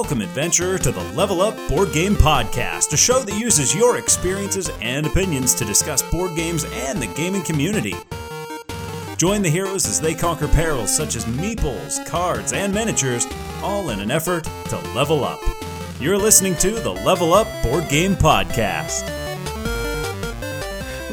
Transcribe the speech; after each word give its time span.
Welcome, 0.00 0.22
adventurer, 0.22 0.78
to 0.78 0.90
the 0.90 1.04
Level 1.12 1.42
Up 1.42 1.54
Board 1.68 1.92
Game 1.92 2.14
Podcast, 2.14 2.90
a 2.94 2.96
show 2.96 3.18
that 3.18 3.38
uses 3.38 3.74
your 3.74 3.98
experiences 3.98 4.70
and 4.80 5.04
opinions 5.04 5.52
to 5.56 5.64
discuss 5.66 6.00
board 6.00 6.34
games 6.34 6.64
and 6.72 7.02
the 7.02 7.06
gaming 7.08 7.42
community. 7.42 7.94
Join 9.18 9.42
the 9.42 9.50
heroes 9.50 9.84
as 9.86 10.00
they 10.00 10.14
conquer 10.14 10.48
perils 10.48 10.90
such 10.96 11.16
as 11.16 11.26
meeples, 11.26 12.04
cards, 12.06 12.54
and 12.54 12.72
miniatures, 12.72 13.26
all 13.62 13.90
in 13.90 14.00
an 14.00 14.10
effort 14.10 14.44
to 14.70 14.78
level 14.94 15.22
up. 15.22 15.38
You're 16.00 16.16
listening 16.16 16.56
to 16.56 16.70
the 16.70 16.92
Level 16.92 17.34
Up 17.34 17.46
Board 17.62 17.86
Game 17.90 18.16
Podcast. 18.16 19.02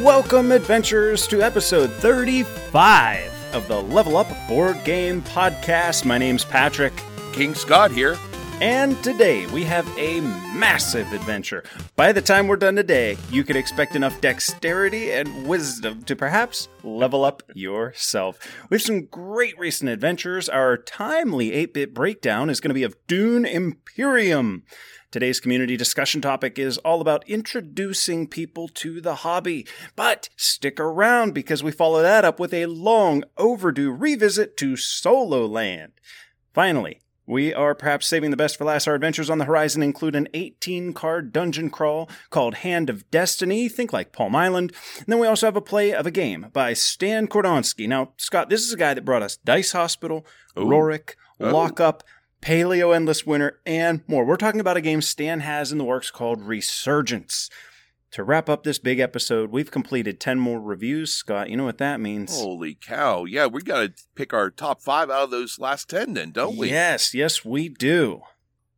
Welcome, 0.01 0.53
adventurers, 0.53 1.27
to 1.27 1.41
episode 1.41 1.91
35 1.91 3.33
of 3.53 3.67
the 3.67 3.81
Level 3.81 4.15
Up 4.15 4.29
Board 4.47 4.81
Game 4.85 5.21
Podcast. 5.23 6.05
My 6.05 6.17
name's 6.17 6.45
Patrick, 6.45 6.93
King 7.33 7.53
Scott 7.53 7.91
here. 7.91 8.17
And 8.61 9.01
today 9.03 9.45
we 9.47 9.63
have 9.63 9.87
a 9.97 10.21
massive 10.21 11.13
adventure. 11.13 11.63
By 11.95 12.11
the 12.11 12.21
time 12.21 12.47
we're 12.47 12.55
done 12.55 12.75
today, 12.75 13.17
you 13.29 13.43
could 13.43 13.55
expect 13.55 13.95
enough 13.95 14.19
dexterity 14.19 15.11
and 15.11 15.47
wisdom 15.47 16.01
to 16.03 16.15
perhaps 16.15 16.67
level 16.83 17.23
up 17.23 17.43
yourself. 17.53 18.39
We 18.69 18.75
have 18.75 18.81
some 18.81 19.05
great 19.05 19.57
recent 19.59 19.91
adventures. 19.91 20.49
Our 20.49 20.75
timely 20.75 21.53
8 21.53 21.73
bit 21.73 21.93
breakdown 21.93 22.49
is 22.49 22.59
going 22.59 22.69
to 22.69 22.75
be 22.75 22.83
of 22.83 22.95
Dune 23.05 23.45
Imperium. 23.45 24.63
Today's 25.11 25.39
community 25.39 25.77
discussion 25.77 26.19
topic 26.19 26.57
is 26.57 26.79
all 26.79 26.99
about 26.99 27.29
introducing 27.29 28.27
people 28.27 28.67
to 28.69 28.99
the 28.99 29.15
hobby. 29.15 29.67
But 29.95 30.29
stick 30.35 30.79
around 30.79 31.33
because 31.33 31.63
we 31.63 31.71
follow 31.71 32.01
that 32.01 32.25
up 32.25 32.39
with 32.39 32.53
a 32.53 32.65
long 32.65 33.23
overdue 33.37 33.91
revisit 33.91 34.57
to 34.57 34.75
Solo 34.75 35.45
Land. 35.45 35.93
Finally, 36.53 36.99
we 37.27 37.53
are 37.53 37.75
perhaps 37.75 38.07
saving 38.07 38.31
the 38.31 38.37
best 38.37 38.57
for 38.57 38.63
last. 38.65 38.87
Our 38.87 38.95
adventures 38.95 39.29
on 39.29 39.37
the 39.37 39.45
horizon 39.45 39.83
include 39.83 40.15
an 40.15 40.27
18 40.33 40.93
card 40.93 41.31
dungeon 41.33 41.69
crawl 41.69 42.09
called 42.29 42.55
Hand 42.55 42.89
of 42.89 43.09
Destiny. 43.11 43.67
Think 43.67 43.91
like 43.93 44.11
Palm 44.13 44.35
Island. 44.35 44.71
And 44.97 45.05
then 45.07 45.19
we 45.19 45.27
also 45.27 45.45
have 45.45 45.55
a 45.57 45.61
play 45.61 45.93
of 45.93 46.07
a 46.07 46.11
game 46.11 46.47
by 46.53 46.73
Stan 46.73 47.27
Kordonsky. 47.27 47.87
Now, 47.87 48.13
Scott, 48.17 48.49
this 48.49 48.61
is 48.61 48.71
a 48.73 48.77
guy 48.77 48.93
that 48.93 49.05
brought 49.05 49.21
us 49.23 49.37
Dice 49.37 49.73
Hospital, 49.73 50.25
Rurik, 50.55 51.15
Oh. 51.39 51.51
Lockup, 51.51 52.03
Paleo 52.41 52.95
Endless 52.95 53.25
Winter, 53.27 53.59
and 53.65 54.01
more. 54.07 54.25
We're 54.25 54.37
talking 54.37 54.59
about 54.61 54.77
a 54.77 54.81
game 54.81 55.01
Stan 55.01 55.41
has 55.41 55.71
in 55.71 55.77
the 55.77 55.83
works 55.83 56.09
called 56.09 56.41
Resurgence. 56.41 57.49
To 58.11 58.23
wrap 58.23 58.49
up 58.49 58.63
this 58.63 58.79
big 58.79 58.99
episode, 58.99 59.51
we've 59.51 59.69
completed 59.69 60.19
10 60.19 60.39
more 60.39 60.61
reviews. 60.61 61.11
Scott, 61.13 61.49
you 61.49 61.57
know 61.57 61.65
what 61.65 61.77
that 61.79 61.99
means. 61.99 62.39
Holy 62.39 62.75
cow. 62.75 63.25
Yeah, 63.25 63.47
we 63.47 63.61
got 63.61 63.79
to 63.81 64.03
pick 64.15 64.33
our 64.33 64.49
top 64.49 64.81
five 64.81 65.09
out 65.09 65.25
of 65.25 65.31
those 65.31 65.59
last 65.59 65.89
10 65.89 66.13
then, 66.13 66.31
don't 66.31 66.57
we? 66.57 66.69
Yes, 66.69 67.13
yes, 67.13 67.43
we 67.43 67.69
do. 67.69 68.21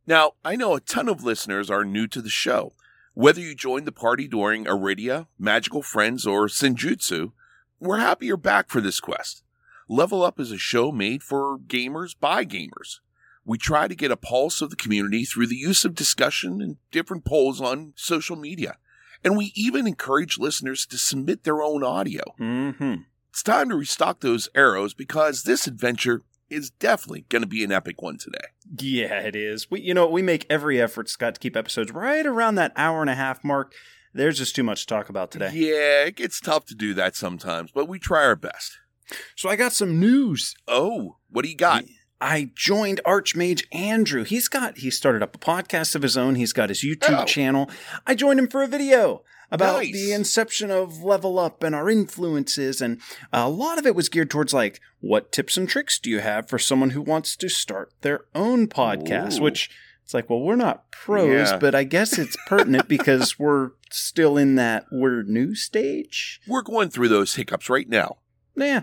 Now, 0.06 0.32
I 0.44 0.56
know 0.56 0.74
a 0.74 0.80
ton 0.80 1.08
of 1.08 1.22
listeners 1.22 1.70
are 1.70 1.84
new 1.84 2.08
to 2.08 2.20
the 2.20 2.28
show. 2.28 2.72
Whether 3.14 3.40
you 3.40 3.54
joined 3.54 3.86
the 3.86 3.92
party 3.92 4.26
during 4.26 4.64
Iridia, 4.64 5.28
Magical 5.38 5.82
Friends, 5.82 6.26
or 6.26 6.48
Senjutsu, 6.48 7.32
we're 7.78 7.98
happy 7.98 8.26
you're 8.26 8.36
back 8.36 8.68
for 8.68 8.80
this 8.80 8.98
quest. 8.98 9.44
Level 9.88 10.22
Up 10.22 10.40
is 10.40 10.50
a 10.52 10.58
show 10.58 10.90
made 10.90 11.22
for 11.22 11.58
gamers 11.58 12.14
by 12.18 12.44
gamers. 12.44 12.98
We 13.44 13.58
try 13.58 13.88
to 13.88 13.94
get 13.94 14.10
a 14.10 14.16
pulse 14.16 14.60
of 14.60 14.70
the 14.70 14.76
community 14.76 15.24
through 15.24 15.46
the 15.46 15.56
use 15.56 15.84
of 15.84 15.94
discussion 15.94 16.60
and 16.60 16.76
different 16.90 17.24
polls 17.24 17.60
on 17.60 17.92
social 17.96 18.36
media. 18.36 18.76
And 19.24 19.36
we 19.36 19.52
even 19.54 19.86
encourage 19.86 20.38
listeners 20.38 20.86
to 20.86 20.98
submit 20.98 21.44
their 21.44 21.62
own 21.62 21.84
audio. 21.84 22.22
Mm-hmm. 22.38 23.02
It's 23.30 23.42
time 23.42 23.68
to 23.68 23.76
restock 23.76 24.20
those 24.20 24.48
arrows 24.54 24.94
because 24.94 25.44
this 25.44 25.66
adventure 25.66 26.22
is 26.48 26.70
definitely 26.70 27.26
going 27.28 27.42
to 27.42 27.48
be 27.48 27.62
an 27.62 27.70
epic 27.70 28.02
one 28.02 28.18
today. 28.18 28.48
Yeah, 28.78 29.20
it 29.20 29.36
is. 29.36 29.70
We, 29.70 29.80
you 29.82 29.94
know, 29.94 30.08
we 30.08 30.22
make 30.22 30.46
every 30.50 30.80
effort, 30.80 31.08
Scott, 31.08 31.34
to 31.34 31.40
keep 31.40 31.56
episodes 31.56 31.92
right 31.92 32.26
around 32.26 32.56
that 32.56 32.72
hour 32.76 33.00
and 33.00 33.10
a 33.10 33.14
half 33.14 33.44
mark. 33.44 33.72
There's 34.12 34.38
just 34.38 34.56
too 34.56 34.64
much 34.64 34.80
to 34.80 34.86
talk 34.86 35.08
about 35.08 35.30
today. 35.30 35.50
Yeah, 35.52 36.06
it 36.06 36.16
gets 36.16 36.40
tough 36.40 36.66
to 36.66 36.74
do 36.74 36.94
that 36.94 37.14
sometimes, 37.14 37.70
but 37.70 37.88
we 37.88 38.00
try 38.00 38.24
our 38.24 38.34
best. 38.34 38.78
So 39.36 39.48
I 39.48 39.54
got 39.54 39.72
some 39.72 40.00
news. 40.00 40.56
Oh, 40.66 41.18
what 41.28 41.44
do 41.44 41.48
you 41.48 41.56
got? 41.56 41.84
I 42.20 42.50
joined 42.54 43.00
Archmage 43.06 43.64
Andrew. 43.72 44.24
He's 44.24 44.48
got 44.48 44.78
he 44.78 44.90
started 44.90 45.22
up 45.22 45.34
a 45.34 45.38
podcast 45.38 45.94
of 45.94 46.02
his 46.02 46.16
own. 46.16 46.34
He's 46.34 46.52
got 46.52 46.68
his 46.68 46.82
YouTube 46.82 47.22
Oh. 47.22 47.24
channel. 47.24 47.70
I 48.06 48.14
joined 48.14 48.38
him 48.38 48.48
for 48.48 48.62
a 48.62 48.66
video 48.66 49.22
about 49.50 49.78
Nice. 49.78 49.92
the 49.92 50.12
inception 50.12 50.70
of 50.70 51.02
Level 51.02 51.38
Up 51.38 51.62
and 51.62 51.74
our 51.74 51.88
influences 51.90 52.80
and 52.80 53.00
a 53.32 53.48
lot 53.48 53.78
of 53.78 53.86
it 53.86 53.94
was 53.94 54.08
geared 54.08 54.30
towards 54.30 54.52
like 54.54 54.80
what 55.00 55.32
tips 55.32 55.56
and 55.56 55.68
tricks 55.68 55.98
do 55.98 56.10
you 56.10 56.20
have 56.20 56.48
for 56.48 56.58
someone 56.58 56.90
who 56.90 57.00
wants 57.02 57.34
to 57.36 57.48
start 57.48 57.90
their 58.02 58.20
own 58.34 58.68
podcast, 58.68 59.38
Ooh. 59.38 59.42
which 59.42 59.70
it's 60.04 60.14
like, 60.14 60.28
well, 60.28 60.40
we're 60.40 60.56
not 60.56 60.90
pros, 60.92 61.50
Yeah. 61.50 61.56
but 61.58 61.74
I 61.74 61.84
guess 61.84 62.18
it's 62.18 62.36
pertinent 62.46 62.86
because 62.88 63.38
we're 63.38 63.70
still 63.90 64.36
in 64.36 64.54
that 64.56 64.86
we're 64.92 65.22
new 65.22 65.54
stage. 65.54 66.40
We're 66.46 66.62
going 66.62 66.90
through 66.90 67.08
those 67.08 67.34
hiccups 67.34 67.68
right 67.70 67.88
now. 67.88 68.18
Yeah. 68.56 68.82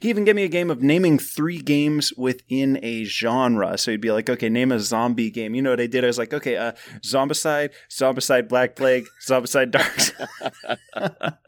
He 0.00 0.08
even 0.08 0.24
gave 0.24 0.34
me 0.34 0.44
a 0.44 0.48
game 0.48 0.70
of 0.70 0.82
naming 0.82 1.18
three 1.18 1.58
games 1.58 2.12
within 2.16 2.78
a 2.82 3.04
genre. 3.04 3.78
So 3.78 3.90
he'd 3.90 4.00
be 4.00 4.10
like, 4.10 4.28
okay, 4.28 4.48
name 4.48 4.72
a 4.72 4.80
zombie 4.80 5.30
game. 5.30 5.54
You 5.54 5.62
know 5.62 5.70
what 5.70 5.80
I 5.80 5.86
did? 5.86 6.04
I 6.04 6.08
was 6.08 6.18
like, 6.18 6.34
okay, 6.34 6.56
uh, 6.56 6.72
Zombicide, 7.02 7.70
Zombicide 7.90 8.48
Black 8.48 8.74
Plague, 8.76 9.06
Zombicide 9.26 9.70
Dark. 9.70 9.96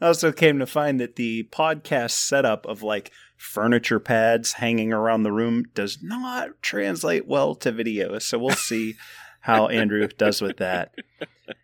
I 0.00 0.06
also 0.06 0.32
came 0.32 0.58
to 0.58 0.66
find 0.66 1.00
that 1.00 1.16
the 1.16 1.48
podcast 1.52 2.12
setup 2.12 2.66
of 2.66 2.82
like 2.82 3.12
furniture 3.36 4.00
pads 4.00 4.54
hanging 4.54 4.92
around 4.92 5.22
the 5.22 5.32
room 5.32 5.64
does 5.74 5.98
not 6.02 6.62
translate 6.62 7.26
well 7.26 7.54
to 7.56 7.72
video. 7.72 8.18
So 8.18 8.38
we'll 8.38 8.50
see 8.50 8.94
how 9.40 9.68
Andrew 9.68 10.08
does 10.08 10.40
with 10.40 10.56
that. 10.58 10.94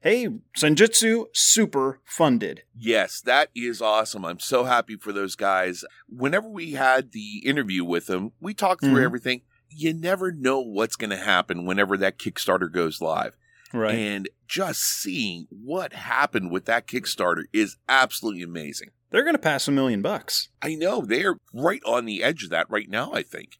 Hey, 0.00 0.28
Senjutsu 0.56 1.24
super 1.34 2.00
funded. 2.04 2.62
Yes, 2.76 3.20
that 3.22 3.48
is 3.54 3.82
awesome. 3.82 4.24
I'm 4.24 4.38
so 4.38 4.64
happy 4.64 4.96
for 4.96 5.12
those 5.12 5.34
guys. 5.34 5.84
Whenever 6.08 6.48
we 6.48 6.72
had 6.72 7.10
the 7.12 7.38
interview 7.44 7.84
with 7.84 8.06
them, 8.06 8.30
we 8.40 8.54
talked 8.54 8.82
through 8.82 9.00
Mhm. 9.00 9.04
everything. 9.04 9.42
You 9.68 9.92
never 9.92 10.30
know 10.30 10.60
what's 10.60 10.94
going 10.96 11.10
to 11.10 11.16
happen 11.16 11.64
whenever 11.66 11.96
that 11.96 12.18
Kickstarter 12.18 12.70
goes 12.70 13.00
live. 13.00 13.36
Right. 13.72 13.94
And 13.94 14.28
just 14.46 14.82
seeing 14.82 15.46
what 15.50 15.92
happened 15.92 16.50
with 16.52 16.64
that 16.66 16.86
Kickstarter 16.86 17.44
is 17.52 17.76
absolutely 17.88 18.42
amazing. 18.42 18.90
They're 19.10 19.24
going 19.24 19.34
to 19.34 19.38
pass 19.40 19.66
a 19.68 19.72
million 19.72 20.00
bucks. 20.00 20.48
I 20.62 20.74
know 20.74 21.00
they're 21.02 21.38
right 21.52 21.82
on 21.84 22.04
the 22.04 22.22
edge 22.22 22.44
of 22.44 22.50
that 22.50 22.70
right 22.70 22.88
now, 22.88 23.12
I 23.12 23.22
think. 23.22 23.58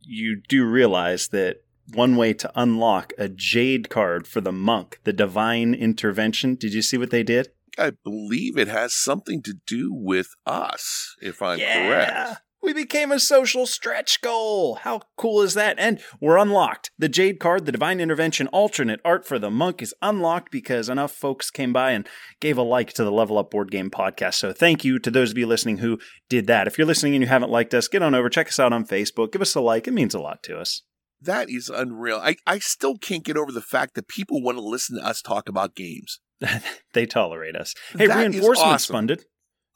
You 0.00 0.40
do 0.48 0.64
realize 0.64 1.28
that 1.28 1.63
one 1.92 2.16
way 2.16 2.32
to 2.34 2.50
unlock 2.54 3.12
a 3.18 3.28
jade 3.28 3.90
card 3.90 4.26
for 4.26 4.40
the 4.40 4.52
monk, 4.52 5.00
the 5.04 5.12
divine 5.12 5.74
intervention, 5.74 6.54
did 6.54 6.72
you 6.72 6.82
see 6.82 6.96
what 6.96 7.10
they 7.10 7.22
did? 7.22 7.48
I 7.78 7.90
believe 7.90 8.56
it 8.56 8.68
has 8.68 8.94
something 8.94 9.42
to 9.42 9.54
do 9.66 9.92
with 9.92 10.28
us, 10.46 11.16
if 11.20 11.42
I'm 11.42 11.58
correct. 11.58 12.40
We 12.62 12.72
became 12.72 13.12
a 13.12 13.20
social 13.20 13.66
stretch 13.66 14.22
goal. 14.22 14.76
How 14.76 15.02
cool 15.18 15.42
is 15.42 15.52
that? 15.52 15.78
And 15.78 16.00
we're 16.18 16.38
unlocked. 16.38 16.92
The 16.98 17.10
Jade 17.10 17.38
card, 17.38 17.66
the 17.66 17.72
Divine 17.72 18.00
Intervention 18.00 18.46
alternate 18.46 19.00
art 19.04 19.26
for 19.26 19.38
the 19.38 19.50
monk 19.50 19.82
is 19.82 19.94
unlocked 20.00 20.50
because 20.50 20.88
enough 20.88 21.12
folks 21.12 21.50
came 21.50 21.74
by 21.74 21.90
and 21.90 22.08
gave 22.40 22.56
a 22.56 22.62
like 22.62 22.94
to 22.94 23.04
the 23.04 23.12
Level 23.12 23.36
Up 23.36 23.50
Board 23.50 23.70
Game 23.70 23.90
podcast. 23.90 24.36
So 24.36 24.54
thank 24.54 24.82
you 24.82 24.98
to 25.00 25.10
those 25.10 25.32
of 25.32 25.36
you 25.36 25.46
listening 25.46 25.78
who 25.78 25.98
did 26.30 26.46
that. 26.46 26.66
If 26.66 26.78
you're 26.78 26.86
listening 26.86 27.14
and 27.14 27.22
you 27.22 27.28
haven't 27.28 27.50
liked 27.50 27.74
us, 27.74 27.86
get 27.86 28.02
on 28.02 28.14
over, 28.14 28.30
check 28.30 28.48
us 28.48 28.58
out 28.58 28.72
on 28.72 28.86
Facebook, 28.86 29.32
give 29.32 29.42
us 29.42 29.54
a 29.54 29.60
like. 29.60 29.86
It 29.86 29.92
means 29.92 30.14
a 30.14 30.20
lot 30.20 30.42
to 30.44 30.58
us. 30.58 30.80
That 31.20 31.48
is 31.50 31.68
unreal. 31.68 32.18
I, 32.22 32.36
I 32.46 32.58
still 32.58 32.96
can't 32.96 33.24
get 33.24 33.36
over 33.36 33.50
the 33.52 33.62
fact 33.62 33.94
that 33.94 34.08
people 34.08 34.42
want 34.42 34.58
to 34.58 34.62
listen 34.62 34.96
to 34.98 35.04
us 35.06 35.22
talk 35.22 35.48
about 35.48 35.74
games. 35.74 36.20
they 36.92 37.06
tolerate 37.06 37.56
us. 37.56 37.74
Hey, 37.96 38.06
That 38.08 38.18
reinforcements 38.18 38.60
awesome. 38.84 38.94
funded. 38.94 39.24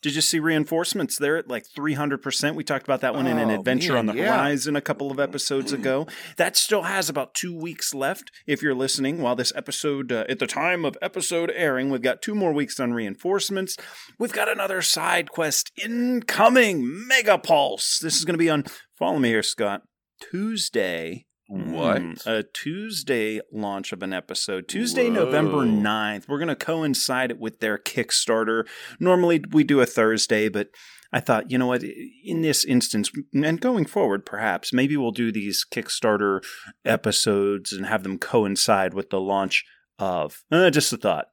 Did 0.00 0.14
you 0.14 0.20
see 0.20 0.38
reinforcements? 0.38 1.18
They're 1.18 1.38
at 1.38 1.48
like 1.48 1.64
300%. 1.76 2.54
We 2.54 2.62
talked 2.62 2.84
about 2.84 3.00
that 3.00 3.14
one 3.14 3.26
in 3.26 3.36
an 3.36 3.50
Oh, 3.50 3.54
adventure 3.58 3.94
man, 3.94 4.08
on 4.10 4.14
the 4.14 4.22
yeah. 4.22 4.36
horizon 4.36 4.76
a 4.76 4.80
couple 4.80 5.10
of 5.10 5.18
episodes 5.18 5.72
ago. 5.72 6.06
That 6.36 6.56
still 6.56 6.82
has 6.82 7.08
about 7.08 7.34
two 7.34 7.52
weeks 7.58 7.92
left. 7.92 8.30
If 8.46 8.62
you're 8.62 8.76
listening 8.76 9.20
while 9.20 9.34
this 9.34 9.52
episode, 9.56 10.12
uh, 10.12 10.24
at 10.28 10.38
the 10.38 10.46
time 10.46 10.84
of 10.84 10.96
episode 11.02 11.50
airing, 11.52 11.90
we've 11.90 12.00
got 12.00 12.22
two 12.22 12.36
more 12.36 12.52
weeks 12.52 12.78
on 12.78 12.92
reinforcements. 12.92 13.76
We've 14.20 14.32
got 14.32 14.48
another 14.48 14.82
side 14.82 15.30
quest 15.32 15.72
incoming 15.84 17.08
Mega 17.08 17.36
Pulse. 17.36 17.98
This 18.00 18.16
is 18.16 18.24
going 18.24 18.34
to 18.34 18.38
be 18.38 18.50
on, 18.50 18.66
follow 18.96 19.18
me 19.18 19.30
here, 19.30 19.42
Scott, 19.42 19.82
Tuesday. 20.30 21.24
What? 21.48 22.02
Mm, 22.02 22.26
a 22.26 22.42
Tuesday 22.42 23.40
launch 23.50 23.92
of 23.92 24.02
an 24.02 24.12
episode. 24.12 24.68
Tuesday, 24.68 25.08
Whoa. 25.08 25.24
November 25.24 25.64
9th. 25.64 26.28
We're 26.28 26.38
going 26.38 26.48
to 26.48 26.54
coincide 26.56 27.30
it 27.30 27.40
with 27.40 27.60
their 27.60 27.78
Kickstarter. 27.78 28.66
Normally 29.00 29.42
we 29.50 29.64
do 29.64 29.80
a 29.80 29.86
Thursday, 29.86 30.50
but 30.50 30.68
I 31.10 31.20
thought, 31.20 31.50
you 31.50 31.56
know 31.56 31.66
what, 31.66 31.82
in 31.82 32.42
this 32.42 32.66
instance, 32.66 33.10
and 33.32 33.62
going 33.62 33.86
forward, 33.86 34.26
perhaps, 34.26 34.74
maybe 34.74 34.94
we'll 34.94 35.10
do 35.10 35.32
these 35.32 35.64
Kickstarter 35.70 36.44
episodes 36.84 37.72
and 37.72 37.86
have 37.86 38.02
them 38.02 38.18
coincide 38.18 38.92
with 38.92 39.08
the 39.08 39.20
launch 39.20 39.64
of. 39.98 40.44
Uh, 40.52 40.68
just 40.68 40.92
a 40.92 40.98
thought. 40.98 41.28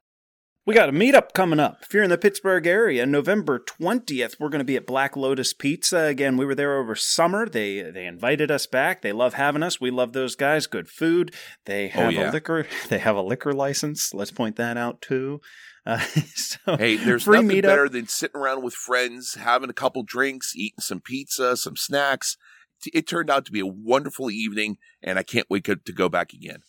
We 0.67 0.73
got 0.73 0.89
a 0.89 0.91
meetup 0.91 1.33
coming 1.33 1.59
up. 1.59 1.83
If 1.83 1.93
you're 1.93 2.01
in 2.01 2.09
the 2.09 2.17
Pittsburgh 2.17 2.65
area, 2.65 3.05
November 3.05 3.59
20th, 3.59 4.39
we're 4.39 4.49
going 4.49 4.59
to 4.61 4.65
be 4.65 4.75
at 4.75 4.87
Black 4.87 5.15
Lotus 5.15 5.53
Pizza. 5.53 6.05
Again, 6.05 6.37
we 6.37 6.45
were 6.45 6.55
there 6.55 6.79
over 6.79 6.95
summer. 6.95 7.47
They 7.47 7.83
they 7.83 8.07
invited 8.07 8.49
us 8.49 8.65
back. 8.65 9.03
They 9.03 9.11
love 9.11 9.35
having 9.35 9.61
us. 9.61 9.79
We 9.79 9.91
love 9.91 10.13
those 10.13 10.35
guys. 10.35 10.65
Good 10.65 10.89
food. 10.89 11.35
They 11.65 11.89
have 11.89 12.13
yeah. 12.13 12.31
a 12.31 12.33
liquor. 12.33 12.65
They 12.89 12.97
have 12.97 13.15
a 13.15 13.21
liquor 13.21 13.53
license. 13.53 14.11
Let's 14.11 14.31
point 14.31 14.55
that 14.55 14.75
out 14.75 15.01
too. 15.01 15.39
Uh, 15.85 15.99
so 16.35 16.77
Hey, 16.77 16.95
there's 16.95 17.27
nothing 17.27 17.49
meetup. 17.49 17.61
better 17.63 17.89
than 17.89 18.07
sitting 18.07 18.39
around 18.39 18.63
with 18.63 18.73
friends, 18.73 19.35
having 19.35 19.69
a 19.69 19.73
couple 19.73 20.01
drinks, 20.01 20.55
eating 20.55 20.79
some 20.79 20.99
pizza, 20.99 21.57
some 21.57 21.75
snacks. 21.75 22.37
It 22.91 23.05
turned 23.05 23.29
out 23.29 23.45
to 23.45 23.51
be 23.51 23.59
a 23.59 23.67
wonderful 23.67 24.31
evening, 24.31 24.77
and 25.03 25.19
I 25.19 25.23
can't 25.23 25.47
wait 25.47 25.65
to 25.65 25.75
go 25.75 26.09
back 26.09 26.33
again. 26.33 26.63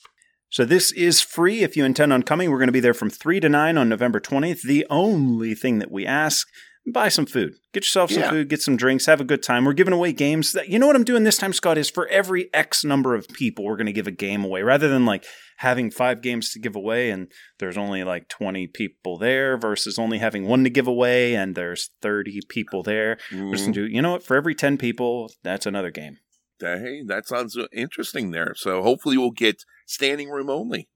So 0.50 0.64
this 0.64 0.92
is 0.92 1.20
free 1.20 1.62
if 1.62 1.76
you 1.76 1.84
intend 1.84 2.12
on 2.12 2.22
coming. 2.22 2.50
We're 2.50 2.58
going 2.58 2.68
to 2.68 2.72
be 2.72 2.80
there 2.80 2.94
from 2.94 3.10
3 3.10 3.40
to 3.40 3.48
9 3.48 3.76
on 3.78 3.88
November 3.88 4.20
20th. 4.20 4.62
The 4.62 4.86
only 4.88 5.54
thing 5.54 5.80
that 5.80 5.90
we 5.90 6.06
ask, 6.06 6.46
buy 6.92 7.08
some 7.08 7.26
food. 7.26 7.54
Get 7.72 7.82
yourself 7.82 8.12
some 8.12 8.22
Yeah. 8.22 8.30
food, 8.30 8.48
get 8.48 8.62
some 8.62 8.76
drinks, 8.76 9.06
have 9.06 9.20
a 9.20 9.24
good 9.24 9.42
time. 9.42 9.64
We're 9.64 9.72
giving 9.72 9.92
away 9.92 10.12
games. 10.12 10.52
That, 10.52 10.68
you 10.68 10.78
know 10.78 10.86
what 10.86 10.94
I'm 10.94 11.02
doing 11.04 11.24
this 11.24 11.36
time, 11.36 11.52
Scott, 11.52 11.76
is 11.78 11.90
for 11.90 12.06
every 12.08 12.48
X 12.54 12.84
number 12.84 13.16
of 13.16 13.26
people, 13.28 13.64
we're 13.64 13.76
going 13.76 13.86
to 13.86 13.92
give 13.92 14.06
a 14.06 14.12
game 14.12 14.44
away 14.44 14.62
rather 14.62 14.88
than 14.88 15.04
like 15.04 15.24
having 15.58 15.90
five 15.90 16.22
games 16.22 16.52
to 16.52 16.60
give 16.60 16.76
away 16.76 17.10
and 17.10 17.26
there's 17.58 17.76
only 17.76 18.04
like 18.04 18.28
20 18.28 18.68
people 18.68 19.18
there 19.18 19.56
versus 19.58 19.98
only 19.98 20.18
having 20.18 20.46
one 20.46 20.62
to 20.62 20.70
give 20.70 20.86
away 20.86 21.34
and 21.34 21.56
there's 21.56 21.90
30 22.02 22.40
people 22.48 22.84
there. 22.84 23.18
We're 23.32 23.52
just 23.52 23.64
Mhm. 23.64 23.74
gonna 23.74 23.88
do, 23.88 23.92
you 23.94 24.00
know 24.02 24.12
what, 24.12 24.22
for 24.22 24.36
every 24.36 24.54
10 24.54 24.78
people, 24.78 25.32
that's 25.42 25.66
another 25.66 25.90
game. 25.90 26.18
Hey, 26.60 27.02
that 27.06 27.26
sounds 27.26 27.58
interesting 27.72 28.30
there. 28.30 28.54
So 28.56 28.82
hopefully 28.82 29.18
we'll 29.18 29.30
get 29.32 29.64
standing 29.86 30.28
room 30.28 30.50
only. 30.50 30.88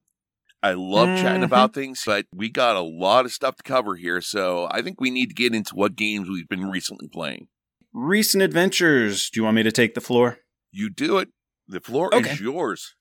I 0.63 0.73
love 0.73 1.19
chatting 1.19 1.41
Mhm. 1.41 1.47
about 1.47 1.73
things, 1.73 2.03
but 2.05 2.27
we 2.35 2.51
got 2.51 2.77
a 2.77 2.81
lot 2.83 3.25
of 3.25 3.33
stuff 3.33 3.57
to 3.57 3.63
cover 3.63 3.97
here. 3.97 4.21
So 4.21 4.69
I 4.71 4.83
think 4.83 5.01
we 5.01 5.11
need 5.11 5.29
to 5.31 5.35
get 5.35 5.55
into 5.55 5.75
what 5.75 5.97
games 5.97 6.29
we've 6.29 6.49
been 6.49 6.67
recently 6.67 7.09
playing. 7.09 7.49
Recent 7.95 8.43
adventures. 8.43 9.31
Do 9.31 9.41
you 9.41 9.45
want 9.45 9.57
me 9.57 9.63
to 9.63 9.73
take 9.73 9.95
the 9.95 10.01
floor? 10.03 10.41
You 10.71 10.91
do 10.91 11.17
it. 11.19 11.31
The 11.67 11.81
floor 11.81 12.15
Okay. 12.15 12.33
is 12.33 12.41
yours. 12.41 12.95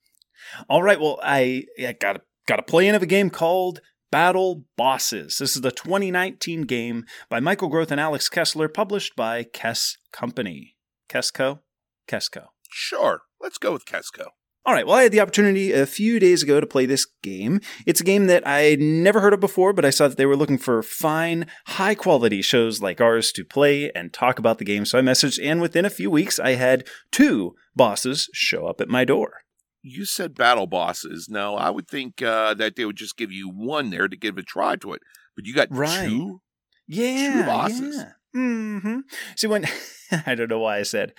All 0.70 0.82
right. 0.82 1.00
Well, 1.00 1.20
I, 1.22 1.66
I 1.86 1.94
got 2.00 2.16
a, 2.16 2.22
got 2.48 2.60
a 2.60 2.64
play 2.64 2.88
in 2.88 2.96
of 2.96 3.04
a 3.04 3.08
game 3.08 3.30
called 3.30 3.82
Battle 4.10 4.64
Bosses. 4.78 5.38
This 5.38 5.56
is 5.56 5.62
the 5.62 5.72
2019 5.72 6.62
game 6.64 7.06
by 7.30 7.40
Michael 7.42 7.68
Groth 7.68 7.92
and 7.92 8.00
Alex 8.00 8.30
Kessler, 8.30 8.70
published 8.70 9.16
by 9.18 9.44
Kess 9.44 9.98
Company. 10.14 10.78
Kessco? 11.10 11.60
Kessco. 12.08 12.48
Sure. 12.72 13.24
Let's 13.42 13.58
go 13.58 13.74
with 13.74 13.86
Kesco. 13.86 14.28
All 14.66 14.74
right. 14.74 14.86
Well, 14.86 14.98
I 14.98 15.04
had 15.04 15.12
the 15.12 15.22
opportunity 15.22 15.72
a 15.72 15.86
few 15.86 16.20
days 16.20 16.44
ago 16.44 16.60
to 16.60 16.68
play 16.68 16.86
this 16.86 17.06
game. 17.24 17.60
It's 17.86 18.02
a 18.02 18.04
game 18.04 18.28
that 18.28 18.46
I'd 18.46 18.80
never 18.80 19.22
heard 19.22 19.34
of 19.34 19.40
before, 19.40 19.74
but 19.74 19.86
I 19.86 19.90
saw 19.90 20.08
that 20.08 20.18
they 20.18 20.26
were 20.26 20.36
looking 20.36 20.58
for 20.58 20.84
fine, 20.84 21.48
high 21.68 21.96
quality 21.96 22.42
shows 22.42 22.82
like 22.82 23.00
ours 23.02 23.32
to 23.32 23.46
play 23.46 23.90
and 23.94 24.14
talk 24.14 24.38
about 24.38 24.58
the 24.58 24.66
game. 24.66 24.86
So 24.86 25.00
I 25.00 25.02
messaged, 25.02 25.40
and 25.44 25.62
within 25.62 25.86
a 25.86 25.90
few 25.90 26.12
weeks, 26.12 26.40
I 26.40 26.52
had 26.52 26.88
two 27.12 27.56
bosses 27.76 28.30
show 28.34 28.68
up 28.68 28.82
at 28.82 28.90
my 28.90 29.06
door. 29.06 29.42
You 29.82 30.04
said 30.06 30.36
battle 30.36 30.68
bosses. 30.68 31.30
Now, 31.30 31.56
I 31.56 31.70
would 31.70 31.88
think 31.88 32.22
uh, 32.22 32.54
that 32.56 32.76
they 32.76 32.84
would 32.86 32.98
just 32.98 33.18
give 33.18 33.32
you 33.32 33.50
one 33.50 33.90
there 33.92 34.10
to 34.10 34.18
give 34.18 34.38
a 34.38 34.44
try 34.44 34.76
to 34.76 34.94
it, 34.94 35.02
but 35.38 35.46
you 35.46 35.56
got 35.56 35.70
Right. 35.72 36.10
two. 36.10 36.42
Yeah. 36.86 37.34
Two 37.34 37.44
bosses. 37.46 37.96
Yeah. 37.96 38.12
Mm-hmm. 38.36 39.00
See, 39.36 39.48
when 39.48 39.66
I 40.28 40.36
don't 40.36 40.50
know 40.50 40.60
why 40.60 40.78
I 40.78 40.84
said 40.84 41.14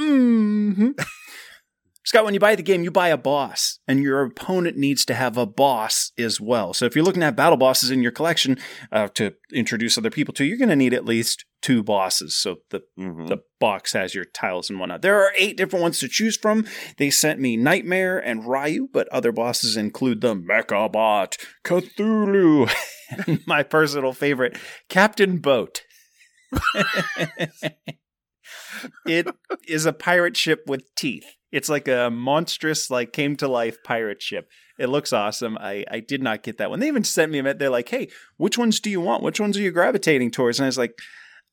mm-hmm. 0.00 0.90
Scott, 2.06 2.24
when 2.24 2.34
you 2.34 2.40
buy 2.40 2.54
the 2.54 2.62
game, 2.62 2.84
you 2.84 2.92
buy 2.92 3.08
a 3.08 3.16
boss, 3.16 3.80
and 3.88 4.00
your 4.00 4.22
opponent 4.22 4.76
needs 4.76 5.04
to 5.06 5.14
have 5.14 5.36
a 5.36 5.44
boss 5.44 6.12
as 6.16 6.40
well. 6.40 6.72
So 6.72 6.86
if 6.86 6.94
you're 6.94 7.04
looking 7.04 7.24
at 7.24 7.34
battle 7.34 7.56
bosses 7.56 7.90
in 7.90 8.00
your 8.00 8.12
collection 8.12 8.58
uh, 8.92 9.08
to 9.14 9.34
introduce 9.52 9.98
other 9.98 10.08
people 10.10 10.32
to, 10.34 10.44
you're 10.44 10.56
going 10.56 10.68
to 10.68 10.76
need 10.76 10.94
at 10.94 11.04
least 11.04 11.44
two 11.62 11.82
bosses. 11.82 12.36
So 12.36 12.58
the 12.70 12.82
Mhm. 12.96 13.26
the 13.26 13.38
box 13.58 13.92
has 13.94 14.14
your 14.14 14.24
tiles 14.24 14.70
and 14.70 14.78
whatnot. 14.78 15.02
There 15.02 15.20
are 15.20 15.32
eight 15.36 15.56
different 15.56 15.82
ones 15.82 15.98
to 15.98 16.06
choose 16.06 16.36
from. 16.36 16.64
They 16.96 17.10
sent 17.10 17.40
me 17.40 17.56
Nightmare 17.56 18.18
and 18.18 18.46
Ryu, 18.46 18.88
but 18.92 19.08
other 19.08 19.32
bosses 19.32 19.76
include 19.76 20.20
the 20.20 20.36
Mechabot, 20.36 21.36
Cthulhu, 21.64 22.72
and 23.26 23.40
my 23.48 23.64
personal 23.64 24.12
favorite, 24.12 24.56
Captain 24.88 25.38
Boat. 25.38 25.82
it 29.06 29.26
is 29.66 29.86
a 29.86 29.92
pirate 29.92 30.36
ship 30.36 30.62
with 30.68 30.84
teeth. 30.94 31.35
It's 31.52 31.68
like 31.68 31.88
a 31.88 32.10
monstrous, 32.10 32.90
like 32.90 33.12
came 33.12 33.36
to 33.36 33.48
life 33.48 33.82
pirate 33.84 34.20
ship. 34.20 34.48
It 34.78 34.88
looks 34.88 35.12
awesome. 35.12 35.56
I, 35.58 35.84
I 35.90 36.00
did 36.00 36.22
not 36.22 36.42
get 36.42 36.58
that 36.58 36.70
one. 36.70 36.80
They 36.80 36.88
even 36.88 37.04
sent 37.04 37.32
me 37.32 37.38
a 37.38 37.54
They're 37.54 37.70
like, 37.70 37.88
hey, 37.88 38.08
which 38.36 38.58
ones 38.58 38.80
do 38.80 38.90
you 38.90 39.00
want? 39.00 39.22
Which 39.22 39.40
ones 39.40 39.56
are 39.56 39.62
you 39.62 39.70
gravitating 39.70 40.32
towards? 40.32 40.58
And 40.58 40.64
I 40.64 40.68
was 40.68 40.78
like, 40.78 40.98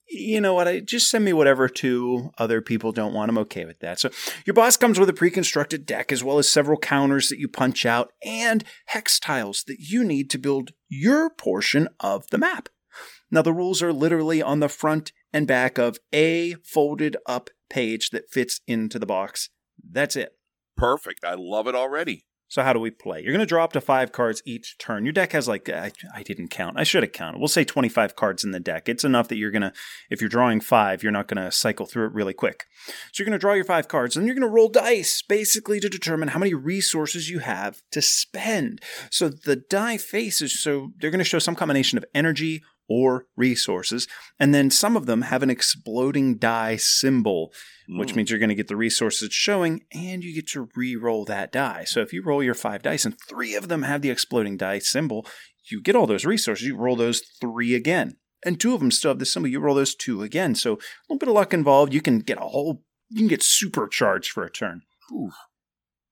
you 0.09 0.41
know 0.41 0.53
what? 0.53 0.67
I 0.67 0.79
just 0.79 1.09
send 1.09 1.23
me 1.23 1.31
whatever 1.33 1.69
two 1.69 2.31
other 2.37 2.61
people 2.61 2.91
don't 2.91 3.13
want. 3.13 3.29
I'm 3.29 3.37
okay 3.39 3.65
with 3.65 3.79
that. 3.79 3.99
So 3.99 4.09
your 4.45 4.53
boss 4.53 4.77
comes 4.77 4.99
with 4.99 5.09
a 5.09 5.13
pre-constructed 5.13 5.85
deck 5.85 6.11
as 6.11 6.23
well 6.23 6.37
as 6.37 6.51
several 6.51 6.77
counters 6.77 7.29
that 7.29 7.39
you 7.39 7.47
punch 7.47 7.85
out 7.85 8.11
and 8.23 8.63
hex 8.87 9.19
tiles 9.19 9.63
that 9.67 9.79
you 9.79 10.03
need 10.03 10.29
to 10.31 10.37
build 10.37 10.71
your 10.89 11.29
portion 11.29 11.87
of 11.99 12.27
the 12.31 12.37
map. 12.37 12.69
Now 13.31 13.41
the 13.41 13.53
rules 13.53 13.81
are 13.81 13.93
literally 13.93 14.41
on 14.41 14.59
the 14.59 14.69
front 14.69 15.11
and 15.31 15.47
back 15.47 15.77
of 15.77 15.97
a 16.13 16.55
folded 16.63 17.17
up 17.25 17.49
page 17.69 18.11
that 18.11 18.29
fits 18.29 18.61
into 18.67 18.99
the 18.99 19.07
box. 19.07 19.49
That's 19.91 20.15
it. 20.15 20.37
Perfect. 20.75 21.23
I 21.23 21.35
love 21.35 21.67
it 21.67 21.75
already. 21.75 22.25
So 22.53 22.61
how 22.61 22.71
do 22.71 22.79
we 22.79 22.91
play? 22.91 23.19
You're 23.19 23.31
going 23.31 23.39
to 23.39 23.47
draw 23.47 23.63
up 23.63 23.73
to 23.73 23.81
five 23.81 24.11
cards 24.11 24.43
each 24.45 24.77
turn. 24.77 25.05
Your 25.05 25.11
deck 25.11 25.31
has 25.31 25.47
like 25.47 25.69
I, 25.69 25.91
I 26.13 26.21
didn't 26.21 26.49
count. 26.49 26.77
I 26.77 26.83
should 26.83 27.01
have 27.01 27.11
counted. 27.11 27.39
We'll 27.39 27.47
say 27.47 27.63
25 27.63 28.15
cards 28.15 28.43
in 28.43 28.51
the 28.51 28.59
deck. 28.59 28.87
It's 28.87 29.03
enough 29.03 29.27
that 29.29 29.37
you're 29.37 29.49
going 29.49 29.63
to 29.63 29.73
if 30.11 30.21
you're 30.21 30.29
drawing 30.29 30.59
5, 30.59 31.01
you're 31.01 31.11
not 31.11 31.27
going 31.27 31.43
to 31.43 31.51
cycle 31.51 31.87
through 31.87 32.05
it 32.05 32.13
really 32.13 32.35
quick. 32.35 32.65
So 33.11 33.23
you're 33.23 33.25
going 33.25 33.39
to 33.39 33.41
draw 33.41 33.53
your 33.53 33.65
5 33.65 33.87
cards 33.87 34.15
and 34.15 34.27
you're 34.27 34.35
going 34.35 34.47
to 34.47 34.53
roll 34.53 34.69
dice 34.69 35.23
basically 35.23 35.79
to 35.79 35.89
determine 35.89 36.27
how 36.27 36.37
many 36.37 36.53
resources 36.53 37.27
you 37.27 37.39
have 37.39 37.81
to 37.89 38.03
spend. 38.03 38.81
So 39.09 39.29
the 39.29 39.55
die 39.55 39.97
faces 39.97 40.61
so 40.61 40.91
they're 40.99 41.09
going 41.09 41.17
to 41.17 41.25
show 41.25 41.39
some 41.39 41.55
combination 41.55 41.97
of 41.97 42.05
energy 42.13 42.61
or 42.89 43.25
resources 43.37 44.07
and 44.39 44.53
then 44.53 44.69
some 44.69 44.95
of 44.97 45.05
them 45.05 45.23
have 45.23 45.41
an 45.43 45.49
exploding 45.49 46.37
die 46.37 46.75
symbol 46.75 47.51
which 47.89 48.13
Mm. 48.13 48.15
means 48.15 48.29
you're 48.29 48.39
going 48.39 48.47
to 48.49 48.55
get 48.55 48.69
the 48.69 48.75
resources 48.77 49.33
showing 49.33 49.81
and 49.93 50.23
you 50.23 50.33
get 50.33 50.47
to 50.49 50.69
re-roll 50.75 51.25
that 51.25 51.51
die. 51.51 51.83
So 51.85 51.99
if 52.01 52.13
you 52.13 52.23
roll 52.23 52.41
your 52.41 52.53
five 52.53 52.81
dice 52.81 53.03
and 53.03 53.15
three 53.27 53.55
of 53.55 53.67
them 53.67 53.83
have 53.83 54.01
the 54.01 54.09
exploding 54.09 54.55
die 54.55 54.79
symbol, 54.79 55.27
you 55.69 55.81
get 55.81 55.93
all 55.95 56.07
those 56.07 56.23
resources. 56.25 56.65
You 56.65 56.77
roll 56.77 56.95
those 56.95 57.21
three 57.41 57.75
again. 57.75 58.15
And 58.45 58.57
two 58.57 58.73
of 58.73 58.79
them 58.79 58.89
still 58.89 59.11
have 59.11 59.19
the 59.19 59.25
symbol. 59.25 59.49
You 59.49 59.59
roll 59.59 59.75
those 59.75 59.95
two 59.95 60.21
again. 60.21 60.55
So 60.55 60.73
a 60.73 60.77
little 61.09 61.19
bit 61.19 61.27
of 61.27 61.35
luck 61.35 61.53
involved. 61.53 61.93
You 61.93 62.01
can 62.01 62.19
get 62.19 62.37
a 62.37 62.41
whole, 62.47 62.83
you 63.09 63.17
can 63.19 63.27
get 63.27 63.43
supercharged 63.43 64.31
for 64.31 64.45
a 64.45 64.49
turn. 64.51 64.83
Oof. 65.13 65.33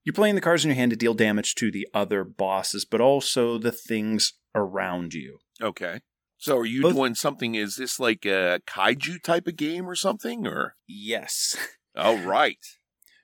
You're 0.03 0.13
playing 0.13 0.35
the 0.35 0.41
cards 0.41 0.65
in 0.65 0.69
your 0.71 0.75
hand 0.75 0.89
to 0.91 0.97
deal 0.97 1.13
damage 1.13 1.55
to 1.55 1.71
the 1.71 1.87
other 1.93 2.25
bosses, 2.25 2.83
but 2.83 2.99
also 2.99 3.57
the 3.57 3.71
things 3.71 4.33
around 4.53 5.13
you. 5.13 5.37
Okay. 5.61 6.01
So 6.41 6.57
are 6.57 6.65
you 6.65 6.81
Both- 6.81 6.95
doing 6.95 7.13
something? 7.15 7.53
Is 7.53 7.75
this 7.75 7.99
like 7.99 8.25
a 8.25 8.61
kaiju 8.65 9.21
type 9.21 9.45
of 9.47 9.55
game 9.55 9.87
or 9.87 9.95
something? 9.95 10.47
Or 10.47 10.75
Yes. 10.87 11.55
all 11.95 12.17
right. 12.17 12.57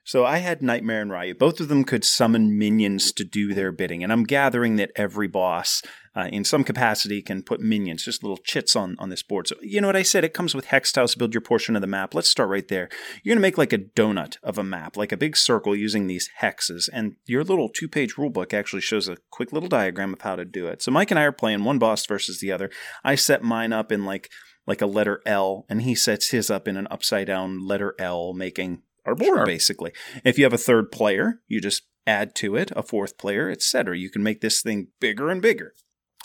So 0.07 0.25
I 0.25 0.37
had 0.37 0.61
Nightmare 0.61 1.01
and 1.01 1.11
Ryu. 1.11 1.35
Both 1.35 1.59
of 1.59 1.67
them 1.67 1.83
could 1.83 2.05
summon 2.05 2.57
minions 2.57 3.11
to 3.11 3.25
do 3.25 3.53
their 3.53 3.73
bidding, 3.73 4.05
and 4.05 4.13
I'm 4.13 4.23
gathering 4.23 4.77
that 4.77 4.93
every 4.95 5.27
boss, 5.27 5.81
uh, 6.15 6.29
in 6.31 6.45
some 6.45 6.63
capacity, 6.63 7.21
can 7.21 7.43
put 7.43 7.59
minions, 7.59 8.05
just 8.05 8.23
little 8.23 8.37
chits 8.37 8.73
on 8.73 8.95
on 8.99 9.09
this 9.09 9.21
board. 9.21 9.49
So 9.49 9.57
you 9.61 9.81
know 9.81 9.87
what 9.87 9.97
I 9.97 10.03
said? 10.03 10.23
It 10.23 10.33
comes 10.33 10.55
with 10.55 10.67
hex 10.67 10.93
tiles 10.93 11.11
to 11.11 11.17
build 11.19 11.33
your 11.33 11.41
portion 11.41 11.75
of 11.75 11.81
the 11.81 11.87
map. 11.87 12.15
Let's 12.15 12.29
start 12.29 12.49
right 12.49 12.65
there. 12.69 12.87
You're 13.21 13.35
gonna 13.35 13.41
make 13.41 13.57
like 13.57 13.73
a 13.73 13.79
donut 13.79 14.37
of 14.43 14.57
a 14.57 14.63
map, 14.63 14.95
like 14.95 15.11
a 15.11 15.17
big 15.17 15.35
circle 15.35 15.75
using 15.75 16.07
these 16.07 16.29
hexes, 16.41 16.87
and 16.93 17.17
your 17.25 17.43
little 17.43 17.67
two 17.67 17.89
page 17.89 18.15
rulebook 18.15 18.53
actually 18.53 18.83
shows 18.83 19.09
a 19.09 19.17
quick 19.29 19.51
little 19.51 19.67
diagram 19.67 20.13
of 20.13 20.21
how 20.21 20.37
to 20.37 20.45
do 20.45 20.67
it. 20.67 20.81
So 20.81 20.89
Mike 20.89 21.11
and 21.11 21.19
I 21.19 21.23
are 21.23 21.33
playing 21.33 21.65
one 21.65 21.79
boss 21.79 22.05
versus 22.05 22.39
the 22.39 22.53
other. 22.53 22.71
I 23.03 23.15
set 23.15 23.43
mine 23.43 23.73
up 23.73 23.91
in 23.91 24.05
like 24.05 24.29
like 24.65 24.81
a 24.81 24.85
letter 24.85 25.21
L, 25.25 25.65
and 25.67 25.81
he 25.81 25.95
sets 25.95 26.29
his 26.29 26.49
up 26.49 26.65
in 26.65 26.77
an 26.77 26.87
upside 26.89 27.27
down 27.27 27.65
letter 27.65 27.93
L, 27.99 28.33
making 28.33 28.83
our 29.07 29.15
board 29.15 29.37
Sure. 29.37 29.45
basically. 29.45 29.91
If 30.23 30.37
you 30.37 30.43
have 30.43 30.53
a 30.53 30.57
third 30.57 30.91
player, 30.91 31.41
you 31.47 31.61
just 31.61 31.83
add 32.05 32.35
to 32.35 32.55
it 32.55 32.71
a 32.75 32.83
fourth 32.83 33.17
player, 33.17 33.49
etc. 33.49 33.97
You 33.97 34.09
can 34.09 34.21
make 34.21 34.41
this 34.41 34.61
thing 34.61 34.89
bigger 34.99 35.29
and 35.29 35.41
bigger. 35.41 35.73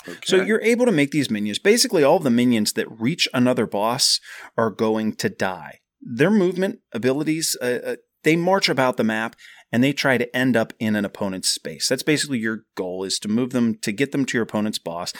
Okay. 0.06 0.18
So 0.24 0.42
you're 0.42 0.60
able 0.62 0.84
to 0.86 0.92
make 0.92 1.12
these 1.12 1.30
minions. 1.30 1.58
Basically, 1.58 2.02
all 2.02 2.18
the 2.18 2.30
minions 2.30 2.72
that 2.72 2.90
reach 2.90 3.28
another 3.32 3.66
boss 3.66 4.20
are 4.56 4.70
going 4.70 5.14
to 5.16 5.28
die. 5.28 5.78
Their 6.00 6.30
movement 6.30 6.80
abilities, 6.92 7.56
uh, 7.62 7.78
uh, 7.84 7.96
they 8.24 8.34
march 8.34 8.68
about 8.68 8.96
the 8.96 9.04
map 9.04 9.36
and 9.70 9.82
they 9.82 9.92
try 9.92 10.18
to 10.18 10.36
end 10.36 10.56
up 10.56 10.72
in 10.80 10.96
an 10.96 11.04
opponent's 11.04 11.48
space. 11.48 11.88
That's 11.88 12.02
basically 12.02 12.38
your 12.38 12.64
goal 12.76 13.04
is 13.04 13.18
to 13.20 13.28
move 13.28 13.50
them 13.50 13.78
to 13.78 13.92
get 13.92 14.10
them 14.12 14.24
to 14.26 14.36
your 14.36 14.42
opponent's 14.42 14.78
boss. 14.78 15.12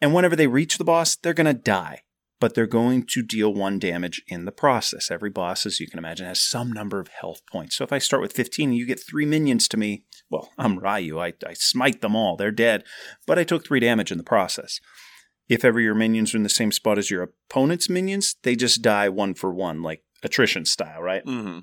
And 0.00 0.14
whenever 0.14 0.36
they 0.36 0.46
reach 0.46 0.78
the 0.78 0.84
boss, 0.84 1.16
they're 1.16 1.34
going 1.34 1.46
to 1.46 1.54
die, 1.54 2.02
but 2.40 2.54
they're 2.54 2.66
going 2.66 3.04
to 3.04 3.22
deal 3.22 3.52
one 3.52 3.78
damage 3.78 4.22
in 4.28 4.44
the 4.44 4.52
process. 4.52 5.10
Every 5.10 5.30
boss, 5.30 5.66
as 5.66 5.80
you 5.80 5.88
can 5.88 5.98
imagine, 5.98 6.26
has 6.26 6.40
some 6.40 6.72
number 6.72 7.00
of 7.00 7.08
health 7.08 7.42
points. 7.50 7.76
So 7.76 7.84
if 7.84 7.92
I 7.92 7.98
start 7.98 8.22
with 8.22 8.32
15 8.32 8.70
and 8.70 8.78
you 8.78 8.86
get 8.86 9.00
three 9.00 9.26
minions 9.26 9.68
to 9.68 9.76
me, 9.76 10.04
well, 10.30 10.50
I'm 10.58 10.78
Ryu. 10.78 11.18
I, 11.20 11.32
I 11.46 11.54
smite 11.54 12.00
them 12.00 12.14
all. 12.14 12.36
They're 12.36 12.50
dead, 12.50 12.84
but 13.26 13.38
I 13.38 13.44
took 13.44 13.66
three 13.66 13.80
damage 13.80 14.12
in 14.12 14.18
the 14.18 14.24
process. 14.24 14.80
if 15.48 15.64
ever 15.64 15.80
your 15.80 15.94
minions 15.94 16.34
are 16.34 16.36
in 16.36 16.42
the 16.42 16.48
same 16.48 16.70
spot 16.72 16.98
as 16.98 17.10
your 17.10 17.22
opponent's 17.22 17.88
minions, 17.88 18.36
they 18.42 18.54
just 18.54 18.82
die 18.82 19.08
one 19.08 19.34
for 19.34 19.52
one, 19.52 19.82
like 19.82 20.02
attrition 20.22 20.64
style, 20.64 21.00
right? 21.00 21.24
Mm-hmm. 21.24 21.60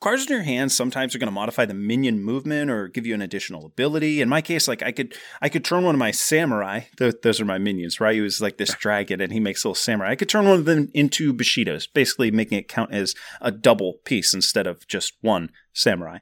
Cards 0.00 0.24
in 0.26 0.32
your 0.32 0.44
hand 0.44 0.72
sometimes 0.72 1.14
are 1.14 1.18
going 1.18 1.26
to 1.26 1.32
modify 1.32 1.66
the 1.66 1.74
minion 1.74 2.22
movement 2.22 2.70
or 2.70 2.88
give 2.88 3.06
you 3.06 3.12
an 3.12 3.20
additional 3.20 3.66
ability. 3.66 4.22
In 4.22 4.30
my 4.30 4.40
case, 4.40 4.66
like 4.66 4.82
I 4.82 4.92
could 4.92 5.14
I 5.42 5.50
could 5.50 5.62
turn 5.62 5.84
one 5.84 5.94
of 5.94 5.98
my 5.98 6.10
samurai. 6.10 6.80
Th- 6.96 7.14
those 7.22 7.38
are 7.38 7.44
my 7.44 7.58
minions, 7.58 8.00
right? 8.00 8.14
He 8.14 8.22
was 8.22 8.40
like 8.40 8.56
this 8.56 8.74
dragon, 8.74 9.20
and 9.20 9.30
he 9.30 9.40
makes 9.40 9.62
little 9.62 9.74
samurai. 9.74 10.12
I 10.12 10.16
could 10.16 10.30
turn 10.30 10.46
one 10.46 10.58
of 10.58 10.64
them 10.64 10.88
into 10.94 11.34
Bushidos, 11.34 11.86
basically 11.92 12.30
making 12.30 12.58
it 12.58 12.68
count 12.68 12.94
as 12.94 13.14
a 13.42 13.50
double 13.50 13.98
piece 14.04 14.32
instead 14.32 14.66
of 14.66 14.88
just 14.88 15.12
one 15.20 15.50
samurai. 15.74 16.18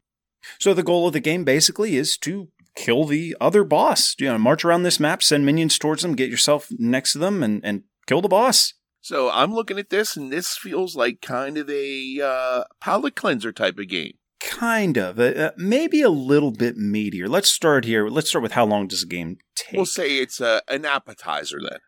So 0.58 0.74
the 0.74 0.82
goal 0.82 1.06
of 1.06 1.12
the 1.12 1.20
game 1.20 1.44
basically 1.44 1.96
is 1.96 2.16
to 2.18 2.48
kill 2.74 3.04
the 3.04 3.36
other 3.40 3.62
boss. 3.62 4.16
You 4.18 4.26
know, 4.26 4.38
march 4.38 4.64
around 4.64 4.82
this 4.82 4.98
map, 4.98 5.22
send 5.22 5.46
minions 5.46 5.78
towards 5.78 6.02
them, 6.02 6.16
get 6.16 6.30
yourself 6.30 6.66
next 6.78 7.12
to 7.12 7.18
them, 7.18 7.44
and 7.44 7.64
and 7.64 7.84
kill 8.08 8.22
the 8.22 8.28
boss. 8.28 8.74
So 9.08 9.30
I'm 9.30 9.54
looking 9.54 9.78
at 9.78 9.88
this, 9.88 10.18
and 10.18 10.30
this 10.30 10.58
feels 10.58 10.94
like 10.94 11.22
kind 11.22 11.56
of 11.56 11.70
a 11.70 12.20
uh, 12.22 12.64
palate 12.78 13.16
cleanser 13.16 13.52
type 13.52 13.78
of 13.78 13.88
game. 13.88 14.18
Kind 14.38 14.98
of, 14.98 15.18
uh, 15.18 15.22
uh, 15.22 15.50
maybe 15.56 16.02
a 16.02 16.10
little 16.10 16.50
bit 16.50 16.76
meatier. 16.76 17.26
Let's 17.26 17.50
start 17.50 17.86
here. 17.86 18.08
Let's 18.08 18.28
start 18.28 18.42
with 18.42 18.52
how 18.52 18.66
long 18.66 18.86
does 18.86 19.02
a 19.02 19.06
game 19.06 19.38
take? 19.54 19.78
We'll 19.78 19.86
say 19.86 20.18
it's 20.18 20.42
a, 20.42 20.60
an 20.68 20.84
appetizer 20.84 21.58
then. 21.58 21.78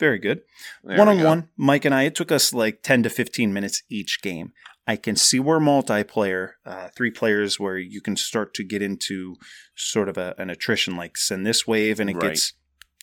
Very 0.00 0.18
good. 0.18 0.40
There 0.82 0.98
one 0.98 1.06
on 1.06 1.18
go. 1.18 1.24
one, 1.24 1.48
Mike 1.56 1.84
and 1.84 1.94
I, 1.94 2.02
it 2.02 2.16
took 2.16 2.32
us 2.32 2.52
like 2.52 2.82
10 2.82 3.04
to 3.04 3.08
15 3.08 3.52
minutes 3.52 3.84
each 3.88 4.20
game. 4.20 4.50
I 4.84 4.96
can 4.96 5.14
see 5.14 5.38
where 5.38 5.60
multiplayer, 5.60 6.54
uh, 6.66 6.88
three 6.96 7.12
players, 7.12 7.60
where 7.60 7.78
you 7.78 8.00
can 8.00 8.16
start 8.16 8.52
to 8.54 8.64
get 8.64 8.82
into 8.82 9.36
sort 9.76 10.08
of 10.08 10.18
a, 10.18 10.34
an 10.38 10.50
attrition, 10.50 10.96
like 10.96 11.16
send 11.16 11.46
this 11.46 11.68
wave 11.68 12.00
and 12.00 12.10
it 12.10 12.16
Right. 12.16 12.30
gets 12.30 12.52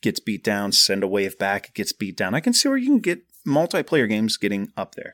gets 0.01 0.19
beat 0.19 0.43
down, 0.43 0.73
send 0.73 1.03
a 1.03 1.07
wave 1.07 1.37
back, 1.37 1.69
it 1.69 1.73
gets 1.73 1.93
beat 1.93 2.17
down. 2.17 2.33
I 2.33 2.41
can 2.41 2.53
see 2.53 2.67
where 2.67 2.77
you 2.77 2.87
can 2.87 2.99
get 2.99 3.30
multiplayer 3.47 4.07
games 4.07 4.37
getting 4.37 4.71
up 4.75 4.95
there. 4.95 5.13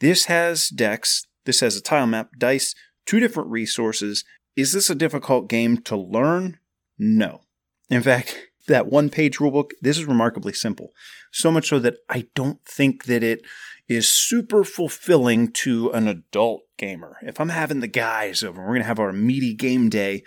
This 0.00 0.26
has 0.26 0.68
decks, 0.68 1.26
this 1.44 1.60
has 1.60 1.76
a 1.76 1.82
tile 1.82 2.06
map, 2.06 2.30
dice, 2.38 2.74
two 3.06 3.20
different 3.20 3.50
resources. 3.50 4.24
Is 4.56 4.72
this 4.72 4.90
a 4.90 4.94
difficult 4.94 5.48
game 5.48 5.78
to 5.82 5.96
learn? 5.96 6.58
No. 6.98 7.42
In 7.88 8.02
fact, 8.02 8.48
that 8.68 8.86
one 8.86 9.10
page 9.10 9.38
rulebook, 9.38 9.70
this 9.80 9.98
is 9.98 10.04
remarkably 10.04 10.52
simple. 10.52 10.92
So 11.32 11.50
much 11.50 11.68
so 11.68 11.78
that 11.80 11.98
I 12.08 12.26
don't 12.34 12.64
think 12.64 13.04
that 13.04 13.22
it 13.22 13.42
is 13.88 14.08
super 14.10 14.64
fulfilling 14.64 15.50
to 15.52 15.90
an 15.90 16.08
adult 16.08 16.62
gamer. 16.78 17.16
If 17.22 17.40
I'm 17.40 17.48
having 17.48 17.80
the 17.80 17.88
guys 17.88 18.42
over 18.42 18.60
we're 18.60 18.68
going 18.68 18.80
to 18.80 18.86
have 18.86 19.00
our 19.00 19.12
meaty 19.12 19.54
game 19.54 19.88
day, 19.88 20.22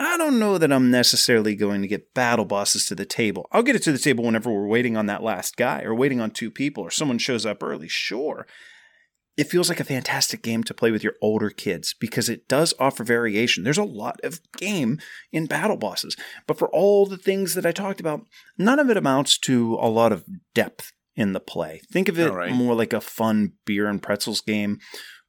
I 0.00 0.16
don't 0.16 0.38
know 0.38 0.58
that 0.58 0.72
I'm 0.72 0.92
necessarily 0.92 1.56
going 1.56 1.82
to 1.82 1.88
get 1.88 2.14
battle 2.14 2.44
bosses 2.44 2.86
to 2.86 2.94
the 2.94 3.04
table. 3.04 3.48
I'll 3.50 3.64
get 3.64 3.74
it 3.74 3.82
to 3.82 3.92
the 3.92 3.98
table 3.98 4.22
whenever 4.22 4.52
we're 4.52 4.68
waiting 4.68 4.96
on 4.96 5.06
that 5.06 5.24
last 5.24 5.56
guy 5.56 5.82
or 5.82 5.92
waiting 5.92 6.20
on 6.20 6.30
two 6.30 6.52
people 6.52 6.84
or 6.84 6.90
someone 6.90 7.18
shows 7.18 7.44
up 7.44 7.64
early, 7.64 7.88
sure. 7.88 8.46
It 9.36 9.50
feels 9.50 9.68
like 9.68 9.80
a 9.80 9.84
fantastic 9.84 10.40
game 10.42 10.62
to 10.64 10.74
play 10.74 10.92
with 10.92 11.02
your 11.02 11.14
older 11.20 11.50
kids 11.50 11.96
because 11.98 12.28
it 12.28 12.46
does 12.46 12.74
offer 12.78 13.02
variation. 13.02 13.64
There's 13.64 13.76
a 13.76 13.84
lot 13.84 14.20
of 14.22 14.40
game 14.56 15.00
in 15.32 15.46
battle 15.46 15.76
bosses, 15.76 16.16
but 16.46 16.58
for 16.58 16.68
all 16.68 17.04
the 17.04 17.18
things 17.18 17.54
that 17.54 17.66
I 17.66 17.72
talked 17.72 17.98
about, 17.98 18.22
none 18.56 18.78
of 18.78 18.90
it 18.90 18.96
amounts 18.96 19.36
to 19.40 19.74
a 19.80 19.88
lot 19.88 20.12
of 20.12 20.24
depth 20.54 20.92
in 21.16 21.32
the 21.32 21.40
play. 21.40 21.80
Think 21.92 22.08
of 22.08 22.18
it 22.18 22.30
right. 22.30 22.52
more 22.52 22.76
like 22.76 22.92
a 22.92 23.00
fun 23.00 23.54
beer 23.64 23.88
and 23.88 24.00
pretzels 24.00 24.40
game 24.40 24.78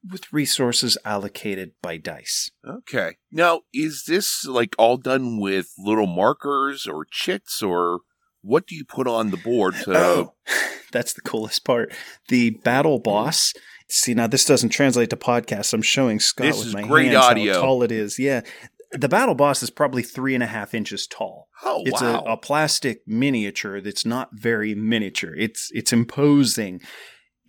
with 0.08 0.32
resources 0.32 0.98
allocated 1.04 1.74
by 1.82 1.98
dice. 1.98 2.52
Okay. 2.68 3.18
Now, 3.32 3.62
is 3.74 4.04
this 4.08 4.46
like 4.46 4.76
all 4.78 4.98
done 4.98 5.40
with 5.40 5.74
little 5.78 6.08
markers 6.08 6.88
or 6.88 7.06
chits, 7.10 7.62
or 7.62 8.00
what 8.42 8.68
do 8.68 8.76
you 8.76 8.86
put 8.86 9.08
on 9.08 9.32
the 9.32 9.38
board 9.38 9.76
to? 9.84 9.98
Oh, 9.98 10.34
that's 10.92 11.14
the 11.14 11.22
coolest 11.22 11.66
part. 11.66 11.94
The 12.30 12.52
battle 12.52 12.98
mm-hmm. 12.98 13.04
boss. 13.12 13.54
See, 13.92 14.14
now 14.14 14.28
this 14.28 14.46
doesn't 14.46 14.70
translate 14.70 15.10
to 15.10 15.18
podcast. 15.18 15.74
I'm 15.74 15.82
showing 15.82 16.20
Scott 16.20 16.48
This 16.48 16.64
with 16.64 16.74
my 16.74 16.84
great 16.84 17.08
hands 17.12 17.26
audio. 17.26 17.54
how 17.56 17.62
tall 17.62 17.84
it 17.84 17.92
is. 17.92 18.20
Yeah, 18.20 18.42
the 18.92 19.10
battle 19.10 19.36
boss 19.36 19.62
is 19.62 19.70
probably 19.70 20.04
three 20.04 20.34
and 20.34 20.44
a 20.44 20.48
half 20.48 20.74
inches 20.74 21.08
tall. 21.08 21.50
Oh, 21.64 21.84
It's 21.86 22.02
wow. 22.02 22.24
a, 22.26 22.34
a 22.34 22.38
plastic 22.38 23.02
miniature 23.08 23.82
that's 23.82 24.06
not 24.06 24.30
very 24.34 24.76
miniature. 24.76 25.36
It's 25.36 25.70
it's 25.74 25.94
imposing. 25.94 26.82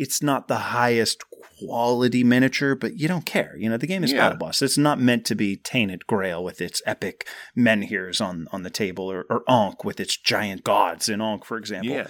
It's 0.00 0.22
not 0.22 0.48
the 0.48 0.56
highest 0.56 1.22
quality 1.58 2.24
miniature, 2.24 2.74
but 2.74 2.98
you 2.98 3.06
don't 3.06 3.26
care. 3.26 3.54
You 3.58 3.68
know, 3.68 3.76
the 3.76 3.86
game 3.86 4.02
is 4.02 4.12
Yeah. 4.12 4.20
Battle 4.20 4.38
Boss. 4.38 4.62
It's 4.62 4.78
not 4.78 4.98
meant 4.98 5.26
to 5.26 5.34
be 5.34 5.56
Tainted 5.56 6.06
Grail 6.06 6.42
with 6.42 6.60
its 6.60 6.80
epic 6.86 7.28
menhirs 7.54 8.20
on, 8.20 8.48
on 8.50 8.62
the 8.62 8.70
table 8.70 9.12
or, 9.12 9.26
or 9.28 9.42
Ankh 9.48 9.84
with 9.84 10.00
its 10.00 10.16
giant 10.16 10.64
gods 10.64 11.08
in 11.08 11.20
Ankh, 11.20 11.44
for 11.44 11.58
example. 11.58 11.92
yeah. 11.92 12.08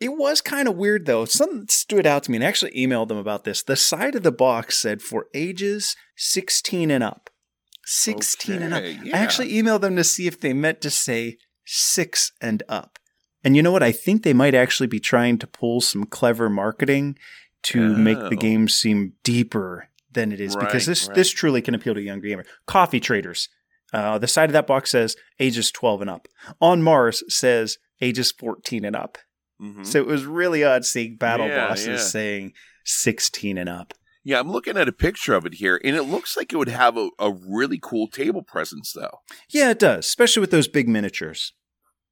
It 0.00 0.10
was 0.16 0.40
kind 0.40 0.66
of 0.68 0.76
weird 0.76 1.06
though. 1.06 1.24
Something 1.26 1.68
stood 1.68 2.06
out 2.06 2.24
to 2.24 2.30
me 2.30 2.36
and 2.36 2.44
I 2.44 2.48
actually 2.48 2.72
emailed 2.72 3.08
them 3.08 3.16
about 3.18 3.44
this. 3.44 3.62
The 3.62 3.76
side 3.76 4.14
of 4.14 4.22
the 4.22 4.32
box 4.32 4.76
said 4.76 5.00
for 5.02 5.26
ages 5.34 5.94
16 6.16 6.90
and 6.90 7.02
up. 7.04 7.30
16 7.84 8.62
and 8.62 8.74
up. 8.74 8.82
Okay, 8.82 8.98
I 9.12 9.18
actually 9.18 9.52
emailed 9.52 9.80
them 9.82 9.96
to 9.96 10.04
see 10.04 10.26
if 10.26 10.40
they 10.40 10.52
meant 10.52 10.80
to 10.82 10.90
say 10.90 11.38
six 11.64 12.32
and 12.40 12.62
up. 12.68 12.98
And 13.44 13.54
you 13.56 13.62
know 13.62 13.72
what? 13.72 13.82
I 13.82 13.92
think 13.92 14.22
they 14.22 14.32
might 14.32 14.54
actually 14.54 14.86
be 14.88 15.00
trying 15.00 15.38
to 15.38 15.46
pull 15.46 15.80
some 15.80 16.04
clever 16.04 16.48
marketing 16.50 17.16
to 17.64 17.96
make 17.96 18.18
the 18.18 18.26
Oh. 18.26 18.30
game 18.30 18.68
seem 18.68 19.12
deeper 19.22 19.88
than 20.12 20.32
it 20.32 20.40
is 20.40 20.56
because 20.56 20.86
this 20.86 21.06
right. 21.08 21.14
this 21.14 21.30
truly 21.30 21.60
can 21.62 21.74
appeal 21.74 21.94
to 21.94 22.00
a 22.00 22.02
young 22.02 22.20
gamer. 22.20 22.44
Coffee 22.66 23.00
traders. 23.00 23.48
Uh, 23.92 24.18
the 24.18 24.26
side 24.26 24.48
of 24.48 24.52
that 24.52 24.66
box 24.66 24.90
says 24.90 25.14
ages 25.38 25.70
12 25.70 26.00
and 26.02 26.10
up. 26.10 26.26
On 26.60 26.82
Mars 26.82 27.22
says 27.32 27.78
ages 28.00 28.32
14 28.32 28.84
and 28.84 28.96
up. 28.96 29.18
Mhm. 29.62 29.86
So 29.86 29.98
it 29.98 30.06
was 30.06 30.24
really 30.24 30.64
odd 30.64 30.84
seeing 30.84 31.16
battle 31.16 31.46
Yeah, 31.48 31.68
bosses 31.68 31.86
yeah. 31.86 31.96
saying 31.98 32.52
16 32.84 33.58
and 33.58 33.68
up. 33.68 33.94
Yeah, 34.24 34.40
I'm 34.40 34.50
looking 34.50 34.76
at 34.76 34.88
a 34.88 34.92
picture 34.92 35.34
of 35.34 35.46
it 35.46 35.54
here, 35.54 35.80
and 35.84 35.94
it 35.94 36.02
looks 36.02 36.36
like 36.36 36.52
it 36.52 36.56
would 36.56 36.68
have 36.68 36.96
a, 36.96 37.10
a 37.18 37.30
really 37.32 37.78
cool 37.80 38.08
table 38.08 38.42
presence, 38.42 38.92
though. 38.92 39.20
Yeah, 39.48 39.70
it 39.70 39.78
does, 39.78 40.04
especially 40.06 40.40
with 40.40 40.50
those 40.50 40.66
big 40.66 40.88
miniatures. 40.88 41.52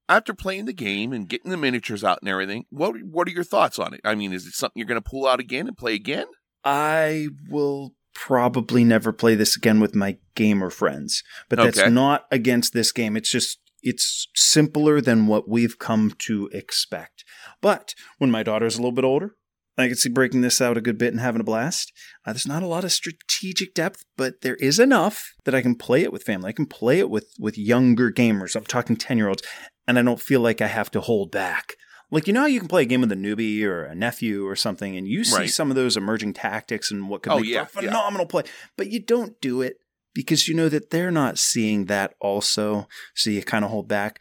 After 0.08 0.34
playing 0.34 0.66
the 0.66 0.72
game 0.74 1.12
and 1.12 1.28
getting 1.28 1.50
the 1.50 1.56
miniatures 1.56 2.04
out 2.04 2.18
and 2.20 2.28
everything, 2.28 2.64
what 2.70 2.94
what 3.04 3.26
are 3.28 3.32
your 3.32 3.44
thoughts 3.44 3.78
on 3.78 3.94
it? 3.94 4.00
I 4.04 4.14
mean, 4.14 4.32
is 4.32 4.46
it 4.46 4.52
something 4.54 4.78
you're 4.78 4.86
going 4.86 5.00
to 5.02 5.08
pull 5.08 5.26
out 5.26 5.40
again 5.40 5.66
and 5.66 5.76
play 5.76 5.94
again? 5.94 6.26
I 6.64 7.28
will 7.48 7.94
probably 8.14 8.84
never 8.84 9.12
play 9.12 9.34
this 9.34 9.56
again 9.56 9.80
with 9.80 9.94
my 9.94 10.18
gamer 10.34 10.70
friends, 10.70 11.22
but 11.48 11.56
that's 11.56 11.78
Okay. 11.78 11.90
not 11.90 12.26
against 12.30 12.72
this 12.72 12.92
game. 12.92 13.16
It's 13.16 13.30
just 13.30 13.58
it's 13.82 14.28
simpler 14.34 15.00
than 15.00 15.26
what 15.26 15.48
we've 15.48 15.78
come 15.78 16.12
to 16.18 16.48
expect. 16.52 17.24
But 17.60 17.94
when 18.18 18.30
my 18.30 18.42
daughter's 18.42 18.76
a 18.76 18.78
little 18.78 18.92
bit 18.92 19.04
older, 19.04 19.32
I 19.76 19.88
can 19.88 19.96
see 19.96 20.08
breaking 20.08 20.40
this 20.42 20.60
out 20.60 20.76
a 20.78 20.80
good 20.80 20.96
bit 20.96 21.12
and 21.12 21.20
having 21.20 21.40
a 21.40 21.44
blast. 21.44 21.92
Uh, 22.24 22.32
there's 22.32 22.46
not 22.46 22.62
a 22.62 22.66
lot 22.66 22.84
of 22.84 22.92
strategic 22.92 23.74
depth, 23.74 24.04
but 24.16 24.40
there 24.42 24.54
is 24.56 24.78
enough 24.78 25.32
that 25.44 25.54
I 25.54 25.60
can 25.62 25.74
play 25.74 26.02
it 26.02 26.12
with 26.12 26.22
family. 26.22 26.48
I 26.48 26.52
can 26.52 26.66
play 26.66 26.98
it 26.98 27.10
with 27.10 27.28
with 27.38 27.58
younger 27.58 28.10
gamers. 28.12 28.54
I'm 28.56 28.64
talking 28.64 28.96
10 28.96 29.18
year 29.18 29.28
olds, 29.28 29.42
and 29.86 29.98
I 29.98 30.02
don't 30.02 30.20
feel 30.20 30.40
like 30.40 30.60
I 30.60 30.66
have 30.68 30.90
to 30.92 31.00
hold 31.00 31.30
back. 31.30 31.74
Like 32.10 32.26
you 32.26 32.32
know 32.32 32.40
how 32.40 32.46
you 32.46 32.60
can 32.60 32.68
play 32.68 32.82
a 32.82 32.86
game 32.86 33.00
with 33.00 33.10
a 33.12 33.16
newbie 33.16 33.62
or 33.64 33.84
a 33.84 33.94
nephew 33.94 34.46
or 34.46 34.54
something, 34.56 34.96
and 34.96 35.08
you 35.08 35.24
see 35.24 35.34
Right. 35.36 35.50
some 35.50 35.70
of 35.70 35.76
those 35.76 35.96
emerging 35.96 36.34
tactics 36.34 36.90
and 36.90 37.08
what 37.08 37.22
could 37.22 37.32
Oh, 37.32 37.38
make 37.38 37.46
yeah, 37.46 37.64
for 37.64 37.80
a 37.80 37.82
yeah. 37.84 37.88
phenomenal 37.90 38.26
play, 38.26 38.42
but 38.76 38.90
you 38.90 39.00
don't 39.00 39.40
do 39.40 39.62
it 39.62 39.78
because 40.14 40.46
you 40.46 40.54
know 40.54 40.68
that 40.68 40.90
they're 40.90 41.10
not 41.10 41.38
seeing 41.38 41.86
that 41.86 42.14
also, 42.20 42.86
so 43.14 43.30
you 43.30 43.42
kind 43.42 43.64
of 43.64 43.70
hold 43.70 43.88
back. 43.88 44.20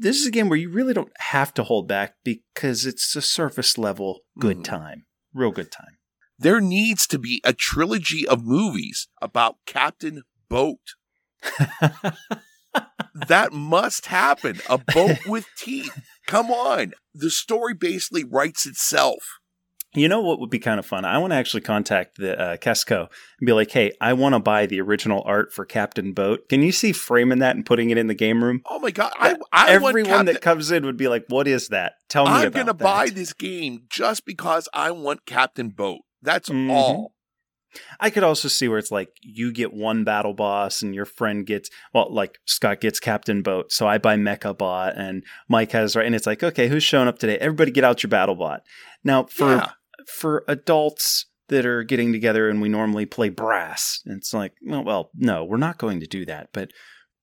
This 0.00 0.20
is 0.20 0.26
a 0.26 0.30
game 0.30 0.48
where 0.48 0.58
you 0.58 0.70
really 0.70 0.94
don't 0.94 1.12
have 1.18 1.52
to 1.54 1.64
hold 1.64 1.86
back 1.88 2.14
because 2.24 2.86
it's 2.86 3.14
a 3.16 3.20
surface 3.20 3.76
level 3.76 4.20
good 4.38 4.58
Mhm. 4.58 4.64
time, 4.64 5.06
real 5.34 5.50
good 5.50 5.70
time. 5.72 5.98
There 6.38 6.60
needs 6.60 7.06
to 7.08 7.18
be 7.18 7.40
a 7.44 7.52
trilogy 7.52 8.26
of 8.26 8.44
movies 8.44 9.08
about 9.20 9.56
Captain 9.66 10.22
Boat. 10.48 10.94
That 13.26 13.52
must 13.52 14.06
happen. 14.06 14.60
A 14.68 14.78
boat 14.78 15.18
with 15.26 15.46
teeth. 15.56 15.98
Come 16.26 16.50
on. 16.50 16.92
The 17.14 17.30
story 17.30 17.74
basically 17.74 18.24
writes 18.24 18.66
itself. 18.66 19.18
You 19.94 20.06
know 20.06 20.20
what 20.20 20.38
would 20.38 20.50
be 20.50 20.58
kind 20.58 20.78
of 20.78 20.84
fun? 20.84 21.06
I 21.06 21.16
want 21.16 21.32
to 21.32 21.36
actually 21.36 21.62
contact 21.62 22.18
the 22.18 22.38
uh, 22.38 22.56
Casco 22.58 23.08
and 23.40 23.46
be 23.46 23.52
like, 23.54 23.70
"Hey, 23.70 23.90
I 24.02 24.12
want 24.12 24.34
to 24.34 24.38
buy 24.38 24.66
the 24.66 24.82
original 24.82 25.22
art 25.24 25.50
for 25.50 25.64
Captain 25.64 26.12
Boat. 26.12 26.46
Can 26.50 26.60
you 26.62 26.72
see 26.72 26.92
framing 26.92 27.38
that 27.38 27.56
and 27.56 27.64
putting 27.64 27.88
it 27.88 27.96
in 27.96 28.06
the 28.06 28.14
game 28.14 28.44
room?" 28.44 28.60
Oh 28.68 28.78
my 28.78 28.90
god! 28.90 29.12
I, 29.18 29.36
I 29.50 29.78
want 29.78 29.92
Everyone 29.96 30.10
Captain, 30.10 30.26
that 30.26 30.42
comes 30.42 30.70
in 30.70 30.84
would 30.84 30.98
be 30.98 31.08
like, 31.08 31.24
"What 31.28 31.48
is 31.48 31.68
that? 31.68 31.94
Tell 32.10 32.26
me 32.26 32.32
I'm 32.32 32.50
gonna 32.50 32.74
that." 32.74 32.78
buy 32.78 33.08
this 33.08 33.32
game 33.32 33.84
just 33.88 34.26
because 34.26 34.68
I 34.74 34.90
want 34.90 35.24
Captain 35.24 35.70
Boat. 35.70 36.00
That's 36.20 36.50
Mhm. 36.50 36.70
all. 36.70 37.14
I 38.00 38.10
could 38.10 38.22
also 38.22 38.48
see 38.48 38.66
where 38.68 38.78
it's 38.78 38.90
like 38.90 39.10
you 39.20 39.52
get 39.52 39.72
one 39.72 40.04
battle 40.04 40.32
boss 40.34 40.82
and 40.82 40.94
your 40.94 41.04
friend 41.04 41.44
gets 41.46 41.68
well, 41.92 42.12
like 42.12 42.38
Scott 42.46 42.80
gets 42.80 42.98
Captain 43.00 43.42
Boat, 43.42 43.72
so 43.72 43.86
I 43.86 43.98
buy 43.98 44.16
Mecha 44.16 44.56
Bot 44.56 44.94
and 44.96 45.22
Mike 45.48 45.72
has 45.72 45.94
right, 45.94 46.06
and 46.06 46.14
it's 46.14 46.26
like, 46.26 46.42
okay, 46.42 46.68
who's 46.68 46.82
showing 46.82 47.08
up 47.08 47.18
today? 47.18 47.36
Everybody 47.38 47.70
get 47.70 47.84
out 47.84 48.02
your 48.02 48.08
battle 48.10 48.34
bot. 48.34 48.62
Now 49.04 49.24
for 49.24 49.56
Yeah. 49.56 49.70
for 50.06 50.44
adults 50.48 51.26
that 51.48 51.64
are 51.66 51.82
getting 51.82 52.12
together 52.12 52.48
and 52.48 52.60
we 52.60 52.68
normally 52.68 53.06
play 53.06 53.28
brass, 53.28 54.00
it's 54.06 54.32
like, 54.34 54.52
well, 54.66 54.84
well, 54.84 55.10
no, 55.14 55.44
we're 55.44 55.56
not 55.56 55.78
going 55.78 56.00
to 56.00 56.06
do 56.06 56.24
that. 56.26 56.48
But 56.52 56.72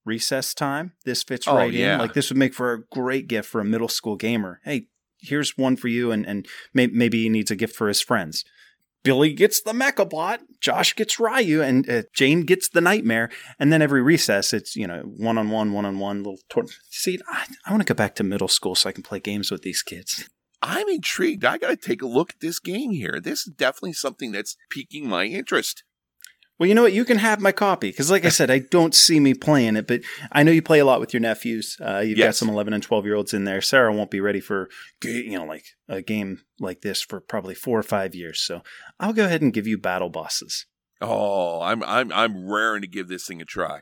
recess 0.05 0.53
time. 0.53 0.93
This 1.05 1.23
fits 1.23 1.47
Oh, 1.47 1.55
right 1.55 1.73
yeah. 1.73 1.95
in. 1.95 1.99
Like 1.99 2.13
this 2.13 2.29
would 2.29 2.37
make 2.37 2.53
for 2.53 2.73
a 2.73 2.83
great 2.91 3.27
gift 3.27 3.49
for 3.49 3.59
a 3.61 3.65
middle 3.65 3.87
school 3.87 4.15
gamer. 4.15 4.61
Hey, 4.63 4.87
here's 5.19 5.57
one 5.57 5.75
for 5.75 5.87
you, 5.87 6.11
and 6.11 6.25
and 6.27 6.47
may, 6.73 6.87
maybe 6.87 7.23
he 7.23 7.29
needs 7.29 7.49
a 7.51 7.55
gift 7.55 7.75
for 7.75 7.87
his 7.87 8.01
friends. 8.01 8.43
Billy 9.05 9.33
gets 9.33 9.61
the 9.61 9.71
Mechabot, 9.71 10.39
Josh 10.59 10.95
gets 10.95 11.19
Ryu, 11.19 11.61
and 11.61 11.87
uh, 11.89 12.03
Jane 12.11 12.41
gets 12.41 12.67
the 12.67 12.81
Nightmare. 12.81 13.29
And 13.59 13.71
then 13.71 13.81
every 13.81 14.01
recess, 14.01 14.51
it's 14.51 14.75
you 14.75 14.87
know 14.87 15.01
one 15.03 15.37
on 15.37 15.49
one, 15.49 15.71
one 15.71 15.85
on 15.85 15.99
one, 15.99 16.17
little. 16.17 16.39
Tor- 16.49 16.65
See, 16.89 17.19
I, 17.29 17.45
I 17.65 17.71
want 17.71 17.85
to 17.85 17.93
go 17.93 17.95
back 17.95 18.15
to 18.15 18.23
middle 18.23 18.47
school 18.47 18.75
so 18.75 18.89
I 18.89 18.91
can 18.91 19.03
play 19.03 19.19
games 19.19 19.51
with 19.51 19.61
these 19.61 19.81
kids. 19.83 20.27
I'm 20.61 20.89
intrigued. 20.89 21.45
I 21.45 21.57
got 21.59 21.69
to 21.69 21.77
take 21.77 22.01
a 22.01 22.07
look 22.07 22.31
at 22.31 22.39
this 22.39 22.59
game 22.59 22.91
here. 22.91 23.21
This 23.21 23.45
is 23.45 23.53
definitely 23.53 23.93
something 23.93 24.31
that's 24.31 24.57
piquing 24.71 25.07
my 25.07 25.25
interest. 25.25 25.83
Well, 26.57 26.69
you 26.69 26.75
know 26.75 26.83
what? 26.83 26.93
You 26.93 27.03
can 27.03 27.17
have 27.17 27.41
my 27.41 27.51
copy 27.51 27.89
because, 27.89 28.09
like 28.09 28.23
I 28.23 28.29
said, 28.29 28.49
I 28.49 28.59
don't 28.59 28.95
see 28.95 29.19
me 29.19 29.33
playing 29.33 29.75
it, 29.75 29.87
but 29.87 30.01
I 30.31 30.43
know 30.43 30.53
you 30.53 30.61
play 30.61 30.79
a 30.79 30.85
lot 30.85 31.01
with 31.01 31.13
your 31.13 31.19
nephews. 31.19 31.75
Uh, 31.81 31.99
you've 31.99 32.17
got 32.17 32.35
some 32.35 32.49
11 32.49 32.73
and 32.73 32.81
12 32.81 33.05
year 33.05 33.15
olds 33.15 33.33
in 33.33 33.43
there. 33.43 33.61
Sarah 33.61 33.93
won't 33.93 34.09
be 34.11 34.21
ready 34.21 34.39
for, 34.39 34.69
you 35.03 35.37
know, 35.37 35.43
like 35.43 35.65
a 35.89 36.01
game 36.01 36.43
like 36.59 36.81
this 36.81 37.01
for 37.01 37.19
probably 37.19 37.55
four 37.55 37.77
or 37.77 37.83
five 37.83 38.15
years. 38.15 38.39
So 38.39 38.61
I'll 38.99 39.11
go 39.11 39.25
ahead 39.25 39.41
and 39.41 39.53
give 39.53 39.67
you 39.67 39.77
battle 39.77 40.09
bosses. 40.09 40.65
Oh, 41.01 41.61
I'm 41.61 41.83
I'm 41.83 42.11
I'm 42.13 42.49
raring 42.49 42.81
to 42.81 42.87
give 42.87 43.09
this 43.09 43.27
thing 43.27 43.41
a 43.41 43.45
try. 43.45 43.81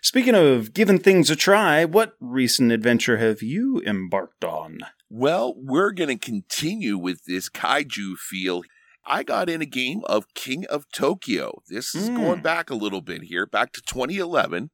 Speaking 0.00 0.34
of 0.34 0.72
giving 0.72 0.98
things 0.98 1.30
a 1.30 1.36
try, 1.36 1.84
what 1.84 2.14
recent 2.20 2.70
adventure 2.70 3.18
have 3.18 3.42
you 3.42 3.82
embarked 3.84 4.44
on? 4.44 4.78
Well, 5.10 5.54
we're 5.56 5.92
going 5.92 6.16
to 6.16 6.24
continue 6.24 6.96
with 6.96 7.24
this 7.24 7.48
kaiju 7.48 8.16
feel. 8.16 8.62
I 9.06 9.22
got 9.22 9.50
in 9.50 9.60
a 9.60 9.66
game 9.66 10.02
of 10.06 10.32
King 10.34 10.64
of 10.66 10.90
Tokyo. 10.92 11.62
This 11.68 11.94
is 11.94 12.08
Mm. 12.08 12.16
going 12.16 12.42
back 12.42 12.70
a 12.70 12.74
little 12.74 13.02
bit 13.02 13.24
here, 13.24 13.46
back 13.46 13.72
to 13.72 13.82
2011. 13.82 14.70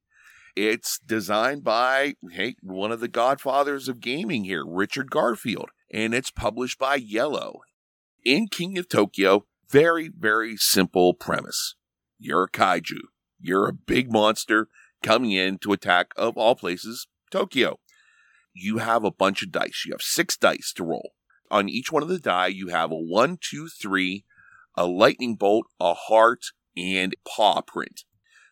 It's 0.57 0.99
designed 0.99 1.65
by 1.65 2.15
hey, 2.31 2.57
one 2.63 2.93
of 2.93 3.01
the 3.01 3.09
godfathers 3.09 3.89
of 3.89 4.01
gaming 4.01 4.45
here, 4.45 4.65
Richard 4.67 5.11
Garfield, 5.11 5.71
and 5.91 6.15
it's 6.15 6.31
published 6.31 6.79
by 6.79 6.99
IELLO. 6.99 7.61
In 8.25 8.49
King 8.49 8.79
of 8.79 8.89
Tokyo, 8.89 9.47
very 9.69 10.09
very 10.09 10.57
simple 10.57 11.15
premise. 11.15 11.75
You're 12.19 12.45
a 12.45 12.51
kaiju. 12.51 13.01
You're 13.41 13.69
a 13.69 13.73
big 13.73 14.13
monster 14.13 14.69
coming 15.03 15.33
in 15.33 15.59
to 15.59 15.73
attack 15.73 16.13
of 16.17 16.37
all 16.37 16.55
places, 16.55 17.07
Tokyo 17.31 17.79
you 18.53 18.79
have 18.79 19.05
a 19.05 19.11
bunch 19.11 19.43
of 19.43 19.53
dice. 19.53 19.85
You 19.87 19.93
have 19.93 20.03
six 20.03 20.37
dice 20.37 20.73
to 20.75 20.85
roll. 20.85 21.13
On 21.51 21.69
each 21.69 21.91
one 21.91 22.03
of 22.03 22.09
the 22.09 22.19
die, 22.19 22.49
you 22.49 22.69
have 22.69 22.91
a 22.91 22.97
one, 22.97 23.39
two, 23.41 23.69
three, 23.69 24.25
a 24.77 24.87
lightning 24.87 25.35
bolt, 25.35 25.67
a 25.81 25.95
heart, 25.95 26.47
and 26.77 27.15
paw 27.27 27.61
print. 27.61 28.05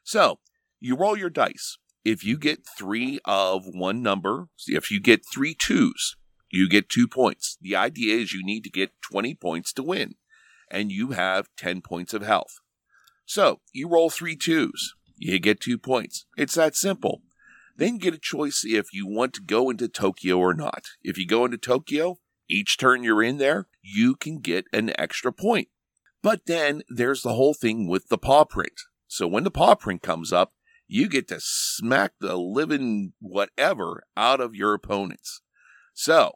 So 0.02 0.40
you 0.80 0.96
roll 0.96 1.16
your 1.16 1.30
dice. 1.30 1.78
If 2.04 2.24
you 2.24 2.38
get 2.38 2.66
three 2.76 3.20
of 3.24 3.64
one 3.66 4.02
number, 4.02 4.48
if 4.66 4.90
you 4.90 5.00
get 5.00 5.24
three 5.32 5.54
twos, 5.54 6.16
you 6.50 6.68
get 6.68 6.88
two 6.88 7.06
points. 7.06 7.58
The 7.60 7.76
idea 7.76 8.16
is 8.16 8.32
you 8.32 8.44
need 8.44 8.64
to 8.64 8.70
get 8.70 8.92
20 9.10 9.34
points 9.34 9.72
to 9.74 9.82
win, 9.82 10.14
and 10.70 10.90
you 10.90 11.10
have 11.10 11.48
10 11.56 11.82
points 11.82 12.14
of 12.14 12.22
health. 12.22 12.60
So 13.26 13.60
you 13.72 13.88
roll 13.88 14.08
three 14.08 14.36
twos, 14.36 14.94
you 15.16 15.38
get 15.38 15.60
two 15.60 15.78
points. 15.78 16.24
It's 16.36 16.54
that 16.54 16.74
simple. 16.74 17.22
Then 17.76 17.98
get 17.98 18.14
a 18.14 18.18
choice 18.18 18.62
if 18.64 18.92
you 18.92 19.06
want 19.06 19.34
to 19.34 19.42
go 19.42 19.70
into 19.70 19.86
Tokyo 19.86 20.38
or 20.38 20.54
not. 20.54 20.84
If 21.02 21.18
you 21.18 21.26
go 21.26 21.44
into 21.44 21.58
Tokyo, 21.58 22.18
each 22.48 22.78
turn 22.78 23.02
you're 23.02 23.22
in 23.22 23.38
there, 23.38 23.68
you 23.82 24.14
can 24.14 24.38
get 24.38 24.66
an 24.72 24.92
extra 24.98 25.32
point. 25.32 25.68
But 26.22 26.46
then 26.46 26.82
there's 26.88 27.22
the 27.22 27.34
whole 27.34 27.54
thing 27.54 27.86
with 27.88 28.08
the 28.08 28.18
paw 28.18 28.44
print. 28.44 28.80
So 29.06 29.26
when 29.26 29.44
the 29.44 29.50
paw 29.50 29.74
print 29.74 30.02
comes 30.02 30.32
up, 30.32 30.52
you 30.86 31.08
get 31.08 31.28
to 31.28 31.38
smack 31.40 32.12
the 32.20 32.36
living 32.36 33.12
whatever 33.20 34.02
out 34.16 34.40
of 34.40 34.54
your 34.54 34.74
opponents. 34.74 35.42
So 35.94 36.32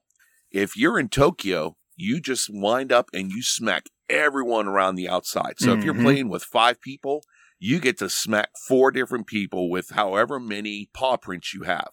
if 0.50 0.76
you're 0.76 0.98
in 0.98 1.08
Tokyo, 1.08 1.76
you 1.96 2.20
just 2.20 2.48
wind 2.52 2.92
up 2.92 3.08
and 3.12 3.30
you 3.30 3.42
smack 3.42 3.86
everyone 4.08 4.68
around 4.68 4.94
the 4.94 5.08
outside. 5.08 5.54
So 5.58 5.72
if 5.72 5.84
you're 5.84 5.94
Mhm. 5.94 6.02
playing 6.02 6.28
with 6.28 6.44
five 6.44 6.80
people, 6.80 7.24
you 7.58 7.80
get 7.80 7.98
to 7.98 8.10
smack 8.10 8.50
four 8.68 8.90
different 8.90 9.26
people 9.26 9.70
with 9.70 9.90
however 9.90 10.38
many 10.40 10.90
paw 10.92 11.16
prints 11.16 11.54
you 11.54 11.62
have. 11.62 11.90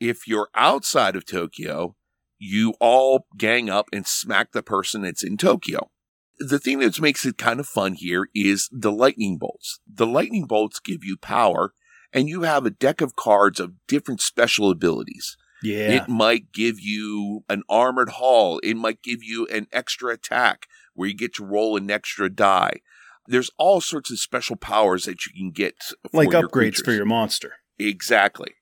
If 0.00 0.26
you're 0.26 0.50
outside 0.54 1.16
of 1.16 1.24
Tokyo, 1.24 1.96
you 2.38 2.74
all 2.80 3.26
gang 3.36 3.68
up 3.68 3.86
and 3.92 4.06
smack 4.06 4.52
the 4.52 4.62
person 4.62 5.02
that's 5.02 5.24
in 5.24 5.36
Tokyo. 5.36 5.90
The 6.38 6.58
thing 6.58 6.78
that 6.78 7.00
makes 7.00 7.26
it 7.26 7.36
kind 7.36 7.58
of 7.58 7.66
fun 7.66 7.94
here 7.94 8.28
is 8.34 8.68
the 8.72 8.92
lightning 8.92 9.38
bolts. 9.38 9.80
The 9.92 10.06
lightning 10.06 10.46
bolts 10.46 10.78
give 10.78 11.02
you 11.02 11.16
power, 11.16 11.72
and 12.12 12.28
you 12.28 12.42
have 12.42 12.64
a 12.64 12.70
deck 12.70 13.00
of 13.00 13.16
cards 13.16 13.58
of 13.58 13.74
different 13.88 14.20
special 14.20 14.70
abilities. 14.70 15.36
Yeah. 15.62 16.02
It 16.02 16.08
might 16.08 16.52
give 16.52 16.78
you 16.78 17.44
an 17.48 17.62
armored 17.68 18.10
hull. 18.10 18.60
It 18.62 18.76
might 18.76 19.02
give 19.02 19.22
you 19.22 19.46
an 19.48 19.66
extra 19.72 20.12
attack 20.12 20.66
where 20.94 21.08
you 21.08 21.16
get 21.16 21.34
to 21.34 21.44
roll 21.44 21.76
an 21.76 21.90
extra 21.90 22.32
die. 22.32 22.80
There's 23.26 23.50
all 23.58 23.80
sorts 23.80 24.10
of 24.10 24.18
special 24.18 24.56
powers 24.56 25.04
that 25.04 25.26
you 25.26 25.32
can 25.36 25.50
get 25.50 25.74
for 26.10 26.18
like 26.18 26.32
your 26.32 26.44
upgrades 26.44 26.52
creatures. 26.52 26.84
for 26.84 26.92
your 26.92 27.04
monster. 27.04 27.54
Exactly. 27.78 28.54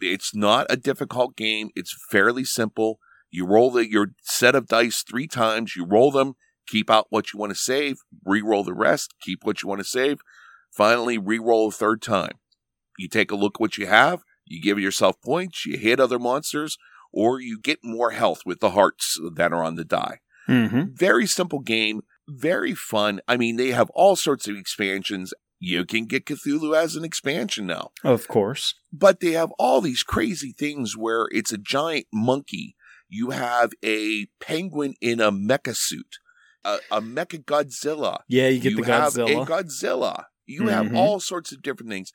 It's 0.00 0.34
not 0.34 0.66
a 0.70 0.76
difficult 0.76 1.36
game. 1.36 1.70
It's 1.74 1.94
fairly 2.10 2.44
simple. 2.44 2.98
You 3.30 3.46
roll 3.46 3.70
the, 3.70 3.88
your 3.88 4.12
set 4.22 4.54
of 4.54 4.66
dice 4.68 5.02
three 5.02 5.26
times. 5.26 5.76
You 5.76 5.84
roll 5.84 6.10
them, 6.10 6.34
keep 6.66 6.90
out 6.90 7.06
what 7.10 7.32
you 7.32 7.38
want 7.38 7.50
to 7.50 7.58
save, 7.58 7.98
re-roll 8.24 8.64
the 8.64 8.74
rest, 8.74 9.14
keep 9.20 9.44
what 9.44 9.62
you 9.62 9.68
want 9.68 9.80
to 9.80 9.84
save. 9.84 10.18
Finally, 10.72 11.18
re-roll 11.18 11.68
a 11.68 11.72
third 11.72 12.00
time. 12.02 12.38
You 12.98 13.08
take 13.08 13.30
a 13.30 13.36
look 13.36 13.56
at 13.56 13.60
what 13.60 13.78
you 13.78 13.86
have. 13.86 14.22
You 14.46 14.62
give 14.62 14.78
yourself 14.78 15.20
points. 15.22 15.66
You 15.66 15.76
hit 15.76 16.00
other 16.00 16.18
monsters, 16.18 16.78
or 17.12 17.40
you 17.40 17.58
get 17.60 17.78
more 17.84 18.10
health 18.12 18.42
with 18.46 18.60
the 18.60 18.70
hearts 18.70 19.18
that 19.34 19.52
are 19.52 19.62
on 19.62 19.76
the 19.76 19.84
die. 19.84 20.20
Mm-hmm. 20.48 20.94
Very 20.94 21.26
simple 21.26 21.58
game, 21.60 22.00
very 22.26 22.74
fun. 22.74 23.20
I 23.28 23.36
mean, 23.36 23.56
they 23.56 23.68
have 23.72 23.90
all 23.90 24.16
sorts 24.16 24.48
of 24.48 24.56
expansions. 24.56 25.34
You 25.60 25.84
can 25.84 26.06
get 26.06 26.24
Cthulhu 26.24 26.74
as 26.76 26.96
an 26.96 27.04
expansion 27.04 27.66
now 27.66 27.90
Of 28.04 28.28
course. 28.28 28.74
but 28.92 29.20
they 29.20 29.32
have 29.32 29.50
all 29.58 29.80
these 29.80 30.02
crazy 30.04 30.52
things 30.56 30.96
where 30.96 31.26
it's 31.32 31.52
a 31.52 31.58
giant 31.58 32.06
monkey. 32.12 32.76
You 33.08 33.30
have 33.30 33.72
a 33.84 34.26
penguin 34.40 34.94
in 35.00 35.20
a 35.20 35.32
mecha 35.32 35.74
suit, 35.76 36.18
a, 36.64 36.78
a 36.90 37.00
mecha 37.00 37.44
Godzilla. 37.44 38.18
Yeah, 38.28 38.48
you 38.48 38.60
get 38.60 38.72
you 38.72 38.84
the 38.84 38.92
have 38.92 39.14
Godzilla. 39.14 39.42
a 39.42 39.46
Godzilla. 39.46 40.24
You 40.46 40.68
have 40.68 40.86
Mhm. 40.86 40.96
all 40.96 41.20
sorts 41.20 41.52
of 41.52 41.62
different 41.62 41.90
things. 41.90 42.12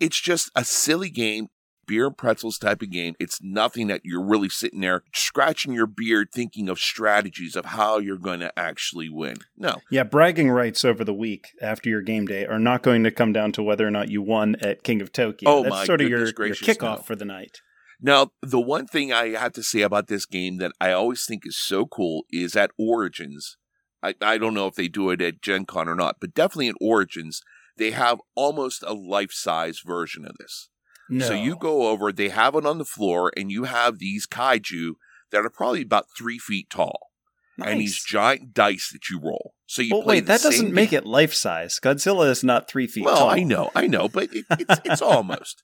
It's 0.00 0.20
just 0.20 0.50
a 0.54 0.64
silly 0.64 1.10
game, 1.10 1.48
beer 1.86 2.06
and 2.06 2.16
pretzels 2.16 2.58
type 2.58 2.80
of 2.82 2.90
game. 2.90 3.14
It's 3.18 3.40
nothing 3.42 3.88
that 3.88 4.02
you're 4.04 4.22
really 4.24 4.48
sitting 4.48 4.80
there 4.80 5.02
scratching 5.14 5.72
your 5.72 5.86
beard 5.86 6.28
thinking 6.32 6.68
of 6.68 6.78
strategies 6.78 7.56
of 7.56 7.64
how 7.66 7.98
you're 7.98 8.18
going 8.18 8.40
to 8.40 8.56
actually 8.58 9.08
win. 9.08 9.36
No, 9.56 9.80
Yeah, 9.90 10.04
bragging 10.04 10.48
rights 10.50 10.84
over 10.84 11.02
the 11.04 11.12
week 11.14 11.48
after 11.60 11.88
your 11.90 12.00
game 12.02 12.26
day 12.26 12.46
are 12.46 12.58
not 12.58 12.82
going 12.82 13.04
to 13.04 13.10
come 13.10 13.32
down 13.32 13.52
to 13.52 13.62
whether 13.62 13.86
or 13.86 13.90
not 13.90 14.10
you 14.10 14.22
won 14.22 14.56
at 14.60 14.82
King 14.82 15.00
of 15.02 15.12
Tokyo. 15.12 15.48
Oh, 15.50 15.62
That's 15.62 15.70
my 15.70 15.84
sort 15.84 16.00
of 16.00 16.08
your, 16.08 16.30
goodness 16.32 16.60
your 16.60 16.74
kickoff 16.74 16.96
no. 16.98 17.02
for 17.02 17.16
the 17.16 17.24
night. 17.24 17.60
Now, 18.04 18.32
the 18.42 18.60
one 18.60 18.86
thing 18.86 19.12
I 19.12 19.28
have 19.30 19.52
to 19.52 19.62
say 19.62 19.82
about 19.82 20.08
this 20.08 20.26
game 20.26 20.58
that 20.58 20.72
I 20.80 20.90
always 20.90 21.24
think 21.24 21.46
is 21.46 21.56
so 21.56 21.86
cool 21.86 22.24
is 22.30 22.56
at 22.56 22.72
Origins. 22.76 23.56
I, 24.02 24.14
I 24.20 24.38
don't 24.38 24.54
know 24.54 24.66
if 24.66 24.74
they 24.74 24.88
do 24.88 25.10
it 25.10 25.22
at 25.22 25.40
Gen 25.40 25.64
Con 25.64 25.88
or 25.88 25.94
not, 25.94 26.16
but 26.20 26.34
definitely 26.34 26.68
at 26.68 26.74
Origins, 26.80 27.42
they 27.76 27.92
have 27.92 28.20
almost 28.34 28.82
a 28.82 28.92
life 28.92 29.32
size 29.32 29.80
version 29.86 30.26
of 30.26 30.36
this. 30.38 30.68
No. 31.08 31.26
So 31.26 31.34
you 31.34 31.56
go 31.56 31.88
over, 31.88 32.10
they 32.10 32.30
have 32.30 32.56
it 32.56 32.66
on 32.66 32.78
the 32.78 32.84
floor, 32.84 33.32
and 33.36 33.52
you 33.52 33.64
have 33.64 33.98
these 33.98 34.26
kaiju 34.26 34.94
that 35.30 35.44
are 35.44 35.50
probably 35.50 35.82
about 35.82 36.06
three 36.16 36.38
feet 36.38 36.70
tall, 36.70 37.10
and 37.58 37.80
these 37.80 38.02
giant 38.02 38.52
dice 38.52 38.90
that 38.92 39.08
you 39.10 39.20
roll. 39.20 39.54
So 39.66 39.80
you 39.82 39.94
Well, 39.94 40.02
play 40.02 40.16
wait, 40.16 40.26
that 40.26 40.42
doesn't 40.42 40.66
same 40.66 40.74
make 40.74 40.92
it 40.92 41.06
life 41.06 41.34
size. 41.34 41.78
Godzilla 41.80 42.28
is 42.30 42.42
not 42.42 42.68
three 42.68 42.86
feet 42.86 43.04
Well, 43.04 43.18
tall. 43.18 43.30
I 43.30 43.42
know, 43.44 43.70
I 43.74 43.86
know, 43.86 44.08
but 44.08 44.34
it, 44.34 44.44
it's 44.50 44.80
it's 44.84 45.02
almost. 45.02 45.62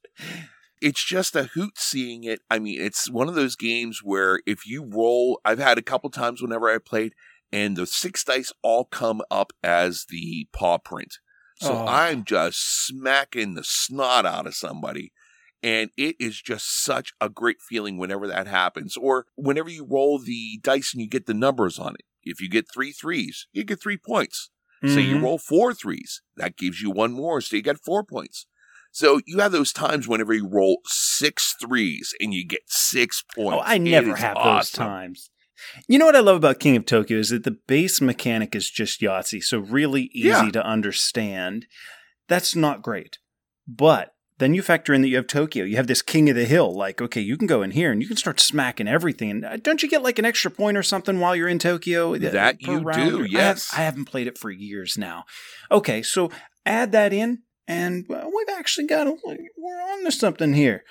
It's 0.80 1.04
just 1.04 1.34
a 1.36 1.44
hoot 1.44 1.78
seeing 1.78 2.24
it. 2.24 2.40
I 2.50 2.58
mean, 2.58 2.80
it's 2.80 3.10
one 3.10 3.28
of 3.28 3.34
those 3.34 3.56
games 3.56 4.00
where 4.02 4.40
if 4.46 4.66
you 4.66 4.84
roll, 4.84 5.40
I've 5.44 5.58
had 5.58 5.78
a 5.78 5.82
couple 5.82 6.10
times 6.10 6.40
whenever 6.40 6.68
I 6.68 6.78
played, 6.78 7.14
and 7.52 7.76
the 7.76 7.86
six 7.86 8.24
dice 8.24 8.52
all 8.62 8.84
come 8.84 9.22
up 9.30 9.52
as 9.62 10.06
the 10.08 10.48
paw 10.52 10.78
print. 10.78 11.14
So 11.60 11.72
Oh. 11.74 11.86
I'm 11.86 12.24
just 12.24 12.58
smacking 12.86 13.54
the 13.54 13.64
snot 13.64 14.24
out 14.26 14.46
of 14.46 14.54
somebody. 14.54 15.12
And 15.60 15.90
it 15.96 16.14
is 16.20 16.40
just 16.40 16.84
such 16.84 17.12
a 17.20 17.28
great 17.28 17.56
feeling 17.60 17.98
whenever 17.98 18.28
that 18.28 18.46
happens. 18.46 18.96
Or 18.96 19.26
whenever 19.34 19.68
you 19.68 19.84
roll 19.84 20.20
the 20.20 20.60
dice 20.62 20.94
and 20.94 21.02
you 21.02 21.08
get 21.08 21.26
the 21.26 21.34
numbers 21.34 21.80
on 21.80 21.94
it. 21.94 22.02
If 22.22 22.40
you 22.40 22.48
get 22.48 22.66
three 22.72 22.92
threes, 22.92 23.48
you 23.52 23.64
get 23.64 23.82
three 23.82 23.96
points. 23.96 24.50
Say 24.84 25.00
you 25.00 25.16
Mhm. 25.16 25.22
roll 25.22 25.38
four 25.38 25.74
threes, 25.74 26.22
that 26.36 26.56
gives 26.56 26.80
you 26.80 26.90
one 26.92 27.12
more, 27.12 27.40
so 27.40 27.56
you 27.56 27.62
get 27.62 27.82
four 27.84 28.04
points. 28.04 28.46
So 28.90 29.20
you 29.26 29.38
have 29.38 29.52
those 29.52 29.72
times 29.72 30.08
whenever 30.08 30.32
you 30.32 30.48
roll 30.48 30.78
six 30.86 31.54
threes 31.62 32.12
and 32.20 32.32
you 32.34 32.46
get 32.46 32.60
six 32.66 33.22
points. 33.34 33.58
Oh, 33.60 33.62
I 33.64 33.78
never 33.78 34.16
have 34.16 34.36
those 34.42 34.70
times. 34.70 35.30
You 35.88 35.98
know 35.98 36.06
what 36.06 36.16
I 36.16 36.20
love 36.20 36.36
about 36.36 36.60
King 36.60 36.76
of 36.76 36.86
Tokyo 36.86 37.18
is 37.18 37.30
that 37.30 37.44
the 37.44 37.56
base 37.66 38.00
mechanic 38.00 38.54
is 38.54 38.70
just 38.70 39.00
Yahtzee, 39.00 39.42
so 39.42 39.58
really 39.58 40.04
easy 40.14 40.28
Yeah. 40.28 40.50
to 40.52 40.64
understand. 40.64 41.66
That's 42.28 42.54
not 42.54 42.82
great. 42.82 43.18
But 43.66 44.14
then 44.38 44.54
you 44.54 44.62
factor 44.62 44.94
in 44.94 45.02
that 45.02 45.08
you 45.08 45.16
have 45.16 45.26
Tokyo. 45.26 45.64
You 45.64 45.76
have 45.76 45.88
this 45.88 46.00
king 46.00 46.30
of 46.30 46.36
the 46.36 46.44
hill. 46.44 46.72
Like, 46.76 47.02
okay, 47.02 47.20
you 47.20 47.36
can 47.36 47.48
go 47.48 47.62
in 47.62 47.72
here 47.72 47.90
and 47.90 48.00
you 48.00 48.06
can 48.06 48.16
start 48.16 48.38
smacking 48.38 48.86
everything. 48.86 49.30
And 49.30 49.44
uh, 49.44 49.56
don't 49.56 49.82
you 49.82 49.88
get 49.88 50.02
like 50.04 50.18
an 50.20 50.24
extra 50.24 50.50
point 50.50 50.76
or 50.76 50.82
something 50.84 51.18
while 51.18 51.34
you're 51.34 51.48
in 51.48 51.58
Tokyo? 51.58 52.14
uh, 52.14 52.18
That 52.18 52.62
you 52.62 52.78
round? 52.78 53.10
do, 53.10 53.18
I 53.18 53.22
have- 53.22 53.30
yes. 53.32 53.70
I, 53.74 53.78
haven't 53.82 54.04
played 54.04 54.28
it 54.28 54.38
for 54.38 54.50
years 54.50 54.96
now. 54.96 55.24
Okay, 55.72 56.02
so 56.02 56.30
add 56.64 56.92
that 56.92 57.12
in, 57.12 57.40
and 57.68 58.06
we've 58.08 58.56
actually 58.58 58.86
got 58.88 59.06
a, 59.06 59.14
we're 59.56 59.80
on 59.80 60.04
to 60.04 60.10
something 60.10 60.54
here. 60.54 60.82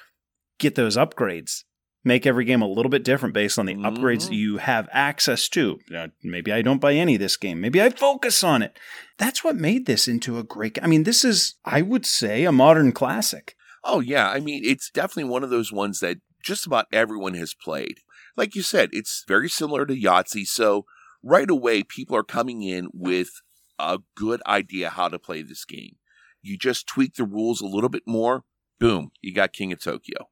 Get 0.60 0.76
those 0.76 0.96
upgrades. 0.96 1.64
Make 2.06 2.26
every 2.26 2.46
game 2.46 2.62
a 2.62 2.68
little 2.70 2.90
bit 2.90 3.04
different 3.04 3.34
based 3.34 3.60
on 3.60 3.66
the 3.66 3.76
upgrades 3.76 4.30
Mhm. 4.30 4.36
you 4.38 4.58
have 4.58 4.88
access 4.94 5.50
to. 5.50 5.80
Uh, 5.94 6.08
maybe 6.24 6.54
I 6.54 6.62
don't 6.62 6.80
buy 6.80 6.94
any 6.94 7.16
of 7.16 7.20
this 7.20 7.36
game. 7.36 7.60
Maybe 7.60 7.82
I 7.82 7.90
focus 7.90 8.44
on 8.46 8.62
it. 8.62 8.80
That's 9.18 9.44
what 9.44 9.58
made 9.58 9.88
this 9.88 10.08
into 10.08 10.38
a 10.40 10.44
great. 10.44 10.80
I 10.82 10.88
mean, 10.88 11.04
this 11.04 11.26
is, 11.26 11.56
I 11.66 11.82
would 11.82 12.06
say, 12.06 12.46
a 12.46 12.52
modern 12.54 12.94
classic. 12.94 13.56
Oh, 13.84 14.00
yeah. 14.00 14.30
I 14.30 14.40
mean, 14.40 14.62
it's 14.64 14.90
definitely 14.90 15.26
one 15.30 15.44
of 15.44 15.50
those 15.50 15.74
ones 15.74 16.00
that 16.00 16.18
just 16.42 16.66
about 16.66 16.86
everyone 16.94 17.34
has 17.34 17.54
played. 17.54 17.98
Like 18.38 18.56
you 18.56 18.62
said, 18.62 18.90
it's 18.94 19.26
very 19.28 19.50
similar 19.50 19.86
to 19.86 19.94
Yahtzee. 19.96 20.48
So 20.48 20.86
right 21.22 21.50
away, 21.50 21.84
people 21.84 22.16
are 22.16 22.24
coming 22.24 22.62
in 22.62 22.88
with 22.94 23.30
a 23.80 24.00
good 24.16 24.42
idea 24.48 24.92
how 24.92 25.10
to 25.10 25.20
play 25.20 25.42
this 25.42 25.66
game. 25.66 25.98
You 26.48 26.58
just 26.58 26.88
tweak 26.88 27.16
the 27.16 27.26
rules 27.26 27.62
a 27.62 27.66
little 27.68 27.90
bit 27.90 28.04
more. 28.08 28.44
Boom, 28.80 29.12
you 29.22 29.34
got 29.34 29.54
King 29.54 29.72
of 29.74 29.82
Tokyo. 29.82 30.30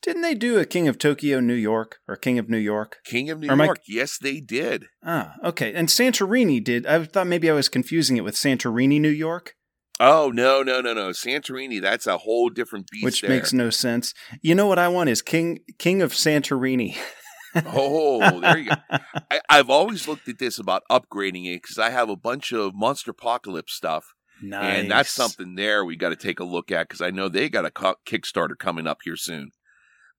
Didn't 0.00 0.22
they 0.22 0.34
do 0.36 0.58
a 0.58 0.64
King 0.64 0.86
of 0.86 0.96
Tokyo, 0.98 1.40
New 1.40 1.54
York, 1.54 1.98
or 2.06 2.14
King 2.16 2.38
of 2.38 2.48
New 2.48 2.56
York? 2.58 2.98
King 3.04 3.30
of 3.30 3.40
New 3.40 3.48
Or 3.48 3.52
am 3.52 3.60
I- 3.60 3.64
York. 3.64 3.80
Yes, 3.88 4.16
they 4.16 4.38
did. 4.40 4.86
Ah, 5.04 5.34
okay. 5.42 5.74
And 5.74 5.88
Santorini 5.88 6.62
did. 6.62 6.86
I 6.86 7.04
thought 7.04 7.26
maybe 7.26 7.50
I 7.50 7.52
was 7.54 7.68
confusing 7.68 8.16
it 8.16 8.22
with 8.24 8.34
Santorini, 8.36 9.00
New 9.00 9.08
York, 9.08 9.54
Oh, 10.00 10.30
no, 10.32 10.62
no, 10.62 10.80
no, 10.80 10.94
no. 10.94 11.08
Santorini, 11.08 11.82
that's 11.82 12.06
a 12.06 12.18
whole 12.18 12.50
different 12.50 12.88
beast. 12.88 13.04
which 13.04 13.20
there. 13.22 13.30
makes 13.30 13.52
no 13.52 13.68
sense. 13.68 14.14
You 14.40 14.54
know 14.54 14.68
what 14.68 14.78
I 14.78 14.86
want 14.86 15.10
is 15.10 15.20
King 15.22 15.58
King 15.78 16.00
of 16.02 16.12
Santorini. 16.12 16.96
Oh, 17.66 18.40
there 18.40 18.58
you 18.58 18.68
go. 18.68 18.76
I, 19.30 19.40
I've 19.48 19.70
always 19.70 20.06
looked 20.06 20.28
at 20.28 20.38
this 20.38 20.58
about 20.58 20.82
upgrading 20.90 21.46
it 21.46 21.62
because 21.62 21.78
I 21.78 21.90
have 21.90 22.08
a 22.10 22.14
bunch 22.14 22.52
of 22.52 22.72
Monsterpocalypse 22.74 23.70
stuff. 23.70 24.14
Nice. 24.42 24.78
And 24.78 24.90
that's 24.90 25.10
something 25.10 25.54
there 25.54 25.84
we 25.84 25.96
got 25.96 26.10
to 26.10 26.16
take 26.16 26.40
a 26.40 26.44
look 26.44 26.70
at 26.70 26.88
because 26.88 27.00
I 27.00 27.10
know 27.10 27.28
they 27.28 27.48
got 27.48 27.64
a 27.64 27.70
co- 27.70 27.96
Kickstarter 28.06 28.58
coming 28.58 28.86
up 28.86 29.00
here 29.04 29.16
soon. 29.16 29.50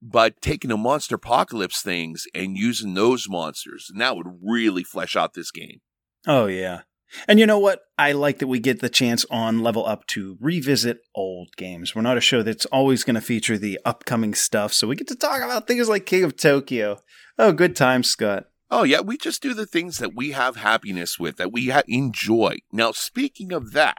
But 0.01 0.41
taking 0.41 0.69
the 0.69 0.77
Monsterpocalypse 0.77 1.82
things 1.82 2.25
and 2.34 2.58
using 2.58 2.93
those 2.93 3.27
monsters, 3.27 3.89
and 3.91 3.99
that 3.99 4.15
would 4.15 4.39
really 4.41 4.84
flesh 4.84 5.15
out 5.15 5.34
this 5.34 5.51
game. 5.51 5.82
Oh 6.25 6.47
yeah. 6.47 6.82
And 7.27 7.39
you 7.39 7.45
know 7.45 7.60
what? 7.60 7.82
I 7.97 8.12
like 8.12 8.38
that 8.39 8.47
we 8.47 8.60
get 8.60 8.82
the 8.82 8.89
chance 8.89 9.25
on 9.32 9.63
Level 9.63 9.86
Up 9.86 10.05
to 10.08 10.38
revisit 10.39 10.99
old 11.15 11.55
games. 11.58 11.95
We're 11.95 12.03
not 12.03 12.17
a 12.17 12.21
show 12.21 12.43
that's 12.43 12.65
always 12.67 13.03
going 13.03 13.15
to 13.15 13.21
feature 13.21 13.58
the 13.58 13.79
upcoming 13.84 14.36
stuff, 14.36 14.73
so 14.73 14.88
we 14.88 14.95
get 14.95 15.08
to 15.08 15.15
talk 15.15 15.41
about 15.41 15.67
things 15.67 15.89
like 15.89 16.05
King 16.05 16.23
of 16.23 16.38
Tokyo. 16.38 16.99
Oh, 17.38 17.51
good 17.51 17.75
times, 17.75 18.10
Scott. 18.10 18.48
Oh, 18.71 18.84
yeah, 18.84 19.01
we 19.01 19.17
just 19.17 19.41
do 19.41 19.53
the 19.53 19.65
things 19.65 19.97
that 19.97 20.15
we 20.15 20.32
have 20.32 20.58
happiness 20.58 21.17
with, 21.17 21.38
that 21.38 21.51
we 21.51 21.69
ha- 21.69 21.82
enjoy. 21.88 22.58
Now, 22.71 22.91
speaking 22.91 23.51
of 23.51 23.71
that, 23.73 23.97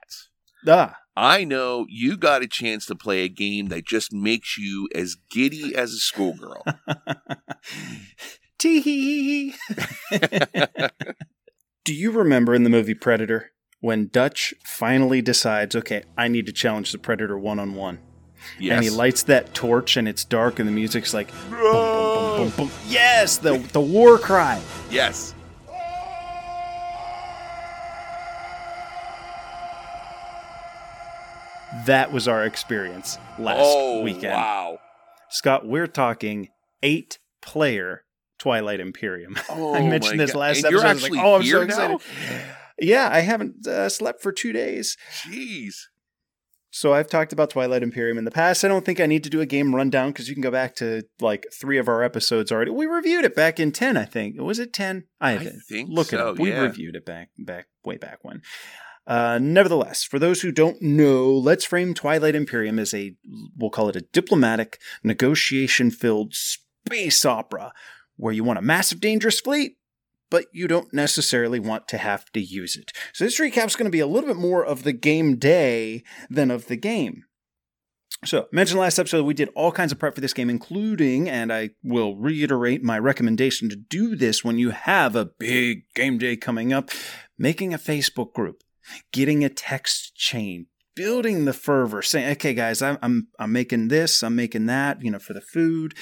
Ah, 0.66 0.96
I 1.16 1.44
know 1.44 1.86
you 1.88 2.16
got 2.16 2.42
a 2.42 2.46
chance 2.46 2.86
to 2.86 2.94
play 2.94 3.24
a 3.24 3.28
game 3.28 3.68
that 3.68 3.86
just 3.86 4.12
makes 4.12 4.56
you 4.58 4.88
as 4.94 5.16
giddy 5.30 5.74
as 5.74 5.92
a 5.92 5.98
schoolgirl. 5.98 6.64
Tee 8.58 8.80
hee 8.80 9.54
Do 11.84 11.94
you 11.94 12.10
remember 12.12 12.54
in 12.54 12.62
the 12.62 12.70
movie 12.70 12.94
Predator 12.94 13.52
when 13.80 14.08
Dutch 14.08 14.52
finally 14.64 15.22
decides, 15.22 15.74
okay, 15.74 16.04
I 16.16 16.28
need 16.28 16.44
to 16.46 16.52
challenge 16.52 16.92
the 16.92 16.98
Predator 16.98 17.38
one 17.38 17.58
on 17.58 17.74
one? 17.74 18.00
yes. 18.58 18.74
And 18.74 18.84
he 18.84 18.90
lights 18.90 19.22
that 19.24 19.54
torch 19.54 19.96
and 19.96 20.06
it's 20.06 20.24
dark 20.24 20.58
and 20.58 20.68
the 20.68 20.72
music's 20.72 21.14
like 21.14 21.30
boom, 21.48 21.60
boom, 22.44 22.50
boom, 22.56 22.68
boom. 22.68 22.70
Yes, 22.86 23.38
the 23.38 23.58
the 23.58 23.80
war 23.80 24.18
cry. 24.18 24.60
Yes. 24.90 25.34
That 31.86 32.12
was 32.12 32.28
our 32.28 32.44
experience 32.44 33.16
last 33.38 33.60
oh, 33.60 34.02
weekend. 34.02 34.34
wow. 34.34 34.80
Scott, 35.30 35.66
we're 35.66 35.86
talking 35.86 36.48
eight 36.82 37.18
player 37.40 38.04
Twilight 38.38 38.80
Imperium. 38.80 39.36
Oh, 39.48 39.74
I 39.74 39.86
mentioned 39.86 40.18
this 40.18 40.32
God. 40.32 40.38
last 40.38 40.64
And 40.64 40.72
you're 40.72 40.84
episode. 40.84 40.88
I 40.88 40.92
was 40.92 41.02
like, 41.02 41.12
actually 41.12 41.20
oh, 41.20 41.34
I'm 41.36 41.42
so 41.44 41.62
excited. 41.62 41.98
now? 42.28 42.40
Yeah, 42.78 43.08
I 43.10 43.20
haven't 43.20 43.66
uh, 43.66 43.88
slept 43.88 44.22
for 44.22 44.32
two 44.32 44.52
days. 44.52 44.96
Jeez. 45.22 45.74
So 46.72 46.92
I've 46.94 47.08
talked 47.08 47.32
about 47.32 47.50
Twilight 47.50 47.82
Imperium 47.82 48.16
in 48.16 48.24
the 48.24 48.30
past. 48.30 48.64
I 48.64 48.68
don't 48.68 48.84
think 48.84 49.00
I 49.00 49.06
need 49.06 49.24
to 49.24 49.30
do 49.30 49.40
a 49.40 49.46
game 49.46 49.74
rundown 49.74 50.10
because 50.10 50.28
you 50.28 50.34
can 50.34 50.42
go 50.42 50.52
back 50.52 50.76
to 50.76 51.02
like 51.20 51.46
three 51.52 51.78
of 51.78 51.88
our 51.88 52.02
episodes 52.02 52.52
already. 52.52 52.70
We 52.70 52.86
reviewed 52.86 53.24
it 53.24 53.34
back 53.34 53.58
in 53.58 53.72
ten, 53.72 53.96
I 53.96 54.04
think. 54.04 54.40
Was 54.40 54.60
it 54.60 54.72
ten? 54.72 55.04
I 55.20 55.36
think 55.68 55.90
look 55.90 56.12
it 56.12 56.18
so, 56.18 56.30
up. 56.30 56.38
We 56.38 56.50
yeah. 56.50 56.60
reviewed 56.60 56.94
it 56.94 57.04
back 57.04 57.30
back 57.38 57.66
way 57.84 57.96
back 57.96 58.18
when. 58.22 58.42
Uh, 59.06 59.40
nevertheless, 59.42 60.04
for 60.04 60.20
those 60.20 60.42
who 60.42 60.52
don't 60.52 60.80
know, 60.80 61.32
let's 61.32 61.64
frame 61.64 61.94
Twilight 61.94 62.36
Imperium 62.36 62.78
as 62.78 62.94
a 62.94 63.16
we'll 63.56 63.70
call 63.70 63.88
it 63.88 63.96
a 63.96 64.06
diplomatic, 64.12 64.78
negotiation-filled 65.02 66.34
space 66.34 67.24
opera 67.24 67.72
where 68.16 68.32
you 68.32 68.44
want 68.44 68.58
a 68.58 68.62
massive, 68.62 69.00
dangerous 69.00 69.40
fleet, 69.40 69.76
but 70.30 70.46
you 70.52 70.68
don't 70.68 70.92
necessarily 70.94 71.60
want 71.60 71.88
to 71.88 71.98
have 71.98 72.30
to 72.32 72.40
use 72.40 72.76
it. 72.76 72.92
So 73.12 73.24
this 73.24 73.40
recap's 73.40 73.76
going 73.76 73.86
to 73.86 73.90
be 73.90 74.00
a 74.00 74.06
little 74.06 74.28
bit 74.28 74.36
more 74.36 74.64
of 74.64 74.84
the 74.84 74.92
game 74.92 75.36
day 75.36 76.04
than 76.28 76.50
of 76.50 76.66
the 76.66 76.76
game. 76.76 77.24
So, 78.22 78.48
mentioned 78.52 78.78
last 78.78 78.98
episode, 78.98 79.24
we 79.24 79.32
did 79.32 79.48
all 79.54 79.72
kinds 79.72 79.92
of 79.92 79.98
prep 79.98 80.14
for 80.14 80.20
this 80.20 80.34
game, 80.34 80.50
including, 80.50 81.26
and 81.26 81.50
I 81.50 81.70
will 81.82 82.16
reiterate 82.16 82.82
my 82.82 82.98
recommendation 82.98 83.70
to 83.70 83.76
do 83.76 84.14
this 84.14 84.44
when 84.44 84.58
you 84.58 84.70
have 84.70 85.16
a 85.16 85.24
big 85.24 85.84
game 85.94 86.18
day 86.18 86.36
coming 86.36 86.70
up, 86.70 86.90
making 87.38 87.72
a 87.72 87.78
Facebook 87.78 88.34
group, 88.34 88.62
getting 89.10 89.42
a 89.42 89.48
text 89.48 90.14
chain, 90.16 90.66
building 90.94 91.46
the 91.46 91.54
fervor, 91.54 92.02
saying, 92.02 92.32
"Okay, 92.32 92.52
guys, 92.52 92.82
I'm 92.82 92.98
I'm 93.00 93.28
I'm 93.38 93.52
making 93.52 93.88
this, 93.88 94.22
I'm 94.22 94.36
making 94.36 94.66
that, 94.66 95.02
you 95.02 95.10
know, 95.10 95.18
for 95.18 95.32
the 95.32 95.40
food." 95.40 95.94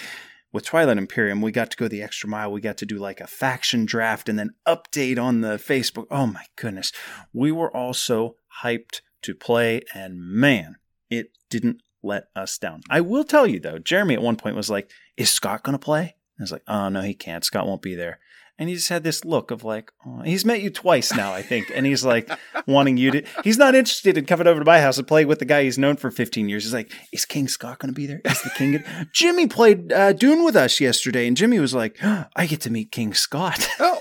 With 0.51 0.65
Twilight 0.65 0.97
Imperium, 0.97 1.43
we 1.43 1.53
got 1.53 1.71
to 1.71 1.77
go 1.77 1.89
the 1.89 2.03
extra 2.03 2.29
mile. 2.29 2.51
We 2.51 2.63
got 2.63 2.79
to 2.79 2.87
do 2.87 2.99
like 2.99 3.21
a 3.21 3.27
faction 3.27 3.85
draft 3.85 4.29
and 4.29 4.39
then 4.39 4.55
update 4.67 5.23
on 5.23 5.43
the 5.43 5.57
Facebook. 5.57 6.07
Oh 6.11 6.27
my 6.27 6.45
goodness. 6.57 6.91
We 7.33 7.53
were 7.53 7.75
all 7.75 7.93
so 7.93 8.37
hyped 8.63 9.03
to 9.23 9.35
play, 9.35 9.83
and 9.95 10.19
man, 10.19 10.77
it 11.11 11.33
didn't 11.51 11.83
let 12.03 12.29
us 12.35 12.57
down. 12.57 12.83
I 12.89 13.01
will 13.01 13.25
tell 13.25 13.47
you 13.47 13.61
though, 13.61 13.79
Jeremy 13.79 14.15
at 14.15 14.23
one 14.23 14.37
point 14.37 14.57
was 14.57 14.71
like, 14.71 14.91
Is 15.17 15.31
Scott 15.31 15.63
going 15.63 15.75
to 15.77 15.85
play? 15.85 16.15
I 16.39 16.43
was 16.43 16.53
like, 16.53 16.63
Oh, 16.67 16.89
no, 16.89 17.03
he 17.03 17.15
can't. 17.15 17.45
Scott 17.45 17.67
won't 17.67 17.83
be 17.83 17.95
there. 17.95 18.19
And 18.59 18.69
he 18.69 18.75
just 18.75 18.89
had 18.89 19.05
this 19.05 19.25
look 19.25 19.53
of 19.53 19.63
like, 19.63 19.93
oh, 20.05 20.23
he's 20.23 20.45
met 20.45 20.61
you 20.61 20.71
twice 20.71 21.15
now, 21.15 21.33
I 21.33 21.43
think. 21.43 21.71
And 21.73 21.87
he's 21.87 22.05
like 22.05 22.29
wanting 22.67 22.97
you 22.97 23.13
to, 23.13 23.23
he's 23.45 23.57
not 23.57 23.77
interested 23.77 24.19
in 24.19 24.27
coming 24.27 24.49
over 24.49 24.59
to 24.59 24.65
my 24.67 24.81
house 24.81 24.99
and 24.99 25.07
playing 25.07 25.29
with 25.29 25.39
the 25.39 25.45
guy 25.45 25.63
he's 25.63 25.79
known 25.79 25.97
for 25.97 26.11
15 26.11 26.49
years. 26.49 26.65
He's 26.65 26.75
like, 26.75 26.91
is 27.13 27.25
King 27.25 27.47
Scott 27.47 27.79
going 27.79 27.95
to 27.95 27.95
be 27.95 28.07
there? 28.07 28.21
Is 28.25 28.43
the 28.43 28.51
King? 28.51 28.73
Gonna-? 28.73 29.07
Jimmy 29.15 29.47
played 29.47 29.93
uh, 29.93 30.13
Dune 30.13 30.45
with 30.45 30.57
us 30.57 30.81
yesterday. 30.81 31.29
And 31.29 31.37
Jimmy 31.37 31.61
was 31.61 31.73
like, 31.73 31.99
oh, 32.03 32.25
I 32.35 32.47
get 32.47 32.61
to 32.63 32.71
meet 32.71 32.91
King 32.91 33.15
Scott. 33.15 33.69
Oh, 33.81 34.01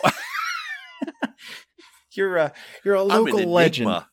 You're 2.12 2.38
a, 2.38 2.54
you're 2.84 2.96
a 2.96 3.04
local 3.04 3.48
legend. 3.48 4.04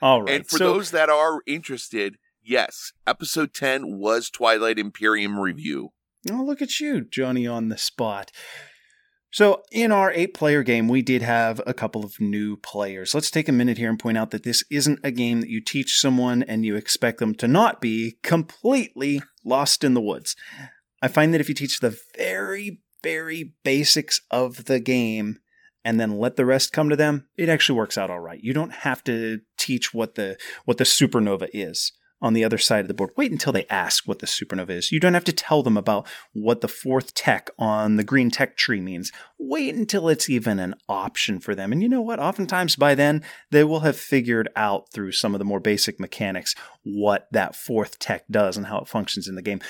All 0.00 0.22
right. 0.22 0.36
And 0.36 0.46
for 0.48 0.58
so, 0.58 0.72
those 0.74 0.92
that 0.92 1.10
are 1.10 1.40
interested, 1.46 2.18
yes, 2.42 2.92
episode 3.06 3.52
10 3.52 3.98
was 3.98 4.30
Twilight 4.30 4.78
Imperium 4.78 5.40
review. 5.40 5.90
Oh, 6.28 6.42
look 6.42 6.60
at 6.60 6.80
you, 6.80 7.02
Johnny 7.02 7.46
on 7.46 7.68
the 7.68 7.78
spot. 7.78 8.30
So, 9.32 9.62
in 9.70 9.92
our 9.92 10.10
eight 10.10 10.34
player 10.34 10.64
game, 10.64 10.88
we 10.88 11.02
did 11.02 11.22
have 11.22 11.60
a 11.64 11.72
couple 11.72 12.04
of 12.04 12.20
new 12.20 12.56
players. 12.56 13.14
Let's 13.14 13.30
take 13.30 13.48
a 13.48 13.52
minute 13.52 13.78
here 13.78 13.88
and 13.88 13.98
point 13.98 14.18
out 14.18 14.30
that 14.32 14.42
this 14.42 14.64
isn't 14.70 14.98
a 15.04 15.12
game 15.12 15.40
that 15.40 15.48
you 15.48 15.60
teach 15.60 16.00
someone 16.00 16.42
and 16.42 16.66
you 16.66 16.74
expect 16.74 17.20
them 17.20 17.34
to 17.36 17.46
not 17.46 17.80
be 17.80 18.18
completely 18.24 19.22
lost 19.44 19.84
in 19.84 19.94
the 19.94 20.00
woods. 20.00 20.34
I 21.00 21.08
find 21.08 21.32
that 21.32 21.40
if 21.40 21.48
you 21.48 21.54
teach 21.54 21.78
the 21.78 21.96
very, 22.16 22.80
very 23.04 23.54
basics 23.64 24.20
of 24.32 24.64
the 24.64 24.80
game 24.80 25.38
and 25.84 26.00
then 26.00 26.18
let 26.18 26.34
the 26.34 26.44
rest 26.44 26.72
come 26.72 26.90
to 26.90 26.96
them, 26.96 27.28
it 27.38 27.48
actually 27.48 27.78
works 27.78 27.96
out 27.96 28.10
all 28.10 28.20
right. 28.20 28.42
You 28.42 28.52
don't 28.52 28.72
have 28.72 29.02
to 29.04 29.40
teach 29.56 29.94
what 29.94 30.16
the 30.16 30.36
what 30.64 30.76
the 30.78 30.84
supernova 30.84 31.48
is 31.54 31.92
on 32.22 32.34
the 32.34 32.44
other 32.44 32.58
side 32.58 32.80
of 32.80 32.88
the 32.88 32.94
board. 32.94 33.10
Wait 33.16 33.32
until 33.32 33.52
they 33.52 33.66
ask 33.68 34.06
what 34.06 34.18
the 34.18 34.26
supernova 34.26 34.70
is. 34.70 34.92
You 34.92 35.00
don't 35.00 35.14
have 35.14 35.24
to 35.24 35.32
tell 35.32 35.62
them 35.62 35.76
about 35.76 36.06
what 36.32 36.60
the 36.60 36.68
fourth 36.68 37.14
tech 37.14 37.50
on 37.58 37.96
the 37.96 38.04
green 38.04 38.30
tech 38.30 38.56
tree 38.56 38.80
means. 38.80 39.10
Wait 39.38 39.74
until 39.74 40.08
it's 40.08 40.28
even 40.28 40.58
an 40.58 40.74
option 40.88 41.40
for 41.40 41.54
them. 41.54 41.72
And 41.72 41.82
you 41.82 41.88
know 41.88 42.02
what? 42.02 42.18
Oftentimes 42.18 42.76
by 42.76 42.94
then, 42.94 43.22
they 43.50 43.64
will 43.64 43.80
have 43.80 43.96
figured 43.96 44.48
out 44.54 44.92
through 44.92 45.12
some 45.12 45.34
of 45.34 45.38
the 45.38 45.44
more 45.44 45.60
basic 45.60 45.98
mechanics 45.98 46.54
what 46.82 47.28
that 47.32 47.54
fourth 47.54 47.98
tech 47.98 48.24
does 48.30 48.56
and 48.56 48.66
how 48.66 48.78
it 48.78 48.88
functions 48.88 49.28
in 49.28 49.34
the 49.34 49.42
game. 49.42 49.60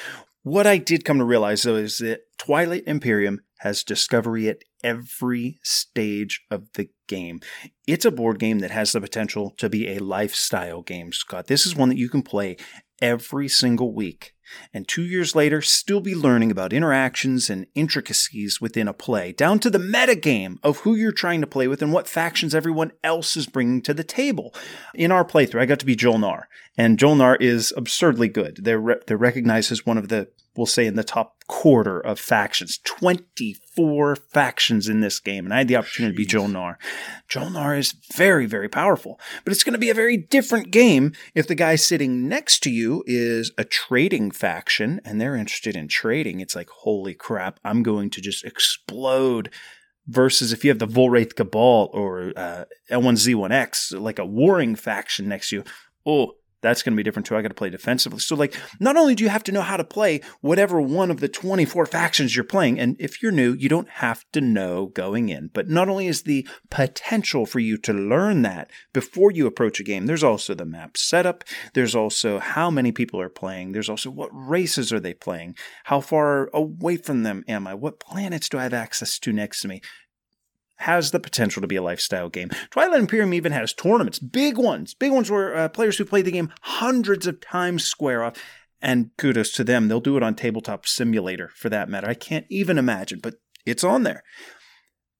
What 0.43 0.67
I 0.67 0.79
did 0.79 1.05
come 1.05 1.19
to 1.19 1.25
realize 1.25 1.63
though 1.63 1.77
is 1.77 1.99
that 1.99 2.21
Twilight 2.39 2.85
Imperium 2.87 3.41
has 3.59 3.85
discovery 3.85 4.49
at 4.49 4.63
every 4.83 5.59
stage 5.63 6.41
of 6.51 6.73
the 6.75 6.89
game. 7.09 7.41
It's 7.87 8.07
a 8.07 8.11
board 8.11 8.39
game 8.39 8.61
that 8.61 8.71
has 8.71 8.93
the 8.93 9.01
potential 9.03 9.53
to 9.59 9.69
be 9.69 9.89
a 9.89 9.99
lifestyle 9.99 10.81
game, 10.81 11.13
Scott. 11.13 11.49
This 11.49 11.67
is 11.67 11.77
one 11.77 11.91
that 11.91 11.99
you 11.99 12.09
can 12.09 12.23
play 12.23 12.57
every 13.01 13.49
single 13.49 13.93
week 13.93 14.35
and 14.73 14.87
two 14.87 15.03
years 15.03 15.35
later 15.35 15.63
still 15.63 16.01
be 16.01 16.15
learning 16.15 16.51
about 16.51 16.73
interactions 16.73 17.51
and 17.51 17.67
intricacies 17.75 18.61
within 18.61 18.89
a 18.89 18.93
play, 18.93 19.33
down 19.33 19.59
to 19.61 19.71
the 19.71 19.79
metagame 19.79 20.59
of 20.63 20.79
who 20.79 20.95
you're 20.95 21.13
trying 21.13 21.41
to 21.41 21.47
play 21.47 21.69
with 21.69 21.83
and 21.83 21.93
what 21.93 22.09
factions 22.09 22.55
everyone 22.55 22.93
else 23.03 23.37
is 23.37 23.47
bringing 23.47 23.83
to 23.83 23.95
the 23.95 24.05
table. 24.05 24.55
In 24.95 25.13
our 25.13 25.25
playthrough, 25.25 25.61
I 25.61 25.67
got 25.67 25.79
to 25.81 25.87
be 25.87 25.97
Jol-Nar, 25.97 26.49
and 26.77 26.99
Jol-Nar 26.99 27.37
is 27.37 27.73
absurdly 27.77 28.29
good. 28.29 28.61
They're, 28.63 28.81
re- 28.81 29.01
they're 29.07 29.17
recognized 29.17 29.73
as 29.73 29.87
one 29.87 29.99
of 29.99 30.09
the 30.09 30.29
we'll 30.61 30.67
say 30.67 30.85
in 30.85 30.95
the 30.95 31.03
top 31.03 31.43
quarter 31.49 31.99
of 31.99 32.21
factions. 32.21 32.79
24 32.85 34.15
factions 34.15 34.91
in 34.91 35.01
this 35.01 35.19
game. 35.19 35.47
And 35.47 35.55
I 35.55 35.59
had 35.59 35.69
the 35.69 35.77
opportunity 35.77 36.13
to 36.13 36.19
be 36.19 36.27
Jol-Nar. 36.27 36.79
Jol-Nar 37.29 37.77
is 37.77 37.95
very, 38.13 38.45
very 38.45 38.69
powerful. 38.69 39.19
But 39.43 39.55
it's 39.55 39.65
going 39.65 39.73
to 39.73 39.79
be 39.79 39.89
a 39.89 39.95
very 39.95 40.19
different 40.19 40.71
game 40.71 41.15
if 41.35 41.47
the 41.47 41.55
guy 41.55 41.77
sitting 41.77 42.29
next 42.29 42.63
to 42.65 42.71
you 42.71 43.03
is 43.07 43.53
a 43.57 43.65
trading 43.65 44.33
faction 44.33 45.01
and 45.03 45.19
they're 45.19 45.35
interested 45.35 45.77
in 45.77 45.89
trading. 45.89 46.41
It's 46.41 46.55
like, 46.55 46.69
holy 46.69 47.15
crap, 47.15 47.59
I'm 47.65 47.83
going 47.83 48.11
to 48.11 48.21
just 48.21 48.45
explode 48.45 49.49
versus 50.07 50.53
if 50.53 50.63
you 50.63 50.71
have 50.71 50.79
the 50.79 50.87
Vuil'raith 50.87 51.37
Cabal 51.37 51.89
or 51.95 52.35
uh, 52.37 52.67
L1Z1X, 52.91 53.99
like 53.99 54.19
a 54.19 54.27
warring 54.27 54.77
faction 54.77 55.27
next 55.27 55.49
to 55.49 55.57
you, 55.57 55.65
oh, 56.05 56.35
that's 56.63 56.83
going 56.83 56.93
to 56.93 56.97
be 56.97 57.03
different 57.03 57.27
too. 57.27 57.37
I 57.37 57.43
got 57.43 57.49
to 57.49 57.55
play 57.55 57.71
defensively. 57.71 58.21
So, 58.21 58.37
like, 58.37 58.55
not 58.79 58.97
only 58.97 59.15
do 59.15 59.25
you 59.25 59.31
have 59.31 59.45
to 59.45 59.53
know 59.53 59.63
how 59.63 59.77
to 59.77 59.85
play 59.85 60.21
whatever 60.41 60.81
one 60.81 61.11
of 61.11 61.21
the 61.21 61.29
24 61.29 61.87
factions 61.87 62.35
you're 62.35 62.45
playing, 62.45 62.79
and 62.79 62.97
if 62.99 63.23
you're 63.23 63.33
new, 63.33 63.53
you 63.55 63.69
don't 63.69 63.89
have 63.89 64.25
to 64.33 64.41
know 64.41 64.87
going 64.87 65.29
in, 65.29 65.51
but 65.53 65.69
not 65.69 65.89
only 65.89 66.07
is 66.07 66.23
the 66.23 66.47
potential 66.71 67.47
for 67.47 67.59
you 67.59 67.77
to 67.79 67.93
learn 67.93 68.43
that 68.43 68.71
before 68.93 69.31
you 69.31 69.47
approach 69.47 69.81
a 69.81 69.85
game, 69.85 70.07
there's 70.07 70.25
also 70.25 70.55
the 70.55 70.65
map 70.65 70.97
setup. 70.97 71.45
There's 71.75 71.95
also 71.95 72.39
how 72.39 72.71
many 72.71 72.93
people 72.93 73.21
are 73.21 73.29
playing. 73.29 73.73
There's 73.73 73.91
also 73.91 74.11
what 74.11 74.31
races 74.33 74.93
are 74.93 75.01
they 75.01 75.15
playing? 75.15 75.57
How 75.85 76.01
far 76.01 76.51
away 76.53 76.97
from 76.97 77.23
them 77.23 77.45
am 77.49 77.67
I? 77.67 77.75
What 77.75 78.01
planets 78.01 78.49
do 78.49 78.59
I 78.59 78.65
have 78.65 78.75
access 78.75 79.19
to 79.21 79.33
next 79.33 79.61
to 79.61 79.69
me? 79.69 79.81
Has 80.81 81.11
the 81.11 81.21
potential 81.21 81.61
to 81.61 81.69
be 81.69 81.77
a 81.77 81.83
lifestyle 81.83 82.29
game. 82.29 82.51
Twilight 82.71 83.01
Imperium 83.01 83.35
even 83.35 83.53
has 83.53 83.73
tournaments, 83.73 84.19
big 84.19 84.57
ones, 84.57 84.95
big 84.95 85.13
ones 85.13 85.31
where 85.31 85.55
uh, 85.55 85.69
players 85.69 85.99
who 85.99 86.05
play 86.05 86.23
the 86.23 86.31
game 86.31 86.53
hundreds 86.63 87.27
of 87.27 87.41
times 87.41 87.85
square 87.85 88.25
off. 88.25 88.37
And 88.81 89.11
kudos 89.19 89.53
to 89.53 89.65
them, 89.65 89.89
they'll 89.89 90.01
do 90.01 90.17
it 90.17 90.23
on 90.23 90.35
Tabletop 90.35 90.87
Simulator 90.87 91.51
for 91.55 91.69
that 91.69 91.91
matter. 91.91 92.09
I 92.09 92.15
can't 92.15 92.47
even 92.49 92.79
imagine, 92.79 93.21
but 93.23 93.35
it's 93.67 93.85
on 93.85 94.05
there. 94.05 94.23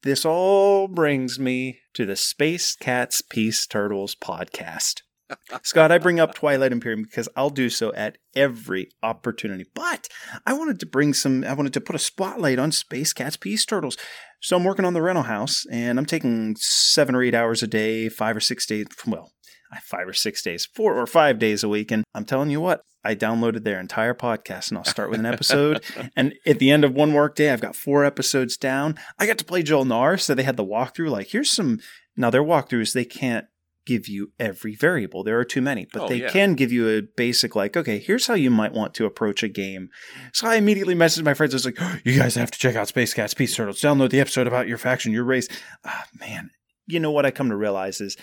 This 0.03 0.25
all 0.25 0.89
brings 0.89 1.39
me 1.39 1.81
to 1.93 2.07
the 2.07 2.17
Space 2.17 2.75
Cats 2.75 3.21
Peace 3.21 3.67
Turtles 3.67 4.15
podcast. 4.15 5.03
Scott, 5.63 5.93
I 5.93 5.99
bring 5.99 6.21
up 6.21 6.35
Twilight 6.35 6.73
Imperium 6.73 7.03
because 7.03 7.29
I'll 7.37 7.51
do 7.51 7.71
so 7.71 7.93
at 7.95 8.19
every 8.35 8.91
opportunity. 9.03 9.67
But 9.75 10.09
I 10.47 10.53
wanted 10.53 10.81
to 10.81 10.87
bring 10.87 11.15
some, 11.15 11.45
I 11.45 11.53
wanted 11.55 11.73
to 11.75 11.81
put 11.81 11.97
a 11.97 12.01
spotlight 12.01 12.59
on 12.59 12.73
Space 12.73 13.13
Cats 13.13 13.37
Peace 13.37 13.65
Turtles. 13.65 13.97
So 14.41 14.57
I'm 14.57 14.65
working 14.65 14.85
on 14.85 14.95
the 14.95 15.03
rental 15.03 15.25
house 15.25 15.67
and 15.71 15.99
I'm 15.99 16.07
taking 16.07 16.57
seven 16.59 17.15
or 17.15 17.23
eight 17.23 17.35
hours 17.35 17.63
a 17.63 17.67
day, 17.67 18.09
five 18.09 18.37
or 18.37 18.41
six 18.41 18.67
days, 18.67 18.87
well, 19.07 19.33
five 19.83 20.09
or 20.09 20.13
six 20.13 20.43
days, 20.43 20.67
four 20.67 20.97
or 20.99 21.07
five 21.07 21.39
days 21.39 21.63
a 21.63 21.69
week. 21.69 21.91
And 21.91 22.05
I'm 22.15 22.25
telling 22.25 22.51
you 22.51 22.61
what, 22.61 22.83
I 23.05 23.15
downloaded 23.15 23.65
their 23.65 23.81
entire 23.81 24.15
podcast 24.15 24.69
and 24.69 24.79
I'll 24.79 24.85
start 24.85 25.11
with 25.11 25.21
an 25.21 25.27
episode. 25.27 25.85
and 26.17 26.35
at 26.47 26.59
the 26.59 26.71
end 26.71 26.85
of 26.85 26.95
one 26.95 27.13
work 27.13 27.35
day, 27.35 27.51
I've 27.51 27.61
got 27.61 27.77
four 27.77 28.05
episodes 28.05 28.57
down. 28.57 28.99
I 29.19 29.27
got 29.27 29.39
to 29.39 29.45
play 29.45 29.63
Jol-Nar. 29.63 30.19
So 30.19 30.35
they 30.35 30.43
had 30.43 30.57
the 30.57 30.65
walkthrough. 30.65 31.11
Like, 31.11 31.29
here's 31.29 31.51
some, 31.51 31.79
now 32.17 32.31
their 32.31 32.43
walkthroughs, 32.43 32.93
they 32.93 33.05
can't 33.05 33.47
give 33.87 34.09
you 34.09 34.33
every 34.39 34.75
variable. 34.75 35.25
There 35.25 35.39
are 35.39 35.45
too 35.45 35.63
many, 35.63 35.87
but 35.93 36.03
oh, 36.03 36.09
they 36.09 36.23
yeah. 36.23 36.31
can 36.31 36.55
give 36.55 36.73
you 36.73 36.89
a 36.89 37.03
basic, 37.03 37.57
like, 37.57 37.77
okay, 37.77 37.99
here's 37.99 38.27
how 38.27 38.35
you 38.35 38.51
might 38.51 38.73
want 38.73 38.95
to 38.95 39.07
approach 39.07 39.43
a 39.43 39.49
game. 39.49 39.89
So 40.33 40.47
I 40.47 40.57
immediately 40.57 40.95
messaged 40.95 41.25
my 41.25 41.35
friends. 41.35 41.55
I 41.55 41.57
was 41.57 41.65
like, 41.65 41.81
oh, 41.81 41.97
you 42.05 42.19
guys 42.19 42.35
have 42.35 42.51
to 42.51 42.59
check 42.59 42.77
out 42.77 42.89
Space 42.89 43.15
Cats 43.15 43.35
Peace 43.35 43.55
Turtles. 43.55 43.81
Download 43.81 44.11
the 44.11 44.21
episode 44.21 44.47
about 44.47 44.69
your 44.69 44.79
faction, 44.79 45.13
your 45.13 45.25
race. 45.25 45.49
Ah, 45.85 46.07
man, 46.19 46.51
you 46.87 47.01
know 47.01 47.11
what 47.11 47.27
I 47.27 47.31
come 47.31 47.49
to 47.49 47.57
realize 47.57 48.01
is 48.01 48.17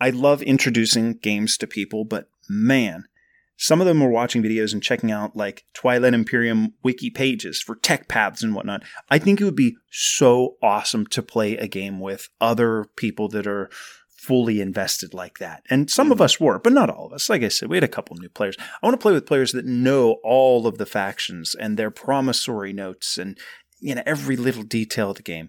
I 0.00 0.10
love 0.10 0.42
introducing 0.42 1.14
games 1.14 1.56
to 1.58 1.66
people, 1.66 2.04
but 2.04 2.28
man, 2.48 3.04
some 3.58 3.80
of 3.80 3.86
them 3.86 4.00
were 4.00 4.10
watching 4.10 4.42
videos 4.42 4.72
and 4.72 4.82
checking 4.82 5.10
out 5.10 5.34
like 5.34 5.64
Twilight 5.72 6.12
Imperium 6.12 6.74
wiki 6.82 7.10
pages 7.10 7.60
for 7.60 7.76
tech 7.76 8.06
paths 8.06 8.42
and 8.42 8.54
whatnot. 8.54 8.82
I 9.08 9.18
think 9.18 9.40
it 9.40 9.44
would 9.44 9.56
be 9.56 9.76
so 9.90 10.56
awesome 10.62 11.06
to 11.06 11.22
play 11.22 11.56
a 11.56 11.66
game 11.66 11.98
with 11.98 12.28
other 12.40 12.86
people 12.96 13.28
that 13.30 13.46
are 13.46 13.70
fully 14.26 14.60
invested 14.60 15.14
like 15.14 15.38
that. 15.38 15.62
And 15.70 15.88
some 15.88 16.10
of 16.10 16.16
mm-hmm. 16.16 16.24
us 16.24 16.40
were, 16.40 16.58
but 16.58 16.72
not 16.72 16.90
all 16.90 17.06
of 17.06 17.12
us. 17.12 17.30
Like 17.30 17.42
I 17.42 17.48
said, 17.48 17.68
we 17.68 17.76
had 17.76 17.84
a 17.84 17.88
couple 17.88 18.16
new 18.16 18.28
players. 18.28 18.56
I 18.58 18.86
want 18.86 18.94
to 18.94 19.02
play 19.02 19.12
with 19.12 19.26
players 19.26 19.52
that 19.52 19.64
know 19.64 20.16
all 20.24 20.66
of 20.66 20.78
the 20.78 20.86
factions 20.86 21.54
and 21.54 21.76
their 21.76 21.90
promissory 21.92 22.72
notes 22.72 23.18
and 23.18 23.38
you 23.78 23.94
know 23.94 24.02
every 24.04 24.36
little 24.36 24.64
detail 24.64 25.10
of 25.10 25.16
the 25.16 25.22
game. 25.22 25.48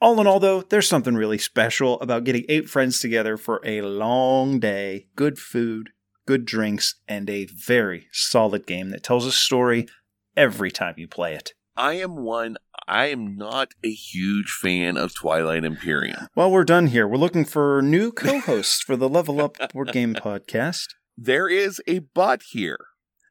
All 0.00 0.20
in 0.20 0.26
all, 0.26 0.38
though, 0.38 0.62
there's 0.62 0.88
something 0.88 1.14
really 1.14 1.38
special 1.38 2.00
about 2.00 2.24
getting 2.24 2.44
eight 2.48 2.68
friends 2.68 3.00
together 3.00 3.36
for 3.36 3.60
a 3.64 3.80
long 3.80 4.60
day, 4.60 5.06
good 5.16 5.38
food, 5.38 5.90
good 6.26 6.44
drinks, 6.44 6.96
and 7.08 7.28
a 7.30 7.46
very 7.46 8.06
solid 8.12 8.66
game 8.66 8.90
that 8.90 9.02
tells 9.02 9.24
a 9.24 9.32
story 9.32 9.88
every 10.36 10.70
time 10.70 10.94
you 10.98 11.08
play 11.08 11.34
it. 11.34 11.54
I 11.76 11.94
am 11.94 12.16
one. 12.16 12.58
I 12.86 13.06
am 13.06 13.36
not 13.36 13.72
a 13.82 13.90
huge 13.90 14.50
fan 14.50 14.96
of 14.96 15.14
Twilight 15.14 15.64
Imperium. 15.64 16.28
Well, 16.34 16.50
we're 16.50 16.64
done 16.64 16.88
here. 16.88 17.08
We're 17.08 17.16
looking 17.16 17.44
for 17.44 17.80
new 17.80 18.12
co-hosts 18.12 18.82
for 18.82 18.96
the 18.96 19.08
Level 19.08 19.40
Up 19.40 19.56
Board 19.72 19.92
Game 19.92 20.14
Podcast. 20.14 20.88
There 21.16 21.48
is 21.48 21.80
a 21.86 22.00
but 22.00 22.42
here. 22.50 22.78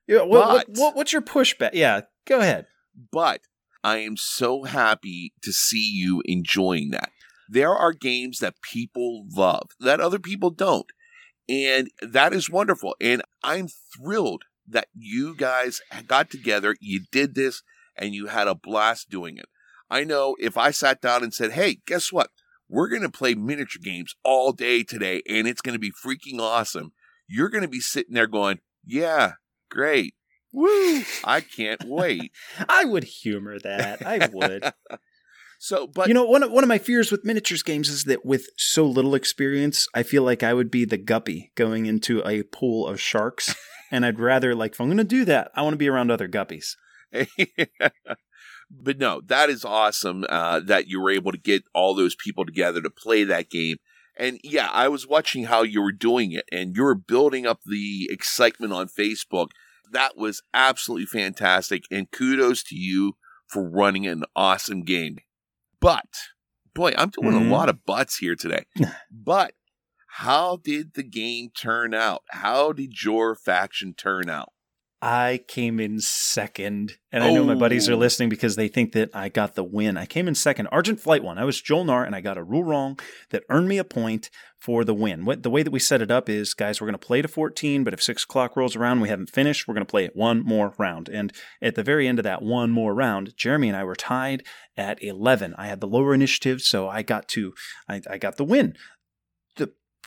Yeah, 0.08 0.22
what, 0.22 0.48
but, 0.48 0.48
what, 0.48 0.66
what, 0.78 0.96
what's 0.96 1.14
your 1.14 1.22
pushback? 1.22 1.72
Yeah, 1.74 2.02
go 2.26 2.40
ahead. 2.40 2.66
But 3.12 3.42
I 3.84 3.98
am 3.98 4.18
so 4.18 4.64
happy 4.64 5.34
to 5.44 5.52
see 5.52 5.88
you 5.94 6.24
enjoying 6.26 6.90
that. 6.92 7.12
There 7.48 7.76
are 7.76 7.94
games 7.94 8.40
that 8.40 8.62
people 8.62 9.26
love 9.36 9.70
that 9.80 10.00
other 10.00 10.20
people 10.20 10.50
don't. 10.50 10.88
And 11.48 11.90
that 12.02 12.34
is 12.34 12.50
wonderful. 12.50 12.96
And 13.00 13.22
I'm 13.44 13.68
thrilled 13.68 14.44
that 14.68 14.88
you 14.96 15.36
guys 15.36 15.82
got 16.08 16.32
together. 16.32 16.76
You 16.80 17.02
did 17.12 17.36
this 17.36 17.62
and 17.98 18.14
you 18.14 18.28
had 18.28 18.48
a 18.48 18.56
blast 18.56 19.10
doing 19.10 19.38
it. 19.38 19.46
I 19.90 20.04
know 20.04 20.36
if 20.40 20.58
I 20.58 20.72
sat 20.72 21.02
down 21.02 21.24
and 21.24 21.34
said, 21.34 21.52
hey, 21.52 21.80
guess 21.86 22.12
what? 22.12 22.30
We're 22.70 22.88
going 22.88 23.04
to 23.04 23.10
play 23.10 23.36
miniature 23.36 23.82
games 23.84 24.16
all 24.24 24.52
day 24.52 24.84
today 24.84 25.22
and 25.30 25.48
it's 25.48 25.62
going 25.62 25.74
to 25.74 25.80
be 25.80 25.92
freaking 25.92 26.40
awesome. 26.40 26.94
You're 27.28 27.50
going 27.50 27.62
to 27.64 27.68
be 27.68 27.80
sitting 27.80 28.16
there 28.16 28.28
going, 28.28 28.60
yeah, 28.86 29.34
great. 29.70 30.16
Woo! 30.52 31.04
I 31.24 31.42
can't 31.42 31.84
wait. 31.84 32.32
I 32.70 32.86
would 32.86 33.04
humor 33.04 33.58
that. 33.60 34.06
I 34.06 34.30
would. 34.32 34.72
so, 35.60 35.88
but 35.88 36.08
you 36.08 36.14
know, 36.14 36.26
one 36.26 36.44
of, 36.44 36.52
one 36.52 36.64
of 36.64 36.68
my 36.68 36.78
fears 36.78 37.12
with 37.12 37.26
miniatures 37.26 37.64
games 37.64 37.90
is 37.90 38.04
that 38.04 38.24
with 38.24 38.48
so 38.56 38.86
little 38.86 39.16
experience, 39.16 39.88
I 39.96 40.04
feel 40.04 40.24
like 40.24 40.44
I 40.44 40.54
would 40.54 40.70
be 40.70 40.86
the 40.86 40.98
guppy 40.98 41.52
going 41.56 41.88
into 41.88 42.26
a 42.28 42.44
pool 42.44 42.88
of 42.88 43.02
sharks, 43.02 43.56
and 43.92 44.06
I'd 44.06 44.20
rather 44.20 44.54
like 44.54 44.74
if 44.74 44.80
I'm 44.80 44.88
going 44.88 44.98
to 44.98 45.04
do 45.04 45.26
that, 45.26 45.52
I 45.56 45.64
want 45.64 45.74
to 45.74 45.78
be 45.78 45.90
around 45.90 46.12
other 46.12 46.28
guppies. 46.28 46.76
but 48.72 48.98
no, 48.98 49.22
that 49.26 49.50
is 49.50 49.66
awesome 49.66 50.26
uh, 50.30 50.60
that 50.62 50.88
you 50.88 51.00
were 51.02 51.12
able 51.12 51.32
to 51.32 51.38
get 51.38 51.64
all 51.74 51.94
those 51.94 52.16
people 52.16 52.46
together 52.46 52.82
to 52.82 52.90
play 52.90 53.24
that 53.24 53.50
game. 53.50 53.78
And 54.18 54.40
yeah, 54.44 54.70
I 54.72 54.88
was 54.90 55.08
watching 55.08 55.46
how 55.46 55.64
you 55.64 55.82
were 55.82 55.92
doing 55.92 56.32
it 56.32 56.46
and 56.52 56.76
you 56.76 56.84
were 56.84 56.96
building 56.96 57.48
up 57.48 57.62
the 57.66 58.08
excitement 58.12 58.72
on 58.72 58.88
Facebook. 58.88 59.48
That 59.92 60.18
was 60.18 60.42
absolutely 60.54 61.08
fantastic. 61.08 61.86
And 61.92 62.12
kudos 62.12 62.64
to 62.64 62.76
you 62.76 63.14
for 63.48 63.68
running 63.68 64.08
an 64.08 64.24
awesome 64.36 64.84
game. 64.84 65.18
But, 65.80 66.08
boy, 66.74 66.94
I'm 66.98 67.10
doing 67.10 67.36
mm-hmm. 67.36 67.52
a 67.52 67.54
lot 67.54 67.70
of 67.70 67.86
butts 67.86 68.18
here 68.18 68.36
today. 68.36 68.66
but 69.12 69.54
how 70.08 70.58
did 70.58 70.94
the 70.94 71.04
game 71.04 71.50
turn 71.50 71.94
out? 71.94 72.22
How 72.30 72.72
did 72.72 73.04
your 73.04 73.36
faction 73.36 73.94
turn 73.96 74.30
out? 74.30 74.50
I 75.06 75.42
came 75.50 75.82
in 75.82 76.00
second, 76.00 76.94
and 77.12 77.26
I 77.26 77.34
know 77.34 77.44
my 77.44 77.56
buddies 77.56 77.90
are 77.90 77.94
oh. 77.94 77.98
listening 77.98 78.30
because 78.30 78.56
they 78.56 78.70
think 78.70 78.94
that 78.94 79.10
I 79.14 79.28
got 79.28 79.56
the 79.56 79.64
win. 79.64 79.98
I 79.98 80.06
came 80.06 80.30
in 80.30 80.34
second. 80.34 80.68
Argent 80.68 81.02
Flight 81.02 81.22
won. 81.22 81.38
I 81.38 81.44
was 81.44 81.62
Jol-Nar 81.62 82.06
and 82.06 82.16
I 82.16 82.22
got 82.22 82.38
a 82.38 82.44
rule 82.44 82.64
wrong 82.64 82.98
that 83.32 83.44
earned 83.50 83.68
me 83.68 83.78
a 83.78 83.84
point 83.84 84.30
for 84.58 84.86
the 84.86 84.94
win. 84.94 85.26
What 85.26 85.44
the 85.44 85.50
way 85.50 85.62
that 85.62 85.72
we 85.72 85.80
set 85.80 86.02
it 86.02 86.10
up 86.10 86.30
is, 86.30 86.54
guys, 86.54 86.80
we're 86.80 86.88
going 86.88 86.98
to 86.98 87.06
play 87.06 87.22
to 87.22 87.28
14, 87.28 87.84
but 87.84 87.94
if 87.94 88.02
six 88.02 88.24
o'clock 88.24 88.56
rolls 88.56 88.78
around, 88.78 89.02
we 89.02 89.10
haven't 89.10 89.30
finished, 89.30 89.68
we're 89.68 89.74
going 89.74 89.86
to 89.86 89.92
play 89.92 90.06
it 90.06 90.16
one 90.16 90.42
more 90.42 90.74
round. 90.78 91.10
And 91.10 91.34
at 91.62 91.76
the 91.76 91.84
very 91.84 92.08
end 92.08 92.18
of 92.18 92.24
that 92.24 92.42
one 92.42 92.72
more 92.72 92.94
round, 92.94 93.36
Jeremy 93.36 93.68
and 93.68 93.78
I 93.78 93.84
were 93.84 93.98
tied 93.98 94.44
at 94.78 95.04
11. 95.04 95.54
I 95.58 95.68
had 95.68 95.82
the 95.82 95.88
lower 95.88 96.14
initiative, 96.14 96.62
so 96.62 96.88
I 96.88 97.02
got 97.02 97.28
to, 97.30 97.54
I, 97.90 98.00
I 98.10 98.18
got 98.18 98.38
the 98.38 98.46
win 98.46 98.78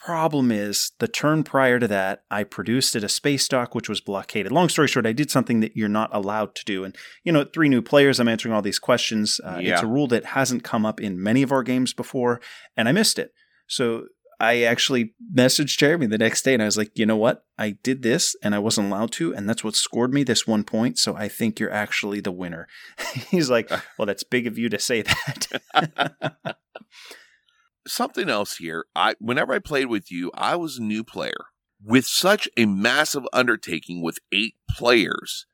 problem 0.06 0.52
is 0.52 0.92
the 1.00 1.08
turn 1.08 1.42
prior 1.42 1.80
to 1.80 1.88
that, 1.88 2.22
I 2.30 2.44
produced 2.44 2.94
at 2.94 3.02
a 3.02 3.08
space 3.08 3.48
dock 3.48 3.74
which 3.74 3.88
was 3.88 4.00
blockaded. 4.00 4.52
Long 4.52 4.68
story 4.68 4.86
short, 4.86 5.04
I 5.04 5.12
did 5.12 5.32
something 5.32 5.58
that 5.58 5.76
you're 5.76 5.88
not 5.88 6.14
allowed 6.14 6.54
to 6.54 6.64
do. 6.64 6.84
And, 6.84 6.94
you 7.24 7.32
know, 7.32 7.42
three 7.42 7.68
new 7.68 7.82
players, 7.82 8.20
I'm 8.20 8.28
answering 8.28 8.54
all 8.54 8.62
these 8.62 8.78
questions. 8.78 9.40
Uh, 9.42 9.58
Yeah. 9.60 9.74
It's 9.74 9.82
a 9.82 9.86
rule 9.88 10.06
that 10.08 10.24
hasn't 10.26 10.62
come 10.62 10.86
up 10.86 11.00
in 11.00 11.20
many 11.20 11.42
of 11.42 11.50
our 11.50 11.64
games 11.64 11.92
before, 11.92 12.40
and 12.76 12.88
I 12.88 12.92
missed 12.92 13.18
it. 13.18 13.32
So 13.66 14.04
I 14.38 14.62
actually 14.62 15.12
messaged 15.34 15.76
Jeremy 15.76 16.06
the 16.06 16.18
next 16.18 16.42
day 16.42 16.54
and 16.54 16.62
I 16.62 16.66
was 16.66 16.76
like, 16.76 16.92
you 16.94 17.04
know 17.04 17.16
what? 17.16 17.44
I 17.58 17.70
did 17.82 18.02
this 18.02 18.36
and 18.44 18.54
I 18.54 18.60
wasn't 18.60 18.86
allowed 18.86 19.10
to, 19.12 19.34
and 19.34 19.48
that's 19.48 19.64
what 19.64 19.74
scored 19.74 20.14
me 20.14 20.22
this 20.22 20.46
one 20.46 20.62
point. 20.62 20.98
So 20.98 21.16
I 21.16 21.26
think 21.26 21.58
you're 21.58 21.72
actually 21.72 22.20
the 22.20 22.30
winner. 22.30 22.68
He's 23.28 23.50
like, 23.50 23.70
well, 23.98 24.06
that's 24.06 24.22
big 24.22 24.46
of 24.46 24.56
you 24.56 24.68
to 24.68 24.78
say 24.78 25.02
that. 25.02 25.48
something 27.86 28.28
else 28.28 28.56
here. 28.56 28.86
I 28.94 29.14
whenever 29.18 29.52
I 29.52 29.58
played 29.58 29.86
with 29.86 30.10
you, 30.10 30.30
I 30.34 30.56
was 30.56 30.78
a 30.78 30.82
new 30.82 31.04
player. 31.04 31.46
With 31.84 32.06
such 32.06 32.48
a 32.56 32.66
massive 32.66 33.24
undertaking 33.32 34.02
with 34.02 34.18
eight 34.32 34.54
players, 34.68 35.46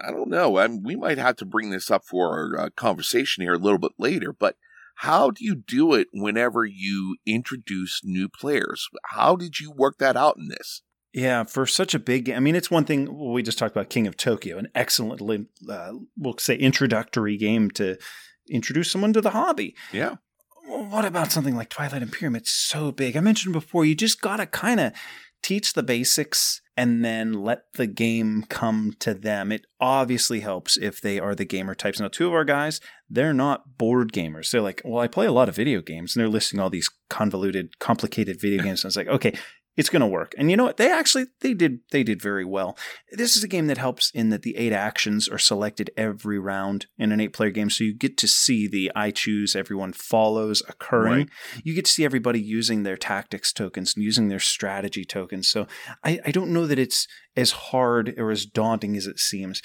I 0.00 0.10
don't 0.10 0.28
know. 0.28 0.58
I 0.58 0.66
we 0.66 0.96
might 0.96 1.18
have 1.18 1.36
to 1.36 1.44
bring 1.44 1.70
this 1.70 1.90
up 1.90 2.04
for 2.04 2.30
our 2.30 2.66
uh, 2.66 2.70
conversation 2.70 3.42
here 3.42 3.54
a 3.54 3.58
little 3.58 3.78
bit 3.78 3.92
later. 3.98 4.32
But 4.32 4.56
how 4.96 5.30
do 5.30 5.44
you 5.44 5.54
do 5.54 5.94
it 5.94 6.08
whenever 6.12 6.64
you 6.64 7.16
introduce 7.26 8.02
new 8.04 8.28
players? 8.28 8.88
How 9.06 9.36
did 9.36 9.60
you 9.60 9.72
work 9.72 9.98
that 9.98 10.16
out 10.16 10.36
in 10.36 10.48
this? 10.48 10.82
Yeah, 11.12 11.44
for 11.44 11.66
such 11.66 11.94
a 11.94 11.98
big 11.98 12.26
game. 12.26 12.36
I 12.36 12.40
mean, 12.40 12.56
it's 12.56 12.70
one 12.70 12.84
thing 12.84 13.06
well, 13.06 13.32
we 13.32 13.42
just 13.42 13.58
talked 13.58 13.76
about 13.76 13.90
King 13.90 14.06
of 14.06 14.16
Tokyo, 14.16 14.58
an 14.58 14.68
excellent, 14.74 15.20
uh, 15.68 15.92
we'll 16.16 16.38
say, 16.38 16.56
introductory 16.56 17.36
game 17.36 17.70
to 17.72 17.98
introduce 18.48 18.90
someone 18.90 19.12
to 19.12 19.20
the 19.20 19.30
hobby. 19.30 19.76
Yeah, 19.92 20.16
What 20.90 21.04
about 21.04 21.30
something 21.30 21.54
like 21.54 21.68
Twilight 21.68 22.02
Imperium? 22.02 22.34
It's 22.34 22.50
so 22.50 22.90
big. 22.90 23.16
I 23.16 23.20
mentioned 23.20 23.52
before, 23.52 23.84
you 23.84 23.94
just 23.94 24.20
got 24.20 24.38
to 24.38 24.46
kind 24.46 24.80
of 24.80 24.92
teach 25.42 25.74
the 25.74 25.82
basics 25.82 26.60
and 26.76 27.04
then 27.04 27.32
let 27.32 27.64
the 27.74 27.86
game 27.86 28.44
come 28.48 28.94
to 28.98 29.14
them. 29.14 29.52
It 29.52 29.66
obviously 29.80 30.40
helps 30.40 30.76
if 30.76 31.00
they 31.00 31.18
are 31.20 31.34
the 31.34 31.44
gamer 31.44 31.74
types. 31.74 32.00
Now, 32.00 32.08
two 32.08 32.26
of 32.26 32.32
our 32.32 32.44
guys, 32.44 32.80
they're 33.08 33.34
not 33.34 33.76
board 33.78 34.12
gamers. 34.12 34.50
They're 34.50 34.60
like, 34.60 34.82
well, 34.84 35.02
I 35.02 35.08
play 35.08 35.26
a 35.26 35.32
lot 35.32 35.48
of 35.48 35.56
video 35.56 35.82
games, 35.82 36.16
and 36.16 36.20
they're 36.20 36.28
listing 36.28 36.58
all 36.58 36.70
these 36.70 36.90
convoluted, 37.10 37.78
complicated 37.78 38.40
video 38.40 38.62
games. 38.64 38.82
And 38.82 38.90
it's 38.90 38.96
like, 38.96 39.08
okay, 39.08 39.34
it's 39.76 39.88
going 39.88 40.00
to 40.00 40.06
work. 40.06 40.34
And 40.36 40.50
you 40.50 40.56
know 40.56 40.64
what? 40.64 40.76
They 40.76 40.90
actually 40.90 41.26
they 41.40 41.54
did 41.54 41.80
they 41.90 42.02
did 42.02 42.20
very 42.20 42.44
well. 42.44 42.76
This 43.10 43.36
is 43.36 43.42
a 43.42 43.48
game 43.48 43.66
that 43.68 43.78
helps 43.78 44.10
in 44.10 44.28
that 44.30 44.42
the 44.42 44.56
eight 44.56 44.72
actions 44.72 45.28
are 45.28 45.38
selected 45.38 45.90
every 45.96 46.38
round 46.38 46.86
in 46.98 47.12
an 47.12 47.20
eight 47.20 47.32
player 47.32 47.50
game, 47.50 47.70
so 47.70 47.84
you 47.84 47.94
get 47.94 48.16
to 48.18 48.28
see 48.28 48.68
the 48.68 48.92
I 48.94 49.10
choose, 49.10 49.56
everyone 49.56 49.92
follows 49.92 50.62
occurring. 50.68 51.18
Right. 51.18 51.62
You 51.64 51.74
get 51.74 51.86
to 51.86 51.90
see 51.90 52.04
everybody 52.04 52.40
using 52.40 52.82
their 52.82 52.96
tactics 52.96 53.52
tokens 53.52 53.94
and 53.94 54.04
using 54.04 54.28
their 54.28 54.40
strategy 54.40 55.04
tokens. 55.04 55.48
So 55.48 55.66
I, 56.04 56.20
I 56.24 56.30
don't 56.30 56.52
know 56.52 56.66
that 56.66 56.78
it's 56.78 57.06
as 57.36 57.52
hard 57.52 58.14
or 58.18 58.30
as 58.30 58.44
daunting 58.44 58.96
as 58.96 59.06
it 59.06 59.18
seems. 59.18 59.62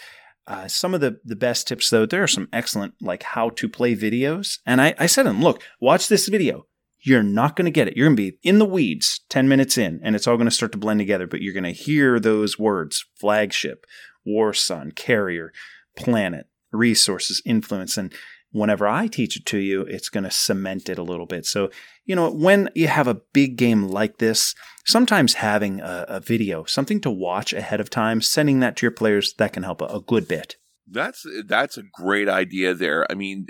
Uh, 0.48 0.66
some 0.66 0.94
of 0.94 1.02
the, 1.02 1.20
the 1.26 1.36
best 1.36 1.68
tips, 1.68 1.90
though, 1.90 2.06
there 2.06 2.24
are 2.24 2.28
some 2.28 2.48
excellent 2.54 2.94
like 3.02 3.24
how 3.24 3.50
to 3.50 3.68
play 3.68 3.94
videos. 3.96 4.60
And 4.66 4.80
I, 4.80 4.96
I 4.98 5.06
said 5.06 5.24
to 5.24 5.30
them, 5.30 5.42
look, 5.42 5.62
watch 5.82 6.08
this 6.08 6.30
video. 6.30 6.68
You're 7.08 7.24
not 7.24 7.56
going 7.56 7.64
to 7.64 7.72
get 7.72 7.88
it. 7.88 7.96
You're 7.96 8.08
going 8.08 8.18
to 8.18 8.32
be 8.32 8.38
in 8.44 8.60
the 8.60 8.66
weeds 8.66 9.22
10 9.30 9.48
minutes 9.48 9.78
in, 9.78 10.02
and 10.04 10.14
it's 10.14 10.28
all 10.28 10.36
going 10.36 10.50
to 10.50 10.52
start 10.52 10.74
to 10.74 10.78
blend 10.78 11.00
together, 11.00 11.26
but 11.26 11.42
you're 11.42 11.54
going 11.54 11.64
to 11.64 11.72
hear 11.72 12.20
those 12.20 12.60
words 12.60 13.06
flagship, 13.18 13.86
war 14.26 14.54
sun, 14.54 14.92
carrier, 14.92 15.54
planet, 15.96 16.48
resources, 16.74 17.42
influence. 17.46 17.96
And 17.96 18.14
whenever 18.52 18.90
I 18.90 19.08
teach 19.08 19.38
it 19.38 19.46
to 19.46 19.58
you, 19.58 19.84
it's 19.84 20.10
going 20.10 20.26
to 20.26 20.32
cement 20.32 20.90
it 20.90 20.98
a 20.98 21.04
little 21.04 21.26
bit. 21.26 21.46
So, 21.46 21.70
you 22.04 22.14
know, 22.14 22.30
when 22.30 22.70
you 22.76 22.90
have 22.90 23.08
a 23.08 23.22
big 23.32 23.56
game 23.56 23.88
like 23.88 24.18
this, 24.18 24.54
sometimes 24.86 25.36
having 25.36 25.80
a, 25.80 26.06
a 26.10 26.20
video, 26.20 26.66
something 26.66 27.00
to 27.02 27.10
watch 27.10 27.54
ahead 27.54 27.80
of 27.80 27.90
time, 27.90 28.20
sending 28.20 28.60
that 28.60 28.76
to 28.76 28.86
your 28.86 28.92
players, 28.92 29.34
that 29.38 29.54
can 29.54 29.64
help 29.64 29.82
a, 29.82 29.86
a 29.86 30.02
good 30.02 30.28
bit. 30.28 30.58
that's 30.90 31.26
that's 31.46 31.78
a 31.78 31.84
great 31.84 32.30
idea. 32.30 32.74
There, 32.74 33.06
I 33.10 33.16
mean, 33.16 33.48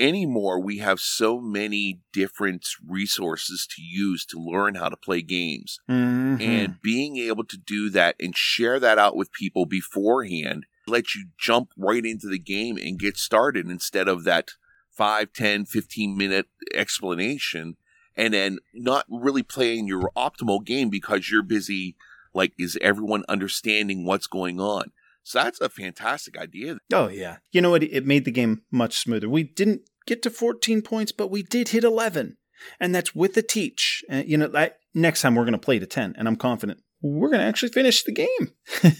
anymore 0.00 0.58
we 0.58 0.78
have 0.78 0.98
so 0.98 1.38
many 1.40 2.00
different 2.12 2.66
resources 2.88 3.66
to 3.70 3.82
use 3.82 4.24
to 4.24 4.38
learn 4.38 4.74
how 4.74 4.88
to 4.88 4.96
play 4.96 5.20
games. 5.22 5.78
Mhm. 5.88 6.40
and 6.40 6.80
being 6.82 7.16
able 7.18 7.44
to 7.44 7.56
do 7.58 7.90
that 7.90 8.16
and 8.18 8.36
share 8.36 8.80
that 8.80 8.98
out 8.98 9.14
with 9.16 9.30
people 9.32 9.66
beforehand 9.66 10.64
let 10.86 11.14
you 11.14 11.26
jump 11.38 11.68
right 11.76 12.04
into 12.04 12.26
the 12.26 12.38
game 12.38 12.76
and 12.78 12.98
get 12.98 13.16
started 13.16 13.70
instead 13.70 14.08
of 14.08 14.24
that 14.24 14.52
5 14.90 15.32
10 15.32 15.64
15 15.66 16.16
minute 16.16 16.46
explanation 16.74 17.76
and 18.16 18.34
then 18.34 18.58
not 18.74 19.04
really 19.08 19.42
playing 19.42 19.86
your 19.86 20.10
optimal 20.16 20.64
game 20.64 20.90
because 20.90 21.30
you're 21.30 21.42
busy 21.42 21.96
like 22.34 22.52
is 22.58 22.76
everyone 22.80 23.24
understanding 23.28 24.04
what's 24.04 24.26
going 24.26 24.60
on 24.60 24.90
so 25.22 25.42
that's 25.42 25.60
a 25.60 25.68
fantastic 25.68 26.36
idea 26.38 26.78
Oh 26.92 27.08
yeah. 27.08 27.36
You 27.52 27.60
know 27.60 27.70
what? 27.70 27.82
It 27.82 28.06
made 28.06 28.24
the 28.24 28.30
game 28.30 28.62
much 28.70 28.98
smoother. 28.98 29.28
We 29.28 29.42
didn't 29.44 29.82
get 30.06 30.22
to 30.22 30.30
14 30.30 30.82
points, 30.82 31.12
but 31.12 31.30
we 31.30 31.42
did 31.42 31.68
hit 31.68 31.84
11, 31.84 32.36
and 32.78 32.94
that's 32.94 33.14
with 33.14 33.34
the 33.34 33.42
teach. 33.42 34.02
Uh, 34.10 34.22
you 34.26 34.36
know, 34.36 34.50
I, 34.54 34.72
next 34.94 35.22
time 35.22 35.34
we're 35.34 35.44
going 35.44 35.52
to 35.52 35.58
play 35.58 35.78
to 35.78 35.86
10, 35.86 36.14
and 36.18 36.26
I'm 36.28 36.36
confident 36.36 36.80
we're 37.02 37.28
going 37.30 37.40
to 37.40 37.46
actually 37.46 37.72
finish 37.72 38.02
the 38.02 38.12
game 38.12 38.52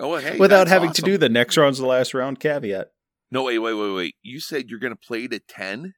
oh 0.00 0.16
hey 0.16 0.36
without 0.38 0.66
having 0.66 0.92
to 0.92 1.02
do 1.02 1.16
the 1.16 1.28
next 1.28 1.56
round's 1.56 1.78
the 1.78 1.86
last 1.86 2.12
round 2.12 2.40
caveat. 2.40 2.88
no 3.30 3.44
wait 3.44 3.60
wait 3.60 3.74
wait 3.74 3.92
wait 3.94 4.14
you 4.22 4.40
said 4.40 4.68
you're 4.68 4.80
going 4.80 4.92
to 4.92 4.98
play 5.06 5.28
to 5.28 5.38
10 5.38 5.94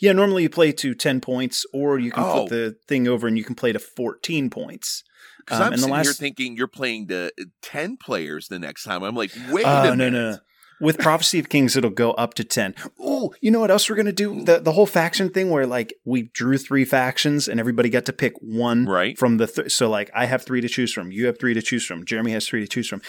Yeah, 0.00 0.12
normally 0.12 0.44
you 0.44 0.48
play 0.48 0.72
to 0.72 0.94
10 0.94 1.20
points, 1.20 1.66
or 1.74 1.98
you 1.98 2.10
can 2.10 2.24
Oh. 2.24 2.46
flip 2.46 2.48
the 2.48 2.76
thing 2.88 3.06
over 3.06 3.26
and 3.28 3.36
you 3.36 3.44
can 3.44 3.54
play 3.54 3.72
to 3.72 3.78
14 3.78 4.48
points. 4.48 5.04
Because 5.44 5.60
Um, 5.60 5.66
I'm 5.66 5.72
and 5.74 5.80
sitting 5.82 5.94
here 5.96 6.04
last- 6.04 6.18
thinking 6.18 6.56
you're 6.56 6.66
playing 6.66 7.08
to 7.08 7.26
uh, 7.38 7.44
ten 7.62 7.96
players 7.98 8.48
the 8.48 8.58
next 8.58 8.84
time. 8.84 9.02
I'm 9.02 9.14
like, 9.14 9.32
wait 9.50 9.66
a 9.66 9.84
no, 9.84 9.90
minute. 9.96 10.12
no, 10.12 10.30
no. 10.32 10.38
With 10.80 10.98
Prophecy 10.98 11.38
of 11.38 11.48
Kings, 11.48 11.76
it'll 11.76 11.88
go 11.90 12.12
up 12.12 12.34
to 12.34 12.44
10. 12.44 12.74
Oh, 13.00 13.34
you 13.40 13.50
know 13.50 13.60
what 13.60 13.70
else 13.70 13.88
we're 13.88 13.96
going 13.96 14.06
to 14.06 14.12
do? 14.12 14.44
The, 14.44 14.58
the 14.60 14.72
whole 14.72 14.84
faction 14.86 15.30
thing 15.30 15.48
where, 15.50 15.66
like, 15.66 15.94
we 16.04 16.24
drew 16.34 16.58
three 16.58 16.84
factions 16.84 17.48
and 17.48 17.58
everybody 17.58 17.88
got 17.88 18.04
to 18.06 18.12
pick 18.12 18.34
one 18.40 18.84
Right. 18.84 19.16
from 19.18 19.38
the. 19.38 19.46
Th- 19.46 19.72
so, 19.72 19.88
like, 19.88 20.10
I 20.14 20.26
have 20.26 20.42
three 20.42 20.60
to 20.60 20.68
choose 20.68 20.92
from. 20.92 21.10
You 21.10 21.26
have 21.26 21.38
three 21.38 21.54
to 21.54 21.62
choose 21.62 21.86
from. 21.86 22.04
Jeremy 22.04 22.32
has 22.32 22.46
three 22.46 22.60
to 22.60 22.66
choose 22.68 22.88
from. 22.88 23.00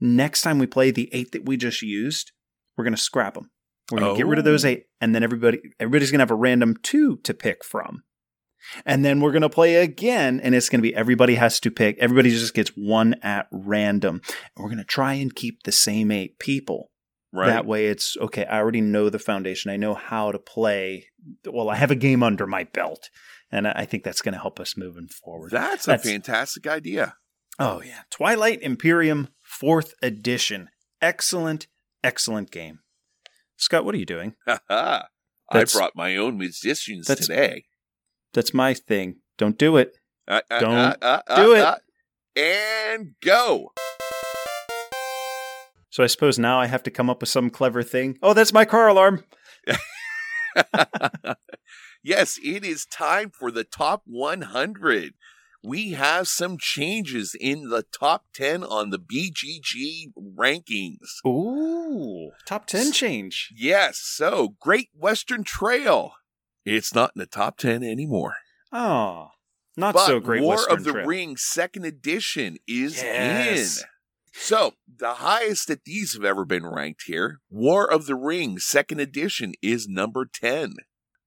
Next 0.00 0.42
time 0.42 0.58
we 0.58 0.66
play 0.66 0.90
the 0.92 1.08
eight 1.12 1.32
that 1.32 1.46
we 1.46 1.56
just 1.56 1.82
used, 1.82 2.30
we're 2.76 2.84
going 2.84 2.94
to 2.94 3.00
scrap 3.00 3.34
them. 3.34 3.50
We're 3.90 3.98
going 4.00 4.14
to 4.14 4.18
get 4.18 4.26
rid 4.26 4.38
of 4.38 4.44
those 4.44 4.64
Oh. 4.64 4.68
eight, 4.68 4.84
and 5.00 5.14
then 5.14 5.22
everybody 5.22 5.60
everybody's 5.80 6.10
going 6.10 6.18
to 6.18 6.22
have 6.22 6.30
a 6.30 6.34
random 6.34 6.76
two 6.82 7.16
to 7.24 7.32
pick 7.34 7.64
from. 7.64 8.02
And 8.84 9.04
then 9.04 9.20
we're 9.20 9.30
going 9.32 9.42
to 9.42 9.48
play 9.48 9.76
again, 9.76 10.40
and 10.40 10.54
it's 10.54 10.68
going 10.68 10.80
to 10.80 10.82
be 10.88 10.94
everybody 10.94 11.36
has 11.36 11.60
to 11.60 11.70
pick. 11.70 11.96
Everybody 12.00 12.30
just 12.30 12.52
gets 12.54 12.70
one 12.70 13.14
at 13.22 13.46
random. 13.52 14.20
And 14.56 14.62
we're 14.62 14.68
going 14.70 14.78
to 14.78 14.84
try 14.84 15.14
and 15.14 15.34
keep 15.34 15.62
the 15.62 15.72
same 15.72 16.10
eight 16.10 16.38
people. 16.40 16.90
Right. 17.36 17.48
That 17.48 17.66
way, 17.66 17.86
it's 17.86 18.16
okay. 18.16 18.44
I 18.46 18.58
already 18.58 18.80
know 18.80 19.10
the 19.10 19.18
foundation. 19.18 19.70
I 19.70 19.76
know 19.76 19.94
how 19.94 20.32
to 20.32 20.38
play. 20.38 21.08
Well, 21.44 21.68
I 21.68 21.76
have 21.76 21.90
a 21.90 21.94
game 21.96 22.22
under 22.22 22.46
my 22.46 22.64
belt, 22.64 23.10
and 23.52 23.68
I 23.68 23.84
think 23.84 24.04
that's 24.04 24.22
going 24.22 24.32
to 24.32 24.40
help 24.40 24.58
us 24.58 24.76
moving 24.76 25.08
forward. 25.08 25.50
That's 25.50 25.86
a 25.86 25.98
fantastic 25.98 26.66
idea. 26.66 27.16
oh 27.58 27.82
yeah, 27.82 28.02
Twilight 28.10 28.62
Imperium 28.62 29.28
Fourth 29.42 29.92
Edition. 30.02 30.70
Excellent, 31.02 31.66
excellent 32.02 32.50
game. 32.50 32.78
Scott, 33.56 33.84
what 33.84 33.94
are 33.94 33.98
you 33.98 34.06
doing? 34.06 34.34
I 34.70 35.04
brought 35.72 35.94
my 35.94 36.16
own 36.16 36.38
musicians 36.38 37.06
that's- 37.06 37.26
today. 37.26 37.64
That's 38.32 38.52
my 38.52 38.74
thing. 38.74 39.16
Don't 39.38 39.56
do 39.58 39.76
it. 39.76 39.96
Uh, 40.28 40.40
uh, 40.50 40.60
Don't 40.60 40.74
uh, 40.74 40.96
uh, 41.00 41.20
uh, 41.26 41.36
do 41.36 41.54
it. 41.54 41.60
uh, 41.60 41.76
and 42.36 43.14
go. 43.22 43.72
So 45.90 46.02
I 46.02 46.08
suppose 46.08 46.38
now 46.38 46.60
I 46.60 46.66
have 46.66 46.82
to 46.84 46.90
come 46.90 47.08
up 47.08 47.20
with 47.20 47.28
some 47.28 47.50
clever 47.50 47.82
thing. 47.82 48.18
Oh, 48.22 48.34
that's 48.34 48.52
my 48.52 48.64
car 48.64 48.88
alarm. 48.88 49.24
yes, 52.02 52.38
it 52.42 52.64
is 52.64 52.86
time 52.86 53.30
for 53.30 53.50
the 53.50 53.64
top 53.64 54.02
100. 54.06 55.14
We 55.62 55.92
have 55.92 56.28
some 56.28 56.58
changes 56.58 57.34
in 57.38 57.70
the 57.70 57.82
top 57.98 58.26
10 58.34 58.62
on 58.62 58.90
the 58.90 58.98
BGG 58.98 60.12
rankings. 60.38 61.26
Ooh, 61.26 62.30
top 62.46 62.66
10 62.66 62.92
change. 62.92 63.52
Yes, 63.56 63.98
so 64.00 64.54
Great 64.60 64.90
Western 64.94 65.42
Trail. 65.44 66.12
It's 66.64 66.94
not 66.94 67.12
in 67.16 67.20
the 67.20 67.26
top 67.26 67.58
10 67.58 67.82
anymore. 67.82 68.36
Oh, 68.72 69.28
not 69.76 69.94
but 69.94 70.06
so 70.06 70.20
great. 70.20 70.42
War 70.42 70.56
Western 70.56 70.78
of 70.78 70.84
the 70.84 70.92
Trail. 70.92 71.06
Ring 71.06 71.36
second 71.36 71.84
edition 71.84 72.58
is 72.68 73.02
Yes. 73.02 73.80
in. 73.82 73.88
So, 74.38 74.74
the 74.98 75.14
highest 75.14 75.66
that 75.68 75.84
these 75.84 76.12
have 76.14 76.24
ever 76.24 76.44
been 76.44 76.66
ranked 76.66 77.04
here, 77.06 77.40
War 77.50 77.90
of 77.90 78.06
the 78.06 78.14
Ring 78.14 78.58
second 78.58 79.00
edition 79.00 79.54
is 79.62 79.88
number 79.88 80.26
10. 80.32 80.74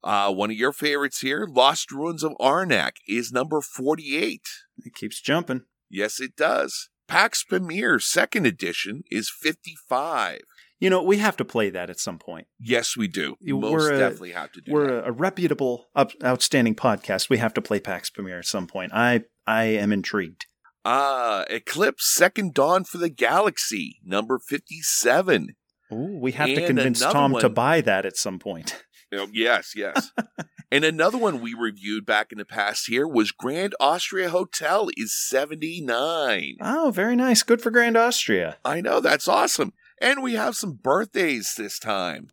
Uh, 0.03 0.32
one 0.34 0.51
of 0.51 0.55
your 0.57 0.72
favorites 0.72 1.20
here, 1.22 1.45
Lost 1.49 1.91
Ruins 1.91 2.24
of 2.24 2.34
Arnak, 2.39 2.93
is 3.07 3.32
number 3.32 3.62
48. 3.62 4.41
It 4.86 4.93
keeps 4.95 5.20
jumping. 5.22 5.64
Yes, 5.89 6.20
it 6.22 6.36
does. 6.36 6.89
Pax 7.07 7.43
Pamir 7.43 7.99
second 7.99 8.45
edition 8.45 9.03
is 9.10 9.30
55. 9.30 10.41
You 10.80 10.89
know, 10.89 11.03
we 11.03 11.18
have 11.18 11.36
to 11.38 11.43
play 11.43 11.70
that 11.72 11.89
at 11.89 11.99
some 11.99 12.20
point. 12.20 12.47
Yes, 12.60 12.95
we 12.95 13.07
do. 13.10 13.36
Most 13.41 13.72
we're 13.72 13.93
a- 13.93 13.99
definitely 13.99 14.32
have 14.32 14.51
to 14.53 14.62
do 14.62 14.72
We're 14.72 14.88
that. 14.88 15.03
a, 15.05 15.10
a 15.10 15.12
reputable, 15.12 15.88
up, 15.95 16.12
outstanding 16.24 16.76
podcast. 16.76 17.30
We 17.30 17.39
have 17.39 17.53
to 17.55 17.62
play 17.62 17.80
Pax 17.82 18.10
Pamir 18.10 18.38
at 18.39 18.45
some 18.45 18.68
point. 18.68 18.93
I 18.93 19.24
I 19.45 19.64
am 19.66 19.91
intrigued. 19.91 20.45
Ah, 20.86 21.45
Eclipse 21.49 22.09
Second 22.09 22.53
Dawn 22.53 22.84
for 22.84 22.97
the 22.97 23.09
Galaxy, 23.09 23.99
number 24.03 24.39
57. 24.39 25.55
Ooh, 25.91 26.17
we 26.21 26.32
have 26.34 26.47
to 26.47 26.65
convince 26.65 26.99
Tom 26.99 27.36
to 27.39 27.49
buy 27.49 27.82
that 27.82 28.05
at 28.05 28.17
some 28.17 28.39
point. 28.39 28.84
Oh, 29.11 29.27
yes, 29.34 29.73
yes. 29.75 30.11
and 30.71 30.84
another 30.84 31.17
one 31.17 31.41
we 31.41 31.55
reviewed 31.55 32.05
back 32.05 32.32
in 32.32 32.38
the 32.38 32.45
past 32.45 32.86
here 32.88 33.07
was 33.07 33.32
Grand 33.32 33.73
Austria 33.80 34.30
Hotel 34.30 34.88
is 34.95 35.19
79. 35.27 36.57
Oh, 36.61 36.91
very 36.93 37.15
nice. 37.15 37.41
Good 37.41 37.59
for 37.59 37.71
Grand 37.71 37.97
Austria. 37.97 38.57
I 38.63 38.82
know, 38.82 38.99
that's 38.99 39.27
awesome. 39.27 39.73
And 39.99 40.21
we 40.21 40.34
have 40.34 40.55
some 40.55 40.73
birthdays 40.73 41.55
this 41.57 41.80
time. 41.80 42.27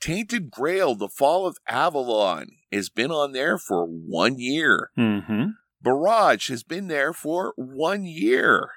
Tainted 0.00 0.50
Grail, 0.50 0.94
The 0.94 1.08
Fall 1.08 1.46
of 1.46 1.58
Avalon, 1.66 2.50
has 2.72 2.88
been 2.88 3.10
on 3.10 3.32
there 3.32 3.58
for 3.58 3.84
one 3.84 4.38
year. 4.38 4.90
Mm-hmm. 4.96 5.46
Barrage 5.82 6.48
has 6.50 6.62
been 6.62 6.88
there 6.88 7.12
for 7.12 7.54
one 7.56 8.04
year. 8.04 8.70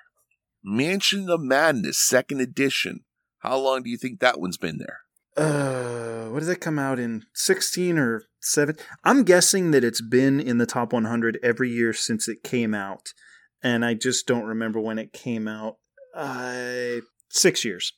Mansion 0.64 1.30
of 1.30 1.42
Madness, 1.42 2.00
second 2.00 2.40
edition. 2.40 3.02
How 3.40 3.58
long 3.58 3.84
do 3.84 3.90
you 3.90 3.98
think 3.98 4.20
that 4.20 4.40
one's 4.40 4.58
been 4.58 4.78
there? 4.78 5.00
Uh, 5.36 6.30
what 6.30 6.40
does 6.40 6.50
it 6.50 6.62
come 6.62 6.80
out 6.80 7.00
in? 7.00 7.24
16 7.34 7.98
or 7.98 8.24
7? 8.40 8.76
I'm 9.04 9.24
guessing 9.24 9.72
that 9.72 9.84
it's 9.84 10.02
been 10.02 10.40
in 10.40 10.60
the 10.60 10.66
top 10.66 10.94
100 10.94 11.40
every 11.44 11.70
year 11.70 11.92
since 11.92 12.28
it 12.30 12.44
came 12.44 12.74
out. 12.74 13.14
And 13.62 13.84
I 13.84 13.96
just 13.96 14.28
don't 14.28 14.46
remember 14.46 14.80
when 14.80 15.00
it 15.00 15.12
came 15.12 15.48
out. 15.48 15.78
Uh, 16.16 17.02
six 17.30 17.66
years. 17.66 17.94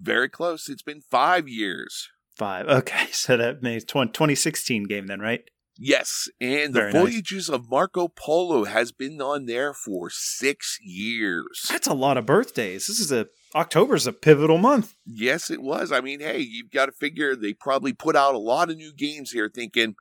Very 0.00 0.28
close. 0.28 0.68
It's 0.68 0.82
been 0.82 1.00
five 1.00 1.48
years. 1.48 2.08
Five. 2.36 2.66
Okay, 2.68 3.06
so 3.12 3.36
that 3.36 3.62
makes 3.62 3.84
20, 3.84 4.12
2016 4.12 4.84
game 4.84 5.06
then, 5.06 5.20
right? 5.20 5.42
Yes, 5.78 6.28
and 6.40 6.74
the 6.74 6.80
Very 6.80 6.92
nice. 6.92 7.02
Voyages 7.02 7.48
of 7.48 7.70
Marco 7.70 8.08
Polo 8.08 8.64
has 8.64 8.92
been 8.92 9.20
on 9.22 9.46
there 9.46 9.72
for 9.72 10.10
six 10.10 10.78
years. 10.82 11.66
That's 11.68 11.86
a 11.88 11.94
lot 11.94 12.16
of 12.18 12.26
birthdays. 12.26 12.86
This 12.86 13.00
is 13.00 13.10
a 13.12 13.26
October's 13.54 14.06
a 14.06 14.12
pivotal 14.12 14.58
month. 14.58 14.94
Yes, 15.04 15.50
it 15.50 15.62
was. 15.62 15.92
I 15.92 16.00
mean, 16.00 16.20
hey, 16.20 16.38
you've 16.38 16.70
got 16.70 16.86
to 16.86 16.92
figure 16.92 17.36
they 17.36 17.52
probably 17.52 17.92
put 17.92 18.16
out 18.16 18.34
a 18.34 18.38
lot 18.38 18.70
of 18.70 18.76
new 18.76 18.92
games 18.94 19.30
here 19.32 19.50
thinking, 19.54 19.94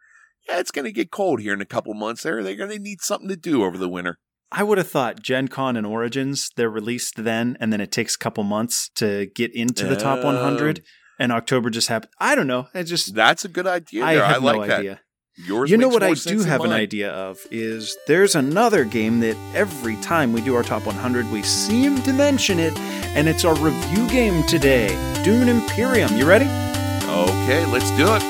yeah, 0.47 0.59
it's 0.59 0.71
going 0.71 0.85
to 0.85 0.91
get 0.91 1.11
cold 1.11 1.41
here 1.41 1.53
in 1.53 1.61
a 1.61 1.65
couple 1.65 1.93
months 1.93 2.23
there. 2.23 2.41
They're 2.43 2.55
going 2.55 2.69
to 2.69 2.79
need 2.79 3.01
something 3.01 3.27
to 3.29 3.35
do 3.35 3.63
over 3.65 3.77
the 3.77 3.89
winter. 3.89 4.19
I 4.53 4.63
would 4.63 4.77
have 4.77 4.89
thought 4.89 5.21
Gen 5.21 5.47
Con 5.47 5.77
and 5.77 5.85
Origins, 5.87 6.49
they're 6.57 6.69
released 6.69 7.23
then, 7.23 7.55
and 7.61 7.71
then 7.71 7.79
it 7.81 7.91
takes 7.91 8.15
a 8.15 8.19
couple 8.19 8.43
months 8.43 8.89
to 8.95 9.27
get 9.33 9.53
into 9.55 9.85
the 9.85 9.95
top 9.95 10.19
Oh. 10.19 10.25
100, 10.25 10.79
um, 10.79 10.85
and 11.19 11.31
October 11.31 11.69
just 11.69 11.87
happened. 11.87 12.11
I 12.19 12.35
don't 12.35 12.47
know. 12.47 12.67
It 12.73 12.83
just, 12.85 13.15
That's 13.15 13.45
a 13.45 13.49
good 13.49 13.67
idea. 13.67 14.03
I 14.03 14.15
there. 14.15 14.25
have 14.25 14.43
like 14.43 14.59
no 14.59 14.67
that. 14.67 14.79
idea. 14.79 15.01
Yours 15.45 15.71
You 15.71 15.77
know 15.77 15.89
what 15.89 16.03
I 16.03 16.13
do 16.13 16.43
have 16.43 16.61
an 16.61 16.71
idea 16.71 17.11
of 17.11 17.45
is 17.49 17.97
there's 18.05 18.35
another 18.35 18.83
game 18.83 19.21
that 19.21 19.35
every 19.55 19.95
time 19.97 20.33
we 20.33 20.41
do 20.41 20.55
our 20.55 20.61
top 20.61 20.85
100, 20.85 21.31
we 21.31 21.41
seem 21.41 22.01
to 22.03 22.13
mention 22.13 22.59
it, 22.59 22.77
and 23.15 23.27
it's 23.27 23.43
our 23.43 23.55
review 23.55 24.07
game 24.09 24.43
today 24.43 24.89
Dune 25.23 25.49
Imperium. 25.49 26.15
You 26.15 26.27
ready? 26.27 26.45
Okay, 26.45 27.65
let's 27.67 27.89
do 27.91 28.05
it. 28.13 28.21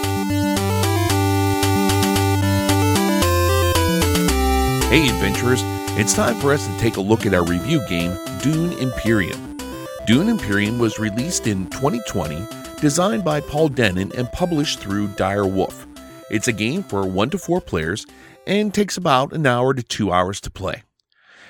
Hey, 4.90 5.10
adventurers, 5.10 5.62
it's 5.98 6.14
time 6.14 6.36
for 6.40 6.54
us 6.54 6.66
to 6.66 6.78
take 6.78 6.96
a 6.98 7.02
look 7.02 7.26
at 7.26 7.34
our 7.34 7.46
review 7.46 7.86
game, 7.90 8.18
Dune 8.42 8.72
Imperium. 8.80 9.58
Dune 10.06 10.30
Imperium 10.30 10.80
was 10.80 10.98
released 11.00 11.48
in 11.48 11.70
2020, 11.72 12.46
designed 12.80 13.26
by 13.26 13.42
Paul 13.42 13.70
Dennen 13.70 14.14
and 14.18 14.32
published 14.32 14.80
through 14.80 15.08
Dire 15.10 15.46
Wolf. 15.46 15.88
It's 16.32 16.48
a 16.48 16.54
game 16.54 16.82
for 16.82 17.06
1 17.06 17.32
to 17.32 17.38
4 17.38 17.60
players 17.60 18.06
and 18.48 18.74
takes 18.74 18.96
about 18.96 19.34
an 19.34 19.46
hour 19.46 19.74
to 19.74 19.84
2 19.84 20.14
hours 20.14 20.40
to 20.40 20.50
play. 20.50 20.84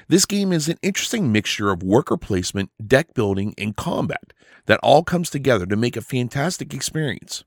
This 0.07 0.25
game 0.25 0.51
is 0.51 0.67
an 0.67 0.79
interesting 0.81 1.31
mixture 1.31 1.69
of 1.69 1.83
worker 1.83 2.17
placement, 2.17 2.71
deck 2.83 3.13
building, 3.13 3.53
and 3.59 3.77
combat 3.77 4.33
that 4.65 4.79
all 4.81 5.03
comes 5.03 5.29
together 5.29 5.67
to 5.67 5.75
make 5.75 5.95
a 5.95 6.01
fantastic 6.01 6.73
experience. 6.73 7.43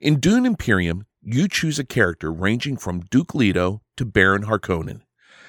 In 0.00 0.20
Dune 0.20 0.46
Imperium, 0.46 1.06
you 1.20 1.48
choose 1.48 1.80
a 1.80 1.84
character 1.84 2.32
ranging 2.32 2.76
from 2.76 3.00
Duke 3.10 3.34
Leto 3.34 3.82
to 3.96 4.04
Baron 4.04 4.44
Harkonnen. 4.44 5.00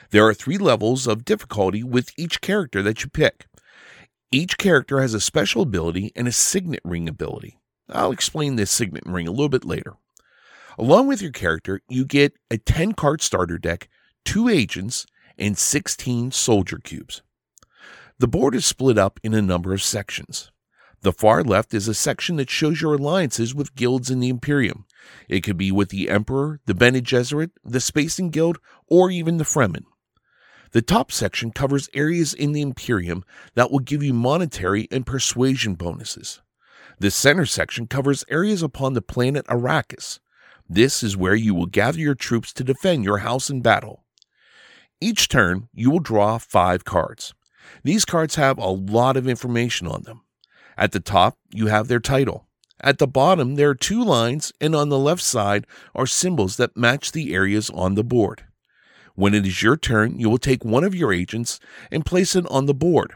There 0.09 0.26
are 0.26 0.34
three 0.34 0.57
levels 0.57 1.05
of 1.05 1.26
difficulty 1.26 1.84
with 1.84 2.09
each 2.18 2.41
character 2.41 2.82
that 2.82 3.03
you 3.03 3.09
pick. 3.11 3.45
Each 4.32 4.57
character 4.57 4.99
has 4.99 5.14
a 5.14 5.20
special 5.20 5.61
ability 5.61 6.11
and 6.16 6.28
a 6.28 6.32
signet 6.32 6.82
ring 6.84 7.07
ability. 7.07 7.59
I'll 7.88 8.11
explain 8.11 8.55
this 8.55 8.72
signet 8.72 9.03
ring 9.05 9.28
a 9.28 9.32
little 9.32 9.47
bit 9.47 9.64
later. 9.64 9.93
Along 10.78 11.07
with 11.07 11.21
your 11.21 11.32
character, 11.32 11.82
you 11.88 12.05
get 12.05 12.38
a 12.49 12.57
10 12.57 12.93
card 12.93 13.21
starter 13.21 13.57
deck, 13.57 13.89
two 14.26 14.49
agents, 14.49 15.05
and 15.38 15.57
16 15.57 16.32
soldier 16.32 16.80
cubes. 16.84 17.21
The 18.19 18.28
board 18.28 18.55
is 18.55 18.65
split 18.65 18.97
up 18.97 19.19
in 19.24 19.34
a 19.34 19.41
number 19.41 19.74
of 19.74 19.82
sections. 19.82 20.51
The 21.01 21.11
far 21.11 21.43
left 21.43 21.74
is 21.74 21.88
a 21.88 21.93
section 21.93 22.38
that 22.38 22.49
shows 22.49 22.82
your 22.82 22.93
alliances 22.93 23.53
with 23.53 23.76
guilds 23.76 24.09
in 24.09 24.21
the 24.21 24.30
Imperium. 24.30 24.86
It 25.28 25.41
could 25.41 25.57
be 25.57 25.71
with 25.71 25.89
the 25.89 26.09
Emperor, 26.09 26.61
the 26.65 26.74
Bene 26.74 27.01
Gesserit, 27.01 27.51
the 27.63 27.82
Spacing 27.82 28.30
Guild, 28.30 28.57
or 28.88 29.11
even 29.11 29.38
the 29.38 29.43
Fremen. 29.43 29.84
The 30.71 30.82
top 30.82 31.11
section 31.11 31.51
covers 31.51 31.89
areas 31.93 32.34
in 32.34 32.53
the 32.53 32.61
Imperium 32.61 33.26
that 33.53 33.69
will 33.69 33.80
give 33.80 34.01
you 34.01 34.13
monetary 34.13 34.88
and 34.91 35.05
persuasion 35.05 35.76
bonuses. 35.76 36.41
The 36.99 37.11
center 37.11 37.45
section 37.45 37.86
covers 37.88 38.24
areas 38.30 38.63
upon 38.63 38.93
the 38.93 39.01
planet 39.01 39.45
Arrakis. 39.47 40.19
This 40.70 41.03
is 41.03 41.18
where 41.18 41.36
you 41.36 41.53
will 41.53 41.66
gather 41.66 41.99
your 41.99 42.16
troops 42.16 42.53
to 42.53 42.64
defend 42.64 43.03
your 43.03 43.20
house 43.20 43.49
in 43.49 43.61
battle. 43.61 44.03
Each 45.01 45.28
turn, 45.28 45.68
you 45.74 45.91
will 45.91 45.99
draw 45.99 46.38
five 46.38 46.86
cards. 46.86 47.34
These 47.84 48.05
cards 48.05 48.36
have 48.36 48.57
a 48.57 48.68
lot 48.68 49.18
of 49.18 49.28
information 49.28 49.88
on 49.88 50.03
them. 50.03 50.22
At 50.78 50.91
the 50.91 50.99
top, 50.99 51.38
you 51.53 51.68
have 51.68 51.88
their 51.88 51.99
title. 51.99 52.47
At 52.82 52.97
the 52.97 53.07
bottom, 53.07 53.55
there 53.55 53.70
are 53.70 53.76
two 53.76 54.03
lines, 54.03 54.51
and 54.59 54.76
on 54.76 54.89
the 54.89 54.99
left 54.99 55.22
side 55.22 55.66
are 55.95 56.07
symbols 56.07 56.57
that 56.57 56.76
match 56.76 57.11
the 57.11 57.34
areas 57.34 57.70
on 57.70 57.95
the 57.95 58.03
board. 58.03 58.43
When 59.16 59.34
it 59.34 59.45
is 59.45 59.61
your 59.61 59.78
turn, 59.78 60.20
you 60.20 60.30
will 60.30 60.38
take 60.38 60.66
one 60.66 60.84
of 60.84 60.95
your 60.95 61.14
agents 61.14 61.59
and 61.91 62.05
place 62.05 62.36
it 62.36 62.49
on 62.49 62.66
the 62.66 62.74
board. 62.74 63.14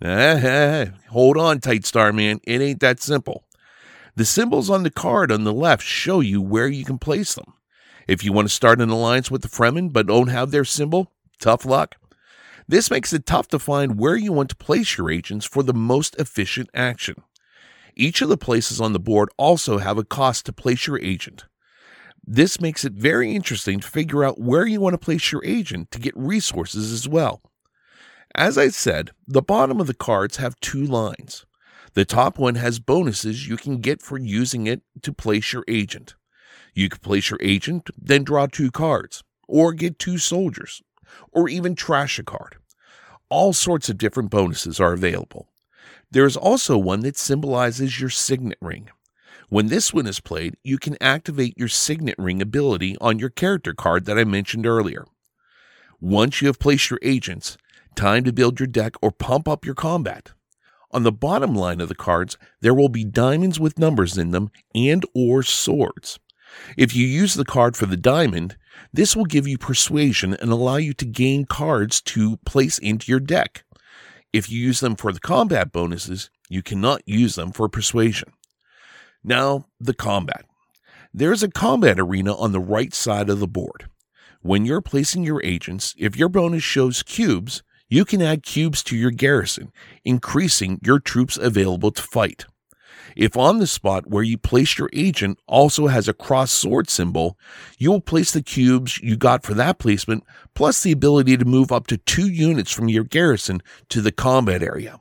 Hold 1.10 1.36
on, 1.36 1.60
Tight 1.60 1.84
Star 1.84 2.12
Man. 2.12 2.40
It 2.44 2.60
ain't 2.60 2.80
that 2.80 3.00
simple. 3.00 3.44
The 4.18 4.24
symbols 4.24 4.68
on 4.68 4.82
the 4.82 4.90
card 4.90 5.30
on 5.30 5.44
the 5.44 5.52
left 5.52 5.84
show 5.84 6.18
you 6.18 6.42
where 6.42 6.66
you 6.66 6.84
can 6.84 6.98
place 6.98 7.36
them. 7.36 7.54
If 8.08 8.24
you 8.24 8.32
want 8.32 8.48
to 8.48 8.52
start 8.54 8.80
an 8.80 8.90
alliance 8.90 9.30
with 9.30 9.42
the 9.42 9.48
Fremen 9.48 9.92
but 9.92 10.08
don't 10.08 10.26
have 10.26 10.50
their 10.50 10.64
symbol, 10.64 11.12
tough 11.38 11.64
luck. 11.64 11.94
This 12.66 12.90
makes 12.90 13.12
it 13.12 13.26
tough 13.26 13.46
to 13.50 13.60
find 13.60 13.96
where 13.96 14.16
you 14.16 14.32
want 14.32 14.48
to 14.48 14.56
place 14.56 14.98
your 14.98 15.08
agents 15.08 15.46
for 15.46 15.62
the 15.62 15.72
most 15.72 16.16
efficient 16.16 16.68
action. 16.74 17.22
Each 17.94 18.20
of 18.20 18.28
the 18.28 18.36
places 18.36 18.80
on 18.80 18.92
the 18.92 18.98
board 18.98 19.28
also 19.36 19.78
have 19.78 19.98
a 19.98 20.04
cost 20.04 20.46
to 20.46 20.52
place 20.52 20.88
your 20.88 20.98
agent. 20.98 21.44
This 22.26 22.60
makes 22.60 22.84
it 22.84 22.94
very 22.94 23.36
interesting 23.36 23.78
to 23.78 23.86
figure 23.86 24.24
out 24.24 24.40
where 24.40 24.66
you 24.66 24.80
want 24.80 24.94
to 24.94 24.98
place 24.98 25.30
your 25.30 25.44
agent 25.44 25.92
to 25.92 26.00
get 26.00 26.16
resources 26.16 26.90
as 26.90 27.06
well. 27.06 27.40
As 28.34 28.58
I 28.58 28.70
said, 28.70 29.12
the 29.28 29.42
bottom 29.42 29.80
of 29.80 29.86
the 29.86 29.94
cards 29.94 30.38
have 30.38 30.58
two 30.58 30.84
lines. 30.84 31.46
The 31.94 32.04
top 32.04 32.38
one 32.38 32.56
has 32.56 32.78
bonuses 32.78 33.48
you 33.48 33.56
can 33.56 33.78
get 33.78 34.02
for 34.02 34.18
using 34.18 34.66
it 34.66 34.82
to 35.02 35.12
place 35.12 35.52
your 35.52 35.64
agent. 35.68 36.14
You 36.74 36.88
can 36.88 37.00
place 37.00 37.30
your 37.30 37.40
agent, 37.42 37.90
then 37.96 38.24
draw 38.24 38.46
two 38.46 38.70
cards, 38.70 39.24
or 39.48 39.72
get 39.72 39.98
two 39.98 40.18
soldiers, 40.18 40.82
or 41.32 41.48
even 41.48 41.74
trash 41.74 42.18
a 42.18 42.22
card. 42.22 42.56
All 43.30 43.52
sorts 43.52 43.88
of 43.88 43.98
different 43.98 44.30
bonuses 44.30 44.80
are 44.80 44.92
available. 44.92 45.48
There 46.10 46.26
is 46.26 46.36
also 46.36 46.78
one 46.78 47.00
that 47.00 47.16
symbolizes 47.16 48.00
your 48.00 48.10
signet 48.10 48.58
ring. 48.60 48.90
When 49.48 49.68
this 49.68 49.94
one 49.94 50.06
is 50.06 50.20
played, 50.20 50.56
you 50.62 50.78
can 50.78 50.96
activate 51.00 51.56
your 51.56 51.68
signet 51.68 52.16
ring 52.18 52.42
ability 52.42 52.96
on 53.00 53.18
your 53.18 53.30
character 53.30 53.72
card 53.72 54.04
that 54.04 54.18
I 54.18 54.24
mentioned 54.24 54.66
earlier. 54.66 55.06
Once 56.00 56.40
you 56.40 56.46
have 56.46 56.58
placed 56.58 56.90
your 56.90 57.00
agents, 57.02 57.56
time 57.94 58.24
to 58.24 58.32
build 58.32 58.60
your 58.60 58.66
deck 58.66 58.94
or 59.02 59.10
pump 59.10 59.48
up 59.48 59.64
your 59.64 59.74
combat. 59.74 60.32
On 60.90 61.02
the 61.02 61.12
bottom 61.12 61.54
line 61.54 61.80
of 61.80 61.88
the 61.88 61.94
cards, 61.94 62.38
there 62.60 62.74
will 62.74 62.88
be 62.88 63.04
diamonds 63.04 63.60
with 63.60 63.78
numbers 63.78 64.16
in 64.16 64.30
them 64.30 64.50
and 64.74 65.04
or 65.14 65.42
swords. 65.42 66.18
If 66.76 66.96
you 66.96 67.06
use 67.06 67.34
the 67.34 67.44
card 67.44 67.76
for 67.76 67.86
the 67.86 67.96
diamond, 67.96 68.56
this 68.92 69.14
will 69.14 69.26
give 69.26 69.46
you 69.46 69.58
persuasion 69.58 70.34
and 70.34 70.50
allow 70.50 70.76
you 70.76 70.94
to 70.94 71.04
gain 71.04 71.44
cards 71.44 72.00
to 72.02 72.38
place 72.38 72.78
into 72.78 73.10
your 73.12 73.20
deck. 73.20 73.64
If 74.32 74.50
you 74.50 74.58
use 74.58 74.80
them 74.80 74.96
for 74.96 75.12
the 75.12 75.20
combat 75.20 75.72
bonuses, 75.72 76.30
you 76.48 76.62
cannot 76.62 77.02
use 77.06 77.34
them 77.34 77.52
for 77.52 77.68
persuasion. 77.68 78.32
Now, 79.22 79.66
the 79.78 79.94
combat. 79.94 80.46
There 81.12 81.32
is 81.32 81.42
a 81.42 81.50
combat 81.50 81.98
arena 81.98 82.34
on 82.34 82.52
the 82.52 82.60
right 82.60 82.94
side 82.94 83.28
of 83.28 83.40
the 83.40 83.48
board. 83.48 83.88
When 84.40 84.64
you're 84.64 84.80
placing 84.80 85.24
your 85.24 85.42
agents, 85.42 85.94
if 85.98 86.16
your 86.16 86.28
bonus 86.28 86.62
shows 86.62 87.02
cubes, 87.02 87.62
you 87.88 88.04
can 88.04 88.20
add 88.22 88.42
cubes 88.42 88.82
to 88.84 88.96
your 88.96 89.10
garrison, 89.10 89.72
increasing 90.04 90.78
your 90.82 90.98
troops 90.98 91.36
available 91.36 91.90
to 91.90 92.02
fight. 92.02 92.44
If 93.16 93.36
on 93.36 93.58
the 93.58 93.66
spot 93.66 94.08
where 94.08 94.22
you 94.22 94.38
place 94.38 94.78
your 94.78 94.90
agent 94.92 95.38
also 95.46 95.86
has 95.86 96.06
a 96.06 96.12
cross 96.12 96.52
sword 96.52 96.88
symbol, 96.90 97.38
you 97.78 97.90
will 97.90 98.00
place 98.00 98.32
the 98.32 98.42
cubes 98.42 98.98
you 98.98 99.16
got 99.16 99.42
for 99.42 99.54
that 99.54 99.78
placement, 99.78 100.24
plus 100.54 100.82
the 100.82 100.92
ability 100.92 101.36
to 101.36 101.44
move 101.44 101.72
up 101.72 101.86
to 101.88 101.96
two 101.96 102.28
units 102.28 102.70
from 102.70 102.88
your 102.88 103.04
garrison 103.04 103.60
to 103.88 104.00
the 104.00 104.12
combat 104.12 104.62
area. 104.62 105.00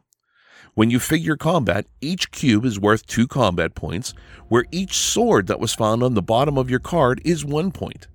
When 0.74 0.90
you 0.92 1.00
figure 1.00 1.36
combat, 1.36 1.88
each 2.02 2.32
cube 2.32 2.64
is 2.64 2.80
worth 2.80 3.06
two 3.08 3.28
combat 3.28 3.76
points, 3.76 4.14
where 4.48 4.66
each 4.72 4.96
sword 4.96 5.48
that 5.48 5.60
was 5.60 5.74
found 5.74 6.04
on 6.04 6.14
the 6.14 6.22
bottom 6.22 6.58
of 6.58 6.70
your 6.70 6.80
card 6.80 7.20
is 7.26 7.44
one 7.44 7.72
point. 7.72 8.08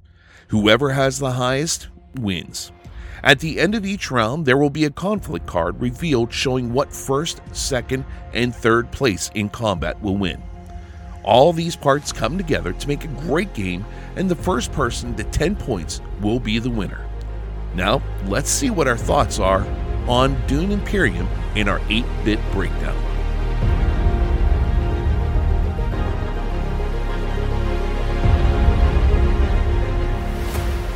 Whoever 0.49 0.91
has 0.91 1.19
the 1.19 1.33
highest 1.33 1.89
wins. 2.15 2.73
At 3.25 3.39
the 3.39 3.61
end 3.61 3.77
of 3.77 3.87
each 3.87 4.11
round, 4.11 4.45
there 4.45 4.59
will 4.59 4.71
be 4.71 4.85
a 4.85 4.91
conflict 4.91 5.47
card 5.47 5.81
revealed 5.81 6.33
showing 6.33 6.73
what 6.73 6.93
first, 6.93 7.41
second, 7.53 8.05
and 8.33 8.53
third 8.53 8.91
place 8.91 9.31
in 9.37 9.49
combat 9.49 10.01
will 10.03 10.17
win. 10.17 10.43
All 11.23 11.53
these 11.53 11.77
parts 11.77 12.13
come 12.13 12.37
together 12.37 12.73
to 12.73 12.89
make 12.89 13.05
a 13.05 13.09
great 13.09 13.55
game, 13.55 13.85
and 14.17 14.29
the 14.29 14.35
first 14.35 14.73
person 14.73 15.15
to 15.15 15.23
10 15.23 15.55
points 15.55 16.01
will 16.21 16.41
be 16.41 16.59
the 16.59 16.69
winner. 16.69 17.07
Now, 17.77 18.03
let's 18.27 18.51
see 18.51 18.71
what 18.71 18.89
our 18.89 18.97
thoughts 18.97 19.39
are 19.39 19.65
on 20.09 20.37
Dune 20.49 20.73
Imperium 20.73 21.29
in 21.55 21.69
our 21.69 21.81
8 21.89 22.05
bit 22.25 22.41
breakdown. 22.51 22.97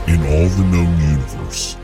In 0.08 0.20
all 0.22 0.48
the 0.48 0.64
known 0.64 1.00
universe, 1.00 1.76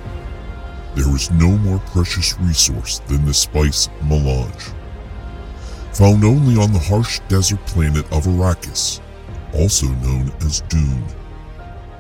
there 0.95 1.15
is 1.15 1.31
no 1.31 1.49
more 1.49 1.79
precious 1.79 2.39
resource 2.41 2.99
than 3.09 3.25
the 3.25 3.35
spice 3.35 3.89
melange. 4.05 4.73
Found 5.95 6.25
only 6.25 6.61
on 6.61 6.73
the 6.73 6.79
harsh 6.79 7.21
desert 7.29 7.65
planet 7.67 8.05
of 8.13 8.25
Arrakis, 8.25 9.01
also 9.55 9.87
known 9.87 10.33
as 10.41 10.61
Dune. 10.69 11.05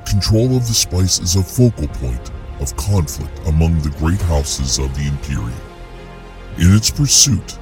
Control 0.06 0.56
of 0.56 0.66
the 0.66 0.74
spice 0.74 1.20
is 1.20 1.36
a 1.36 1.42
focal 1.42 1.88
point 1.88 2.30
of 2.60 2.76
conflict 2.76 3.40
among 3.46 3.78
the 3.80 3.90
great 3.98 4.20
houses 4.22 4.78
of 4.78 4.94
the 4.94 5.06
Imperium. 5.06 5.52
In 6.58 6.74
its 6.74 6.90
pursuit, 6.90 7.58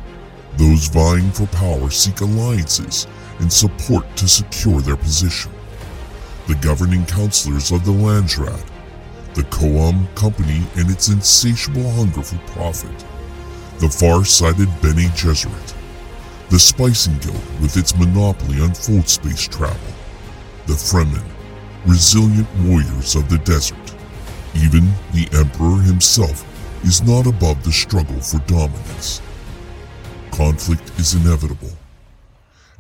those 0.57 0.89
vying 0.89 1.31
for 1.31 1.47
power 1.47 1.91
seek 1.91 2.21
alliances 2.21 3.07
and 3.39 3.53
support 3.53 4.05
to 4.17 4.29
secure 4.29 4.81
their 4.81 4.97
position. 4.97 5.53
The 6.49 6.57
governing 6.57 7.07
councilors 7.07 7.71
of 7.71 7.85
the 7.85 7.93
Landsraad 7.93 8.70
the 9.41 9.57
CHOAM 9.57 10.07
Company 10.17 10.61
and 10.77 10.91
its 10.91 11.09
insatiable 11.09 11.91
hunger 11.93 12.23
for 12.23 12.37
profit, 12.53 13.05
the 13.79 13.89
far-sighted 13.89 14.69
Bene 14.83 15.09
Gesserit, 15.17 15.75
the 16.51 16.59
Spacing 16.59 17.17
Guild 17.21 17.41
with 17.63 17.79
its 17.79 17.97
monopoly 17.97 18.61
on 18.61 18.75
fold 18.75 19.09
space 19.09 19.49
travel, 19.49 19.95
the 20.67 20.75
Fremen, 20.75 21.25
resilient 21.87 22.47
warriors 22.67 23.15
of 23.15 23.31
the 23.31 23.39
desert. 23.39 23.79
Even 24.55 24.93
the 25.15 25.27
Emperor 25.33 25.81
himself 25.81 26.45
is 26.85 27.03
not 27.03 27.27
above 27.27 27.65
the 27.65 27.73
struggle 27.73 28.21
for 28.21 28.41
dominance. 28.41 29.23
Conflict 30.33 30.87
is 30.99 31.15
inevitable, 31.15 31.73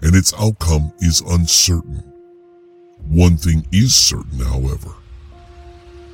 and 0.02 0.14
its 0.14 0.34
outcome 0.34 0.92
is 0.98 1.22
uncertain. 1.22 2.02
One 3.08 3.38
thing 3.38 3.66
is 3.72 3.94
certain, 3.94 4.40
however. 4.40 4.90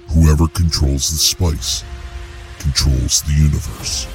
Whoever 0.08 0.48
controls 0.48 1.10
the 1.10 1.18
spice 1.18 1.84
controls 2.58 3.22
the 3.22 3.32
universe. 3.32 4.06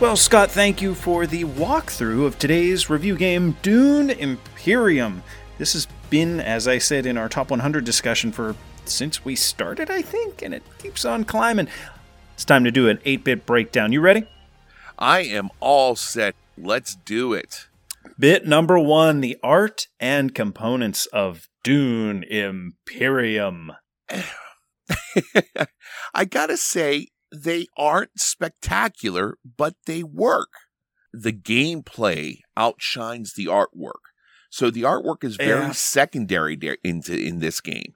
Well, 0.00 0.16
Scott, 0.16 0.50
thank 0.50 0.80
you 0.82 0.94
for 0.94 1.26
the 1.26 1.44
walkthrough 1.44 2.26
of 2.26 2.38
today's 2.38 2.88
review 2.90 3.16
game, 3.16 3.56
Dune 3.62 4.10
Imperium. 4.10 5.22
This 5.58 5.72
has 5.72 5.86
been, 6.10 6.40
as 6.40 6.68
I 6.68 6.78
said 6.78 7.06
in 7.06 7.16
our 7.16 7.28
top 7.28 7.50
100 7.50 7.84
discussion, 7.84 8.32
for 8.32 8.54
since 8.84 9.24
we 9.24 9.36
started, 9.36 9.90
I 9.90 10.02
think, 10.02 10.42
and 10.42 10.52
it 10.54 10.62
keeps 10.78 11.04
on 11.04 11.24
climbing. 11.24 11.68
It's 12.34 12.44
time 12.44 12.64
to 12.64 12.70
do 12.70 12.88
an 12.88 12.98
8 13.04 13.24
bit 13.24 13.46
breakdown. 13.46 13.92
You 13.92 14.00
ready? 14.00 14.26
I 14.98 15.20
am 15.20 15.50
all 15.60 15.96
set. 15.96 16.34
Let's 16.58 16.94
do 16.94 17.32
it. 17.32 17.68
Bit 18.18 18.46
number 18.46 18.78
one 18.78 19.20
the 19.20 19.38
art 19.42 19.88
and 19.98 20.34
components 20.34 21.06
of 21.06 21.48
Dune 21.64 22.22
Imperium. 22.24 23.72
I 26.14 26.24
gotta 26.24 26.56
say, 26.56 27.08
they 27.34 27.66
aren't 27.76 28.18
spectacular, 28.18 29.38
but 29.56 29.74
they 29.86 30.02
work. 30.02 30.48
The 31.12 31.32
gameplay 31.32 32.38
outshines 32.56 33.34
the 33.34 33.46
artwork. 33.46 34.00
So 34.50 34.70
the 34.70 34.82
artwork 34.82 35.24
is 35.24 35.36
very 35.36 35.60
Yeah. 35.66 35.72
secondary 35.72 36.56
there 36.56 36.76
into 36.84 37.14
in 37.14 37.38
this 37.38 37.60
game. 37.60 37.92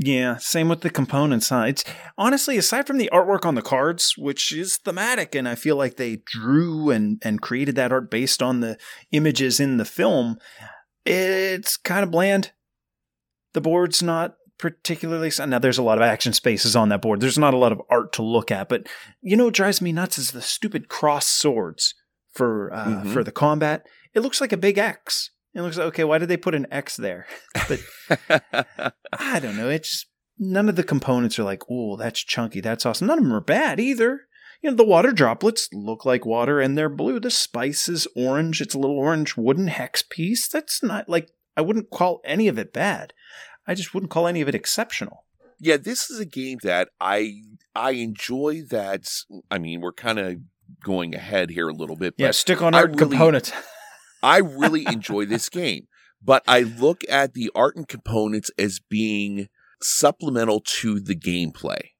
Yeah, 0.00 0.36
same 0.36 0.68
with 0.68 0.82
the 0.82 0.90
components, 0.90 1.48
huh? 1.48 1.64
It's 1.68 1.84
honestly, 2.16 2.56
aside 2.56 2.86
from 2.86 2.98
the 2.98 3.10
artwork 3.12 3.44
on 3.44 3.56
the 3.56 3.62
cards, 3.62 4.14
which 4.16 4.52
is 4.52 4.76
thematic, 4.76 5.34
and 5.34 5.48
I 5.48 5.56
feel 5.56 5.74
like 5.76 5.96
they 5.96 6.22
drew 6.24 6.90
and, 6.90 7.20
and 7.24 7.42
created 7.42 7.74
that 7.76 7.90
art 7.90 8.08
based 8.10 8.40
on 8.40 8.60
the 8.60 8.78
images 9.10 9.58
in 9.58 9.76
the 9.76 9.84
film, 9.84 10.38
it's 11.04 11.76
kind 11.76 12.04
of 12.04 12.12
bland. 12.12 12.52
The 13.54 13.60
board's 13.60 14.02
not 14.02 14.34
particularly 14.58 15.30
now 15.46 15.58
there's 15.60 15.78
a 15.78 15.82
lot 15.84 15.98
of 15.98 16.02
action 16.02 16.32
spaces 16.32 16.74
on 16.74 16.88
that 16.88 17.00
board. 17.00 17.20
There's 17.20 17.38
not 17.38 17.54
a 17.54 17.58
lot 17.58 17.70
of 17.72 17.80
art 17.90 18.12
to 18.14 18.22
look 18.22 18.50
at, 18.50 18.68
but 18.68 18.88
you 19.22 19.36
know 19.36 19.44
what 19.46 19.54
drives 19.54 19.80
me 19.80 19.92
nuts 19.92 20.18
is 20.18 20.32
the 20.32 20.42
stupid 20.42 20.88
cross 20.88 21.26
swords 21.28 21.94
for 22.34 22.72
uh, 22.74 22.86
Mhm. 23.02 23.12
for 23.12 23.22
the 23.24 23.30
combat. 23.32 23.86
It 24.14 24.20
looks 24.20 24.40
like 24.40 24.52
a 24.52 24.56
big 24.56 24.76
X. 24.78 25.30
It 25.54 25.62
looks 25.62 25.76
like 25.76 25.86
okay, 25.88 26.04
why 26.04 26.18
did 26.18 26.28
they 26.28 26.36
put 26.36 26.54
an 26.54 26.66
X 26.70 26.96
there? 26.96 27.26
But 27.68 28.92
I 29.12 29.40
don't 29.40 29.56
know. 29.56 29.68
It's 29.68 30.06
none 30.38 30.68
of 30.68 30.76
the 30.76 30.84
components 30.84 31.38
are 31.38 31.44
like, 31.44 31.62
oh, 31.70 31.96
that's 31.96 32.20
chunky, 32.24 32.60
that's 32.60 32.84
awesome. 32.86 33.06
None 33.06 33.18
of 33.18 33.24
them 33.24 33.32
are 33.34 33.40
bad 33.40 33.80
either. 33.80 34.22
You 34.62 34.70
know, 34.70 34.76
the 34.76 34.84
water 34.84 35.12
droplets 35.12 35.68
look 35.72 36.04
like 36.04 36.26
water 36.26 36.60
and 36.60 36.76
they're 36.76 36.88
blue. 36.88 37.20
The 37.20 37.30
spice 37.30 37.88
is 37.88 38.08
orange. 38.16 38.60
It's 38.60 38.74
a 38.74 38.78
little 38.78 38.98
orange 38.98 39.36
wooden 39.36 39.68
hex 39.68 40.02
piece. 40.02 40.48
That's 40.48 40.82
not 40.82 41.08
like 41.08 41.30
I 41.56 41.60
wouldn't 41.60 41.90
call 41.90 42.20
any 42.24 42.48
of 42.48 42.58
it 42.58 42.72
bad. 42.72 43.12
I 43.68 43.74
just 43.74 43.94
wouldn't 43.94 44.10
call 44.10 44.26
any 44.26 44.40
of 44.40 44.48
it 44.48 44.54
exceptional. 44.56 45.24
yeah, 45.60 45.76
this 45.76 46.10
is 46.10 46.18
a 46.18 46.24
game 46.24 46.58
that 46.64 46.88
I 47.00 47.42
I 47.76 47.92
enjoy. 47.92 48.62
That 48.70 49.08
I 49.50 49.58
mean, 49.58 49.80
we're 49.80 49.92
kind 49.92 50.18
of 50.18 50.38
going 50.82 51.14
ahead 51.14 51.50
here 51.50 51.68
a 51.68 51.72
little 51.74 51.96
bit, 51.96 52.14
but 52.16 52.24
Yeah, 52.24 52.30
stick 52.32 52.60
on 52.62 52.74
I 52.74 52.78
art 52.78 52.90
really- 52.90 52.98
components. 52.98 53.52
I 54.22 54.38
really 54.38 54.84
enjoy 54.86 55.26
this 55.26 55.48
game, 55.48 55.86
but 56.20 56.42
I 56.48 56.60
look 56.62 57.02
at 57.08 57.34
the 57.34 57.50
art 57.54 57.76
and 57.76 57.86
components 57.86 58.50
as 58.58 58.80
being 58.80 59.48
supplemental 59.80 60.60
to 60.80 60.98
the 60.98 61.14
gameplay. 61.14 61.90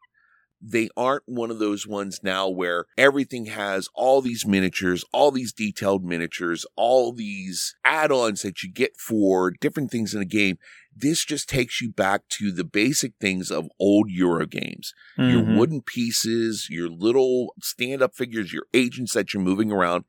They 0.61 0.89
aren't 0.97 1.23
one 1.27 1.53
of 1.53 1.61
those 1.61 1.87
ones 1.87 2.19
now 2.25 2.49
where 2.49 2.87
everything 2.97 3.47
has 3.47 3.89
all 3.95 4.21
these 4.21 4.45
miniatures, 4.45 5.05
all 5.12 5.31
these 5.31 5.53
detailed 5.53 6.05
miniatures, 6.05 6.66
all 6.75 7.12
these 7.12 7.77
add 7.85 8.11
ons 8.11 8.43
that 8.43 8.64
you 8.64 8.73
get 8.73 8.97
for 8.97 9.53
different 9.53 9.93
things 9.93 10.12
in 10.14 10.19
the 10.19 10.27
game. 10.27 10.59
This 11.01 11.24
just 11.24 11.49
takes 11.49 11.80
you 11.80 11.90
back 11.90 12.28
to 12.30 12.51
the 12.51 12.64
basic 12.64 13.12
things 13.20 13.51
of 13.51 13.68
old 13.78 14.11
Euro 14.11 14.46
games 14.46 14.94
your 15.16 15.42
Mhm. 15.42 15.57
wooden 15.57 15.82
pieces, 15.82 16.68
your 16.70 16.88
little 16.88 17.55
stand 17.61 18.03
up 18.03 18.14
figures, 18.14 18.53
your 18.53 18.66
agents 18.72 19.12
that 19.12 19.34
you're 19.34 19.42
moving 19.42 19.70
around. 19.70 20.05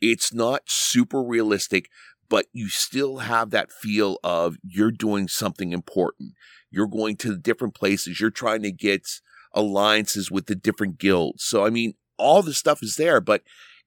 It's 0.00 0.32
not 0.32 0.70
super 0.70 1.22
realistic, 1.22 1.90
but 2.28 2.46
you 2.52 2.68
still 2.68 3.18
have 3.18 3.50
that 3.50 3.72
feel 3.72 4.18
of 4.22 4.56
you're 4.62 4.92
doing 4.92 5.28
something 5.28 5.72
important. 5.72 6.34
You're 6.70 6.86
going 6.86 7.16
to 7.18 7.36
different 7.36 7.74
places. 7.74 8.20
You're 8.20 8.30
trying 8.30 8.62
to 8.62 8.70
get 8.72 9.20
alliances 9.52 10.30
with 10.30 10.46
the 10.46 10.54
different 10.54 10.98
guilds. 10.98 11.42
So, 11.44 11.64
I 11.66 11.70
mean, 11.70 11.94
all 12.16 12.42
the 12.42 12.54
stuff 12.54 12.82
is 12.82 12.96
there, 12.96 13.20
but 13.20 13.42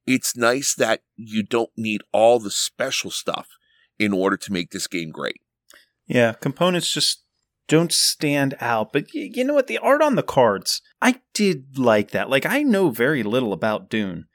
it's 0.06 0.36
nice 0.36 0.76
that 0.76 1.04
you 1.16 1.44
don't 1.44 1.72
need 1.78 2.02
all 2.12 2.40
the 2.40 2.52
special 2.52 3.10
stuff 3.12 3.48
in 3.98 4.12
order 4.12 4.36
to 4.36 4.52
make 4.52 4.72
this 4.72 4.88
game 4.88 5.12
great. 5.12 5.40
Yeah, 6.08 6.34
components 6.34 6.92
just 6.92 7.24
don't 7.68 7.92
stand 7.92 8.56
out. 8.60 8.94
But 8.94 9.06
y- 9.16 9.30
you 9.34 9.44
know 9.44 9.54
what? 9.54 9.68
The 9.68 9.78
art 9.78 10.02
on 10.02 10.16
the 10.16 10.24
cards, 10.24 10.82
I 11.02 11.22
did 11.34 11.78
like 11.78 12.12
that. 12.12 12.30
Like, 12.30 12.46
I 12.46 12.64
know 12.64 12.90
very 12.90 13.24
little 13.24 13.54
about 13.54 13.90
Dune, 13.90 14.26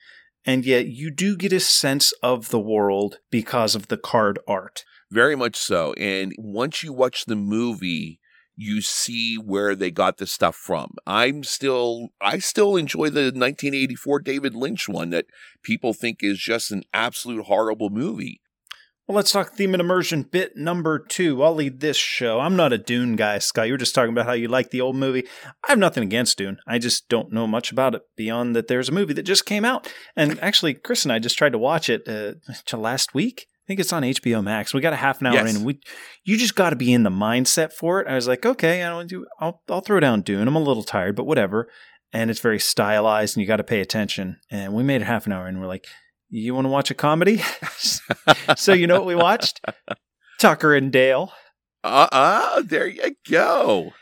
and 0.45 0.65
yet 0.65 0.87
you 0.87 1.11
do 1.11 1.37
get 1.37 1.53
a 1.53 1.61
sense 1.61 2.13
of 2.23 2.49
the 2.51 2.61
world 2.61 3.19
because 3.31 3.75
of 3.75 3.89
the 3.89 3.99
card 3.99 4.39
art. 4.49 4.85
Very 5.11 5.37
much 5.37 5.57
so. 5.57 5.95
And 5.95 6.33
once 6.39 6.83
you 6.83 6.93
watch 6.93 7.25
the 7.25 7.37
movie, 7.37 8.21
you 8.57 8.81
see 8.83 9.37
where 9.37 9.75
they 9.75 9.91
got 9.91 10.19
the 10.19 10.27
stuff 10.27 10.57
from. 10.57 10.97
I'm 11.07 11.45
still, 11.45 12.09
I 12.21 12.41
still 12.41 12.77
enjoy 12.77 13.09
the 13.09 13.31
1984 13.33 14.21
David 14.21 14.55
Lynch 14.55 14.89
one 14.89 15.11
that 15.11 15.27
people 15.63 15.95
think 15.95 16.19
is 16.23 16.39
just 16.39 16.73
an 16.73 16.83
absolute 16.93 17.45
horrible 17.45 17.89
movie. 17.89 18.41
Well, 19.09 19.17
let's 19.17 19.33
talk 19.33 19.53
theme 19.55 19.73
and 19.73 19.81
immersion 19.81 20.23
bit 20.23 20.55
number 20.55 20.99
two. 20.99 21.43
I'll 21.43 21.55
lead 21.55 21.81
this 21.81 21.97
show. 21.97 22.41
I'm 22.41 22.57
not 22.57 22.75
a 22.75 22.79
Dune 22.79 23.17
guy, 23.17 23.39
Scott. 23.39 23.67
You 23.67 23.73
were 23.73 23.79
just 23.79 23.95
talking 23.95 24.13
about 24.13 24.27
how 24.27 24.33
you 24.35 24.49
like 24.49 24.69
the 24.71 24.83
old 24.83 24.97
movie. 24.97 25.25
I 25.67 25.71
have 25.71 25.79
nothing 25.79 26.03
against 26.03 26.37
Dune. 26.37 26.59
I 26.67 26.79
just 26.79 27.09
don't 27.09 27.33
know 27.33 27.47
much 27.47 27.73
about 27.73 27.95
it 27.95 28.03
beyond 28.19 28.55
that 28.55 28.69
there's 28.69 28.91
a 28.91 28.93
movie 28.93 29.15
that 29.15 29.23
just 29.23 29.47
came 29.47 29.65
out. 29.65 29.91
And 30.15 30.39
actually, 30.41 30.75
Chris 30.75 31.05
and 31.05 31.13
I 31.13 31.21
just 31.21 31.39
tried 31.39 31.53
to 31.53 31.59
watch 31.59 31.89
it 31.89 32.07
uh, 32.07 32.35
last 32.77 33.15
week. 33.15 33.47
I 33.49 33.65
think 33.67 33.81
it's 33.81 33.95
on 33.95 34.03
HBO 34.03 34.45
Max. 34.45 34.75
We 34.75 34.83
got 34.83 34.93
a 34.93 34.97
half 34.97 35.23
an 35.23 35.29
hour 35.29 35.35
Yes. 35.37 35.57
in. 35.57 35.65
We, 35.65 35.81
you 36.25 36.37
just 36.37 36.55
got 36.55 36.71
to 36.71 36.77
be 36.77 36.93
in 36.93 37.03
the 37.03 37.11
mindset 37.11 37.73
for 37.73 38.01
it. 38.03 38.09
I 38.09 38.15
was 38.15 38.29
like, 38.29 38.45
okay, 38.45 38.83
I 38.83 38.91
don't 38.91 39.09
do. 39.09 39.25
I'll, 39.41 39.63
I'll 39.71 39.81
throw 39.81 40.01
down 40.01 40.21
Dune. 40.21 40.47
I'm 40.47 40.57
a 40.57 40.61
little 40.61 40.83
tired, 40.85 41.17
but 41.17 41.25
whatever. 41.25 41.71
And 42.13 42.31
it's 42.31 42.41
very 42.41 42.59
stylized, 42.59 43.37
and 43.37 43.43
you 43.43 43.47
got 43.49 43.57
to 43.57 43.65
pay 43.65 43.81
attention. 43.81 44.37
And 44.51 44.75
we 44.75 44.83
made 44.83 45.01
it 45.01 45.07
half 45.07 45.25
an 45.27 45.33
hour, 45.33 45.47
and 45.47 45.59
we're 45.61 45.67
like, 45.67 45.87
you 46.31 46.55
want 46.55 46.65
to 46.67 46.71
watch 46.71 46.91
a 46.91 46.95
comedy? 46.95 47.43
so 48.57 48.73
you 48.73 48.87
know 48.87 48.95
what 48.97 49.07
we 49.07 49.15
watched? 49.15 49.61
Tucker 50.39 50.75
and 50.75 50.93
Dale. 50.93 51.33
Uh 51.85 52.09
uh 52.11 52.63
there 52.63 52.87
you 52.87 53.15
go. 53.31 53.93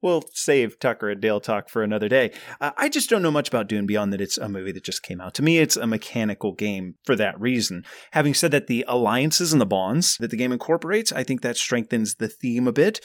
We'll 0.00 0.22
save 0.32 0.78
Tucker 0.78 1.10
and 1.10 1.20
Dale 1.20 1.40
talk 1.40 1.68
for 1.68 1.82
another 1.82 2.08
day. 2.08 2.30
Uh, 2.60 2.70
I 2.76 2.88
just 2.88 3.10
don't 3.10 3.22
know 3.22 3.32
much 3.32 3.48
about 3.48 3.68
Dune 3.68 3.84
beyond 3.84 4.12
that 4.12 4.20
it's 4.20 4.38
a 4.38 4.48
movie 4.48 4.70
that 4.72 4.84
just 4.84 5.02
came 5.02 5.20
out. 5.20 5.34
To 5.34 5.42
me, 5.42 5.58
it's 5.58 5.76
a 5.76 5.88
mechanical 5.88 6.52
game 6.52 6.94
for 7.04 7.16
that 7.16 7.38
reason. 7.40 7.84
Having 8.12 8.34
said 8.34 8.52
that, 8.52 8.68
the 8.68 8.84
alliances 8.86 9.52
and 9.52 9.60
the 9.60 9.66
bonds 9.66 10.16
that 10.18 10.30
the 10.30 10.36
game 10.36 10.52
incorporates, 10.52 11.10
I 11.10 11.24
think 11.24 11.40
that 11.42 11.56
strengthens 11.56 12.14
the 12.16 12.28
theme 12.28 12.68
a 12.68 12.72
bit. 12.72 13.00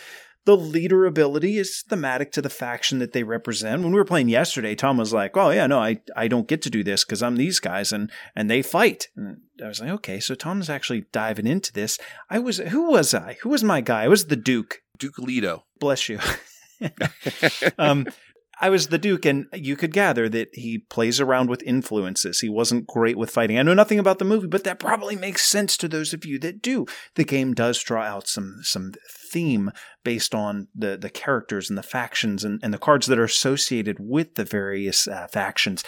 The 0.45 0.57
leader 0.57 1.05
ability 1.05 1.57
is 1.57 1.83
thematic 1.87 2.31
to 2.33 2.41
the 2.41 2.49
faction 2.49 2.99
that 2.99 3.13
they 3.13 3.23
represent. 3.23 3.81
When 3.81 3.93
we 3.93 3.97
were 3.97 4.05
playing 4.05 4.27
yesterday, 4.27 4.75
Tom 4.75 4.97
was 4.97 5.13
like, 5.13 5.37
"Oh 5.37 5.51
yeah, 5.51 5.67
no, 5.67 5.79
I, 5.79 6.01
I 6.15 6.27
don't 6.27 6.47
get 6.47 6.61
to 6.63 6.69
do 6.69 6.83
this 6.83 7.05
because 7.05 7.23
I'm 7.23 7.37
these 7.37 7.59
guys 7.59 7.93
and 7.93 8.11
and 8.35 8.49
they 8.49 8.61
fight." 8.61 9.07
And 9.15 9.37
I 9.63 9.67
was 9.67 9.79
like, 9.79 9.89
"Okay, 9.89 10.19
so 10.19 10.35
Tom's 10.35 10.69
actually 10.69 11.05
diving 11.11 11.47
into 11.47 11.71
this." 11.71 11.97
I 12.29 12.39
was 12.39 12.57
who 12.57 12.91
was 12.91 13.13
I? 13.13 13.37
Who 13.41 13.49
was 13.49 13.63
my 13.63 13.79
guy? 13.81 14.03
I 14.03 14.07
was 14.09 14.25
the 14.25 14.35
Duke. 14.35 14.81
Duke 14.97 15.17
Leto. 15.17 15.65
Bless 15.79 16.09
you. 16.09 16.19
um, 17.77 18.07
I 18.61 18.69
was 18.69 18.87
the 18.87 18.99
Duke, 18.99 19.25
and 19.25 19.47
you 19.53 19.75
could 19.75 19.91
gather 19.91 20.29
that 20.29 20.49
he 20.53 20.77
plays 20.77 21.19
around 21.19 21.49
with 21.49 21.63
influences. 21.63 22.39
He 22.39 22.49
wasn't 22.49 22.87
great 22.87 23.17
with 23.17 23.31
fighting. 23.31 23.57
I 23.57 23.63
know 23.63 23.73
nothing 23.73 23.97
about 23.97 24.19
the 24.19 24.25
movie, 24.25 24.47
but 24.47 24.63
that 24.63 24.79
probably 24.79 25.15
makes 25.15 25.45
sense 25.45 25.75
to 25.77 25.87
those 25.87 26.13
of 26.13 26.23
you 26.23 26.37
that 26.39 26.61
do. 26.61 26.85
The 27.15 27.23
game 27.23 27.53
does 27.53 27.81
draw 27.81 28.03
out 28.03 28.27
some 28.27 28.59
some 28.61 28.93
theme 29.31 29.71
based 30.03 30.35
on 30.35 30.67
the 30.75 30.97
the 30.97 31.09
characters 31.09 31.69
and 31.69 31.77
the 31.77 31.83
factions 31.83 32.43
and, 32.43 32.59
and 32.63 32.73
the 32.73 32.77
cards 32.77 33.07
that 33.07 33.19
are 33.19 33.23
associated 33.23 33.97
with 33.99 34.35
the 34.35 34.45
various 34.45 35.07
uh, 35.07 35.27
factions. 35.27 35.83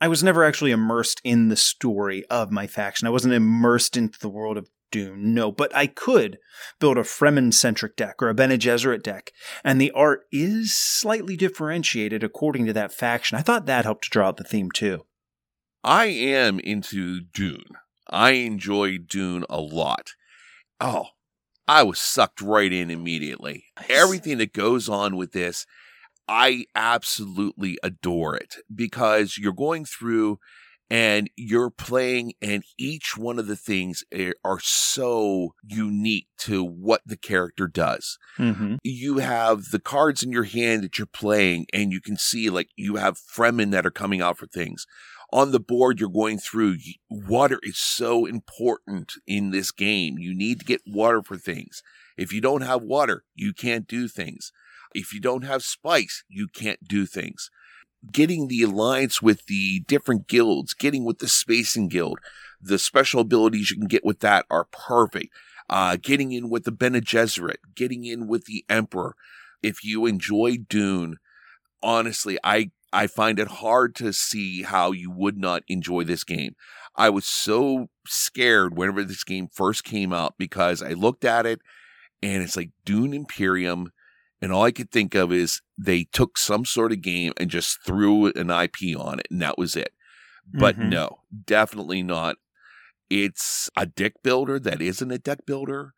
I 0.00 0.08
was 0.08 0.22
never 0.24 0.44
actually 0.44 0.72
immersed 0.72 1.20
in 1.22 1.48
the 1.48 1.56
story 1.56 2.24
of 2.26 2.50
my 2.50 2.66
faction. 2.66 3.06
I 3.06 3.12
wasn't 3.12 3.34
immersed 3.34 3.96
into 3.96 4.18
the 4.18 4.28
world 4.28 4.56
of 4.56 4.68
Dune, 4.92 5.34
no, 5.34 5.50
but 5.50 5.74
I 5.74 5.88
could 5.88 6.38
build 6.78 6.96
a 6.96 7.02
Fremen 7.02 7.52
centric 7.52 7.96
deck 7.96 8.22
or 8.22 8.28
a 8.28 8.34
Bene 8.34 8.56
Gesserit 8.56 9.02
deck, 9.02 9.32
and 9.64 9.80
the 9.80 9.90
art 9.90 10.26
is 10.30 10.76
slightly 10.76 11.36
differentiated 11.36 12.22
according 12.22 12.66
to 12.66 12.72
that 12.74 12.92
faction. 12.92 13.36
I 13.36 13.42
thought 13.42 13.66
that 13.66 13.84
helped 13.84 14.04
to 14.04 14.10
draw 14.10 14.28
out 14.28 14.36
the 14.36 14.44
theme 14.44 14.70
too. 14.70 15.04
I 15.82 16.04
am 16.04 16.60
into 16.60 17.22
Dune. 17.22 17.64
I 18.08 18.32
enjoy 18.32 18.98
Dune 18.98 19.44
a 19.50 19.60
lot. 19.60 20.12
Oh, 20.80 21.06
I 21.66 21.82
was 21.82 21.98
sucked 21.98 22.40
right 22.40 22.72
in 22.72 22.90
immediately. 22.90 23.64
Everything 23.88 24.38
that 24.38 24.52
goes 24.52 24.88
on 24.88 25.16
with 25.16 25.32
this, 25.32 25.66
I 26.28 26.66
absolutely 26.74 27.78
adore 27.82 28.36
it 28.36 28.56
because 28.72 29.38
you're 29.38 29.52
going 29.52 29.84
through 29.84 30.38
and 30.94 31.30
you're 31.36 31.70
playing, 31.70 32.34
and 32.42 32.62
each 32.76 33.16
one 33.16 33.38
of 33.38 33.46
the 33.46 33.56
things 33.56 34.04
are- 34.14 34.34
are 34.44 34.60
so 34.60 35.54
unique 35.64 36.26
to 36.40 36.62
what 36.62 37.00
the 37.06 37.16
character 37.16 37.66
does 37.66 38.18
Mm-hmm. 38.38 38.74
you 38.82 39.18
have 39.18 39.70
the 39.70 39.78
cards 39.80 40.22
in 40.22 40.32
your 40.32 40.44
hand 40.44 40.82
that 40.84 40.98
you're 40.98 41.06
playing, 41.06 41.64
and 41.72 41.92
you 41.92 42.00
can 42.00 42.16
see 42.18 42.50
like 42.50 42.68
you 42.76 42.96
have 42.96 43.16
Fremen 43.18 43.70
that 43.70 43.86
are 43.86 43.90
coming 44.02 44.20
out 44.20 44.36
for 44.38 44.46
things. 44.46 44.86
On 45.32 45.50
the 45.50 45.60
board, 45.60 45.98
you're 45.98 46.10
going 46.10 46.38
through. 46.38 46.76
Water 47.08 47.58
is 47.62 47.78
so 47.78 48.26
important 48.26 49.14
in 49.26 49.50
this 49.50 49.70
game. 49.70 50.18
You 50.18 50.34
need 50.34 50.58
to 50.60 50.66
get 50.66 50.82
water 50.86 51.22
for 51.22 51.38
things. 51.38 51.82
If 52.18 52.34
you 52.34 52.42
don't 52.42 52.60
have 52.60 52.82
water, 52.82 53.24
you 53.34 53.54
can't 53.54 53.86
do 53.86 54.08
things. 54.08 54.52
If 54.94 55.14
you 55.14 55.20
don't 55.20 55.44
have 55.44 55.62
spice, 55.62 56.22
you 56.28 56.48
can't 56.48 56.86
do 56.86 57.06
things. 57.06 57.48
Getting 58.10 58.48
the 58.48 58.62
alliance 58.62 59.22
with 59.22 59.46
the 59.46 59.80
different 59.86 60.26
guilds, 60.26 60.74
getting 60.74 61.04
with 61.04 61.18
the 61.18 61.28
Spacing 61.28 61.88
Guild, 61.88 62.18
the 62.60 62.78
special 62.78 63.20
abilities 63.20 63.70
you 63.70 63.76
can 63.76 63.86
get 63.86 64.04
with 64.04 64.20
that 64.20 64.44
are 64.50 64.64
perfect 64.64 65.32
uh, 65.72 65.96
getting 66.00 66.32
in 66.32 66.50
with 66.50 66.64
the 66.64 66.70
Bene 66.70 67.00
Gesserit, 67.00 67.56
getting 67.74 68.04
in 68.04 68.28
with 68.28 68.44
the 68.44 68.64
Emperor. 68.68 69.14
If 69.62 69.82
you 69.82 70.04
enjoy 70.04 70.58
Dune, 70.68 71.16
honestly, 71.82 72.38
I 72.44 72.70
I 72.92 73.06
find 73.06 73.38
it 73.38 73.48
hard 73.48 73.94
to 73.96 74.12
see 74.12 74.64
how 74.64 74.92
you 74.92 75.10
would 75.10 75.38
not 75.38 75.62
enjoy 75.68 76.04
this 76.04 76.24
game. 76.24 76.56
I 76.94 77.08
was 77.08 77.24
so 77.24 77.88
scared 78.06 78.76
whenever 78.76 79.02
this 79.02 79.24
game 79.24 79.48
first 79.50 79.82
came 79.82 80.12
out 80.12 80.34
because 80.36 80.82
I 80.82 80.90
looked 80.90 81.24
at 81.24 81.46
it 81.46 81.60
and 82.22 82.42
it's 82.42 82.54
like 82.54 82.70
Dune 82.84 83.14
Imperium, 83.14 83.92
and 84.42 84.52
all 84.52 84.64
I 84.64 84.72
could 84.72 84.90
think 84.90 85.14
of 85.14 85.32
is 85.32 85.62
they 85.78 86.04
took 86.12 86.36
some 86.36 86.66
sort 86.66 86.92
of 86.92 87.00
game 87.00 87.32
and 87.38 87.50
just 87.50 87.78
threw 87.86 88.26
an 88.32 88.50
IP 88.50 88.96
on 88.98 89.20
it, 89.20 89.28
and 89.30 89.40
that 89.40 89.56
was 89.56 89.76
it. 89.76 89.94
But 90.52 90.76
Mhm. 90.76 90.90
no, 90.90 91.22
definitely 91.46 92.02
not. 92.02 92.36
It's 93.10 93.70
a 93.76 93.86
deck 93.86 94.14
builder 94.22 94.58
that 94.60 94.82
isn't 94.82 95.10
a 95.10 95.18
deck 95.18 95.46
builder. 95.46 95.94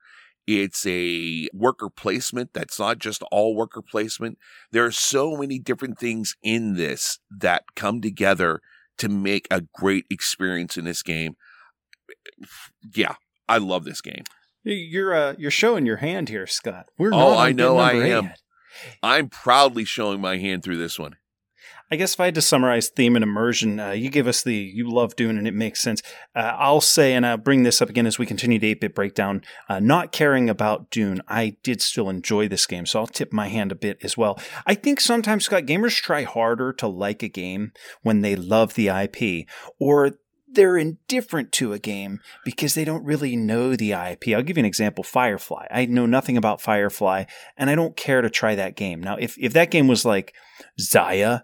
It's 0.46 0.84
a 0.86 1.48
worker 1.54 1.88
placement 1.88 2.52
that's 2.52 2.78
not 2.78 2.98
just 2.98 3.22
all 3.30 3.56
worker 3.56 3.82
placement. 3.82 4.38
There 4.72 4.84
are 4.84 4.92
so 4.92 5.36
many 5.36 5.58
different 5.58 5.98
things 5.98 6.36
in 6.42 6.74
this 6.74 7.18
that 7.30 7.64
come 7.74 8.00
together 8.02 8.60
to 8.98 9.08
make 9.08 9.46
a 9.50 9.62
great 9.74 10.06
experience 10.10 10.76
in 10.76 10.84
this 10.84 11.02
game. 11.02 11.36
Yeah, 12.94 13.14
I 13.48 13.58
love 13.58 13.84
this 13.84 14.00
game. 14.00 14.24
You're 14.64 15.14
uh, 15.14 15.34
you're 15.38 15.50
showing 15.50 15.86
your 15.86 15.98
hand 15.98 16.28
here, 16.28 16.46
Scott. 16.46 16.86
We're 16.98 17.12
Oh, 17.12 17.36
I 17.36 17.52
know 17.52 17.76
I 17.76 17.92
eight 17.92 18.12
am. 18.12 18.30
I'm 19.02 19.28
proudly 19.28 19.84
showing 19.84 20.20
my 20.20 20.38
hand 20.38 20.62
through 20.62 20.78
this 20.78 20.98
one. 20.98 21.16
I 21.90 21.96
guess 21.96 22.14
if 22.14 22.20
I 22.20 22.24
had 22.24 22.34
to 22.36 22.42
summarize 22.42 22.88
theme 22.88 23.14
and 23.14 23.22
immersion, 23.22 23.78
uh, 23.78 23.90
you 23.90 24.08
give 24.08 24.26
us 24.26 24.42
the 24.42 24.54
you 24.54 24.90
love 24.90 25.16
Dune 25.16 25.36
and 25.36 25.46
it 25.46 25.54
makes 25.54 25.82
sense. 25.82 26.02
Uh, 26.34 26.56
I'll 26.58 26.80
say, 26.80 27.12
and 27.12 27.26
I'll 27.26 27.36
bring 27.36 27.62
this 27.62 27.82
up 27.82 27.90
again 27.90 28.06
as 28.06 28.18
we 28.18 28.24
continue 28.24 28.58
the 28.58 28.70
8 28.70 28.80
bit 28.80 28.94
breakdown, 28.94 29.42
uh, 29.68 29.80
not 29.80 30.10
caring 30.10 30.48
about 30.48 30.90
Dune, 30.90 31.20
I 31.28 31.56
did 31.62 31.82
still 31.82 32.08
enjoy 32.08 32.48
this 32.48 32.66
game, 32.66 32.86
so 32.86 33.00
I'll 33.00 33.06
tip 33.06 33.32
my 33.32 33.48
hand 33.48 33.70
a 33.70 33.76
bit 33.76 33.98
as 34.02 34.16
well. 34.16 34.40
I 34.66 34.74
think 34.74 34.98
sometimes, 34.98 35.44
Scott, 35.44 35.64
gamers 35.64 36.00
try 36.00 36.22
harder 36.22 36.72
to 36.72 36.88
like 36.88 37.22
a 37.22 37.28
game 37.28 37.72
when 38.02 38.22
they 38.22 38.34
love 38.34 38.74
the 38.74 38.88
IP, 38.88 39.46
or 39.78 40.12
they're 40.54 40.76
indifferent 40.76 41.52
to 41.52 41.72
a 41.72 41.78
game 41.78 42.20
because 42.44 42.74
they 42.74 42.84
don't 42.84 43.04
really 43.04 43.36
know 43.36 43.76
the 43.76 43.92
IP. 43.92 44.28
I'll 44.28 44.42
give 44.42 44.56
you 44.56 44.62
an 44.62 44.66
example 44.66 45.04
Firefly. 45.04 45.66
I 45.70 45.86
know 45.86 46.06
nothing 46.06 46.36
about 46.36 46.60
Firefly, 46.60 47.24
and 47.56 47.70
I 47.70 47.74
don't 47.74 47.96
care 47.96 48.22
to 48.22 48.30
try 48.30 48.54
that 48.54 48.76
game. 48.76 49.02
Now, 49.02 49.16
if, 49.16 49.36
if 49.38 49.52
that 49.52 49.70
game 49.70 49.86
was 49.88 50.04
like 50.04 50.34
Zaya 50.80 51.40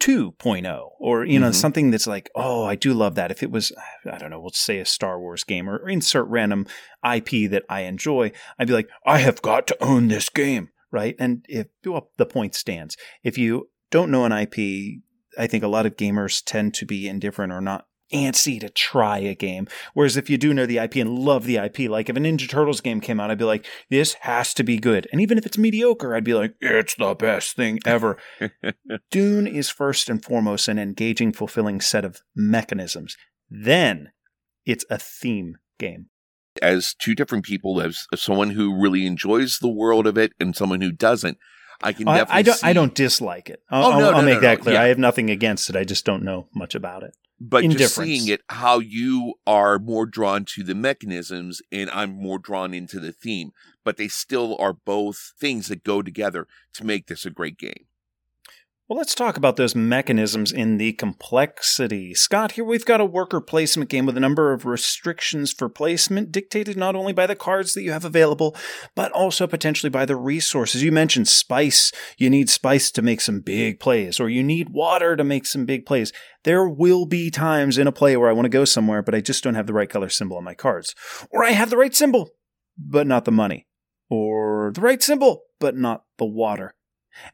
2.0 0.00 0.90
or 0.98 1.24
you 1.24 1.38
know 1.38 1.50
Mhm. 1.50 1.54
something 1.54 1.90
that's 1.92 2.08
like 2.08 2.28
oh 2.34 2.64
i 2.64 2.74
do 2.74 2.92
love 2.92 3.14
that 3.14 3.30
if 3.30 3.40
it 3.40 3.52
was 3.52 3.70
i 4.10 4.18
don't 4.18 4.30
know 4.30 4.40
we'll 4.40 4.50
say 4.50 4.80
a 4.80 4.84
star 4.84 5.20
wars 5.20 5.44
game 5.44 5.70
or 5.70 5.88
insert 5.88 6.26
random 6.26 6.66
ip 7.14 7.30
that 7.52 7.62
i 7.68 7.82
enjoy 7.82 8.32
i'd 8.58 8.66
be 8.66 8.72
like 8.72 8.88
i 9.06 9.18
have 9.18 9.40
got 9.42 9.64
to 9.68 9.80
own 9.80 10.08
this 10.08 10.28
game 10.28 10.70
right 10.90 11.14
and 11.20 11.46
if 11.48 11.68
well, 11.86 12.10
the 12.16 12.26
point 12.26 12.56
stands 12.56 12.96
if 13.22 13.38
you 13.38 13.68
don't 13.92 14.10
know 14.10 14.24
an 14.24 14.32
ip 14.32 14.56
i 15.38 15.46
think 15.46 15.62
a 15.62 15.68
lot 15.68 15.86
of 15.86 15.96
gamers 15.96 16.42
tend 16.44 16.74
to 16.74 16.84
be 16.84 17.06
indifferent 17.06 17.52
or 17.52 17.60
not 17.60 17.86
antsy 18.12 18.60
to 18.60 18.68
try 18.68 19.18
a 19.18 19.34
game 19.34 19.66
whereas 19.94 20.16
if 20.16 20.28
you 20.30 20.36
do 20.38 20.52
know 20.54 20.66
the 20.66 20.78
ip 20.78 20.94
and 20.96 21.18
love 21.18 21.44
the 21.44 21.56
ip 21.56 21.78
like 21.90 22.08
if 22.08 22.16
a 22.16 22.20
ninja 22.20 22.48
turtles 22.48 22.80
game 22.80 23.00
came 23.00 23.18
out 23.18 23.30
i'd 23.30 23.38
be 23.38 23.44
like 23.44 23.66
this 23.90 24.14
has 24.20 24.52
to 24.54 24.62
be 24.62 24.78
good 24.78 25.06
and 25.12 25.20
even 25.20 25.38
if 25.38 25.46
it's 25.46 25.58
mediocre 25.58 26.14
i'd 26.14 26.24
be 26.24 26.34
like 26.34 26.54
it's 26.60 26.94
the 26.96 27.14
best 27.14 27.56
thing 27.56 27.78
ever 27.86 28.18
Dune 29.10 29.46
is 29.46 29.70
first 29.70 30.08
and 30.08 30.24
foremost 30.24 30.68
an 30.68 30.78
engaging, 30.78 31.32
fulfilling 31.32 31.80
set 31.80 32.04
of 32.04 32.20
mechanisms. 32.34 33.16
Then 33.50 34.12
it's 34.64 34.84
a 34.90 34.98
theme 34.98 35.56
game. 35.78 36.06
As 36.60 36.94
two 36.98 37.14
different 37.14 37.44
people, 37.44 37.80
as 37.80 38.06
someone 38.14 38.50
who 38.50 38.80
really 38.80 39.06
enjoys 39.06 39.58
the 39.58 39.68
world 39.68 40.06
of 40.06 40.18
it 40.18 40.32
and 40.38 40.54
someone 40.54 40.80
who 40.80 40.92
doesn't, 40.92 41.38
I 41.82 41.92
can 41.92 42.06
I, 42.08 42.18
definitely 42.18 42.38
I 42.38 42.42
don't. 42.42 42.56
see 42.58 42.66
I 42.66 42.72
don't 42.72 42.94
dislike 42.94 43.50
it. 43.50 43.62
I'll, 43.70 43.84
Oh, 43.86 43.90
no, 43.90 43.94
I'll- 43.94 44.00
no, 44.12 44.16
I'll 44.18 44.24
make 44.24 44.34
no, 44.36 44.40
that 44.40 44.60
clear. 44.60 44.74
Yeah. 44.74 44.82
I 44.82 44.88
have 44.88 44.98
nothing 44.98 45.30
against 45.30 45.68
it. 45.70 45.76
I 45.76 45.84
just 45.84 46.04
don't 46.04 46.22
know 46.22 46.48
much 46.54 46.74
about 46.74 47.02
it. 47.02 47.14
But 47.50 47.68
just 47.68 47.96
seeing 47.96 48.28
it 48.28 48.42
how 48.50 48.78
you 48.78 49.34
are 49.46 49.78
more 49.78 50.06
drawn 50.06 50.44
to 50.44 50.62
the 50.62 50.74
mechanisms 50.74 51.62
and 51.72 51.90
i'm 51.90 52.12
more 52.12 52.38
drawn 52.38 52.74
into 52.74 53.00
the 53.00 53.12
theme 53.12 53.50
but 53.84 53.96
they 53.96 54.08
still 54.08 54.56
are 54.60 54.74
both 54.74 55.32
things 55.40 55.68
that 55.68 55.84
go 55.84 56.02
together 56.02 56.46
to 56.74 56.84
make 56.84 57.06
this 57.06 57.26
a 57.26 57.30
great 57.30 57.58
game 57.58 57.86
Well, 58.92 58.98
let's 58.98 59.14
talk 59.14 59.38
about 59.38 59.56
those 59.56 59.74
mechanisms 59.74 60.52
in 60.52 60.76
the 60.76 60.92
complexity. 60.92 62.12
Scott, 62.12 62.52
here 62.52 62.64
we've 62.64 62.84
got 62.84 63.00
a 63.00 63.06
worker 63.06 63.40
placement 63.40 63.88
game 63.88 64.04
with 64.04 64.18
a 64.18 64.20
number 64.20 64.52
of 64.52 64.66
restrictions 64.66 65.50
for 65.50 65.70
placement 65.70 66.30
dictated 66.30 66.76
not 66.76 66.94
only 66.94 67.14
by 67.14 67.26
the 67.26 67.34
cards 67.34 67.72
that 67.72 67.84
you 67.84 67.90
have 67.90 68.04
available, 68.04 68.54
but 68.94 69.10
also 69.12 69.46
potentially 69.46 69.88
by 69.88 70.04
the 70.04 70.14
resources. 70.14 70.82
You 70.82 70.92
mentioned 70.92 71.26
spice. 71.26 71.90
You 72.18 72.28
need 72.28 72.50
spice 72.50 72.90
to 72.90 73.00
make 73.00 73.22
some 73.22 73.40
big 73.40 73.80
plays, 73.80 74.20
or 74.20 74.28
you 74.28 74.42
need 74.42 74.68
water 74.68 75.16
to 75.16 75.24
make 75.24 75.46
some 75.46 75.64
big 75.64 75.86
plays. 75.86 76.12
There 76.44 76.68
will 76.68 77.06
be 77.06 77.30
times 77.30 77.78
in 77.78 77.86
a 77.86 77.92
play 77.92 78.14
where 78.18 78.28
I 78.28 78.34
want 78.34 78.44
to 78.44 78.50
go 78.50 78.66
somewhere, 78.66 79.00
but 79.00 79.14
I 79.14 79.22
just 79.22 79.42
don't 79.42 79.54
have 79.54 79.66
the 79.66 79.72
right 79.72 79.88
color 79.88 80.10
symbol 80.10 80.36
on 80.36 80.44
my 80.44 80.52
cards. 80.52 80.94
Or 81.30 81.42
I 81.42 81.52
have 81.52 81.70
the 81.70 81.78
right 81.78 81.94
symbol, 81.94 82.28
but 82.76 83.06
not 83.06 83.24
the 83.24 83.32
money. 83.32 83.66
Or 84.10 84.70
the 84.74 84.82
right 84.82 85.02
symbol, 85.02 85.44
but 85.60 85.78
not 85.78 86.04
the 86.18 86.26
water. 86.26 86.74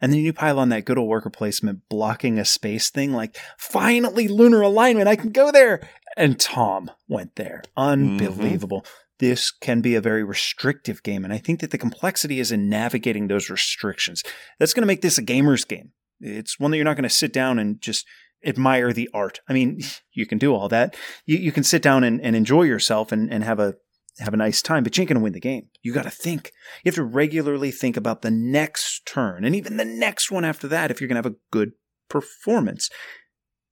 And 0.01 0.13
then 0.13 0.21
you 0.21 0.33
pile 0.33 0.59
on 0.59 0.69
that 0.71 0.85
good 0.85 0.99
old 0.99 1.09
worker 1.09 1.31
placement 1.31 1.89
blocking 1.89 2.39
a 2.39 2.45
space 2.45 2.91
thing, 2.91 3.13
like, 3.13 3.39
finally, 3.59 4.29
lunar 4.29 4.61
alignment, 4.61 5.09
I 5.09 5.17
can 5.17 5.31
go 5.31 5.51
there. 5.51 5.89
And 6.17 6.39
Tom 6.39 6.91
went 7.09 7.37
there. 7.37 7.63
Unbelievable. 7.77 8.83
Mm-hmm. 8.83 8.93
This 9.19 9.51
can 9.51 9.81
be 9.81 9.95
a 9.95 10.01
very 10.01 10.23
restrictive 10.23 11.03
game. 11.03 11.25
And 11.25 11.33
I 11.33 11.39
think 11.39 11.61
that 11.61 11.71
the 11.71 11.79
complexity 11.79 12.39
is 12.39 12.53
in 12.53 12.69
navigating 12.69 13.27
those 13.27 13.51
restrictions. 13.51 14.23
That's 14.59 14.73
going 14.73 14.83
to 14.83 14.87
make 14.87 15.01
this 15.03 15.19
a 15.19 15.23
gamer's 15.23 15.65
game. 15.65 15.93
It's 16.21 16.59
one 16.59 16.71
that 16.71 16.77
you're 16.77 16.85
not 16.85 16.97
going 16.97 17.03
to 17.05 17.09
sit 17.09 17.33
down 17.33 17.59
and 17.59 17.81
just 17.81 18.07
admire 18.45 18.93
the 18.93 19.09
art. 19.13 19.41
I 19.49 19.53
mean, 19.53 19.81
you 20.13 20.27
can 20.27 20.39
do 20.39 20.55
all 20.55 20.69
that. 20.69 20.97
You, 21.27 21.39
you 21.39 21.53
can 21.53 21.65
sit 21.65 21.83
down 21.83 22.05
and, 22.05 22.21
and 22.21 22.37
enjoy 22.37 22.63
yourself 22.63 23.13
and, 23.13 23.33
and 23.33 23.45
have 23.45 23.59
a 23.59 23.75
have 24.19 24.35
a 24.35 24.39
nice 24.39 24.63
time, 24.63 24.83
but 24.83 24.97
you 24.97 25.03
ain't 25.03 25.09
going 25.09 25.19
to 25.19 25.23
win 25.23 25.33
the 25.33 25.41
game. 25.41 25.69
You 25.83 25.93
got 25.93 26.03
to 26.05 26.11
think. 26.11 26.53
You 26.83 26.91
have 26.91 26.97
to 26.97 27.05
regularly 27.05 27.71
think 27.71 27.97
about 27.97 28.23
the 28.23 28.31
next 28.31 29.07
turn 29.07 29.45
and 29.45 29.55
even 29.55 29.77
the 29.77 29.85
next 29.85 30.31
one 30.31 30.45
after 30.45 30.69
that 30.69 30.91
if 30.91 31.01
you're 31.01 31.09
going 31.09 31.23
to 31.23 31.27
have 31.27 31.35
a 31.35 31.39
good 31.51 31.73
performance. 32.09 32.91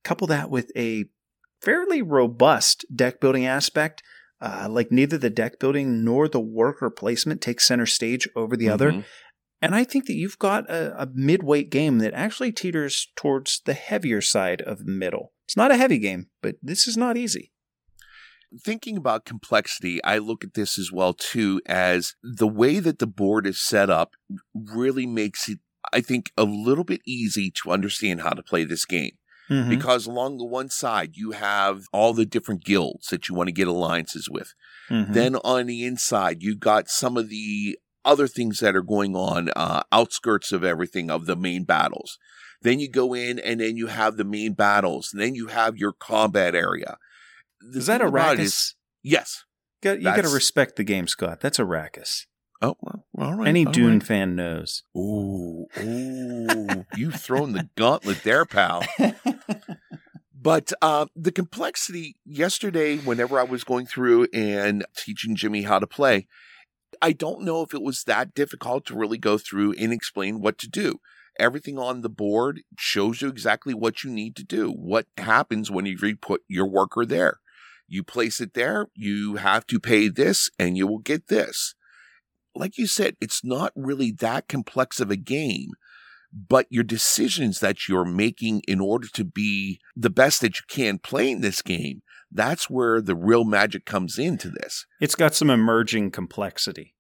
Couple 0.04 0.26
that 0.28 0.50
with 0.50 0.70
a 0.76 1.06
fairly 1.60 2.02
robust 2.02 2.84
deck 2.94 3.20
building 3.20 3.46
aspect. 3.46 4.02
Uh, 4.40 4.66
like 4.68 4.92
neither 4.92 5.16
the 5.16 5.30
deck 5.30 5.58
building 5.58 6.04
nor 6.04 6.28
the 6.28 6.40
worker 6.40 6.90
placement 6.90 7.40
takes 7.40 7.66
center 7.66 7.86
stage 7.86 8.28
over 8.36 8.56
the 8.56 8.66
mm-hmm. 8.66 8.74
other. 8.74 9.04
And 9.62 9.74
I 9.74 9.84
think 9.84 10.06
that 10.06 10.14
you've 10.14 10.38
got 10.38 10.68
a, 10.70 11.02
a 11.02 11.08
mid-weight 11.14 11.70
game 11.70 11.98
that 12.00 12.12
actually 12.12 12.52
teeters 12.52 13.08
towards 13.16 13.62
the 13.64 13.72
heavier 13.72 14.20
side 14.20 14.60
of 14.60 14.84
middle. 14.84 15.32
It's 15.46 15.56
not 15.56 15.70
a 15.70 15.76
heavy 15.78 15.98
game, 15.98 16.26
but 16.42 16.56
this 16.62 16.86
is 16.86 16.98
not 16.98 17.16
easy 17.16 17.52
thinking 18.64 18.96
about 18.96 19.24
complexity, 19.24 20.02
I 20.04 20.18
look 20.18 20.44
at 20.44 20.54
this 20.54 20.78
as 20.78 20.92
well 20.92 21.14
too 21.14 21.60
as 21.66 22.14
the 22.22 22.48
way 22.48 22.78
that 22.80 22.98
the 22.98 23.06
board 23.06 23.46
is 23.46 23.60
set 23.60 23.90
up 23.90 24.12
really 24.54 25.06
makes 25.06 25.48
it, 25.48 25.58
I 25.92 26.00
think, 26.00 26.32
a 26.36 26.44
little 26.44 26.84
bit 26.84 27.00
easy 27.06 27.50
to 27.62 27.70
understand 27.70 28.22
how 28.22 28.30
to 28.30 28.42
play 28.42 28.64
this 28.64 28.84
game. 28.84 29.12
Mm-hmm. 29.50 29.70
Because 29.70 30.06
along 30.06 30.38
the 30.38 30.44
one 30.44 30.68
side, 30.70 31.10
you 31.14 31.30
have 31.32 31.84
all 31.92 32.12
the 32.12 32.26
different 32.26 32.64
guilds 32.64 33.08
that 33.08 33.28
you 33.28 33.34
want 33.34 33.46
to 33.46 33.52
get 33.52 33.68
alliances 33.68 34.28
with. 34.28 34.54
Mm-hmm. 34.90 35.12
Then 35.12 35.36
on 35.36 35.66
the 35.66 35.84
inside, 35.84 36.42
you 36.42 36.56
got 36.56 36.88
some 36.88 37.16
of 37.16 37.28
the 37.28 37.78
other 38.04 38.26
things 38.26 38.58
that 38.60 38.74
are 38.74 38.82
going 38.82 39.14
on, 39.14 39.50
uh, 39.54 39.82
outskirts 39.92 40.50
of 40.52 40.64
everything 40.64 41.10
of 41.10 41.26
the 41.26 41.36
main 41.36 41.64
battles. 41.64 42.18
Then 42.62 42.80
you 42.80 42.90
go 42.90 43.14
in 43.14 43.38
and 43.38 43.60
then 43.60 43.76
you 43.76 43.86
have 43.88 44.16
the 44.16 44.24
main 44.24 44.54
battles. 44.54 45.10
And 45.12 45.22
then 45.22 45.34
you 45.34 45.48
have 45.48 45.76
your 45.76 45.92
combat 45.92 46.54
area 46.54 46.96
is 47.72 47.86
that 47.86 48.00
a 48.00 48.06
Arrakis? 48.06 48.74
Yes. 49.02 49.44
You 49.82 50.00
got 50.00 50.22
to 50.22 50.28
respect 50.28 50.76
the 50.76 50.84
game, 50.84 51.06
Scott. 51.06 51.40
That's 51.40 51.58
Arrakis. 51.58 52.26
Oh, 52.62 52.76
well, 52.80 53.04
all 53.18 53.34
right. 53.34 53.48
Any 53.48 53.66
all 53.66 53.72
Dune 53.72 53.98
right. 53.98 54.02
fan 54.02 54.34
knows. 54.34 54.82
Ooh, 54.96 55.66
ooh, 55.78 56.86
you've 56.96 57.20
thrown 57.20 57.52
the 57.52 57.68
gauntlet 57.76 58.22
there, 58.24 58.46
pal. 58.46 58.82
But 60.46 60.72
uh, 60.80 61.06
the 61.16 61.32
complexity 61.32 62.14
yesterday, 62.24 62.98
whenever 62.98 63.40
I 63.40 63.42
was 63.42 63.64
going 63.64 63.86
through 63.86 64.28
and 64.32 64.86
teaching 64.96 65.34
Jimmy 65.34 65.62
how 65.62 65.80
to 65.80 65.88
play, 65.88 66.28
I 67.02 67.10
don't 67.10 67.42
know 67.42 67.62
if 67.62 67.74
it 67.74 67.82
was 67.82 68.04
that 68.04 68.32
difficult 68.32 68.86
to 68.86 68.94
really 68.94 69.18
go 69.18 69.38
through 69.38 69.72
and 69.72 69.92
explain 69.92 70.40
what 70.40 70.56
to 70.58 70.68
do. 70.68 71.00
Everything 71.36 71.80
on 71.80 72.02
the 72.02 72.08
board 72.08 72.60
shows 72.78 73.22
you 73.22 73.28
exactly 73.28 73.74
what 73.74 74.04
you 74.04 74.10
need 74.10 74.36
to 74.36 74.44
do. 74.44 74.70
What 74.70 75.06
happens 75.18 75.68
when 75.68 75.84
you 75.84 76.16
put 76.16 76.42
your 76.46 76.66
worker 76.70 77.04
there? 77.04 77.40
You 77.88 78.02
place 78.02 78.40
it 78.40 78.54
there, 78.54 78.88
you 78.94 79.36
have 79.36 79.66
to 79.68 79.78
pay 79.78 80.08
this, 80.08 80.50
and 80.58 80.76
you 80.76 80.86
will 80.86 80.98
get 80.98 81.28
this. 81.28 81.74
Like 82.54 82.78
you 82.78 82.86
said, 82.86 83.16
it's 83.20 83.44
not 83.44 83.72
really 83.76 84.10
that 84.12 84.48
complex 84.48 84.98
of 84.98 85.10
a 85.10 85.16
game, 85.16 85.70
but 86.32 86.66
your 86.70 86.84
decisions 86.84 87.60
that 87.60 87.88
you're 87.88 88.04
making 88.04 88.62
in 88.66 88.80
order 88.80 89.06
to 89.08 89.24
be 89.24 89.78
the 89.94 90.10
best 90.10 90.40
that 90.40 90.56
you 90.56 90.62
can 90.68 90.98
playing 90.98 91.40
this 91.40 91.62
game, 91.62 92.02
that's 92.32 92.68
where 92.68 93.00
the 93.00 93.14
real 93.14 93.44
magic 93.44 93.86
comes 93.86 94.18
into 94.18 94.50
this. 94.50 94.86
It's 95.00 95.14
got 95.14 95.34
some 95.34 95.50
emerging 95.50 96.10
complexity. 96.10 96.94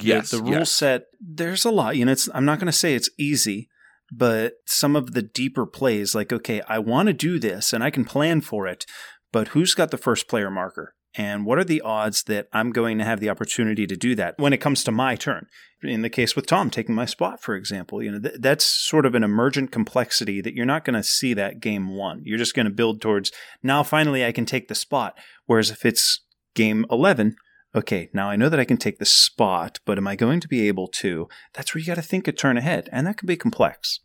Yes. 0.00 0.30
The, 0.30 0.38
the 0.38 0.42
rule 0.42 0.52
yes. 0.52 0.70
set, 0.70 1.04
there's 1.20 1.64
a 1.64 1.70
lot. 1.70 1.96
You 1.96 2.04
know, 2.06 2.12
it's, 2.12 2.28
I'm 2.34 2.44
not 2.44 2.58
going 2.58 2.66
to 2.66 2.72
say 2.72 2.94
it's 2.94 3.10
easy, 3.18 3.68
but 4.10 4.54
some 4.66 4.96
of 4.96 5.12
the 5.12 5.22
deeper 5.22 5.66
plays, 5.66 6.14
like, 6.14 6.32
okay, 6.32 6.62
I 6.68 6.78
want 6.78 7.06
to 7.06 7.12
do 7.12 7.38
this 7.38 7.72
and 7.72 7.84
I 7.84 7.90
can 7.90 8.04
plan 8.04 8.40
for 8.40 8.66
it, 8.66 8.84
but 9.32 9.48
who's 9.48 9.74
got 9.74 9.90
the 9.90 9.98
first 9.98 10.28
player 10.28 10.50
marker? 10.50 10.94
And 11.14 11.44
what 11.44 11.58
are 11.58 11.64
the 11.64 11.82
odds 11.82 12.22
that 12.24 12.48
I'm 12.54 12.70
going 12.70 12.96
to 12.98 13.04
have 13.04 13.20
the 13.20 13.28
opportunity 13.28 13.86
to 13.86 13.96
do 13.96 14.14
that 14.14 14.34
when 14.38 14.54
it 14.54 14.62
comes 14.62 14.82
to 14.84 14.92
my 14.92 15.14
turn? 15.14 15.46
In 15.82 16.00
the 16.00 16.08
case 16.08 16.34
with 16.34 16.46
Tom 16.46 16.70
taking 16.70 16.94
my 16.94 17.04
spot, 17.04 17.42
for 17.42 17.54
example, 17.54 18.02
you 18.02 18.12
know 18.12 18.20
th- 18.20 18.36
that's 18.38 18.64
sort 18.64 19.04
of 19.04 19.14
an 19.14 19.24
emergent 19.24 19.72
complexity 19.72 20.40
that 20.40 20.54
you're 20.54 20.64
not 20.64 20.84
going 20.84 20.94
to 20.94 21.02
see 21.02 21.34
that 21.34 21.60
game 21.60 21.94
one. 21.96 22.22
You're 22.24 22.38
just 22.38 22.54
going 22.54 22.66
to 22.66 22.72
build 22.72 23.02
towards 23.02 23.32
now. 23.62 23.82
Finally, 23.82 24.24
I 24.24 24.32
can 24.32 24.46
take 24.46 24.68
the 24.68 24.74
spot. 24.74 25.18
Whereas 25.46 25.70
if 25.70 25.84
it's 25.84 26.20
game 26.54 26.86
eleven, 26.90 27.36
okay, 27.74 28.08
now 28.14 28.30
I 28.30 28.36
know 28.36 28.48
that 28.48 28.60
I 28.60 28.64
can 28.64 28.76
take 28.76 28.98
the 28.98 29.04
spot, 29.04 29.80
but 29.84 29.98
am 29.98 30.06
I 30.06 30.16
going 30.16 30.40
to 30.40 30.48
be 30.48 30.66
able 30.68 30.86
to? 30.88 31.28
That's 31.52 31.74
where 31.74 31.80
you 31.80 31.86
got 31.86 31.96
to 31.96 32.02
think 32.02 32.28
a 32.28 32.32
turn 32.32 32.56
ahead, 32.56 32.88
and 32.92 33.06
that 33.06 33.18
can 33.18 33.26
be 33.26 33.36
complex. 33.36 34.00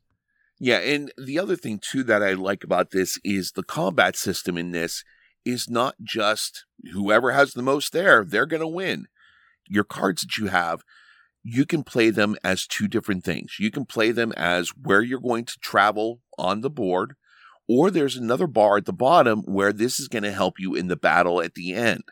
Yeah, 0.60 0.80
and 0.80 1.12
the 1.18 1.38
other 1.38 1.56
thing 1.56 1.80
too 1.80 2.04
that 2.04 2.24
I 2.24 2.34
like 2.34 2.64
about 2.64 2.90
this 2.90 3.20
is 3.24 3.52
the 3.52 3.64
combat 3.64 4.16
system 4.16 4.58
in 4.58 4.72
this 4.72 5.04
is 5.50 5.70
not 5.70 5.96
just 6.04 6.66
whoever 6.94 7.32
has 7.32 7.54
the 7.54 7.62
most 7.62 7.94
there, 7.94 8.24
they're 8.26 8.46
going 8.46 8.62
to 8.62 8.68
win. 8.68 9.08
Your 9.68 9.84
cards 9.84 10.22
that 10.22 10.38
you 10.38 10.48
have, 10.48 10.84
you 11.44 11.66
can 11.66 11.84
play 11.84 12.10
them 12.10 12.36
as 12.44 12.68
two 12.68 12.88
different 12.88 13.24
things. 13.24 13.58
You 13.60 13.72
can 13.72 13.86
play 13.86 14.12
them 14.12 14.34
as 14.34 14.70
where 14.70 15.02
you're 15.02 15.20
going 15.20 15.46
to 15.46 15.60
travel 15.60 16.22
on 16.38 16.62
the 16.62 16.70
board, 16.70 17.16
or 17.68 17.90
there's 17.90 18.16
another 18.16 18.48
bar 18.48 18.78
at 18.78 18.86
the 18.86 18.94
bottom 18.94 19.42
where 19.44 19.74
this 19.74 20.00
is 20.00 20.08
going 20.08 20.24
to 20.24 20.32
help 20.32 20.60
you 20.60 20.76
in 20.76 20.88
the 20.88 20.96
battle 20.96 21.42
at 21.42 21.54
the 21.56 21.74
end. 21.74 22.04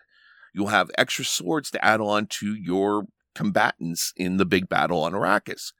You'll 0.53 0.67
have 0.67 0.91
extra 0.97 1.25
swords 1.25 1.69
to 1.71 1.83
add 1.83 1.99
on 1.99 2.27
to 2.27 2.55
your 2.55 3.07
combatants 3.33 4.13
in 4.15 4.37
the 4.37 4.45
big 4.45 4.69
battle 4.69 5.03
on 5.03 5.11
Arrakis. 5.11 5.73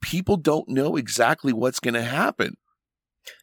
People 0.00 0.36
don't 0.36 0.68
know 0.68 0.96
exactly 0.96 1.52
what's 1.52 1.80
going 1.80 1.94
to 1.94 2.02
happen. 2.02 2.56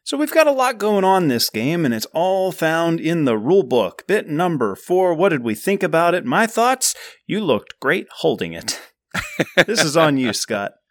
So 0.03 0.17
we've 0.17 0.31
got 0.31 0.47
a 0.47 0.51
lot 0.51 0.77
going 0.77 1.03
on 1.03 1.27
this 1.27 1.49
game, 1.49 1.86
and 1.86 1.93
it's 1.93 2.07
all 2.13 2.51
found 2.51 2.99
in 2.99 3.25
the 3.25 3.38
rulebook. 3.38 4.05
Bit 4.07 4.27
number 4.27 4.75
four. 4.75 5.13
What 5.13 5.29
did 5.29 5.43
we 5.43 5.55
think 5.55 5.84
about 5.84 6.13
it? 6.13 6.25
My 6.25 6.47
thoughts? 6.47 6.95
You 7.27 7.41
looked 7.41 7.79
great 7.79 8.07
holding 8.17 8.53
it. 8.53 8.79
this 9.67 9.84
is 9.84 9.97
on 9.97 10.17
you, 10.17 10.34
Scott. 10.34 10.73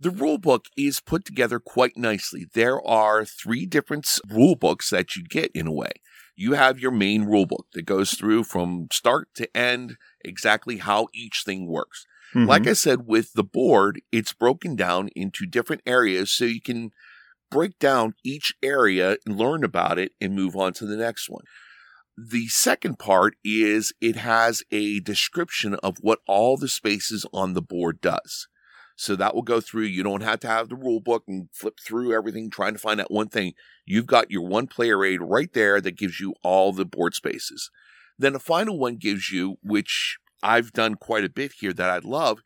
The 0.00 0.10
rulebook 0.10 0.66
is 0.76 1.00
put 1.00 1.24
together 1.24 1.58
quite 1.58 1.96
nicely. 1.96 2.46
There 2.54 2.80
are 2.86 3.24
three 3.24 3.66
different 3.66 4.04
rulebooks 4.30 4.90
that 4.90 5.16
you 5.16 5.24
get 5.24 5.50
in 5.56 5.66
a 5.66 5.72
way 5.72 5.90
you 6.38 6.52
have 6.52 6.78
your 6.78 6.92
main 6.92 7.24
rulebook 7.24 7.64
that 7.72 7.84
goes 7.84 8.12
through 8.12 8.44
from 8.44 8.86
start 8.92 9.28
to 9.34 9.56
end 9.56 9.96
exactly 10.24 10.76
how 10.76 11.08
each 11.12 11.42
thing 11.44 11.66
works. 11.66 12.06
Mm-hmm. 12.32 12.48
Like 12.48 12.68
I 12.68 12.74
said, 12.74 13.08
with 13.08 13.32
the 13.32 13.42
board, 13.42 14.00
it's 14.12 14.32
broken 14.32 14.76
down 14.76 15.08
into 15.16 15.46
different 15.46 15.82
areas 15.84 16.30
so 16.30 16.44
you 16.44 16.60
can 16.60 16.92
break 17.50 17.78
down 17.78 18.14
each 18.24 18.54
area 18.62 19.16
and 19.24 19.36
learn 19.36 19.64
about 19.64 19.98
it 19.98 20.12
and 20.20 20.34
move 20.34 20.56
on 20.56 20.72
to 20.74 20.86
the 20.86 20.96
next 20.96 21.28
one. 21.28 21.44
The 22.16 22.48
second 22.48 22.98
part 22.98 23.36
is 23.44 23.92
it 24.00 24.16
has 24.16 24.62
a 24.72 25.00
description 25.00 25.74
of 25.76 25.98
what 26.00 26.18
all 26.26 26.56
the 26.56 26.68
spaces 26.68 27.24
on 27.32 27.54
the 27.54 27.62
board 27.62 28.00
does. 28.00 28.48
So 28.96 29.14
that 29.14 29.32
will 29.32 29.42
go 29.42 29.60
through. 29.60 29.84
You 29.84 30.02
don't 30.02 30.24
have 30.24 30.40
to 30.40 30.48
have 30.48 30.68
the 30.68 30.74
rule 30.74 30.98
book 30.98 31.22
and 31.28 31.48
flip 31.52 31.78
through 31.78 32.12
everything 32.12 32.50
trying 32.50 32.72
to 32.72 32.80
find 32.80 32.98
that 32.98 33.12
one 33.12 33.28
thing. 33.28 33.52
You've 33.86 34.08
got 34.08 34.32
your 34.32 34.42
one 34.42 34.66
player 34.66 35.04
aid 35.04 35.20
right 35.22 35.52
there 35.52 35.80
that 35.80 35.96
gives 35.96 36.18
you 36.18 36.34
all 36.42 36.72
the 36.72 36.84
board 36.84 37.14
spaces. 37.14 37.70
Then 38.18 38.32
the 38.32 38.40
final 38.40 38.76
one 38.76 38.96
gives 38.96 39.30
you, 39.30 39.58
which 39.62 40.18
I've 40.42 40.72
done 40.72 40.96
quite 40.96 41.24
a 41.24 41.28
bit 41.28 41.52
here 41.60 41.72
that 41.72 41.88
I 41.88 41.98
love, 41.98 42.40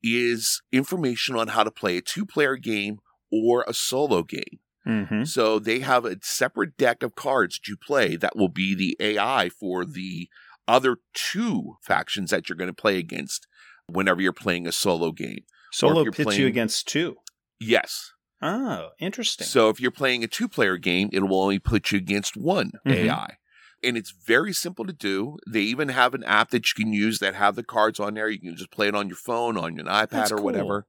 is 0.00 0.62
information 0.70 1.34
on 1.34 1.48
how 1.48 1.64
to 1.64 1.70
play 1.72 1.96
a 1.96 2.02
two 2.02 2.24
player 2.24 2.54
game 2.54 3.00
or 3.44 3.64
a 3.66 3.74
solo 3.74 4.22
game. 4.22 4.60
Mm-hmm. 4.86 5.24
So 5.24 5.58
they 5.58 5.80
have 5.80 6.04
a 6.04 6.16
separate 6.22 6.76
deck 6.76 7.02
of 7.02 7.14
cards 7.16 7.58
that 7.58 7.68
you 7.68 7.76
play 7.76 8.16
that 8.16 8.36
will 8.36 8.48
be 8.48 8.74
the 8.74 8.96
AI 9.00 9.48
for 9.48 9.84
the 9.84 10.28
other 10.68 10.98
two 11.14 11.74
factions 11.82 12.30
that 12.30 12.48
you're 12.48 12.56
going 12.56 12.70
to 12.70 12.74
play 12.74 12.98
against 12.98 13.46
whenever 13.88 14.20
you're 14.20 14.32
playing 14.32 14.66
a 14.66 14.72
solo 14.72 15.10
game. 15.12 15.40
Solo 15.72 16.04
pits 16.04 16.22
playing, 16.22 16.40
you 16.40 16.46
against 16.46 16.86
two. 16.88 17.16
Yes. 17.58 18.12
Oh, 18.42 18.90
interesting. 19.00 19.46
So 19.46 19.70
if 19.70 19.80
you're 19.80 19.90
playing 19.90 20.22
a 20.22 20.28
two 20.28 20.48
player 20.48 20.76
game, 20.76 21.08
it 21.12 21.20
will 21.20 21.40
only 21.42 21.58
put 21.58 21.90
you 21.90 21.98
against 21.98 22.36
one 22.36 22.72
Mhm. 22.86 22.92
AI. 22.92 23.36
And 23.82 23.96
it's 23.96 24.10
very 24.10 24.52
simple 24.52 24.84
to 24.86 24.92
do. 24.92 25.36
They 25.48 25.60
even 25.60 25.88
have 25.90 26.14
an 26.14 26.24
app 26.24 26.50
that 26.50 26.66
you 26.66 26.84
can 26.84 26.92
use 26.92 27.18
that 27.18 27.34
have 27.34 27.56
the 27.56 27.62
cards 27.62 28.00
on 28.00 28.14
there. 28.14 28.28
You 28.28 28.40
can 28.40 28.56
just 28.56 28.70
play 28.70 28.88
it 28.88 28.94
on 28.94 29.08
your 29.08 29.16
phone, 29.16 29.56
on 29.56 29.76
your 29.76 29.84
iPad, 29.86 30.10
That's 30.10 30.32
or 30.32 30.36
cool. 30.36 30.44
whatever. 30.46 30.86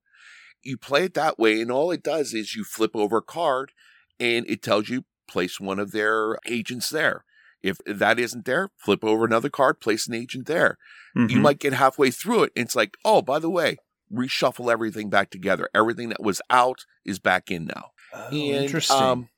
You 0.64 0.78
play 0.78 1.06
it 1.06 1.14
that 1.14 1.40
way, 1.40 1.62
and 1.62 1.72
all 1.72 1.92
it 1.92 2.04
does 2.04 2.34
is 2.34 2.56
you 2.56 2.64
flip 2.64 2.96
over 2.96 3.18
a 3.18 3.22
card 3.22 3.72
and 4.20 4.46
it 4.50 4.62
tells 4.62 4.90
you 4.90 5.06
place 5.28 5.60
one 5.60 5.80
of 5.80 5.92
their 5.92 6.38
agents 6.48 6.90
there. 6.90 7.24
If 7.62 7.78
that 7.86 8.20
isn't 8.20 8.46
there, 8.46 8.70
flip 8.78 9.04
over 9.04 9.26
another 9.26 9.50
card, 9.50 9.80
place 9.80 10.08
an 10.08 10.14
agent 10.14 10.46
there. 10.48 10.78
You 11.16 11.38
Mhm. 11.38 11.42
might 11.44 11.60
get 11.60 11.74
halfway 11.74 12.12
through 12.12 12.44
it, 12.44 12.52
and 12.56 12.66
it's 12.66 12.76
like, 12.76 12.98
oh, 13.04 13.22
by 13.22 13.40
the 13.40 13.50
way, 13.50 13.78
reshuffle 14.12 14.72
everything 14.72 15.10
back 15.10 15.30
together. 15.30 15.70
Everything 15.74 16.10
that 16.10 16.22
was 16.22 16.42
out 16.50 16.86
is 17.06 17.20
back 17.20 17.52
in 17.52 17.66
now. 17.66 17.92
Oh, 18.14 18.32
And, 18.32 18.64
interesting. 18.64 18.98
um, 18.98 19.30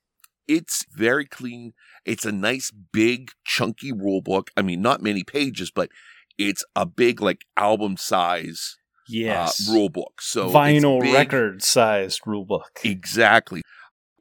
it's 0.48 0.84
very 0.92 1.26
clean. 1.26 1.74
It's 2.04 2.24
a 2.24 2.32
nice, 2.32 2.70
big, 2.70 3.32
chunky 3.44 3.92
rule 3.92 4.20
book. 4.22 4.50
I 4.56 4.62
mean, 4.62 4.82
not 4.82 5.02
many 5.02 5.24
pages, 5.24 5.70
but 5.70 5.90
it's 6.38 6.64
a 6.76 6.86
big, 6.86 7.20
like 7.20 7.46
album 7.56 7.96
size 7.96 8.76
yes. 9.10 9.68
uh, 9.68 9.72
rule 9.72 9.88
book. 9.88 10.20
So 10.20 10.48
Vinyl 10.50 11.00
record 11.12 11.62
sized 11.62 12.20
rule 12.26 12.44
book. 12.44 12.80
Exactly. 12.84 13.62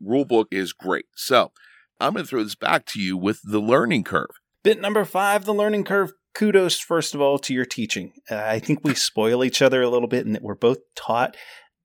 Rule 0.01 0.25
book 0.25 0.47
is 0.51 0.73
great. 0.73 1.05
So 1.15 1.51
I'm 1.99 2.13
going 2.13 2.25
to 2.25 2.29
throw 2.29 2.43
this 2.43 2.55
back 2.55 2.85
to 2.87 3.01
you 3.01 3.17
with 3.17 3.41
the 3.43 3.59
learning 3.59 4.03
curve. 4.03 4.29
Bit 4.63 4.81
number 4.81 5.05
five, 5.05 5.45
the 5.45 5.53
learning 5.53 5.83
curve. 5.83 6.13
Kudos, 6.35 6.79
first 6.79 7.15
of 7.15 7.21
all, 7.21 7.39
to 7.39 7.53
your 7.53 7.65
teaching. 7.65 8.13
Uh, 8.29 8.35
I 8.35 8.59
think 8.59 8.79
we 8.83 8.93
spoil 8.93 9.43
each 9.43 9.61
other 9.61 9.81
a 9.81 9.89
little 9.89 10.07
bit 10.07 10.25
in 10.25 10.33
that 10.33 10.41
we're 10.41 10.55
both 10.55 10.77
taught. 10.95 11.35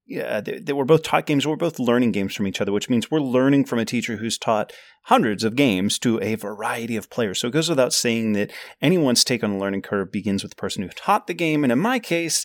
Yeah, 0.07 0.43
that 0.43 0.67
that 0.67 0.77
we're 0.77 0.85
both 0.85 1.03
taught 1.03 1.25
games. 1.25 1.47
We're 1.47 1.57
both 1.57 1.79
learning 1.79 2.13
games 2.13 2.35
from 2.35 2.47
each 2.47 2.61
other, 2.61 2.73
which 2.73 2.91
means 2.91 3.11
we're 3.11 3.21
learning 3.21 3.65
from 3.65 3.79
a 3.79 3.87
teacher 3.87 4.17
who's 4.17 4.37
taught 4.37 4.73
hundreds 5.05 5.45
of 5.45 5.57
games 5.57 5.99
to 6.01 6.21
a 6.21 6.35
variety 6.35 6.97
of 6.97 7.09
players. 7.09 7.41
So 7.41 7.49
it 7.49 7.53
goes 7.53 7.71
without 7.71 7.95
saying 7.95 8.35
that 8.35 8.53
anyone's 8.83 9.25
take 9.25 9.43
on 9.43 9.55
the 9.55 9.59
learning 9.59 9.83
curve 9.83 10.13
begins 10.13 10.43
with 10.43 10.51
the 10.51 10.57
person 10.57 10.83
who 10.83 10.91
taught 10.91 11.27
the 11.27 11.33
game. 11.35 11.65
And 11.65 11.73
in 11.73 11.79
my 11.79 11.99
case, 11.99 12.45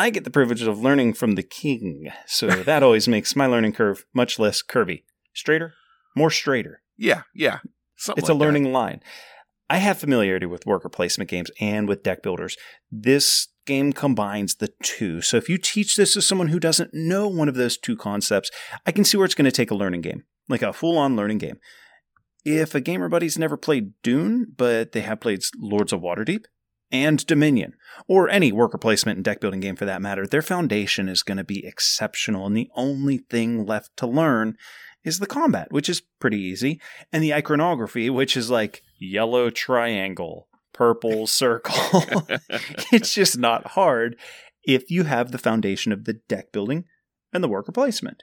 I 0.00 0.08
get 0.08 0.24
the 0.24 0.30
privilege 0.30 0.62
of 0.62 0.80
learning 0.80 1.12
from 1.12 1.34
the 1.34 1.42
king. 1.42 2.10
So 2.26 2.46
that 2.70 2.82
always 2.82 3.06
makes 3.06 3.36
my 3.36 3.44
learning 3.44 3.74
curve 3.74 4.06
much 4.14 4.38
less 4.38 4.62
curvy. 4.62 5.02
Straighter, 5.34 5.74
more 6.16 6.30
straighter. 6.30 6.80
Yeah, 6.96 7.22
yeah. 7.34 7.58
Something 7.96 8.22
It's 8.22 8.30
a 8.30 8.32
like 8.32 8.38
that. 8.38 8.44
learning 8.46 8.72
line. 8.72 9.00
I 9.68 9.76
have 9.76 9.98
familiarity 9.98 10.46
with 10.46 10.64
worker 10.64 10.88
placement 10.88 11.28
games 11.28 11.50
and 11.60 11.86
with 11.86 12.02
deck 12.02 12.22
builders. 12.22 12.56
This 12.90 13.48
game 13.66 13.92
combines 13.92 14.54
the 14.54 14.70
two. 14.82 15.20
So 15.20 15.36
if 15.36 15.50
you 15.50 15.58
teach 15.58 15.96
this 15.96 16.14
to 16.14 16.22
someone 16.22 16.48
who 16.48 16.58
doesn't 16.58 16.94
know 16.94 17.28
one 17.28 17.48
of 17.48 17.54
those 17.54 17.76
two 17.76 17.94
concepts, 17.94 18.50
I 18.86 18.92
can 18.92 19.04
see 19.04 19.18
where 19.18 19.26
it's 19.26 19.34
going 19.34 19.44
to 19.44 19.52
take 19.52 19.70
a 19.70 19.74
learning 19.76 20.00
game, 20.00 20.24
like 20.48 20.62
a 20.62 20.72
full 20.72 20.96
on 20.96 21.14
learning 21.14 21.38
game. 21.38 21.58
If 22.42 22.74
a 22.74 22.80
gamer 22.80 23.10
buddy's 23.10 23.38
never 23.38 23.58
played 23.58 23.92
Dune, 24.02 24.46
but 24.56 24.92
they 24.92 25.02
have 25.02 25.20
played 25.20 25.42
Lords 25.58 25.92
of 25.92 26.00
Waterdeep 26.00 26.44
and 26.92 27.24
Dominion, 27.26 27.74
or 28.08 28.28
any 28.28 28.52
worker 28.52 28.78
placement 28.78 29.16
and 29.16 29.24
deck 29.24 29.40
building 29.40 29.60
game 29.60 29.76
for 29.76 29.84
that 29.84 30.02
matter, 30.02 30.26
their 30.26 30.42
foundation 30.42 31.08
is 31.08 31.22
going 31.22 31.38
to 31.38 31.44
be 31.44 31.64
exceptional. 31.64 32.46
And 32.46 32.56
the 32.56 32.70
only 32.74 33.18
thing 33.18 33.64
left 33.64 33.96
to 33.98 34.06
learn 34.06 34.56
is 35.04 35.18
the 35.18 35.26
combat, 35.26 35.68
which 35.70 35.88
is 35.88 36.02
pretty 36.18 36.40
easy 36.40 36.80
and 37.12 37.22
the 37.22 37.34
iconography, 37.34 38.10
which 38.10 38.36
is 38.36 38.50
like 38.50 38.82
yellow 38.98 39.50
triangle, 39.50 40.48
purple 40.72 41.26
circle. 41.26 41.74
it's 42.92 43.14
just 43.14 43.38
not 43.38 43.68
hard 43.68 44.16
if 44.64 44.90
you 44.90 45.04
have 45.04 45.32
the 45.32 45.38
foundation 45.38 45.92
of 45.92 46.04
the 46.04 46.14
deck 46.14 46.52
building 46.52 46.84
and 47.32 47.42
the 47.42 47.48
worker 47.48 47.72
placement. 47.72 48.22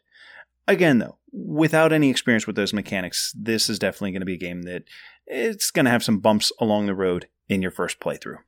Again, 0.68 1.00
though, 1.00 1.18
without 1.32 1.94
any 1.94 2.10
experience 2.10 2.46
with 2.46 2.58
those 2.58 2.74
mechanics, 2.74 3.34
this 3.38 3.70
is 3.70 3.80
definitely 3.80 4.12
going 4.12 4.22
to 4.22 4.26
be 4.26 4.34
a 4.34 4.38
game 4.38 4.64
that 4.64 4.84
it's 5.26 5.72
going 5.72 5.86
to 5.86 5.92
have 5.92 6.04
some 6.04 6.20
bumps 6.20 6.52
along 6.60 6.86
the 6.86 6.96
road 6.96 7.30
in 7.48 7.62
your 7.62 7.72
first 7.72 8.00
playthrough. 8.02 8.40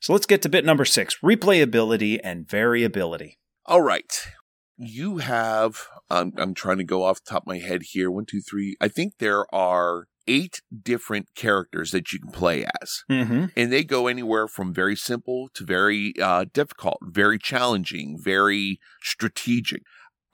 So 0.00 0.12
let's 0.12 0.26
get 0.26 0.42
to 0.42 0.48
bit 0.48 0.64
number 0.64 0.84
six 0.84 1.16
replayability 1.22 2.18
and 2.22 2.48
variability. 2.48 3.38
All 3.66 3.82
right. 3.82 4.26
You 4.76 5.18
have, 5.18 5.82
um, 6.10 6.32
I'm 6.36 6.54
trying 6.54 6.78
to 6.78 6.84
go 6.84 7.04
off 7.04 7.22
the 7.24 7.30
top 7.30 7.42
of 7.44 7.46
my 7.46 7.58
head 7.58 7.82
here. 7.84 8.10
One, 8.10 8.26
two, 8.26 8.40
three. 8.40 8.76
I 8.80 8.88
think 8.88 9.14
there 9.18 9.44
are 9.54 10.06
eight 10.26 10.62
different 10.82 11.28
characters 11.34 11.90
that 11.90 12.12
you 12.12 12.18
can 12.20 12.30
play 12.30 12.64
as. 12.80 13.02
Mm-hmm. 13.10 13.46
And 13.56 13.72
they 13.72 13.84
go 13.84 14.06
anywhere 14.06 14.48
from 14.48 14.72
very 14.72 14.96
simple 14.96 15.48
to 15.54 15.64
very 15.64 16.14
uh, 16.20 16.46
difficult, 16.52 16.98
very 17.02 17.38
challenging, 17.38 18.18
very 18.20 18.78
strategic. 19.02 19.82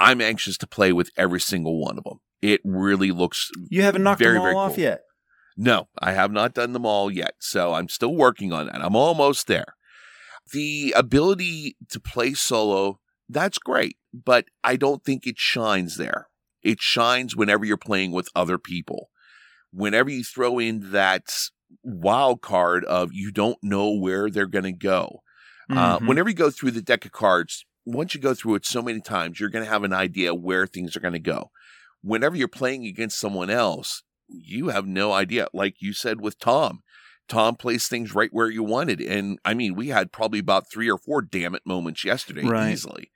I'm 0.00 0.20
anxious 0.20 0.56
to 0.58 0.66
play 0.66 0.92
with 0.92 1.10
every 1.16 1.40
single 1.40 1.80
one 1.80 1.98
of 1.98 2.04
them. 2.04 2.20
It 2.40 2.60
really 2.64 3.10
looks 3.10 3.50
You 3.68 3.82
haven't 3.82 4.04
knocked 4.04 4.20
Very, 4.20 4.34
them 4.34 4.42
all 4.42 4.58
off 4.58 4.74
cool. 4.76 4.84
yet. 4.84 5.00
No, 5.60 5.88
I 5.98 6.12
have 6.12 6.30
not 6.30 6.54
done 6.54 6.72
them 6.72 6.86
all 6.86 7.10
yet. 7.10 7.34
So 7.40 7.74
I'm 7.74 7.88
still 7.88 8.14
working 8.14 8.52
on 8.52 8.66
that. 8.66 8.80
I'm 8.82 8.94
almost 8.94 9.48
there. 9.48 9.74
The 10.52 10.94
ability 10.96 11.76
to 11.90 11.98
play 12.00 12.32
solo, 12.34 13.00
that's 13.28 13.58
great, 13.58 13.96
but 14.14 14.46
I 14.62 14.76
don't 14.76 15.04
think 15.04 15.26
it 15.26 15.36
shines 15.36 15.96
there. 15.96 16.28
It 16.62 16.80
shines 16.80 17.34
whenever 17.36 17.64
you're 17.64 17.76
playing 17.76 18.12
with 18.12 18.28
other 18.36 18.56
people. 18.56 19.10
Whenever 19.72 20.10
you 20.10 20.22
throw 20.22 20.58
in 20.60 20.92
that 20.92 21.24
wild 21.82 22.40
card 22.40 22.84
of 22.84 23.12
you 23.12 23.30
don't 23.32 23.58
know 23.62 23.90
where 23.92 24.30
they're 24.30 24.46
going 24.46 24.64
to 24.64 24.72
go. 24.72 25.22
Uh, 25.70 25.98
Mhm. 25.98 26.06
whenever 26.06 26.28
you 26.30 26.34
go 26.36 26.50
through 26.50 26.70
the 26.70 26.80
deck 26.80 27.04
of 27.04 27.12
cards, 27.12 27.66
once 27.84 28.14
you 28.14 28.20
go 28.20 28.32
through 28.32 28.54
it 28.54 28.64
so 28.64 28.80
many 28.80 29.00
times, 29.00 29.38
you're 29.40 29.50
going 29.50 29.64
to 29.64 29.70
have 29.70 29.84
an 29.84 29.92
idea 29.92 30.34
where 30.34 30.66
things 30.66 30.96
are 30.96 31.00
going 31.00 31.12
to 31.12 31.18
go. 31.18 31.50
Whenever 32.00 32.36
you're 32.36 32.48
playing 32.48 32.86
against 32.86 33.18
someone 33.18 33.50
else, 33.50 34.02
you 34.28 34.68
have 34.68 34.86
no 34.86 35.12
idea. 35.12 35.48
Like 35.52 35.76
you 35.80 35.92
said 35.92 36.20
with 36.20 36.38
Tom, 36.38 36.82
Tom 37.28 37.56
plays 37.56 37.88
things 37.88 38.14
right 38.14 38.30
where 38.32 38.50
you 38.50 38.62
wanted. 38.62 39.00
And 39.00 39.38
I 39.44 39.54
mean, 39.54 39.74
we 39.74 39.88
had 39.88 40.12
probably 40.12 40.38
about 40.38 40.70
three 40.70 40.90
or 40.90 40.98
four 40.98 41.22
damn 41.22 41.54
it 41.54 41.62
moments 41.66 42.04
yesterday 42.04 42.44
Right. 42.44 42.72
easily. 42.72 43.10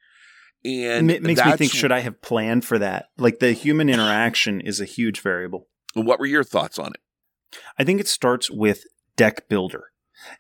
And 0.65 1.11
it 1.11 1.23
makes 1.23 1.45
me 1.45 1.57
think 1.57 1.73
should 1.73 1.91
I 1.91 2.01
have 2.01 2.23
planned 2.23 2.65
for 2.65 2.79
that? 2.79 3.07
Like 3.19 3.41
the 3.41 3.53
human 3.53 3.89
interaction 3.89 4.61
is 4.61 4.81
a 4.81 4.85
huge 4.85 5.21
variable. 5.21 5.69
What 5.95 6.21
were 6.21 6.27
your 6.27 6.45
thoughts 6.45 6.79
on 6.79 6.93
it? 6.93 7.59
I 7.79 7.85
think 7.85 8.01
it 8.01 8.09
starts 8.09 8.51
with 8.51 8.85
deck 9.17 9.49
builder. 9.49 9.85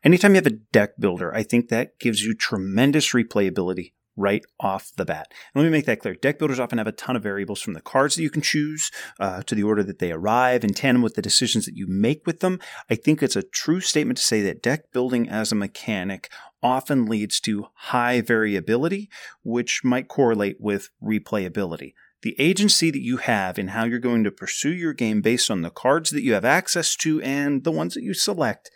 Anytime 0.04 0.32
you 0.32 0.36
have 0.36 0.46
a 0.46 0.50
deck 0.50 0.92
builder, 0.98 1.34
I 1.34 1.42
think 1.42 1.68
that 1.68 1.98
gives 1.98 2.22
you 2.22 2.34
tremendous 2.34 3.12
replayability 3.12 3.92
right 4.16 4.42
off 4.60 4.92
the 4.96 5.04
bat. 5.04 5.32
And 5.54 5.62
let 5.62 5.68
me 5.68 5.76
make 5.76 5.86
that 5.86 6.00
clear. 6.00 6.14
Deck 6.14 6.38
builders 6.38 6.60
often 6.60 6.78
have 6.78 6.86
a 6.86 6.92
ton 6.92 7.16
of 7.16 7.22
variables 7.22 7.60
from 7.60 7.74
the 7.74 7.80
cards 7.80 8.16
that 8.16 8.22
you 8.22 8.30
can 8.30 8.42
choose 8.42 8.90
uh, 9.18 9.42
to 9.42 9.54
the 9.54 9.62
order 9.62 9.82
that 9.82 9.98
they 9.98 10.12
arrive 10.12 10.64
in 10.64 10.74
tandem 10.74 11.02
with 11.02 11.14
the 11.14 11.22
decisions 11.22 11.64
that 11.66 11.76
you 11.76 11.86
make 11.86 12.26
with 12.26 12.40
them. 12.40 12.58
I 12.90 12.94
think 12.94 13.22
it's 13.22 13.36
a 13.36 13.42
true 13.42 13.80
statement 13.80 14.18
to 14.18 14.24
say 14.24 14.42
that 14.42 14.62
deck 14.62 14.92
building 14.92 15.28
as 15.28 15.52
a 15.52 15.56
mechanic 15.56 16.30
often 16.62 17.06
leads 17.06 17.40
to 17.40 17.66
high 17.74 18.20
variability, 18.20 19.10
which 19.42 19.82
might 19.82 20.08
correlate 20.08 20.56
with 20.60 20.90
replayability. 21.02 21.94
The 22.22 22.36
agency 22.38 22.92
that 22.92 23.02
you 23.02 23.16
have 23.16 23.58
in 23.58 23.68
how 23.68 23.84
you're 23.84 23.98
going 23.98 24.22
to 24.24 24.30
pursue 24.30 24.72
your 24.72 24.92
game 24.92 25.22
based 25.22 25.50
on 25.50 25.62
the 25.62 25.70
cards 25.70 26.10
that 26.10 26.22
you 26.22 26.34
have 26.34 26.44
access 26.44 26.94
to 26.96 27.20
and 27.20 27.64
the 27.64 27.72
ones 27.72 27.94
that 27.94 28.04
you 28.04 28.14
select, 28.14 28.70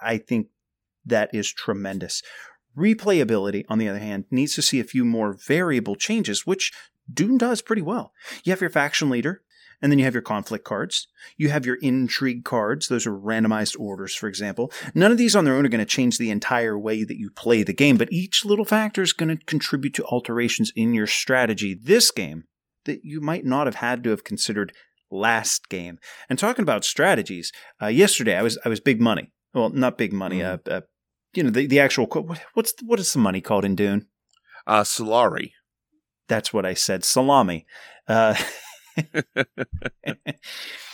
I 0.00 0.18
think 0.18 0.48
that 1.04 1.34
is 1.34 1.52
tremendous. 1.52 2.22
Replayability, 2.76 3.64
on 3.68 3.78
the 3.78 3.88
other 3.88 3.98
hand, 3.98 4.24
needs 4.30 4.54
to 4.54 4.62
see 4.62 4.80
a 4.80 4.84
few 4.84 5.04
more 5.04 5.32
variable 5.32 5.96
changes, 5.96 6.46
which 6.46 6.72
Dune 7.12 7.38
does 7.38 7.62
pretty 7.62 7.82
well. 7.82 8.12
You 8.44 8.52
have 8.52 8.60
your 8.60 8.70
faction 8.70 9.10
leader, 9.10 9.42
and 9.82 9.92
then 9.92 9.98
you 9.98 10.04
have 10.04 10.14
your 10.14 10.22
conflict 10.22 10.64
cards. 10.64 11.08
You 11.36 11.50
have 11.50 11.66
your 11.66 11.76
intrigue 11.76 12.44
cards. 12.44 12.88
Those 12.88 13.06
are 13.06 13.12
randomized 13.12 13.78
orders, 13.78 14.14
for 14.14 14.28
example. 14.28 14.72
None 14.94 15.12
of 15.12 15.18
these 15.18 15.36
on 15.36 15.44
their 15.44 15.54
own 15.54 15.66
are 15.66 15.68
going 15.68 15.78
to 15.78 15.84
change 15.84 16.16
the 16.16 16.30
entire 16.30 16.78
way 16.78 17.04
that 17.04 17.18
you 17.18 17.30
play 17.30 17.62
the 17.62 17.74
game, 17.74 17.96
but 17.96 18.12
each 18.12 18.44
little 18.44 18.64
factor 18.64 19.02
is 19.02 19.12
going 19.12 19.36
to 19.36 19.44
contribute 19.44 19.94
to 19.94 20.04
alterations 20.04 20.72
in 20.74 20.94
your 20.94 21.06
strategy 21.06 21.74
this 21.74 22.10
game 22.10 22.44
that 22.84 23.04
you 23.04 23.20
might 23.20 23.44
not 23.44 23.66
have 23.66 23.76
had 23.76 24.02
to 24.04 24.10
have 24.10 24.24
considered 24.24 24.72
last 25.10 25.68
game. 25.68 25.98
And 26.28 26.38
talking 26.38 26.62
about 26.62 26.84
strategies, 26.84 27.52
uh, 27.80 27.86
yesterday 27.86 28.36
I 28.36 28.42
was 28.42 28.58
I 28.64 28.68
was 28.68 28.80
big 28.80 29.00
money. 29.00 29.32
Well, 29.52 29.70
not 29.70 29.98
big 29.98 30.12
money. 30.12 30.42
Uh, 30.42 30.58
uh, 30.68 30.80
you 31.36 31.42
know 31.44 31.50
the 31.50 31.66
the 31.66 31.80
actual 31.80 32.06
what- 32.06 32.40
what's 32.54 32.74
what 32.82 33.00
is 33.00 33.12
the 33.12 33.18
money 33.18 33.40
called 33.40 33.64
in 33.64 33.74
Dune? 33.74 34.06
Uh, 34.66 34.82
Solari. 34.82 35.52
That's 36.28 36.52
what 36.52 36.64
I 36.64 36.74
said. 36.74 37.04
Salami. 37.04 37.66
Uh, 38.08 38.34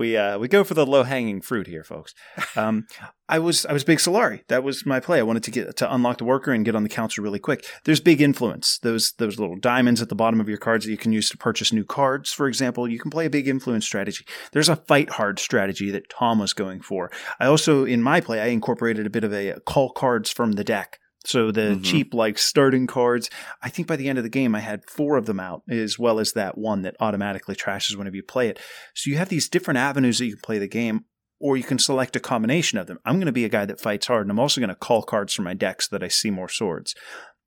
we 0.00 0.16
uh, 0.16 0.38
we 0.38 0.48
go 0.48 0.64
for 0.64 0.72
the 0.72 0.86
low 0.86 1.02
hanging 1.02 1.42
fruit 1.42 1.66
here, 1.66 1.84
folks. 1.84 2.14
Um, 2.56 2.86
I 3.28 3.38
was 3.38 3.66
I 3.66 3.72
was 3.72 3.84
big 3.84 3.98
Solari. 3.98 4.40
That 4.48 4.64
was 4.64 4.84
my 4.84 4.98
play. 4.98 5.18
I 5.18 5.22
wanted 5.22 5.44
to 5.44 5.50
get 5.50 5.76
to 5.76 5.94
unlock 5.94 6.18
the 6.18 6.24
worker 6.24 6.52
and 6.52 6.64
get 6.64 6.74
on 6.74 6.82
the 6.82 6.88
council 6.88 7.22
really 7.22 7.38
quick. 7.38 7.64
There's 7.84 8.00
big 8.00 8.20
influence. 8.20 8.78
Those 8.78 9.12
those 9.18 9.38
little 9.38 9.56
diamonds 9.56 10.00
at 10.00 10.08
the 10.08 10.14
bottom 10.14 10.40
of 10.40 10.48
your 10.48 10.58
cards 10.58 10.84
that 10.84 10.90
you 10.90 10.96
can 10.96 11.12
use 11.12 11.28
to 11.30 11.36
purchase 11.36 11.72
new 11.72 11.84
cards, 11.84 12.32
for 12.32 12.48
example. 12.48 12.88
You 12.88 12.98
can 12.98 13.10
play 13.10 13.26
a 13.26 13.30
big 13.30 13.46
influence 13.46 13.84
strategy. 13.84 14.24
There's 14.52 14.70
a 14.70 14.76
fight 14.76 15.10
hard 15.10 15.38
strategy 15.38 15.90
that 15.90 16.08
Tom 16.08 16.38
was 16.38 16.54
going 16.54 16.80
for. 16.80 17.10
I 17.38 17.46
also 17.46 17.84
in 17.84 18.02
my 18.02 18.20
play 18.20 18.40
I 18.40 18.46
incorporated 18.46 19.06
a 19.06 19.10
bit 19.10 19.24
of 19.24 19.34
a 19.34 19.60
cull 19.66 19.90
cards 19.90 20.30
from 20.30 20.52
the 20.52 20.64
deck 20.64 20.98
So 21.24 21.50
the 21.50 21.76
Mhm. 21.76 21.84
cheap 21.84 22.14
like 22.14 22.38
starting 22.38 22.86
cards, 22.86 23.28
I 23.62 23.68
think 23.68 23.86
by 23.86 23.96
the 23.96 24.08
end 24.08 24.18
of 24.18 24.24
the 24.24 24.30
game 24.30 24.54
I 24.54 24.60
had 24.60 24.88
four 24.88 25.16
of 25.16 25.26
them 25.26 25.38
out, 25.38 25.62
as 25.68 25.98
well 25.98 26.18
as 26.18 26.32
that 26.32 26.56
one 26.56 26.82
that 26.82 26.96
automatically 26.98 27.54
trashes 27.54 27.94
whenever 27.96 28.16
you 28.16 28.22
play 28.22 28.48
it. 28.48 28.58
So 28.94 29.10
you 29.10 29.18
have 29.18 29.28
these 29.28 29.48
different 29.48 29.78
avenues 29.78 30.18
that 30.18 30.26
you 30.26 30.32
can 30.32 30.42
play 30.42 30.58
the 30.58 30.66
game, 30.66 31.04
or 31.38 31.56
you 31.56 31.62
can 31.62 31.78
select 31.78 32.16
a 32.16 32.20
combination 32.20 32.78
of 32.78 32.86
them. 32.86 32.98
I'm 33.04 33.16
going 33.16 33.26
to 33.26 33.32
be 33.32 33.44
a 33.44 33.50
guy 33.50 33.64
that 33.64 33.80
fights 33.80 34.06
hard, 34.06 34.22
and 34.22 34.30
I'm 34.30 34.38
also 34.38 34.60
going 34.60 34.68
to 34.68 34.74
cull 34.74 35.02
cards 35.02 35.32
from 35.34 35.46
my 35.46 35.54
deck 35.54 35.82
so 35.82 35.88
that 35.96 36.04
I 36.04 36.08
see 36.08 36.30
more 36.30 36.48
swords. 36.48 36.94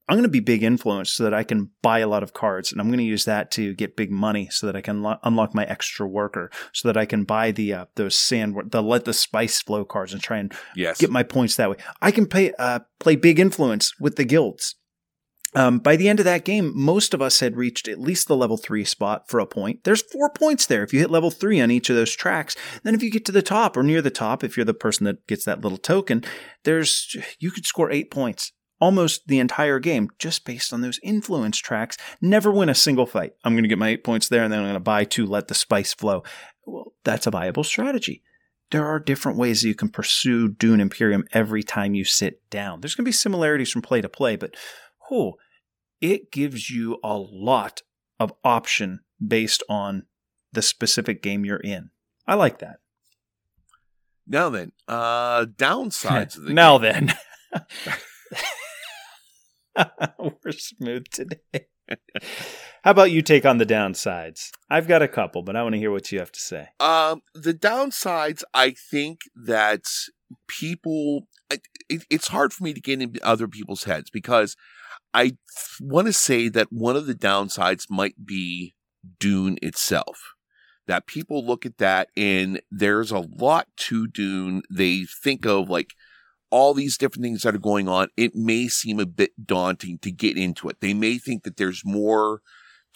I'm 0.10 0.16
going 0.16 0.24
to 0.24 0.30
be 0.30 0.41
big 0.41 0.64
influence 0.64 1.12
so 1.14 1.24
that 1.24 1.34
I 1.34 1.43
can 1.43 1.70
buy 1.82 1.99
a 1.99 2.08
lot 2.08 2.24
of 2.24 2.34
cards, 2.34 2.72
and 2.72 2.82
I'm 2.82 2.88
going 2.88 2.97
to 2.99 3.06
use 3.06 3.24
that 3.26 3.51
to 3.51 3.74
get 3.74 3.95
big 3.95 4.12
money 4.12 4.49
so 4.51 4.66
that 4.68 4.76
I 4.76 4.82
can 4.82 5.01
lo- 5.01 5.18
unlock 5.24 5.56
my 5.56 5.64
extra 5.64 6.08
worker, 6.08 6.51
so 6.74 6.88
that 6.89 6.97
I 6.97 7.06
can 7.06 7.24
buy 7.24 7.51
the 7.51 7.74
uh, 7.74 7.86
those 7.95 8.18
sand 8.18 8.56
the 8.72 8.84
let 8.84 9.06
the 9.06 9.14
spice 9.14 9.62
flow 9.62 9.86
cards 9.86 10.12
and 10.14 10.22
try 10.22 10.38
and 10.39 10.54
Yes. 10.76 10.99
get 10.99 11.10
my 11.10 11.24
points 11.24 11.56
that 11.56 11.70
way. 11.70 11.78
I 12.01 12.12
can 12.12 12.26
pay 12.26 12.51
uh, 12.60 12.80
play 12.99 13.16
big 13.16 13.39
influence 13.39 13.93
with 13.99 14.18
the 14.18 14.26
guilds. 14.26 14.76
Um, 15.56 15.78
by 15.80 15.95
the 15.95 16.10
end 16.10 16.20
of 16.20 16.26
that 16.26 16.45
game, 16.45 16.72
most 16.76 17.14
of 17.14 17.22
us 17.22 17.39
had 17.39 17.56
reached 17.56 17.88
at 17.88 17.99
least 18.01 18.28
the 18.28 18.36
level 18.36 18.58
three 18.58 18.84
spot 18.84 19.30
for 19.30 19.39
a 19.39 19.45
point. 19.45 19.84
There's 19.84 20.01
four 20.01 20.32
points 20.32 20.66
there 20.66 20.84
if 20.84 20.91
you 20.91 20.99
hit 20.99 21.12
level 21.12 21.30
three 21.30 21.62
on 21.62 21.70
each 21.70 21.91
of 21.91 21.95
those 21.95 22.16
tracks. 22.16 22.56
Then 22.82 22.95
if 22.95 23.04
you 23.04 23.12
get 23.12 23.24
to 23.26 23.32
the 23.32 23.43
top 23.43 23.78
or 23.78 23.84
near 23.84 24.01
the 24.01 24.10
top, 24.10 24.43
if 24.43 24.58
you're 24.58 24.66
the 24.66 24.74
person 24.74 25.06
that 25.06 25.26
gets 25.28 25.45
that 25.45 25.62
little 25.62 25.78
token, 25.78 26.24
there's 26.64 27.16
you 27.39 27.51
could 27.51 27.68
score 27.68 27.91
eight 27.91 28.10
points 28.10 28.51
almost 28.84 29.28
the 29.28 29.40
entire 29.40 29.80
game 29.80 30.10
just 30.20 30.46
based 30.46 30.74
on 30.74 30.82
those 30.82 31.00
influence 31.02 31.58
tracks. 31.58 31.98
Never 32.22 32.52
win 32.52 32.70
a 32.70 32.76
single 32.76 33.06
fight. 33.06 33.34
I'm 33.44 33.54
going 33.54 33.64
to 33.64 33.70
get 33.70 33.78
my 33.78 33.90
eight 33.90 34.04
points 34.04 34.28
there 34.28 34.44
and 34.44 34.52
then 34.52 34.60
I'm 34.60 34.66
going 34.66 34.74
to 34.74 34.80
buy 34.82 35.06
to 35.06 35.26
let 35.26 35.48
the 35.48 35.56
spice 35.56 35.94
flow. 35.94 36.24
Well, 36.66 36.94
that's 37.04 37.28
a 37.28 37.32
viable 37.32 37.64
strategy 37.64 38.22
there 38.74 38.88
are 38.88 39.00
different 39.00 39.38
ways 39.38 39.62
that 39.62 39.68
you 39.68 39.76
can 39.76 39.88
pursue 39.88 40.48
Dune 40.48 40.82
Imperium 40.82 41.26
every 41.32 41.62
time 41.62 41.94
you 41.94 42.04
sit 42.04 42.42
down. 42.50 42.82
There's 42.82 42.96
going 42.96 43.04
to 43.04 43.08
be 43.08 43.14
similarities 43.14 43.70
from 43.70 43.84
play 43.84 44.02
to 44.02 44.10
play, 44.10 44.36
but 44.36 44.56
oh, 45.12 45.34
it 46.02 46.32
gives 46.32 46.72
you 46.72 46.98
a 47.04 47.16
lot 47.16 47.84
of 48.20 48.34
option 48.44 49.02
based 49.26 49.62
on 49.70 50.08
the 50.54 50.64
specific 50.64 51.22
game 51.22 51.46
you're 51.46 51.58
in. 51.58 51.92
I 52.26 52.34
like 52.34 52.58
that. 52.60 52.78
Now 54.26 54.50
then, 54.50 54.72
uh, 54.88 55.46
downsides 55.46 56.36
of 56.36 56.46
the 56.46 56.54
now 56.56 56.80
game. 56.80 57.12
then. 57.54 57.62
We're 60.19 60.51
smooth 60.51 61.05
today. 61.11 61.67
How 62.84 62.91
about 62.91 63.11
you 63.11 63.21
take 63.21 63.45
on 63.45 63.57
the 63.57 63.65
downsides? 63.65 64.49
I've 64.69 64.88
got 64.88 65.01
a 65.01 65.07
couple, 65.07 65.43
but 65.43 65.55
I 65.55 65.63
want 65.63 65.74
to 65.76 65.80
hear 65.80 65.91
what 65.91 66.11
you 66.11 66.19
have 66.19 66.32
to 66.32 66.39
say. 66.39 66.67
Um, 66.80 67.21
the 67.34 67.53
downsides, 67.53 68.43
I 68.53 68.71
think 68.71 69.19
that 69.36 69.84
people, 70.47 71.28
it, 71.49 71.61
it- 71.89 72.05
it's 72.09 72.30
hard 72.30 72.53
for 72.53 72.63
me 72.63 72.74
to 72.74 72.82
get 72.82 73.01
into 73.01 73.26
other 73.26 73.47
people's 73.47 73.84
heads 73.84 74.09
because 74.09 74.55
I 75.13 75.38
want 75.80 76.07
to 76.07 76.13
say 76.13 76.49
that 76.49 76.71
one 76.71 76.95
of 76.95 77.05
the 77.05 77.15
downsides 77.15 77.86
might 77.89 78.26
be 78.26 78.76
Dune 79.19 79.57
itself. 79.61 80.34
That 80.88 81.07
people 81.07 81.45
look 81.45 81.65
at 81.65 81.78
that 81.78 82.09
and 82.17 82.61
there's 82.69 83.11
a 83.11 83.19
lot 83.19 83.67
to 83.78 84.07
Dune. 84.07 84.63
They 84.69 85.05
think 85.05 85.45
of 85.45 85.69
like 85.69 85.93
all 86.54 86.76
these 86.76 86.99
different 86.99 87.24
things 87.24 87.41
that 87.41 87.56
are 87.56 87.70
going 87.72 87.88
on. 87.88 88.10
It 88.16 88.36
may 88.36 88.68
seem 88.68 88.99
a 88.99 89.08
bit 89.08 89.32
daunting 89.43 89.97
to 90.04 90.12
get 90.12 90.38
into 90.38 90.70
it. 90.70 90.82
They 90.82 90.93
may 90.93 91.18
think 91.18 91.41
that 91.43 91.58
there's 91.58 91.84
more 91.84 92.41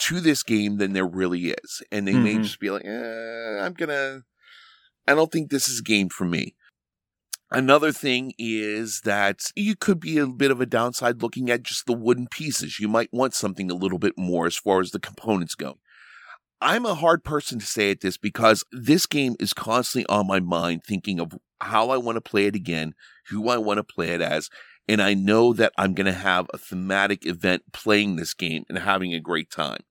to 0.02 0.20
this 0.20 0.44
game 0.44 0.78
than 0.78 0.94
there 0.94 1.08
really 1.08 1.50
is. 1.50 1.82
And 1.92 2.08
they 2.08 2.20
may 2.20 2.36
Mhm. 2.36 2.44
just 2.44 2.60
be 2.60 2.70
like, 2.70 2.86
eh, 2.86 3.60
I'm 3.60 3.74
gonna, 3.74 4.22
I 5.08 5.16
don't 5.16 5.32
think 5.32 5.50
this 5.50 5.68
is 5.68 5.80
a 5.80 5.84
game 5.84 6.10
for 6.10 6.26
me. 6.26 6.56
Another 7.50 7.92
thing 7.92 8.34
is 8.38 9.02
that 9.06 9.40
you 9.56 9.76
could 9.76 10.00
be 10.00 10.20
a 10.20 10.28
bit 10.28 10.52
of 10.52 10.62
a 10.62 10.68
downside 10.68 11.24
looking 11.24 11.50
at 11.50 11.64
just 11.64 11.88
the 11.88 11.94
wooden 11.94 12.28
pieces. 12.28 12.80
You 12.80 12.88
might 12.88 13.12
want 13.12 13.34
something 13.34 13.72
a 13.72 13.76
little 13.76 13.98
bit 13.98 14.14
more 14.18 14.46
as 14.46 14.56
far 14.56 14.82
as 14.82 14.92
the 14.92 15.00
components 15.00 15.56
go. 15.56 15.80
I'm 16.62 16.86
a 16.86 16.94
hard 16.94 17.24
person 17.24 17.58
to 17.58 17.66
say 17.66 17.90
at 17.90 18.02
this 18.02 18.18
because 18.18 18.64
this 18.72 19.08
game 19.08 19.36
is 19.40 19.54
constantly 19.54 20.06
on 20.16 20.28
my 20.28 20.40
mind 20.40 20.84
thinking 20.84 21.20
of 21.20 21.34
how 21.62 21.90
I 21.90 21.98
want 21.98 22.16
to 22.18 22.22
play 22.22 22.46
it 22.46 22.56
again, 22.56 22.94
who 23.30 23.50
I 23.50 23.58
want 23.58 23.78
to 23.78 23.84
play 23.84 24.10
it 24.10 24.22
as, 24.22 24.50
and 24.88 25.02
I 25.02 25.14
know 25.14 25.54
that 25.54 25.74
I'm 25.78 25.94
going 25.94 26.06
to 26.06 26.14
have 26.14 26.48
a 26.54 26.58
thematic 26.58 27.26
event 27.26 27.64
playing 27.74 28.16
this 28.16 28.34
game 28.34 28.64
and 28.70 28.78
having 28.78 29.14
a 29.14 29.20
great 29.20 29.52
time. 29.52 29.82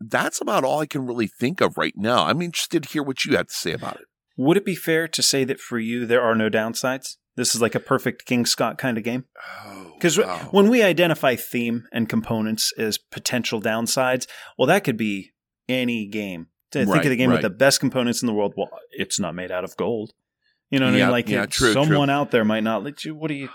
That's 0.00 0.40
about 0.40 0.64
all 0.64 0.80
I 0.80 0.86
can 0.86 1.06
really 1.06 1.26
think 1.26 1.60
of 1.60 1.76
right 1.76 1.92
now. 1.96 2.24
I'm 2.24 2.40
interested 2.40 2.84
to 2.84 2.88
hear 2.88 3.02
what 3.02 3.24
you 3.24 3.36
have 3.36 3.48
to 3.48 3.54
say 3.54 3.72
about 3.72 3.96
it. 3.96 4.06
Would 4.36 4.56
it 4.56 4.64
be 4.64 4.74
fair 4.74 5.06
to 5.08 5.22
say 5.22 5.44
that 5.44 5.60
for 5.60 5.78
you 5.78 6.06
there 6.06 6.22
are 6.22 6.34
no 6.34 6.48
downsides? 6.48 7.18
This 7.36 7.54
is 7.54 7.60
like 7.60 7.74
a 7.74 7.80
perfect 7.80 8.24
King 8.24 8.46
Scott 8.46 8.78
kind 8.78 8.96
of 8.96 9.04
game? 9.04 9.24
Oh, 9.64 9.92
Because 9.94 10.18
when 10.50 10.68
we 10.70 10.82
identify 10.82 11.36
theme 11.36 11.86
and 11.92 12.08
components 12.08 12.72
as 12.78 12.96
potential 12.96 13.60
downsides, 13.60 14.26
well, 14.58 14.66
that 14.66 14.84
could 14.84 14.96
be 14.96 15.32
any 15.68 16.06
game. 16.06 16.48
To 16.72 16.78
think 16.80 16.94
Right, 16.94 17.04
of 17.04 17.10
the 17.10 17.16
game 17.16 17.30
right. 17.30 17.36
with 17.36 17.42
the 17.42 17.50
best 17.50 17.80
components 17.80 18.22
in 18.22 18.26
the 18.26 18.32
world, 18.32 18.54
well, 18.56 18.70
it's 18.90 19.18
not 19.18 19.34
made 19.34 19.50
out 19.50 19.64
of 19.64 19.76
gold. 19.76 20.12
You 20.70 20.78
know 20.78 20.86
what 20.86 20.94
I 20.94 20.98
mean? 20.98 21.10
Like, 21.10 21.28
yeah, 21.28 21.46
true, 21.46 21.72
true. 21.72 21.84
someone 21.84 22.10
out 22.10 22.30
there 22.30 22.44
might 22.44 22.62
not 22.62 22.84
let 22.84 23.04
you. 23.04 23.14
What 23.14 23.28
do 23.28 23.34
you? 23.34 23.48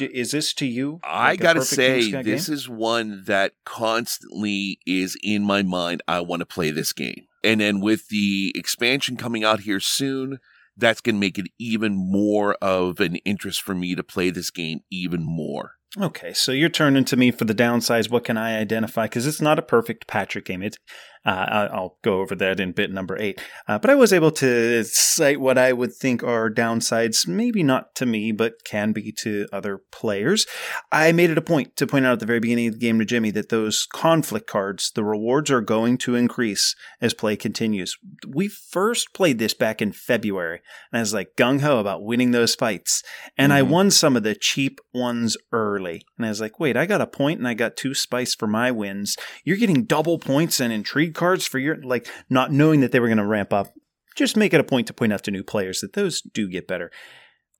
Is 0.00 0.30
this 0.30 0.54
to 0.54 0.66
you? 0.66 1.00
I 1.04 1.30
like 1.30 1.40
a 1.40 1.42
gotta 1.42 1.62
say, 1.62 2.10
this 2.10 2.48
game? 2.48 2.54
is 2.54 2.68
one 2.68 3.24
that 3.26 3.52
constantly 3.64 4.78
is 4.86 5.16
in 5.22 5.44
my 5.44 5.62
mind. 5.62 6.02
I 6.08 6.20
want 6.20 6.40
to 6.40 6.46
play 6.46 6.70
this 6.70 6.94
game. 6.94 7.26
And 7.44 7.60
then 7.60 7.80
with 7.80 8.08
the 8.08 8.52
expansion 8.54 9.16
coming 9.16 9.44
out 9.44 9.60
here 9.60 9.80
soon, 9.80 10.38
that's 10.76 11.00
going 11.00 11.16
to 11.16 11.20
make 11.20 11.38
it 11.38 11.48
even 11.58 11.94
more 11.94 12.54
of 12.62 13.00
an 13.00 13.16
interest 13.16 13.62
for 13.62 13.74
me 13.74 13.94
to 13.94 14.02
play 14.02 14.30
this 14.30 14.50
game 14.50 14.80
even 14.90 15.22
more. 15.22 15.72
Okay, 16.00 16.32
so 16.32 16.52
you're 16.52 16.70
turning 16.70 17.04
to 17.04 17.18
me 17.18 17.30
for 17.30 17.44
the 17.44 17.54
downsides. 17.54 18.10
What 18.10 18.24
can 18.24 18.38
I 18.38 18.58
identify? 18.58 19.04
Because 19.04 19.26
it's 19.26 19.42
not 19.42 19.58
a 19.58 19.62
perfect 19.62 20.06
Patrick 20.06 20.46
game. 20.46 20.62
It, 20.62 20.78
uh, 21.24 21.30
I- 21.48 21.66
I'll 21.66 21.98
go 22.02 22.20
over 22.20 22.34
that 22.36 22.58
in 22.60 22.72
bit 22.72 22.90
number 22.90 23.16
eight. 23.18 23.40
Uh, 23.68 23.78
but 23.78 23.90
I 23.90 23.94
was 23.94 24.12
able 24.12 24.30
to 24.32 24.82
cite 24.84 25.40
what 25.40 25.56
I 25.58 25.72
would 25.72 25.94
think 25.94 26.22
are 26.22 26.50
downsides, 26.50 27.26
maybe 27.28 27.62
not 27.62 27.94
to 27.96 28.06
me, 28.06 28.32
but 28.32 28.64
can 28.64 28.92
be 28.92 29.12
to 29.18 29.46
other 29.52 29.78
players. 29.90 30.46
I 30.90 31.12
made 31.12 31.30
it 31.30 31.38
a 31.38 31.42
point 31.42 31.76
to 31.76 31.86
point 31.86 32.06
out 32.06 32.14
at 32.14 32.20
the 32.20 32.26
very 32.26 32.40
beginning 32.40 32.68
of 32.68 32.74
the 32.74 32.78
game 32.80 32.98
to 32.98 33.04
Jimmy 33.04 33.30
that 33.32 33.48
those 33.50 33.86
conflict 33.92 34.46
cards, 34.46 34.90
the 34.94 35.04
rewards 35.04 35.50
are 35.50 35.60
going 35.60 35.98
to 35.98 36.14
increase 36.14 36.74
as 37.00 37.14
play 37.14 37.36
continues. 37.36 37.96
We 38.26 38.48
first 38.48 39.12
played 39.14 39.38
this 39.38 39.54
back 39.54 39.80
in 39.80 39.92
February, 39.92 40.60
and 40.90 40.98
I 40.98 41.02
was 41.02 41.14
like 41.14 41.36
gung 41.36 41.60
ho 41.60 41.78
about 41.78 42.02
winning 42.02 42.30
those 42.32 42.54
fights. 42.54 43.02
And 43.36 43.52
I 43.52 43.62
Mhm. 43.62 43.68
won 43.68 43.90
some 43.90 44.16
of 44.16 44.22
the 44.22 44.34
cheap 44.34 44.80
ones 44.92 45.36
early. 45.52 46.02
And 46.16 46.26
I 46.26 46.28
was 46.30 46.40
like, 46.40 46.58
wait, 46.58 46.76
I 46.76 46.86
got 46.86 47.00
a 47.00 47.06
point 47.06 47.38
and 47.38 47.48
I 47.48 47.54
got 47.54 47.76
two 47.76 47.94
spice 47.94 48.34
for 48.34 48.46
my 48.46 48.70
wins. 48.70 49.16
You're 49.44 49.56
getting 49.56 49.84
double 49.84 50.18
points 50.18 50.60
and 50.60 50.72
intrigue 50.72 51.11
cards 51.12 51.46
for 51.46 51.58
your, 51.58 51.76
like, 51.82 52.08
not 52.28 52.52
knowing 52.52 52.80
that 52.80 52.92
they 52.92 53.00
were 53.00 53.08
going 53.08 53.18
to 53.18 53.26
ramp 53.26 53.52
up. 53.52 53.72
Just 54.16 54.36
make 54.36 54.52
it 54.52 54.60
a 54.60 54.64
point 54.64 54.86
to 54.88 54.92
point 54.92 55.12
out 55.12 55.22
to 55.24 55.30
new 55.30 55.42
players 55.42 55.80
that 55.80 55.94
those 55.94 56.20
do 56.20 56.48
get 56.48 56.68
better. 56.68 56.90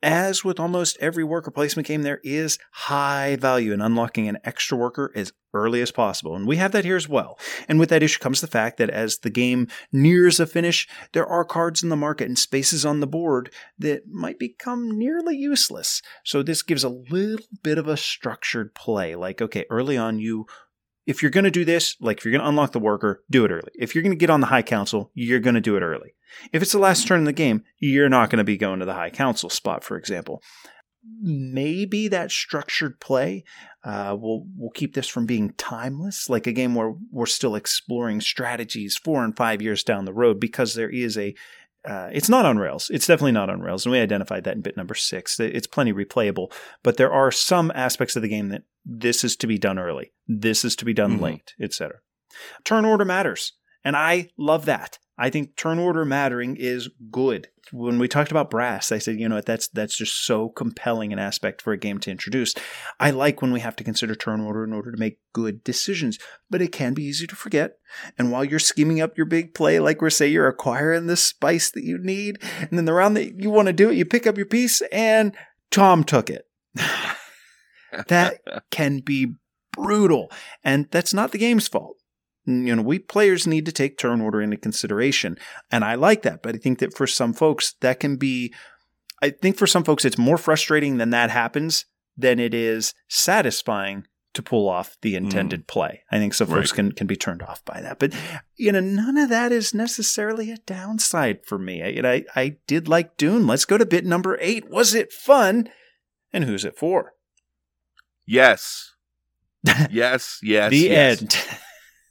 As 0.02 0.44
with 0.44 0.58
almost 0.58 0.96
every 1.00 1.22
worker 1.22 1.52
placement 1.52 1.86
game, 1.86 2.02
there 2.02 2.20
is 2.24 2.58
high 2.72 3.36
value 3.36 3.72
in 3.72 3.80
unlocking 3.80 4.26
an 4.26 4.38
extra 4.42 4.76
worker 4.76 5.12
as 5.14 5.32
early 5.54 5.80
as 5.80 5.92
possible. 5.92 6.34
And 6.34 6.44
we 6.44 6.56
have 6.56 6.72
that 6.72 6.84
here 6.84 6.96
as 6.96 7.08
well. 7.08 7.38
And 7.68 7.78
with 7.78 7.88
that 7.90 8.02
issue 8.02 8.18
comes 8.18 8.40
the 8.40 8.48
fact 8.48 8.78
that 8.78 8.90
as 8.90 9.18
the 9.18 9.30
game 9.30 9.68
nears 9.92 10.40
a 10.40 10.46
finish, 10.46 10.88
there 11.12 11.26
are 11.26 11.44
cards 11.44 11.84
in 11.84 11.88
the 11.88 11.94
market 11.94 12.26
and 12.26 12.36
spaces 12.38 12.84
on 12.84 12.98
the 12.98 13.06
board 13.06 13.52
that 13.78 14.08
might 14.08 14.40
become 14.40 14.98
nearly 14.98 15.36
useless. 15.36 16.02
So 16.24 16.42
this 16.42 16.62
gives 16.62 16.82
a 16.82 16.88
little 16.88 17.46
bit 17.62 17.78
of 17.78 17.86
a 17.86 17.96
structured 17.96 18.74
play. 18.74 19.14
Like, 19.14 19.40
okay, 19.40 19.66
early 19.70 19.96
on, 19.96 20.18
you 20.18 20.46
if 21.06 21.22
you're 21.22 21.30
going 21.30 21.44
to 21.44 21.50
do 21.50 21.64
this, 21.64 21.96
like 22.00 22.18
if 22.18 22.24
you're 22.24 22.32
going 22.32 22.42
to 22.42 22.48
unlock 22.48 22.72
the 22.72 22.78
worker, 22.78 23.22
do 23.30 23.44
it 23.44 23.50
early. 23.50 23.72
If 23.74 23.94
you're 23.94 24.02
going 24.02 24.12
to 24.12 24.16
get 24.16 24.30
on 24.30 24.40
the 24.40 24.46
high 24.46 24.62
council, 24.62 25.10
you're 25.14 25.40
going 25.40 25.54
to 25.54 25.60
do 25.60 25.76
it 25.76 25.82
early. 25.82 26.14
If 26.52 26.62
it's 26.62 26.72
the 26.72 26.78
last 26.78 27.06
turn 27.06 27.18
in 27.20 27.24
the 27.24 27.32
game, 27.32 27.64
you're 27.78 28.08
not 28.08 28.30
going 28.30 28.38
to 28.38 28.44
be 28.44 28.56
going 28.56 28.80
to 28.80 28.86
the 28.86 28.94
high 28.94 29.10
council 29.10 29.50
spot, 29.50 29.84
for 29.84 29.96
example. 29.96 30.42
Maybe 31.20 32.06
that 32.08 32.30
structured 32.30 33.00
play 33.00 33.42
uh, 33.82 34.16
will 34.18 34.46
will 34.56 34.70
keep 34.70 34.94
this 34.94 35.08
from 35.08 35.26
being 35.26 35.52
timeless, 35.58 36.30
like 36.30 36.46
a 36.46 36.52
game 36.52 36.76
where 36.76 36.94
we're 37.10 37.26
still 37.26 37.56
exploring 37.56 38.20
strategies 38.20 38.96
four 38.96 39.24
and 39.24 39.36
five 39.36 39.60
years 39.60 39.82
down 39.82 40.04
the 40.04 40.12
road, 40.12 40.38
because 40.38 40.74
there 40.74 40.90
is 40.90 41.18
a 41.18 41.34
uh, 41.84 42.08
it's 42.12 42.28
not 42.28 42.44
on 42.46 42.58
rails. 42.58 42.90
It's 42.92 43.06
definitely 43.06 43.32
not 43.32 43.50
on 43.50 43.60
rails, 43.60 43.84
and 43.84 43.92
we 43.92 43.98
identified 44.00 44.44
that 44.44 44.54
in 44.56 44.62
bit 44.62 44.76
number 44.76 44.94
six. 44.94 45.38
It's 45.40 45.66
plenty 45.66 45.92
replayable, 45.92 46.52
but 46.82 46.96
there 46.96 47.12
are 47.12 47.30
some 47.30 47.72
aspects 47.74 48.14
of 48.16 48.22
the 48.22 48.28
game 48.28 48.48
that 48.50 48.62
this 48.84 49.24
is 49.24 49.36
to 49.36 49.46
be 49.46 49.58
done 49.58 49.78
early, 49.78 50.12
this 50.26 50.64
is 50.64 50.76
to 50.76 50.84
be 50.84 50.94
done 50.94 51.18
Mhm. 51.18 51.22
late, 51.22 51.54
etc. 51.60 51.98
Turn 52.64 52.84
order 52.84 53.04
matters, 53.04 53.52
and 53.84 53.96
I 53.96 54.30
love 54.38 54.64
that. 54.66 54.98
I 55.22 55.30
think 55.30 55.54
turn 55.54 55.78
order 55.78 56.04
mattering 56.04 56.56
is 56.56 56.88
good. 57.12 57.46
When 57.70 58.00
we 58.00 58.08
talked 58.08 58.32
about 58.32 58.50
brass, 58.50 58.90
I 58.90 58.98
said, 58.98 59.20
you 59.20 59.28
know 59.28 59.36
what, 59.36 59.46
that's 59.46 59.68
that's 59.68 59.96
just 59.96 60.26
so 60.26 60.48
compelling 60.48 61.12
an 61.12 61.20
aspect 61.20 61.62
for 61.62 61.72
a 61.72 61.78
game 61.78 62.00
to 62.00 62.10
introduce. 62.10 62.56
I 62.98 63.12
like 63.12 63.40
when 63.40 63.52
we 63.52 63.60
have 63.60 63.76
to 63.76 63.84
consider 63.84 64.16
turn 64.16 64.40
order 64.40 64.64
in 64.64 64.72
order 64.72 64.90
to 64.90 64.98
make 64.98 65.20
good 65.32 65.62
decisions, 65.62 66.18
but 66.50 66.60
it 66.60 66.72
can 66.72 66.92
be 66.92 67.04
easy 67.04 67.28
to 67.28 67.36
forget. 67.36 67.76
And 68.18 68.32
while 68.32 68.44
you're 68.44 68.58
scheming 68.58 69.00
up 69.00 69.16
your 69.16 69.26
big 69.26 69.54
play, 69.54 69.78
like 69.78 70.02
we're 70.02 70.10
say 70.10 70.26
you're 70.26 70.48
acquiring 70.48 71.06
the 71.06 71.16
spice 71.16 71.70
that 71.70 71.84
you 71.84 71.98
need, 71.98 72.42
and 72.58 72.76
then 72.76 72.84
the 72.84 72.92
round 72.92 73.16
that 73.16 73.40
you 73.40 73.48
want 73.48 73.66
to 73.66 73.72
do 73.72 73.90
it, 73.90 73.96
you 73.96 74.04
pick 74.04 74.26
up 74.26 74.36
your 74.36 74.46
piece 74.46 74.82
and 74.90 75.36
Tom 75.70 76.02
took 76.02 76.30
it. 76.30 76.48
that 78.08 78.40
can 78.72 78.98
be 78.98 79.36
brutal. 79.72 80.32
And 80.64 80.88
that's 80.90 81.14
not 81.14 81.30
the 81.30 81.38
game's 81.38 81.68
fault. 81.68 82.01
You 82.44 82.76
know, 82.76 82.82
we 82.82 82.98
players 82.98 83.46
need 83.46 83.66
to 83.66 83.72
take 83.72 83.98
turn 83.98 84.20
order 84.20 84.42
into 84.42 84.56
consideration. 84.56 85.38
And 85.70 85.84
I 85.84 85.94
like 85.94 86.22
that. 86.22 86.42
But 86.42 86.56
I 86.56 86.58
think 86.58 86.80
that 86.80 86.96
for 86.96 87.06
some 87.06 87.32
folks, 87.32 87.74
that 87.80 88.00
can 88.00 88.16
be, 88.16 88.52
I 89.22 89.30
think 89.30 89.56
for 89.56 89.66
some 89.66 89.84
folks, 89.84 90.04
it's 90.04 90.18
more 90.18 90.38
frustrating 90.38 90.96
than 90.96 91.10
that 91.10 91.30
happens 91.30 91.84
than 92.16 92.38
it 92.38 92.52
is 92.52 92.94
satisfying 93.08 94.06
to 94.34 94.42
pull 94.42 94.68
off 94.68 94.96
the 95.02 95.14
intended 95.14 95.64
mm. 95.64 95.66
play. 95.66 96.02
I 96.10 96.18
think 96.18 96.32
some 96.34 96.46
folks 96.46 96.70
right. 96.70 96.76
can 96.76 96.92
can 96.92 97.06
be 97.06 97.16
turned 97.16 97.42
off 97.42 97.64
by 97.64 97.80
that. 97.82 97.98
But 97.98 98.14
you 98.56 98.72
know, 98.72 98.80
none 98.80 99.18
of 99.18 99.28
that 99.28 99.52
is 99.52 99.74
necessarily 99.74 100.50
a 100.50 100.56
downside 100.56 101.44
for 101.44 101.58
me. 101.58 101.82
I, 101.82 102.12
I, 102.12 102.24
I 102.34 102.56
did 102.66 102.88
like 102.88 103.16
Dune. 103.16 103.46
Let's 103.46 103.66
go 103.66 103.76
to 103.76 103.84
bit 103.84 104.06
number 104.06 104.38
eight. 104.40 104.70
Was 104.70 104.94
it 104.94 105.12
fun? 105.12 105.68
And 106.32 106.44
who's 106.44 106.64
it 106.64 106.78
for? 106.78 107.12
Yes. 108.26 108.92
yes, 109.90 110.38
yes. 110.42 110.70
the 110.70 110.78
yes. 110.78 111.20
end. 111.20 111.36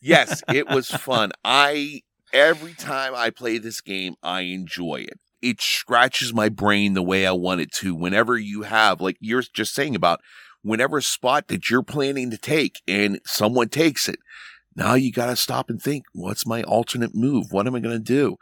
yes, 0.01 0.43
it 0.53 0.67
was 0.69 0.89
fun. 0.89 1.31
I 1.43 2.01
every 2.33 2.73
time 2.73 3.13
I 3.15 3.29
play 3.29 3.57
this 3.57 3.81
game, 3.81 4.15
I 4.23 4.41
enjoy 4.41 5.05
it. 5.07 5.19
It 5.41 5.61
scratches 5.61 6.33
my 6.33 6.49
brain 6.49 6.93
the 6.93 7.01
way 7.01 7.25
I 7.25 7.31
want 7.31 7.61
it 7.61 7.71
to. 7.73 7.95
Whenever 7.95 8.37
you 8.37 8.63
have, 8.63 9.01
like 9.01 9.17
you're 9.19 9.41
just 9.41 9.73
saying 9.73 9.95
about 9.95 10.21
whenever 10.61 10.97
a 10.97 11.01
spot 11.01 11.47
that 11.47 11.69
you're 11.69 11.83
planning 11.83 12.29
to 12.31 12.37
take 12.37 12.81
and 12.87 13.19
someone 13.25 13.69
takes 13.69 14.07
it, 14.07 14.19
now 14.75 14.93
you 14.93 15.11
got 15.11 15.27
to 15.27 15.35
stop 15.35 15.69
and 15.69 15.81
think, 15.81 16.05
what's 16.13 16.45
my 16.45 16.63
alternate 16.63 17.15
move? 17.15 17.47
What 17.51 17.67
am 17.67 17.75
I 17.75 17.79
going 17.79 17.97
to 17.97 18.03
do? 18.03 18.37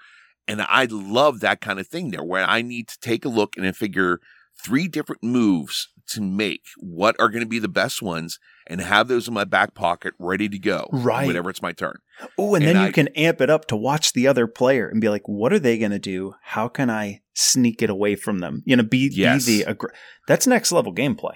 And 0.47 0.61
I 0.61 0.87
love 0.89 1.39
that 1.39 1.61
kind 1.61 1.79
of 1.79 1.87
thing 1.87 2.11
there 2.11 2.23
where 2.23 2.45
I 2.45 2.61
need 2.61 2.87
to 2.89 2.99
take 2.99 3.23
a 3.23 3.29
look 3.29 3.55
and 3.55 3.75
figure 3.75 4.19
three 4.61 4.87
different 4.87 5.23
moves 5.23 5.89
to 6.09 6.21
make 6.21 6.63
what 6.77 7.15
are 7.19 7.29
going 7.29 7.43
to 7.43 7.49
be 7.49 7.59
the 7.59 7.67
best 7.67 8.01
ones 8.01 8.39
and 8.67 8.81
have 8.81 9.07
those 9.07 9.27
in 9.27 9.33
my 9.33 9.43
back 9.43 9.73
pocket 9.73 10.13
ready 10.19 10.47
to 10.47 10.59
go 10.59 10.87
right. 10.91 11.27
whenever 11.27 11.49
it's 11.49 11.61
my 11.61 11.71
turn. 11.71 11.97
Oh 12.37 12.55
and, 12.55 12.63
and, 12.63 12.75
then 12.75 12.83
I, 12.83 12.87
you 12.87 12.93
can 12.93 13.07
amp 13.09 13.41
it 13.41 13.49
up 13.49 13.65
to 13.67 13.75
watch 13.75 14.13
the 14.13 14.27
other 14.27 14.47
player 14.47 14.87
and 14.87 15.01
be 15.01 15.09
like 15.09 15.27
what 15.27 15.51
are 15.51 15.59
they 15.59 15.77
going 15.77 15.91
to 15.91 15.99
do? 15.99 16.35
How 16.41 16.67
can 16.67 16.89
i 16.89 17.21
sneak 17.33 17.81
it 17.81 17.89
away 17.89 18.15
from 18.15 18.39
them? 18.39 18.61
You 18.65 18.75
know 18.75 18.83
be, 18.83 19.09
yes. 19.11 19.45
be 19.45 19.63
the 19.63 19.73
aggr- 19.73 19.93
that's 20.27 20.47
next 20.47 20.71
level 20.71 20.93
gameplay. 20.93 21.35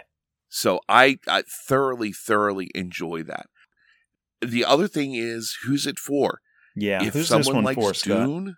So 0.49 0.82
I, 0.88 1.17
I 1.28 1.43
thoroughly 1.67 2.13
thoroughly 2.13 2.69
enjoy 2.76 3.24
that. 3.24 3.47
The 4.41 4.65
other 4.65 4.88
thing 4.88 5.15
is 5.15 5.57
who's 5.65 5.88
it 5.88 5.97
for? 5.97 6.41
Yeah 6.76 7.03
if 7.03 7.13
who's 7.13 7.28
someone 7.28 7.63
likes 7.63 7.80
for, 7.80 7.93
Dune, 7.93 8.57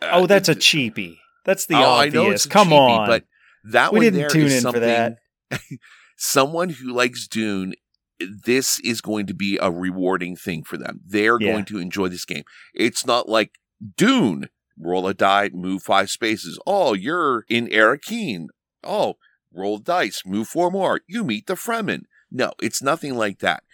uh, 0.00 0.10
oh 0.12 0.26
that's 0.26 0.48
a 0.48 0.54
cheapie. 0.54 1.16
That's 1.44 1.66
the 1.66 1.74
oh, 1.74 1.82
obvious. 1.82 2.14
I 2.14 2.16
know 2.16 2.30
it's 2.30 2.46
Come 2.46 2.68
cheapie, 2.68 2.98
on. 2.98 3.08
But 3.08 3.24
that 3.64 3.92
we 3.92 3.98
one 3.98 4.04
didn't 4.04 4.18
there 4.20 4.28
tune 4.30 4.46
is 4.46 4.54
in 4.56 4.60
something, 4.62 4.80
for 4.80 4.86
that. 4.86 5.18
someone 6.16 6.70
who 6.70 6.92
likes 6.92 7.26
Dune, 7.26 7.74
this 8.18 8.78
is 8.80 9.00
going 9.00 9.26
to 9.26 9.34
be 9.34 9.58
a 9.60 9.70
rewarding 9.70 10.36
thing 10.36 10.62
for 10.64 10.76
them. 10.76 11.00
They're 11.04 11.40
Yeah. 11.40 11.52
going 11.52 11.64
to 11.66 11.78
enjoy 11.78 12.08
this 12.08 12.24
game. 12.24 12.44
It's 12.74 13.04
not 13.06 13.28
like 13.28 13.52
Dune. 13.96 14.48
Roll 14.78 15.06
a 15.06 15.14
die, 15.14 15.50
move 15.52 15.82
five 15.82 16.10
spaces. 16.10 16.58
Oh, 16.66 16.94
you're 16.94 17.44
in 17.48 17.66
Arrakeen. 17.68 18.46
Oh, 18.82 19.14
roll 19.52 19.78
dice, 19.78 20.22
move 20.24 20.48
four 20.48 20.70
more. 20.70 21.00
You 21.06 21.24
meet 21.24 21.46
the 21.46 21.54
Fremen. 21.54 22.02
No, 22.30 22.52
it's 22.60 22.82
nothing 22.82 23.14
like 23.14 23.40
that. 23.40 23.64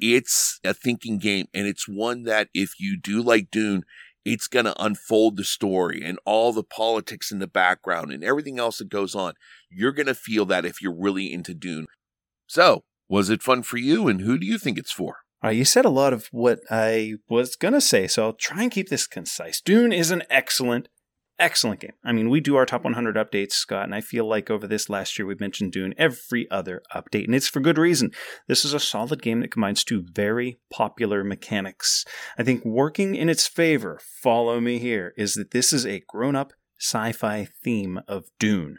It's 0.00 0.60
a 0.62 0.74
thinking 0.74 1.18
game, 1.18 1.46
and 1.54 1.66
it's 1.66 1.88
one 1.88 2.24
that 2.24 2.48
if 2.54 2.72
you 2.78 2.98
do 3.00 3.22
like 3.22 3.50
Dune, 3.50 3.84
it's 4.24 4.46
going 4.46 4.66
to 4.66 4.82
unfold 4.82 5.36
the 5.36 5.44
story 5.44 6.02
and 6.04 6.18
all 6.24 6.52
the 6.52 6.62
politics 6.62 7.32
in 7.32 7.38
the 7.38 7.46
background 7.46 8.12
and 8.12 8.22
everything 8.22 8.58
else 8.58 8.78
that 8.78 8.88
goes 8.88 9.14
on. 9.14 9.34
You're 9.74 9.92
going 9.92 10.06
to 10.06 10.14
feel 10.14 10.44
that 10.46 10.64
if 10.64 10.80
you're 10.80 10.96
really 10.96 11.32
into 11.32 11.54
Dune. 11.54 11.86
So, 12.46 12.82
was 13.08 13.30
it 13.30 13.42
fun 13.42 13.62
for 13.62 13.76
you, 13.76 14.08
and 14.08 14.20
who 14.20 14.38
do 14.38 14.46
you 14.46 14.58
think 14.58 14.78
it's 14.78 14.92
for? 14.92 15.18
All 15.42 15.48
right, 15.48 15.56
you 15.56 15.64
said 15.64 15.84
a 15.84 15.90
lot 15.90 16.12
of 16.12 16.28
what 16.30 16.60
I 16.70 17.14
was 17.28 17.56
going 17.56 17.74
to 17.74 17.80
say, 17.80 18.06
so 18.06 18.24
I'll 18.24 18.32
try 18.32 18.62
and 18.62 18.70
keep 18.70 18.88
this 18.88 19.06
concise. 19.06 19.60
Dune 19.60 19.92
is 19.92 20.10
an 20.10 20.22
excellent 20.30 20.88
excellent 21.38 21.80
game. 21.80 21.94
I 22.04 22.12
mean, 22.12 22.30
we 22.30 22.40
do 22.40 22.54
our 22.56 22.64
top 22.64 22.84
100 22.84 23.16
updates, 23.16 23.52
Scott, 23.52 23.84
and 23.84 23.94
I 23.94 24.00
feel 24.00 24.28
like 24.28 24.48
over 24.50 24.66
this 24.66 24.88
last 24.88 25.18
year 25.18 25.26
we've 25.26 25.40
mentioned 25.40 25.72
Dune 25.72 25.94
every 25.98 26.48
other 26.50 26.82
update, 26.94 27.24
and 27.24 27.34
it's 27.34 27.48
for 27.48 27.58
good 27.60 27.78
reason. 27.78 28.12
This 28.46 28.64
is 28.64 28.72
a 28.72 28.80
solid 28.80 29.20
game 29.22 29.40
that 29.40 29.50
combines 29.50 29.82
two 29.82 30.04
very 30.12 30.60
popular 30.70 31.24
mechanics. 31.24 32.04
I 32.38 32.44
think 32.44 32.64
working 32.64 33.16
in 33.16 33.28
its 33.28 33.48
favor, 33.48 33.98
follow 34.22 34.60
me 34.60 34.78
here, 34.78 35.12
is 35.16 35.34
that 35.34 35.50
this 35.50 35.72
is 35.72 35.84
a 35.84 36.04
grown 36.08 36.36
up 36.36 36.52
sci 36.78 37.12
fi 37.12 37.48
theme 37.64 38.00
of 38.06 38.26
Dune. 38.38 38.78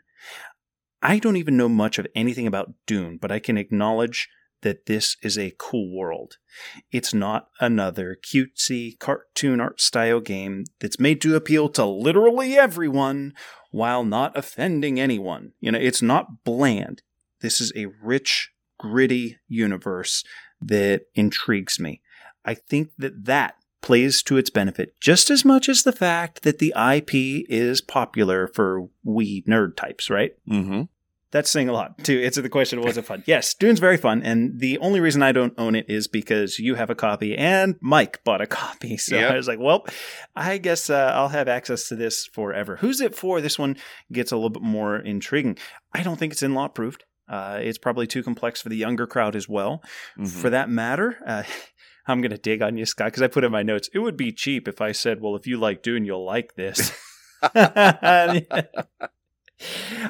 I 1.03 1.19
don't 1.19 1.35
even 1.35 1.57
know 1.57 1.67
much 1.67 1.99
of 1.99 2.07
anything 2.15 2.47
about 2.47 2.73
Dune, 2.87 3.17
but 3.17 3.31
I 3.31 3.39
can 3.39 3.57
acknowledge 3.57 4.29
that 4.61 4.85
this 4.85 5.17
is 5.21 5.37
a 5.37 5.53
cool 5.59 5.93
world. 5.93 6.37
It's 6.91 7.13
not 7.13 7.49
another 7.59 8.17
cutesy 8.25 8.97
cartoon 8.97 9.59
art 9.59 9.81
style 9.81 10.21
game 10.21 10.63
that's 10.79 11.01
made 11.01 11.19
to 11.21 11.35
appeal 11.35 11.67
to 11.69 11.85
literally 11.85 12.57
everyone 12.57 13.33
while 13.71 14.05
not 14.05 14.37
offending 14.37 14.97
anyone. 14.97 15.51
You 15.59 15.73
know, 15.73 15.79
it's 15.79 16.01
not 16.01 16.45
bland. 16.45 17.01
This 17.41 17.59
is 17.59 17.73
a 17.75 17.87
rich, 18.01 18.51
gritty 18.79 19.39
universe 19.49 20.23
that 20.61 21.01
intrigues 21.15 21.81
me. 21.81 22.01
I 22.45 22.53
think 22.53 22.91
that 22.97 23.25
that 23.25 23.55
plays 23.83 24.23
to 24.23 24.37
its 24.37 24.49
benefit 24.49 24.99
just 24.99 25.29
as 25.29 25.45
much 25.45 25.69
as 25.69 25.83
the 25.83 25.91
fact 25.91 26.41
that 26.41 26.57
the 26.57 26.73
IP 26.75 27.45
is 27.49 27.81
popular 27.81 28.47
for 28.47 28.87
we 29.03 29.43
nerd 29.43 29.75
types, 29.75 30.09
right? 30.09 30.31
Mm-hmm. 30.49 30.83
That's 31.29 31.49
saying 31.49 31.67
a 31.67 31.73
lot. 31.73 32.03
To 32.03 32.23
answer 32.23 32.43
the 32.43 32.49
question, 32.49 32.79
was 32.79 32.95
it 32.95 33.05
fun? 33.05 33.23
Yes, 33.27 33.55
Dune's 33.55 33.79
very 33.79 33.97
fun, 33.97 34.21
and 34.21 34.59
the 34.59 34.77
only 34.77 34.99
reason 34.99 35.23
I 35.23 35.31
don't 35.31 35.55
own 35.57 35.73
it 35.73 35.89
is 35.89 36.07
because 36.07 36.59
you 36.59 36.75
have 36.75 36.91
a 36.91 36.95
copy 36.95 37.35
and 37.35 37.75
Mike 37.81 38.23
bought 38.23 38.41
a 38.41 38.45
copy. 38.61 38.97
So 38.97 39.15
yep. 39.15 39.31
I 39.31 39.35
was 39.35 39.47
like, 39.47 39.59
well, 39.59 39.87
I 40.35 40.59
guess 40.59 40.91
uh, 40.91 41.11
I'll 41.15 41.29
have 41.29 41.47
access 41.47 41.87
to 41.87 41.95
this 41.95 42.27
forever. 42.27 42.75
Who's 42.77 43.01
it 43.01 43.15
for? 43.15 43.41
This 43.41 43.57
one 43.57 43.77
gets 44.11 44.31
a 44.31 44.35
little 44.35 44.51
bit 44.51 44.61
more 44.61 44.97
intriguing. 44.97 45.57
I 45.91 46.03
don't 46.03 46.17
think 46.17 46.33
it's 46.33 46.43
in 46.43 46.53
law 46.53 46.67
proofed. 46.67 47.03
Uh, 47.27 47.57
it's 47.61 47.77
probably 47.77 48.05
too 48.05 48.21
complex 48.21 48.61
for 48.61 48.69
the 48.69 48.75
younger 48.75 49.07
crowd 49.07 49.35
as 49.35 49.49
well. 49.49 49.81
Mm-hmm. 50.17 50.25
For 50.25 50.51
that 50.51 50.69
matter, 50.69 51.17
uh, 51.25 51.43
I'm 52.07 52.21
going 52.21 52.31
to 52.31 52.37
dig 52.37 52.61
on 52.61 52.77
you, 52.77 52.85
Scott, 52.85 53.07
because 53.07 53.21
I 53.21 53.27
put 53.27 53.43
in 53.43 53.51
my 53.51 53.63
notes. 53.63 53.89
It 53.93 53.99
would 53.99 54.17
be 54.17 54.31
cheap 54.31 54.67
if 54.67 54.81
I 54.81 54.91
said, 54.91 55.21
well, 55.21 55.35
if 55.35 55.47
you 55.47 55.57
like 55.57 55.81
Dune, 55.81 56.05
you'll 56.05 56.25
like 56.25 56.55
this. 56.55 56.91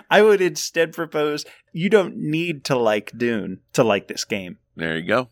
I 0.09 0.21
would 0.21 0.41
instead 0.41 0.93
propose 0.93 1.45
you 1.71 1.89
don't 1.89 2.17
need 2.17 2.63
to 2.65 2.75
like 2.75 3.11
Dune 3.17 3.59
to 3.73 3.83
like 3.83 4.07
this 4.07 4.25
game. 4.25 4.57
There 4.75 4.97
you 4.97 5.07
go. 5.07 5.29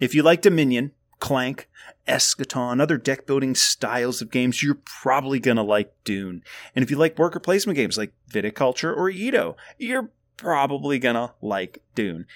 If 0.00 0.14
you 0.14 0.22
like 0.22 0.42
Dominion, 0.42 0.92
Clank, 1.20 1.68
Eschaton, 2.06 2.80
other 2.80 2.98
deck 2.98 3.26
building 3.26 3.54
styles 3.54 4.20
of 4.20 4.30
games, 4.30 4.62
you're 4.62 4.78
probably 4.84 5.38
going 5.38 5.56
to 5.56 5.62
like 5.62 5.92
Dune. 6.04 6.42
And 6.74 6.82
if 6.82 6.90
you 6.90 6.96
like 6.96 7.18
worker 7.18 7.40
placement 7.40 7.76
games 7.76 7.96
like 7.96 8.12
Viticulture 8.30 8.94
or 8.94 9.08
Edo, 9.08 9.56
you're 9.78 10.10
probably 10.36 10.98
going 10.98 11.14
to 11.14 11.32
like 11.40 11.82
Dune. 11.94 12.26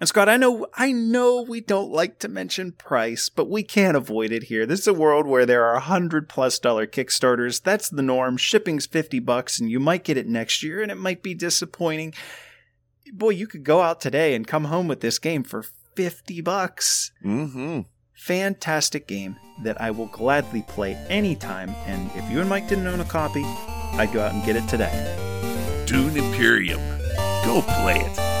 And 0.00 0.08
Scott, 0.08 0.28
I 0.28 0.36
know 0.36 0.66
I 0.74 0.90
know 0.92 1.42
we 1.42 1.60
don't 1.60 1.90
like 1.90 2.18
to 2.18 2.28
mention 2.28 2.72
price, 2.72 3.28
but 3.28 3.48
we 3.48 3.62
can't 3.62 3.96
avoid 3.96 4.32
it 4.32 4.44
here. 4.44 4.66
This 4.66 4.80
is 4.80 4.88
a 4.88 4.94
world 4.94 5.26
where 5.26 5.46
there 5.46 5.64
are 5.64 5.76
a 5.76 5.80
hundred 5.80 6.28
plus 6.28 6.58
dollar 6.58 6.86
Kickstarters. 6.86 7.62
That's 7.62 7.88
the 7.88 8.02
norm. 8.02 8.36
Shipping's 8.36 8.86
fifty 8.86 9.20
bucks, 9.20 9.60
and 9.60 9.70
you 9.70 9.78
might 9.78 10.04
get 10.04 10.16
it 10.16 10.26
next 10.26 10.62
year, 10.62 10.82
and 10.82 10.90
it 10.90 10.96
might 10.98 11.22
be 11.22 11.32
disappointing. 11.32 12.12
Boy, 13.12 13.30
you 13.30 13.46
could 13.46 13.62
go 13.62 13.82
out 13.82 14.00
today 14.00 14.34
and 14.34 14.46
come 14.46 14.64
home 14.64 14.88
with 14.88 15.00
this 15.00 15.20
game 15.20 15.44
for 15.44 15.62
fifty 15.94 16.40
bucks. 16.40 17.12
Mm-hmm. 17.24 17.82
Fantastic 18.14 19.06
game 19.06 19.36
that 19.62 19.80
I 19.80 19.92
will 19.92 20.06
gladly 20.06 20.64
play 20.66 20.94
anytime. 21.08 21.70
And 21.86 22.10
if 22.16 22.28
you 22.30 22.40
and 22.40 22.48
Mike 22.48 22.68
didn't 22.68 22.86
own 22.86 23.00
a 23.00 23.04
copy, 23.04 23.44
I'd 23.44 24.12
go 24.12 24.22
out 24.22 24.34
and 24.34 24.44
get 24.44 24.56
it 24.56 24.68
today. 24.68 25.84
Dune 25.86 26.16
Imperium. 26.16 26.80
Go 27.44 27.62
play 27.62 28.00
it. 28.00 28.33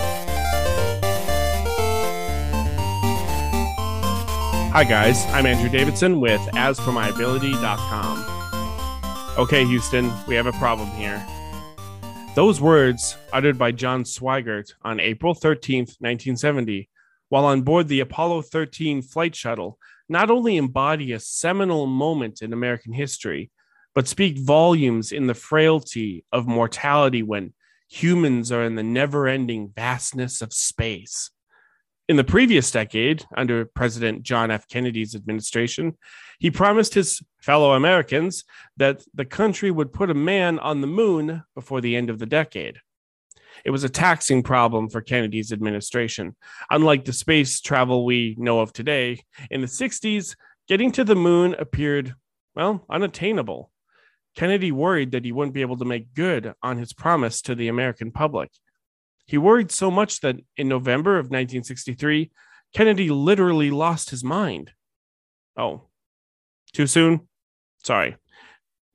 Hi, 4.74 4.82
guys. 4.82 5.24
I'm 5.26 5.46
Andrew 5.46 5.68
Davidson 5.68 6.18
with 6.18 6.40
AsForMyAbility.com. 6.40 9.38
Okay, 9.38 9.64
Houston, 9.66 10.10
we 10.26 10.34
have 10.34 10.48
a 10.48 10.52
problem 10.54 10.90
here. 10.90 11.24
Those 12.34 12.60
words, 12.60 13.16
uttered 13.32 13.56
by 13.56 13.70
John 13.70 14.02
Swigert 14.02 14.72
on 14.82 14.98
April 14.98 15.32
13th, 15.32 16.00
1970, 16.00 16.90
while 17.28 17.44
on 17.44 17.62
board 17.62 17.86
the 17.86 18.00
Apollo 18.00 18.42
13 18.42 19.00
flight 19.00 19.36
shuttle, 19.36 19.78
not 20.08 20.28
only 20.28 20.56
embody 20.56 21.12
a 21.12 21.20
seminal 21.20 21.86
moment 21.86 22.42
in 22.42 22.52
American 22.52 22.92
history, 22.92 23.52
but 23.94 24.08
speak 24.08 24.40
volumes 24.40 25.12
in 25.12 25.28
the 25.28 25.34
frailty 25.34 26.24
of 26.32 26.48
mortality 26.48 27.22
when 27.22 27.52
humans 27.88 28.50
are 28.50 28.64
in 28.64 28.74
the 28.74 28.82
never 28.82 29.28
ending 29.28 29.70
vastness 29.72 30.42
of 30.42 30.52
space. 30.52 31.30
In 32.06 32.16
the 32.16 32.24
previous 32.24 32.70
decade, 32.70 33.24
under 33.34 33.64
President 33.64 34.22
John 34.22 34.50
F. 34.50 34.68
Kennedy's 34.68 35.14
administration, 35.14 35.96
he 36.38 36.50
promised 36.50 36.92
his 36.92 37.22
fellow 37.40 37.72
Americans 37.72 38.44
that 38.76 39.02
the 39.14 39.24
country 39.24 39.70
would 39.70 39.90
put 39.90 40.10
a 40.10 40.14
man 40.14 40.58
on 40.58 40.82
the 40.82 40.86
moon 40.86 41.44
before 41.54 41.80
the 41.80 41.96
end 41.96 42.10
of 42.10 42.18
the 42.18 42.26
decade. 42.26 42.76
It 43.64 43.70
was 43.70 43.84
a 43.84 43.88
taxing 43.88 44.42
problem 44.42 44.90
for 44.90 45.00
Kennedy's 45.00 45.50
administration. 45.50 46.36
Unlike 46.70 47.06
the 47.06 47.14
space 47.14 47.62
travel 47.62 48.04
we 48.04 48.36
know 48.38 48.60
of 48.60 48.74
today, 48.74 49.22
in 49.50 49.62
the 49.62 49.66
60s, 49.66 50.36
getting 50.68 50.92
to 50.92 51.04
the 51.04 51.14
moon 51.14 51.54
appeared, 51.58 52.14
well, 52.54 52.84
unattainable. 52.90 53.70
Kennedy 54.36 54.72
worried 54.72 55.12
that 55.12 55.24
he 55.24 55.32
wouldn't 55.32 55.54
be 55.54 55.62
able 55.62 55.78
to 55.78 55.86
make 55.86 56.12
good 56.12 56.52
on 56.62 56.76
his 56.76 56.92
promise 56.92 57.40
to 57.42 57.54
the 57.54 57.68
American 57.68 58.10
public. 58.10 58.50
He 59.26 59.38
worried 59.38 59.70
so 59.70 59.90
much 59.90 60.20
that 60.20 60.36
in 60.56 60.68
November 60.68 61.12
of 61.12 61.26
1963, 61.26 62.30
Kennedy 62.74 63.08
literally 63.10 63.70
lost 63.70 64.10
his 64.10 64.22
mind. 64.22 64.72
Oh, 65.56 65.88
too 66.72 66.86
soon? 66.86 67.28
Sorry. 67.84 68.16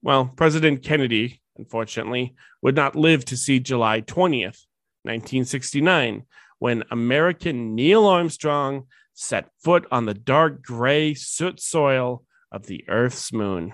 Well, 0.01 0.31
President 0.35 0.83
Kennedy, 0.83 1.41
unfortunately, 1.57 2.35
would 2.61 2.75
not 2.75 2.95
live 2.95 3.25
to 3.25 3.37
see 3.37 3.59
July 3.59 4.01
20th, 4.01 4.65
1969, 5.03 6.23
when 6.59 6.83
American 6.91 7.75
Neil 7.75 8.05
Armstrong 8.05 8.87
set 9.13 9.49
foot 9.63 9.85
on 9.91 10.05
the 10.05 10.13
dark 10.13 10.61
gray 10.61 11.13
soot 11.13 11.59
soil 11.59 12.23
of 12.51 12.67
the 12.67 12.83
Earth's 12.87 13.33
moon. 13.33 13.73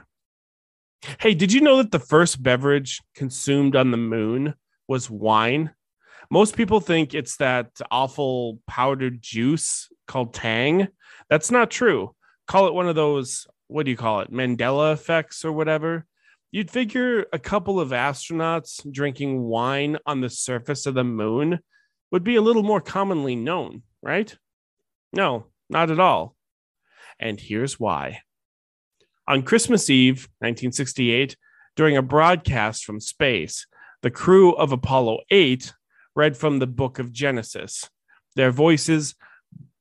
Hey, 1.19 1.33
did 1.33 1.53
you 1.53 1.61
know 1.61 1.77
that 1.77 1.91
the 1.91 1.99
first 1.99 2.41
beverage 2.41 3.01
consumed 3.13 3.75
on 3.75 3.91
the 3.91 3.97
moon 3.97 4.55
was 4.87 5.09
wine? 5.09 5.71
Most 6.29 6.57
people 6.57 6.79
think 6.79 7.13
it's 7.13 7.37
that 7.37 7.69
awful 7.91 8.59
powdered 8.67 9.21
juice 9.21 9.89
called 10.07 10.33
Tang. 10.33 10.87
That's 11.29 11.51
not 11.51 11.71
true. 11.71 12.15
Call 12.47 12.67
it 12.67 12.73
one 12.73 12.87
of 12.87 12.95
those, 12.95 13.47
what 13.67 13.85
do 13.85 13.91
you 13.91 13.97
call 13.97 14.21
it? 14.21 14.31
Mandela 14.31 14.93
effects 14.93 15.45
or 15.45 15.51
whatever. 15.51 16.05
You'd 16.51 16.71
figure 16.71 17.25
a 17.33 17.39
couple 17.39 17.79
of 17.79 17.89
astronauts 17.89 18.89
drinking 18.91 19.41
wine 19.41 19.97
on 20.05 20.21
the 20.21 20.29
surface 20.29 20.85
of 20.85 20.93
the 20.93 21.03
moon 21.03 21.59
would 22.11 22.23
be 22.23 22.35
a 22.35 22.41
little 22.41 22.63
more 22.63 22.81
commonly 22.81 23.35
known, 23.35 23.81
right? 24.01 24.33
No, 25.11 25.47
not 25.69 25.91
at 25.91 25.99
all. 25.99 26.35
And 27.19 27.39
here's 27.39 27.79
why. 27.79 28.21
On 29.27 29.41
Christmas 29.41 29.89
Eve, 29.89 30.29
1968, 30.39 31.35
during 31.75 31.97
a 31.97 32.01
broadcast 32.01 32.85
from 32.85 32.99
space, 32.99 33.65
the 34.01 34.11
crew 34.11 34.53
of 34.53 34.71
Apollo 34.71 35.19
8 35.31 35.73
read 36.15 36.37
from 36.37 36.59
the 36.59 36.67
book 36.67 36.99
of 36.99 37.11
Genesis. 37.11 37.89
Their 38.35 38.51
voices 38.51 39.15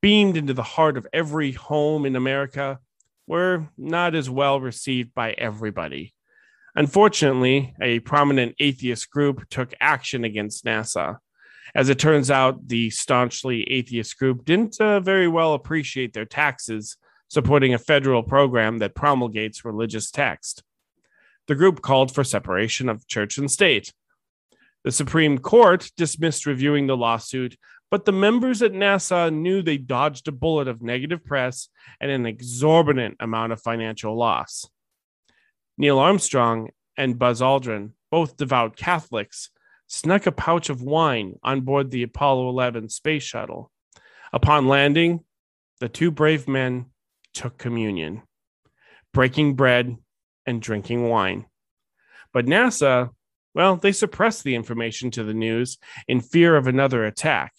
beamed 0.03 0.37
into 0.37 0.55
the 0.55 0.63
heart 0.63 0.97
of 0.97 1.07
every 1.13 1.53
home 1.53 2.05
in 2.05 2.17
America 2.17 2.79
were 3.27 3.69
not 3.79 4.15
as 4.15 4.29
well 4.29 4.61
received 4.61 5.15
by 5.15 5.33
everybody. 5.33 6.15
Unfortunately, 6.75 7.75
a 7.81 8.01
prominent 8.01 8.57
atheist 8.59 9.11
group 9.11 9.49
took 9.49 9.73
action 9.81 10.25
against 10.25 10.65
NASA. 10.65 11.19
As 11.75 11.89
it 11.89 11.99
turns 11.99 12.31
out, 12.31 12.69
the 12.69 12.91
staunchly 12.91 13.63
atheist 13.71 14.19
group 14.19 14.45
didn't 14.45 14.81
uh, 14.81 15.01
very 15.01 15.29
well 15.29 15.55
appreciate 15.55 16.13
their 16.13 16.25
taxes 16.25 16.97
supporting 17.29 17.75
a 17.75 17.79
federal 17.79 18.23
program 18.23 18.79
that 18.79 18.95
promulgates 18.95 19.65
religious 19.65 20.11
text. 20.11 20.63
The 21.47 21.55
group 21.55 21.81
called 21.81 22.15
for 22.15 22.25
separation 22.25 22.89
of 22.89 23.07
church 23.07 23.39
and 23.39 23.51
state. 23.51 23.93
The 24.85 24.93
Supreme 24.93 25.39
Court 25.39 25.91
dismissed 25.97 26.45
reviewing 26.45 26.87
the 26.87 26.97
lawsuit, 26.97 27.57
but 27.91 28.05
the 28.05 28.13
members 28.13 28.61
at 28.61 28.73
NASA 28.73 29.33
knew 29.33 29.63
they 29.63 29.79
dodged 29.79 30.29
a 30.29 30.33
bullet 30.33 30.69
of 30.69 30.83
negative 30.83 31.25
press 31.25 31.69
and 32.01 32.11
an 32.11 32.27
exorbitant 32.27 33.17
amount 33.19 33.53
of 33.53 33.63
financial 33.63 34.15
loss. 34.15 34.69
Neil 35.79 35.99
Armstrong 35.99 36.71
and 36.99 37.19
Buzz 37.19 37.41
Aldrin, 37.41 37.93
both 38.11 38.37
devout 38.37 38.77
Catholics, 38.77 39.51
snuck 39.87 40.27
a 40.27 40.33
pouch 40.33 40.69
of 40.69 40.83
wine 40.83 41.39
on 41.43 41.63
board 41.63 41.91
the 41.91 42.03
Apollo 42.03 42.51
11 42.51 42.91
space 42.91 43.23
shuttle. 43.23 43.71
Upon 44.33 44.69
landing, 44.69 45.21
the 45.81 45.89
two 45.89 46.11
brave 46.11 46.47
men 46.47 46.87
took 47.33 47.57
communion, 47.57 48.23
breaking 49.13 49.55
bread 49.55 49.97
and 50.47 50.61
drinking 50.61 51.09
wine. 51.09 51.47
But 52.33 52.47
NASA 52.47 53.11
well, 53.55 53.77
they 53.77 53.93
suppressed 53.93 54.45
the 54.45 54.55
information 54.55 55.11
to 55.13 55.25
the 55.25 55.35
news 55.35 55.79
in 56.09 56.21
fear 56.21 56.57
of 56.57 56.67
another 56.67 57.05
attack. 57.05 57.53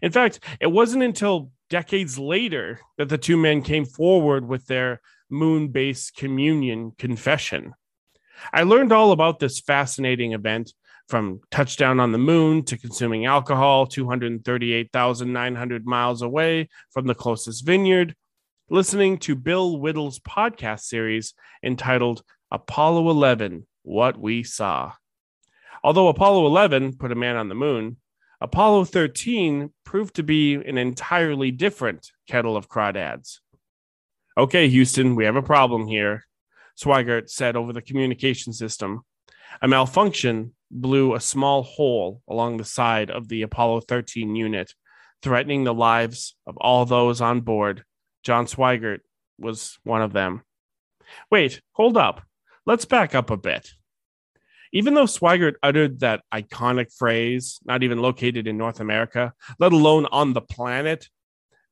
In 0.00 0.10
fact, 0.10 0.40
it 0.60 0.68
wasn't 0.68 1.02
until 1.02 1.50
decades 1.68 2.18
later 2.18 2.80
that 2.98 3.08
the 3.08 3.18
two 3.18 3.36
men 3.36 3.62
came 3.62 3.84
forward 3.84 4.46
with 4.46 4.66
their 4.66 5.00
moon 5.30 5.68
based 5.68 6.16
communion 6.16 6.92
confession. 6.98 7.74
I 8.52 8.62
learned 8.62 8.92
all 8.92 9.12
about 9.12 9.38
this 9.38 9.60
fascinating 9.60 10.32
event 10.32 10.72
from 11.08 11.40
touchdown 11.50 12.00
on 12.00 12.12
the 12.12 12.18
moon 12.18 12.64
to 12.64 12.78
consuming 12.78 13.26
alcohol 13.26 13.86
238,900 13.86 15.86
miles 15.86 16.22
away 16.22 16.68
from 16.90 17.06
the 17.06 17.14
closest 17.14 17.66
vineyard, 17.66 18.14
listening 18.70 19.18
to 19.18 19.34
Bill 19.34 19.78
Whittle's 19.78 20.18
podcast 20.20 20.80
series 20.80 21.34
entitled 21.62 22.22
Apollo 22.50 23.10
11 23.10 23.66
What 23.82 24.18
We 24.18 24.42
Saw. 24.42 24.92
Although 25.84 26.08
Apollo 26.08 26.46
11 26.46 26.96
put 26.96 27.12
a 27.12 27.16
man 27.16 27.36
on 27.36 27.48
the 27.48 27.54
moon, 27.54 27.96
Apollo 28.40 28.86
13 28.86 29.70
proved 29.84 30.16
to 30.16 30.22
be 30.22 30.54
an 30.54 30.78
entirely 30.78 31.50
different 31.50 32.10
kettle 32.28 32.56
of 32.56 32.68
crawdads. 32.68 33.38
Okay, 34.36 34.68
Houston, 34.68 35.14
we 35.14 35.24
have 35.24 35.36
a 35.36 35.42
problem 35.42 35.86
here, 35.86 36.24
Swigert 36.76 37.28
said 37.28 37.56
over 37.56 37.72
the 37.72 37.82
communication 37.82 38.52
system. 38.52 39.02
A 39.60 39.68
malfunction 39.68 40.54
blew 40.70 41.14
a 41.14 41.20
small 41.20 41.62
hole 41.62 42.22
along 42.28 42.56
the 42.56 42.64
side 42.64 43.10
of 43.10 43.28
the 43.28 43.42
Apollo 43.42 43.82
13 43.82 44.34
unit, 44.34 44.72
threatening 45.22 45.64
the 45.64 45.74
lives 45.74 46.34
of 46.46 46.56
all 46.56 46.84
those 46.84 47.20
on 47.20 47.40
board. 47.40 47.84
John 48.22 48.46
Swigert 48.46 49.00
was 49.38 49.78
one 49.84 50.02
of 50.02 50.12
them. 50.12 50.42
Wait, 51.30 51.60
hold 51.72 51.96
up. 51.96 52.22
Let's 52.64 52.84
back 52.84 53.14
up 53.14 53.30
a 53.30 53.36
bit. 53.36 53.68
Even 54.72 54.94
though 54.94 55.04
Swigert 55.04 55.54
uttered 55.62 56.00
that 56.00 56.22
iconic 56.32 56.94
phrase, 56.96 57.60
not 57.64 57.82
even 57.82 57.98
located 57.98 58.46
in 58.46 58.56
North 58.56 58.80
America, 58.80 59.34
let 59.58 59.72
alone 59.72 60.06
on 60.06 60.32
the 60.32 60.40
planet, 60.40 61.08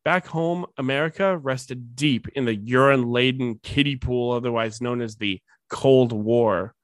back 0.04 0.26
home, 0.26 0.66
America 0.76 1.36
rested 1.38 1.96
deep 1.96 2.28
in 2.28 2.44
the 2.44 2.54
urine 2.54 3.08
laden 3.08 3.58
kiddie 3.62 3.96
pool, 3.96 4.32
otherwise 4.32 4.82
known 4.82 5.00
as 5.00 5.16
the 5.16 5.40
Cold 5.70 6.12
War. 6.12 6.74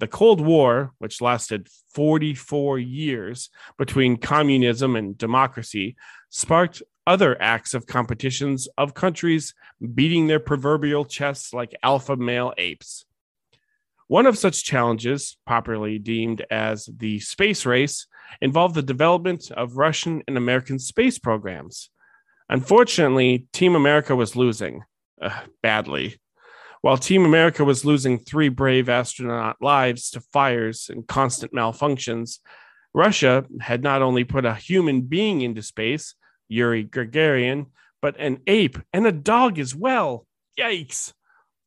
The 0.00 0.08
Cold 0.08 0.40
War, 0.40 0.92
which 0.98 1.20
lasted 1.20 1.68
44 1.94 2.80
years 2.80 3.50
between 3.78 4.16
communism 4.16 4.96
and 4.96 5.16
democracy, 5.16 5.94
sparked 6.28 6.82
other 7.06 7.40
acts 7.40 7.72
of 7.72 7.86
competitions 7.86 8.68
of 8.76 8.94
countries 8.94 9.54
beating 9.94 10.26
their 10.26 10.40
proverbial 10.40 11.04
chests 11.04 11.52
like 11.52 11.74
alpha 11.84 12.16
male 12.16 12.52
apes. 12.58 13.04
One 14.12 14.26
of 14.26 14.36
such 14.36 14.62
challenges, 14.62 15.38
popularly 15.46 15.98
deemed 15.98 16.44
as 16.50 16.86
the 16.98 17.18
space 17.20 17.64
race, 17.64 18.06
involved 18.42 18.74
the 18.74 18.82
development 18.82 19.50
of 19.50 19.78
Russian 19.78 20.22
and 20.28 20.36
American 20.36 20.78
space 20.78 21.18
programs. 21.18 21.88
Unfortunately, 22.50 23.46
Team 23.54 23.74
America 23.74 24.14
was 24.14 24.36
losing 24.36 24.82
uh, 25.22 25.40
badly. 25.62 26.20
While 26.82 26.98
Team 26.98 27.24
America 27.24 27.64
was 27.64 27.86
losing 27.86 28.18
three 28.18 28.50
brave 28.50 28.90
astronaut 28.90 29.56
lives 29.62 30.10
to 30.10 30.20
fires 30.20 30.90
and 30.90 31.08
constant 31.08 31.54
malfunctions, 31.54 32.40
Russia 32.92 33.46
had 33.62 33.82
not 33.82 34.02
only 34.02 34.24
put 34.24 34.44
a 34.44 34.54
human 34.54 35.00
being 35.00 35.40
into 35.40 35.62
space, 35.62 36.16
Yuri 36.48 36.84
Gagarin, 36.84 37.68
but 38.02 38.16
an 38.18 38.42
ape 38.46 38.78
and 38.92 39.06
a 39.06 39.10
dog 39.10 39.58
as 39.58 39.74
well. 39.74 40.26
Yikes! 40.60 41.14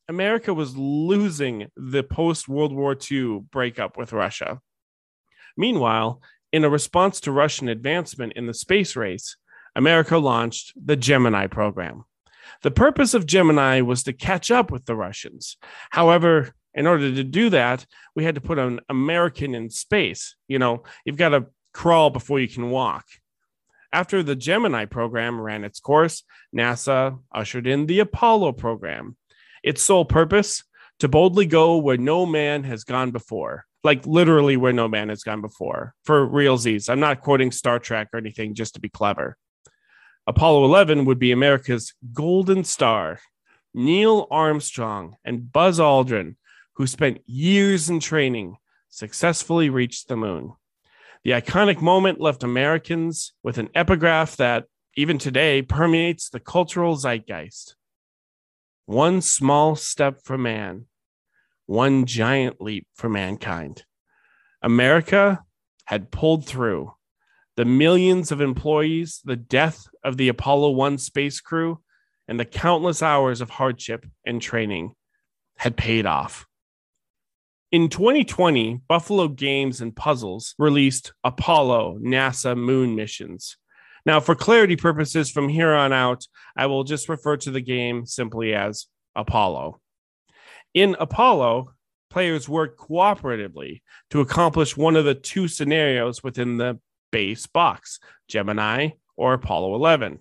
America 0.08 0.54
was 0.54 0.78
losing 0.78 1.68
the 1.76 2.04
post 2.04 2.48
World 2.48 2.74
War 2.74 2.96
II 3.12 3.42
breakup 3.52 3.98
with 3.98 4.14
Russia. 4.14 4.60
Meanwhile, 5.58 6.22
in 6.52 6.64
a 6.64 6.70
response 6.70 7.20
to 7.22 7.32
Russian 7.32 7.68
advancement 7.68 8.34
in 8.34 8.46
the 8.46 8.54
space 8.54 8.96
race, 8.96 9.38
America 9.76 10.18
launched 10.18 10.74
the 10.76 10.96
Gemini 10.96 11.48
program. 11.48 12.06
The 12.62 12.72
purpose 12.72 13.14
of 13.14 13.26
Gemini 13.26 13.82
was 13.82 14.04
to 14.04 14.14
catch 14.14 14.52
up 14.52 14.72
with 14.72 14.86
the 14.86 14.96
Russians. 14.96 15.58
However, 15.90 16.54
in 16.74 16.86
order 16.88 17.14
to 17.14 17.24
do 17.24 17.50
that, 17.50 17.86
we 18.16 18.24
had 18.24 18.36
to 18.36 18.42
put 18.42 18.60
an 18.60 18.82
American 18.90 19.56
in 19.56 19.70
space. 19.70 20.36
You 20.48 20.60
know, 20.60 20.84
you've 21.04 21.18
got 21.18 21.30
to 21.30 21.48
crawl 21.74 22.10
before 22.12 22.40
you 22.40 22.48
can 22.48 22.70
walk. 22.70 23.06
After 23.92 24.22
the 24.22 24.36
Gemini 24.36 24.86
program 24.86 25.40
ran 25.40 25.64
its 25.64 25.80
course, 25.80 26.24
NASA 26.56 27.20
ushered 27.34 27.66
in 27.66 27.86
the 27.86 28.02
Apollo 28.02 28.54
program, 28.54 29.16
its 29.66 29.82
sole 29.82 30.06
purpose 30.06 30.64
to 31.00 31.10
boldly 31.10 31.48
go 31.48 31.78
where 31.78 31.98
no 31.98 32.26
man 32.26 32.64
has 32.64 32.84
gone 32.84 33.10
before, 33.10 33.66
like 33.84 34.06
literally 34.06 34.56
where 34.56 34.72
no 34.72 34.88
man 34.88 35.10
has 35.10 35.24
gone 35.24 35.42
before. 35.42 35.96
For 36.06 36.26
realsies, 36.26 36.88
I'm 36.88 37.00
not 37.00 37.22
quoting 37.22 37.52
Star 37.52 37.80
Trek 37.80 38.10
or 38.14 38.20
anything 38.20 38.54
just 38.54 38.76
to 38.76 38.80
be 38.80 38.90
clever. 38.90 39.38
Apollo 40.28 40.66
11 40.66 41.06
would 41.06 41.18
be 41.18 41.32
America's 41.32 41.94
golden 42.14 42.64
star. 42.64 43.20
Neil 43.74 44.28
Armstrong 44.30 45.18
and 45.26 45.52
Buzz 45.52 45.80
Aldrin, 45.80 46.36
who 46.76 46.86
spent 46.86 47.22
years 47.26 47.90
in 47.90 48.00
training, 48.00 48.58
successfully 48.90 49.70
reached 49.70 50.08
the 50.08 50.16
moon. 50.16 50.54
The 51.24 51.32
iconic 51.32 51.82
moment 51.82 52.22
left 52.22 52.44
Americans 52.44 53.34
with 53.42 53.58
an 53.58 53.70
epigraph 53.74 54.36
that, 54.38 54.66
even 54.96 55.18
today, 55.18 55.64
permeates 55.64 56.30
the 56.30 56.40
cultural 56.40 56.96
zeitgeist. 56.96 57.76
One 58.86 59.22
small 59.22 59.76
step 59.76 60.22
for 60.24 60.38
man, 60.38 60.86
one 61.66 62.06
giant 62.06 62.62
leap 62.62 62.88
for 62.94 63.10
mankind. 63.10 63.84
America 64.62 65.44
had 65.86 66.12
pulled 66.12 66.46
through. 66.46 66.94
The 67.56 67.66
millions 67.66 68.32
of 68.32 68.42
employees, 68.42 69.22
the 69.24 69.36
death 69.36 69.88
of 70.04 70.18
the 70.18 70.28
Apollo 70.28 70.72
1 70.72 70.98
space 71.00 71.40
crew, 71.40 71.80
and 72.28 72.40
the 72.40 72.46
countless 72.46 73.02
hours 73.02 73.42
of 73.42 73.50
hardship 73.50 74.06
and 74.26 74.42
training 74.42 74.94
had 75.58 75.78
paid 75.78 76.06
off. 76.06 76.46
In 77.72 77.90
2020, 77.90 78.82
Buffalo 78.88 79.28
Games 79.28 79.82
and 79.82 79.96
Puzzles 79.96 80.54
released 80.60 81.14
Apollo 81.24 82.00
NASA 82.02 82.56
moon 82.56 82.96
missions. 82.96 83.58
Now, 84.06 84.20
for 84.20 84.36
clarity 84.36 84.76
purposes, 84.76 85.32
from 85.32 85.50
here 85.50 85.74
on 85.74 85.92
out, 85.92 86.26
I 86.56 86.68
will 86.68 86.84
just 86.84 87.10
refer 87.10 87.38
to 87.38 87.52
the 87.52 87.62
game 87.62 88.06
simply 88.06 88.54
as 88.54 88.86
Apollo. 89.16 89.82
In 90.74 90.96
Apollo, 91.00 91.74
players 92.12 92.48
work 92.48 92.78
cooperatively 92.78 93.82
to 94.12 94.22
accomplish 94.22 94.78
one 94.78 94.96
of 94.96 95.06
the 95.06 95.16
two 95.16 95.48
scenarios 95.48 96.24
within 96.24 96.58
the 96.58 96.80
base 97.12 97.48
box 97.48 98.00
Gemini 98.28 98.90
or 99.18 99.34
Apollo 99.34 99.76
11. 99.76 100.20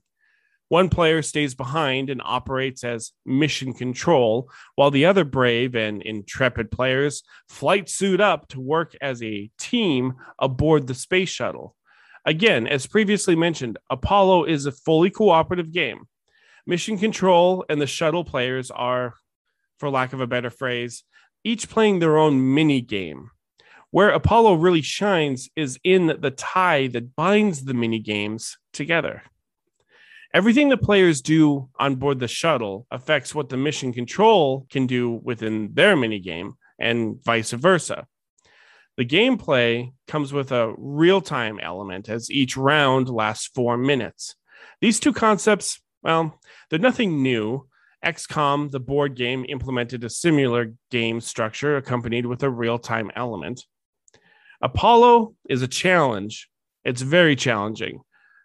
One 0.69 0.89
player 0.89 1.21
stays 1.23 1.55
behind 1.55 2.09
and 2.09 2.23
operates 2.25 2.85
as 2.85 3.13
mission 3.27 3.75
control, 3.75 4.51
while 4.77 4.91
the 4.91 5.05
other 5.05 5.25
brave 5.25 5.75
and 5.75 6.01
intrepid 6.03 6.71
players 6.71 7.23
flight 7.49 7.89
suit 7.91 8.21
up 8.21 8.49
to 8.49 8.61
work 8.61 8.97
as 9.01 9.23
a 9.23 9.51
team 9.59 10.15
aboard 10.39 10.87
the 10.87 10.95
space 10.95 11.29
shuttle. 11.29 11.77
Again, 12.27 12.67
as 12.67 12.87
previously 12.87 13.37
mentioned, 13.37 13.79
Apollo 13.91 14.45
is 14.45 14.65
a 14.65 14.73
fully 14.73 15.11
cooperative 15.11 15.73
game. 15.73 16.09
Mission 16.67 16.97
control 16.97 17.65
and 17.69 17.81
the 17.81 17.87
shuttle 17.87 18.25
players 18.25 18.71
are, 18.71 19.15
for 19.79 19.91
lack 19.91 20.13
of 20.15 20.21
a 20.21 20.27
better 20.27 20.51
phrase, 20.51 21.05
each 21.45 21.69
playing 21.69 21.99
their 21.99 22.17
own 22.17 22.55
mini 22.55 22.81
game. 22.81 23.31
Where 23.91 24.11
Apollo 24.11 24.55
really 24.55 24.83
shines 24.83 25.51
is 25.55 25.79
in 25.85 26.07
the 26.07 26.31
tie 26.31 26.89
that 26.89 27.15
binds 27.15 27.65
the 27.65 27.75
mini 27.75 27.99
games 27.99 28.57
together. 28.73 29.23
Everything 30.33 30.69
the 30.69 30.77
players 30.77 31.21
do 31.21 31.69
on 31.79 31.95
board 31.95 32.19
the 32.19 32.27
shuttle 32.27 32.89
affects 32.91 33.35
what 33.35 33.51
the 33.51 33.57
mission 33.57 33.93
control 33.93 34.67
can 34.69 34.89
do 34.89 35.21
within 35.23 35.75
their 35.75 35.95
mini 35.95 36.19
game, 36.19 36.55
and 36.79 37.23
vice 37.23 37.53
versa. 37.53 38.09
The 38.97 39.05
gameplay 39.05 39.93
comes 40.07 40.33
with 40.33 40.53
a 40.53 40.75
real 40.79 41.21
time 41.21 41.59
element 41.61 42.09
as 42.09 42.31
each 42.31 42.57
round 42.57 43.09
lasts 43.09 43.51
four 43.55 43.77
minutes. 43.77 44.37
These 44.81 45.01
two 45.01 45.13
concepts, 45.13 45.81
well, 46.03 46.41
they're 46.71 46.79
nothing 46.79 47.23
new. 47.23 47.67
XCOM, 48.05 48.71
the 48.71 48.81
board 48.81 49.17
game, 49.17 49.47
implemented 49.49 50.05
a 50.05 50.11
similar 50.11 50.75
game 50.91 51.21
structure 51.21 51.77
accompanied 51.77 52.27
with 52.27 52.43
a 52.43 52.51
real 52.51 52.79
time 52.79 53.11
element. 53.17 53.65
Apollo 54.61 55.35
is 55.49 55.63
a 55.63 55.69
challenge. 55.69 56.49
It's 56.85 57.03
very 57.03 57.35
challenging 57.35 58.01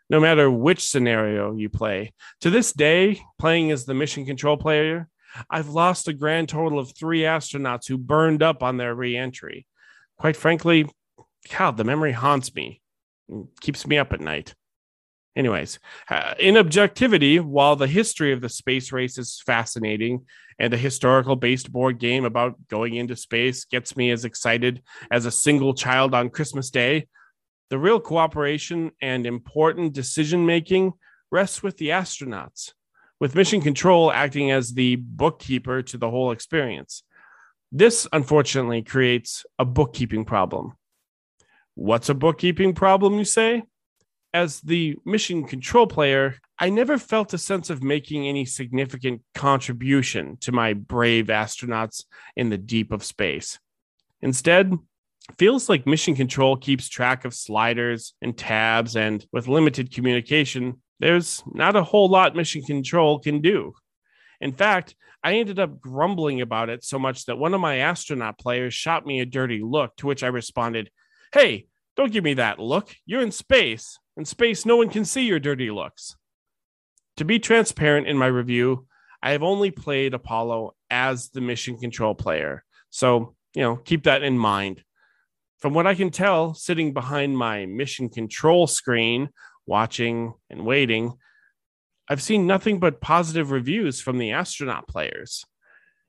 no 0.10 0.20
matter 0.20 0.50
which 0.50 0.84
scenario 0.84 1.56
you 1.56 1.70
play. 1.70 2.14
To 2.42 2.50
this 2.50 2.74
day, 2.74 3.22
playing 3.38 3.72
as 3.72 3.86
the 3.86 3.94
mission 3.94 4.26
control 4.26 4.58
player, 4.58 5.08
I've 5.50 5.70
lost 5.70 6.08
a 6.08 6.14
grand 6.14 6.50
total 6.50 6.80
of 6.80 6.96
three 6.96 7.22
astronauts 7.22 7.88
who 7.88 7.98
burned 7.98 8.42
up 8.42 8.64
on 8.64 8.78
their 8.78 8.96
reentry. 8.96 9.68
Quite 10.20 10.36
frankly, 10.36 10.86
God, 11.58 11.78
the 11.78 11.84
memory 11.84 12.12
haunts 12.12 12.54
me 12.54 12.82
keeps 13.62 13.88
me 13.88 13.98
up 13.98 14.12
at 14.14 14.22
night. 14.22 14.54
Anyways, 15.36 15.80
uh, 16.10 16.34
in 16.40 16.58
objectivity, 16.58 17.40
while 17.40 17.76
the 17.76 17.88
history 17.88 18.34
of 18.34 18.42
the 18.42 18.50
space 18.50 18.92
race 18.92 19.18
is 19.18 19.42
fascinating 19.46 20.26
and 20.58 20.74
a 20.74 20.78
historical 20.78 21.36
based 21.36 21.72
board 21.72 22.00
game 22.00 22.26
about 22.26 22.56
going 22.68 22.96
into 22.96 23.16
space 23.16 23.64
gets 23.66 23.96
me 23.96 24.12
as 24.12 24.26
excited 24.26 24.82
as 25.10 25.26
a 25.26 25.32
single 25.32 25.74
child 25.74 26.14
on 26.14 26.30
Christmas 26.30 26.70
Day, 26.70 27.08
the 27.70 27.78
real 27.78 28.00
cooperation 28.00 28.92
and 29.02 29.26
important 29.26 29.94
decision 29.94 30.46
making 30.46 30.92
rests 31.32 31.64
with 31.64 31.78
the 31.78 31.90
astronauts, 31.90 32.74
with 33.20 33.36
mission 33.36 33.62
control 33.62 34.12
acting 34.12 34.52
as 34.52 34.74
the 34.74 34.98
bookkeeper 34.98 35.82
to 35.84 35.98
the 35.98 36.10
whole 36.10 36.32
experience. 36.32 37.04
This, 37.72 38.08
unfortunately, 38.12 38.82
creates 38.82 39.46
a 39.60 39.66
bookkeeping 39.66 40.26
problem. 40.26 40.74
What's 41.76 42.10
a 42.10 42.16
bookkeeping 42.16 42.74
problem, 42.74 43.18
you 43.18 43.26
say? 43.26 43.64
As 44.34 44.60
the 44.62 44.96
mission 45.06 45.46
control 45.46 45.88
player, 45.88 46.36
I 46.60 46.70
never 46.70 46.98
felt 46.98 47.34
a 47.34 47.38
sense 47.38 47.70
of 47.70 47.82
making 47.82 48.28
any 48.28 48.46
significant 48.46 49.22
contribution 49.34 50.38
to 50.42 50.52
my 50.52 50.74
brave 50.74 51.28
astronauts 51.28 52.04
in 52.36 52.50
the 52.50 52.58
deep 52.58 52.92
of 52.92 53.04
space. 53.04 53.60
Instead, 54.22 54.74
feels 55.38 55.70
like 55.70 55.88
mission 55.88 56.16
control 56.16 56.58
keeps 56.58 56.90
track 56.90 57.24
of 57.24 57.34
sliders 57.34 58.14
and 58.22 58.38
tabs, 58.38 58.96
and 58.96 59.26
with 59.32 59.48
limited 59.48 59.94
communication, 59.94 60.82
there's 61.00 61.44
not 61.54 61.76
a 61.76 61.84
whole 61.84 62.10
lot 62.10 62.36
mission 62.36 62.62
control 62.64 63.20
can 63.20 63.42
do. 63.42 63.74
In 64.42 64.54
fact, 64.54 64.96
I 65.24 65.36
ended 65.36 65.60
up 65.60 65.82
grumbling 65.82 66.42
about 66.42 66.70
it 66.70 66.84
so 66.84 66.98
much 66.98 67.26
that 67.26 67.38
one 67.38 67.54
of 67.54 67.62
my 67.62 67.78
astronaut 67.78 68.40
players 68.40 68.74
shot 68.74 69.06
me 69.06 69.20
a 69.20 69.26
dirty 69.26 69.62
look, 69.62 69.96
to 69.98 70.08
which 70.08 70.24
I 70.24 70.28
responded, 70.28 70.90
Hey, 71.34 71.68
don't 71.98 72.12
give 72.12 72.24
me 72.24 72.36
that 72.36 72.60
look. 72.60 72.96
You're 73.06 73.22
in 73.22 73.32
space. 73.32 74.00
In 74.16 74.26
space, 74.26 74.66
no 74.66 74.78
one 74.78 74.90
can 74.90 75.06
see 75.06 75.26
your 75.26 75.40
dirty 75.40 75.70
looks. 75.72 76.16
To 77.18 77.26
be 77.26 77.40
transparent 77.40 78.08
in 78.08 78.18
my 78.18 78.28
review, 78.28 78.88
I 79.22 79.32
have 79.32 79.44
only 79.44 79.72
played 79.72 80.14
Apollo 80.14 80.76
as 80.90 81.30
the 81.30 81.42
mission 81.42 81.78
control 81.78 82.16
player. 82.16 82.64
So, 82.90 83.36
you 83.54 83.62
know, 83.62 83.76
keep 83.76 84.04
that 84.04 84.24
in 84.24 84.38
mind. 84.38 84.84
From 85.58 85.74
what 85.74 85.88
I 85.88 85.96
can 85.96 86.10
tell, 86.10 86.54
sitting 86.54 86.94
behind 86.94 87.38
my 87.38 87.66
mission 87.66 88.08
control 88.08 88.66
screen, 88.66 89.30
watching 89.66 90.34
and 90.50 90.66
waiting, 90.66 91.14
I've 92.12 92.24
seen 92.24 92.48
nothing 92.48 92.80
but 92.80 93.02
positive 93.02 93.52
reviews 93.52 94.02
from 94.02 94.18
the 94.18 94.32
astronaut 94.32 94.88
players. 94.88 95.46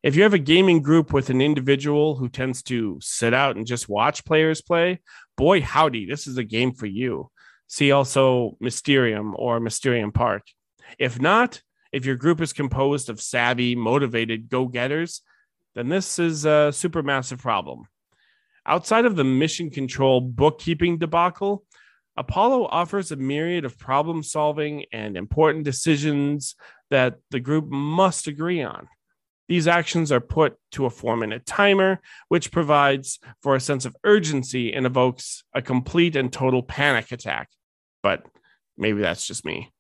If 0.02 0.16
you 0.16 0.22
have 0.22 0.32
a 0.32 0.38
gaming 0.38 0.80
group 0.80 1.12
with 1.12 1.28
an 1.28 1.42
individual 1.42 2.16
who 2.16 2.30
tends 2.30 2.62
to 2.64 2.98
sit 3.02 3.34
out 3.34 3.56
and 3.56 3.66
just 3.66 3.86
watch 3.86 4.24
players 4.24 4.62
play, 4.62 5.00
boy, 5.36 5.60
howdy, 5.60 6.06
this 6.06 6.26
is 6.26 6.38
a 6.38 6.44
game 6.44 6.72
for 6.72 6.86
you. 6.86 7.30
See 7.66 7.92
also 7.92 8.56
Mysterium 8.60 9.34
or 9.36 9.60
Mysterium 9.60 10.10
Park. 10.10 10.46
If 10.98 11.20
not, 11.20 11.60
if 11.92 12.06
your 12.06 12.16
group 12.16 12.40
is 12.40 12.54
composed 12.54 13.10
of 13.10 13.20
savvy, 13.20 13.74
motivated 13.74 14.48
go 14.48 14.68
getters, 14.68 15.20
then 15.74 15.90
this 15.90 16.18
is 16.18 16.46
a 16.46 16.72
supermassive 16.72 17.40
problem. 17.40 17.82
Outside 18.64 19.04
of 19.04 19.16
the 19.16 19.24
mission 19.24 19.68
control 19.68 20.22
bookkeeping 20.22 20.96
debacle, 20.96 21.64
Apollo 22.16 22.66
offers 22.66 23.12
a 23.12 23.16
myriad 23.16 23.64
of 23.64 23.78
problem 23.78 24.22
solving 24.22 24.84
and 24.92 25.16
important 25.16 25.64
decisions 25.64 26.54
that 26.90 27.16
the 27.30 27.40
group 27.40 27.66
must 27.68 28.26
agree 28.26 28.62
on. 28.62 28.88
These 29.48 29.66
actions 29.66 30.12
are 30.12 30.20
put 30.20 30.56
to 30.72 30.86
a 30.86 30.90
four 30.90 31.16
minute 31.16 31.44
timer, 31.44 32.00
which 32.28 32.52
provides 32.52 33.18
for 33.42 33.56
a 33.56 33.60
sense 33.60 33.84
of 33.84 33.96
urgency 34.04 34.72
and 34.72 34.86
evokes 34.86 35.42
a 35.54 35.62
complete 35.62 36.14
and 36.14 36.32
total 36.32 36.62
panic 36.62 37.10
attack. 37.10 37.48
But 38.02 38.24
maybe 38.76 39.00
that's 39.00 39.26
just 39.26 39.44
me. 39.44 39.72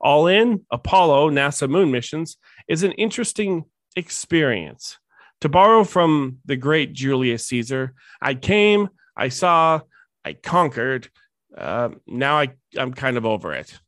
All 0.00 0.26
in, 0.26 0.66
Apollo 0.70 1.30
NASA 1.30 1.68
moon 1.68 1.90
missions 1.90 2.36
is 2.68 2.82
an 2.82 2.92
interesting 2.92 3.64
experience. 3.96 4.98
To 5.40 5.48
borrow 5.48 5.84
from 5.84 6.38
the 6.44 6.56
great 6.56 6.92
Julius 6.92 7.46
Caesar, 7.46 7.94
I 8.20 8.34
came, 8.34 8.90
I 9.16 9.28
saw, 9.28 9.80
I 10.24 10.34
conquered. 10.34 11.08
Uh, 11.56 11.90
now 12.06 12.38
I, 12.38 12.50
I'm 12.76 12.92
kind 12.92 13.16
of 13.16 13.26
over 13.26 13.52
it. 13.52 13.78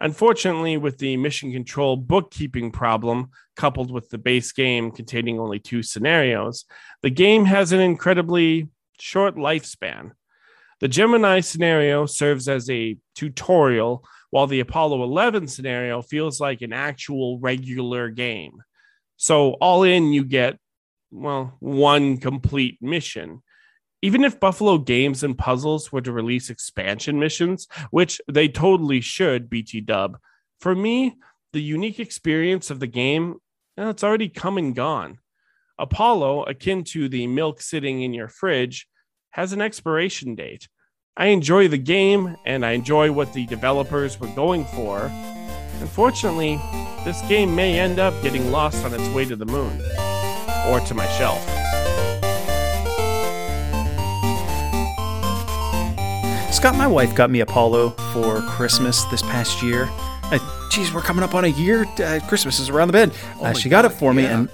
Unfortunately, 0.00 0.76
with 0.76 0.98
the 0.98 1.16
mission 1.16 1.52
control 1.52 1.96
bookkeeping 1.96 2.72
problem 2.72 3.30
coupled 3.54 3.92
with 3.92 4.08
the 4.10 4.18
base 4.18 4.50
game 4.50 4.90
containing 4.90 5.38
only 5.38 5.60
two 5.60 5.82
scenarios, 5.82 6.64
the 7.02 7.10
game 7.10 7.44
has 7.44 7.70
an 7.70 7.80
incredibly 7.80 8.68
short 8.98 9.36
lifespan. 9.36 10.12
The 10.80 10.88
Gemini 10.88 11.38
scenario 11.38 12.06
serves 12.06 12.48
as 12.48 12.68
a 12.68 12.96
tutorial, 13.14 14.04
while 14.30 14.48
the 14.48 14.58
Apollo 14.58 15.04
11 15.04 15.46
scenario 15.46 16.02
feels 16.02 16.40
like 16.40 16.62
an 16.62 16.72
actual 16.72 17.38
regular 17.38 18.10
game. 18.10 18.62
So, 19.16 19.52
all 19.60 19.84
in, 19.84 20.12
you 20.12 20.24
get 20.24 20.58
well, 21.12 21.56
one 21.60 22.16
complete 22.16 22.78
mission. 22.80 23.42
Even 24.04 24.24
if 24.24 24.40
Buffalo 24.40 24.78
Games 24.78 25.22
and 25.22 25.38
Puzzles 25.38 25.92
were 25.92 26.00
to 26.00 26.12
release 26.12 26.50
expansion 26.50 27.20
missions, 27.20 27.68
which 27.90 28.20
they 28.30 28.48
totally 28.48 29.00
should, 29.00 29.48
BT 29.48 29.80
Dub, 29.80 30.18
for 30.60 30.74
me, 30.74 31.16
the 31.52 31.62
unique 31.62 32.00
experience 32.00 32.68
of 32.68 32.80
the 32.80 32.88
game, 32.88 33.36
well, 33.76 33.90
it's 33.90 34.02
already 34.02 34.28
come 34.28 34.58
and 34.58 34.74
gone. 34.74 35.18
Apollo, 35.78 36.44
akin 36.44 36.82
to 36.84 37.08
the 37.08 37.28
milk 37.28 37.60
sitting 37.60 38.02
in 38.02 38.12
your 38.12 38.28
fridge, 38.28 38.88
has 39.30 39.52
an 39.52 39.62
expiration 39.62 40.34
date. 40.34 40.68
I 41.16 41.26
enjoy 41.26 41.68
the 41.68 41.78
game 41.78 42.36
and 42.44 42.66
I 42.66 42.72
enjoy 42.72 43.12
what 43.12 43.32
the 43.32 43.46
developers 43.46 44.18
were 44.18 44.28
going 44.28 44.64
for. 44.64 45.10
Unfortunately, 45.80 46.56
this 47.04 47.20
game 47.28 47.54
may 47.54 47.78
end 47.78 47.98
up 47.98 48.20
getting 48.22 48.50
lost 48.50 48.84
on 48.84 48.94
its 48.94 49.08
way 49.14 49.24
to 49.26 49.36
the 49.36 49.46
moon 49.46 49.80
or 50.68 50.80
to 50.80 50.94
my 50.94 51.06
shelf. 51.18 51.61
Scott, 56.62 56.76
my 56.76 56.86
wife 56.86 57.12
got 57.16 57.28
me 57.28 57.40
Apollo 57.40 57.90
for 58.12 58.40
Christmas 58.42 59.02
this 59.06 59.20
past 59.20 59.64
year. 59.64 59.88
Uh, 59.90 60.38
geez, 60.70 60.94
we're 60.94 61.00
coming 61.00 61.24
up 61.24 61.34
on 61.34 61.44
a 61.44 61.48
year. 61.48 61.86
Uh, 61.98 62.20
Christmas 62.28 62.60
is 62.60 62.68
around 62.68 62.86
the 62.86 62.92
bend. 62.92 63.12
Oh 63.40 63.46
Uh, 63.46 63.52
she 63.52 63.68
got 63.68 63.84
it 63.84 63.88
God, 63.88 63.98
for 63.98 64.14
me, 64.14 64.26
and 64.26 64.48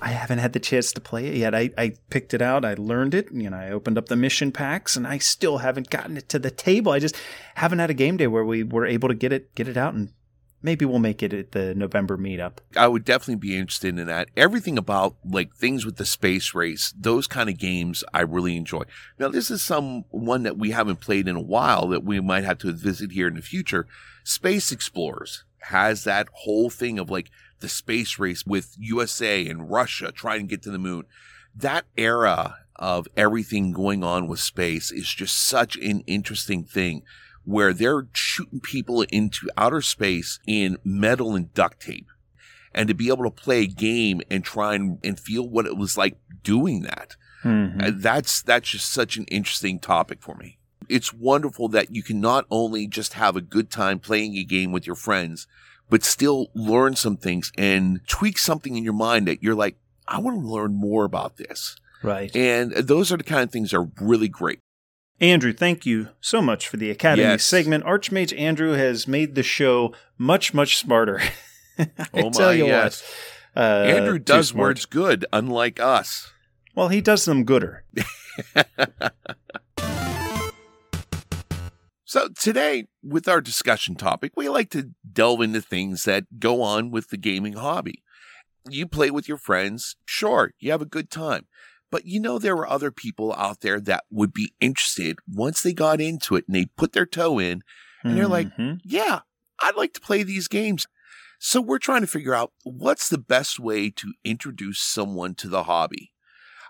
I 0.00 0.08
haven't 0.08 0.38
had 0.38 0.54
the 0.54 0.58
chance 0.58 0.90
to 0.90 1.00
play 1.00 1.28
it 1.28 1.36
yet. 1.36 1.54
I, 1.54 1.70
I 1.78 1.92
picked 2.10 2.34
it 2.34 2.42
out, 2.42 2.64
I 2.64 2.74
learned 2.74 3.14
it, 3.14 3.30
you 3.30 3.48
know, 3.48 3.56
I 3.56 3.70
opened 3.70 3.96
up 3.96 4.06
the 4.06 4.16
mission 4.16 4.50
packs, 4.50 4.96
and 4.96 5.06
I 5.06 5.18
still 5.18 5.58
haven't 5.58 5.88
gotten 5.88 6.16
it 6.16 6.28
to 6.30 6.40
the 6.40 6.50
table. 6.50 6.90
I 6.90 6.98
just 6.98 7.14
haven't 7.54 7.78
had 7.78 7.90
a 7.90 7.94
game 7.94 8.16
day 8.16 8.26
where 8.26 8.44
we 8.44 8.64
were 8.64 8.84
able 8.84 9.08
to 9.08 9.14
get 9.14 9.32
it 9.32 9.54
get 9.54 9.68
it 9.68 9.76
out, 9.76 9.94
and 9.94 10.12
maybe 10.62 10.84
we'll 10.84 10.98
make 10.98 11.22
it 11.22 11.32
at 11.32 11.52
the 11.52 11.74
November 11.74 12.16
meetup. 12.16 12.58
I 12.76 12.88
would 12.88 13.04
definitely 13.04 13.36
be 13.36 13.56
interested 13.56 13.98
in 13.98 14.06
that. 14.06 14.28
Everything 14.36 14.78
about 14.78 15.16
like 15.24 15.54
things 15.54 15.84
with 15.84 15.96
the 15.96 16.04
space 16.04 16.54
race, 16.54 16.94
those 16.98 17.26
kind 17.26 17.48
of 17.48 17.58
games 17.58 18.04
I 18.14 18.20
really 18.20 18.56
enjoy. 18.56 18.82
Now 19.18 19.28
this 19.28 19.50
is 19.50 19.62
some 19.62 20.04
one 20.10 20.44
that 20.44 20.58
we 20.58 20.70
haven't 20.70 21.00
played 21.00 21.28
in 21.28 21.36
a 21.36 21.40
while 21.40 21.88
that 21.88 22.04
we 22.04 22.20
might 22.20 22.44
have 22.44 22.58
to 22.58 22.72
visit 22.72 23.12
here 23.12 23.28
in 23.28 23.34
the 23.34 23.42
future. 23.42 23.86
Space 24.24 24.70
Explorers 24.70 25.44
has 25.62 26.04
that 26.04 26.28
whole 26.32 26.70
thing 26.70 26.98
of 26.98 27.10
like 27.10 27.30
the 27.60 27.68
space 27.68 28.18
race 28.18 28.44
with 28.44 28.76
USA 28.78 29.46
and 29.46 29.70
Russia 29.70 30.12
trying 30.12 30.40
to 30.40 30.46
get 30.46 30.62
to 30.62 30.70
the 30.70 30.78
moon. 30.78 31.04
That 31.54 31.84
era 31.96 32.56
of 32.76 33.06
everything 33.16 33.72
going 33.72 34.02
on 34.02 34.26
with 34.26 34.40
space 34.40 34.90
is 34.90 35.12
just 35.12 35.36
such 35.36 35.76
an 35.76 36.00
interesting 36.06 36.64
thing 36.64 37.02
where 37.44 37.72
they're 37.72 38.06
shooting 38.12 38.60
people 38.60 39.02
into 39.02 39.48
outer 39.56 39.82
space 39.82 40.38
in 40.46 40.78
metal 40.84 41.34
and 41.34 41.52
duct 41.54 41.80
tape. 41.82 42.06
And 42.74 42.88
to 42.88 42.94
be 42.94 43.08
able 43.08 43.24
to 43.24 43.30
play 43.30 43.62
a 43.62 43.66
game 43.66 44.22
and 44.30 44.42
try 44.44 44.74
and, 44.74 44.98
and 45.04 45.20
feel 45.20 45.46
what 45.48 45.66
it 45.66 45.76
was 45.76 45.96
like 45.98 46.16
doing 46.42 46.82
that. 46.82 47.16
Mhm. 47.44 47.82
Uh, 47.82 47.90
that's 47.94 48.40
that's 48.42 48.70
just 48.70 48.90
such 48.90 49.16
an 49.16 49.24
interesting 49.24 49.78
topic 49.78 50.22
for 50.22 50.34
me. 50.36 50.58
It's 50.88 51.12
wonderful 51.12 51.68
that 51.68 51.94
you 51.94 52.02
can 52.02 52.20
not 52.20 52.46
only 52.50 52.86
just 52.86 53.14
have 53.14 53.36
a 53.36 53.40
good 53.40 53.70
time 53.70 53.98
playing 53.98 54.36
a 54.36 54.44
game 54.44 54.72
with 54.72 54.86
your 54.86 54.96
friends, 54.96 55.46
but 55.90 56.02
still 56.04 56.50
learn 56.54 56.96
some 56.96 57.16
things 57.16 57.52
and 57.58 58.00
tweak 58.06 58.38
something 58.38 58.76
in 58.76 58.84
your 58.84 58.92
mind 58.92 59.26
that 59.28 59.42
you're 59.42 59.54
like, 59.54 59.76
I 60.08 60.18
want 60.18 60.40
to 60.40 60.46
learn 60.46 60.74
more 60.74 61.04
about 61.04 61.36
this. 61.36 61.76
Right. 62.02 62.34
And 62.34 62.72
those 62.72 63.12
are 63.12 63.16
the 63.16 63.24
kind 63.24 63.42
of 63.42 63.50
things 63.50 63.70
that 63.70 63.78
are 63.78 63.90
really 64.00 64.28
great. 64.28 64.58
Andrew, 65.22 65.52
thank 65.52 65.86
you 65.86 66.08
so 66.20 66.42
much 66.42 66.66
for 66.68 66.76
the 66.78 66.90
Academy 66.90 67.22
Yes. 67.22 67.44
segment. 67.44 67.84
Archmage 67.84 68.36
Andrew 68.36 68.72
has 68.72 69.06
made 69.06 69.36
the 69.36 69.44
show 69.44 69.94
much, 70.18 70.52
much 70.52 70.76
smarter. 70.76 71.20
I 71.78 71.88
Oh 72.12 72.30
tell 72.30 72.48
my, 72.48 72.52
you 72.52 72.66
yes. 72.66 73.02
what. 73.54 73.62
Uh, 73.62 73.84
Andrew 73.84 74.18
does 74.18 74.52
words 74.52 74.84
good, 74.84 75.24
unlike 75.32 75.78
us. 75.78 76.32
Well, 76.74 76.88
he 76.88 77.00
does 77.00 77.24
them 77.24 77.44
gooder. 77.44 77.84
So 82.04 82.28
today, 82.28 82.88
with 83.02 83.26
our 83.26 83.40
discussion 83.40 83.94
topic, 83.94 84.32
we 84.36 84.46
like 84.50 84.68
to 84.70 84.90
delve 85.10 85.40
into 85.40 85.62
things 85.62 86.04
that 86.04 86.38
go 86.38 86.60
on 86.60 86.90
with 86.90 87.08
the 87.08 87.16
gaming 87.16 87.54
hobby. 87.54 88.02
You 88.68 88.86
play 88.86 89.10
with 89.10 89.28
your 89.28 89.38
friends, 89.38 89.96
sure, 90.04 90.52
you 90.58 90.70
have 90.72 90.82
a 90.82 90.86
good 90.86 91.10
time. 91.10 91.46
But 91.92 92.06
you 92.06 92.18
know 92.18 92.38
there 92.40 92.56
were 92.56 92.68
other 92.68 92.90
people 92.90 93.32
out 93.34 93.60
there 93.60 93.78
that 93.82 94.04
would 94.10 94.32
be 94.32 94.54
interested 94.60 95.18
once 95.28 95.60
they 95.60 95.74
got 95.74 96.00
into 96.00 96.34
it 96.34 96.44
and 96.48 96.56
they 96.56 96.64
put 96.76 96.92
their 96.94 97.06
toe 97.06 97.38
in, 97.38 97.62
and 98.02 98.16
they're 98.16 98.26
like, 98.26 98.48
Mhm. 98.56 98.80
yeah, 98.82 99.20
I'd 99.60 99.76
like 99.76 99.92
to 99.94 100.00
play 100.00 100.24
these 100.24 100.48
games. 100.48 100.86
So 101.38 101.60
we're 101.60 101.78
trying 101.78 102.00
to 102.00 102.06
figure 102.06 102.34
out 102.34 102.52
what's 102.64 103.08
the 103.08 103.18
best 103.18 103.60
way 103.60 103.90
to 103.90 104.14
introduce 104.24 104.80
someone 104.80 105.34
to 105.36 105.48
the 105.48 105.64
hobby. 105.64 106.12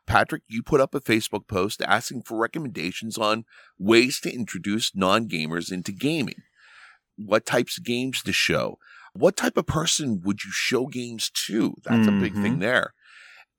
Patrick, 0.07 0.43
you 0.49 0.63
put 0.63 0.81
up 0.81 0.95
a 0.95 1.01
Facebook 1.01 1.47
post 1.47 1.81
asking 1.83 2.23
for 2.23 2.37
recommendations 2.37 3.17
on 3.17 3.45
ways 3.79 4.19
to 4.21 4.35
introduce 4.35 4.95
non 4.95 5.29
gamers 5.29 5.71
into 5.71 5.93
gaming. 5.93 6.43
What 7.17 7.47
types 7.47 7.79
of 7.79 7.85
games 7.85 8.23
to 8.25 8.33
show? 8.33 8.79
What 9.13 9.37
type 9.37 9.57
of 9.57 9.67
person 9.67 10.21
would 10.25 10.43
you 10.45 10.51
show 10.53 10.87
games 10.87 11.31
to? 11.47 11.75
That's 11.85 12.09
a 12.09 12.13
big 12.21 12.33
thing 12.35 12.59
there. 12.59 12.95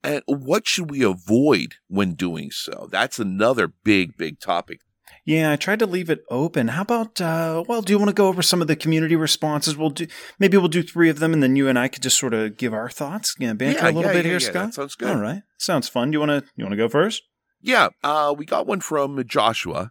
And 0.04 0.22
what 0.26 0.68
should 0.68 0.90
we 0.90 1.02
avoid 1.02 1.76
when 1.88 2.12
doing 2.12 2.50
so? 2.50 2.88
That's 2.90 3.18
another 3.18 3.72
big, 3.82 4.16
big 4.18 4.38
topic. 4.38 4.80
Yeah, 5.24 5.52
I 5.52 5.56
tried 5.56 5.78
to 5.78 5.86
leave 5.86 6.10
it 6.10 6.22
open. 6.30 6.68
How 6.68 6.82
about, 6.82 7.18
uh, 7.18 7.64
well, 7.66 7.80
do 7.80 7.94
you 7.94 7.98
want 7.98 8.10
to 8.10 8.14
go 8.14 8.28
over 8.28 8.42
some 8.42 8.60
of 8.60 8.68
the 8.68 8.76
community 8.76 9.16
responses? 9.16 9.74
We'll 9.74 9.88
do, 9.88 10.06
maybe 10.38 10.58
we'll 10.58 10.68
do 10.68 10.82
three 10.82 11.08
of 11.08 11.18
them 11.18 11.32
and 11.32 11.42
then 11.42 11.56
you 11.56 11.66
and 11.66 11.78
I 11.78 11.88
could 11.88 12.02
just 12.02 12.18
sort 12.18 12.34
of 12.34 12.58
give 12.58 12.74
our 12.74 12.90
thoughts. 12.90 13.34
Yeah, 13.38 13.54
banter 13.54 13.86
a 13.86 13.92
little 13.92 14.12
bit 14.12 14.16
yeah, 14.16 14.22
here, 14.22 14.32
yeah, 14.32 14.38
Scott. 14.38 14.74
Sounds 14.74 14.94
good. 14.94 15.08
All 15.08 15.22
right. 15.22 15.42
Sounds 15.56 15.88
fun. 15.88 16.12
You 16.12 16.20
want 16.20 16.30
to, 16.30 16.44
you 16.54 16.64
want 16.64 16.72
to 16.72 16.76
go 16.76 16.90
first? 16.90 17.22
Yeah, 17.62 17.88
uh, 18.02 18.34
we 18.36 18.44
got 18.44 18.66
one 18.66 18.80
from 18.80 19.24
Joshua. 19.26 19.90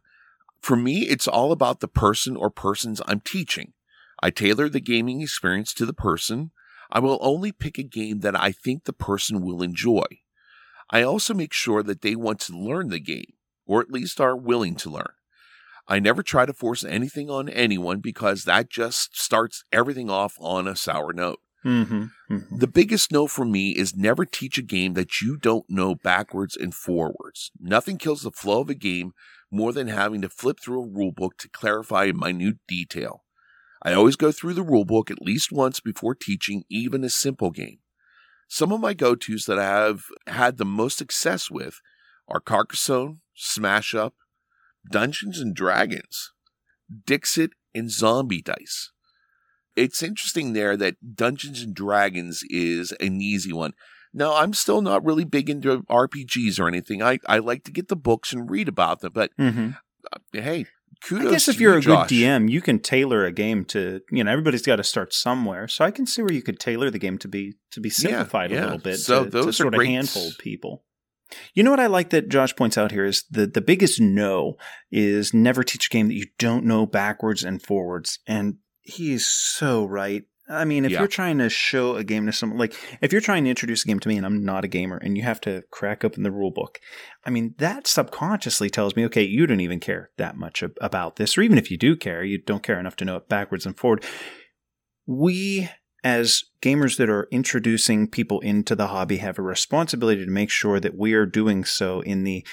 For 0.61 0.75
me, 0.75 1.07
it's 1.07 1.27
all 1.27 1.51
about 1.51 1.79
the 1.79 1.87
person 1.87 2.37
or 2.37 2.51
persons 2.51 3.01
I'm 3.07 3.19
teaching. 3.19 3.73
I 4.21 4.29
tailor 4.29 4.69
the 4.69 4.79
gaming 4.79 5.21
experience 5.21 5.73
to 5.73 5.85
the 5.87 5.93
person. 5.93 6.51
I 6.93 6.99
will 6.99 7.17
only 7.21 7.51
pick 7.51 7.79
a 7.79 7.83
game 7.83 8.19
that 8.19 8.39
I 8.39 8.51
think 8.51 8.83
the 8.83 8.93
person 8.93 9.41
will 9.41 9.63
enjoy. 9.63 10.05
I 10.91 11.01
also 11.01 11.33
make 11.33 11.51
sure 11.51 11.81
that 11.81 12.03
they 12.03 12.15
want 12.15 12.39
to 12.41 12.57
learn 12.57 12.89
the 12.89 12.99
game, 12.99 13.33
or 13.65 13.81
at 13.81 13.91
least 13.91 14.21
are 14.21 14.37
willing 14.37 14.75
to 14.75 14.91
learn. 14.91 15.13
I 15.87 15.97
never 15.97 16.21
try 16.21 16.45
to 16.45 16.53
force 16.53 16.83
anything 16.85 17.31
on 17.31 17.49
anyone 17.49 17.99
because 17.99 18.43
that 18.43 18.69
just 18.69 19.19
starts 19.19 19.65
everything 19.71 20.11
off 20.11 20.35
on 20.39 20.67
a 20.67 20.75
sour 20.75 21.13
note. 21.13 21.39
Mm-hmm. 21.65 22.03
mm-hmm. 22.29 22.57
The 22.57 22.67
biggest 22.67 23.11
no 23.11 23.25
for 23.25 23.43
me 23.43 23.71
is 23.71 23.95
never 23.95 24.23
teach 24.23 24.59
a 24.59 24.61
game 24.61 24.93
that 24.93 25.19
you 25.19 25.35
don't 25.35 25.65
know 25.67 25.95
backwards 25.95 26.55
and 26.55 26.75
forwards. 26.75 27.51
Nothing 27.59 27.97
kills 27.97 28.21
the 28.21 28.31
flow 28.31 28.61
of 28.61 28.69
a 28.69 28.75
game 28.75 29.13
more 29.49 29.73
than 29.73 29.87
having 29.87 30.21
to 30.21 30.29
flip 30.29 30.59
through 30.61 30.83
a 30.83 30.87
rulebook 30.87 31.37
to 31.39 31.49
clarify 31.49 32.05
a 32.05 32.13
minute 32.13 32.57
detail. 32.67 33.23
I 33.83 33.93
always 33.93 34.15
go 34.15 34.31
through 34.31 34.53
the 34.53 34.63
rulebook 34.63 35.11
at 35.11 35.21
least 35.21 35.51
once 35.51 35.79
before 35.79 36.15
teaching 36.15 36.63
even 36.69 37.03
a 37.03 37.09
simple 37.09 37.51
game. 37.51 37.79
Some 38.47 38.71
of 38.71 38.79
my 38.79 38.93
go 38.93 39.15
tos 39.15 39.45
that 39.45 39.59
I 39.59 39.63
have 39.63 40.03
had 40.27 40.57
the 40.57 40.65
most 40.65 40.97
success 40.97 41.49
with 41.51 41.81
are 42.27 42.39
Carcassonne, 42.39 43.19
Smash 43.35 43.93
Up, 43.93 44.13
Dungeons 44.89 45.39
and 45.39 45.55
Dragons, 45.55 46.31
Dixit, 47.05 47.51
and 47.73 47.89
Zombie 47.91 48.41
Dice. 48.41 48.91
It's 49.75 50.03
interesting 50.03 50.53
there 50.53 50.77
that 50.77 51.15
Dungeons 51.15 51.61
and 51.61 51.73
Dragons 51.75 52.43
is 52.49 52.91
an 52.93 53.21
easy 53.21 53.51
one. 53.51 53.73
Now, 54.13 54.35
I'm 54.35 54.53
still 54.53 54.81
not 54.83 55.03
really 55.03 55.23
big 55.25 55.49
into 55.49 55.81
RPGs 55.89 56.59
or 56.59 56.67
anything. 56.67 57.01
I, 57.01 57.17
I 57.25 57.39
like 57.39 57.63
to 57.63 57.71
get 57.71 57.87
the 57.87 57.95
books 57.95 58.31
and 58.31 58.49
read 58.49 58.67
about 58.67 58.99
them, 59.01 59.11
but 59.13 59.31
Mm-hmm. 59.39 59.71
uh, 60.11 60.19
hey, 60.31 60.67
kudos. 61.03 61.27
I 61.27 61.31
guess 61.31 61.47
if 61.47 61.59
you're 61.59 61.79
you, 61.79 61.79
a 61.79 61.81
good 61.81 62.07
DM, 62.07 62.49
you 62.49 62.61
can 62.61 62.79
tailor 62.79 63.25
a 63.25 63.31
game 63.31 63.65
to 63.65 64.01
you 64.11 64.23
know 64.23 64.31
everybody's 64.31 64.63
got 64.63 64.77
to 64.77 64.83
start 64.83 65.13
somewhere. 65.13 65.67
So 65.67 65.85
I 65.85 65.91
can 65.91 66.05
see 66.05 66.21
where 66.21 66.33
you 66.33 66.41
could 66.41 66.59
tailor 66.59 66.89
the 66.89 66.99
game 66.99 67.17
to 67.19 67.27
be 67.27 67.53
to 67.71 67.79
be 67.79 67.89
simplified 67.89 68.51
yeah. 68.51 68.61
a 68.61 68.63
little 68.63 68.79
bit. 68.79 68.97
So 68.97 69.23
to, 69.23 69.29
those 69.29 69.43
to 69.43 69.49
are 69.49 69.53
sort 69.53 69.73
of 69.73 69.77
great. 69.77 69.89
handhold 69.89 70.37
people. 70.39 70.83
You 71.53 71.63
know 71.63 71.71
what 71.71 71.79
I 71.79 71.87
like 71.87 72.11
that 72.11 72.29
Josh 72.29 72.55
points 72.55 72.77
out 72.77 72.91
here 72.91 73.05
is 73.05 73.23
the 73.29 73.47
the 73.47 73.61
biggest 73.61 73.99
no 73.99 74.55
is 74.91 75.33
never 75.33 75.63
teach 75.63 75.87
a 75.87 75.89
game 75.89 76.07
that 76.07 76.15
you 76.15 76.27
don't 76.37 76.65
know 76.65 76.85
backwards 76.85 77.43
and 77.43 77.61
forwards, 77.61 78.19
and 78.27 78.55
he 78.81 79.13
is 79.13 79.27
so 79.27 79.85
right. 79.85 80.23
I 80.49 80.65
mean, 80.65 80.83
if 80.83 80.91
Yeah. 80.91 80.99
you're 80.99 81.07
trying 81.07 81.37
to 81.37 81.49
show 81.49 81.95
a 81.95 82.03
game 82.03 82.25
to 82.25 82.33
someone, 82.33 82.59
like 82.59 82.75
if 83.01 83.11
you're 83.11 83.21
trying 83.21 83.45
to 83.45 83.49
introduce 83.49 83.83
a 83.83 83.87
game 83.87 83.99
to 84.01 84.09
me 84.09 84.17
and 84.17 84.25
I'm 84.25 84.43
not 84.43 84.65
a 84.65 84.67
gamer 84.67 84.97
and 84.97 85.15
you 85.17 85.23
have 85.23 85.39
to 85.41 85.63
crack 85.71 86.03
open 86.03 86.23
the 86.23 86.31
rule 86.31 86.51
book, 86.51 86.79
I 87.25 87.29
mean, 87.29 87.55
that 87.59 87.87
subconsciously 87.87 88.69
tells 88.69 88.95
me, 88.95 89.05
okay, 89.05 89.23
you 89.23 89.47
don't 89.47 89.61
even 89.61 89.79
care 89.79 90.09
that 90.17 90.35
much 90.35 90.61
ab- 90.61 90.77
about 90.81 91.15
this. 91.15 91.37
Or 91.37 91.41
even 91.43 91.57
if 91.57 91.71
you 91.71 91.77
do 91.77 91.95
care, 91.95 92.23
you 92.23 92.37
don't 92.37 92.61
care 92.63 92.79
enough 92.79 92.97
to 92.97 93.05
know 93.05 93.15
it 93.15 93.29
backwards 93.29 93.65
and 93.65 93.77
forward. 93.77 94.03
We, 95.05 95.69
as 96.03 96.43
gamers 96.61 96.97
that 96.97 97.09
are 97.09 97.27
introducing 97.31 98.07
people 98.09 98.39
into 98.41 98.75
the 98.75 98.87
hobby, 98.87 99.17
have 99.17 99.39
a 99.39 99.43
responsibility 99.43 100.25
to 100.25 100.31
make 100.31 100.49
sure 100.49 100.79
that 100.79 100.97
we 100.97 101.13
are 101.13 101.25
doing 101.25 101.63
so 101.63 102.01
in 102.01 102.23
the 102.23 102.45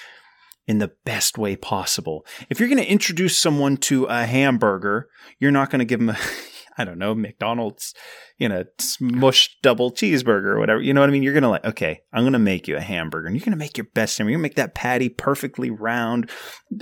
in 0.67 0.79
the 0.79 0.93
best 1.05 1.37
way 1.37 1.57
possible. 1.57 2.25
If 2.49 2.61
you're 2.61 2.69
going 2.69 2.79
to 2.83 2.89
introduce 2.89 3.37
someone 3.37 3.77
to 3.79 4.05
a 4.05 4.25
hamburger, 4.25 5.09
you're 5.41 5.51
not 5.51 5.69
going 5.71 5.81
to 5.81 5.85
give 5.85 5.99
them 5.99 6.11
a 6.11 6.19
I 6.81 6.85
don't 6.85 6.99
know, 6.99 7.15
McDonald's, 7.15 7.93
you 8.39 8.49
know, 8.49 8.65
smush 8.79 9.55
double 9.63 9.93
cheeseburger 9.93 10.47
or 10.47 10.59
whatever. 10.59 10.81
You 10.81 10.95
know 10.95 11.01
what 11.01 11.11
I 11.11 11.13
mean? 11.13 11.23
You're 11.23 11.35
going 11.35 11.43
to 11.43 11.51
like, 11.51 11.65
okay, 11.65 12.01
I'm 12.11 12.23
going 12.23 12.33
to 12.33 12.39
make 12.39 12.67
you 12.67 12.77
a 12.77 12.81
hamburger 12.81 13.27
and 13.27 13.37
you're 13.37 13.45
going 13.45 13.53
to 13.53 13.59
make 13.59 13.77
your 13.77 13.87
best 13.95 14.17
hamburger. 14.17 14.31
You're 14.31 14.39
going 14.39 14.51
to 14.51 14.51
make 14.51 14.57
that 14.57 14.75
patty 14.75 15.11
perfectly 15.11 15.71
round. 15.71 16.31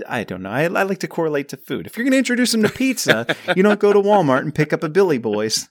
I 0.09 0.23
don't 0.23 0.43
know. 0.43 0.51
I, 0.51 0.63
I 0.63 0.85
like 0.85 1.01
to 1.01 1.09
correlate 1.09 1.49
to 1.49 1.57
food. 1.57 1.87
If 1.87 1.97
you're 1.97 2.05
going 2.05 2.13
to 2.13 2.19
introduce 2.19 2.53
them 2.53 2.63
to 2.63 2.69
pizza, 2.69 3.27
you 3.57 3.65
don't 3.65 3.81
go 3.81 3.93
to 3.93 4.01
Walmart 4.01 4.43
and 4.43 4.55
pick 4.55 4.73
up 4.73 4.85
a 4.85 4.89
Billy 4.89 5.19
Boys. 5.19 5.69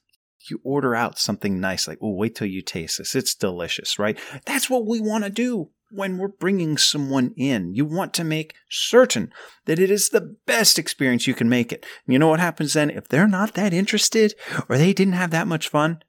You 0.49 0.59
order 0.63 0.93
out 0.93 1.17
something 1.17 1.59
nice, 1.59 1.87
like, 1.87 1.99
oh, 2.01 2.13
wait 2.13 2.35
till 2.35 2.47
you 2.47 2.61
taste 2.61 2.97
this. 2.97 3.15
It's 3.15 3.35
delicious, 3.35 3.97
right? 3.97 4.19
That's 4.45 4.69
what 4.69 4.85
we 4.85 4.99
want 4.99 5.23
to 5.23 5.29
do 5.29 5.71
when 5.89 6.17
we're 6.17 6.27
bringing 6.27 6.77
someone 6.77 7.33
in. 7.37 7.73
You 7.73 7.85
want 7.85 8.13
to 8.15 8.23
make 8.23 8.55
certain 8.69 9.31
that 9.65 9.79
it 9.79 9.89
is 9.89 10.09
the 10.09 10.35
best 10.45 10.77
experience 10.77 11.27
you 11.27 11.33
can 11.33 11.49
make 11.49 11.71
it. 11.71 11.85
You 12.05 12.19
know 12.19 12.27
what 12.27 12.39
happens 12.39 12.73
then? 12.73 12.89
If 12.89 13.07
they're 13.07 13.27
not 13.27 13.53
that 13.53 13.73
interested 13.73 14.33
or 14.67 14.77
they 14.77 14.93
didn't 14.93 15.13
have 15.13 15.31
that 15.31 15.47
much 15.47 15.69
fun, 15.69 15.99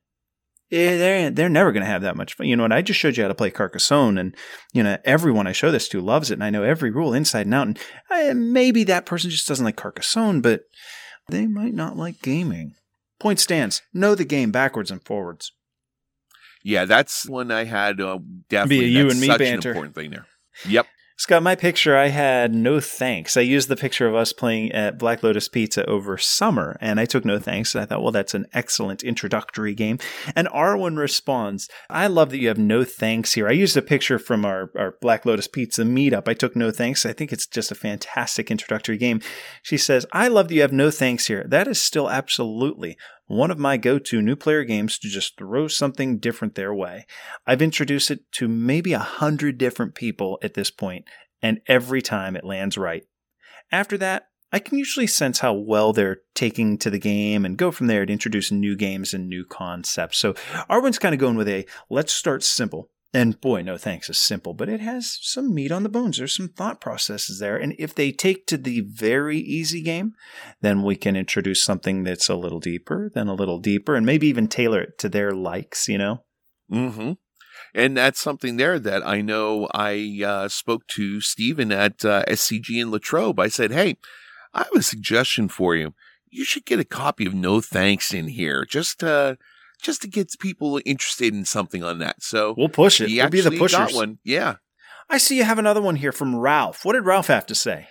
eh, 0.70 0.96
they're, 0.96 1.30
they're 1.30 1.48
never 1.48 1.72
going 1.72 1.84
to 1.84 1.90
have 1.90 2.02
that 2.02 2.16
much 2.16 2.34
fun. 2.34 2.46
You 2.46 2.56
know 2.56 2.64
what? 2.64 2.72
I 2.72 2.82
just 2.82 2.98
showed 2.98 3.16
you 3.16 3.24
how 3.24 3.28
to 3.28 3.34
play 3.34 3.50
Carcassonne, 3.50 4.18
and 4.18 4.34
you 4.72 4.82
know 4.82 4.98
everyone 5.04 5.46
I 5.46 5.52
show 5.52 5.70
this 5.70 5.88
to 5.90 6.00
loves 6.00 6.30
it, 6.30 6.34
and 6.34 6.44
I 6.44 6.50
know 6.50 6.62
every 6.62 6.90
rule 6.90 7.14
inside 7.14 7.46
and 7.46 7.54
out. 7.54 7.66
And 7.66 7.78
eh, 8.10 8.32
maybe 8.34 8.84
that 8.84 9.06
person 9.06 9.30
just 9.30 9.48
doesn't 9.48 9.64
like 9.64 9.76
Carcassonne, 9.76 10.40
but 10.40 10.62
they 11.28 11.46
might 11.46 11.74
not 11.74 11.96
like 11.96 12.22
gaming. 12.22 12.74
Point 13.20 13.40
stands. 13.40 13.82
Know 13.92 14.14
the 14.14 14.24
game 14.24 14.50
backwards 14.50 14.90
and 14.90 15.04
forwards. 15.04 15.52
Yeah, 16.62 16.84
that's 16.84 17.28
when 17.28 17.50
I 17.50 17.64
had 17.64 18.00
uh, 18.00 18.18
definitely 18.48 18.86
Be 18.86 18.92
you 18.92 19.10
and 19.10 19.20
me 19.20 19.26
such 19.26 19.38
banter. 19.38 19.70
an 19.70 19.76
important 19.76 19.94
thing 19.94 20.10
there. 20.10 20.26
Yep. 20.66 20.86
Scott, 21.20 21.42
my 21.42 21.56
picture, 21.56 21.96
I 21.96 22.08
had 22.08 22.54
no 22.54 22.78
thanks. 22.78 23.36
I 23.36 23.40
used 23.40 23.68
the 23.68 23.74
picture 23.74 24.06
of 24.06 24.14
us 24.14 24.32
playing 24.32 24.70
at 24.70 25.00
Black 25.00 25.24
Lotus 25.24 25.48
Pizza 25.48 25.84
over 25.86 26.16
summer, 26.16 26.76
and 26.80 27.00
I 27.00 27.06
took 27.06 27.24
no 27.24 27.40
thanks. 27.40 27.74
And 27.74 27.82
I 27.82 27.86
thought, 27.86 28.04
well, 28.04 28.12
that's 28.12 28.34
an 28.34 28.46
excellent 28.52 29.02
introductory 29.02 29.74
game. 29.74 29.98
And 30.36 30.46
Arwen 30.46 30.96
responds, 30.96 31.68
I 31.90 32.06
love 32.06 32.30
that 32.30 32.38
you 32.38 32.46
have 32.46 32.58
no 32.58 32.84
thanks 32.84 33.34
here. 33.34 33.48
I 33.48 33.52
used 33.52 33.76
a 33.76 33.82
picture 33.82 34.20
from 34.20 34.44
our, 34.44 34.70
our 34.78 34.94
Black 35.00 35.26
Lotus 35.26 35.48
Pizza 35.48 35.82
meetup. 35.82 36.28
I 36.28 36.34
took 36.34 36.54
no 36.54 36.70
thanks. 36.70 37.04
I 37.04 37.12
think 37.12 37.32
it's 37.32 37.48
just 37.48 37.72
a 37.72 37.74
fantastic 37.74 38.48
introductory 38.48 38.96
game. 38.96 39.20
She 39.64 39.76
says, 39.76 40.06
I 40.12 40.28
love 40.28 40.46
that 40.46 40.54
you 40.54 40.60
have 40.60 40.72
no 40.72 40.92
thanks 40.92 41.26
here. 41.26 41.44
That 41.48 41.66
is 41.66 41.82
still 41.82 42.08
absolutely 42.08 42.96
one 43.28 43.50
of 43.50 43.58
my 43.58 43.76
go 43.76 43.98
to 43.98 44.22
new 44.22 44.34
player 44.34 44.64
games 44.64 44.98
to 44.98 45.08
just 45.08 45.38
throw 45.38 45.68
something 45.68 46.18
different 46.18 46.54
their 46.54 46.74
way. 46.74 47.06
I've 47.46 47.62
introduced 47.62 48.10
it 48.10 48.30
to 48.32 48.48
maybe 48.48 48.92
a 48.94 48.98
hundred 48.98 49.58
different 49.58 49.94
people 49.94 50.38
at 50.42 50.54
this 50.54 50.70
point, 50.70 51.04
and 51.40 51.60
every 51.68 52.02
time 52.02 52.34
it 52.34 52.44
lands 52.44 52.76
right. 52.76 53.04
After 53.70 53.96
that, 53.98 54.28
I 54.50 54.58
can 54.58 54.78
usually 54.78 55.06
sense 55.06 55.40
how 55.40 55.52
well 55.52 55.92
they're 55.92 56.22
taking 56.34 56.78
to 56.78 56.88
the 56.88 56.98
game 56.98 57.44
and 57.44 57.58
go 57.58 57.70
from 57.70 57.86
there 57.86 58.06
to 58.06 58.12
introduce 58.12 58.50
new 58.50 58.76
games 58.76 59.12
and 59.12 59.28
new 59.28 59.44
concepts. 59.44 60.16
So 60.16 60.32
Arwen's 60.70 60.98
kind 60.98 61.14
of 61.14 61.20
going 61.20 61.36
with 61.36 61.48
a 61.48 61.66
let's 61.90 62.14
start 62.14 62.42
simple. 62.42 62.90
And 63.14 63.40
boy, 63.40 63.62
no 63.62 63.78
thanks 63.78 64.10
is 64.10 64.18
simple, 64.18 64.52
but 64.52 64.68
it 64.68 64.80
has 64.80 65.18
some 65.22 65.54
meat 65.54 65.72
on 65.72 65.82
the 65.82 65.88
bones. 65.88 66.18
There's 66.18 66.36
some 66.36 66.48
thought 66.48 66.78
processes 66.78 67.38
there. 67.38 67.56
And 67.56 67.74
if 67.78 67.94
they 67.94 68.12
take 68.12 68.46
to 68.46 68.58
the 68.58 68.80
very 68.80 69.38
easy 69.38 69.80
game, 69.80 70.12
then 70.60 70.82
we 70.82 70.94
can 70.94 71.16
introduce 71.16 71.64
something 71.64 72.04
that's 72.04 72.28
a 72.28 72.34
little 72.34 72.60
deeper, 72.60 73.10
then 73.14 73.26
a 73.26 73.34
little 73.34 73.60
deeper, 73.60 73.94
and 73.94 74.04
maybe 74.04 74.26
even 74.26 74.46
tailor 74.46 74.82
it 74.82 74.98
to 74.98 75.08
their 75.08 75.32
likes, 75.32 75.88
you 75.88 75.96
know? 75.96 76.24
Mm-hmm. 76.70 77.12
And 77.74 77.96
that's 77.96 78.20
something 78.20 78.58
there 78.58 78.78
that 78.78 79.06
I 79.06 79.22
know 79.22 79.68
I 79.72 80.20
uh, 80.24 80.48
spoke 80.48 80.86
to 80.88 81.22
Stephen 81.22 81.72
at 81.72 82.04
uh, 82.04 82.24
SCG 82.28 82.80
in 82.80 82.90
Latrobe. 82.90 83.40
I 83.40 83.48
said, 83.48 83.72
hey, 83.72 83.96
I 84.52 84.64
have 84.64 84.74
a 84.74 84.82
suggestion 84.82 85.48
for 85.48 85.74
you. 85.74 85.94
You 86.30 86.44
should 86.44 86.66
get 86.66 86.80
a 86.80 86.84
copy 86.84 87.24
of 87.24 87.32
No 87.32 87.62
Thanks 87.62 88.12
in 88.12 88.28
here 88.28 88.66
just 88.66 89.02
uh, 89.02 89.36
just 89.80 90.02
to 90.02 90.08
get 90.08 90.32
people 90.38 90.80
interested 90.84 91.34
in 91.34 91.44
something 91.44 91.82
on 91.82 91.98
that. 91.98 92.22
So 92.22 92.54
We'll 92.56 92.68
push 92.68 93.00
it. 93.00 93.10
We'll 93.10 93.28
be 93.30 93.40
the 93.40 93.50
pushers. 93.52 93.94
one. 93.94 94.18
Yeah. 94.24 94.56
I 95.08 95.18
see 95.18 95.36
you 95.36 95.44
have 95.44 95.58
another 95.58 95.80
one 95.80 95.96
here 95.96 96.12
from 96.12 96.36
Ralph. 96.36 96.84
What 96.84 96.92
did 96.92 97.06
Ralph 97.06 97.28
have 97.28 97.46
to 97.46 97.54
say? 97.54 97.88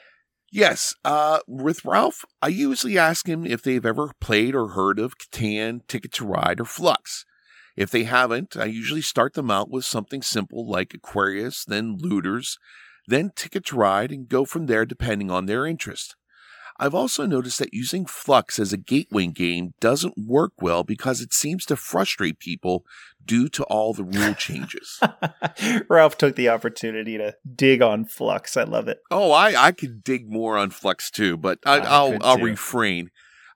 Yes. 0.51 0.93
Uh, 1.03 1.39
with 1.47 1.83
Ralph, 1.83 2.23
I 2.41 2.47
usually 2.49 2.97
ask 2.97 3.27
him 3.27 3.45
if 3.45 3.61
they've 3.63 3.85
ever 3.85 4.11
played 4.21 4.55
or 4.55 4.69
heard 4.69 4.99
of 4.99 5.17
Catan, 5.17 5.85
Ticket 5.87 6.13
to 6.13 6.25
Ride, 6.25 6.59
or 6.59 6.65
Fluxx. 6.65 7.25
If 7.75 7.91
they 7.91 8.03
haven't, 8.05 8.55
I 8.57 8.65
usually 8.65 9.01
start 9.01 9.33
them 9.33 9.51
out 9.51 9.69
with 9.69 9.85
something 9.85 10.21
simple 10.21 10.69
like 10.69 10.93
Aquarius, 10.93 11.63
then 11.65 11.97
Looters, 11.99 12.57
then 13.07 13.31
Ticket 13.35 13.65
to 13.67 13.75
Ride, 13.75 14.11
and 14.11 14.29
go 14.29 14.45
from 14.45 14.65
there 14.65 14.85
depending 14.85 15.29
on 15.29 15.45
their 15.45 15.65
interest. 15.65 16.15
I've 16.79 16.93
also 16.93 17.25
noticed 17.25 17.59
that 17.59 17.73
using 17.73 18.05
Fluxx 18.05 18.59
as 18.59 18.71
a 18.71 18.77
gateway 18.77 19.27
game 19.27 19.73
doesn't 19.79 20.17
work 20.17 20.53
well 20.61 20.83
because 20.83 21.21
it 21.21 21.33
seems 21.33 21.65
to 21.65 21.75
frustrate 21.75 22.39
people 22.39 22.85
due 23.25 23.49
to 23.49 23.63
all 23.63 23.93
the 23.93 24.03
rule 24.03 24.33
changes. 24.33 24.99
Ralph 25.89 26.17
took 26.17 26.35
the 26.35 26.49
opportunity 26.49 27.17
to 27.17 27.35
dig 27.55 27.81
on 27.81 28.05
Fluxx. 28.05 28.55
I 28.55 28.63
love 28.63 28.87
it. 28.87 28.99
Oh, 29.11 29.31
I 29.31 29.67
I 29.67 29.71
could 29.71 30.03
dig 30.03 30.31
more 30.31 30.57
on 30.57 30.71
Fluxx 30.71 31.09
too, 31.11 31.37
but 31.37 31.59
I, 31.65 31.79
I 31.79 32.17
I'll 32.21 32.37
refrain. 32.37 33.09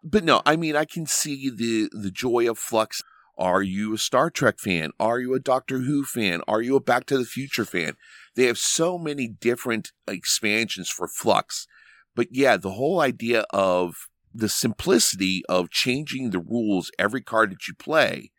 But 0.03 0.23
no, 0.23 0.41
I 0.45 0.55
mean 0.55 0.75
I 0.75 0.85
can 0.85 1.05
see 1.05 1.49
the 1.49 1.89
the 1.91 2.11
joy 2.11 2.49
of 2.49 2.59
Fluxx. 2.59 3.01
Are 3.37 3.63
you 3.63 3.93
a 3.93 3.97
Star 3.97 4.29
Trek 4.29 4.59
fan? 4.59 4.91
Are 4.99 5.19
you 5.19 5.33
a 5.33 5.39
Doctor 5.39 5.79
Who 5.79 6.03
fan? 6.03 6.41
Are 6.47 6.61
you 6.61 6.75
a 6.75 6.81
Back 6.81 7.05
to 7.07 7.17
the 7.17 7.25
Future 7.25 7.65
fan? 7.65 7.95
They 8.35 8.45
have 8.45 8.57
so 8.57 8.97
many 8.97 9.27
different 9.27 9.91
expansions 10.07 10.89
for 10.89 11.07
Fluxx. 11.07 11.65
But 12.15 12.27
yeah, 12.31 12.57
the 12.57 12.71
whole 12.71 12.99
idea 12.99 13.45
of 13.51 13.95
the 14.33 14.49
simplicity 14.49 15.43
of 15.49 15.69
changing 15.69 16.29
the 16.29 16.39
rules 16.39 16.91
every 16.97 17.21
card 17.21 17.51
that 17.51 17.67
you 17.67 17.73
play 17.73 18.31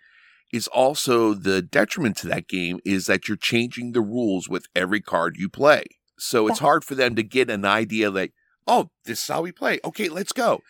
is 0.53 0.69
also 0.69 1.32
the 1.35 1.62
detriment 1.62 2.16
to 2.19 2.28
that 2.28 2.49
game 2.49 2.78
is 2.85 3.07
that 3.07 3.27
you're 3.27 3.36
changing 3.36 3.93
the 3.93 4.03
rules 4.03 4.49
with 4.49 4.66
every 4.77 5.01
card 5.01 5.36
you 5.39 5.49
play. 5.49 5.85
So 6.19 6.47
it's 6.47 6.61
hard 6.61 6.85
for 6.85 6.94
them 6.94 7.16
to 7.16 7.23
get 7.23 7.51
an 7.51 7.65
idea 7.65 8.11
like, 8.11 8.32
oh, 8.66 8.90
this 9.05 9.23
is 9.23 9.28
how 9.28 9.43
we 9.43 9.51
play. 9.51 9.81
Okay, 9.85 10.09
let's 10.09 10.32
go. 10.32 10.61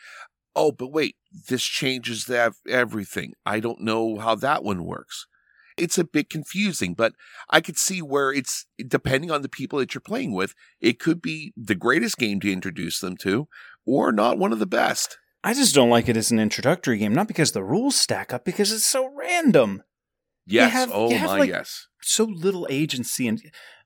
Oh, 0.55 0.71
but 0.73 0.93
wait, 0.93 1.17
this 1.49 1.63
changes 1.63 2.27
that 2.27 2.53
everything. 2.69 3.33
I 3.45 3.61
don't 3.61 3.81
know 3.81 4.19
how 4.19 4.35
that 4.37 4.63
one 4.63 4.85
works. 4.85 5.27
It's 5.77 5.99
a 5.99 6.05
bit 6.05 6.31
confusing, 6.31 6.95
but 6.95 7.15
I 7.51 7.61
could 7.61 7.79
see 7.79 8.03
where 8.03 8.33
it's 8.33 8.67
depending 8.87 9.31
on 9.31 9.43
the 9.43 9.49
people 9.49 9.79
that 9.79 9.95
you're 9.95 10.01
playing 10.01 10.33
with, 10.33 10.55
it 10.81 10.99
could 10.99 11.23
be 11.23 11.53
the 11.57 11.75
greatest 11.75 12.19
game 12.19 12.41
to 12.41 12.53
introduce 12.53 13.01
them 13.01 13.17
to, 13.19 13.49
or 13.87 14.13
not 14.13 14.39
one 14.39 14.53
of 14.53 14.59
the 14.59 14.67
best. 14.67 15.19
I 15.45 15.55
just 15.55 15.75
don't 15.75 15.91
like 15.91 16.09
it 16.09 16.17
as 16.17 16.31
an 16.31 16.39
introductory 16.39 16.99
game, 16.99 17.15
not 17.15 17.27
because 17.29 17.53
the 17.53 17.65
rules 17.65 17.97
stack 17.97 18.33
up, 18.33 18.45
because 18.45 18.71
it's 18.71 18.87
so 18.87 19.11
random. 19.15 19.83
Yes. 20.47 20.73
have- 20.73 20.91
oh 20.93 21.11
my 21.11 21.39
like- 21.39 21.49
yes. 21.51 21.89
So 22.01 22.25
little 22.25 22.67
agency. 22.71 23.29
And 23.29 23.41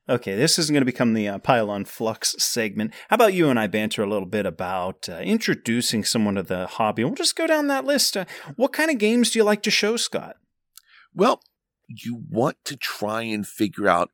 okay, 0.09 0.35
this 0.35 0.57
isn't 0.59 0.73
going 0.73 0.81
to 0.81 0.85
become 0.85 1.13
the 1.13 1.27
uh, 1.27 1.37
pylon 1.39 1.85
Fluxx 1.85 2.39
segment. 2.39 2.93
How 3.09 3.15
about 3.15 3.33
you 3.33 3.49
and 3.49 3.59
I 3.59 3.67
banter 3.67 4.03
a 4.03 4.09
little 4.09 4.27
bit 4.27 4.45
about 4.45 5.07
uh, 5.09 5.17
introducing 5.17 6.03
someone 6.03 6.35
to 6.35 6.43
the 6.43 6.67
hobby? 6.67 7.03
We'll 7.03 7.13
just 7.15 7.35
go 7.35 7.47
down 7.47 7.67
that 7.67 7.85
list. 7.85 8.17
Uh, 8.17 8.25
what 8.55 8.73
kind 8.73 8.89
of 8.91 8.97
games 8.97 9.31
do 9.31 9.39
you 9.39 9.43
like 9.43 9.61
to 9.63 9.71
show, 9.71 9.97
Scott? 9.97 10.37
Well, 11.13 11.41
you 11.87 12.23
want 12.29 12.57
to 12.65 12.75
try 12.75 13.21
and 13.23 13.47
figure 13.47 13.87
out 13.87 14.11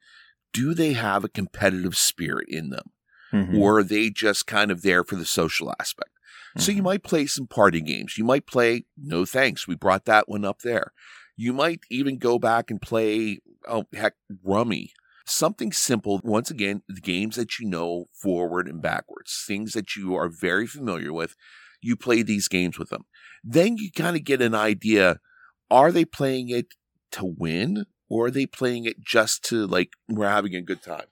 do 0.54 0.74
they 0.74 0.94
have 0.94 1.24
a 1.24 1.30
competitive 1.30 1.98
spirit 1.98 2.48
in 2.50 2.70
them? 2.70 2.92
Mhm. 3.34 3.58
or 3.58 3.80
are 3.80 3.84
they 3.84 4.12
just 4.12 4.46
kind 4.46 4.70
of 4.70 4.84
there 4.84 5.04
for 5.04 5.16
the 5.16 5.26
social 5.26 5.74
aspect? 5.80 6.12
So 6.56 6.72
you 6.72 6.82
Mhm. 6.82 6.86
might 6.86 7.04
play 7.04 7.26
some 7.26 7.48
party 7.48 7.82
games. 7.82 8.16
You 8.16 8.24
might 8.24 8.46
play 8.46 8.86
No 8.96 9.26
Thanks. 9.26 9.68
We 9.68 9.74
brought 9.74 10.06
that 10.06 10.30
one 10.30 10.46
up 10.46 10.60
there. 10.62 10.94
You 11.36 11.52
might 11.52 11.80
even 11.90 12.20
go 12.20 12.38
back 12.38 12.70
and 12.70 12.80
play, 12.80 13.40
oh, 13.68 13.88
heck, 13.92 14.14
Rummy. 14.44 14.94
Something 15.26 15.72
simple. 15.72 16.22
Once 16.24 16.52
again, 16.52 16.84
the 16.88 17.02
games 17.02 17.36
that 17.38 17.58
you 17.58 17.68
know 17.68 18.06
forward 18.14 18.68
and 18.68 18.84
backwards, 18.84 19.44
things 19.48 19.74
that 19.74 19.96
you 19.96 20.14
are 20.14 20.30
very 20.30 20.68
familiar 20.68 21.12
with. 21.12 21.36
You 21.82 21.96
play 21.96 22.22
these 22.22 22.48
games 22.48 22.78
with 22.78 22.90
them. 22.90 23.06
Then 23.44 23.78
you 23.78 23.92
kind 23.92 24.16
of 24.16 24.24
get 24.24 24.44
an 24.44 24.54
idea 24.54 25.20
are 25.72 25.92
they 25.92 26.06
playing 26.06 26.50
it 26.50 26.68
to 27.14 27.26
win 27.26 27.86
or 28.10 28.28
are 28.28 28.32
they 28.32 28.46
playing 28.46 28.86
it 28.86 29.00
just 29.02 29.44
to 29.46 29.66
like, 29.66 29.92
we're 30.10 30.28
having 30.30 30.56
a 30.56 30.62
good 30.62 30.84
time? 30.84 31.06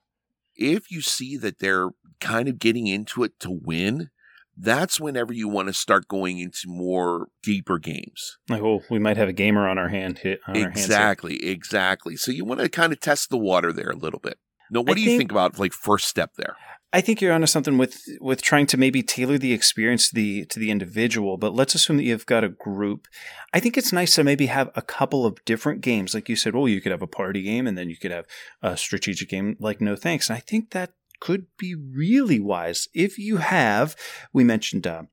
If 0.56 0.92
you 0.92 1.02
see 1.02 1.38
that 1.38 1.60
they're 1.60 1.90
kind 2.20 2.48
of 2.48 2.60
getting 2.60 2.88
into 2.88 3.24
it 3.24 3.40
to 3.40 3.50
win, 3.50 4.10
that's 4.58 5.00
whenever 5.00 5.34
you 5.34 5.48
want 5.48 5.70
to 5.70 5.74
start 5.74 6.08
going 6.08 6.38
into 6.38 6.68
more 6.68 7.30
deeper 7.42 7.80
games. 7.80 8.38
Like, 8.50 8.62
oh, 8.62 8.84
we 8.90 9.00
might 9.00 9.18
have 9.18 9.30
a 9.30 9.34
gamer 9.34 9.68
on 9.68 9.78
our 9.78 9.88
hand. 9.90 10.20
Hit 10.20 10.42
on 10.48 10.56
our 10.56 10.64
hands. 10.64 10.78
Exactly, 10.78 11.44
exactly. 11.44 12.16
So 12.18 12.32
you 12.32 12.46
want 12.46 12.60
to 12.60 12.70
kind 12.70 12.92
of 12.94 13.00
test 13.00 13.30
the 13.30 13.38
water 13.38 13.72
there 13.74 13.90
a 13.90 13.96
little 13.96 14.20
bit. 14.20 14.38
Now, 14.70 14.82
what 14.82 14.92
I 14.92 14.94
do 14.96 15.02
you 15.02 15.08
think- 15.08 15.20
think 15.22 15.32
about 15.32 15.58
like 15.58 15.74
first 15.74 16.06
step 16.08 16.32
there? 16.38 16.58
I 16.94 17.00
think 17.00 17.22
you're 17.22 17.32
onto 17.32 17.48
something 17.48 17.78
with 17.78 18.04
with 18.20 18.42
trying 18.42 18.68
to 18.68 18.78
maybe 18.78 19.02
tailor 19.02 19.38
the 19.38 19.54
experience 19.54 20.10
to 20.10 20.16
the 20.16 20.46
to 20.46 20.60
the 20.60 20.72
individual. 20.72 21.38
But 21.38 21.54
let's 21.54 21.74
assume 21.74 21.98
that 21.98 22.04
you've 22.04 22.26
got 22.26 22.44
a 22.44 22.50
group. 22.50 23.08
I 23.54 23.60
think 23.60 23.78
it's 23.78 23.94
nice 23.94 24.16
to 24.16 24.24
maybe 24.24 24.48
have 24.48 24.70
a 24.76 24.82
couple 24.82 25.26
of 25.26 25.44
different 25.46 25.82
games, 25.82 26.14
like 26.14 26.28
you 26.28 26.36
said. 26.36 26.54
Well, 26.54 26.68
you 26.68 26.82
could 26.82 26.92
have 26.92 27.02
a 27.02 27.08
party 27.08 27.42
game, 27.44 27.66
and 27.66 27.78
then 27.78 27.90
you 27.90 27.98
could 27.98 28.12
have 28.12 28.26
a 28.62 28.76
strategic 28.76 29.30
game 29.30 29.56
like 29.60 29.80
No 29.80 29.96
Thanks. 29.96 30.30
And 30.30 30.38
I 30.38 30.42
think 30.42 30.72
that 30.72 30.94
could 31.22 31.46
be 31.58 31.76
really 31.76 32.40
wise 32.40 32.90
if 32.94 33.18
you 33.18 33.38
have. 33.38 33.96
We 34.34 34.44
mentioned 34.44 34.86
uh, 34.86 35.04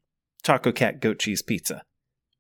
Taco 0.43 0.73
Cat 0.73 1.01
Goat 1.01 1.21
Cheese 1.21 1.43
Pizza. 1.43 1.83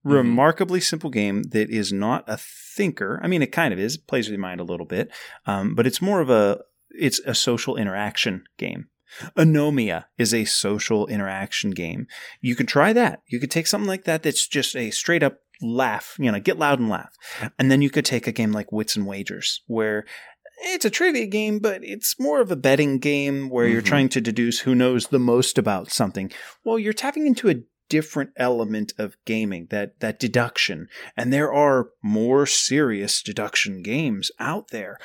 Mhm. 0.04 0.12
Remarkably 0.14 0.80
simple 0.80 1.10
game 1.10 1.42
that 1.50 1.70
is 1.70 1.92
not 1.92 2.24
a 2.26 2.38
thinker. 2.38 3.20
I 3.22 3.28
mean, 3.28 3.42
it 3.42 3.52
kind 3.52 3.72
of 3.72 3.78
is. 3.78 3.96
It 3.96 4.06
plays 4.06 4.26
with 4.26 4.32
your 4.32 4.40
mind 4.40 4.60
a 4.60 4.64
little 4.64 4.86
bit, 4.86 5.12
um, 5.46 5.74
but 5.74 5.86
it's 5.86 6.02
more 6.02 6.20
of 6.20 6.30
a 6.30 6.60
it's 6.90 7.20
a 7.20 7.34
social 7.34 7.76
interaction 7.76 8.44
game. 8.56 8.86
Anomia 9.36 10.04
is 10.18 10.32
a 10.34 10.44
social 10.44 11.06
interaction 11.06 11.70
game. 11.70 12.06
You 12.40 12.54
could 12.54 12.68
try 12.68 12.92
that. 12.92 13.22
You 13.26 13.40
could 13.40 13.50
take 13.50 13.66
something 13.66 13.88
like 13.88 14.04
that 14.04 14.22
that's 14.22 14.46
just 14.46 14.76
a 14.76 14.90
straight 14.90 15.22
up 15.22 15.38
laugh, 15.60 16.14
you 16.18 16.30
know, 16.30 16.38
get 16.40 16.58
loud 16.58 16.78
and 16.78 16.88
laugh. 16.88 17.16
And 17.58 17.70
then 17.70 17.82
you 17.82 17.90
could 17.90 18.04
take 18.04 18.26
a 18.26 18.32
game 18.32 18.52
like 18.52 18.70
Wits 18.72 18.96
and 18.96 19.06
Wagers, 19.06 19.62
where 19.66 20.04
it's 20.60 20.84
a 20.84 20.90
trivia 20.90 21.26
game, 21.26 21.58
but 21.58 21.82
it's 21.84 22.18
more 22.18 22.40
of 22.40 22.50
a 22.50 22.56
betting 22.56 22.98
game 22.98 23.48
where 23.48 23.66
you're 23.66 23.82
Mhm. 23.82 23.86
trying 23.86 24.08
to 24.10 24.20
deduce 24.20 24.60
who 24.60 24.74
knows 24.74 25.08
the 25.08 25.18
most 25.18 25.58
about 25.58 25.90
something. 25.90 26.30
Well, 26.64 26.78
you're 26.78 26.92
tapping 26.92 27.26
into 27.26 27.48
a 27.48 27.62
different 27.88 28.30
element 28.36 28.92
of 28.98 29.16
gaming, 29.24 29.66
that 29.70 29.98
that 30.00 30.18
deduction. 30.18 30.88
And 31.16 31.32
there 31.32 31.52
are 31.52 31.88
more 32.02 32.44
serious 32.44 33.22
deduction 33.22 33.82
games 33.82 34.30
out 34.38 34.68
there. 34.68 34.98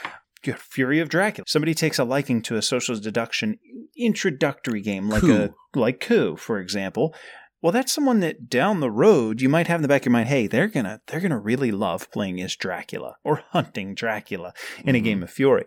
Fury 0.51 0.99
of 0.99 1.09
Dracula. 1.09 1.45
Somebody 1.47 1.73
takes 1.73 1.97
a 1.99 2.03
liking 2.03 2.41
to 2.43 2.55
a 2.57 2.61
social 2.61 2.95
deduction 2.99 3.57
introductory 3.97 4.81
game 4.81 5.09
like 5.09 5.23
a 5.23 5.49
Coup. 5.73 5.79
like 5.79 5.99
Coup, 5.99 6.35
for 6.35 6.59
example. 6.59 7.15
Well, 7.61 7.71
that's 7.71 7.93
someone 7.93 8.19
that 8.19 8.49
down 8.49 8.81
the 8.81 8.91
road 8.91 9.39
you 9.41 9.47
might 9.47 9.67
have 9.67 9.77
in 9.77 9.81
the 9.83 9.87
back 9.87 10.01
of 10.01 10.07
your 10.07 10.11
mind, 10.11 10.27
hey, 10.27 10.47
they're 10.47 10.67
gonna 10.67 10.99
they're 11.07 11.21
gonna 11.21 11.39
really 11.39 11.71
love 11.71 12.11
playing 12.11 12.41
as 12.41 12.55
Dracula 12.57 13.15
or 13.23 13.43
hunting 13.51 13.95
Dracula 13.95 14.53
in 14.83 14.95
a 14.95 14.99
Mhm. 14.99 15.03
game 15.03 15.23
of 15.23 15.29
Fury. 15.31 15.65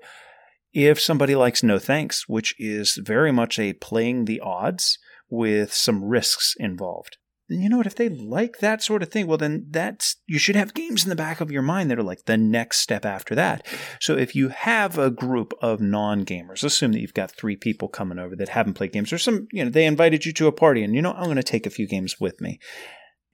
If 0.74 1.00
somebody 1.00 1.34
likes 1.34 1.62
No 1.62 1.78
Thanks, 1.78 2.28
which 2.28 2.54
is 2.58 2.96
very 3.02 3.32
much 3.32 3.58
a 3.58 3.72
playing 3.72 4.26
the 4.26 4.40
odds 4.40 4.98
with 5.30 5.72
some 5.72 6.04
risks 6.04 6.54
involved, 6.58 7.16
then 7.48 7.60
you 7.60 7.68
know 7.68 7.76
what? 7.76 7.86
If 7.86 7.94
they 7.94 8.08
like 8.08 8.58
that 8.58 8.82
sort 8.82 9.02
of 9.02 9.10
thing, 9.10 9.26
well, 9.26 9.38
then 9.38 9.66
that's 9.70 10.16
you 10.26 10.38
should 10.38 10.56
have 10.56 10.74
games 10.74 11.04
in 11.04 11.10
the 11.10 11.16
back 11.16 11.40
of 11.40 11.50
your 11.50 11.62
mind 11.62 11.90
that 11.90 11.98
are 11.98 12.02
like 12.02 12.24
the 12.24 12.36
next 12.36 12.78
step 12.78 13.04
after 13.04 13.34
that. 13.34 13.66
So 14.00 14.16
if 14.16 14.34
you 14.34 14.48
have 14.48 14.98
a 14.98 15.10
group 15.10 15.52
of 15.62 15.80
non-gamers, 15.80 16.64
assume 16.64 16.92
that 16.92 17.00
you've 17.00 17.14
got 17.14 17.30
three 17.30 17.56
people 17.56 17.88
coming 17.88 18.18
over 18.18 18.34
that 18.36 18.48
haven't 18.48 18.74
played 18.74 18.92
games, 18.92 19.12
or 19.12 19.18
some, 19.18 19.46
you 19.52 19.64
know, 19.64 19.70
they 19.70 19.86
invited 19.86 20.26
you 20.26 20.32
to 20.32 20.48
a 20.48 20.52
party, 20.52 20.82
and 20.82 20.94
you 20.94 21.02
know, 21.02 21.12
I'm 21.12 21.24
going 21.24 21.36
to 21.36 21.42
take 21.42 21.66
a 21.66 21.70
few 21.70 21.86
games 21.86 22.20
with 22.20 22.40
me. 22.40 22.58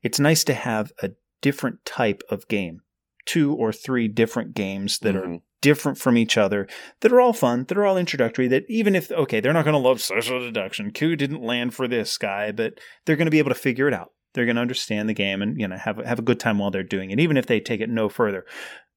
It's 0.03 0.21
nice 0.21 0.45
to 0.45 0.55
have 0.55 0.93
a 1.03 1.11
different 1.41 1.85
type 1.85 2.23
of 2.29 2.49
game, 2.49 2.81
two 3.27 3.55
or 3.55 3.73
three 3.73 4.09
different 4.09 4.55
games 4.55 4.99
that 5.01 5.17
are 5.17 5.23
Mhm. 5.23 5.43
different 5.61 5.97
from 5.99 6.17
each 6.17 6.37
other, 6.37 6.67
that 7.01 7.13
are 7.13 7.21
all 7.21 7.33
fun, 7.33 7.65
that 7.69 7.79
are 7.79 7.85
all 7.85 7.97
introductory, 7.97 8.49
that 8.49 8.65
even 8.69 8.97
if, 8.97 9.11
okay, 9.13 9.39
they're 9.41 9.53
not 9.53 9.65
going 9.65 9.75
to 9.75 9.79
love 9.79 10.01
social 10.01 10.41
deduction, 10.41 10.91
Coup 10.91 11.15
didn't 11.15 11.43
land 11.43 11.73
for 11.75 11.87
this 11.87 12.19
guy, 12.19 12.51
but 12.51 12.75
they're 13.05 13.17
going 13.17 13.27
to 13.27 13.31
be 13.31 13.39
able 13.39 13.51
to 13.51 13.55
figure 13.55 13.87
it 13.87 13.95
out. 13.95 14.11
They're 14.35 14.47
going 14.47 14.57
to 14.57 14.63
understand 14.63 15.09
the 15.09 15.15
game 15.15 15.41
and, 15.43 15.61
you 15.61 15.69
know, 15.69 15.77
have, 15.77 15.99
have 15.99 16.19
a 16.19 16.23
good 16.23 16.41
time 16.41 16.59
while 16.59 16.71
they're 16.71 16.83
doing 16.83 17.11
it, 17.11 17.21
even 17.21 17.37
if 17.37 17.47
they 17.47 17.61
take 17.61 17.81
it 17.81 17.91
no 17.91 18.09
further. 18.09 18.45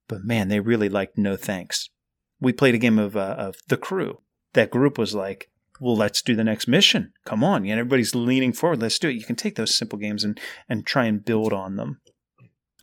But 0.08 0.24
man, 0.24 0.48
they 0.48 0.60
really 0.60 0.90
liked 0.90 1.18
No 1.18 1.36
Thanks. 1.36 1.90
We 2.40 2.54
played 2.54 2.76
a 2.76 2.80
game 2.80 2.98
of, 3.00 3.16
uh, 3.16 3.36
of 3.38 3.56
The 3.68 3.78
Crew. 3.78 4.22
That 4.54 4.72
group 4.72 4.98
was 4.98 5.14
like, 5.14 5.50
well, 5.82 5.96
let's 5.96 6.22
do 6.22 6.36
the 6.36 6.44
next 6.44 6.68
mission. 6.68 7.12
Come 7.26 7.44
on. 7.44 7.66
You 7.66 7.76
know, 7.76 7.82
everybody's 7.82 8.16
leaning 8.16 8.54
forward. 8.54 8.82
Let's 8.82 8.98
do 8.98 9.10
it. 9.10 9.16
You 9.16 9.26
can 9.26 9.36
take 9.36 9.56
those 9.56 9.76
simple 9.76 10.00
games 10.00 10.24
and, 10.24 10.40
and 10.70 10.86
try 10.86 11.06
and 11.06 11.24
build 11.24 11.52
on 11.52 11.76
them. 11.76 12.00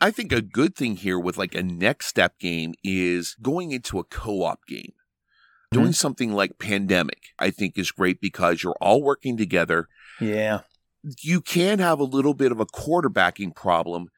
I 0.03 0.11
think 0.11 0.33
a 0.33 0.41
good 0.41 0.75
thing 0.75 0.97
here 0.97 1.17
with 1.17 1.37
like 1.37 1.55
a 1.55 1.63
next 1.63 2.07
step 2.07 2.37
game 2.37 2.73
is 2.83 3.37
going 3.41 3.71
into 3.71 3.99
a 3.99 4.03
co 4.03 4.43
op 4.43 4.67
game. 4.67 4.91
Doing 5.71 5.85
mm-hmm. 5.85 5.91
something 5.93 6.33
like 6.33 6.59
Pandemic, 6.59 7.27
I 7.39 7.51
think 7.51 7.77
is 7.77 7.89
great 7.89 8.19
because 8.19 8.61
you're 8.61 8.75
all 8.81 9.01
working 9.01 9.37
together. 9.37 9.87
Yeah. 10.19 10.63
You 11.21 11.39
can 11.39 11.79
have 11.79 12.01
a 12.01 12.03
little 12.03 12.33
bit 12.33 12.51
of 12.51 12.59
a 12.59 12.65
quarterbacking 12.65 13.55
problem, 13.55 14.09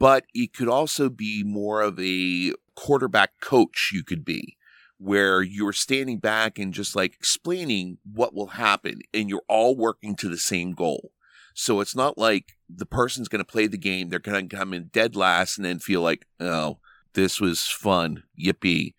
but 0.00 0.24
it 0.34 0.52
could 0.52 0.68
also 0.68 1.08
be 1.08 1.44
more 1.44 1.80
of 1.80 2.00
a 2.00 2.52
quarterback 2.74 3.38
coach 3.40 3.92
you 3.94 4.02
could 4.02 4.24
be 4.24 4.56
where 4.98 5.42
you're 5.42 5.72
standing 5.72 6.18
back 6.18 6.58
and 6.58 6.74
just 6.74 6.96
like 6.96 7.14
explaining 7.14 7.98
what 8.02 8.34
will 8.34 8.48
happen 8.48 8.98
and 9.14 9.30
you're 9.30 9.44
all 9.48 9.76
working 9.76 10.16
to 10.16 10.28
the 10.28 10.38
same 10.38 10.72
goal. 10.72 11.12
So 11.60 11.80
it's 11.80 11.94
not 11.94 12.16
like 12.16 12.56
the 12.74 12.86
person's 12.86 13.28
going 13.28 13.44
to 13.44 13.52
play 13.52 13.66
the 13.66 13.76
game, 13.76 14.08
they're 14.08 14.18
going 14.18 14.48
to 14.48 14.56
come 14.56 14.72
in 14.72 14.84
dead 14.86 15.14
last 15.14 15.58
and 15.58 15.64
then 15.66 15.78
feel 15.78 16.00
like, 16.00 16.24
oh, 16.40 16.78
this 17.12 17.38
was 17.38 17.66
fun. 17.66 18.22
Yippee. 18.42 18.94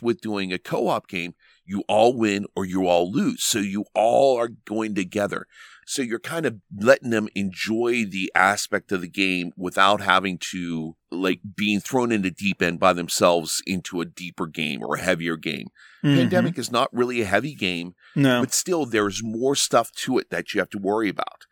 With 0.00 0.22
doing 0.22 0.50
a 0.50 0.58
co 0.58 0.88
op 0.88 1.06
game, 1.08 1.34
you 1.66 1.82
all 1.86 2.16
win 2.16 2.46
or 2.56 2.64
you 2.64 2.86
all 2.86 3.12
lose. 3.12 3.42
So 3.44 3.58
you 3.58 3.84
all 3.94 4.38
are 4.38 4.48
going 4.48 4.94
together. 4.94 5.46
So 5.86 6.00
you're 6.00 6.18
kind 6.20 6.46
of 6.46 6.60
letting 6.74 7.10
them 7.10 7.28
enjoy 7.34 8.04
the 8.06 8.30
aspect 8.34 8.90
of 8.92 9.00
the 9.02 9.08
game 9.08 9.52
without 9.56 10.00
having 10.00 10.38
to 10.52 10.96
like 11.10 11.40
being 11.56 11.80
thrown 11.80 12.10
into 12.12 12.30
deep 12.30 12.62
end 12.62 12.78
by 12.78 12.92
themselves 12.94 13.60
into 13.66 14.00
a 14.00 14.04
deeper 14.06 14.46
game 14.46 14.82
or 14.82 14.94
a 14.96 15.00
heavier 15.02 15.36
game. 15.36 15.66
Mhm. 16.04 16.14
Pandemic 16.16 16.58
is 16.58 16.70
not 16.70 16.88
really 16.92 17.20
a 17.20 17.26
heavy 17.26 17.54
game, 17.54 17.94
No. 18.14 18.40
but 18.40 18.52
still 18.54 18.86
there's 18.86 19.20
more 19.22 19.56
stuff 19.56 19.90
to 20.04 20.16
it 20.18 20.30
that 20.30 20.54
you 20.54 20.60
have 20.60 20.70
to 20.70 20.78
worry 20.78 21.08
about. 21.08 21.44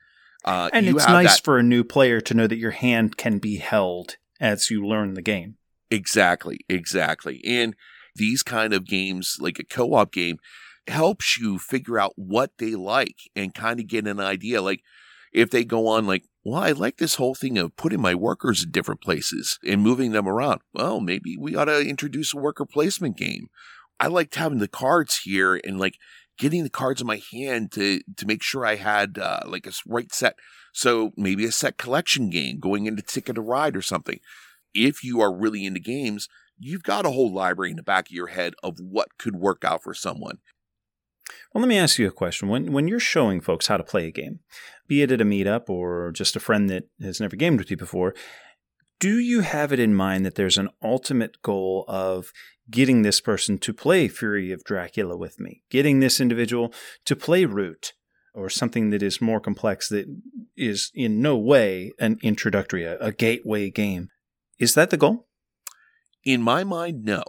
Uh, 0.47 0.71
and 0.73 0.87
it's 0.87 1.07
nice 1.09 1.37
that- 1.37 1.45
for 1.45 1.59
a 1.59 1.63
new 1.63 1.83
player 1.83 2.21
to 2.21 2.35
know 2.35 2.47
that 2.47 2.57
your 2.59 2.71
hand 2.71 3.17
can 3.17 3.39
be 3.39 3.57
held 3.57 4.17
as 4.41 4.71
you 4.71 4.87
learn 4.87 5.15
the 5.15 5.23
game. 5.23 5.57
Exactly, 5.91 6.61
exactly. 6.69 7.41
And 7.45 7.75
these 8.15 8.43
kind 8.43 8.73
of 8.73 8.87
games, 8.87 9.37
like 9.41 9.59
a 9.59 9.65
co 9.65 9.95
op 9.95 10.13
game, 10.13 10.39
helps 10.89 11.39
you 11.39 11.59
figure 11.59 11.99
out 11.99 12.13
what 12.17 12.53
they 12.59 12.75
like 12.75 13.17
and 13.35 13.55
kind 13.55 13.81
of 13.81 13.89
get 13.89 14.07
an 14.07 14.21
idea. 14.21 14.63
Like 14.63 14.83
if 15.33 15.51
they 15.51 15.65
go 15.65 15.87
on, 15.89 16.07
like, 16.07 16.25
well, 16.45 16.63
I 16.63 16.73
like 16.73 16.99
this 16.99 17.17
whole 17.17 17.35
thing 17.35 17.59
of 17.59 17.77
putting 17.77 18.01
my 18.01 18.15
workers 18.15 18.63
in 18.63 18.71
different 18.71 19.01
places 19.01 19.59
and 19.67 19.83
moving 19.83 20.13
them 20.13 20.29
around. 20.29 20.61
Well, 20.73 21.01
maybe 21.01 21.37
we 21.37 21.57
ought 21.57 21.65
to 21.65 21.81
introduce 21.81 22.33
a 22.33 22.39
worker 22.39 22.65
placement 22.65 23.17
game. 23.17 23.49
I 23.99 24.07
liked 24.07 24.37
having 24.37 24.59
the 24.59 24.69
cards 24.69 25.21
here 25.25 25.61
and 25.65 25.79
like 25.79 25.95
getting 26.39 26.63
the 26.63 26.71
cards 26.71 27.01
in 27.01 27.07
my 27.07 27.21
hand 27.33 27.73
to 27.73 28.01
to 28.17 28.27
make 28.27 28.43
sure 28.43 28.65
I 28.65 28.77
had 28.77 29.19
uh, 29.19 29.41
like 29.47 29.67
a 29.67 29.73
right 29.87 30.13
set. 30.13 30.37
So 30.73 31.13
maybe 31.17 31.45
a 31.47 31.53
set 31.53 31.79
collection 31.79 32.29
game 32.29 32.59
going 32.61 32.87
into 32.87 33.03
Ticket 33.03 33.37
to 33.37 33.41
Ride 33.41 33.77
or 33.77 33.83
something. 33.83 34.21
If 34.75 35.03
you 35.03 35.21
are 35.21 35.35
really 35.35 35.65
into 35.65 35.81
games, 35.81 36.29
you've 36.59 36.83
got 36.83 37.07
a 37.07 37.11
whole 37.11 37.33
library 37.33 37.71
in 37.71 37.77
the 37.77 37.83
back 37.83 38.09
of 38.09 38.13
your 38.13 38.27
head 38.27 38.55
of 38.63 38.79
what 38.79 39.17
could 39.19 39.37
work 39.37 39.65
out 39.65 39.83
for 39.83 39.95
someone. 39.95 40.39
Well, 41.53 41.63
let 41.63 41.69
me 41.69 41.79
ask 41.79 41.99
you 41.99 42.07
a 42.07 42.13
question. 42.13 42.49
When 42.49 42.73
when 42.73 42.89
you're 42.89 43.01
showing 43.01 43.41
folks 43.41 43.67
how 43.67 43.77
to 43.77 43.83
play 43.83 44.07
a 44.07 44.13
game, 44.13 44.41
be 44.87 45.03
it 45.03 45.11
at 45.11 45.21
a 45.21 45.25
meetup 45.25 45.69
or 45.69 46.13
just 46.13 46.37
a 46.37 46.41
friend 46.41 46.69
that 46.71 46.85
has 47.01 47.21
never 47.21 47.37
gamed 47.37 47.59
with 47.59 47.71
you 47.71 47.77
before, 47.77 48.15
do 48.99 49.19
you 49.19 49.41
have 49.41 49.73
it 49.73 49.81
in 49.81 49.95
mind 49.95 50.25
that 50.25 50.37
there's 50.37 50.59
an 50.59 50.71
ultimate 50.83 51.43
goal 51.43 51.85
of 51.89 52.33
getting 52.71 53.03
this 53.03 53.21
person 53.21 53.59
to 53.59 53.73
play 53.73 54.09
Fury 54.09 54.53
of 54.53 54.65
Dracula 54.65 55.17
with 55.17 55.39
me, 55.39 55.63
getting 55.71 56.01
this 56.01 56.21
individual 56.21 56.73
to 57.05 57.17
play 57.17 57.45
Root 57.45 57.93
or 58.37 58.51
something 58.51 58.91
that 58.91 59.03
is 59.03 59.21
more 59.21 59.41
complex 59.41 59.89
that 59.89 60.07
is 60.57 60.91
in 60.95 61.23
no 61.23 61.37
way 61.37 61.93
an 61.99 62.19
introductory, 62.23 62.85
a, 62.85 63.11
gateway 63.11 63.71
game? 63.71 64.11
Is 64.59 64.75
that 64.75 64.91
the 64.91 64.99
goal? 64.99 65.27
In 66.23 66.43
my 66.43 66.63
mind, 66.63 67.03
no. 67.05 67.23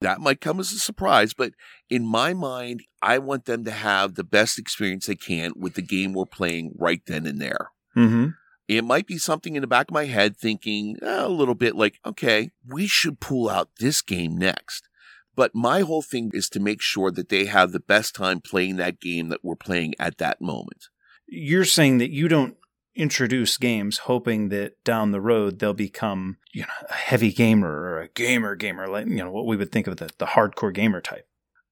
That 0.00 0.20
might 0.20 0.40
come 0.40 0.60
as 0.60 0.70
a 0.70 0.78
surprise, 0.78 1.34
but 1.34 1.54
in 1.90 2.06
my 2.06 2.32
mind, 2.32 2.82
I 3.02 3.18
want 3.18 3.46
them 3.46 3.64
to 3.64 3.70
have 3.70 4.14
the 4.14 4.22
best 4.22 4.58
experience 4.58 5.06
they 5.06 5.16
can 5.16 5.52
with 5.56 5.74
the 5.74 5.82
game 5.82 6.12
we're 6.12 6.26
playing 6.26 6.72
right 6.78 7.00
then 7.06 7.26
and 7.26 7.40
there. 7.40 7.70
Mm-hmm. 7.96 8.28
It 8.68 8.84
might 8.84 9.06
be 9.06 9.16
something 9.18 9.56
in 9.56 9.62
the 9.62 9.66
back 9.66 9.88
of 9.88 9.94
my 9.94 10.04
head 10.04 10.36
thinking 10.36 10.96
eh, 11.02 11.24
a 11.24 11.28
little 11.28 11.54
bit 11.54 11.74
like, 11.74 11.98
okay, 12.04 12.50
we 12.66 12.86
should 12.86 13.18
pull 13.18 13.48
out 13.48 13.70
this 13.80 14.02
game 14.02 14.36
next. 14.36 14.88
But 15.34 15.54
my 15.54 15.80
whole 15.80 16.02
thing 16.02 16.30
is 16.34 16.48
to 16.50 16.60
make 16.60 16.82
sure 16.82 17.10
that 17.12 17.28
they 17.28 17.46
have 17.46 17.72
the 17.72 17.80
best 17.80 18.14
time 18.14 18.40
playing 18.40 18.76
that 18.76 19.00
game 19.00 19.28
that 19.30 19.44
we're 19.44 19.56
playing 19.56 19.94
at 19.98 20.18
that 20.18 20.40
moment. 20.40 20.88
you're 21.26 21.64
saying 21.64 21.98
that 21.98 22.10
you 22.10 22.28
don't 22.28 22.56
introduce 22.94 23.56
games 23.58 23.98
hoping 23.98 24.48
that 24.48 24.82
down 24.82 25.12
the 25.12 25.20
road 25.20 25.60
they'll 25.60 25.72
become 25.72 26.36
you 26.52 26.62
know 26.62 26.88
a 26.90 26.94
heavy 26.94 27.32
gamer 27.32 27.70
or 27.70 28.00
a 28.00 28.08
gamer 28.08 28.56
gamer 28.56 28.88
like 28.88 29.06
you 29.06 29.18
know 29.18 29.30
what 29.30 29.46
we 29.46 29.56
would 29.56 29.70
think 29.70 29.86
of 29.86 29.98
the, 29.98 30.10
the 30.18 30.26
hardcore 30.26 30.74
gamer 30.74 31.00
type 31.00 31.27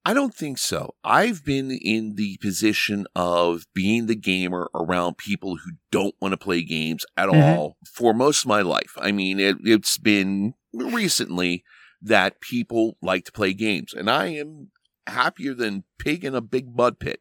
I 0.07 0.13
don't 0.13 0.33
think 0.33 0.57
so. 0.57 0.95
I've 1.03 1.43
been 1.43 1.69
in 1.69 2.15
the 2.15 2.37
position 2.37 3.07
of 3.13 3.65
being 3.73 4.05
the 4.05 4.15
gamer 4.15 4.69
around 4.73 5.17
people 5.17 5.57
who 5.57 5.71
don't 5.91 6.15
want 6.21 6.31
to 6.31 6.37
play 6.37 6.63
games 6.63 7.05
at 7.17 7.27
Mhm. 7.27 7.33
all 7.43 7.77
for 7.91 8.13
most 8.13 8.43
of 8.45 8.47
my 8.47 8.61
life. 8.61 8.93
I 8.97 9.11
mean, 9.11 9.37
it, 9.37 9.57
it's 9.65 9.97
been 9.97 10.53
recently 10.71 11.65
that 12.01 12.39
people 12.39 12.97
like 13.01 13.25
to 13.25 13.33
play 13.33 13.53
games, 13.53 13.93
and 13.93 14.09
I 14.09 14.27
am 14.27 14.71
happier 15.07 15.53
than 15.53 15.83
pig 15.99 16.23
in 16.23 16.33
a 16.33 16.39
big 16.39 16.73
mud 16.73 16.99
pit. 16.99 17.19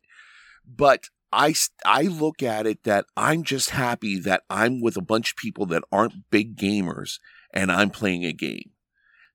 But 0.64 1.08
I, 1.32 1.54
I 1.84 2.02
look 2.02 2.40
at 2.40 2.68
it 2.68 2.84
that 2.84 3.06
I'm 3.16 3.42
just 3.42 3.70
happy 3.70 4.16
that 4.20 4.44
I'm 4.48 4.80
with 4.80 4.96
a 4.96 5.02
bunch 5.02 5.32
of 5.32 5.36
people 5.36 5.66
that 5.66 5.82
aren't 5.90 6.30
big 6.30 6.56
gamers 6.56 7.18
and 7.52 7.72
I'm 7.72 7.90
playing 7.90 8.24
a 8.24 8.32
game. 8.32 8.70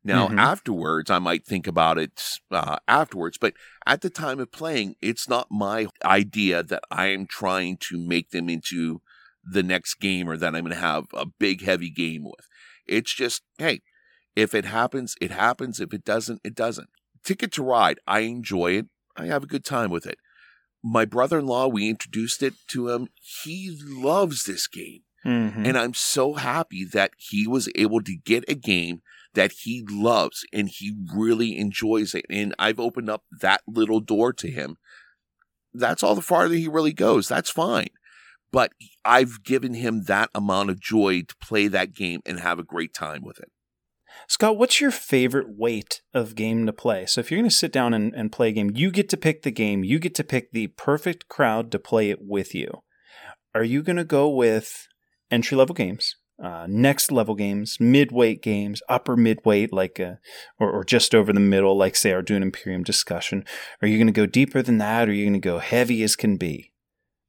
Now, 0.03 0.30
Mhm. 0.30 0.40
afterwards, 0.40 1.11
I 1.11 1.19
might 1.19 1.45
think 1.45 1.68
about 1.68 1.98
it 1.99 2.40
uh, 2.49 2.78
afterwards, 2.88 3.38
but 3.38 3.53
at 3.86 4.02
the 4.02 4.10
time 4.10 4.40
of 4.40 4.52
playing, 4.52 4.95
it's 5.02 5.30
not 5.30 5.48
my 5.52 5.88
idea 6.03 6.64
that 6.64 6.84
I 6.90 7.07
am 7.07 7.28
trying 7.28 7.78
to 7.90 7.98
make 7.99 8.32
them 8.32 8.49
into 8.49 9.02
the 9.44 9.64
next 9.64 9.95
gamer 9.95 10.34
or 10.34 10.38
that 10.38 10.56
I'm 10.56 10.64
going 10.64 10.73
to 10.73 10.76
have 10.80 11.06
a 11.14 11.26
big, 11.26 11.64
heavy 11.64 11.90
game 11.90 12.23
with. 12.23 12.48
It's 12.88 13.14
just, 13.14 13.44
hey, 13.57 13.82
if 14.36 14.56
it 14.56 14.65
happens, 14.65 15.15
it 15.22 15.32
happens. 15.32 15.80
If 15.80 15.94
it 15.94 16.03
doesn't, 16.03 16.41
it 16.44 16.56
doesn't. 16.56 16.90
Ticket 17.23 17.52
to 17.53 17.64
Ride, 17.64 17.99
I 18.07 18.19
enjoy 18.22 18.72
it. 18.73 18.88
I 19.15 19.26
have 19.28 19.44
a 19.44 19.48
good 19.48 19.65
time 19.65 19.91
with 19.91 20.06
it. 20.07 20.18
My 20.84 21.06
brother 21.06 21.40
in 21.40 21.45
law, 21.45 21.68
we 21.68 21.90
introduced 21.90 22.41
it 22.41 22.53
to 22.69 22.90
him. 22.90 23.10
He 23.44 23.78
loves 23.84 24.45
this 24.45 24.68
game. 24.68 25.02
mm-hmm. 25.23 25.64
And 25.65 25.78
I'm 25.78 25.94
so 25.94 26.34
happy 26.34 26.84
that 26.86 27.11
he 27.18 27.45
was 27.48 27.69
able 27.76 28.02
to 28.02 28.18
get 28.18 28.44
a 28.48 28.56
game 28.56 29.02
that 29.33 29.51
he 29.63 29.85
loves 29.89 30.45
and 30.51 30.69
he 30.69 30.95
really 31.13 31.57
enjoys 31.57 32.13
it. 32.13 32.25
And 32.29 32.53
I've 32.59 32.79
opened 32.79 33.09
up 33.09 33.23
that 33.39 33.61
little 33.67 33.99
door 33.99 34.33
to 34.33 34.49
him. 34.49 34.77
That's 35.73 36.03
all 36.03 36.15
the 36.15 36.21
farther 36.21 36.55
he 36.55 36.67
really 36.67 36.93
goes. 36.93 37.27
That's 37.27 37.49
fine. 37.49 37.87
But 38.51 38.73
I've 39.05 39.43
given 39.43 39.73
him 39.73 40.03
that 40.03 40.29
amount 40.35 40.69
of 40.69 40.79
joy 40.79 41.21
to 41.21 41.35
play 41.41 41.67
that 41.69 41.93
game 41.93 42.19
and 42.25 42.39
have 42.39 42.59
a 42.59 42.63
great 42.63 42.93
time 42.93 43.23
with 43.23 43.39
it. 43.39 43.49
Scott, 44.27 44.57
what's 44.57 44.81
your 44.81 44.91
favorite 44.91 45.47
weight 45.57 46.01
of 46.13 46.35
game 46.35 46.65
to 46.65 46.73
play? 46.73 47.05
So 47.05 47.21
if 47.21 47.31
you're 47.31 47.39
going 47.39 47.49
to 47.49 47.55
sit 47.55 47.71
down 47.71 47.93
and, 47.93 48.13
and 48.13 48.31
play 48.31 48.49
a 48.49 48.51
game, 48.51 48.71
you 48.75 48.91
get 48.91 49.07
to 49.09 49.17
pick 49.17 49.43
the 49.43 49.51
game. 49.51 49.85
You 49.85 49.99
get 49.99 50.15
to 50.15 50.23
pick 50.23 50.51
the 50.51 50.67
perfect 50.67 51.29
crowd 51.29 51.71
to 51.71 51.79
play 51.79 52.09
it 52.09 52.19
with 52.21 52.53
you. 52.53 52.83
Are 53.55 53.63
you 53.63 53.81
going 53.81 53.95
to 53.95 54.03
go 54.03 54.29
with 54.29 54.87
entry 55.29 55.57
level 55.57 55.73
games, 55.73 56.15
uh, 56.43 56.65
next 56.69 57.11
level 57.11 57.35
games, 57.35 57.77
midweight 57.79 58.41
games, 58.41 58.81
upper 58.89 59.15
midweight, 59.15 59.71
like 59.71 59.99
uh, 59.99 60.15
or, 60.59 60.71
or 60.71 60.83
just 60.83 61.13
over 61.15 61.31
the 61.33 61.39
middle, 61.39 61.77
like 61.77 61.95
say 61.95 62.11
our 62.11 62.21
Dune 62.21 62.41
Imperium 62.43 62.83
discussion? 62.83 63.45
Are 63.81 63.87
you 63.87 63.97
going 63.97 64.07
to 64.07 64.13
go 64.13 64.25
deeper 64.25 64.61
than 64.61 64.77
that, 64.79 65.07
or 65.07 65.11
are 65.11 65.15
you 65.15 65.25
going 65.25 65.33
to 65.33 65.39
go 65.39 65.59
heavy 65.59 66.01
as 66.03 66.15
can 66.15 66.37
be? 66.37 66.71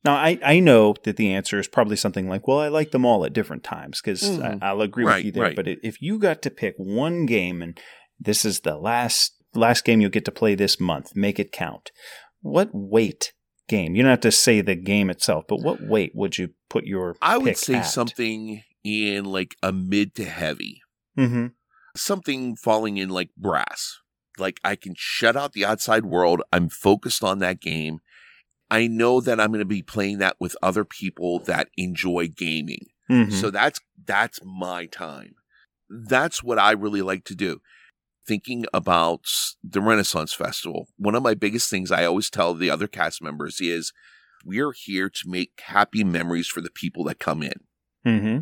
Now, 0.04 0.14
I, 0.16 0.38
I 0.44 0.58
know 0.58 0.96
that 1.04 1.16
the 1.16 1.32
answer 1.32 1.60
is 1.60 1.68
probably 1.68 1.94
something 1.96 2.28
like, 2.28 2.48
well, 2.48 2.58
I 2.58 2.66
like 2.68 2.90
them 2.90 3.04
all 3.06 3.24
at 3.24 3.32
different 3.32 3.62
times 3.62 4.00
because 4.00 4.22
Mhm. 4.22 4.58
I'll 4.60 4.80
agree 4.80 5.04
Right, 5.04 5.16
with 5.18 5.26
you 5.26 5.32
there. 5.32 5.42
right. 5.44 5.54
But 5.56 5.68
if 5.68 6.02
you 6.02 6.18
got 6.18 6.42
to 6.42 6.50
pick 6.50 6.74
one 6.76 7.24
game 7.24 7.62
and 7.62 7.78
this 8.18 8.44
is 8.44 8.60
the 8.60 8.76
last 8.76 9.34
last 9.54 9.84
game 9.84 10.00
you'll 10.00 10.10
get 10.10 10.24
to 10.24 10.32
play 10.32 10.54
this 10.56 10.80
month, 10.80 11.14
make 11.14 11.38
it 11.38 11.52
count. 11.52 11.92
What 12.40 12.70
weight 12.72 13.32
game? 13.68 13.94
You 13.94 14.02
don't 14.02 14.10
have 14.10 14.20
to 14.20 14.32
say 14.32 14.60
the 14.60 14.74
game 14.74 15.08
itself, 15.10 15.44
but 15.46 15.60
what 15.62 15.80
weight 15.80 16.12
would 16.16 16.36
you 16.38 16.50
put 16.68 16.84
your 16.84 17.14
I 17.22 17.38
would 17.38 17.56
say 17.56 17.74
at? 17.76 17.82
something 17.82 18.62
in 18.84 19.24
like 19.24 19.56
a 19.62 19.72
mid 19.72 20.14
to 20.16 20.24
heavy. 20.24 20.82
Mm-hmm. 21.18 21.48
something 21.94 22.56
falling 22.56 22.96
in 22.96 23.10
like 23.10 23.30
brass. 23.36 23.98
Like 24.38 24.60
I 24.64 24.76
can 24.76 24.94
shut 24.96 25.36
out 25.36 25.52
the 25.52 25.64
outside 25.66 26.06
world. 26.06 26.40
I'm 26.50 26.70
focused 26.70 27.22
on 27.22 27.38
that 27.40 27.60
game. 27.60 27.98
I 28.70 28.86
know 28.86 29.20
that 29.20 29.38
I'm 29.38 29.48
going 29.48 29.58
to 29.58 29.66
be 29.66 29.82
playing 29.82 30.18
that 30.18 30.36
with 30.40 30.56
other 30.62 30.84
people 30.86 31.38
that 31.40 31.68
enjoy 31.76 32.28
gaming. 32.28 32.86
Mm-hmm. 33.10 33.32
So 33.32 33.50
that's 33.50 33.78
that's 34.06 34.40
my 34.42 34.86
time. 34.86 35.34
That's 35.90 36.42
what 36.42 36.58
I 36.58 36.72
really 36.72 37.02
like 37.02 37.24
to 37.26 37.34
do. 37.34 37.60
Thinking 38.26 38.64
about 38.72 39.26
the 39.62 39.82
Renaissance 39.82 40.32
Festival, 40.32 40.88
one 40.96 41.14
of 41.14 41.22
my 41.22 41.34
biggest 41.34 41.68
things 41.68 41.92
I 41.92 42.06
always 42.06 42.30
tell 42.30 42.54
the 42.54 42.70
other 42.70 42.88
cast 42.88 43.22
members 43.22 43.60
is 43.60 43.92
we're 44.46 44.72
here 44.72 45.10
to 45.10 45.28
make 45.28 45.60
happy 45.64 46.04
memories 46.04 46.48
for 46.48 46.62
the 46.62 46.70
people 46.70 47.04
that 47.04 47.18
come 47.18 47.42
in. 47.42 47.60
mm-hmm. 48.06 48.38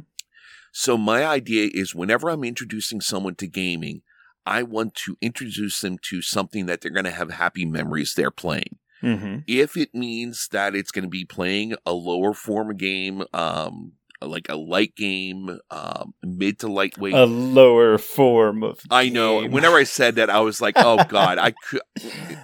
So 0.72 0.96
my 0.96 1.24
idea 1.24 1.70
is 1.72 1.94
whenever 1.94 2.28
I'm 2.28 2.44
introducing 2.44 3.00
someone 3.00 3.34
to 3.36 3.46
gaming, 3.46 4.02
I 4.46 4.62
want 4.62 4.94
to 5.06 5.16
introduce 5.20 5.80
them 5.80 5.98
to 6.02 6.22
something 6.22 6.66
that 6.66 6.80
they're 6.80 6.90
going 6.90 7.04
to 7.04 7.10
have 7.10 7.30
happy 7.30 7.64
memories 7.64 8.14
they're 8.14 8.30
playing. 8.30 8.78
Mm-hmm. 9.02 9.38
If 9.46 9.76
it 9.76 9.94
means 9.94 10.48
that 10.52 10.74
it's 10.74 10.90
going 10.90 11.04
to 11.04 11.08
be 11.08 11.24
playing 11.24 11.74
a 11.86 11.92
lower 11.92 12.34
form 12.34 12.76
game, 12.76 13.24
um, 13.32 13.92
like 14.20 14.48
a 14.48 14.56
light 14.56 14.94
game, 14.94 15.58
um, 15.70 16.14
mid 16.22 16.58
to 16.60 16.68
lightweight. 16.68 17.14
A 17.14 17.24
lower 17.24 17.96
form 17.96 18.62
of. 18.62 18.80
I 18.90 19.08
know. 19.08 19.46
Whenever 19.46 19.76
I 19.76 19.84
said 19.84 20.16
that, 20.16 20.28
I 20.28 20.40
was 20.40 20.60
like, 20.60 20.74
"Oh 20.76 21.02
God!" 21.04 21.38
I 21.38 21.52
could. 21.64 21.80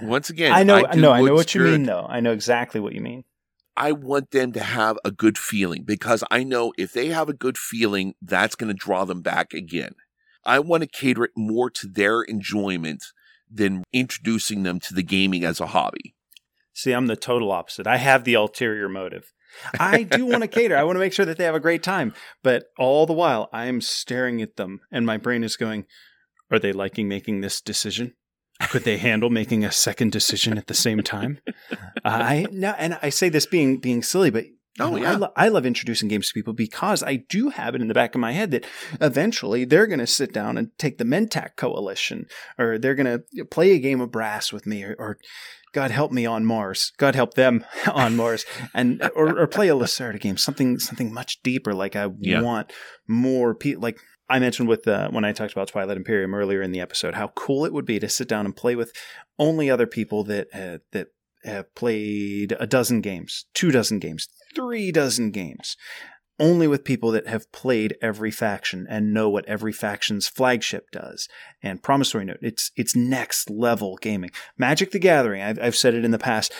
Once 0.01 0.31
again, 0.31 0.53
I 0.53 0.63
know. 0.63 0.77
I 0.77 0.95
know. 0.95 1.13
I 1.13 1.21
know 1.21 1.35
what 1.35 1.55
you 1.55 1.63
mean, 1.63 1.83
though. 1.83 2.07
I 2.09 2.21
know 2.21 2.33
exactly 2.33 2.81
what 2.81 2.95
you 2.95 3.03
mean. 3.03 3.25
I 3.77 3.93
want 3.93 4.31
them 4.31 4.53
to 4.53 4.61
have 4.61 4.99
a 5.05 5.11
good 5.11 5.37
feeling 5.37 5.85
because 5.85 6.25
I 6.31 6.45
know 6.45 6.73
if 6.79 6.93
they 6.93 7.09
have 7.09 7.29
a 7.29 7.35
good 7.35 7.59
feeling, 7.59 8.15
that's 8.23 8.55
going 8.55 8.69
to 8.69 8.75
draw 8.75 9.05
them 9.05 9.21
back 9.21 9.53
again. 9.53 9.95
I 10.45 10.61
want 10.61 10.83
to 10.83 10.89
cater 10.89 11.25
it 11.25 11.33
more 11.37 11.69
to 11.71 11.87
their 11.87 12.23
enjoyment 12.23 13.05
than 13.51 13.85
introducing 13.93 14.63
them 14.63 14.81
to 14.81 14.95
the 14.95 15.03
gaming 15.03 15.45
as 15.45 15.61
a 15.61 15.67
hobby. 15.67 16.15
See, 16.73 16.93
I'm 16.93 17.07
the 17.07 17.17
total 17.17 17.53
opposite. 17.53 17.87
I 17.87 17.97
have 17.97 18.25
the 18.25 18.35
ulterior 18.35 18.89
motive. 18.89 19.33
I 19.79 20.03
do 20.03 20.27
want 20.27 20.43
to 20.43 20.49
cater. 20.49 20.77
I 20.77 20.85
want 20.85 20.97
to 20.97 21.01
make 21.01 21.13
sure 21.13 21.25
that 21.25 21.39
they 21.39 21.45
have 21.45 21.55
a 21.55 21.61
great 21.61 21.83
time. 21.83 22.15
But 22.43 22.67
all 22.79 23.07
the 23.07 23.13
while, 23.13 23.49
I'm 23.53 23.81
staring 23.81 24.43
at 24.43 24.57
them 24.57 24.81
and 24.93 25.07
my 25.07 25.17
brain 25.17 25.43
is 25.43 25.57
going, 25.57 25.87
Are 26.51 26.59
they 26.59 26.73
liking 26.73 27.09
making 27.09 27.41
this 27.41 27.61
decision? 27.61 28.15
Could 28.71 28.85
they 28.85 28.97
handle 28.99 29.31
making 29.31 29.65
a 29.65 29.73
second 29.73 30.13
decision 30.13 30.57
at 30.59 30.67
the 30.67 30.75
same 30.75 31.03
time? 31.03 31.39
I 32.05 32.47
no, 32.51 32.75
and 32.79 32.99
I 33.03 33.11
say 33.11 33.29
this 33.29 33.47
being 33.47 33.79
being 33.79 34.03
silly, 34.03 34.31
but 34.31 34.45
Oh, 34.79 34.91
know, 34.91 34.97
I, 34.97 35.01
yeah. 35.01 35.17
lo- 35.17 35.33
I 35.37 35.49
love 35.49 35.65
introducing 35.65 36.07
games 36.09 36.29
to 36.29 36.35
people 36.35 36.53
because 36.53 37.03
I 37.03 37.17
do 37.17 37.49
have 37.49 37.75
it 37.75 37.81
in 37.81 37.89
the 37.89 37.95
back 37.95 38.15
of 38.15 38.21
my 38.21 38.33
head 38.33 38.51
that 38.51 38.67
eventually 39.01 39.65
they're 39.65 39.87
going 39.87 40.01
to 40.01 40.07
sit 40.07 40.35
down 40.35 40.59
and 40.59 40.69
take 40.77 40.99
the 40.99 41.05
Mentak 41.05 41.57
Coalition, 41.57 42.27
or 42.59 42.77
they're 42.77 42.95
going 42.95 43.23
to 43.37 43.45
play 43.47 43.71
a 43.73 43.79
game 43.79 44.03
of 44.03 44.11
brass 44.11 44.53
with 44.53 44.67
me, 44.67 44.85
or, 44.85 44.95
or 44.99 45.17
God 45.73 45.91
help 45.93 46.13
me 46.13 46.27
on 46.27 46.45
Mars, 46.45 46.93
God 46.99 47.15
help 47.15 47.33
them 47.35 47.65
on 47.91 48.17
Mars, 48.17 48.45
and 48.75 49.03
or, 49.17 49.39
or 49.39 49.47
play 49.47 49.69
a 49.69 49.75
Lacerda 49.75 50.21
game, 50.21 50.37
something 50.37 50.79
something 50.79 51.11
much 51.11 51.43
deeper. 51.43 51.73
Like 51.73 51.97
I 51.97 52.09
Yeah. 52.21 52.43
want 52.43 52.71
more 53.09 53.55
people. 53.55 53.83
Like 53.83 53.99
I 54.29 54.39
mentioned 54.39 54.69
with 54.69 54.89
uh, 54.89 55.09
when 55.11 55.25
I 55.25 55.33
talked 55.33 55.53
about 55.53 55.69
Twilight 55.69 55.97
Imperium 55.97 56.35
earlier 56.35 56.63
in 56.63 56.73
the 56.73 56.81
episode, 56.81 57.15
how 57.15 57.29
cool 57.29 57.65
it 57.65 57.73
would 57.73 57.85
be 57.85 57.99
to 58.01 58.09
sit 58.09 58.29
down 58.29 58.45
and 58.45 58.57
play 58.57 58.75
with 58.75 58.93
only 59.39 59.71
other 59.71 59.87
people 59.87 60.25
that 60.25 60.49
uh, 60.55 60.79
that 60.93 61.09
have 61.45 61.73
played 61.75 62.57
a 62.59 62.67
dozen 62.67 63.01
games, 63.01 63.47
two 63.55 63.71
dozen 63.71 63.99
games, 63.99 64.29
three 64.55 64.91
dozen 64.91 65.31
games, 65.31 65.77
only 66.39 66.67
with 66.67 66.85
people 66.85 67.11
that 67.13 67.29
have 67.29 67.51
played 67.53 67.97
every 68.03 68.31
faction 68.31 68.87
and 68.89 69.15
know 69.15 69.31
what 69.31 69.47
every 69.47 69.73
faction's 69.73 70.29
flagship 70.29 70.91
does. 70.91 71.29
And 71.63 71.83
promissory 71.83 72.25
note, 72.25 72.39
it's 72.43 72.73
it's 72.77 72.97
next 72.97 73.49
level 73.49 73.97
gaming. 74.01 74.31
Magic 74.59 74.91
the 74.91 74.99
Gathering, 74.99 75.43
I've, 75.43 75.59
I've 75.61 75.77
said 75.77 75.95
it 75.95 76.05
in 76.05 76.11
the 76.11 76.19
past. 76.19 76.53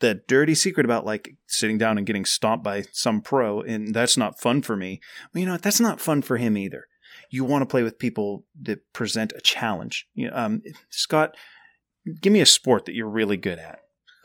The 0.00 0.20
dirty 0.26 0.54
secret 0.54 0.84
about 0.84 1.06
like 1.06 1.36
sitting 1.46 1.78
down 1.78 1.98
and 1.98 2.06
getting 2.06 2.24
stomped 2.24 2.64
by 2.64 2.84
some 2.92 3.20
pro, 3.20 3.60
and 3.62 3.94
that's 3.94 4.16
not 4.16 4.40
fun 4.40 4.60
for 4.62 4.76
me. 4.76 5.00
Well, 5.32 5.40
you 5.40 5.46
know? 5.46 5.56
That's 5.56 5.80
not 5.80 6.00
fun 6.00 6.22
for 6.22 6.36
him 6.36 6.56
either. 6.58 6.86
You 7.30 7.44
want 7.44 7.62
to 7.62 7.66
play 7.66 7.82
with 7.82 7.98
people 7.98 8.44
that 8.62 8.92
present 8.92 9.32
a 9.36 9.40
challenge. 9.40 10.06
You 10.14 10.30
know, 10.30 10.36
um, 10.36 10.62
Scott, 10.90 11.36
give 12.20 12.32
me 12.32 12.40
a 12.40 12.46
sport 12.46 12.86
that 12.86 12.94
you're 12.94 13.08
really 13.08 13.36
good 13.36 13.58
at 13.58 13.78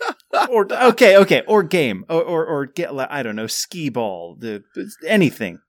or 0.49 0.67
okay, 0.71 1.17
okay, 1.17 1.43
or 1.47 1.63
game, 1.63 2.05
or 2.09 2.23
or, 2.23 2.45
or 2.45 2.65
get 2.65 2.93
like, 2.95 3.09
I 3.11 3.21
don't 3.23 3.35
know, 3.35 3.47
skee 3.47 3.89
ball, 3.89 4.35
the 4.39 4.63
anything. 5.05 5.59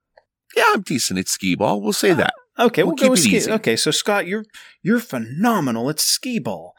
Yeah, 0.57 0.65
I'm 0.69 0.83
decent 0.83 1.19
at 1.19 1.29
skee 1.29 1.55
ball. 1.55 1.81
We'll 1.81 1.93
say 1.93 2.13
that. 2.15 2.33
Okay, 2.59 2.83
We'll 2.83 2.91
we'll, 2.91 2.97
go 2.97 3.03
keep 3.05 3.11
with 3.11 3.21
it 3.21 3.23
skee. 3.23 3.37
easy. 3.37 3.53
Okay, 3.53 3.77
so 3.77 3.91
Scott, 3.91 4.27
you're 4.27 4.45
you're 4.83 5.01
phenomenal 5.01 5.89
at 5.91 6.01
skee 6.01 6.39
ball. 6.39 6.75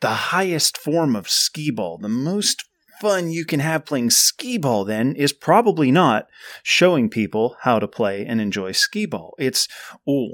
The 0.00 0.08
highest 0.08 0.76
form 0.76 1.16
of 1.16 1.28
skee 1.28 1.70
ball, 1.70 1.98
the 1.98 2.08
most 2.08 2.64
fun 3.00 3.30
you 3.30 3.44
can 3.44 3.60
have 3.60 3.84
playing 3.84 4.10
skee 4.10 4.58
ball 4.58 4.84
then 4.84 5.14
is 5.14 5.32
probably 5.32 5.90
not 5.90 6.26
showing 6.62 7.08
people 7.08 7.56
how 7.62 7.78
to 7.78 7.88
play 7.88 8.24
and 8.24 8.40
enjoy 8.40 8.72
skee 8.72 9.06
ball. 9.06 9.34
It's 9.38 9.68
oh, 10.08 10.32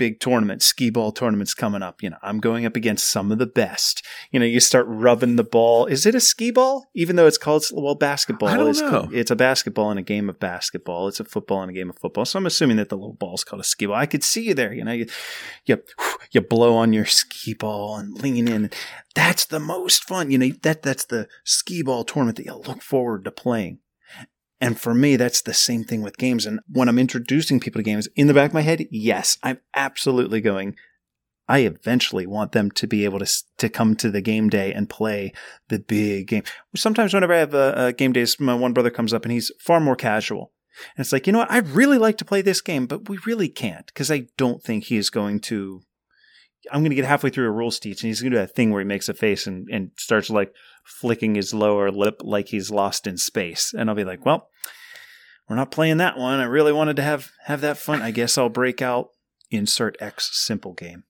big 0.00 0.18
tournament, 0.18 0.62
skee 0.62 0.88
ball 0.88 1.12
tournaments 1.12 1.52
coming 1.52 1.82
up. 1.82 2.02
You 2.02 2.08
know, 2.08 2.16
I'm 2.22 2.40
going 2.40 2.64
up 2.64 2.74
against 2.74 3.10
some 3.10 3.30
of 3.30 3.36
the 3.38 3.46
best. 3.46 4.02
You 4.30 4.40
know, 4.40 4.46
you 4.46 4.58
start 4.58 4.86
rubbing 4.88 5.36
the 5.36 5.44
ball. 5.44 5.84
Is 5.84 6.06
it 6.06 6.14
a 6.14 6.20
skee 6.20 6.50
ball? 6.50 6.88
Even 6.94 7.16
though 7.16 7.26
it's 7.26 7.36
called 7.36 7.66
well 7.70 7.94
basketball. 7.94 8.48
I 8.48 8.56
don't 8.56 8.68
is 8.68 8.80
know. 8.80 9.10
it's 9.12 9.30
a 9.30 9.36
basketball 9.36 9.90
and 9.90 9.98
a 9.98 10.02
game 10.02 10.30
of 10.30 10.40
basketball. 10.40 11.06
It's 11.06 11.20
a 11.20 11.24
football 11.24 11.60
and 11.60 11.70
a 11.70 11.74
game 11.74 11.90
of 11.90 11.98
football. 11.98 12.24
So 12.24 12.38
I'm 12.38 12.46
assuming 12.46 12.78
that 12.78 12.88
the 12.88 12.96
little 12.96 13.12
ball's 13.12 13.44
called 13.44 13.60
a 13.60 13.64
skee 13.64 13.84
ball. 13.84 13.96
I 13.96 14.06
could 14.06 14.24
see 14.24 14.44
you 14.44 14.54
there. 14.54 14.72
You 14.72 14.84
know, 14.84 14.92
you 14.92 15.06
you, 15.66 15.82
you 16.30 16.40
blow 16.40 16.76
on 16.76 16.94
your 16.94 17.04
skee 17.04 17.52
ball 17.52 17.98
and 17.98 18.14
lean 18.22 18.48
in. 18.48 18.70
That's 19.14 19.44
the 19.44 19.60
most 19.60 20.02
fun. 20.04 20.30
You 20.30 20.38
know, 20.38 20.48
that 20.62 20.80
that's 20.80 21.04
the 21.04 21.28
skee 21.44 21.82
ball 21.82 22.04
tournament 22.04 22.38
that 22.38 22.46
you 22.46 22.54
look 22.54 22.80
forward 22.80 23.24
to 23.24 23.30
playing. 23.30 23.80
And 24.60 24.78
for 24.78 24.94
me, 24.94 25.16
that's 25.16 25.40
the 25.40 25.54
same 25.54 25.84
thing 25.84 26.02
with 26.02 26.18
games. 26.18 26.44
And 26.44 26.60
when 26.68 26.88
I'm 26.88 26.98
introducing 26.98 27.60
people 27.60 27.78
to 27.78 27.82
games, 27.82 28.08
in 28.14 28.26
the 28.26 28.34
back 28.34 28.50
of 28.50 28.54
my 28.54 28.60
head, 28.60 28.86
yes, 28.90 29.38
I'm 29.42 29.58
absolutely 29.74 30.40
going. 30.40 30.76
I 31.48 31.60
eventually 31.60 32.26
want 32.26 32.52
them 32.52 32.70
to 32.72 32.86
be 32.86 33.04
able 33.04 33.18
to 33.18 33.42
to 33.58 33.68
come 33.68 33.96
to 33.96 34.10
the 34.10 34.20
game 34.20 34.48
day 34.48 34.72
and 34.72 34.88
play 34.88 35.32
the 35.68 35.80
big 35.80 36.28
game. 36.28 36.44
Sometimes, 36.76 37.12
whenever 37.12 37.32
I 37.32 37.38
have 37.38 37.54
uh, 37.54 37.58
uh, 37.58 37.90
game 37.90 38.12
days, 38.12 38.38
my 38.38 38.54
one 38.54 38.72
brother 38.72 38.90
comes 38.90 39.12
up 39.12 39.24
and 39.24 39.32
he's 39.32 39.50
far 39.58 39.80
more 39.80 39.96
casual. 39.96 40.52
And 40.96 41.02
it's 41.02 41.12
like, 41.12 41.26
you 41.26 41.32
know 41.32 41.40
what? 41.40 41.50
I'd 41.50 41.66
really 41.68 41.98
like 41.98 42.18
to 42.18 42.24
play 42.24 42.40
this 42.40 42.60
game, 42.60 42.86
but 42.86 43.08
we 43.08 43.18
really 43.26 43.48
can't 43.48 43.86
because 43.86 44.12
I 44.12 44.28
don't 44.36 44.62
think 44.62 44.84
he 44.84 44.96
is 44.96 45.10
going 45.10 45.40
to. 45.40 45.82
I'm 46.70 46.80
going 46.80 46.90
to 46.90 46.96
get 46.96 47.04
halfway 47.04 47.30
through 47.30 47.48
a 47.48 47.52
rules 47.52 47.78
teach, 47.78 48.02
and 48.02 48.08
he's 48.08 48.20
going 48.20 48.32
to 48.32 48.36
do 48.36 48.40
that 48.40 48.54
thing 48.54 48.70
where 48.70 48.80
he 48.80 48.86
makes 48.86 49.08
a 49.08 49.14
face 49.14 49.46
and, 49.46 49.68
and 49.70 49.90
starts 49.96 50.30
like 50.30 50.52
flicking 50.84 51.34
his 51.34 51.54
lower 51.54 51.90
lip 51.90 52.20
like 52.22 52.48
he's 52.48 52.70
lost 52.70 53.06
in 53.06 53.16
space. 53.16 53.72
And 53.76 53.88
I'll 53.88 53.96
be 53.96 54.04
like, 54.04 54.24
well, 54.24 54.48
we're 55.48 55.56
not 55.56 55.70
playing 55.70 55.96
that 55.98 56.16
one. 56.16 56.38
I 56.38 56.44
really 56.44 56.72
wanted 56.72 56.96
to 56.96 57.02
have 57.02 57.30
have 57.44 57.60
that 57.62 57.76
fun. 57.76 58.02
I 58.02 58.10
guess 58.10 58.38
I'll 58.38 58.48
break 58.48 58.80
out 58.80 59.10
insert 59.50 59.96
X 60.00 60.30
simple 60.32 60.74
game. 60.74 61.04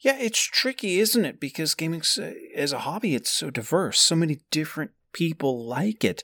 Yeah, 0.00 0.16
it's 0.18 0.40
tricky, 0.40 0.98
isn't 1.00 1.24
it? 1.24 1.40
Because 1.40 1.74
gaming 1.74 2.02
uh, 2.18 2.30
as 2.54 2.72
a 2.72 2.80
hobby, 2.80 3.14
it's 3.14 3.30
so 3.30 3.50
diverse. 3.50 4.00
So 4.00 4.14
many 4.14 4.40
different 4.50 4.90
people 5.12 5.66
like 5.66 6.04
it. 6.04 6.22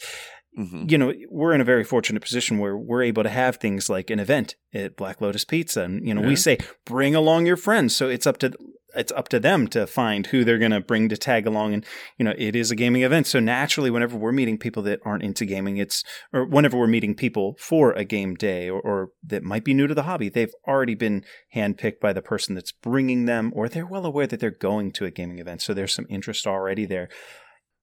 Mhm. 0.59 0.91
you 0.91 0.99
know, 0.99 1.15
we're 1.31 1.53
in 1.55 1.61
a 1.61 1.65
very 1.65 1.85
fortunate 1.85 2.21
position 2.23 2.59
where 2.59 2.77
we're 2.77 3.03
able 3.03 3.23
to 3.23 3.29
have 3.29 3.57
things 3.57 3.89
like 3.89 4.11
an 4.11 4.19
event 4.19 4.57
at 4.75 4.97
Black 4.97 5.21
Lotus 5.21 5.45
Pizza, 5.45 5.83
and 5.83 6.07
you 6.07 6.13
know, 6.13 6.23
Yeah. 6.23 6.29
we 6.29 6.37
say 6.37 6.59
bring 6.85 7.15
along 7.15 7.47
your 7.47 7.57
friends. 7.57 7.95
So 7.95 8.09
it's 8.09 8.27
up 8.27 8.39
to 8.39 8.53
it's 8.97 9.13
up 9.13 9.29
to 9.29 9.39
them 9.39 9.69
to 9.69 9.87
find 9.87 10.27
who 10.27 10.43
they're 10.43 10.59
going 10.59 10.73
to 10.73 10.81
bring 10.81 11.09
to 11.09 11.17
tag 11.17 11.47
along, 11.47 11.73
and 11.73 11.87
you 12.19 12.25
know, 12.25 12.35
it 12.37 12.57
is 12.57 12.73
a 12.73 12.75
gaming 12.75 13.03
event. 13.03 13.25
So 13.29 13.39
naturally, 13.39 13.89
whenever 13.89 14.17
we're 14.17 14.33
meeting 14.33 14.59
people 14.59 14.83
that 14.83 14.99
aren't 15.05 15.23
into 15.23 15.45
gaming, 15.45 15.77
it's 15.77 16.03
or 16.33 16.45
whenever 16.45 16.77
we're 16.77 16.89
meeting 16.89 17.15
people 17.15 17.55
for 17.61 17.93
a 17.93 18.05
game 18.05 18.35
day 18.35 18.69
or, 18.69 18.81
or 18.81 19.11
that 19.23 19.45
might 19.45 19.63
be 19.63 19.75
new 19.75 19.87
to 19.87 19.95
the 19.95 20.03
hobby, 20.03 20.29
they've 20.29 20.53
already 20.67 20.97
been 20.97 21.25
handpicked 21.55 22.01
by 22.01 22.13
the 22.13 22.21
person 22.21 22.57
that's 22.57 22.73
bringing 22.73 23.27
them, 23.27 23.53
or 23.55 23.69
they're 23.69 23.87
well 23.87 24.05
aware 24.05 24.27
that 24.27 24.41
they're 24.41 24.51
going 24.51 24.91
to 24.91 25.05
a 25.05 25.11
gaming 25.13 25.39
event. 25.39 25.63
So 25.63 25.73
there's 25.73 25.95
some 25.95 26.07
interest 26.11 26.45
already 26.49 26.85
there. 26.85 27.09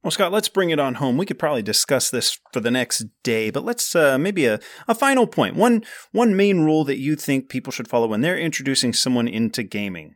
Well, 0.03 0.11
Scott, 0.11 0.31
let's 0.31 0.47
bring 0.47 0.69
it 0.69 0.79
on 0.79 0.95
home. 0.95 1.17
We 1.17 1.25
could 1.25 1.39
probably 1.39 1.63
discuss 1.63 2.09
this 2.09 2.39
for 2.53 2.59
the 2.59 2.71
next 2.71 3.05
day, 3.23 3.49
but 3.49 3.65
let's 3.65 3.95
uh, 3.95 4.17
maybe 4.17 4.45
a, 4.45 4.59
a 4.87 4.95
final 4.95 5.27
point. 5.27 5.55
One 5.55 5.83
one 6.11 6.35
main 6.35 6.61
rule 6.61 6.83
that 6.85 6.99
you 6.99 7.15
think 7.15 7.49
people 7.49 7.71
should 7.71 7.87
follow 7.87 8.07
when 8.07 8.21
they're 8.21 8.37
introducing 8.37 8.93
someone 8.93 9.27
into 9.27 9.63
gaming. 9.63 10.15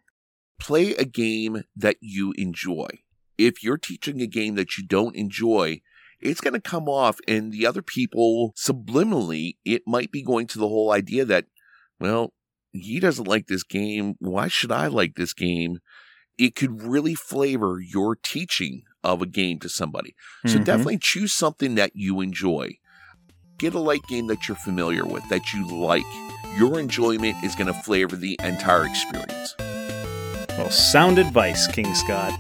Play 0.59 0.93
a 0.93 1.03
game 1.03 1.63
that 1.75 1.97
you 1.99 2.33
enjoy. 2.37 2.87
If 3.37 3.63
you're 3.63 3.79
teaching 3.79 4.21
a 4.21 4.27
game 4.27 4.55
that 4.55 4.77
you 4.77 4.85
don't 4.85 5.15
enjoy, 5.15 5.81
it's 6.19 6.41
going 6.41 6.53
to 6.53 6.61
come 6.61 6.87
off, 6.87 7.19
and 7.27 7.51
the 7.51 7.65
other 7.65 7.81
people 7.81 8.53
subliminally, 8.55 9.57
it 9.65 9.81
might 9.87 10.11
be 10.11 10.21
going 10.21 10.45
to 10.47 10.59
the 10.59 10.67
whole 10.67 10.91
idea 10.91 11.25
that, 11.25 11.45
well, 11.99 12.33
he 12.71 12.99
doesn't 12.99 13.27
like 13.27 13.47
this 13.47 13.63
game. 13.63 14.13
Why 14.19 14.47
should 14.47 14.71
I 14.71 14.87
like 14.87 15.15
this 15.15 15.33
game? 15.33 15.79
It 16.37 16.55
could 16.55 16.83
really 16.83 17.15
flavor 17.15 17.79
your 17.81 18.15
teaching 18.15 18.83
of 19.03 19.21
a 19.21 19.25
game 19.25 19.59
to 19.59 19.69
somebody. 19.69 20.15
So 20.45 20.59
Mhm. 20.59 20.63
definitely 20.63 20.97
choose 20.99 21.33
something 21.33 21.75
that 21.75 21.91
you 21.95 22.21
enjoy. 22.21 22.77
Get 23.57 23.73
a 23.73 23.79
light 23.79 24.01
game 24.09 24.27
that 24.27 24.47
you're 24.47 24.57
familiar 24.57 25.05
with, 25.05 25.23
that 25.29 25.53
you 25.53 25.67
like. 25.67 26.05
Your 26.57 26.79
enjoyment 26.79 27.43
is 27.43 27.55
going 27.55 27.67
to 27.67 27.81
flavor 27.81 28.15
the 28.15 28.39
entire 28.43 28.85
experience. 28.85 29.55
Well, 30.57 30.69
sound 30.69 31.17
advice, 31.17 31.67
King 31.67 31.93
Scott. 31.95 32.33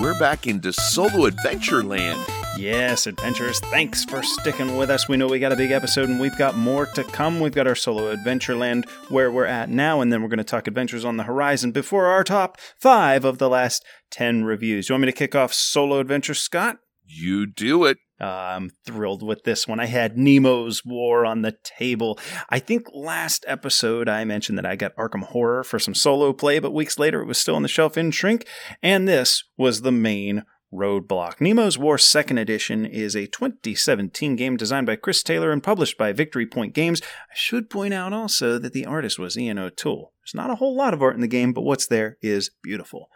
We're 0.00 0.18
back 0.18 0.46
into 0.46 0.72
solo 0.72 1.26
adventure 1.26 1.82
land. 1.82 2.18
Yes, 2.60 3.06
adventurers, 3.06 3.58
thanks 3.58 4.04
for 4.04 4.22
sticking 4.22 4.76
with 4.76 4.90
us. 4.90 5.08
We 5.08 5.16
know 5.16 5.26
we 5.26 5.38
got 5.38 5.50
a 5.50 5.56
big 5.56 5.70
episode 5.70 6.10
and 6.10 6.20
we've 6.20 6.36
got 6.36 6.58
more 6.58 6.84
to 6.84 7.02
come. 7.04 7.40
We've 7.40 7.54
got 7.54 7.66
our 7.66 7.74
solo 7.74 8.14
Adventureland 8.14 8.86
where 9.08 9.32
we're 9.32 9.46
at 9.46 9.70
now, 9.70 10.02
and 10.02 10.12
then 10.12 10.20
we're 10.20 10.28
going 10.28 10.36
to 10.36 10.44
talk 10.44 10.68
adventures 10.68 11.02
on 11.02 11.16
the 11.16 11.22
horizon 11.22 11.72
before 11.72 12.08
our 12.08 12.22
top 12.22 12.58
five 12.78 13.24
of 13.24 13.38
the 13.38 13.48
last 13.48 13.82
10 14.10 14.44
reviews. 14.44 14.90
You 14.90 14.92
want 14.92 15.00
me 15.00 15.06
to 15.06 15.12
kick 15.12 15.34
off 15.34 15.54
solo 15.54 16.00
adventure, 16.00 16.34
Scott? 16.34 16.76
You 17.06 17.46
do 17.46 17.86
it. 17.86 17.96
Uh, 18.20 18.26
I'm 18.26 18.70
thrilled 18.84 19.22
with 19.22 19.44
this 19.44 19.66
one. 19.66 19.80
I 19.80 19.86
had 19.86 20.18
Nemo's 20.18 20.84
War 20.84 21.24
on 21.24 21.40
the 21.40 21.56
table. 21.64 22.18
I 22.50 22.58
think 22.58 22.88
last 22.92 23.42
episode 23.48 24.06
I 24.06 24.24
mentioned 24.26 24.58
that 24.58 24.66
I 24.66 24.76
got 24.76 24.94
Arkham 24.96 25.22
Horror 25.22 25.64
for 25.64 25.78
some 25.78 25.94
solo 25.94 26.34
play, 26.34 26.58
but 26.58 26.74
weeks 26.74 26.98
later 26.98 27.22
it 27.22 27.26
was 27.26 27.38
still 27.38 27.56
on 27.56 27.62
the 27.62 27.68
shelf 27.68 27.96
in 27.96 28.10
shrink, 28.10 28.46
and 28.82 29.08
this 29.08 29.44
was 29.56 29.80
the 29.80 29.90
main 29.90 30.42
roadblock. 30.72 31.40
Nemo's 31.40 31.78
War 31.78 31.96
2nd 31.96 32.40
Edition 32.40 32.86
is 32.86 33.14
a 33.14 33.26
2017 33.26 34.36
game 34.36 34.56
designed 34.56 34.86
by 34.86 34.96
Chris 34.96 35.22
Taylor 35.22 35.52
and 35.52 35.62
published 35.62 35.98
by 35.98 36.12
Victory 36.12 36.46
Point 36.46 36.74
Games. 36.74 37.02
I 37.02 37.34
should 37.34 37.70
point 37.70 37.94
out 37.94 38.12
also 38.12 38.58
that 38.58 38.72
the 38.72 38.86
artist 38.86 39.18
was 39.18 39.36
Ian 39.36 39.58
O'Toole. 39.58 40.12
There's 40.22 40.34
not 40.34 40.50
a 40.50 40.56
whole 40.56 40.76
lot 40.76 40.94
of 40.94 41.02
art 41.02 41.14
in 41.14 41.20
the 41.20 41.28
game, 41.28 41.52
but 41.52 41.62
what's 41.62 41.86
there 41.86 42.16
is 42.22 42.50
beautiful. 42.62 43.08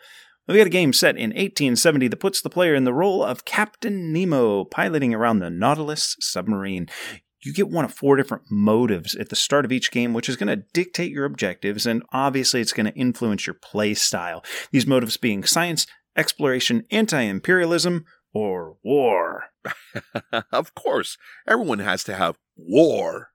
We've 0.46 0.58
got 0.58 0.66
a 0.66 0.70
game 0.70 0.92
set 0.92 1.16
in 1.16 1.30
1870 1.30 2.08
that 2.08 2.20
puts 2.20 2.42
the 2.42 2.50
player 2.50 2.74
in 2.74 2.84
the 2.84 2.92
role 2.92 3.24
of 3.24 3.46
Captain 3.46 4.12
Nemo, 4.12 4.64
piloting 4.64 5.14
around 5.14 5.38
the 5.38 5.48
Nautilus 5.48 6.16
submarine. 6.20 6.88
You 7.42 7.54
get 7.54 7.70
one 7.70 7.84
of 7.84 7.94
four 7.94 8.16
different 8.16 8.44
motives 8.50 9.14
at 9.14 9.30
the 9.30 9.36
start 9.36 9.64
of 9.64 9.72
each 9.72 9.90
game, 9.90 10.12
which 10.12 10.28
is 10.28 10.36
going 10.36 10.48
to 10.48 10.64
dictate 10.74 11.12
your 11.12 11.24
objectives, 11.24 11.86
and 11.86 12.02
obviously 12.12 12.60
it's 12.60 12.72
going 12.72 12.86
to 12.86 12.98
influence 12.98 13.46
your 13.46 13.54
play 13.54 13.94
style. 13.94 14.44
These 14.70 14.86
motives 14.86 15.16
being 15.16 15.44
science, 15.44 15.86
exploration, 16.16 16.84
anti 16.90 17.20
imperialism, 17.20 18.04
or 18.32 18.76
war. 18.82 19.44
of 20.52 20.74
course, 20.74 21.16
everyone 21.46 21.78
has 21.78 22.04
to 22.04 22.14
have 22.14 22.36
war. 22.56 23.30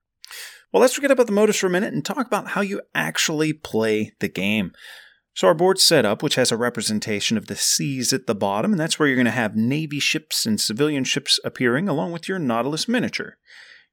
Well, 0.72 0.81
let's 0.81 0.93
forget 0.93 1.11
about 1.11 1.27
the 1.27 1.34
motives 1.34 1.57
for 1.57 1.68
a 1.68 1.72
minute 1.72 1.93
and 1.93 2.06
talk 2.06 2.27
about 2.27 2.49
how 2.49 2.61
you 2.61 2.81
actually 2.93 3.53
play 3.53 4.14
the 4.19 4.27
game. 4.27 4.72
So, 5.34 5.47
our 5.47 5.53
board's 5.53 5.84
set 5.84 6.06
up, 6.06 6.22
which 6.22 6.35
has 6.35 6.51
a 6.51 6.57
representation 6.57 7.38
of 7.38 7.47
the 7.47 7.56
seas 7.56 8.11
at 8.14 8.27
the 8.27 8.35
bottom, 8.35 8.72
and 8.72 8.80
that's 8.80 8.99
where 8.99 9.07
you're 9.07 9.15
going 9.15 9.26
to 9.26 9.31
have 9.31 9.56
Navy 9.56 9.99
ships 9.99 10.45
and 10.45 10.60
civilian 10.60 11.06
ships 11.06 11.39
appearing 11.43 11.88
along 11.88 12.11
with 12.11 12.27
your 12.27 12.39
Nautilus 12.39 12.88
miniature. 12.88 13.38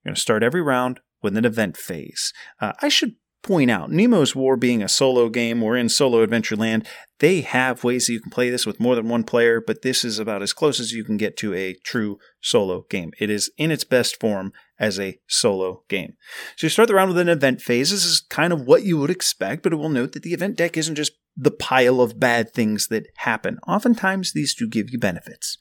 You're 0.05 0.11
going 0.11 0.17
to 0.17 0.21
start 0.21 0.43
every 0.43 0.61
round 0.61 1.01
with 1.23 1.37
an 1.37 1.45
event 1.45 1.77
phase. 1.77 2.33
Uh, 2.61 2.73
I 2.83 2.89
should 2.89 3.15
point 3.47 3.71
out, 3.71 3.91
Nemo's 3.91 4.35
War 4.35 4.57
being 4.57 4.83
a 4.83 4.89
solo 4.89 5.29
game, 5.29 5.61
we're 5.61 5.77
in 5.77 5.89
solo 5.89 6.23
adventure 6.23 6.57
land. 6.57 6.87
They 7.21 7.41
have 7.43 7.85
ways 7.85 8.07
that 8.07 8.13
you 8.13 8.21
can 8.21 8.31
play 8.31 8.51
this 8.51 8.67
with 8.67 8.81
more 8.81 8.95
than 8.95 9.09
one 9.09 9.25
player, 9.25 9.63
but 9.65 9.83
this 9.83 10.05
is 10.05 10.19
about 10.19 10.43
as 10.43 10.53
close 10.53 10.81
as 10.81 10.93
you 10.93 11.05
can 11.05 11.17
get 11.17 11.37
to 11.39 11.55
a 11.55 11.75
true 11.85 12.19
solo 12.43 12.85
game. 12.91 13.13
It 13.19 13.31
is 13.31 13.51
in 13.57 13.71
its 13.71 13.85
best 13.85 14.21
form 14.21 14.53
as 14.79 14.99
a 15.01 15.19
solo 15.29 15.85
game. 15.89 16.15
So 16.57 16.67
you 16.67 16.71
start 16.71 16.89
the 16.89 16.95
round 16.95 17.09
with 17.09 17.19
an 17.19 17.29
event 17.29 17.63
phase. 17.63 17.91
This 17.91 18.05
is 18.05 18.21
kind 18.21 18.53
of 18.53 18.67
what 18.67 18.83
you 18.83 18.99
would 18.99 19.11
expect, 19.11 19.63
but 19.63 19.73
it 19.73 19.77
will 19.77 19.89
note 19.89 20.13
that 20.13 20.25
the 20.25 20.35
event 20.35 20.57
deck 20.57 20.77
isn't 20.77 20.97
just 20.97 21.13
the 21.37 21.51
pile 21.51 22.01
of 22.01 22.21
bad 22.21 22.53
things 22.53 22.89
that 22.89 23.07
happen. 23.17 23.59
Oftentimes, 23.67 24.33
these 24.33 24.55
do 24.55 24.69
give 24.69 24.91
you 24.91 24.99
benefits. 24.99 25.57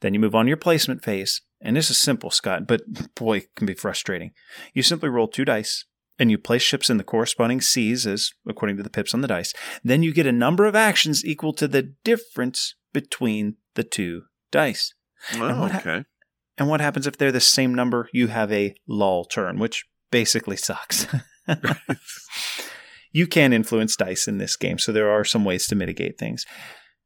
Then 0.00 0.14
you 0.14 0.20
move 0.20 0.34
on 0.34 0.46
to 0.46 0.48
your 0.48 0.56
placement 0.56 1.04
phase. 1.04 1.42
And 1.60 1.76
this 1.76 1.90
is 1.90 1.98
simple, 1.98 2.30
Scott, 2.30 2.66
but 2.66 2.80
boy, 3.14 3.38
it 3.38 3.54
can 3.54 3.66
be 3.66 3.74
frustrating. 3.74 4.32
You 4.74 4.82
simply 4.82 5.08
roll 5.08 5.28
two 5.28 5.44
dice 5.44 5.84
and 6.22 6.30
you 6.30 6.38
place 6.38 6.62
ships 6.62 6.88
in 6.88 6.98
the 6.98 7.04
corresponding 7.04 7.60
seas 7.60 8.06
as 8.06 8.30
according 8.46 8.76
to 8.76 8.82
the 8.84 8.88
pips 8.88 9.12
on 9.12 9.22
the 9.22 9.28
dice. 9.28 9.52
Then 9.82 10.04
you 10.04 10.14
get 10.14 10.24
a 10.24 10.30
number 10.30 10.66
of 10.66 10.76
actions 10.76 11.24
equal 11.24 11.52
to 11.54 11.66
the 11.66 11.82
difference 12.04 12.76
between 12.92 13.56
the 13.74 13.82
two 13.82 14.22
dice. 14.52 14.94
Oh, 15.34 15.62
what 15.62 15.72
ha- 15.72 15.78
okay. 15.78 16.04
And 16.56 16.68
what 16.68 16.80
happens 16.80 17.08
if 17.08 17.18
they're 17.18 17.32
the 17.32 17.40
same 17.40 17.74
number? 17.74 18.08
You 18.12 18.28
have 18.28 18.52
a 18.52 18.72
lull 18.86 19.24
turn, 19.24 19.58
which 19.58 19.84
basically 20.12 20.56
sucks. 20.56 21.08
you 23.12 23.26
can 23.26 23.52
influence 23.52 23.96
dice 23.96 24.28
in 24.28 24.38
this 24.38 24.54
game, 24.54 24.78
so 24.78 24.92
there 24.92 25.10
are 25.10 25.24
some 25.24 25.44
ways 25.44 25.66
to 25.66 25.74
mitigate 25.74 26.18
things. 26.18 26.46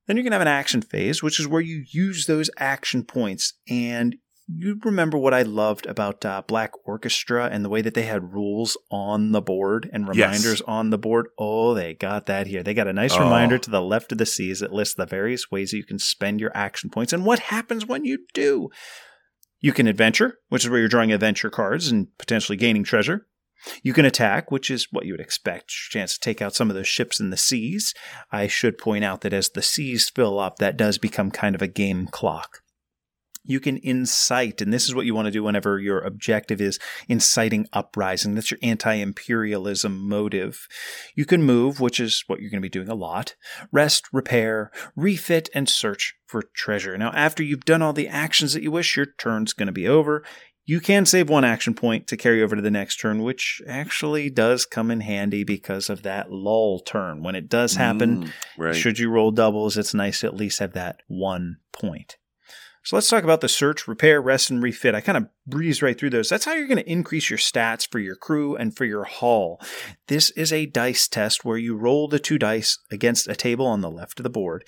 Then 0.07 0.19
you 0.19 0.25
can 0.25 0.33
have 0.33 0.43
an 0.43 0.49
action 0.49 0.83
phase, 0.83 1.23
which 1.23 1.41
is 1.41 1.49
where 1.49 1.63
you 1.63 1.85
use 1.91 2.27
those 2.27 2.51
action 2.59 3.03
points. 3.03 3.55
And 3.67 4.17
you 4.49 4.79
remember 4.85 5.19
what 5.19 5.35
I 5.35 5.43
loved 5.43 5.87
about 5.87 6.25
uh, 6.25 6.43
Black 6.47 6.73
Orchestra 6.87 7.49
and 7.51 7.65
the 7.65 7.69
way 7.69 7.83
that 7.83 7.95
they 7.95 8.03
had 8.05 8.33
rules 8.33 8.77
on 8.91 9.33
the 9.33 9.41
board 9.43 9.91
and 9.93 10.07
Yes. 10.15 10.17
reminders 10.39 10.61
on 10.63 10.91
the 10.91 10.99
board. 10.99 11.29
Oh, 11.39 11.75
they 11.75 11.95
got 11.95 12.27
that 12.27 12.47
here. 12.47 12.63
They 12.63 12.75
got 12.75 12.87
a 12.87 12.93
nice 12.93 13.15
Oh. 13.17 13.21
reminder 13.25 13.59
to 13.59 13.71
the 13.71 13.83
left 13.83 14.13
of 14.13 14.19
the 14.19 14.27
seas 14.27 14.61
that 14.61 14.73
lists 14.73 14.95
the 14.95 15.07
various 15.07 15.51
ways 15.51 15.71
that 15.73 15.79
you 15.79 15.85
can 15.85 15.99
spend 15.99 16.41
your 16.41 16.53
action 16.55 16.91
points 16.91 17.13
and 17.13 17.25
what 17.25 17.39
happens 17.41 17.87
when 17.87 18.05
you 18.05 18.19
do. 18.35 18.69
You 19.61 19.73
can 19.73 19.87
adventure, 19.89 20.39
which 20.49 20.65
is 20.65 20.71
where 20.71 20.79
you're 20.79 20.89
drawing 20.89 21.13
adventure 21.13 21.51
cards 21.51 21.89
and 21.89 22.09
potentially 22.19 22.57
gaining 22.57 22.85
treasure. 22.85 23.27
You 23.83 23.95
can 23.95 24.05
attack, 24.05 24.53
which 24.53 24.71
is 24.71 24.89
what 24.93 25.07
you 25.07 25.15
would 25.15 25.21
expect. 25.21 25.71
Chance 25.71 26.15
to 26.15 26.21
take 26.21 26.41
out 26.41 26.55
some 26.55 26.71
of 26.71 26.77
those 26.77 26.87
ships 26.87 27.19
in 27.19 27.31
the 27.31 27.37
seas. 27.37 27.95
I 28.31 28.47
should 28.47 28.79
point 28.79 29.03
out 29.03 29.23
that 29.23 29.33
as 29.33 29.49
the 29.49 29.63
seas 29.63 30.09
fill 30.09 30.39
up, 30.39 30.59
that 30.59 30.77
does 30.77 30.99
become 30.99 31.31
kind 31.33 31.55
of 31.57 31.63
a 31.63 31.67
game 31.67 32.07
clock. 32.07 32.61
You 33.47 33.61
can 33.61 33.79
incite, 33.83 34.61
and 34.61 34.73
this 34.73 34.85
is 34.85 34.95
what 34.95 35.07
you 35.07 35.15
want 35.15 35.27
to 35.27 35.33
do 35.33 35.43
whenever 35.43 35.79
your 35.79 36.01
objective 36.01 36.61
is 36.61 36.79
inciting 37.09 37.67
uprising. 37.73 38.35
That's 38.35 38.51
your 38.51 38.59
anti 38.63 38.95
imperialism 38.95 40.09
motive. 40.09 40.67
You 41.15 41.25
can 41.25 41.43
move, 41.43 41.81
which 41.81 42.01
is 42.01 42.25
what 42.27 42.41
you're 42.41 42.51
going 42.51 42.61
to 42.63 42.67
be 42.67 42.69
doing 42.69 42.89
a 42.89 42.95
lot. 42.95 43.35
Rest, 43.73 44.07
repair, 44.13 44.71
refit, 44.95 45.49
and 45.55 45.69
search 45.69 46.15
for 46.27 46.43
treasure. 46.55 46.97
Now, 46.99 47.11
after 47.13 47.43
you've 47.43 47.65
done 47.65 47.83
all 47.83 47.93
the 47.93 48.09
actions 48.09 48.53
that 48.53 48.63
you 48.63 48.71
wish, 48.71 48.97
your 48.97 49.07
turn's 49.19 49.53
going 49.53 49.67
to 49.67 49.73
be 49.73 49.89
over. 49.89 50.25
You 50.69 50.81
can 50.81 51.07
save 51.07 51.29
one 51.29 51.45
action 51.45 51.75
point 51.75 52.09
to 52.09 52.17
carry 52.17 52.43
over 52.43 52.57
to 52.57 52.63
the 52.63 52.73
next 52.73 52.97
turn, 52.97 53.23
which 53.23 53.63
actually 53.69 54.31
does 54.31 54.67
come 54.67 54.91
in 54.91 55.01
handy 55.01 55.45
because 55.45 55.89
of 55.89 56.03
that 56.03 56.33
lull 56.33 56.81
turn. 56.81 57.23
When 57.23 57.37
it 57.37 57.49
does 57.49 57.77
happen, 57.77 58.25
Mm, 58.25 58.33
right. 58.59 58.75
should 58.75 58.99
you 58.99 59.09
roll 59.09 59.31
doubles, 59.31 59.77
it's 59.79 59.95
nice 59.95 60.21
to 60.21 60.27
at 60.27 60.35
least 60.35 60.59
have 60.59 60.73
that 60.73 61.03
one 61.07 61.59
point. 61.73 62.17
So 62.87 62.95
let's 62.95 63.09
talk 63.09 63.25
about 63.25 63.41
the 63.41 63.49
search, 63.49 63.89
repair, 63.89 64.23
rest, 64.23 64.49
and 64.49 64.63
refit. 64.63 64.95
I 64.95 65.01
kind 65.01 65.19
of 65.19 65.27
breezed 65.45 65.83
right 65.83 65.99
through 65.99 66.11
those. 66.11 66.29
That's 66.29 66.45
how 66.45 66.53
you're 66.53 66.69
going 66.69 66.79
to 66.79 66.89
increase 66.89 67.29
your 67.29 67.39
stats 67.39 67.85
for 67.91 67.99
your 67.99 68.15
crew 68.15 68.55
and 68.55 68.77
for 68.77 68.85
your 68.85 69.03
hull. 69.03 69.61
This 70.07 70.31
is 70.31 70.53
a 70.53 70.67
dice 70.67 71.09
test 71.09 71.45
where 71.45 71.57
you 71.57 71.75
roll 71.75 72.07
the 72.07 72.21
two 72.21 72.39
dice 72.39 72.79
against 72.93 73.27
a 73.27 73.35
table 73.35 73.67
on 73.67 73.81
the 73.81 73.91
left 73.91 74.21
of 74.21 74.23
the 74.23 74.31
board. 74.31 74.63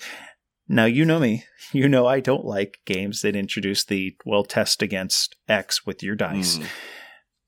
Now, 0.67 0.83
you 0.83 1.05
know 1.05 1.19
me. 1.19 1.45
You 1.71 1.87
know 1.87 2.07
I 2.07 2.19
don't 2.19 2.45
like 2.45 2.79
games 2.85 3.21
that 3.21 3.35
introduce 3.35 3.85
the, 3.85 4.15
well, 4.25 4.43
test 4.43 4.81
against 4.81 5.35
X 5.47 5.85
with 5.85 6.01
your 6.01 6.15
dice. 6.15 6.57
Mm. 6.57 6.65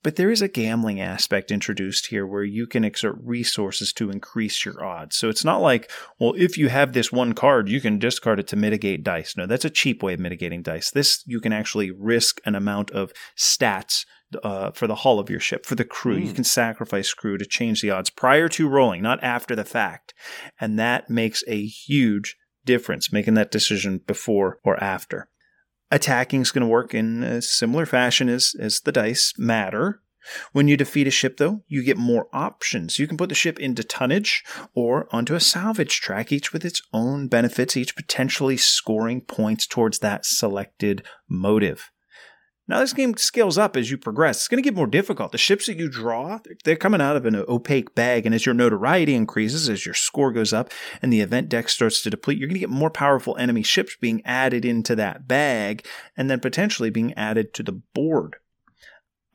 But 0.02 0.16
there 0.16 0.30
is 0.30 0.42
a 0.42 0.48
gambling 0.48 1.00
aspect 1.00 1.50
introduced 1.50 2.06
here 2.06 2.26
where 2.26 2.42
you 2.42 2.66
can 2.66 2.84
exert 2.84 3.16
resources 3.22 3.92
to 3.94 4.10
increase 4.10 4.64
your 4.64 4.84
odds. 4.84 5.16
So 5.16 5.28
it's 5.28 5.44
not 5.44 5.60
like, 5.60 5.90
well, 6.18 6.34
if 6.36 6.58
you 6.58 6.68
have 6.68 6.92
this 6.92 7.12
one 7.12 7.34
card, 7.34 7.68
you 7.68 7.80
can 7.80 7.98
discard 7.98 8.40
it 8.40 8.48
to 8.48 8.56
mitigate 8.56 9.04
dice. 9.04 9.36
No, 9.36 9.46
that's 9.46 9.64
a 9.64 9.70
cheap 9.70 10.02
way 10.02 10.14
of 10.14 10.20
mitigating 10.20 10.62
dice. 10.62 10.90
This, 10.90 11.22
you 11.26 11.40
can 11.40 11.52
actually 11.52 11.90
risk 11.90 12.40
an 12.44 12.56
amount 12.56 12.90
of 12.90 13.12
stats 13.38 14.04
uh, 14.42 14.72
for 14.72 14.86
the 14.86 14.96
hull 14.96 15.20
of 15.20 15.30
your 15.30 15.40
ship, 15.40 15.64
for 15.66 15.74
the 15.74 15.84
crew. 15.84 16.18
Mm. 16.18 16.26
You 16.26 16.32
can 16.32 16.44
sacrifice 16.44 17.12
crew 17.12 17.38
to 17.38 17.46
change 17.46 17.80
the 17.82 17.90
odds 17.90 18.10
prior 18.10 18.48
to 18.50 18.68
rolling, 18.68 19.02
not 19.02 19.22
after 19.22 19.54
the 19.54 19.64
fact. 19.64 20.14
And 20.60 20.78
that 20.78 21.10
makes 21.10 21.44
a 21.46 21.64
huge 21.64 22.36
difference, 22.64 23.12
making 23.12 23.34
that 23.34 23.50
decision 23.50 24.00
before 24.06 24.58
or 24.64 24.82
after 24.82 25.28
attacking 25.92 26.40
is 26.40 26.50
going 26.50 26.62
to 26.62 26.68
work 26.68 26.94
in 26.94 27.22
a 27.22 27.40
similar 27.40 27.86
fashion 27.86 28.28
as, 28.28 28.56
as 28.58 28.80
the 28.80 28.90
dice 28.90 29.34
matter. 29.38 30.00
When 30.52 30.68
you 30.68 30.76
defeat 30.76 31.06
a 31.06 31.10
ship, 31.10 31.36
though, 31.36 31.62
you 31.66 31.82
get 31.84 31.96
more 31.96 32.28
options. 32.32 32.98
You 32.98 33.06
can 33.06 33.16
put 33.16 33.28
the 33.28 33.34
ship 33.34 33.58
into 33.58 33.84
tonnage 33.84 34.42
or 34.74 35.08
onto 35.10 35.34
a 35.34 35.40
salvage 35.40 36.00
track, 36.00 36.32
each 36.32 36.52
with 36.52 36.64
its 36.64 36.80
own 36.92 37.28
benefits, 37.28 37.76
each 37.76 37.96
potentially 37.96 38.56
scoring 38.56 39.20
points 39.20 39.66
towards 39.66 39.98
that 39.98 40.24
selected 40.24 41.04
motive. 41.28 41.90
Now, 42.72 42.80
this 42.80 42.94
game 42.94 43.14
scales 43.18 43.58
up 43.58 43.76
as 43.76 43.90
you 43.90 43.98
progress. 43.98 44.38
It's 44.38 44.48
going 44.48 44.62
to 44.62 44.66
get 44.66 44.74
more 44.74 44.86
difficult. 44.86 45.30
The 45.30 45.36
ships 45.36 45.66
that 45.66 45.76
you 45.76 45.90
draw, 45.90 46.38
they're 46.64 46.74
coming 46.74 47.02
out 47.02 47.16
of 47.16 47.26
an 47.26 47.36
opaque 47.46 47.94
bag, 47.94 48.24
and 48.24 48.34
as 48.34 48.46
your 48.46 48.54
notoriety 48.54 49.14
increases, 49.14 49.68
as 49.68 49.84
your 49.84 49.94
score 49.94 50.32
goes 50.32 50.54
up, 50.54 50.70
and 51.02 51.12
the 51.12 51.20
event 51.20 51.50
deck 51.50 51.68
starts 51.68 52.02
to 52.02 52.08
deplete, 52.08 52.38
you're 52.38 52.48
going 52.48 52.54
to 52.54 52.60
get 52.60 52.70
more 52.70 52.88
powerful 52.88 53.36
enemy 53.36 53.62
ships 53.62 53.94
being 54.00 54.22
added 54.24 54.64
into 54.64 54.96
that 54.96 55.28
bag, 55.28 55.86
and 56.16 56.30
then 56.30 56.40
potentially 56.40 56.88
being 56.88 57.12
added 57.12 57.52
to 57.52 57.62
the 57.62 57.72
board. 57.72 58.36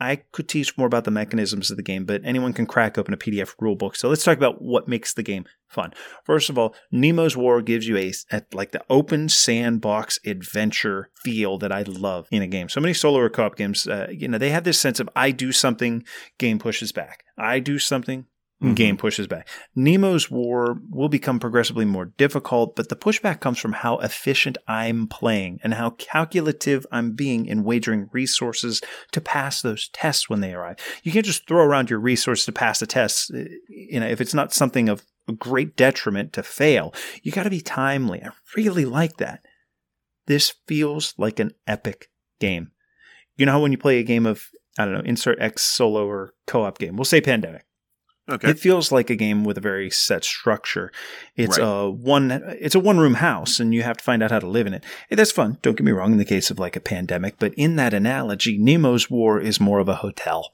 I 0.00 0.16
could 0.32 0.48
teach 0.48 0.78
more 0.78 0.86
about 0.86 1.04
the 1.04 1.10
mechanisms 1.10 1.70
of 1.70 1.76
the 1.76 1.82
game, 1.82 2.04
but 2.04 2.20
anyone 2.24 2.52
can 2.52 2.66
crack 2.66 2.96
open 2.96 3.14
a 3.14 3.16
PDF 3.16 3.56
rulebook. 3.60 3.96
So 3.96 4.08
let's 4.08 4.22
talk 4.22 4.36
about 4.36 4.62
what 4.62 4.86
makes 4.86 5.12
the 5.12 5.22
game 5.22 5.44
fun. 5.66 5.92
First 6.24 6.50
of 6.50 6.58
all, 6.58 6.74
Nemo's 6.92 7.36
War 7.36 7.62
gives 7.62 7.88
you 7.88 7.96
a, 7.96 8.12
a, 8.30 8.42
like 8.52 8.70
the 8.70 8.84
open 8.88 9.28
sandbox 9.28 10.18
adventure 10.24 11.10
feel 11.24 11.58
that 11.58 11.72
I 11.72 11.82
love 11.82 12.28
in 12.30 12.42
a 12.42 12.46
game. 12.46 12.68
So 12.68 12.80
many 12.80 12.94
solo 12.94 13.18
or 13.18 13.28
co-op 13.28 13.56
games, 13.56 13.86
uh, 13.86 14.06
you 14.10 14.28
know, 14.28 14.38
they 14.38 14.50
have 14.50 14.64
this 14.64 14.78
sense 14.78 15.00
of 15.00 15.08
I 15.16 15.32
do 15.32 15.50
something, 15.50 16.04
game 16.38 16.58
pushes 16.58 16.92
back. 16.92 17.24
I 17.36 17.58
do 17.58 17.78
something, 17.78 18.26
Mm-hmm. 18.62 18.74
Game 18.74 18.96
pushes 18.96 19.28
back. 19.28 19.48
Nemo's 19.76 20.32
War 20.32 20.78
will 20.90 21.08
become 21.08 21.38
progressively 21.38 21.84
more 21.84 22.06
difficult, 22.06 22.74
but 22.74 22.88
the 22.88 22.96
pushback 22.96 23.38
comes 23.38 23.60
from 23.60 23.72
how 23.72 23.98
efficient 23.98 24.58
I'm 24.66 25.06
playing 25.06 25.60
and 25.62 25.74
how 25.74 25.90
calculative 25.90 26.84
I'm 26.90 27.12
being 27.12 27.46
in 27.46 27.62
wagering 27.62 28.08
resources 28.12 28.80
to 29.12 29.20
pass 29.20 29.62
those 29.62 29.88
tests 29.90 30.28
when 30.28 30.40
they 30.40 30.54
arrive. 30.54 30.76
You 31.04 31.12
can't 31.12 31.24
just 31.24 31.46
throw 31.46 31.62
around 31.62 31.88
your 31.88 32.00
resources 32.00 32.46
to 32.46 32.52
pass 32.52 32.82
a 32.82 32.86
test. 32.88 33.30
Uh, 33.32 33.44
you 33.68 34.00
know, 34.00 34.08
if 34.08 34.20
it's 34.20 34.34
not 34.34 34.52
something 34.52 34.88
of 34.88 35.06
great 35.38 35.76
detriment 35.76 36.32
to 36.32 36.42
fail, 36.42 36.92
you 37.22 37.30
got 37.30 37.44
to 37.44 37.50
be 37.50 37.60
timely. 37.60 38.20
I 38.24 38.30
really 38.56 38.84
like 38.84 39.18
that. 39.18 39.44
This 40.26 40.54
feels 40.66 41.14
like 41.16 41.38
an 41.38 41.52
epic 41.68 42.10
game. 42.40 42.72
You 43.36 43.46
know 43.46 43.52
how 43.52 43.60
when 43.60 43.70
you 43.70 43.78
play 43.78 44.00
a 44.00 44.02
game 44.02 44.26
of, 44.26 44.48
I 44.76 44.84
don't 44.84 44.94
know, 44.94 45.02
insert 45.04 45.40
X 45.40 45.62
solo 45.62 46.08
or 46.08 46.34
co 46.48 46.64
op 46.64 46.78
game, 46.78 46.96
we'll 46.96 47.04
say 47.04 47.20
Pandemic 47.20 47.67
Okay. 48.28 48.50
It 48.50 48.58
feels 48.58 48.92
like 48.92 49.08
a 49.08 49.16
game 49.16 49.42
with 49.42 49.56
a 49.56 49.62
very 49.62 49.88
set 49.88 50.22
structure. 50.22 50.92
It's 51.34 51.58
right. 51.58 51.64
a 51.64 51.90
one 51.90 52.30
it's 52.60 52.74
a 52.74 52.80
one 52.80 52.98
room 52.98 53.14
house 53.14 53.58
and 53.58 53.72
you 53.72 53.82
have 53.82 53.96
to 53.96 54.04
find 54.04 54.22
out 54.22 54.30
how 54.30 54.38
to 54.38 54.46
live 54.46 54.66
in 54.66 54.74
it. 54.74 54.84
Hey, 55.08 55.16
that's 55.16 55.32
fun. 55.32 55.58
Don't 55.62 55.76
get 55.76 55.84
me 55.84 55.92
wrong 55.92 56.12
in 56.12 56.18
the 56.18 56.24
case 56.24 56.50
of 56.50 56.58
like 56.58 56.76
a 56.76 56.80
pandemic, 56.80 57.36
but 57.38 57.54
in 57.54 57.76
that 57.76 57.94
analogy, 57.94 58.58
Nemo's 58.58 59.10
War 59.10 59.40
is 59.40 59.60
more 59.60 59.78
of 59.78 59.88
a 59.88 59.96
hotel. 59.96 60.52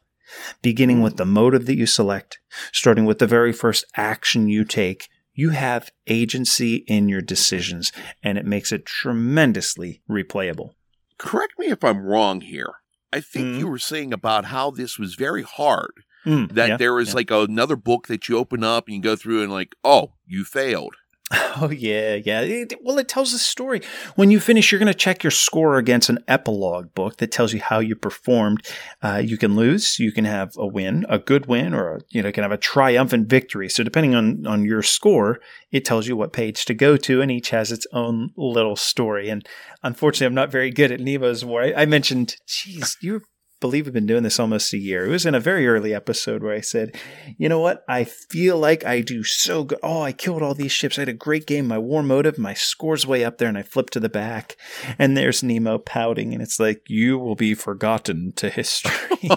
Beginning 0.63 1.03
with 1.03 1.17
the 1.17 1.27
motive 1.27 1.67
that 1.67 1.77
you 1.77 1.87
select, 1.87 2.39
starting 2.73 3.05
with 3.05 3.19
the 3.19 3.27
very 3.27 3.53
first 3.53 3.85
action 3.97 4.49
you 4.49 4.65
take, 4.65 5.09
you 5.33 5.51
have 5.51 5.91
agency 6.07 6.77
in 6.87 7.09
your 7.09 7.21
decisions 7.21 7.93
and 8.23 8.39
it 8.39 8.47
makes 8.47 8.73
it 8.73 8.87
tremendously 8.87 10.01
replayable. 10.09 10.71
Correct 11.19 11.55
me 11.59 11.67
if 11.67 11.83
I'm 11.83 12.05
wrong 12.05 12.41
here. 12.41 12.75
I 13.13 13.21
think 13.21 13.47
mm. 13.47 13.59
you 13.59 13.69
were 13.69 13.79
saying 13.79 14.13
about 14.13 14.47
how 14.47 14.71
this 14.71 14.99
was 14.99 15.15
very 15.15 15.43
hard 15.43 16.05
Mm, 16.25 16.53
that 16.53 16.69
yeah, 16.69 16.77
there 16.77 16.95
was 16.95 17.09
yeah. 17.09 17.15
like 17.15 17.31
another 17.31 17.77
book 17.77 18.07
that 18.09 18.29
you 18.29 18.39
open 18.39 18.65
up 18.65 18.87
and 18.87 18.97
you 18.97 19.03
go 19.03 19.17
through 19.17 19.43
and 19.43 19.53
like, 19.53 19.75
oh, 19.85 20.13
you 20.27 20.45
failed. 20.45 20.97
Oh 21.57 21.71
yeah, 21.71 22.17
yeah. 22.17 22.41
It, 22.41 22.75
well, 22.83 22.99
it 22.99 23.09
tells 23.09 23.33
a 23.33 23.39
story. 23.39 23.81
When 24.17 24.31
you 24.31 24.41
finish, 24.41 24.71
you're 24.71 24.79
going 24.81 24.93
to 24.93 24.95
check 24.95 25.23
your 25.23 25.31
score 25.31 25.79
against 25.79 26.09
an 26.09 26.19
epilogue 26.27 26.93
book 26.95 27.19
that 27.19 27.31
tells 27.31 27.53
you 27.53 27.61
how 27.61 27.79
you 27.79 27.95
performed. 27.95 28.67
Uh, 29.03 29.23
you 29.25 29.39
can 29.39 29.55
lose, 29.55 30.01
you 30.01 30.11
can 30.11 30.25
have 30.25 30.57
a 30.57 30.67
win, 30.67 31.07
a 31.09 31.19
good 31.19 31.47
win, 31.47 31.73
or 31.73 31.97
a, 31.97 32.01
you 32.11 32.23
know, 32.23 32.29
you 32.29 32.33
can 32.33 32.43
have 32.43 32.53
a 32.53 32.57
triumphant 32.57 33.29
victory. 33.29 33.69
So 33.69 33.85
depending 33.85 34.17
on 34.17 34.47
on 34.47 34.65
your 34.65 34.83
score, 34.83 35.41
it 35.71 35.85
tells 35.85 36.09
you 36.09 36.17
what 36.17 36.33
page 36.33 36.65
to 36.65 36.75
go 36.75 36.97
to, 36.97 37.21
and 37.21 37.31
each 37.31 37.51
has 37.51 37.71
its 37.71 37.87
own 37.93 38.31
little 38.37 38.77
story. 38.77 39.29
And 39.29 39.47
unfortunately, 39.83 40.27
I'm 40.27 40.35
not 40.35 40.51
very 40.51 40.71
good 40.71 40.91
at 40.91 41.01
Nemo's 41.01 41.45
War. 41.45 41.63
I, 41.63 41.73
I 41.83 41.87
mentioned, 41.87 42.37
geez, 42.47 42.97
you're 43.01 43.23
believe 43.65 43.86
we've 43.86 43.95
been 43.95 44.05
doing 44.05 44.24
this 44.24 44.39
almost 44.39 44.74
a 44.74 44.78
year. 44.78 45.07
It 45.07 45.09
was 45.09 45.24
in 45.24 45.35
a 45.35 45.41
very 45.41 45.66
early 45.66 45.95
episode 45.95 46.43
where 46.43 46.55
I 46.55 46.61
said, 46.61 46.95
you 47.39 47.49
know 47.49 47.61
what? 47.61 47.82
I 47.89 48.05
feel 48.05 48.59
like 48.59 48.85
I 48.85 49.01
do 49.01 49.24
so 49.24 49.65
good. 49.65 49.78
Oh, 49.82 50.03
I 50.03 50.12
killed 50.12 50.43
all 50.43 50.53
these 50.53 50.70
ships. 50.70 50.99
I 50.99 51.01
had 51.01 51.09
a 51.09 51.15
great 51.15 51.47
game. 51.47 51.66
My 51.66 51.78
war 51.78 52.03
motive, 52.03 52.36
my 52.36 52.53
score's 52.53 53.07
way 53.07 53.24
up 53.24 53.39
there, 53.39 53.49
and 53.49 53.57
I 53.57 53.62
flip 53.62 53.89
to 53.91 54.01
the 54.01 54.11
back, 54.11 54.59
and 54.99 55.16
there's 55.16 55.43
Nemo 55.43 55.78
pouting, 55.78 56.35
and 56.35 56.43
it's 56.43 56.61
like, 56.61 56.82
you 56.89 57.19
will 57.19 57.36
be 57.36 57.55
forgotten 57.55 58.35
to 58.36 58.51
history. 58.51 58.93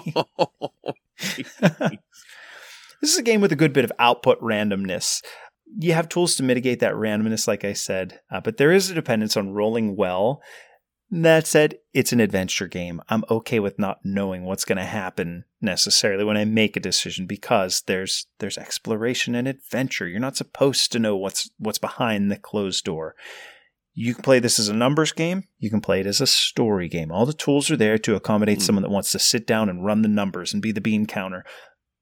this 1.22 1.46
is 3.00 3.16
a 3.16 3.22
game 3.22 3.40
with 3.40 3.52
a 3.52 3.56
good 3.56 3.72
bit 3.72 3.86
of 3.86 3.92
output 3.98 4.38
randomness 4.42 5.22
you 5.78 5.92
have 5.92 6.08
tools 6.08 6.34
to 6.34 6.42
mitigate 6.42 6.80
that 6.80 6.94
randomness, 6.94 7.46
like 7.46 7.62
I 7.62 7.74
said, 7.74 8.20
uh, 8.30 8.40
but 8.40 8.56
there 8.56 8.72
is 8.72 8.90
a 8.90 8.94
dependence 8.94 9.36
on 9.36 9.52
rolling 9.52 9.96
well 9.96 10.40
that 11.10 11.46
said, 11.46 11.78
it's 11.94 12.12
an 12.12 12.20
adventure 12.20 12.66
game. 12.66 13.00
I'm 13.08 13.24
okay 13.30 13.60
with 13.60 13.78
not 13.78 14.00
knowing 14.04 14.44
what's 14.44 14.64
going 14.64 14.78
to 14.78 14.84
happen 14.84 15.44
necessarily 15.60 16.22
when 16.22 16.36
I 16.36 16.44
make 16.44 16.76
a 16.76 16.80
decision 16.80 17.26
because 17.26 17.82
there's 17.86 18.26
there's 18.38 18.58
exploration 18.58 19.34
and 19.34 19.48
adventure. 19.48 20.06
You're 20.06 20.20
not 20.20 20.36
supposed 20.36 20.92
to 20.92 20.98
know 20.98 21.16
what's 21.16 21.50
what's 21.58 21.78
behind 21.78 22.30
the 22.30 22.36
closed 22.36 22.84
door. 22.84 23.14
You 23.94 24.14
can 24.14 24.22
play 24.22 24.38
this 24.38 24.58
as 24.58 24.68
a 24.68 24.74
numbers 24.74 25.12
game. 25.12 25.44
You 25.58 25.70
can 25.70 25.80
play 25.80 26.00
it 26.00 26.06
as 26.06 26.20
a 26.20 26.26
story 26.26 26.88
game. 26.88 27.10
All 27.10 27.26
the 27.26 27.32
tools 27.32 27.70
are 27.70 27.76
there 27.76 27.98
to 27.98 28.14
accommodate 28.14 28.58
mm. 28.58 28.62
someone 28.62 28.82
that 28.82 28.90
wants 28.90 29.10
to 29.12 29.18
sit 29.18 29.46
down 29.46 29.68
and 29.68 29.84
run 29.84 30.02
the 30.02 30.08
numbers 30.08 30.52
and 30.52 30.62
be 30.62 30.72
the 30.72 30.80
bean 30.80 31.06
counter. 31.06 31.44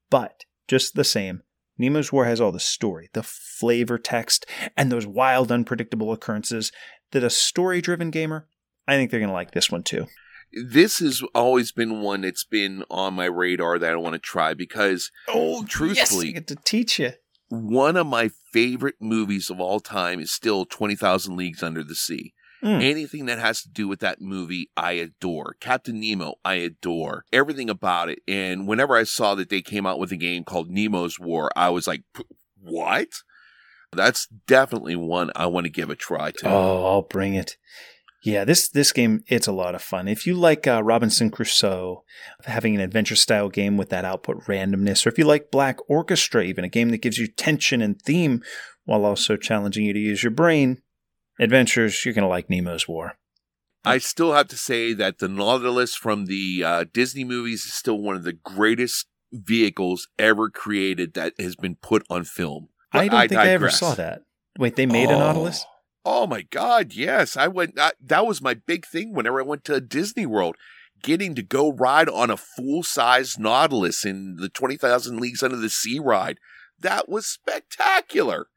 But 0.09 0.43
just 0.67 0.95
the 0.95 1.03
same, 1.03 1.43
Nemo's 1.77 2.11
War 2.11 2.25
has 2.25 2.41
all 2.41 2.51
the 2.51 2.59
story, 2.59 3.09
the 3.13 3.23
flavor 3.23 3.97
text, 3.97 4.45
and 4.75 4.91
those 4.91 5.07
wild, 5.07 5.51
unpredictable 5.51 6.11
occurrences 6.11 6.71
that 7.11 7.23
a 7.23 7.29
story 7.29 7.81
driven 7.81 8.11
gamer 8.11 8.47
I 8.87 8.95
think 8.95 9.11
they're 9.11 9.19
going 9.19 9.29
to 9.29 9.33
like 9.33 9.51
this 9.51 9.71
one 9.71 9.83
too. 9.83 10.07
This 10.53 10.99
has 10.99 11.21
always 11.35 11.71
been 11.71 12.01
one 12.01 12.21
that's 12.21 12.45
been 12.45 12.83
on 12.89 13.13
my 13.13 13.25
radar 13.25 13.77
that 13.79 13.91
I 13.91 13.95
want 13.97 14.13
to 14.13 14.19
try 14.19 14.53
because, 14.53 15.11
oh, 15.27 15.65
truthfully, 15.65 16.27
yes, 16.27 16.35
I 16.35 16.39
get 16.39 16.47
to 16.47 16.55
teach 16.55 16.99
you. 16.99 17.11
One 17.49 17.97
of 17.97 18.07
my 18.07 18.29
favorite 18.53 18.95
movies 19.01 19.49
of 19.49 19.59
all 19.59 19.79
time 19.79 20.19
is 20.19 20.31
still 20.31 20.65
Twenty 20.65 20.95
Thousand 20.95 21.35
Leagues 21.35 21.61
Under 21.61 21.83
the 21.83 21.95
Sea. 21.95 22.33
Mm. 22.63 22.81
Anything 22.81 23.25
that 23.27 23.39
has 23.39 23.61
to 23.61 23.69
do 23.69 23.87
with 23.87 23.99
that 23.99 24.19
movie, 24.19 24.71
I 24.75 24.93
adore. 24.93 25.55
Captain 25.59 25.99
Nemo, 25.99 26.35
I 26.43 26.55
adore. 26.55 27.25
Everything 27.31 27.69
about 27.69 28.09
it. 28.09 28.19
And 28.27 28.67
whenever 28.67 28.95
I 28.95 29.03
saw 29.03 29.35
that 29.35 29.49
they 29.49 29.61
came 29.61 29.85
out 29.85 29.99
with 29.99 30.11
a 30.11 30.17
game 30.17 30.43
called 30.43 30.69
Nemo's 30.69 31.19
War, 31.19 31.51
I 31.55 31.69
was 31.69 31.87
like, 31.87 32.03
what? 32.59 33.09
That's 33.91 34.27
definitely 34.47 34.95
one 34.95 35.29
I 35.35 35.45
want 35.45 35.65
to 35.65 35.71
give 35.71 35.89
a 35.89 35.95
try 35.95 36.31
to. 36.31 36.49
Oh, 36.49 36.85
I'll 36.85 37.01
bring 37.03 37.35
it. 37.35 37.57
Yeah, 38.23 38.45
this 38.45 38.67
this 38.67 38.91
game 38.91 39.23
it's 39.27 39.47
a 39.47 39.51
lot 39.51 39.75
of 39.75 39.81
fun. 39.81 40.07
If 40.07 40.25
you 40.25 40.33
like 40.33 40.67
uh, 40.67 40.83
Robinson 40.83 41.29
Crusoe, 41.29 42.03
having 42.45 42.75
an 42.75 42.81
adventure 42.81 43.15
style 43.15 43.49
game 43.49 43.77
with 43.77 43.89
that 43.89 44.05
output 44.05 44.43
randomness, 44.45 45.05
or 45.05 45.09
if 45.09 45.17
you 45.17 45.25
like 45.25 45.51
Black 45.51 45.77
Orchestra, 45.87 46.43
even 46.43 46.65
a 46.65 46.69
game 46.69 46.89
that 46.89 47.01
gives 47.01 47.17
you 47.17 47.27
tension 47.27 47.81
and 47.81 48.01
theme 48.01 48.41
while 48.85 49.05
also 49.05 49.37
challenging 49.37 49.85
you 49.85 49.93
to 49.93 49.99
use 49.99 50.23
your 50.23 50.31
brain, 50.31 50.81
adventures 51.39 52.03
you're 52.03 52.13
gonna 52.13 52.27
like 52.27 52.49
Nemo's 52.49 52.87
War. 52.87 53.13
I 53.85 53.99
still 53.99 54.33
have 54.33 54.47
to 54.49 54.57
say 54.57 54.93
that 54.93 55.19
the 55.19 55.29
Nautilus 55.29 55.95
from 55.95 56.25
the 56.25 56.63
uh, 56.63 56.85
Disney 56.91 57.23
movies 57.23 57.63
is 57.65 57.73
still 57.73 57.99
one 57.99 58.15
of 58.15 58.23
the 58.23 58.33
greatest 58.33 59.07
vehicles 59.31 60.07
ever 60.17 60.49
created 60.49 61.13
that 61.13 61.33
has 61.39 61.55
been 61.55 61.75
put 61.75 62.05
on 62.09 62.23
film. 62.23 62.69
But 62.91 62.99
I 62.99 63.07
don't 63.07 63.19
I 63.19 63.27
think 63.27 63.39
digress. 63.39 63.47
I 63.47 63.53
ever 63.53 63.69
saw 63.69 63.93
that. 63.95 64.23
Wait, 64.57 64.75
they 64.75 64.85
made 64.85 65.09
oh. 65.09 65.15
a 65.15 65.19
Nautilus? 65.19 65.65
Oh 66.09 66.25
my 66.25 66.43
God, 66.43 66.93
yes. 66.93 67.35
I 67.35 67.49
went, 67.49 67.77
I, 67.77 67.91
that 68.01 68.25
was 68.25 68.41
my 68.41 68.53
big 68.53 68.85
thing 68.85 69.13
whenever 69.13 69.41
I 69.41 69.43
went 69.43 69.65
to 69.65 69.81
Disney 69.81 70.25
World. 70.25 70.55
Getting 71.03 71.35
to 71.35 71.41
go 71.43 71.73
ride 71.73 72.07
on 72.07 72.31
a 72.31 72.37
full 72.37 72.81
size 72.81 73.37
Nautilus 73.37 74.05
in 74.05 74.37
the 74.37 74.47
20,000 74.47 75.19
Leagues 75.19 75.43
Under 75.43 75.57
the 75.57 75.69
Sea 75.69 75.99
ride. 75.99 76.39
That 76.79 77.09
was 77.09 77.25
spectacular. 77.27 78.47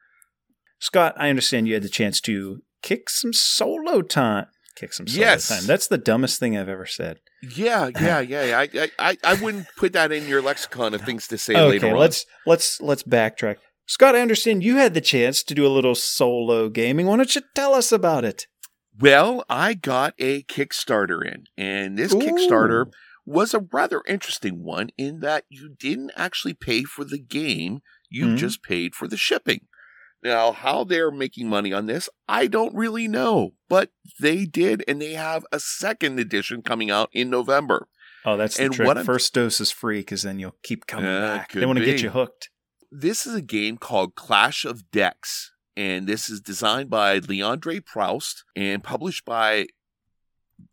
Scott, 0.79 1.15
I 1.17 1.29
understand 1.29 1.67
you 1.67 1.75
had 1.75 1.83
the 1.83 1.89
chance 1.89 2.21
to 2.23 2.63
kick 2.83 3.11
some 3.11 3.33
solo 3.33 4.01
time. 4.01 4.47
kick 4.77 4.93
some 4.93 5.09
solo 5.09 5.27
Yes. 5.27 5.49
time. 5.49 5.67
That's 5.67 5.89
the 5.89 5.99
dumbest 5.99 6.39
thing 6.39 6.57
I've 6.57 6.69
ever 6.69 6.87
said. 6.87 7.19
Yeah, 7.43 7.91
yeah, 8.01 8.21
yeah. 8.21 8.59
I, 8.61 8.91
I, 8.97 9.19
I, 9.25 9.35
wouldn't 9.43 9.67
put 9.77 9.93
that 9.95 10.13
in 10.13 10.29
your 10.29 10.41
lexicon 10.41 10.95
of 10.95 11.03
things 11.03 11.27
to 11.29 11.37
say 11.37 11.55
okay, 11.55 11.69
later 11.69 11.89
on. 11.89 11.97
let's 11.97 12.27
let's 12.47 12.81
let's 12.81 13.03
backtrack. 13.03 13.57
Scott, 13.91 14.15
I 14.15 14.21
understand 14.21 14.63
you 14.63 14.77
had 14.77 14.95
the 14.95 15.01
chance 15.01 15.43
to 15.43 15.53
do 15.53 15.67
a 15.67 15.69
little 15.69 15.97
solo 15.97 16.69
gaming. 16.69 17.07
Why 17.07 17.17
don't 17.17 17.35
you 17.35 17.43
tell 17.57 17.75
us 17.75 17.91
about 17.91 18.25
it? 18.25 18.47
Well, 18.97 19.45
I 19.51 19.75
got 19.75 20.15
a 20.17 20.45
Kickstarter 20.45 21.27
in, 21.27 21.47
and 21.59 21.99
this 21.99 22.15
Kickstarter 22.15 22.87
was 23.27 23.53
a 23.53 23.67
rather 23.73 24.03
interesting 24.07 24.63
one 24.63 24.91
in 24.97 25.19
that 25.21 25.45
you 25.49 25.75
didn't 25.77 26.13
actually 26.15 26.55
pay 26.55 26.85
for 26.85 27.05
the 27.05 27.19
game, 27.19 27.81
you 28.09 28.27
Mhm. 28.27 28.37
just 28.37 28.63
paid 28.63 28.95
for 28.95 29.09
the 29.09 29.17
shipping. 29.17 29.67
Now, 30.23 30.53
how 30.53 30.85
they're 30.85 31.11
making 31.11 31.49
money 31.49 31.73
on 31.73 31.87
this, 31.87 32.09
I 32.29 32.47
don't 32.47 32.73
really 32.77 33.09
know, 33.09 33.55
but 33.69 33.91
they 34.21 34.45
did, 34.45 34.85
and 34.87 35.03
they 35.03 35.15
have 35.15 35.45
a 35.51 35.59
second 35.59 36.21
edition 36.21 36.63
coming 36.63 36.93
out 36.93 37.11
in 37.13 37.29
November. 37.29 37.89
Oh, 38.25 38.37
that's 38.37 38.57
the 38.57 38.67
And 38.67 38.73
trick. 38.75 38.87
what 38.87 38.99
I'm- 38.99 39.07
First 39.07 39.35
dose 39.35 39.61
is 39.61 39.73
free 39.73 39.99
because 39.99 40.23
then 40.23 40.39
you'll 40.39 40.59
keep 40.63 40.87
coming 40.87 41.07
Yeah, 41.07 41.39
back. 41.39 41.53
They 41.53 41.67
want 41.67 41.81
to 41.81 41.85
get 41.85 42.03
you 42.03 42.11
hooked. 42.11 42.51
This 42.93 43.27
is 43.27 43.35
a 43.35 43.43
game 43.43 43.77
called 43.79 44.17
Clash 44.17 44.65
of 44.65 44.91
Decks, 44.91 45.53
and 45.77 46.07
this 46.07 46.29
is 46.29 46.41
designed 46.41 46.91
by 46.91 47.21
Leandre 47.21 47.85
Proust 47.85 48.45
and 48.57 48.83
published 48.83 49.25
by 49.25 49.67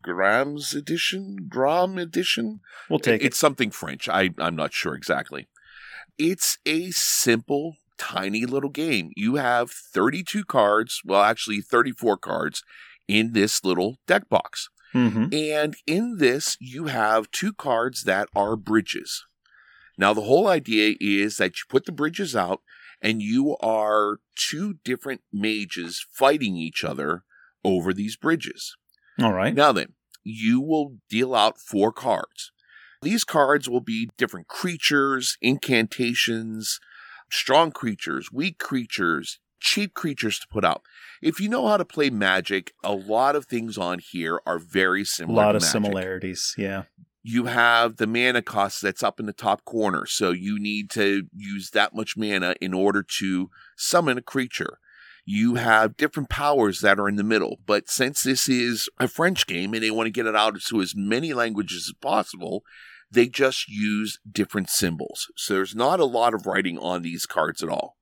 Graham's 0.02 0.74
Edition, 0.74 1.48
Gram 1.48 2.00
Edition. 2.00 2.62
We'll 2.90 3.00
take 3.00 3.22
it. 3.22 3.28
it's 3.28 3.38
something 3.38 3.70
French. 3.70 4.10
I, 4.10 4.32
I'm 4.40 4.56
not 4.56 4.74
sure 4.74 4.96
exactly. 4.96 5.48
It's 6.18 6.58
a 6.66 6.90
simple, 6.90 7.76
tiny 8.00 8.46
little 8.46 8.72
game. 8.72 9.12
You 9.16 9.36
have 9.36 9.70
32 9.70 10.44
cards, 10.44 11.02
well, 11.06 11.22
actually 11.22 11.62
34 11.62 12.18
cards 12.18 12.64
in 13.08 13.34
this 13.34 13.64
little 13.64 13.98
deck 14.08 14.28
box. 14.28 14.70
Mm-hmm. 14.96 15.34
And 15.34 15.76
in 15.86 16.18
this, 16.18 16.58
you 16.60 16.86
have 16.86 17.30
two 17.30 17.54
cards 17.54 18.04
that 18.04 18.28
are 18.36 18.56
bridges. 18.56 19.26
Now, 19.98 20.14
the 20.14 20.22
whole 20.22 20.48
idea 20.48 20.96
is 21.00 21.38
that 21.38 21.58
you 21.58 21.64
put 21.70 21.86
the 21.86 21.92
bridges 21.92 22.36
out 22.36 22.62
and 23.02 23.22
you 23.22 23.58
are 23.58 24.20
two 24.36 24.76
different 24.84 25.22
mages 25.32 26.06
fighting 26.12 26.56
each 26.56 26.84
other 26.84 27.24
over 27.64 27.94
these 27.94 28.16
bridges. 28.16 28.76
All 29.20 29.34
right. 29.34 29.54
Now 29.54 29.72
then, 29.72 29.94
you 30.24 30.62
will 30.62 30.98
deal 31.10 31.34
out 31.34 31.60
four 31.60 31.92
cards. 31.92 32.52
These 33.02 33.24
cards 33.24 33.70
will 33.70 33.82
be 33.82 34.10
different 34.18 34.48
creatures, 34.48 35.38
incantations, 35.42 36.80
strong 37.32 37.72
creatures, 37.72 38.32
weak 38.32 38.58
creatures, 38.58 39.40
cheap 39.60 39.94
creatures 39.94 40.40
to 40.40 40.48
put 40.48 40.66
out. 40.66 40.82
If 41.22 41.40
you 41.40 41.50
know 41.50 41.68
how 41.68 41.78
to 41.78 41.86
play 41.86 42.10
magic, 42.10 42.74
a 42.84 42.94
lot 42.94 43.36
of 43.36 43.46
things 43.46 43.78
on 43.78 44.00
here 44.00 44.40
are 44.46 44.60
very 44.60 45.04
similar. 45.04 45.42
A 45.42 45.46
lot 45.46 45.56
of 45.56 45.62
Magic. 45.62 45.72
similarities. 45.72 46.56
Yeah. 46.58 46.84
You 47.30 47.48
have 47.48 47.98
the 47.98 48.08
mana 48.08 48.42
cost 48.42 48.82
that's 48.82 49.04
up 49.04 49.20
in 49.20 49.26
the 49.26 49.34
top 49.34 49.66
corner, 49.66 50.06
so 50.06 50.32
you 50.32 50.58
need 50.58 50.90
to 50.92 51.24
use 51.36 51.72
that 51.72 51.94
much 51.94 52.16
mana 52.16 52.56
in 52.62 52.74
order 52.74 53.04
to 53.20 53.50
summon 53.76 54.18
a 54.18 54.22
creature. 54.22 54.80
You 55.26 55.56
have 55.56 55.98
different 55.98 56.30
powers 56.30 56.80
that 56.80 56.98
are 56.98 57.10
in 57.10 57.18
the 57.18 57.26
middle, 57.26 57.60
but 57.66 57.90
since 57.90 58.24
this 58.24 58.48
is 58.48 58.88
a 58.98 59.10
French 59.10 59.46
game 59.46 59.74
and 59.74 59.84
they 59.84 59.92
want 59.92 60.08
to 60.08 60.12
get 60.12 60.26
it 60.26 60.38
out 60.38 60.58
to 60.58 60.82
as 60.82 60.96
many 60.96 61.34
languages 61.34 61.90
as 61.90 62.00
possible, 62.02 62.64
they 63.12 63.28
just 63.28 63.68
use 63.68 64.20
different 64.32 64.70
symbols. 64.70 65.28
So 65.36 65.56
there's 65.56 65.76
not 65.76 66.00
a 66.00 66.06
lot 66.06 66.34
of 66.34 66.46
writing 66.46 66.80
on 66.80 67.02
these 67.02 67.26
cards 67.26 67.62
at 67.62 67.68
all. 67.68 67.98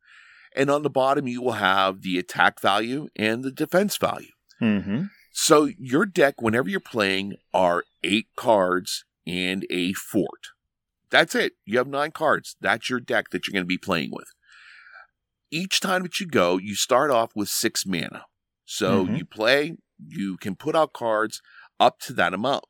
And 0.56 0.70
on 0.70 0.84
the 0.84 0.90
bottom, 0.92 1.28
you 1.28 1.42
will 1.42 1.54
have 1.54 2.04
the 2.04 2.20
attack 2.20 2.62
value 2.62 3.08
and 3.16 3.44
the 3.44 3.52
defense 3.52 3.98
value. 3.98 4.34
Mm-hmm. 4.62 5.06
So 5.32 5.72
your 5.80 6.06
deck, 6.06 6.44
whenever 6.44 6.70
you're 6.70 6.80
playing, 6.80 7.38
are 7.56 7.86
eight 8.04 8.28
cards 8.36 9.04
and 9.26 9.66
a 9.70 9.94
fort. 9.94 10.50
That's 11.10 11.36
it. 11.36 11.54
You 11.66 11.78
have 11.78 11.88
nine 11.88 12.12
cards. 12.12 12.56
That's 12.60 12.90
your 12.90 13.00
deck 13.00 13.30
that 13.30 13.48
you're 13.48 13.54
going 13.54 13.64
to 13.64 13.68
be 13.68 13.78
playing 13.78 14.12
with. 14.12 14.28
Each 15.52 15.80
time 15.80 16.04
that 16.04 16.20
you 16.20 16.28
go, 16.28 16.58
you 16.58 16.76
start 16.76 17.12
off 17.12 17.36
with 17.36 17.50
six 17.50 17.86
mana. 17.86 18.26
So 18.66 19.06
Mhm. 19.06 19.18
you 19.18 19.26
play, 19.26 19.78
you 20.06 20.38
can 20.38 20.56
put 20.56 20.76
out 20.76 20.94
cards 20.94 21.42
up 21.80 22.00
to 22.02 22.14
that 22.14 22.34
amount. 22.34 22.66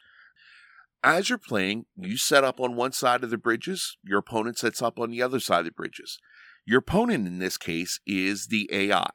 As 1.03 1.29
you're 1.29 1.37
playing, 1.37 1.85
you 1.95 2.17
set 2.17 2.43
up 2.43 2.59
on 2.59 2.75
one 2.75 2.91
side 2.91 3.23
of 3.23 3.29
the 3.29 3.37
bridges, 3.37 3.97
your 4.03 4.19
opponent 4.19 4.57
sets 4.57 4.81
up 4.81 4.99
on 4.99 5.11
the 5.11 5.21
other 5.21 5.39
side 5.39 5.59
of 5.59 5.65
the 5.65 5.71
bridges. 5.71 6.19
Your 6.65 6.79
opponent 6.79 7.27
in 7.27 7.37
this 7.37 7.57
case 7.57 7.99
is 8.07 8.47
the 8.47 8.67
AI. 8.71 9.11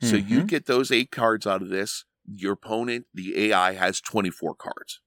So 0.00 0.16
you 0.16 0.42
Mhm. 0.42 0.48
get 0.48 0.66
those 0.66 0.90
eight 0.90 1.10
cards 1.10 1.46
out 1.46 1.62
of 1.62 1.68
this. 1.68 2.04
Your 2.24 2.52
opponent, 2.52 3.06
the 3.12 3.36
AI, 3.36 3.72
has 3.72 4.00
24 4.00 4.54
cards. 4.54 5.00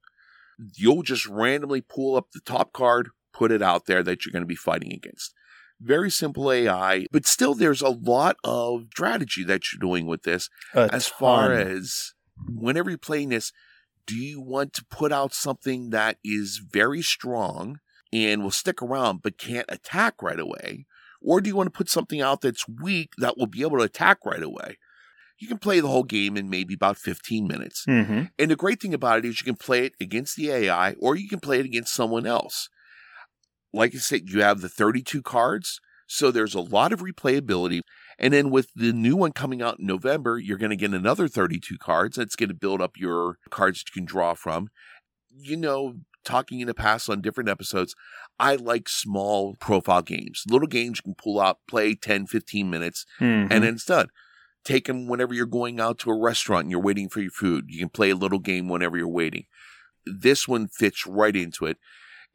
You'll 0.75 1.03
just 1.03 1.25
randomly 1.27 1.81
pull 1.81 2.15
up 2.15 2.31
the 2.31 2.41
top 2.41 2.73
card, 2.73 3.09
put 3.33 3.51
it 3.51 3.61
out 3.61 3.85
there 3.85 4.03
that 4.03 4.25
you're 4.25 4.31
going 4.31 4.43
to 4.43 4.47
be 4.47 4.55
fighting 4.55 4.93
against. 4.93 5.33
Very 5.81 6.09
simple 6.09 6.51
AI, 6.51 7.05
but 7.11 7.25
still 7.25 7.53
there's 7.53 7.81
a 7.81 7.89
lot 7.89 8.37
of 8.43 8.85
strategy 8.91 9.43
that 9.43 9.71
you're 9.71 9.79
doing 9.79 10.05
with 10.05 10.23
this 10.23 10.49
A 10.73 10.89
as 10.93 11.07
far 11.07 11.51
as 11.51 12.13
whenever 12.47 12.89
you're 12.89 12.97
playing 12.97 13.29
this, 13.29 13.51
do 14.07 14.15
you 14.15 14.39
want 14.39 14.73
to 14.73 14.85
put 14.85 15.11
out 15.11 15.33
something 15.33 15.89
that 15.89 16.17
is 16.23 16.61
very 16.63 17.01
strong 17.01 17.79
and 18.13 18.43
will 18.43 18.51
stick 18.51 18.81
around 18.81 19.21
but 19.21 19.37
can't 19.37 19.65
attack 19.69 20.21
right 20.21 20.39
away? 20.39 20.85
Or 21.21 21.41
do 21.41 21.49
you 21.49 21.55
want 21.55 21.67
to 21.67 21.77
put 21.77 21.89
something 21.89 22.21
out 22.21 22.41
that's 22.41 22.67
weak 22.67 23.13
that 23.17 23.37
will 23.37 23.47
be 23.47 23.63
able 23.63 23.79
to 23.79 23.83
attack 23.83 24.19
right 24.25 24.43
away? 24.43 24.77
You 25.37 25.47
can 25.47 25.57
play 25.57 25.79
the 25.81 25.87
whole 25.89 26.03
game 26.03 26.37
in 26.37 26.49
maybe 26.49 26.73
about 26.73 26.97
15 26.97 27.47
minutes. 27.47 27.85
Mhm. 27.87 28.29
And 28.39 28.51
the 28.51 28.55
great 28.55 28.81
thing 28.81 28.93
about 28.93 29.19
it 29.19 29.25
is 29.25 29.39
you 29.39 29.45
can 29.45 29.55
play 29.57 29.85
it 29.85 29.93
against 29.99 30.35
the 30.37 30.49
AI 30.49 30.93
or 30.99 31.15
you 31.15 31.27
can 31.27 31.39
play 31.39 31.59
it 31.59 31.65
against 31.65 31.93
someone 31.93 32.25
else. 32.25 32.69
Like 33.73 33.93
I 33.93 33.97
said, 33.97 34.29
you 34.29 34.41
have 34.41 34.61
the 34.61 34.69
32 34.69 35.21
cards, 35.21 35.79
so 36.07 36.31
there's 36.31 36.55
a 36.55 36.61
lot 36.61 36.93
of 36.93 37.01
replayability. 37.01 37.81
And 38.17 38.33
then 38.33 38.49
with 38.49 38.69
the 38.75 38.93
new 38.93 39.17
one 39.17 39.33
coming 39.33 39.61
out 39.61 39.79
in 39.79 39.85
November, 39.85 40.37
you're 40.39 40.57
going 40.57 40.69
to 40.69 40.77
get 40.77 40.93
another 40.93 41.27
32 41.27 41.77
cards. 41.77 42.15
That's 42.15 42.37
going 42.37 42.47
to 42.49 42.55
build 42.55 42.81
up 42.81 42.93
your 42.95 43.37
cards 43.49 43.79
that 43.79 43.89
you 43.93 43.99
can 44.01 44.05
draw 44.05 44.33
from. 44.35 44.69
You 45.37 45.57
know, 45.57 45.95
talking 46.23 46.61
in 46.61 46.67
the 46.67 46.73
past 46.73 47.09
on 47.09 47.19
different 47.21 47.49
episodes, 47.49 47.93
I 48.39 48.55
like 48.55 48.87
small 48.87 49.55
profile 49.59 50.01
games, 50.01 50.43
little 50.49 50.67
games 50.67 50.99
you 50.99 51.13
can 51.13 51.15
pull 51.15 51.41
out, 51.41 51.59
play 51.67 51.93
10, 51.95 52.25
15 52.25 52.69
minutes, 52.69 53.05
Mhm. 53.19 53.51
and 53.51 53.63
then 53.63 53.73
it's 53.75 53.85
done. 53.85 54.07
Take 54.65 54.87
them 54.87 55.07
whenever 55.07 55.33
you're 55.33 55.45
going 55.45 55.79
out 55.79 55.99
to 55.99 56.09
a 56.09 56.19
restaurant 56.19 56.63
and 56.63 56.71
you're 56.71 56.81
waiting 56.81 57.07
for 57.07 57.21
your 57.21 57.31
food. 57.31 57.65
You 57.69 57.79
can 57.79 57.89
play 57.89 58.09
a 58.09 58.15
little 58.15 58.39
game 58.39 58.67
whenever 58.67 58.97
you're 58.97 59.07
waiting. 59.07 59.45
This 60.05 60.47
one 60.47 60.67
fits 60.67 61.05
right 61.05 61.35
into 61.35 61.65
it. 61.65 61.77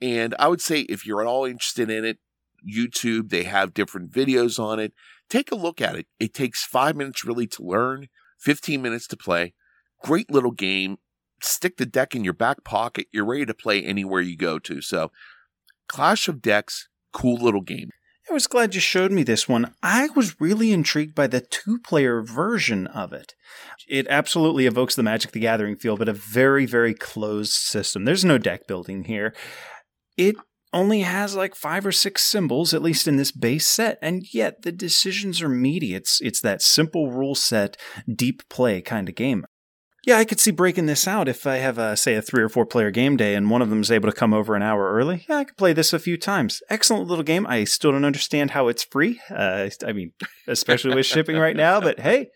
And 0.00 0.34
I 0.38 0.48
would 0.48 0.60
say 0.60 0.80
if 0.82 1.04
you're 1.04 1.20
at 1.20 1.26
all 1.26 1.44
interested 1.44 1.90
in 1.90 2.04
it, 2.04 2.18
YouTube, 2.66 3.30
they 3.30 3.42
have 3.42 3.74
different 3.74 4.12
videos 4.12 4.58
on 4.58 4.78
it. 4.78 4.92
Take 5.28 5.50
a 5.50 5.56
look 5.56 5.80
at 5.80 5.96
it. 5.96 6.06
It 6.18 6.32
takes 6.32 6.64
five 6.64 6.96
minutes 6.96 7.24
really 7.24 7.46
to 7.48 7.62
learn, 7.62 8.08
15 8.38 8.80
minutes 8.80 9.06
to 9.08 9.16
play. 9.16 9.54
Great 10.02 10.30
little 10.30 10.50
game. 10.50 10.98
Stick 11.42 11.78
the 11.78 11.86
deck 11.86 12.14
in 12.14 12.24
your 12.24 12.32
back 12.32 12.64
pocket. 12.64 13.06
You're 13.12 13.24
ready 13.24 13.46
to 13.46 13.54
play 13.54 13.82
anywhere 13.82 14.20
you 14.20 14.36
go 14.36 14.58
to. 14.60 14.80
So, 14.80 15.10
Clash 15.88 16.28
of 16.28 16.42
Decks, 16.42 16.88
cool 17.12 17.42
little 17.42 17.62
game. 17.62 17.90
I 18.30 18.32
was 18.32 18.46
glad 18.46 18.76
you 18.76 18.80
showed 18.80 19.10
me 19.10 19.24
this 19.24 19.48
one. 19.48 19.74
I 19.82 20.08
was 20.14 20.40
really 20.40 20.70
intrigued 20.70 21.16
by 21.16 21.26
the 21.26 21.40
two 21.40 21.80
player 21.80 22.22
version 22.22 22.86
of 22.86 23.12
it. 23.12 23.34
It 23.88 24.06
absolutely 24.08 24.66
evokes 24.66 24.94
the 24.94 25.02
Magic 25.02 25.32
the 25.32 25.40
Gathering 25.40 25.74
feel, 25.74 25.96
but 25.96 26.08
a 26.08 26.12
very, 26.12 26.64
very 26.64 26.94
closed 26.94 27.54
system. 27.54 28.04
There's 28.04 28.24
no 28.24 28.38
deck 28.38 28.68
building 28.68 29.04
here. 29.04 29.34
It 30.16 30.36
only 30.72 31.00
has 31.00 31.34
like 31.34 31.56
five 31.56 31.84
or 31.84 31.90
six 31.90 32.22
symbols, 32.22 32.72
at 32.72 32.82
least 32.82 33.08
in 33.08 33.16
this 33.16 33.32
base 33.32 33.66
set, 33.66 33.98
and 34.00 34.22
yet 34.32 34.62
the 34.62 34.70
decisions 34.70 35.42
are 35.42 35.48
meaty. 35.48 35.96
It's, 35.96 36.20
it's 36.20 36.40
that 36.42 36.62
simple 36.62 37.10
rule 37.10 37.34
set, 37.34 37.76
deep 38.08 38.48
play 38.48 38.80
kind 38.80 39.08
of 39.08 39.16
game. 39.16 39.44
Yeah, 40.06 40.16
I 40.18 40.24
could 40.24 40.40
see 40.40 40.50
breaking 40.50 40.86
this 40.86 41.06
out 41.06 41.28
if 41.28 41.46
I 41.46 41.56
have, 41.56 41.76
a, 41.76 41.96
say, 41.96 42.14
a 42.14 42.22
three 42.22 42.42
or 42.42 42.48
four 42.48 42.64
player 42.64 42.90
game 42.90 43.16
day 43.16 43.34
and 43.34 43.50
one 43.50 43.60
of 43.60 43.68
them 43.70 43.82
is 43.82 43.90
able 43.90 44.10
to 44.10 44.16
come 44.16 44.32
over 44.32 44.54
an 44.56 44.62
hour 44.62 44.92
early. 44.92 45.26
Yeah, 45.28 45.36
I 45.36 45.44
could 45.44 45.56
play 45.58 45.72
this 45.74 45.92
a 45.92 45.98
few 45.98 46.16
times. 46.16 46.62
Excellent 46.70 47.06
little 47.06 47.22
game. 47.24 47.46
I 47.46 47.64
still 47.64 47.92
don't 47.92 48.04
understand 48.06 48.52
how 48.52 48.68
it's 48.68 48.82
free. 48.82 49.20
Uh, 49.30 49.68
I 49.86 49.92
mean, 49.92 50.12
especially 50.48 50.94
with 50.94 51.06
shipping 51.06 51.36
right 51.36 51.56
now. 51.56 51.80
But 51.80 52.00
hey, 52.00 52.28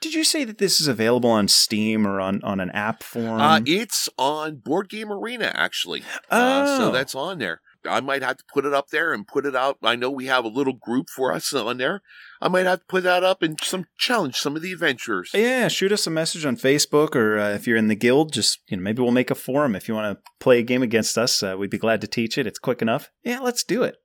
did 0.00 0.14
you 0.14 0.22
say 0.22 0.44
that 0.44 0.58
this 0.58 0.80
is 0.80 0.86
available 0.86 1.30
on 1.30 1.48
Steam 1.48 2.06
or 2.06 2.20
on, 2.20 2.40
on 2.44 2.60
an 2.60 2.70
app 2.70 3.02
form? 3.02 3.40
Uh, 3.40 3.60
it's 3.66 4.08
on 4.16 4.56
Board 4.56 4.88
Game 4.88 5.10
Arena, 5.10 5.50
actually. 5.54 6.02
Uh, 6.30 6.78
so 6.78 6.88
Oh. 6.88 6.92
that's 6.92 7.14
on 7.16 7.38
there. 7.38 7.60
I 7.88 8.00
might 8.00 8.22
have 8.22 8.36
to 8.38 8.44
put 8.52 8.64
it 8.64 8.74
up 8.74 8.88
there 8.90 9.12
and 9.12 9.26
put 9.26 9.46
it 9.46 9.56
out. 9.56 9.78
I 9.82 9.96
know 9.96 10.10
we 10.10 10.26
have 10.26 10.44
a 10.44 10.48
little 10.48 10.72
group 10.74 11.08
for 11.10 11.32
us 11.32 11.52
on 11.54 11.78
there. 11.78 12.02
I 12.40 12.48
might 12.48 12.66
have 12.66 12.80
to 12.80 12.86
put 12.86 13.02
that 13.02 13.24
up 13.24 13.42
and 13.42 13.58
some 13.60 13.86
challenge 13.98 14.36
some 14.36 14.54
of 14.54 14.62
the 14.62 14.72
adventurers. 14.72 15.30
yeah, 15.34 15.68
shoot 15.68 15.90
us 15.92 16.06
a 16.06 16.10
message 16.10 16.44
on 16.46 16.56
Facebook, 16.56 17.16
or 17.16 17.38
uh, 17.38 17.50
if 17.50 17.66
you're 17.66 17.76
in 17.76 17.88
the 17.88 17.96
guild, 17.96 18.32
just 18.32 18.60
you 18.68 18.76
know 18.76 18.82
maybe 18.82 19.02
we'll 19.02 19.10
make 19.10 19.30
a 19.30 19.34
forum 19.34 19.74
if 19.74 19.88
you 19.88 19.94
want 19.94 20.16
to 20.16 20.30
play 20.38 20.58
a 20.58 20.62
game 20.62 20.82
against 20.82 21.18
us. 21.18 21.42
Uh, 21.42 21.56
we'd 21.58 21.70
be 21.70 21.78
glad 21.78 22.00
to 22.02 22.06
teach 22.06 22.38
it. 22.38 22.46
It's 22.46 22.58
quick 22.58 22.80
enough. 22.82 23.10
Yeah, 23.24 23.40
let's 23.40 23.64
do 23.64 23.82
it. 23.82 23.96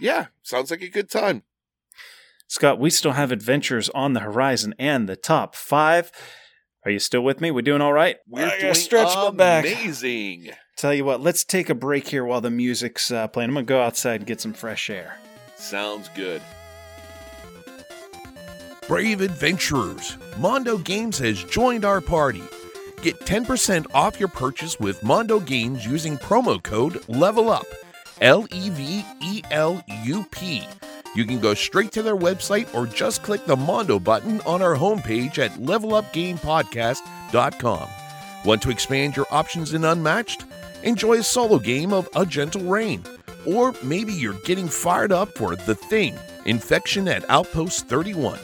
Yeah, 0.00 0.26
sounds 0.42 0.70
like 0.70 0.82
a 0.82 0.88
good 0.88 1.10
time. 1.10 1.42
Scott, 2.48 2.78
we 2.78 2.90
still 2.90 3.12
have 3.12 3.32
adventures 3.32 3.88
on 3.90 4.12
the 4.12 4.20
horizon 4.20 4.74
and 4.78 5.08
the 5.08 5.16
top 5.16 5.54
five. 5.54 6.10
Are 6.84 6.90
you 6.90 6.98
still 6.98 7.22
with 7.22 7.40
me? 7.40 7.50
We're 7.50 7.62
doing 7.62 7.80
all 7.80 7.92
right? 7.92 8.16
We're 8.28 8.46
I 8.46 8.58
doing 8.58 8.74
stretch 8.74 9.14
my 9.14 9.30
back. 9.30 9.64
amazing. 9.64 10.50
Tell 10.82 10.92
you 10.92 11.04
what, 11.04 11.20
let's 11.20 11.44
take 11.44 11.70
a 11.70 11.76
break 11.76 12.08
here 12.08 12.24
while 12.24 12.40
the 12.40 12.50
music's 12.50 13.12
uh, 13.12 13.28
playing. 13.28 13.50
I'm 13.50 13.54
gonna 13.54 13.66
go 13.66 13.80
outside 13.80 14.16
and 14.16 14.26
get 14.26 14.40
some 14.40 14.52
fresh 14.52 14.90
air. 14.90 15.16
Sounds 15.54 16.10
good. 16.16 16.42
Brave 18.88 19.20
adventurers, 19.20 20.16
Mondo 20.38 20.78
Games 20.78 21.20
has 21.20 21.44
joined 21.44 21.84
our 21.84 22.00
party. 22.00 22.42
Get 23.00 23.20
10% 23.20 23.86
off 23.94 24.18
your 24.18 24.28
purchase 24.28 24.80
with 24.80 25.00
Mondo 25.04 25.38
Games 25.38 25.86
using 25.86 26.18
promo 26.18 26.60
code 26.60 26.94
LEVELUP. 27.06 27.62
L 28.20 28.48
E 28.50 28.70
V 28.70 29.04
E 29.22 29.40
L 29.52 29.84
U 30.02 30.26
P. 30.32 30.66
You 31.14 31.24
can 31.24 31.38
go 31.38 31.54
straight 31.54 31.92
to 31.92 32.02
their 32.02 32.16
website 32.16 32.74
or 32.74 32.88
just 32.88 33.22
click 33.22 33.46
the 33.46 33.54
Mondo 33.54 34.00
button 34.00 34.40
on 34.40 34.60
our 34.60 34.74
homepage 34.74 35.38
at 35.38 35.52
levelupgamepodcast.com. 35.60 37.88
Want 38.44 38.60
to 38.62 38.70
expand 38.70 39.16
your 39.16 39.26
options 39.30 39.74
in 39.74 39.84
Unmatched? 39.84 40.44
Enjoy 40.82 41.18
a 41.18 41.22
solo 41.22 41.60
game 41.60 41.92
of 41.92 42.08
A 42.16 42.26
Gentle 42.26 42.62
Rain. 42.62 43.04
Or 43.46 43.72
maybe 43.84 44.12
you're 44.12 44.38
getting 44.44 44.66
fired 44.66 45.12
up 45.12 45.28
for 45.36 45.54
The 45.54 45.76
Thing 45.76 46.18
Infection 46.44 47.06
at 47.06 47.28
Outpost 47.30 47.88
31. 47.88 48.38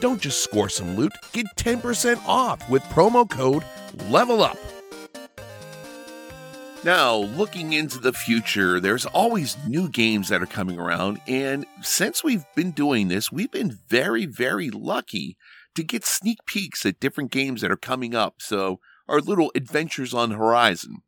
Don't 0.00 0.20
just 0.20 0.42
score 0.42 0.70
some 0.70 0.96
loot, 0.96 1.12
get 1.32 1.46
10% 1.56 2.26
off 2.26 2.68
with 2.70 2.82
promo 2.84 3.28
code 3.28 3.64
LEVELUP. 4.08 4.56
Now, 6.84 7.16
looking 7.16 7.72
into 7.72 7.98
the 7.98 8.12
future, 8.12 8.80
there's 8.80 9.06
always 9.06 9.56
new 9.66 9.88
games 9.88 10.28
that 10.28 10.42
are 10.42 10.46
coming 10.46 10.78
around, 10.78 11.20
and 11.26 11.64
since 11.80 12.22
we've 12.22 12.44
been 12.54 12.72
doing 12.72 13.08
this, 13.08 13.32
we've 13.32 13.50
been 13.50 13.78
very, 13.88 14.26
very 14.26 14.70
lucky 14.70 15.36
to 15.74 15.82
get 15.82 16.04
sneak 16.04 16.44
peeks 16.46 16.84
at 16.84 17.00
different 17.00 17.30
games 17.30 17.62
that 17.62 17.70
are 17.70 17.76
coming 17.76 18.14
up. 18.14 18.36
So, 18.40 18.80
our 19.08 19.20
little 19.20 19.50
adventures 19.54 20.12
on 20.12 20.30
the 20.30 20.36
horizon. 20.36 21.03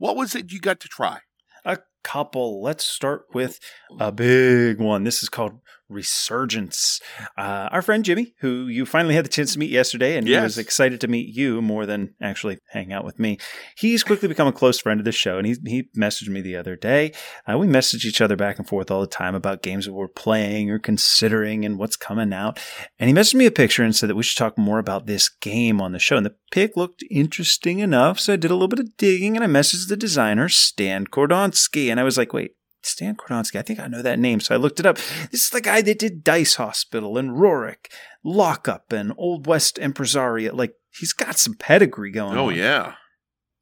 What 0.00 0.16
was 0.16 0.34
it 0.34 0.50
you 0.50 0.60
got 0.60 0.80
to 0.80 0.88
try? 0.88 1.18
A 1.62 1.76
couple. 2.02 2.62
Let's 2.62 2.86
start 2.86 3.26
with 3.34 3.60
a 3.98 4.10
big 4.10 4.80
one. 4.80 5.04
This 5.04 5.22
is 5.22 5.28
called 5.28 5.60
Resurgence. 5.90 7.00
Uh, 7.36 7.68
our 7.70 7.82
friend 7.82 8.04
Jimmy, 8.04 8.34
who 8.40 8.66
you 8.68 8.86
finally 8.86 9.14
had 9.14 9.24
the 9.24 9.30
chance 9.30 9.52
to 9.52 9.58
meet 9.58 9.70
yesterday, 9.70 10.16
and 10.16 10.26
he 10.26 10.36
was 10.36 10.56
excited 10.56 11.00
to 11.00 11.08
meet 11.08 11.34
you 11.34 11.60
more 11.60 11.84
than 11.84 12.14
actually 12.22 12.58
hang 12.70 12.92
out 12.92 13.04
with 13.04 13.18
me. 13.18 13.38
He's 13.76 14.04
quickly 14.04 14.28
become 14.28 14.46
a 14.48 14.52
close 14.52 14.78
friend 14.78 15.00
of 15.00 15.04
the 15.04 15.12
show, 15.12 15.38
and 15.38 15.46
he 15.46 15.56
he 15.66 15.88
messaged 15.96 16.28
me 16.28 16.40
the 16.40 16.56
other 16.56 16.76
day. 16.76 17.12
Uh, 17.46 17.58
we 17.58 17.66
message 17.66 18.04
each 18.04 18.20
other 18.20 18.36
back 18.36 18.58
and 18.58 18.68
forth 18.68 18.90
all 18.90 19.00
the 19.00 19.06
time 19.06 19.34
about 19.34 19.62
games 19.62 19.86
that 19.86 19.92
we're 19.92 20.08
playing 20.08 20.70
or 20.70 20.78
considering 20.78 21.64
and 21.64 21.78
what's 21.78 21.96
coming 21.96 22.32
out. 22.32 22.58
And 22.98 23.08
he 23.08 23.14
messaged 23.14 23.34
me 23.34 23.46
a 23.46 23.50
picture 23.50 23.82
and 23.82 23.94
said 23.94 24.08
that 24.08 24.16
we 24.16 24.22
should 24.22 24.38
talk 24.38 24.56
more 24.56 24.78
about 24.78 25.06
this 25.06 25.28
game 25.28 25.80
on 25.80 25.92
the 25.92 25.98
show. 25.98 26.16
And 26.16 26.26
the 26.26 26.36
pic 26.50 26.76
looked 26.76 27.04
interesting 27.10 27.80
enough, 27.80 28.20
so 28.20 28.32
I 28.32 28.36
did 28.36 28.50
a 28.50 28.54
little 28.54 28.68
bit 28.68 28.78
of 28.78 28.96
digging 28.96 29.36
and 29.36 29.44
I 29.44 29.48
messaged 29.48 29.88
the 29.88 29.96
designer 29.96 30.48
Stan 30.48 31.06
Kordonsky, 31.06 31.90
and 31.90 31.98
I 31.98 32.04
was 32.04 32.16
like, 32.16 32.32
wait. 32.32 32.52
Stan 32.82 33.14
Kordonsky, 33.16 33.58
I 33.58 33.62
think 33.62 33.78
I 33.80 33.86
know 33.88 34.02
that 34.02 34.18
name. 34.18 34.40
So 34.40 34.54
I 34.54 34.58
looked 34.58 34.80
it 34.80 34.86
up. 34.86 34.96
This 35.30 35.44
is 35.44 35.50
the 35.50 35.60
guy 35.60 35.82
that 35.82 35.98
did 35.98 36.24
Dice 36.24 36.54
Hospital 36.54 37.18
and 37.18 37.30
Rurik, 37.32 37.86
Lockup, 38.24 38.92
and 38.92 39.12
Old 39.16 39.46
West 39.46 39.76
Empresario. 39.76 40.52
Like, 40.54 40.74
he's 40.98 41.12
got 41.12 41.38
some 41.38 41.54
pedigree 41.54 42.10
going 42.10 42.38
Oh, 42.38 42.48
on. 42.48 42.54
yeah. 42.56 42.94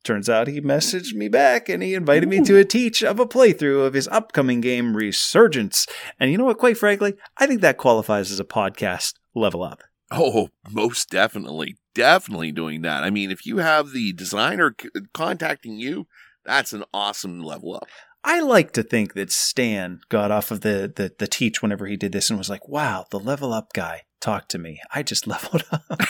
Turns 0.05 0.29
out 0.31 0.47
he 0.47 0.61
messaged 0.61 1.13
me 1.15 1.29
back 1.29 1.69
and 1.69 1.83
he 1.83 1.95
invited 1.95 2.29
me 2.29 2.41
to 2.45 2.57
a 2.57 2.65
teach 2.65 3.03
of 3.03 3.19
a 3.19 3.27
playthrough 3.27 3.85
of 3.85 3.95
his 3.95 4.09
upcoming 4.09 4.61
game, 4.61 4.97
Resurgence. 4.97 5.87
And 6.21 6.31
you 6.31 6.39
know 6.39 6.45
what, 6.45 6.59
quite 6.59 6.79
frankly, 6.79 7.15
I 7.37 7.47
think 7.47 7.61
that 7.61 7.77
qualifies 7.77 8.31
as 8.31 8.39
a 8.41 8.45
podcast 8.45 9.15
level 9.35 9.63
up. 9.65 9.83
Oh, 10.11 10.49
most 10.71 11.11
definitely. 11.11 11.77
Definitely 11.95 12.53
doing 12.53 12.83
that. 12.83 13.03
I 13.03 13.11
mean, 13.11 13.31
if 13.33 13.45
you 13.45 13.59
have 13.59 13.91
the 13.91 14.13
designer 14.13 14.75
c- 14.81 14.89
contacting 15.13 15.77
you, 15.79 16.07
that's 16.45 16.73
an 16.73 16.85
awesome 16.95 17.41
level 17.43 17.75
up. 17.75 17.89
I 18.25 18.41
like 18.41 18.73
to 18.73 18.83
think 18.83 19.15
that 19.15 19.31
Stan 19.31 20.01
got 20.09 20.31
off 20.31 20.51
of 20.51 20.61
the, 20.61 20.93
the, 20.95 21.13
the 21.19 21.27
teach 21.27 21.63
whenever 21.63 21.87
he 21.87 21.97
did 21.97 22.13
this 22.13 22.31
and 22.31 22.39
was 22.39 22.51
like, 22.51 22.69
wow, 22.69 23.07
the 23.11 23.19
level 23.21 23.53
up 23.53 23.73
guy 23.73 24.03
talked 24.21 24.51
to 24.51 24.59
me. 24.59 24.81
I 24.93 25.03
just 25.03 25.27
leveled 25.27 25.65
up. 25.71 26.01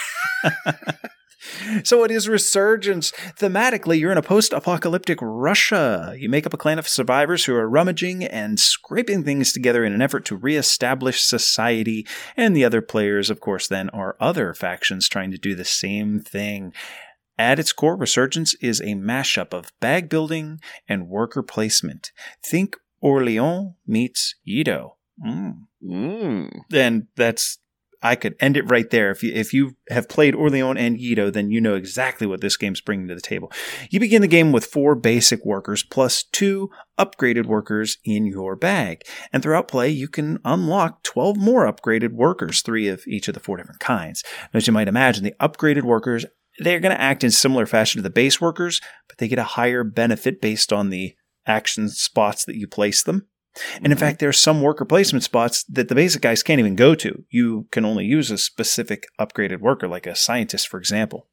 so 1.83 2.03
it 2.03 2.11
is 2.11 2.27
resurgence. 2.27 3.11
Thematically, 3.37 3.99
you're 3.99 4.11
in 4.11 4.17
a 4.17 4.23
post 4.23 4.53
apocalyptic 4.53 5.19
Russia. 5.21 6.15
You 6.17 6.29
make 6.29 6.45
up 6.45 6.53
a 6.53 6.57
clan 6.57 6.79
of 6.79 6.87
survivors 6.87 7.45
who 7.45 7.55
are 7.55 7.69
rummaging 7.69 8.23
and 8.23 8.59
scraping 8.59 9.23
things 9.23 9.53
together 9.53 9.83
in 9.85 9.93
an 9.93 10.01
effort 10.01 10.25
to 10.25 10.35
reestablish 10.35 11.21
society. 11.21 12.07
And 12.35 12.55
the 12.55 12.65
other 12.65 12.81
players, 12.81 13.29
of 13.29 13.39
course, 13.39 13.67
then 13.67 13.89
are 13.89 14.17
other 14.19 14.53
factions 14.53 15.07
trying 15.07 15.31
to 15.31 15.37
do 15.37 15.55
the 15.55 15.65
same 15.65 16.19
thing. 16.19 16.73
At 17.39 17.57
its 17.57 17.71
core, 17.71 17.95
Resurgence 17.95 18.53
is 18.55 18.81
a 18.81 18.95
mashup 18.95 19.53
of 19.53 19.71
bag 19.79 20.09
building 20.09 20.59
and 20.89 21.07
worker 21.07 21.41
placement. 21.41 22.11
Think 22.43 22.75
Orleans 22.99 23.75
meets 23.87 24.35
Yedo. 24.45 24.95
Mm. 25.25 25.61
Mm. 25.81 26.61
And 26.73 27.07
that's 27.15 27.59
I 28.01 28.15
could 28.15 28.35
end 28.39 28.55
it 28.55 28.69
right 28.69 28.89
there. 28.89 29.11
If 29.11 29.23
you 29.23 29.33
if 29.33 29.53
you 29.53 29.75
have 29.89 30.07
played 30.07 30.35
Orleans 30.35 30.77
and 30.79 30.97
Yedo, 30.97 31.31
then 31.31 31.51
you 31.51 31.59
know 31.59 31.75
exactly 31.75 32.25
what 32.25 32.41
this 32.41 32.55
game's 32.55 32.81
bringing 32.81 33.07
to 33.09 33.15
the 33.15 33.21
table. 33.21 33.51
You 33.89 33.99
begin 33.99 34.21
the 34.21 34.27
game 34.27 34.51
with 34.51 34.65
four 34.65 34.95
basic 34.95 35.45
workers 35.45 35.83
plus 35.83 36.23
two 36.23 36.69
upgraded 36.97 37.45
workers 37.45 37.97
in 38.05 38.25
your 38.25 38.55
bag, 38.55 39.01
and 39.33 39.43
throughout 39.43 39.67
play 39.67 39.89
you 39.89 40.07
can 40.07 40.39
unlock 40.45 41.03
twelve 41.03 41.37
more 41.37 41.71
upgraded 41.71 42.13
workers, 42.13 42.61
three 42.61 42.87
of 42.87 43.05
each 43.07 43.27
of 43.27 43.33
the 43.33 43.39
four 43.39 43.57
different 43.57 43.81
kinds. 43.81 44.23
As 44.53 44.67
you 44.67 44.73
might 44.73 44.87
imagine, 44.87 45.23
the 45.23 45.35
upgraded 45.39 45.83
workers 45.83 46.25
they're 46.59 46.79
going 46.79 46.95
to 46.95 47.01
act 47.01 47.23
in 47.23 47.31
similar 47.31 47.65
fashion 47.65 47.99
to 47.99 48.03
the 48.03 48.09
base 48.09 48.39
workers, 48.39 48.81
but 49.07 49.17
they 49.17 49.27
get 49.27 49.39
a 49.39 49.43
higher 49.43 49.83
benefit 49.83 50.41
based 50.41 50.71
on 50.71 50.89
the 50.89 51.15
action 51.45 51.89
spots 51.89 52.45
that 52.45 52.55
you 52.55 52.67
place 52.67 53.03
them. 53.03 53.27
And 53.75 53.87
in 53.87 53.91
mm-hmm. 53.91 53.99
fact, 53.99 54.19
there 54.19 54.29
are 54.29 54.33
some 54.33 54.61
worker 54.61 54.85
placement 54.85 55.23
spots 55.23 55.63
that 55.63 55.89
the 55.89 55.95
basic 55.95 56.21
guys 56.21 56.43
can't 56.43 56.59
even 56.59 56.75
go 56.75 56.95
to. 56.95 57.25
You 57.29 57.67
can 57.71 57.83
only 57.83 58.05
use 58.05 58.29
a 58.31 58.37
specific 58.37 59.07
upgraded 59.19 59.59
worker, 59.59 59.87
like 59.87 60.05
a 60.05 60.15
scientist, 60.15 60.67
for 60.67 60.77
example. 60.79 61.27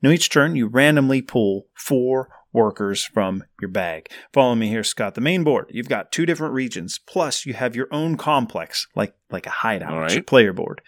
Now, 0.00 0.10
each 0.10 0.30
turn, 0.30 0.56
you 0.56 0.66
randomly 0.66 1.22
pull 1.22 1.66
four 1.74 2.28
workers 2.52 3.04
from 3.04 3.44
your 3.60 3.70
bag. 3.70 4.08
Follow 4.32 4.54
me 4.54 4.68
here, 4.68 4.84
Scott. 4.84 5.14
The 5.14 5.20
main 5.20 5.44
board, 5.44 5.66
you've 5.70 5.88
got 5.88 6.12
two 6.12 6.26
different 6.26 6.54
regions, 6.54 6.98
plus 7.06 7.46
you 7.46 7.54
have 7.54 7.76
your 7.76 7.88
own 7.90 8.16
complex, 8.16 8.86
like, 8.94 9.14
like 9.30 9.46
a 9.46 9.50
hideout, 9.50 9.92
All 9.92 10.04
it's 10.04 10.14
your 10.14 10.20
right. 10.20 10.26
player 10.26 10.52
board. 10.52 10.82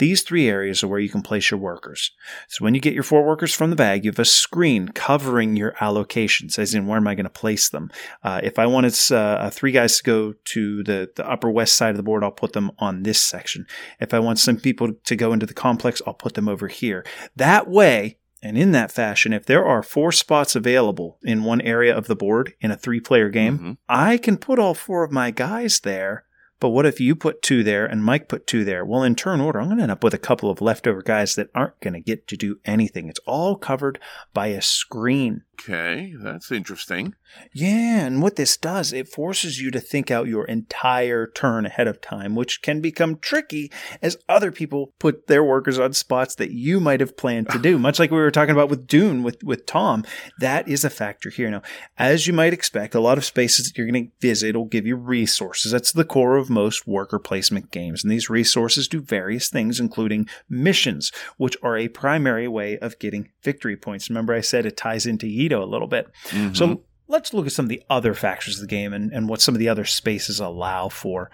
These 0.00 0.22
three 0.22 0.48
areas 0.48 0.82
are 0.82 0.88
where 0.88 0.98
you 0.98 1.10
can 1.10 1.22
place 1.22 1.50
your 1.50 1.60
workers. 1.60 2.10
So 2.48 2.64
when 2.64 2.74
you 2.74 2.80
get 2.80 2.94
your 2.94 3.02
four 3.02 3.22
workers 3.24 3.54
from 3.54 3.68
the 3.70 3.76
bag, 3.76 4.02
you 4.04 4.10
have 4.10 4.18
a 4.18 4.24
screen 4.24 4.88
covering 4.88 5.56
your 5.56 5.72
allocations, 5.72 6.58
as 6.58 6.74
in 6.74 6.86
where 6.86 6.96
am 6.96 7.06
I 7.06 7.14
going 7.14 7.24
to 7.24 7.30
place 7.30 7.68
them. 7.68 7.90
Uh, 8.24 8.40
if 8.42 8.58
I 8.58 8.64
wanted 8.64 8.94
uh, 9.12 9.50
three 9.50 9.72
guys 9.72 9.98
to 9.98 10.02
go 10.02 10.34
to 10.46 10.82
the, 10.82 11.10
the 11.14 11.30
upper 11.30 11.50
west 11.50 11.74
side 11.76 11.90
of 11.90 11.96
the 11.98 12.02
board, 12.02 12.24
I'll 12.24 12.30
put 12.30 12.54
them 12.54 12.70
on 12.78 13.02
this 13.02 13.20
section. 13.20 13.66
If 14.00 14.14
I 14.14 14.18
want 14.18 14.38
some 14.38 14.56
people 14.56 14.94
to 15.04 15.16
go 15.16 15.32
into 15.32 15.46
the 15.46 15.54
complex, 15.54 16.00
I'll 16.06 16.14
put 16.14 16.34
them 16.34 16.48
over 16.48 16.68
here. 16.68 17.04
That 17.36 17.68
way, 17.68 18.16
and 18.42 18.56
in 18.56 18.72
that 18.72 18.90
fashion, 18.90 19.34
if 19.34 19.44
there 19.44 19.66
are 19.66 19.82
four 19.82 20.12
spots 20.12 20.56
available 20.56 21.18
in 21.22 21.44
one 21.44 21.60
area 21.60 21.94
of 21.94 22.06
the 22.06 22.16
board 22.16 22.54
in 22.60 22.70
a 22.70 22.76
three 22.76 23.00
player 23.00 23.28
game, 23.28 23.58
Mhm. 23.58 23.76
I 23.86 24.16
can 24.16 24.38
put 24.38 24.58
all 24.58 24.72
four 24.72 25.04
of 25.04 25.12
my 25.12 25.30
guys 25.30 25.80
there. 25.80 26.24
But 26.60 26.68
what 26.68 26.86
if 26.86 27.00
you 27.00 27.16
put 27.16 27.40
two 27.40 27.64
there 27.64 27.86
and 27.86 28.04
Mike 28.04 28.28
put 28.28 28.46
two 28.46 28.64
there? 28.64 28.84
Well, 28.84 29.02
in 29.02 29.14
turn 29.14 29.40
order, 29.40 29.58
I'm 29.60 29.68
going 29.68 29.78
to 29.78 29.84
end 29.84 29.92
up 29.92 30.04
with 30.04 30.12
a 30.12 30.18
couple 30.18 30.50
of 30.50 30.60
leftover 30.60 31.02
guys 31.02 31.34
that 31.34 31.48
aren't 31.54 31.80
going 31.80 31.94
to 31.94 32.00
get 32.00 32.28
to 32.28 32.36
do 32.36 32.58
anything. 32.66 33.08
It's 33.08 33.20
all 33.26 33.56
covered 33.56 33.98
by 34.34 34.48
a 34.48 34.60
screen. 34.60 35.42
Okay, 35.62 36.14
that's 36.18 36.50
interesting. 36.50 37.14
Yeah, 37.52 38.06
and 38.06 38.22
what 38.22 38.36
this 38.36 38.56
does, 38.56 38.92
it 38.92 39.08
forces 39.08 39.60
you 39.60 39.70
to 39.72 39.80
think 39.80 40.10
out 40.10 40.26
your 40.26 40.46
entire 40.46 41.26
turn 41.26 41.66
ahead 41.66 41.86
of 41.86 42.00
time, 42.00 42.34
which 42.34 42.62
can 42.62 42.80
become 42.80 43.18
tricky 43.18 43.70
as 44.00 44.16
other 44.28 44.50
people 44.50 44.94
put 44.98 45.26
their 45.26 45.44
workers 45.44 45.78
on 45.78 45.92
spots 45.92 46.34
that 46.36 46.50
you 46.50 46.80
might 46.80 47.00
have 47.00 47.16
planned 47.16 47.50
to 47.50 47.58
do. 47.58 47.78
Much 47.90 47.98
like 47.98 48.10
we 48.10 48.16
were 48.16 48.30
talking 48.30 48.54
about 48.54 48.70
with 48.70 48.86
Dune 48.86 49.22
with, 49.22 49.42
with 49.44 49.66
Tom, 49.66 50.04
that 50.38 50.66
is 50.66 50.84
a 50.84 50.90
factor 50.90 51.28
here. 51.28 51.50
Now, 51.50 51.62
as 51.98 52.26
you 52.26 52.32
might 52.32 52.54
expect, 52.54 52.94
a 52.94 53.00
lot 53.00 53.18
of 53.18 53.24
spaces 53.24 53.66
that 53.66 53.76
you're 53.76 53.90
going 53.90 54.06
to 54.06 54.12
visit 54.20 54.56
will 54.56 54.64
give 54.64 54.86
you 54.86 54.96
resources. 54.96 55.72
That's 55.72 55.92
the 55.92 56.04
core 56.04 56.36
of 56.36 56.48
most 56.48 56.86
worker 56.86 57.18
placement 57.18 57.70
games. 57.70 58.02
And 58.02 58.10
these 58.10 58.30
resources 58.30 58.88
do 58.88 59.02
various 59.02 59.50
things, 59.50 59.78
including 59.78 60.28
missions, 60.48 61.12
which 61.36 61.56
are 61.62 61.76
a 61.76 61.88
primary 61.88 62.48
way 62.48 62.78
of 62.78 62.98
getting 62.98 63.28
victory 63.42 63.76
points. 63.76 64.08
Remember, 64.08 64.32
I 64.32 64.40
said 64.40 64.64
it 64.64 64.76
ties 64.76 65.04
into 65.04 65.26
A 65.58 65.64
little 65.64 65.88
bit. 65.88 66.06
Mhm. 66.28 66.56
So 66.56 66.82
let's 67.08 67.34
look 67.34 67.46
at 67.46 67.52
some 67.52 67.64
of 67.64 67.68
the 67.70 67.82
other 67.90 68.14
factors 68.14 68.56
of 68.56 68.60
the 68.60 68.66
game 68.66 68.92
and, 68.92 69.12
and 69.12 69.28
what 69.28 69.40
some 69.40 69.54
of 69.54 69.58
the 69.58 69.68
other 69.68 69.84
spaces 69.84 70.38
allow 70.40 70.88
for. 70.88 71.30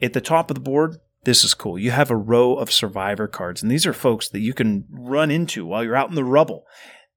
At 0.00 0.12
the 0.14 0.20
top 0.20 0.50
of 0.50 0.54
the 0.54 0.60
board, 0.60 0.96
this 1.24 1.44
is 1.44 1.54
cool. 1.54 1.78
You 1.78 1.92
have 1.92 2.10
a 2.10 2.16
row 2.16 2.56
of 2.56 2.72
survivor 2.72 3.28
cards, 3.28 3.62
and 3.62 3.70
these 3.70 3.86
are 3.86 3.92
folks 3.92 4.28
that 4.28 4.40
you 4.40 4.52
can 4.52 4.84
run 4.90 5.30
into 5.30 5.64
while 5.64 5.84
you're 5.84 5.94
out 5.94 6.08
in 6.08 6.16
the 6.16 6.24
rubble. 6.24 6.66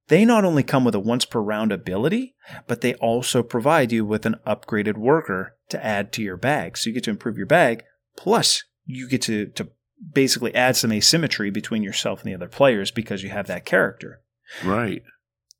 They 0.07 0.23
not 0.23 0.45
only 0.45 0.61
come 0.61 0.85
with 0.85 0.93
a 0.93 0.99
once 0.99 1.26
per 1.26 1.39
round 1.39 1.72
ability, 1.72 2.35
but 2.67 2.81
they 2.81 2.93
also 2.95 3.41
provide 3.41 3.91
you 3.91 4.05
with 4.05 4.27
an 4.27 4.35
upgraded 4.45 4.97
worker 4.97 5.57
to 5.69 5.84
add 5.84 6.11
to 6.13 6.22
your 6.22 6.38
bag. 6.38 6.77
So 6.77 6.89
you 6.89 6.93
get 6.93 7.05
to 7.05 7.09
improve 7.09 7.38
your 7.38 7.47
bag, 7.47 7.84
plus 8.15 8.63
you 8.85 9.09
get 9.09 9.23
to, 9.23 9.47
to 9.47 9.69
basically 10.13 10.53
add 10.53 10.76
some 10.76 10.91
asymmetry 10.91 11.49
between 11.49 11.81
yourself 11.81 12.22
and 12.22 12.30
the 12.30 12.35
other 12.35 12.47
players 12.47 12.91
because 12.91 13.23
you 13.23 13.30
have 13.30 13.47
that 13.47 13.65
character. 13.65 14.22
Right. 14.63 15.01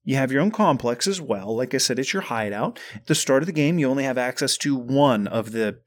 You 0.06 0.16
have 0.18 0.32
your 0.32 0.42
own 0.42 0.52
complex 0.52 1.08
as 1.08 1.20
well. 1.20 1.56
Like 1.56 1.74
I 1.74 1.78
said, 1.78 1.98
it's 1.98 2.14
your 2.14 2.22
hideout. 2.22 2.80
At 2.94 3.08
the 3.08 3.16
start 3.16 3.42
of 3.42 3.48
the 3.48 3.52
game, 3.52 3.80
you 3.80 3.90
only 3.90 4.04
have 4.04 4.20
access 4.20 4.56
to 4.58 4.76
one 4.76 5.28
of 5.28 5.52
the 5.52 5.80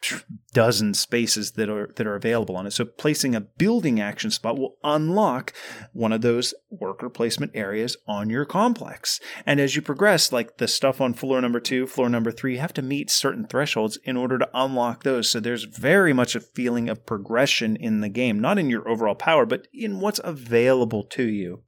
dozen 0.52 0.92
spaces 0.92 1.52
that 1.52 1.70
are 1.70 1.92
that 1.94 2.06
are 2.06 2.16
available 2.16 2.56
on 2.56 2.66
it. 2.66 2.72
So 2.72 2.84
placing 2.84 3.36
a 3.36 3.40
building 3.40 4.00
action 4.00 4.32
spot 4.32 4.58
will 4.58 4.76
unlock 4.82 5.52
one 5.92 6.12
of 6.12 6.20
those 6.20 6.52
worker 6.68 7.08
placement 7.08 7.52
areas 7.54 7.96
on 8.08 8.28
your 8.28 8.44
complex. 8.44 9.20
And 9.46 9.60
as 9.60 9.76
you 9.76 9.82
progress, 9.82 10.32
like 10.32 10.58
the 10.58 10.66
stuff 10.66 11.00
on 11.00 11.14
floor 11.14 11.40
number 11.40 11.60
two, 11.60 11.86
floor 11.86 12.08
number 12.08 12.32
three, 12.32 12.54
you 12.54 12.60
have 12.60 12.74
to 12.74 12.82
meet 12.82 13.10
certain 13.10 13.46
thresholds 13.46 13.98
in 14.02 14.16
order 14.16 14.36
to 14.38 14.50
unlock 14.52 15.04
those. 15.04 15.30
So 15.30 15.38
there's 15.38 15.62
very 15.62 16.12
much 16.12 16.34
a 16.34 16.40
feeling 16.40 16.88
of 16.88 17.06
progression 17.06 17.76
in 17.76 18.00
the 18.00 18.08
game, 18.08 18.40
not 18.40 18.58
in 18.58 18.68
your 18.68 18.88
overall 18.88 19.14
power, 19.14 19.46
but 19.46 19.68
in 19.72 20.00
what's 20.00 20.20
available 20.24 21.04
to 21.04 21.22
you. 21.22 21.62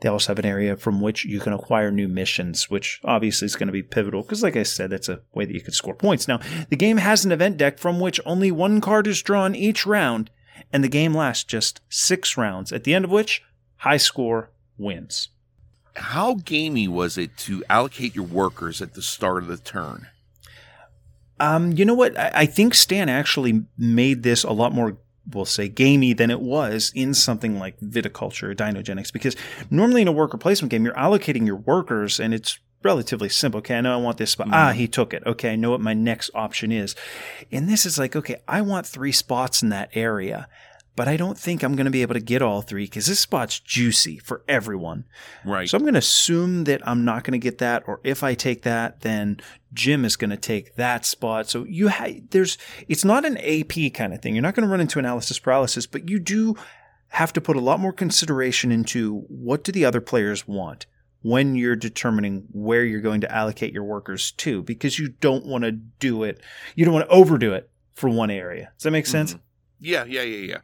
They 0.00 0.08
also 0.10 0.30
have 0.30 0.38
an 0.38 0.44
area 0.44 0.76
from 0.76 1.00
which 1.00 1.24
you 1.24 1.40
can 1.40 1.54
acquire 1.54 1.90
new 1.90 2.06
missions, 2.06 2.68
which 2.68 3.00
obviously 3.02 3.46
is 3.46 3.56
going 3.56 3.68
to 3.68 3.72
be 3.72 3.82
pivotal 3.82 4.22
because, 4.22 4.42
like 4.42 4.56
I 4.56 4.62
said, 4.62 4.90
that's 4.90 5.08
a 5.08 5.20
way 5.32 5.46
that 5.46 5.54
you 5.54 5.62
can 5.62 5.72
score 5.72 5.94
points. 5.94 6.28
Now, 6.28 6.38
the 6.68 6.76
game 6.76 6.98
has 6.98 7.24
an 7.24 7.32
event 7.32 7.56
deck 7.56 7.78
from 7.78 7.98
which 7.98 8.20
only 8.26 8.50
one 8.50 8.80
card 8.80 9.06
is 9.06 9.22
drawn 9.22 9.54
each 9.54 9.86
round, 9.86 10.30
and 10.70 10.84
the 10.84 10.88
game 10.88 11.14
lasts 11.14 11.44
just 11.44 11.80
six 11.88 12.36
rounds, 12.36 12.72
at 12.72 12.84
the 12.84 12.94
end 12.94 13.06
of 13.06 13.10
which, 13.10 13.42
high 13.76 13.96
score 13.96 14.50
wins. 14.76 15.28
How 15.94 16.34
gamey 16.34 16.88
was 16.88 17.16
it 17.16 17.34
to 17.38 17.64
allocate 17.70 18.14
your 18.14 18.26
workers 18.26 18.82
at 18.82 18.92
the 18.92 19.00
start 19.00 19.44
of 19.44 19.48
the 19.48 19.56
turn? 19.56 20.08
Um, 21.40 21.72
you 21.72 21.86
know 21.86 21.94
what? 21.94 22.18
I, 22.18 22.32
I 22.34 22.46
think 22.46 22.74
Stan 22.74 23.08
actually 23.08 23.64
made 23.78 24.22
this 24.22 24.44
a 24.44 24.52
lot 24.52 24.74
more 24.74 24.98
we'll 25.32 25.44
say 25.44 25.68
gamey 25.68 26.12
than 26.12 26.30
it 26.30 26.40
was 26.40 26.92
in 26.94 27.14
something 27.14 27.58
like 27.58 27.78
viticulture 27.80 28.44
or 28.44 28.54
dinogenics 28.54 29.12
because 29.12 29.36
normally 29.70 30.02
in 30.02 30.08
a 30.08 30.12
worker 30.12 30.38
placement 30.38 30.70
game 30.70 30.84
you're 30.84 30.94
allocating 30.94 31.46
your 31.46 31.56
workers 31.56 32.20
and 32.20 32.32
it's 32.32 32.58
relatively 32.82 33.28
simple. 33.28 33.58
Okay 33.58 33.76
i 33.76 33.80
know 33.80 33.92
i 33.92 34.00
want 34.00 34.18
this 34.18 34.30
spot 34.30 34.48
mm. 34.48 34.52
ah 34.52 34.72
he 34.72 34.86
took 34.86 35.12
it. 35.12 35.22
Okay 35.26 35.52
i 35.52 35.56
know 35.56 35.70
what 35.70 35.80
my 35.80 35.94
next 35.94 36.30
option 36.34 36.70
is. 36.70 36.94
And 37.50 37.68
this 37.68 37.86
is 37.86 37.98
like 37.98 38.14
okay 38.14 38.42
i 38.46 38.60
want 38.60 38.86
three 38.86 39.12
spots 39.12 39.62
in 39.62 39.70
that 39.70 39.90
area 39.94 40.48
but 40.96 41.06
I 41.06 41.16
don't 41.16 41.38
think 41.38 41.62
I'm 41.62 41.76
going 41.76 41.84
to 41.84 41.90
be 41.90 42.02
able 42.02 42.14
to 42.14 42.20
get 42.20 42.42
all 42.42 42.62
three 42.62 42.84
because 42.84 43.06
this 43.06 43.20
spot's 43.20 43.60
juicy 43.60 44.18
for 44.18 44.42
everyone. 44.48 45.04
Right. 45.44 45.68
So 45.68 45.76
I'm 45.76 45.84
going 45.84 45.94
to 45.94 45.98
assume 45.98 46.64
that 46.64 46.86
I'm 46.88 47.04
not 47.04 47.22
going 47.22 47.38
to 47.38 47.44
get 47.44 47.58
that, 47.58 47.84
or 47.86 48.00
if 48.02 48.22
I 48.22 48.34
take 48.34 48.62
that, 48.62 49.02
then 49.02 49.40
Jim 49.74 50.04
is 50.04 50.16
going 50.16 50.30
to 50.30 50.36
take 50.36 50.74
that 50.76 51.04
spot. 51.04 51.48
So 51.48 51.64
you 51.64 51.90
ha- 51.90 52.20
there's 52.30 52.56
it's 52.88 53.04
not 53.04 53.24
an 53.24 53.36
AP 53.36 53.92
kind 53.92 54.14
of 54.14 54.22
thing. 54.22 54.34
You're 54.34 54.42
not 54.42 54.54
going 54.54 54.66
to 54.66 54.70
run 54.70 54.80
into 54.80 54.98
analysis 54.98 55.38
paralysis, 55.38 55.86
but 55.86 56.08
you 56.08 56.18
do 56.18 56.56
have 57.08 57.32
to 57.34 57.40
put 57.40 57.56
a 57.56 57.60
lot 57.60 57.78
more 57.78 57.92
consideration 57.92 58.72
into 58.72 59.20
what 59.28 59.64
do 59.64 59.72
the 59.72 59.84
other 59.84 60.00
players 60.00 60.48
want 60.48 60.86
when 61.22 61.54
you're 61.54 61.76
determining 61.76 62.46
where 62.52 62.84
you're 62.84 63.00
going 63.00 63.20
to 63.20 63.34
allocate 63.34 63.72
your 63.72 63.84
workers 63.84 64.32
to 64.32 64.62
because 64.62 64.98
you 64.98 65.08
don't 65.08 65.44
want 65.44 65.64
to 65.64 65.72
do 65.72 66.22
it 66.22 66.40
you 66.74 66.84
don't 66.84 66.94
want 66.94 67.06
to 67.06 67.12
overdo 67.12 67.52
it 67.52 67.70
for 67.94 68.08
one 68.08 68.30
area 68.30 68.70
does 68.76 68.84
that 68.84 68.90
make 68.90 69.06
sense 69.06 69.32
mm-hmm. 69.32 69.42
yeah 69.80 70.04
yeah 70.04 70.22
yeah 70.22 70.52
yeah 70.52 70.58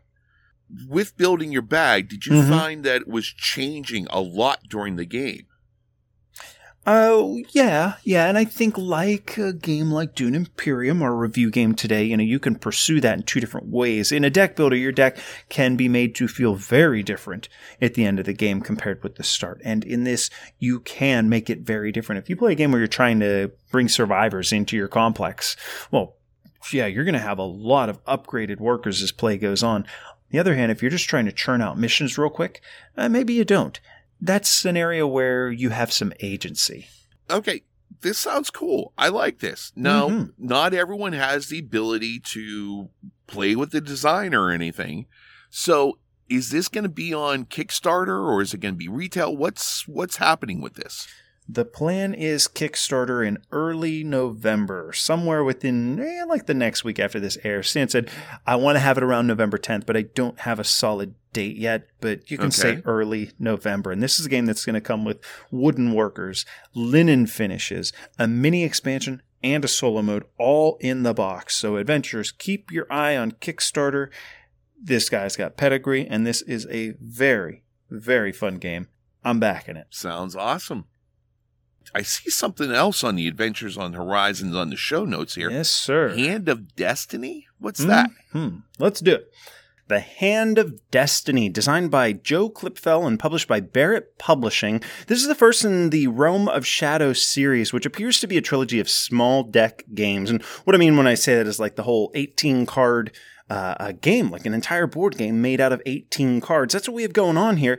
with 0.88 1.16
building 1.16 1.52
your 1.52 1.62
bag, 1.62 2.08
did 2.08 2.26
you 2.26 2.32
mm-hmm. 2.32 2.50
find 2.50 2.84
that 2.84 3.02
it 3.02 3.08
was 3.08 3.26
changing 3.26 4.06
a 4.10 4.20
lot 4.20 4.60
during 4.68 4.96
the 4.96 5.06
game? 5.06 5.46
Oh, 6.84 7.38
uh, 7.38 7.42
yeah, 7.52 7.94
yeah. 8.02 8.26
And 8.26 8.36
I 8.36 8.44
think 8.44 8.76
like 8.76 9.38
a 9.38 9.52
game 9.52 9.92
like 9.92 10.16
Dune 10.16 10.34
Imperium 10.34 11.00
or 11.00 11.12
a 11.12 11.16
review 11.16 11.48
game 11.48 11.76
today, 11.76 12.02
you 12.02 12.16
know, 12.16 12.24
you 12.24 12.40
can 12.40 12.56
pursue 12.56 13.00
that 13.00 13.18
in 13.18 13.22
two 13.22 13.38
different 13.38 13.68
ways. 13.68 14.10
In 14.10 14.24
a 14.24 14.30
deck 14.30 14.56
builder, 14.56 14.74
your 14.74 14.90
deck 14.90 15.16
can 15.48 15.76
be 15.76 15.88
made 15.88 16.16
to 16.16 16.26
feel 16.26 16.56
very 16.56 17.04
different 17.04 17.48
at 17.80 17.94
the 17.94 18.04
end 18.04 18.18
of 18.18 18.26
the 18.26 18.32
game 18.32 18.60
compared 18.60 19.00
with 19.04 19.14
the 19.14 19.22
start. 19.22 19.60
And 19.64 19.84
in 19.84 20.02
this, 20.02 20.28
you 20.58 20.80
can 20.80 21.28
make 21.28 21.48
it 21.48 21.60
very 21.60 21.92
different. 21.92 22.20
If 22.20 22.28
you 22.28 22.34
play 22.34 22.52
a 22.52 22.56
game 22.56 22.72
where 22.72 22.80
you're 22.80 22.88
trying 22.88 23.20
to 23.20 23.52
bring 23.70 23.88
survivors 23.88 24.52
into 24.52 24.76
your 24.76 24.88
complex, 24.88 25.56
well, 25.92 26.16
yeah, 26.72 26.86
you're 26.86 27.04
going 27.04 27.14
to 27.14 27.20
have 27.20 27.38
a 27.38 27.44
lot 27.44 27.88
of 27.88 28.04
upgraded 28.06 28.58
workers 28.58 29.02
as 29.02 29.12
play 29.12 29.36
goes 29.36 29.62
on 29.62 29.86
the 30.32 30.38
other 30.38 30.54
hand, 30.54 30.72
if 30.72 30.82
you're 30.82 30.90
just 30.90 31.08
trying 31.08 31.26
to 31.26 31.32
churn 31.32 31.62
out 31.62 31.78
missions 31.78 32.18
real 32.18 32.30
quick, 32.30 32.60
uh, 32.96 33.08
maybe 33.08 33.34
you 33.34 33.44
don't. 33.44 33.78
That's 34.20 34.64
an 34.64 34.76
area 34.76 35.06
where 35.06 35.50
you 35.50 35.70
have 35.70 35.92
some 35.92 36.12
agency. 36.20 36.88
Okay, 37.30 37.62
this 38.00 38.18
sounds 38.18 38.50
cool. 38.50 38.92
I 38.96 39.08
like 39.08 39.38
this. 39.38 39.72
Now, 39.76 40.08
mm-hmm. 40.08 40.30
not 40.38 40.74
everyone 40.74 41.12
has 41.12 41.48
the 41.48 41.58
ability 41.58 42.20
to 42.20 42.88
play 43.26 43.54
with 43.54 43.70
the 43.70 43.80
design 43.80 44.34
or 44.34 44.50
anything. 44.50 45.06
So, 45.50 45.98
is 46.28 46.50
this 46.50 46.68
going 46.68 46.84
to 46.84 46.90
be 46.90 47.12
on 47.12 47.44
Kickstarter 47.44 48.26
or 48.26 48.40
is 48.40 48.54
it 48.54 48.60
going 48.60 48.74
to 48.74 48.78
be 48.78 48.88
retail? 48.88 49.36
What's 49.36 49.86
what's 49.86 50.16
happening 50.16 50.62
with 50.62 50.74
this? 50.74 51.06
The 51.48 51.64
plan 51.64 52.14
is 52.14 52.46
Kickstarter 52.46 53.26
in 53.26 53.38
early 53.50 54.04
November, 54.04 54.92
somewhere 54.92 55.42
within 55.42 55.98
eh, 55.98 56.24
like 56.24 56.46
the 56.46 56.54
next 56.54 56.84
week 56.84 57.00
after 57.00 57.18
this 57.18 57.36
airs. 57.42 57.68
Stan 57.68 57.88
said, 57.88 58.10
I 58.46 58.56
want 58.56 58.76
to 58.76 58.80
have 58.80 58.96
it 58.96 59.02
around 59.02 59.26
November 59.26 59.58
10th, 59.58 59.84
but 59.84 59.96
I 59.96 60.02
don't 60.02 60.40
have 60.40 60.60
a 60.60 60.64
solid 60.64 61.14
date 61.32 61.56
yet, 61.56 61.88
but 62.00 62.30
you 62.30 62.38
can 62.38 62.46
okay. 62.46 62.76
say 62.76 62.82
early 62.84 63.32
November. 63.38 63.90
And 63.90 64.02
this 64.02 64.20
is 64.20 64.26
a 64.26 64.28
game 64.28 64.46
that's 64.46 64.64
going 64.64 64.74
to 64.74 64.80
come 64.80 65.04
with 65.04 65.20
wooden 65.50 65.94
workers, 65.94 66.46
linen 66.74 67.26
finishes, 67.26 67.92
a 68.18 68.28
mini 68.28 68.62
expansion, 68.62 69.20
and 69.42 69.64
a 69.64 69.68
solo 69.68 70.00
mode 70.00 70.24
all 70.38 70.76
in 70.80 71.02
the 71.02 71.14
box. 71.14 71.56
So, 71.56 71.76
adventurers, 71.76 72.30
keep 72.30 72.70
your 72.70 72.86
eye 72.90 73.16
on 73.16 73.32
Kickstarter. 73.32 74.10
This 74.80 75.08
guy's 75.08 75.36
got 75.36 75.56
pedigree, 75.56 76.06
and 76.06 76.24
this 76.24 76.42
is 76.42 76.66
a 76.70 76.94
very, 77.00 77.64
very 77.90 78.30
fun 78.30 78.58
game. 78.58 78.88
I'm 79.24 79.40
backing 79.40 79.76
it. 79.76 79.88
Sounds 79.90 80.36
awesome. 80.36 80.86
I 81.94 82.02
see 82.02 82.30
something 82.30 82.72
else 82.72 83.02
on 83.04 83.16
the 83.16 83.28
Adventures 83.28 83.76
on 83.76 83.92
Horizons 83.92 84.54
on 84.54 84.70
the 84.70 84.76
show 84.76 85.04
notes 85.04 85.34
here. 85.34 85.50
Yes, 85.50 85.70
sir. 85.70 86.14
Hand 86.14 86.48
of 86.48 86.74
Destiny? 86.76 87.48
What's 87.58 87.80
mm-hmm. 87.80 87.90
that? 87.90 88.10
Hmm. 88.32 88.56
Let's 88.78 89.00
do 89.00 89.14
it. 89.14 89.32
The 89.88 90.00
Hand 90.00 90.58
of 90.58 90.90
Destiny, 90.90 91.48
designed 91.48 91.90
by 91.90 92.12
Joe 92.12 92.48
Klipfel 92.48 93.06
and 93.06 93.18
published 93.18 93.48
by 93.48 93.60
Barrett 93.60 94.16
Publishing. 94.16 94.80
This 95.06 95.20
is 95.20 95.28
the 95.28 95.34
first 95.34 95.64
in 95.64 95.90
the 95.90 96.06
Realm 96.06 96.48
of 96.48 96.66
Shadow 96.66 97.12
series, 97.12 97.72
which 97.72 97.84
appears 97.84 98.18
to 98.20 98.26
be 98.26 98.38
a 98.38 98.42
trilogy 98.42 98.80
of 98.80 98.88
small 98.88 99.42
deck 99.42 99.84
games. 99.92 100.30
And 100.30 100.42
what 100.64 100.74
I 100.74 100.78
mean 100.78 100.96
when 100.96 101.06
I 101.06 101.14
say 101.14 101.34
that 101.34 101.46
is 101.46 101.60
like 101.60 101.76
the 101.76 101.82
whole 101.82 102.10
18 102.14 102.64
card 102.64 103.12
uh, 103.50 103.74
a 103.78 103.92
game, 103.92 104.30
like 104.30 104.46
an 104.46 104.54
entire 104.54 104.86
board 104.86 105.18
game 105.18 105.42
made 105.42 105.60
out 105.60 105.72
of 105.72 105.82
18 105.84 106.40
cards. 106.40 106.72
That's 106.72 106.88
what 106.88 106.94
we 106.94 107.02
have 107.02 107.12
going 107.12 107.36
on 107.36 107.58
here. 107.58 107.78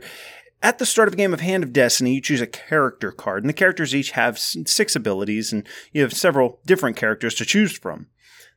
At 0.64 0.78
the 0.78 0.86
start 0.86 1.08
of 1.08 1.12
a 1.12 1.18
game 1.18 1.34
of 1.34 1.42
Hand 1.42 1.62
of 1.62 1.74
Destiny, 1.74 2.14
you 2.14 2.22
choose 2.22 2.40
a 2.40 2.46
character 2.46 3.12
card, 3.12 3.42
and 3.42 3.50
the 3.50 3.54
characters 3.54 3.94
each 3.94 4.12
have 4.12 4.38
six 4.38 4.96
abilities, 4.96 5.52
and 5.52 5.68
you 5.92 6.00
have 6.00 6.14
several 6.14 6.58
different 6.64 6.96
characters 6.96 7.34
to 7.34 7.44
choose 7.44 7.76
from. 7.76 8.06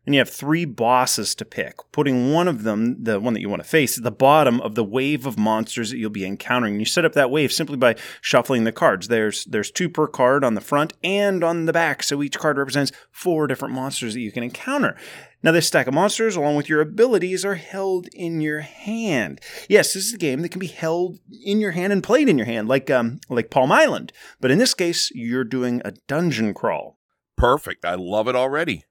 And 0.07 0.15
you 0.15 0.19
have 0.19 0.29
three 0.29 0.63
bosses 0.63 1.35
to 1.35 1.43
pick, 1.43 1.75
putting 1.91 2.31
one 2.31 2.47
of 2.47 2.63
them, 2.63 3.03
the 3.03 3.19
one 3.19 3.33
that 3.33 3.41
you 3.41 3.49
want 3.49 3.61
to 3.61 3.67
face, 3.67 3.97
at 3.97 4.05
the 4.05 4.09
bottom 4.09 4.61
of 4.61 4.73
the 4.73 4.83
wave 4.83 5.25
of 5.25 5.37
monsters 5.37 5.91
that 5.91 5.97
you'll 5.97 6.09
be 6.09 6.25
encountering. 6.25 6.79
You 6.79 6.85
set 6.85 7.03
up 7.03 7.11
that 7.11 7.29
wave 7.29 7.51
simply 7.51 7.75
by 7.75 7.97
shuffling 8.21 8.63
the 8.63 8.71
cards. 8.71 9.09
There's 9.09 9.43
there's 9.43 9.69
two 9.69 9.89
per 9.89 10.07
card 10.07 10.45
on 10.45 10.53
the 10.53 10.61
front 10.61 10.93
and 11.03 11.43
on 11.43 11.65
the 11.65 11.73
back, 11.73 12.03
so 12.03 12.23
each 12.23 12.39
card 12.39 12.57
represents 12.57 12.93
four 13.11 13.47
different 13.47 13.75
monsters 13.75 14.13
that 14.13 14.21
you 14.21 14.31
can 14.31 14.43
encounter. 14.43 14.95
Now, 15.43 15.51
this 15.51 15.67
stack 15.67 15.87
of 15.87 15.93
monsters, 15.93 16.37
along 16.37 16.55
with 16.55 16.69
your 16.69 16.79
abilities, 16.79 17.43
are 17.43 17.55
held 17.55 18.07
in 18.13 18.39
your 18.39 18.61
hand. 18.61 19.41
Yes, 19.67 19.93
this 19.93 20.05
is 20.05 20.13
a 20.13 20.17
game 20.17 20.41
that 20.41 20.49
can 20.49 20.59
be 20.59 20.67
held 20.67 21.19
in 21.43 21.59
your 21.59 21.71
hand 21.71 21.91
and 21.91 22.01
played 22.01 22.29
in 22.29 22.37
your 22.37 22.47
hand, 22.47 22.69
like 22.69 22.89
um, 22.89 23.19
like 23.29 23.51
Palm 23.51 23.73
Island. 23.73 24.13
But 24.39 24.51
in 24.51 24.57
this 24.57 24.73
case, 24.73 25.11
you're 25.13 25.43
doing 25.43 25.81
a 25.83 25.91
dungeon 26.07 26.53
crawl. 26.53 26.97
Perfect. 27.35 27.83
I 27.83 27.95
love 27.95 28.29
it 28.29 28.37
already. 28.37 28.85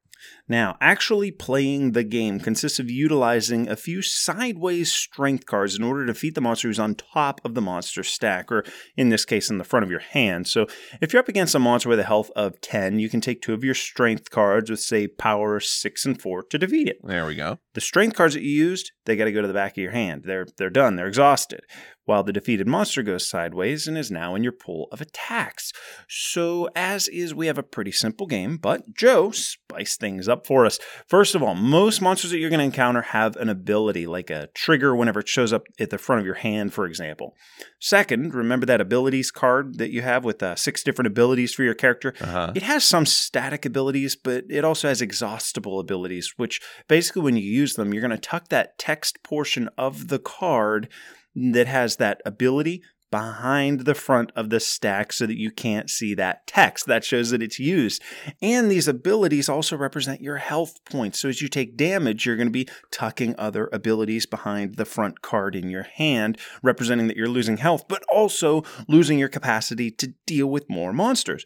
Now, 0.49 0.77
actually 0.81 1.31
playing 1.31 1.93
the 1.93 2.05
game 2.05 2.39
consists 2.39 2.79
of 2.79 2.91
utilizing 2.91 3.69
a 3.69 3.77
few 3.77 4.01
sideways 4.01 4.93
strength 4.93 5.47
cards 5.47 5.77
in 5.77 5.83
order 5.83 6.07
to 6.07 6.13
defeat 6.13 6.35
the 6.35 6.41
monster 6.41 6.69
who's 6.69 6.79
on 6.79 6.95
top 6.95 7.41
of 7.45 7.55
the 7.55 7.61
monster 7.61 8.05
stack, 8.05 8.53
or 8.53 8.65
in 8.97 9.09
this 9.09 9.25
case, 9.25 9.51
in 9.51 9.59
the 9.59 9.65
front 9.65 9.85
of 9.85 9.91
your 9.91 10.01
hand. 10.01 10.47
So, 10.47 10.67
if 11.01 11.13
you're 11.13 11.21
up 11.21 11.29
against 11.29 11.55
a 11.55 11.59
monster 11.59 11.89
with 11.89 11.99
a 11.99 12.05
health 12.05 12.31
of 12.37 12.61
10, 12.61 12.99
you 12.99 13.09
can 13.09 13.21
take 13.21 13.43
two 13.43 13.55
of 13.55 13.65
your 13.65 13.75
strength 13.75 14.31
cards 14.31 14.71
with, 14.71 14.81
say, 14.81 15.09
power 15.09 15.59
6 15.59 16.07
and 16.07 16.21
4 16.21 16.45
to 16.45 16.59
defeat 16.59 16.89
it. 16.89 16.99
There 17.03 17.27
we 17.27 17.35
go. 17.35 17.59
The 17.75 17.81
strength 17.81 18.17
cards 18.17 18.35
that 18.35 18.43
you 18.43 18.51
used, 18.51 18.93
they 19.05 19.17
got 19.17 19.25
to 19.25 19.33
go 19.33 19.43
to 19.43 19.49
the 19.49 19.55
back 19.55 19.73
of 19.73 19.83
your 19.83 19.93
hand. 19.93 20.23
They're, 20.25 20.47
they're 20.57 20.71
done, 20.71 20.97
they're 20.97 21.09
exhausted 21.09 21.63
while 22.07 22.23
the 22.23 22.33
defeated 22.33 22.67
monster 22.67 23.03
goes 23.03 23.29
sideways 23.29 23.87
and 23.87 23.99
is 23.99 24.11
now 24.11 24.35
in 24.35 24.43
your 24.43 24.53
pool 24.53 24.89
of 24.91 25.01
attacks. 25.01 25.73
So, 26.09 26.69
as 26.75 27.09
is, 27.09 27.35
we 27.35 27.49
have 27.49 27.59
a 27.59 27.63
pretty 27.63 27.93
simple 27.93 28.27
game, 28.27 28.57
but 28.57 28.95
Joe 28.95 29.33
spiced 29.33 30.01
things 30.01 30.29
up 30.29 30.47
for 30.47 30.65
us. 30.65 30.79
First 31.07 31.35
of 31.35 31.43
all, 31.43 31.55
most 31.55 32.01
monsters 32.01 32.31
that 32.31 32.39
you're 32.39 32.51
going 32.51 32.61
to 32.61 32.65
encounter 32.65 33.03
have 33.03 33.37
an 33.37 33.49
ability, 33.49 34.07
like 34.07 34.31
a 34.31 34.49
trigger 34.55 34.97
whenever 34.97 35.21
it 35.21 35.29
shows 35.29 35.53
up 35.53 35.65
at 35.79 35.91
the 35.91 35.99
front 35.99 36.21
of 36.21 36.27
your 36.27 36.37
hand, 36.37 36.73
for 36.73 36.87
example. 36.87 37.35
Second, 37.81 38.35
remember 38.35 38.67
that 38.67 38.81
abilities 38.81 39.31
card 39.31 39.79
that 39.79 39.91
you 39.91 40.03
have 40.03 40.25
with 40.25 40.43
uh, 40.43 40.55
six 40.57 40.83
different 40.83 41.07
abilities 41.07 41.53
for 41.53 41.65
your 41.65 41.75
character? 41.75 42.15
Uh-huh. 42.21 42.53
It 42.55 42.63
has 42.63 42.85
some 42.85 43.05
static 43.05 43.67
abilities, 43.67 44.17
but 44.17 44.45
it 44.49 44.65
also 44.65 44.89
has 44.89 45.03
exhaustible 45.03 45.81
abilities, 45.81 46.35
which 46.37 46.61
basically, 46.89 47.23
when 47.23 47.37
you 47.37 47.43
use 47.43 47.75
them, 47.75 47.93
you're 47.93 48.01
going 48.01 48.11
to 48.11 48.19
tuck 48.19 48.49
that 48.49 48.79
text 48.79 49.23
portion 49.23 49.69
of 49.77 50.09
the 50.09 50.19
card 50.19 50.89
that 51.37 51.67
has 51.67 51.97
that 51.97 52.21
ability 52.25 52.83
behind 53.11 53.81
the 53.81 53.95
front 53.95 54.33
of 54.35 54.51
the 54.51 54.59
stack 54.59 55.13
so 55.13 55.27
that 55.27 55.39
you 55.39 55.51
can't 55.51 55.89
see 55.89 56.13
that 56.15 56.47
text. 56.47 56.87
That 56.87 57.05
shows 57.05 57.31
that 57.31 57.43
it's 57.43 57.59
used. 57.59 58.03
And 58.43 58.69
these 58.69 58.89
abilities 58.89 59.49
also 59.49 59.77
represent 59.77 60.21
your 60.21 60.39
health 60.39 60.85
points. 60.85 61.21
So 61.21 61.29
as 61.29 61.41
you 61.41 61.49
take 61.49 61.77
damage, 61.77 62.27
you're 62.27 62.37
going 62.37 62.49
to 62.49 62.53
be 62.53 62.69
tucking 62.91 63.37
other 63.39 63.71
abilities 63.73 64.27
behind 64.27 64.75
the 64.75 64.85
front 64.85 65.23
card 65.23 65.55
in 65.55 65.71
your 65.71 65.85
hand, 65.85 66.37
representing 66.63 67.07
that 67.07 67.17
you're 67.17 67.29
losing 67.29 67.59
health, 67.59 67.87
but 67.89 68.03
also 68.13 68.65
losing 68.89 69.19
your 69.19 69.29
capacity 69.29 69.91
to 69.93 70.13
deal 70.27 70.49
with 70.49 70.69
more 70.69 70.93
monsters. 70.93 71.45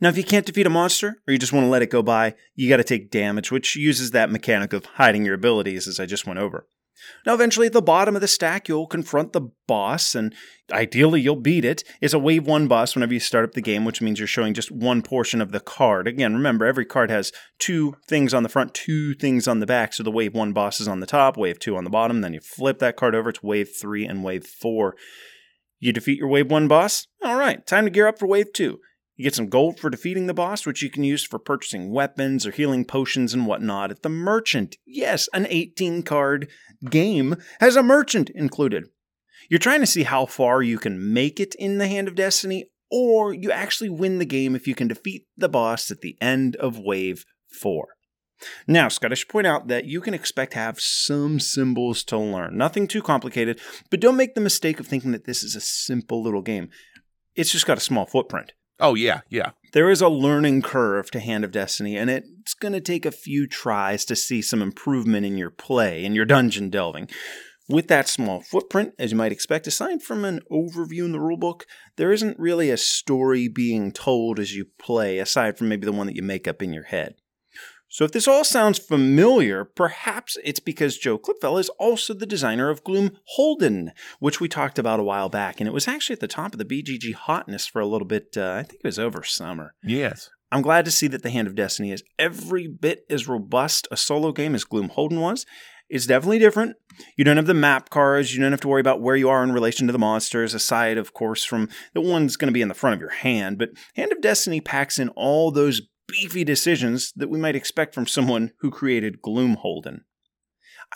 Now, 0.00 0.08
if 0.08 0.16
you 0.16 0.24
can't 0.24 0.46
defeat 0.46 0.66
a 0.66 0.70
monster 0.70 1.20
or 1.26 1.32
you 1.32 1.38
just 1.38 1.52
want 1.52 1.64
to 1.64 1.70
let 1.70 1.82
it 1.82 1.90
go 1.90 2.02
by, 2.02 2.34
you 2.54 2.68
got 2.68 2.78
to 2.78 2.84
take 2.84 3.10
damage, 3.10 3.52
which 3.52 3.76
uses 3.76 4.10
that 4.10 4.30
mechanic 4.30 4.72
of 4.72 4.84
hiding 4.84 5.24
your 5.24 5.34
abilities, 5.34 5.86
as 5.86 6.00
I 6.00 6.06
just 6.06 6.26
went 6.26 6.38
over. 6.38 6.66
Now, 7.24 7.34
eventually, 7.34 7.66
at 7.66 7.72
the 7.72 7.82
bottom 7.82 8.14
of 8.14 8.20
the 8.20 8.28
stack, 8.28 8.68
you'll 8.68 8.86
confront 8.86 9.32
the 9.32 9.50
boss, 9.66 10.14
and 10.14 10.34
ideally, 10.72 11.20
you'll 11.20 11.36
beat 11.36 11.64
it. 11.64 11.84
It's 12.00 12.14
a 12.14 12.18
wave 12.18 12.46
one 12.46 12.68
boss 12.68 12.94
whenever 12.94 13.14
you 13.14 13.20
start 13.20 13.44
up 13.44 13.52
the 13.52 13.60
game, 13.60 13.84
which 13.84 14.00
means 14.00 14.18
you're 14.18 14.26
showing 14.26 14.54
just 14.54 14.70
one 14.70 15.02
portion 15.02 15.40
of 15.40 15.52
the 15.52 15.60
card. 15.60 16.06
Again, 16.06 16.34
remember, 16.34 16.64
every 16.64 16.84
card 16.84 17.10
has 17.10 17.32
two 17.58 17.96
things 18.08 18.32
on 18.32 18.42
the 18.42 18.48
front, 18.48 18.74
two 18.74 19.14
things 19.14 19.46
on 19.48 19.60
the 19.60 19.66
back. 19.66 19.92
So 19.92 20.02
the 20.02 20.10
wave 20.10 20.34
one 20.34 20.52
boss 20.52 20.80
is 20.80 20.88
on 20.88 21.00
the 21.00 21.06
top, 21.06 21.36
wave 21.36 21.58
two 21.58 21.76
on 21.76 21.84
the 21.84 21.90
bottom. 21.90 22.20
Then 22.20 22.34
you 22.34 22.40
flip 22.40 22.78
that 22.78 22.96
card 22.96 23.14
over 23.14 23.32
to 23.32 23.46
wave 23.46 23.70
three 23.78 24.04
and 24.04 24.24
wave 24.24 24.46
four. 24.46 24.94
You 25.78 25.92
defeat 25.92 26.18
your 26.18 26.28
wave 26.28 26.50
one 26.50 26.68
boss? 26.68 27.06
All 27.22 27.36
right, 27.36 27.66
time 27.66 27.84
to 27.84 27.90
gear 27.90 28.06
up 28.06 28.18
for 28.18 28.26
wave 28.26 28.52
two. 28.52 28.80
You 29.16 29.24
get 29.24 29.34
some 29.34 29.48
gold 29.48 29.80
for 29.80 29.88
defeating 29.88 30.26
the 30.26 30.34
boss, 30.34 30.66
which 30.66 30.82
you 30.82 30.90
can 30.90 31.02
use 31.02 31.24
for 31.24 31.38
purchasing 31.38 31.90
weapons 31.90 32.46
or 32.46 32.50
healing 32.50 32.84
potions 32.84 33.32
and 33.32 33.46
whatnot 33.46 33.90
at 33.90 34.02
the 34.02 34.10
merchant. 34.10 34.76
Yes, 34.84 35.28
an 35.32 35.46
18 35.48 36.02
card 36.02 36.48
game 36.90 37.36
has 37.58 37.76
a 37.76 37.82
merchant 37.82 38.28
included. 38.30 38.84
You're 39.48 39.58
trying 39.58 39.80
to 39.80 39.86
see 39.86 40.02
how 40.02 40.26
far 40.26 40.60
you 40.60 40.78
can 40.78 41.14
make 41.14 41.40
it 41.40 41.54
in 41.54 41.78
the 41.78 41.88
Hand 41.88 42.08
of 42.08 42.14
Destiny, 42.14 42.66
or 42.90 43.32
you 43.32 43.50
actually 43.50 43.88
win 43.88 44.18
the 44.18 44.26
game 44.26 44.54
if 44.54 44.66
you 44.66 44.74
can 44.74 44.88
defeat 44.88 45.26
the 45.36 45.48
boss 45.48 45.90
at 45.90 46.02
the 46.02 46.18
end 46.20 46.56
of 46.56 46.78
Wave 46.78 47.24
4. 47.48 47.88
Now, 48.66 48.88
Scott, 48.88 49.12
I 49.12 49.14
should 49.14 49.30
point 49.30 49.46
out 49.46 49.68
that 49.68 49.86
you 49.86 50.02
can 50.02 50.12
expect 50.12 50.52
to 50.52 50.58
have 50.58 50.78
some 50.78 51.40
symbols 51.40 52.04
to 52.04 52.18
learn. 52.18 52.58
Nothing 52.58 52.86
too 52.86 53.00
complicated, 53.00 53.60
but 53.90 54.00
don't 54.00 54.16
make 54.16 54.34
the 54.34 54.42
mistake 54.42 54.78
of 54.78 54.86
thinking 54.86 55.12
that 55.12 55.24
this 55.24 55.42
is 55.42 55.56
a 55.56 55.60
simple 55.60 56.22
little 56.22 56.42
game. 56.42 56.68
It's 57.34 57.52
just 57.52 57.66
got 57.66 57.78
a 57.78 57.80
small 57.80 58.04
footprint. 58.04 58.52
Oh, 58.78 58.94
yeah, 58.94 59.20
yeah. 59.30 59.50
There 59.72 59.90
is 59.90 60.00
a 60.00 60.08
learning 60.08 60.62
curve 60.62 61.10
to 61.12 61.20
Hand 61.20 61.44
of 61.44 61.52
Destiny, 61.52 61.96
and 61.96 62.10
it's 62.10 62.54
going 62.54 62.72
to 62.72 62.80
take 62.80 63.06
a 63.06 63.10
few 63.10 63.46
tries 63.46 64.04
to 64.06 64.16
see 64.16 64.42
some 64.42 64.60
improvement 64.60 65.24
in 65.24 65.38
your 65.38 65.50
play 65.50 66.04
and 66.04 66.14
your 66.14 66.24
dungeon 66.24 66.70
delving. 66.70 67.08
With 67.68 67.88
that 67.88 68.06
small 68.06 68.42
footprint, 68.42 68.94
as 68.98 69.10
you 69.10 69.16
might 69.16 69.32
expect, 69.32 69.66
aside 69.66 70.02
from 70.02 70.24
an 70.24 70.40
overview 70.52 71.04
in 71.04 71.12
the 71.12 71.18
rulebook, 71.18 71.62
there 71.96 72.12
isn't 72.12 72.38
really 72.38 72.70
a 72.70 72.76
story 72.76 73.48
being 73.48 73.90
told 73.90 74.38
as 74.38 74.54
you 74.54 74.66
play, 74.78 75.18
aside 75.18 75.58
from 75.58 75.68
maybe 75.68 75.84
the 75.84 75.92
one 75.92 76.06
that 76.06 76.14
you 76.14 76.22
make 76.22 76.46
up 76.46 76.62
in 76.62 76.72
your 76.72 76.84
head. 76.84 77.16
So 77.88 78.04
if 78.04 78.12
this 78.12 78.26
all 78.26 78.44
sounds 78.44 78.78
familiar, 78.78 79.64
perhaps 79.64 80.36
it's 80.44 80.60
because 80.60 80.98
Joe 80.98 81.18
Klipfel 81.18 81.60
is 81.60 81.68
also 81.78 82.14
the 82.14 82.26
designer 82.26 82.68
of 82.68 82.84
Gloom 82.84 83.12
Holden, 83.24 83.92
which 84.18 84.40
we 84.40 84.48
talked 84.48 84.78
about 84.78 85.00
a 85.00 85.04
while 85.04 85.28
back, 85.28 85.60
and 85.60 85.68
it 85.68 85.72
was 85.72 85.86
actually 85.86 86.14
at 86.14 86.20
the 86.20 86.28
top 86.28 86.52
of 86.52 86.58
the 86.58 86.64
BGG 86.64 87.14
hotness 87.14 87.66
for 87.66 87.80
a 87.80 87.86
little 87.86 88.06
bit. 88.06 88.36
Uh, 88.36 88.56
I 88.58 88.62
think 88.64 88.80
it 88.82 88.86
was 88.86 88.98
over 88.98 89.22
summer. 89.22 89.74
Yes. 89.82 90.30
I'm 90.52 90.62
glad 90.62 90.84
to 90.84 90.90
see 90.90 91.08
that 91.08 91.22
the 91.22 91.30
Hand 91.30 91.48
of 91.48 91.54
Destiny 91.54 91.90
is 91.92 92.04
every 92.18 92.66
bit 92.68 93.04
as 93.10 93.28
robust 93.28 93.88
a 93.90 93.96
solo 93.96 94.32
game 94.32 94.54
as 94.54 94.64
Gloomholdin 94.64 95.20
was. 95.20 95.44
It's 95.88 96.06
definitely 96.06 96.40
different. 96.40 96.76
You 97.16 97.24
don't 97.24 97.36
have 97.36 97.46
the 97.46 97.54
map 97.54 97.90
cards. 97.90 98.34
You 98.34 98.42
don't 98.42 98.52
have 98.52 98.60
to 98.62 98.68
worry 98.68 98.80
about 98.80 99.00
where 99.00 99.16
you 99.16 99.28
are 99.28 99.44
in 99.44 99.52
relation 99.52 99.86
to 99.86 99.92
the 99.92 99.98
monsters, 99.98 100.54
aside, 100.54 100.98
of 100.98 101.12
course, 101.12 101.44
from 101.44 101.68
the 101.94 102.00
one's 102.00 102.36
going 102.36 102.48
to 102.48 102.52
be 102.52 102.62
in 102.62 102.68
the 102.68 102.74
front 102.74 102.94
of 102.94 103.00
your 103.00 103.10
hand. 103.10 103.58
But 103.58 103.70
Hand 103.94 104.12
of 104.12 104.20
Destiny 104.20 104.60
packs 104.60 104.98
in 104.98 105.10
all 105.10 105.52
those 105.52 105.82
beefy 106.06 106.44
decisions 106.44 107.12
that 107.16 107.28
we 107.28 107.38
might 107.38 107.56
expect 107.56 107.94
from 107.94 108.06
someone 108.06 108.52
who 108.60 108.70
created 108.70 109.22
Gloomholdin. 109.22 110.00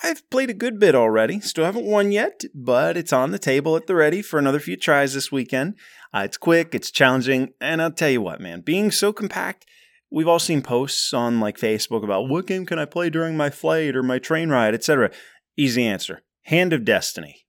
I've 0.02 0.28
played 0.30 0.50
a 0.50 0.54
good 0.54 0.78
bit 0.78 0.94
already, 0.94 1.40
still 1.40 1.64
haven't 1.64 1.84
won 1.84 2.12
yet, 2.12 2.44
but 2.54 2.96
it's 2.96 3.12
on 3.12 3.32
the 3.32 3.38
table 3.38 3.76
at 3.76 3.86
the 3.86 3.94
ready 3.94 4.22
for 4.22 4.38
another 4.38 4.60
few 4.60 4.76
tries 4.76 5.14
this 5.14 5.32
weekend. 5.32 5.74
Uh, 6.14 6.22
it's 6.24 6.36
quick, 6.36 6.74
it's 6.74 6.90
challenging, 6.90 7.52
and 7.60 7.82
I'll 7.82 7.90
tell 7.90 8.10
you 8.10 8.22
what, 8.22 8.40
man, 8.40 8.60
being 8.60 8.90
so 8.90 9.12
compact, 9.12 9.66
we've 10.10 10.28
all 10.28 10.38
seen 10.38 10.62
posts 10.62 11.12
on 11.12 11.40
like 11.40 11.58
Facebook 11.58 12.04
about 12.04 12.28
what 12.28 12.46
game 12.46 12.66
can 12.66 12.78
I 12.78 12.84
play 12.84 13.10
during 13.10 13.36
my 13.36 13.50
flight 13.50 13.96
or 13.96 14.02
my 14.02 14.18
train 14.18 14.48
ride, 14.48 14.74
etc. 14.74 15.10
Easy 15.56 15.84
answer 15.84 16.22
Hand 16.44 16.72
of 16.72 16.84
Destiny. 16.84 17.46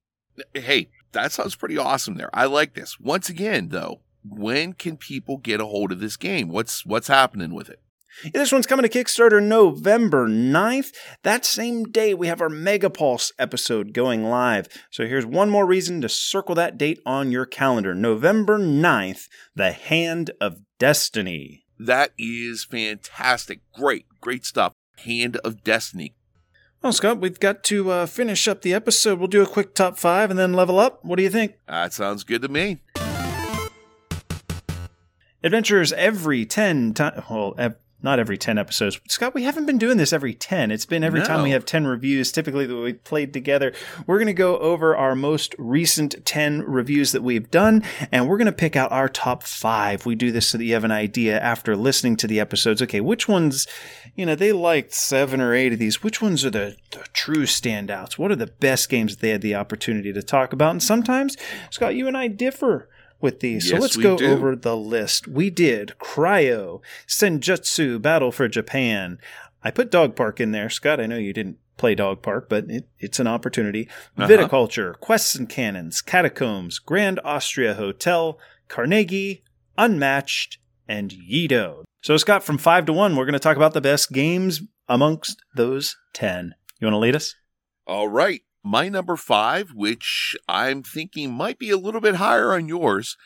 Hey, 0.53 0.89
that 1.11 1.31
sounds 1.31 1.55
pretty 1.55 1.77
awesome 1.77 2.15
there. 2.15 2.29
I 2.33 2.45
like 2.45 2.73
this. 2.73 2.99
Once 2.99 3.29
again, 3.29 3.69
though, 3.69 4.01
when 4.23 4.73
can 4.73 4.97
people 4.97 5.37
get 5.37 5.61
a 5.61 5.65
hold 5.65 5.91
of 5.91 5.99
this 5.99 6.17
game? 6.17 6.49
What's 6.49 6.85
what's 6.85 7.07
happening 7.07 7.53
with 7.53 7.69
it? 7.69 7.79
Yeah, 8.23 8.31
this 8.33 8.51
one's 8.51 8.67
coming 8.67 8.87
to 8.87 8.89
Kickstarter 8.89 9.41
November 9.41 10.27
9th. 10.27 10.91
That 11.23 11.45
same 11.45 11.85
day, 11.85 12.13
we 12.13 12.27
have 12.27 12.41
our 12.41 12.49
Megapulse 12.49 13.31
episode 13.39 13.93
going 13.93 14.25
live. 14.25 14.67
So 14.91 15.07
here's 15.07 15.25
one 15.25 15.49
more 15.49 15.65
reason 15.65 16.01
to 16.01 16.09
circle 16.09 16.53
that 16.55 16.77
date 16.77 16.99
on 17.05 17.31
your 17.31 17.45
calendar 17.45 17.95
November 17.95 18.59
9th, 18.59 19.27
The 19.55 19.71
Hand 19.71 20.31
of 20.41 20.57
Destiny. 20.77 21.63
That 21.79 22.11
is 22.17 22.65
fantastic. 22.65 23.61
Great, 23.73 24.05
great 24.19 24.45
stuff. 24.45 24.73
Hand 24.97 25.37
of 25.37 25.63
Destiny. 25.63 26.13
Well, 26.83 26.93
Scott, 26.93 27.19
we've 27.19 27.39
got 27.39 27.63
to 27.65 27.91
uh, 27.91 28.05
finish 28.07 28.47
up 28.47 28.61
the 28.61 28.73
episode. 28.73 29.19
We'll 29.19 29.27
do 29.27 29.43
a 29.43 29.47
quick 29.47 29.73
top 29.73 29.97
five 29.97 30.29
and 30.29 30.37
then 30.39 30.53
level 30.53 30.79
up. 30.79 31.05
What 31.05 31.17
do 31.17 31.23
you 31.23 31.29
think? 31.29 31.53
That 31.67 31.93
sounds 31.93 32.23
good 32.23 32.41
to 32.41 32.49
me. 32.49 32.81
Adventures 35.43 35.91
every 35.93 36.45
10 36.45 36.93
times. 36.93 37.23
Well, 37.29 37.55
ev- 37.57 37.75
not 38.03 38.19
every 38.19 38.37
10 38.37 38.57
episodes. 38.57 38.99
Scott, 39.07 39.35
we 39.35 39.43
haven't 39.43 39.65
been 39.65 39.77
doing 39.77 39.97
this 39.97 40.13
every 40.13 40.33
10. 40.33 40.71
It's 40.71 40.85
been 40.85 41.03
every 41.03 41.21
time 41.21 41.43
we 41.43 41.51
have 41.51 41.65
10 41.65 41.85
reviews, 41.85 42.31
typically 42.31 42.65
that 42.65 42.75
we 42.75 42.93
played 42.93 43.33
together. 43.33 43.73
We're 44.07 44.17
going 44.17 44.27
to 44.27 44.33
go 44.33 44.57
over 44.57 44.95
our 44.95 45.15
most 45.15 45.53
recent 45.57 46.25
10 46.25 46.63
reviews 46.63 47.11
that 47.11 47.21
we've 47.21 47.51
done, 47.51 47.83
and 48.11 48.27
we're 48.27 48.37
going 48.37 48.45
to 48.47 48.51
pick 48.51 48.75
out 48.75 48.91
our 48.91 49.07
top 49.07 49.43
five. 49.43 50.05
We 50.05 50.15
do 50.15 50.31
this 50.31 50.49
so 50.49 50.57
that 50.57 50.65
you 50.65 50.73
have 50.73 50.83
an 50.83 50.91
idea 50.91 51.39
after 51.39 51.75
listening 51.75 52.15
to 52.17 52.27
the 52.27 52.39
episodes. 52.39 52.81
Okay, 52.81 53.01
which 53.01 53.27
ones, 53.27 53.67
you 54.15 54.25
know, 54.25 54.35
they 54.35 54.51
liked 54.51 54.93
seven 54.93 55.39
or 55.39 55.53
eight 55.53 55.73
of 55.73 55.79
these. 55.79 56.01
Which 56.01 56.21
ones 56.21 56.43
are 56.43 56.49
the, 56.49 56.77
the 56.91 57.05
true 57.13 57.45
standouts? 57.45 58.17
What 58.17 58.31
are 58.31 58.35
the 58.35 58.47
best 58.47 58.89
games 58.89 59.15
that 59.15 59.21
they 59.21 59.29
had 59.29 59.41
the 59.41 59.55
opportunity 59.55 60.11
to 60.11 60.23
talk 60.23 60.53
about? 60.53 60.71
And 60.71 60.83
sometimes, 60.83 61.37
Scott, 61.69 61.95
you 61.95 62.07
and 62.07 62.17
I 62.17 62.27
differ 62.27 62.89
with 63.21 63.39
these. 63.39 63.69
so 63.69 63.77
let's 63.77 63.97
go 63.97 64.17
do. 64.17 64.27
over 64.27 64.55
the 64.55 64.75
list. 64.75 65.27
We 65.27 65.49
did 65.49 65.93
Cryo, 65.99 66.81
Senjutsu, 67.07 68.01
Battle 68.01 68.31
for 68.31 68.47
Japan. 68.47 69.17
I 69.63 69.71
put 69.71 69.91
Dog 69.91 70.15
Park 70.15 70.39
in 70.39 70.51
there. 70.51 70.69
Scott, 70.69 70.99
I 70.99 71.05
know 71.05 71.17
you 71.17 71.33
didn't 71.33 71.57
play 71.77 71.95
Dog 71.95 72.21
Park, 72.21 72.47
but 72.49 72.69
it, 72.69 72.87
it's 72.99 73.19
an 73.19 73.27
opportunity. 73.27 73.87
Uh-huh. 74.17 74.27
Viticulture, 74.27 74.99
Quests 74.99 75.35
and 75.35 75.49
Cannons, 75.49 76.01
Catacombs, 76.01 76.79
Grand 76.79 77.19
Austria 77.23 77.75
Hotel, 77.75 78.39
Carnegie, 78.67 79.43
Unmatched, 79.77 80.57
and 80.87 81.11
Yedo. 81.11 81.83
So, 82.03 82.17
Scott, 82.17 82.43
from 82.43 82.57
five 82.57 82.85
to 82.85 82.93
one, 82.93 83.15
we're 83.15 83.25
going 83.25 83.33
to 83.33 83.39
talk 83.39 83.57
about 83.57 83.73
the 83.73 83.81
best 83.81 84.11
games 84.11 84.61
amongst 84.87 85.41
those 85.55 85.95
10. 86.13 86.55
You 86.79 86.87
want 86.87 86.95
to 86.95 86.99
lead 86.99 87.15
us? 87.15 87.35
All 87.85 88.07
right. 88.07 88.41
My 88.63 88.89
number 88.89 89.15
five, 89.15 89.71
which 89.73 90.35
I'm 90.47 90.83
thinking 90.83 91.33
might 91.33 91.57
be 91.57 91.71
a 91.71 91.77
little 91.77 92.01
bit 92.01 92.15
higher 92.15 92.53
on 92.53 92.67
yours, 92.67 93.17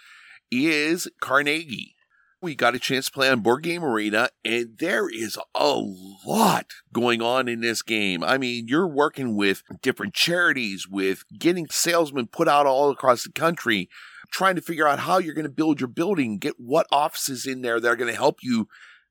is 0.50 1.10
Carnegie. 1.20 1.96
We 2.42 2.56
got 2.56 2.76
a 2.76 2.80
chance 2.80 3.08
to 3.08 3.12
play 3.12 3.30
on 3.30 3.42
Board 3.42 3.64
Game 3.64 3.84
Arena, 3.84 4.30
and 4.46 4.78
there 4.78 5.10
is 5.10 5.38
a 5.56 5.82
lot 6.26 6.68
going 6.94 7.22
on 7.22 7.48
in 7.48 7.62
this 7.62 7.82
game. 7.82 8.24
I 8.24 8.38
mean, 8.38 8.68
you're 8.68 8.88
working 8.88 9.36
with 9.36 9.64
different 9.82 10.14
charities, 10.14 10.88
with 10.88 11.24
getting 11.38 11.68
salesmen 11.70 12.28
put 12.28 12.48
out 12.48 12.66
all 12.66 12.90
across 12.92 13.24
the 13.24 13.32
country, 13.32 13.90
trying 14.32 14.56
to 14.56 14.62
figure 14.62 14.88
out 14.88 15.00
how 15.00 15.18
you're 15.18 15.34
going 15.34 15.44
to 15.44 15.50
build 15.50 15.82
your 15.82 15.88
building, 15.90 16.38
get 16.38 16.56
what 16.58 16.88
offices 16.92 17.46
in 17.46 17.62
there 17.62 17.80
that 17.80 17.88
are 17.88 17.96
going 17.96 18.12
to 18.12 18.18
help 18.18 18.38
you 18.42 18.68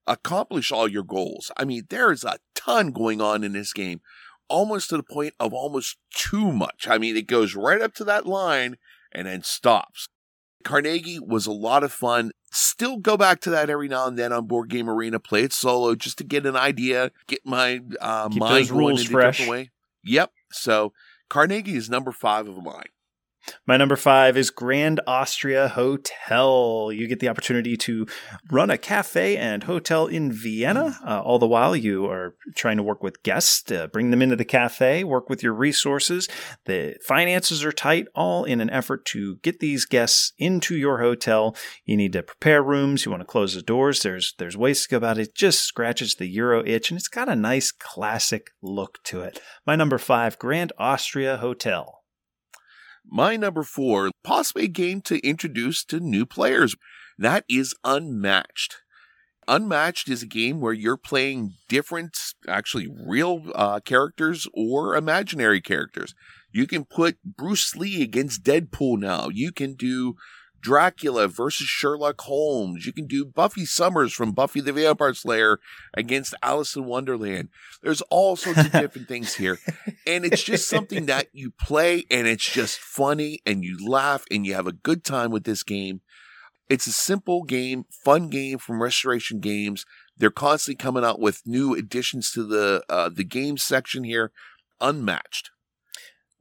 accomplish 0.07 0.71
all 0.71 0.87
your 0.89 1.03
goals. 1.03 1.51
I 1.57 1.65
mean, 1.65 1.85
there 1.91 2.13
is 2.13 2.25
a 2.25 2.39
ton 2.55 2.93
going 2.93 3.21
on 3.21 3.43
in 3.43 3.53
this 3.53 3.73
game 3.73 4.01
almost 4.49 4.91
to 4.91 4.97
the 4.97 5.03
point 5.03 5.35
of 5.41 5.53
almost 5.53 5.97
too 6.15 6.53
much. 6.53 6.87
I 6.89 6.99
mean, 6.99 7.17
it 7.17 7.27
goes 7.27 7.55
right 7.55 7.81
up 7.81 7.95
to 7.95 8.05
that 8.05 8.27
line 8.27 8.77
and 9.13 9.27
then 9.27 9.43
stops. 9.43 10.09
Carnegie 10.65 11.19
was 11.21 11.47
a 11.47 11.53
lot 11.53 11.85
of 11.85 11.93
fun. 11.93 12.33
Still 12.51 12.97
go 12.99 13.17
back 13.17 13.41
to 13.41 13.51
that 13.51 13.69
every 13.69 13.89
now 13.89 14.07
and 14.07 14.19
then 14.19 14.33
on 14.33 14.47
Board 14.47 14.71
Game 14.71 14.89
Arena, 14.89 15.21
play 15.21 15.43
it 15.43 15.53
solo 15.53 15.95
just 15.95 16.19
to 16.19 16.25
get 16.25 16.47
an 16.47 16.57
idea, 16.57 17.11
get 17.27 17.41
my 17.45 17.81
uh, 18.01 18.29
Keep 18.29 18.41
mind 18.41 18.55
those 18.55 18.71
rules 18.71 19.05
fresh. 19.05 19.39
different 19.39 19.51
way. 19.51 19.71
Yep. 20.05 20.33
So 20.53 20.93
Carnegie 21.29 21.77
is 21.77 21.91
number 21.91 22.13
five 22.13 22.49
of 22.49 22.63
mine. 22.63 22.87
My 23.67 23.77
number 23.77 23.97
five 23.97 24.37
is 24.37 24.51
Grand 24.51 25.01
Austria 25.07 25.69
Hotel. 25.69 26.91
You 26.93 27.07
get 27.07 27.21
the 27.21 27.29
opportunity 27.29 27.77
to 27.79 28.07
run 28.51 28.71
a 28.71 28.79
cafe 28.79 29.37
and 29.37 29.65
hotel 29.65 30.07
in 30.07 30.33
Vienna. 30.33 30.99
Uh, 31.07 31.21
all 31.21 31.39
the 31.39 31.47
while, 31.47 31.75
you 31.75 32.07
are 32.07 32.35
trying 32.55 32.77
to 32.77 32.83
work 32.83 33.03
with 33.03 33.23
guests, 33.23 33.71
uh, 33.71 33.87
bring 33.87 34.11
them 34.11 34.23
into 34.23 34.37
the 34.37 34.45
cafe, 34.45 35.05
work 35.05 35.29
with 35.29 35.43
your 35.43 35.55
resources. 35.55 36.29
The 36.67 36.97
finances 37.07 37.65
are 37.65 37.73
tight, 37.73 38.07
all 38.15 38.45
in 38.45 38.61
an 38.61 38.71
effort 38.71 39.05
to 39.07 39.37
get 39.37 39.61
these 39.61 39.85
guests 39.85 40.33
into 40.39 40.77
your 40.77 41.01
hotel. 41.01 41.57
You 41.85 41.97
need 41.97 42.13
to 42.13 42.23
prepare 42.23 42.63
rooms. 42.63 43.05
You 43.05 43.11
want 43.11 43.23
to 43.23 43.27
close 43.27 43.55
the 43.55 43.63
doors. 43.63 44.03
There's 44.03 44.35
there's 44.39 44.57
ways 44.57 44.83
to 44.83 44.89
go 44.91 44.97
about 44.99 45.19
it. 45.19 45.29
It 45.29 45.35
just 45.35 45.61
scratches 45.61 46.15
the 46.15 46.27
Euro 46.27 46.63
itch, 46.67 46.91
and 46.91 46.99
it's 46.99 47.09
got 47.09 47.29
a 47.29 47.37
nice 47.37 47.73
classic 47.73 48.51
look 48.63 49.03
to 49.05 49.23
it. 49.23 49.41
My 49.67 49.77
number 49.77 49.99
five, 49.99 50.39
Grand 50.39 50.73
Austria 50.79 51.39
Hotel. 51.39 52.04
My 53.07 53.37
number 53.37 53.63
four, 53.63 54.11
possibly 54.23 54.65
a 54.65 54.69
game 54.69 55.01
to 55.03 55.25
introduce 55.27 55.85
to 55.87 56.01
new 56.01 56.27
players. 56.27 56.75
That 57.19 57.45
is 57.49 57.75
Unmatched. 57.85 58.77
Unmatched 59.47 60.09
is 60.09 60.23
a 60.23 60.27
game 60.27 60.61
where 60.61 60.73
you're 60.73 60.97
playing 60.97 61.55
different, 61.69 62.17
actually 62.49 62.89
real 63.07 63.43
uh, 63.55 63.81
characters 63.81 64.49
or 64.55 64.97
imaginary 64.97 65.61
characters. 65.61 66.15
You 66.51 66.67
can 66.67 66.85
put 66.85 67.19
Bruce 67.25 67.77
Lee 67.77 68.03
against 68.03 68.43
Deadpool 68.43 68.99
now. 68.99 69.29
You 69.29 69.53
can 69.53 69.75
do 69.75 70.15
Dracula 70.65 71.29
versus 71.29 71.67
Sherlock 71.67 72.23
Holmes. 72.23 72.87
You 72.87 72.93
can 72.95 73.07
do 73.07 73.27
Buffy 73.27 73.67
Summers 73.67 74.15
from 74.15 74.33
Buffy 74.33 74.63
the 74.63 74.73
Vampire 74.73 75.13
Slayer 75.13 75.61
against 75.93 76.35
Alice 76.43 76.75
in 76.75 76.87
Wonderland. 76.87 77.51
There's 77.83 78.01
all 78.09 78.35
sorts 78.35 78.65
of 78.65 78.73
different 78.73 79.07
things 79.07 79.35
here. 79.35 79.59
And 80.07 80.25
it's 80.25 80.43
just 80.43 80.67
something 80.67 81.05
that 81.05 81.29
you 81.35 81.51
play 81.51 82.05
and 82.11 82.27
it's 82.27 82.51
just 82.51 82.79
funny 82.79 83.41
and 83.45 83.63
you 83.63 83.77
laugh 83.87 84.25
and 84.31 84.47
you 84.47 84.55
have 84.55 84.67
a 84.67 84.73
good 84.73 85.05
time 85.05 85.31
with 85.31 85.45
this 85.45 85.63
game. 85.63 86.01
It's 86.71 86.87
a 86.87 86.93
simple 86.93 87.45
game, 87.45 87.85
fun 87.91 88.31
game 88.31 88.57
from 88.57 88.83
Restoration 88.83 89.41
Games. 89.41 89.85
They're 90.17 90.31
constantly 90.31 90.83
coming 90.83 91.05
out 91.05 91.21
with 91.21 91.43
new 91.45 91.75
additions 91.75 92.31
to 92.33 92.43
the 92.43 92.83
uh, 92.89 93.11
the 93.11 93.25
game 93.25 93.59
section 93.59 94.03
here. 94.03 94.33
Unmatched. 94.81 95.51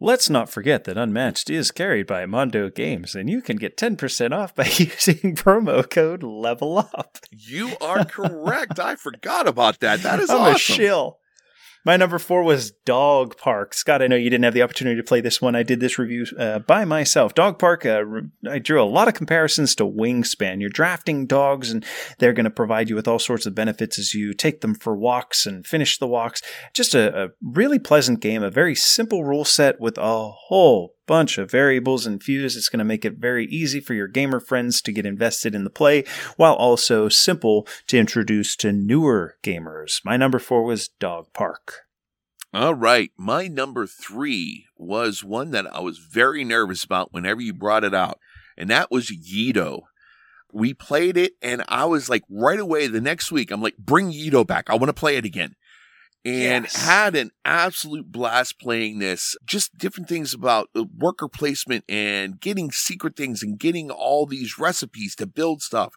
Let's 0.04 0.30
not 0.30 0.50
forget 0.50 0.84
that 0.84 0.98
Unmatched 0.98 1.50
is 1.50 1.72
carried 1.72 2.08
by 2.08 2.26
Mondo 2.26 2.70
Games, 2.70 3.16
and 3.16 3.30
you 3.30 3.42
can 3.42 3.56
get 3.56 3.78
10% 3.78 4.34
off 4.34 4.54
by 4.54 4.66
using 4.78 5.34
promo 5.34 5.90
code 5.90 6.24
Level 6.24 6.78
Up. 6.78 7.20
You 7.32 7.78
are 7.80 8.04
correct. 8.04 8.82
I 8.82 8.98
forgot 8.98 9.48
about 9.48 9.80
that. 9.80 10.02
That 10.04 10.20
is 10.20 10.30
I'm 10.30 10.42
awesome. 10.42 10.56
a 10.56 10.60
shill. 10.60 11.20
My 11.86 11.98
number 11.98 12.18
four 12.18 12.44
was 12.44 12.72
Dog 12.72 13.38
Park. 13.38 13.74
Scott, 13.74 14.02
I 14.02 14.08
know 14.08 14.16
you 14.16 14.30
didn't 14.30 14.46
have 14.46 14.54
the 14.54 14.62
opportunity 14.62 14.96
to 14.96 15.04
play 15.04 15.20
this 15.20 15.42
one. 15.42 15.54
I 15.54 15.64
did 15.64 15.82
this 15.82 16.00
review 16.00 16.26
uh, 16.40 16.60
by 16.60 16.86
myself. 16.86 17.36
Dog 17.36 17.60
Park, 17.60 17.86
uh, 17.86 18.04
I 18.50 18.60
drew 18.60 18.82
a 18.82 18.86
lot 18.86 19.10
of 19.10 19.16
comparisons 19.16 19.76
to 19.76 19.86
Wingspan. 19.86 20.62
You're 20.62 20.70
drafting 20.70 21.26
dogs, 21.26 21.72
and 21.72 21.84
they're 22.20 22.32
going 22.32 22.46
to 22.46 22.50
provide 22.50 22.90
you 22.90 22.96
with 22.96 23.08
all 23.08 23.20
sorts 23.20 23.46
of 23.46 23.54
benefits 23.54 24.00
as 24.00 24.14
you 24.14 24.34
take 24.34 24.62
them 24.62 24.76
for 24.76 24.96
walks 24.96 25.46
and 25.46 25.68
finish 25.68 25.98
the 25.98 26.08
walks. 26.08 26.42
Just 26.74 26.96
a, 26.96 27.26
a 27.26 27.30
really 27.42 27.80
pleasant 27.80 28.22
game, 28.22 28.44
a 28.44 28.50
very 28.50 28.76
simple 28.76 29.26
rule 29.26 29.46
set 29.46 29.82
with 29.82 29.98
a 29.98 30.30
whole 30.30 30.93
bunch 31.06 31.38
of 31.38 31.52
variables 31.52 32.08
infused. 32.08 32.58
It's 32.58 32.70
going 32.70 32.80
to 32.80 32.86
make 32.86 33.06
it 33.06 33.18
very 33.18 33.46
easy 33.48 33.80
for 33.80 33.94
your 33.94 34.08
gamer 34.08 34.40
friends 34.40 34.82
to 34.84 34.92
get 34.92 35.06
invested 35.06 35.56
in 35.56 35.64
the 35.64 35.70
play, 35.70 36.04
while 36.38 36.54
also 36.54 37.10
simple 37.10 37.68
to 37.88 37.98
introduce 37.98 38.56
to 38.58 38.72
newer 38.72 39.36
gamers. 39.44 40.02
My 40.04 40.18
number 40.18 40.40
four 40.40 40.64
was 40.64 40.88
Dog 40.88 41.28
Park. 41.34 41.82
All 42.54 42.76
right. 42.76 43.12
My 43.18 43.48
number 43.48 43.88
three 43.88 44.68
was 44.78 45.24
one 45.24 45.52
that 45.52 45.66
I 45.74 45.80
was 45.80 45.98
very 45.98 46.44
nervous 46.44 46.84
about 46.84 47.12
whenever 47.12 47.42
you 47.42 47.54
brought 47.54 47.84
it 47.84 47.96
out, 47.96 48.20
and 48.58 48.70
that 48.70 48.92
was 48.92 49.10
Yedo. 49.10 49.82
We 50.56 50.76
played 50.76 51.18
it, 51.18 51.34
and 51.42 51.64
I 51.68 51.86
was 51.86 52.10
like, 52.10 52.22
right 52.30 52.60
away 52.60 52.86
the 52.86 53.02
next 53.02 53.32
week, 53.32 53.50
I'm 53.50 53.62
like, 53.62 53.78
bring 53.78 54.12
Yedo 54.12 54.46
back. 54.46 54.70
I 54.70 54.76
want 54.76 54.90
to 54.90 54.94
play 54.94 55.18
it 55.18 55.26
again. 55.26 55.56
And 56.26 56.64
Yes. 56.66 56.86
had 56.86 57.16
an 57.16 57.32
absolute 57.44 58.12
blast 58.12 58.58
playing 58.60 59.00
this. 59.00 59.36
Just 59.46 59.78
different 59.78 60.08
things 60.08 60.34
about 60.34 60.70
uh, 60.76 60.86
worker 60.98 61.28
placement 61.28 61.84
and 61.90 62.40
getting 62.40 62.72
secret 62.72 63.16
things 63.18 63.44
and 63.44 63.60
getting 63.60 63.92
all 63.92 64.26
these 64.26 64.58
recipes 64.58 65.16
to 65.18 65.26
build 65.26 65.62
stuff. 65.62 65.94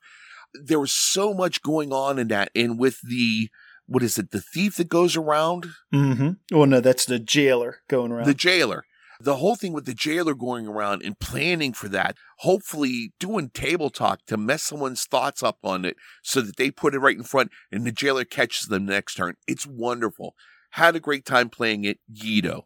There 0.53 0.81
was 0.81 0.93
so 0.93 1.33
much 1.33 1.63
going 1.63 1.93
on 1.93 2.19
in 2.19 2.29
that. 2.29 2.51
And 2.57 2.77
with 2.79 2.99
the, 3.03 3.51
what 3.87 4.03
is 4.03 4.19
it, 4.19 4.33
the 4.33 4.41
thief 4.41 4.77
that 4.77 4.89
goes 4.89 5.17
around? 5.17 5.67
Mm-hmm. 5.95 6.31
Oh 6.53 6.65
no, 6.65 6.81
that's 6.81 7.05
the 7.05 7.19
jailer 7.21 7.83
going 7.89 8.11
around. 8.11 8.27
the 8.27 8.35
jailer. 8.35 8.85
The 9.21 9.37
whole 9.37 9.57
thing 9.57 9.73
with 9.73 9.87
the 9.87 9.95
jailer 9.95 10.35
going 10.35 10.67
around 10.67 11.03
and 11.03 11.19
planning 11.19 11.73
for 11.73 11.89
that, 11.89 12.17
hopefully 12.39 13.13
doing 13.19 13.51
table 13.51 13.91
talk 13.91 14.21
to 14.27 14.37
mess 14.37 14.63
someone's 14.63 15.05
thoughts 15.05 15.43
up 15.43 15.59
on 15.63 15.85
it 15.85 15.97
so 16.23 16.41
that 16.41 16.57
they 16.57 16.71
put 16.71 16.95
it 16.95 16.99
right 16.99 17.17
in 17.17 17.23
front 17.23 17.51
and 17.73 17.85
the 17.85 17.93
jailer 17.93 18.25
catches 18.25 18.69
them 18.69 18.87
next 18.87 19.15
turn. 19.15 19.35
It's 19.47 19.67
wonderful. 19.67 20.35
Had 20.71 20.97
a 20.97 21.01
great 21.01 21.25
time 21.25 21.49
playing 21.49 21.85
it. 21.85 21.99
Yedo. 22.13 22.65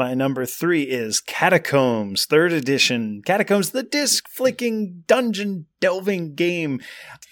My 0.00 0.14
number 0.14 0.46
three 0.46 0.84
is 0.84 1.20
Catacombs, 1.20 2.24
third 2.24 2.54
edition. 2.54 3.20
Catacombs, 3.22 3.72
the 3.72 3.82
disc 3.82 4.30
flicking 4.30 5.04
dungeon 5.06 5.66
delving 5.78 6.34
game. 6.34 6.80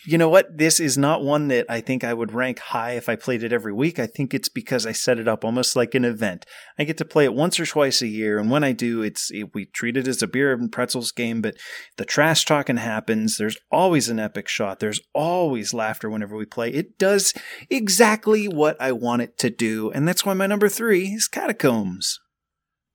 You 0.05 0.19
know 0.19 0.29
what? 0.29 0.59
This 0.59 0.79
is 0.79 0.99
not 0.99 1.25
one 1.25 1.49
that 1.49 1.65
I 1.71 1.81
think 1.81 2.05
I 2.05 2.13
would 2.13 2.35
rank 2.35 2.59
high 2.59 2.91
if 2.91 3.09
I 3.09 3.17
played 3.17 3.43
it 3.43 3.55
every 3.55 3.73
week. 3.73 3.99
I 3.99 4.07
think 4.07 4.35
it's 4.35 4.51
because 4.51 4.85
I 4.85 4.93
set 4.93 5.19
it 5.19 5.27
up 5.27 5.47
almost 5.47 5.77
like 5.77 5.95
an 5.95 6.05
event. 6.05 6.45
I 6.79 6.85
get 6.85 6.99
to 6.99 7.07
play 7.07 7.25
it 7.25 7.33
once 7.33 7.59
or 7.59 7.65
twice 7.65 8.03
a 8.03 8.07
year, 8.07 8.39
and 8.39 8.51
when 8.51 8.63
I 8.63 8.73
do, 8.73 9.01
it's 9.01 9.31
it, 9.31 9.55
we 9.55 9.65
treat 9.65 9.97
it 9.97 10.07
as 10.07 10.21
a 10.21 10.27
beer 10.27 10.53
and 10.53 10.71
pretzels 10.71 11.11
game. 11.11 11.41
But 11.41 11.57
the 11.97 12.05
trash 12.05 12.45
talking 12.45 12.77
happens. 12.77 13.39
There's 13.39 13.57
always 13.71 14.11
an 14.11 14.19
epic 14.19 14.47
shot. 14.47 14.79
There's 14.79 15.01
always 15.15 15.73
laughter 15.73 16.11
whenever 16.11 16.37
we 16.37 16.45
play. 16.45 16.69
It 16.69 16.99
does 16.99 17.33
exactly 17.71 18.47
what 18.47 18.79
I 18.79 18.93
want 18.93 19.23
it 19.23 19.39
to 19.39 19.49
do, 19.49 19.91
and 19.93 20.07
that's 20.07 20.27
why 20.27 20.35
my 20.35 20.47
number 20.47 20.69
three 20.69 21.07
is 21.07 21.29
Catacombs. 21.29 22.21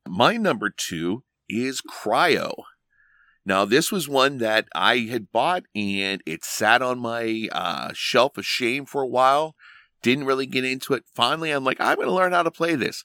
My 0.07 0.38
number 0.38 0.69
two 0.69 1.23
is 1.49 1.81
Cryo. 1.81 2.53
Now, 3.45 3.65
this 3.65 3.91
was 3.91 4.07
one 4.07 4.38
that 4.38 4.67
I 4.73 4.99
had 4.99 5.31
bought 5.31 5.63
and 5.75 6.21
it 6.25 6.45
sat 6.45 6.81
on 6.81 6.99
my 6.99 7.49
uh, 7.51 7.91
shelf 7.93 8.38
of 8.38 8.45
shame 8.45 8.85
for 8.85 9.01
a 9.01 9.07
while. 9.07 9.55
Didn't 10.01 10.25
really 10.25 10.45
get 10.45 10.65
into 10.65 10.93
it. 10.93 11.03
Finally, 11.13 11.51
I'm 11.51 11.63
like, 11.63 11.80
I'm 11.80 11.95
going 11.95 12.07
to 12.07 12.13
learn 12.13 12.31
how 12.31 12.43
to 12.43 12.51
play 12.51 12.75
this. 12.75 13.03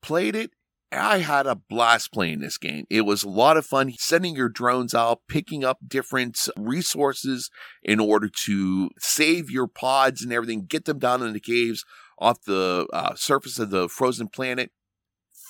Played 0.00 0.36
it. 0.36 0.52
I 0.92 1.18
had 1.18 1.46
a 1.46 1.56
blast 1.56 2.12
playing 2.12 2.40
this 2.40 2.58
game. 2.58 2.84
It 2.90 3.02
was 3.02 3.22
a 3.22 3.28
lot 3.28 3.56
of 3.56 3.64
fun 3.64 3.94
sending 3.96 4.36
your 4.36 4.50
drones 4.50 4.94
out, 4.94 5.20
picking 5.26 5.64
up 5.64 5.78
different 5.86 6.38
resources 6.56 7.50
in 7.82 7.98
order 7.98 8.28
to 8.44 8.90
save 8.98 9.50
your 9.50 9.66
pods 9.66 10.22
and 10.22 10.32
everything, 10.32 10.66
get 10.66 10.84
them 10.84 10.98
down 10.98 11.22
in 11.22 11.32
the 11.32 11.40
caves 11.40 11.84
off 12.18 12.42
the 12.42 12.86
uh, 12.92 13.14
surface 13.14 13.58
of 13.58 13.70
the 13.70 13.88
frozen 13.88 14.28
planet 14.28 14.70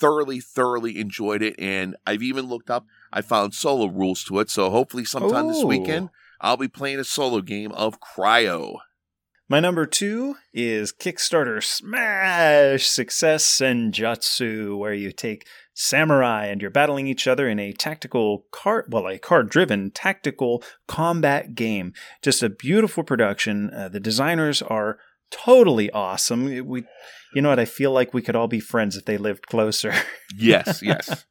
thoroughly, 0.03 0.41
thoroughly 0.41 0.99
enjoyed 0.99 1.43
it. 1.43 1.55
And 1.59 1.97
I've 2.05 2.23
even 2.23 2.47
looked 2.47 2.70
up, 2.70 2.87
I 3.12 3.23
found 3.23 3.55
solo 3.55 3.87
rules 3.87 4.24
to 4.24 4.41
it. 4.41 4.51
So 4.51 4.69
hopefully, 4.69 5.05
sometime 5.05 5.47
this 5.47 5.62
weekend, 5.62 6.11
I'll 6.41 6.57
be 6.57 6.69
playing 6.69 6.99
a 6.99 7.05
solo 7.05 7.41
game 7.41 7.70
of 7.73 8.01
Cryo. 8.01 8.79
My 9.49 9.61
number 9.61 9.87
two 9.87 10.37
is 10.53 10.93
Kickstarter 10.93 11.62
Smash 11.62 12.89
Success 12.89 13.45
Senjutsu, 13.45 14.77
where 14.77 14.95
you 14.95 15.12
take 15.12 15.47
samurai 15.74 16.47
and 16.47 16.61
you're 16.61 16.70
battling 16.70 17.07
each 17.07 17.29
other 17.29 17.49
in 17.49 17.59
a 17.59 17.73
tactical 17.73 18.47
card, 18.51 18.87
well, 18.89 19.07
a 19.09 19.19
card 19.19 19.51
driven 19.51 19.91
tactical 19.91 20.62
combat 20.89 21.55
game. 21.55 21.93
Just 22.23 22.43
a 22.43 22.49
beautiful 22.49 23.05
production. 23.05 23.70
Uh, 23.70 23.89
the 23.89 24.01
designers 24.01 24.62
are 24.62 24.99
totally 25.32 25.90
awesome. 25.90 26.44
We, 26.66 26.84
you 27.34 27.42
know 27.42 27.48
what? 27.48 27.59
I 27.59 27.64
feel 27.64 27.90
like 27.92 28.14
we 28.14 28.22
could 28.22 28.36
all 28.36 28.48
be 28.48 28.60
friends 28.60 28.96
if 28.96 29.04
they 29.04 29.16
lived 29.18 29.46
closer. 29.46 29.94
Yes, 30.36 30.82
yes. 30.82 31.24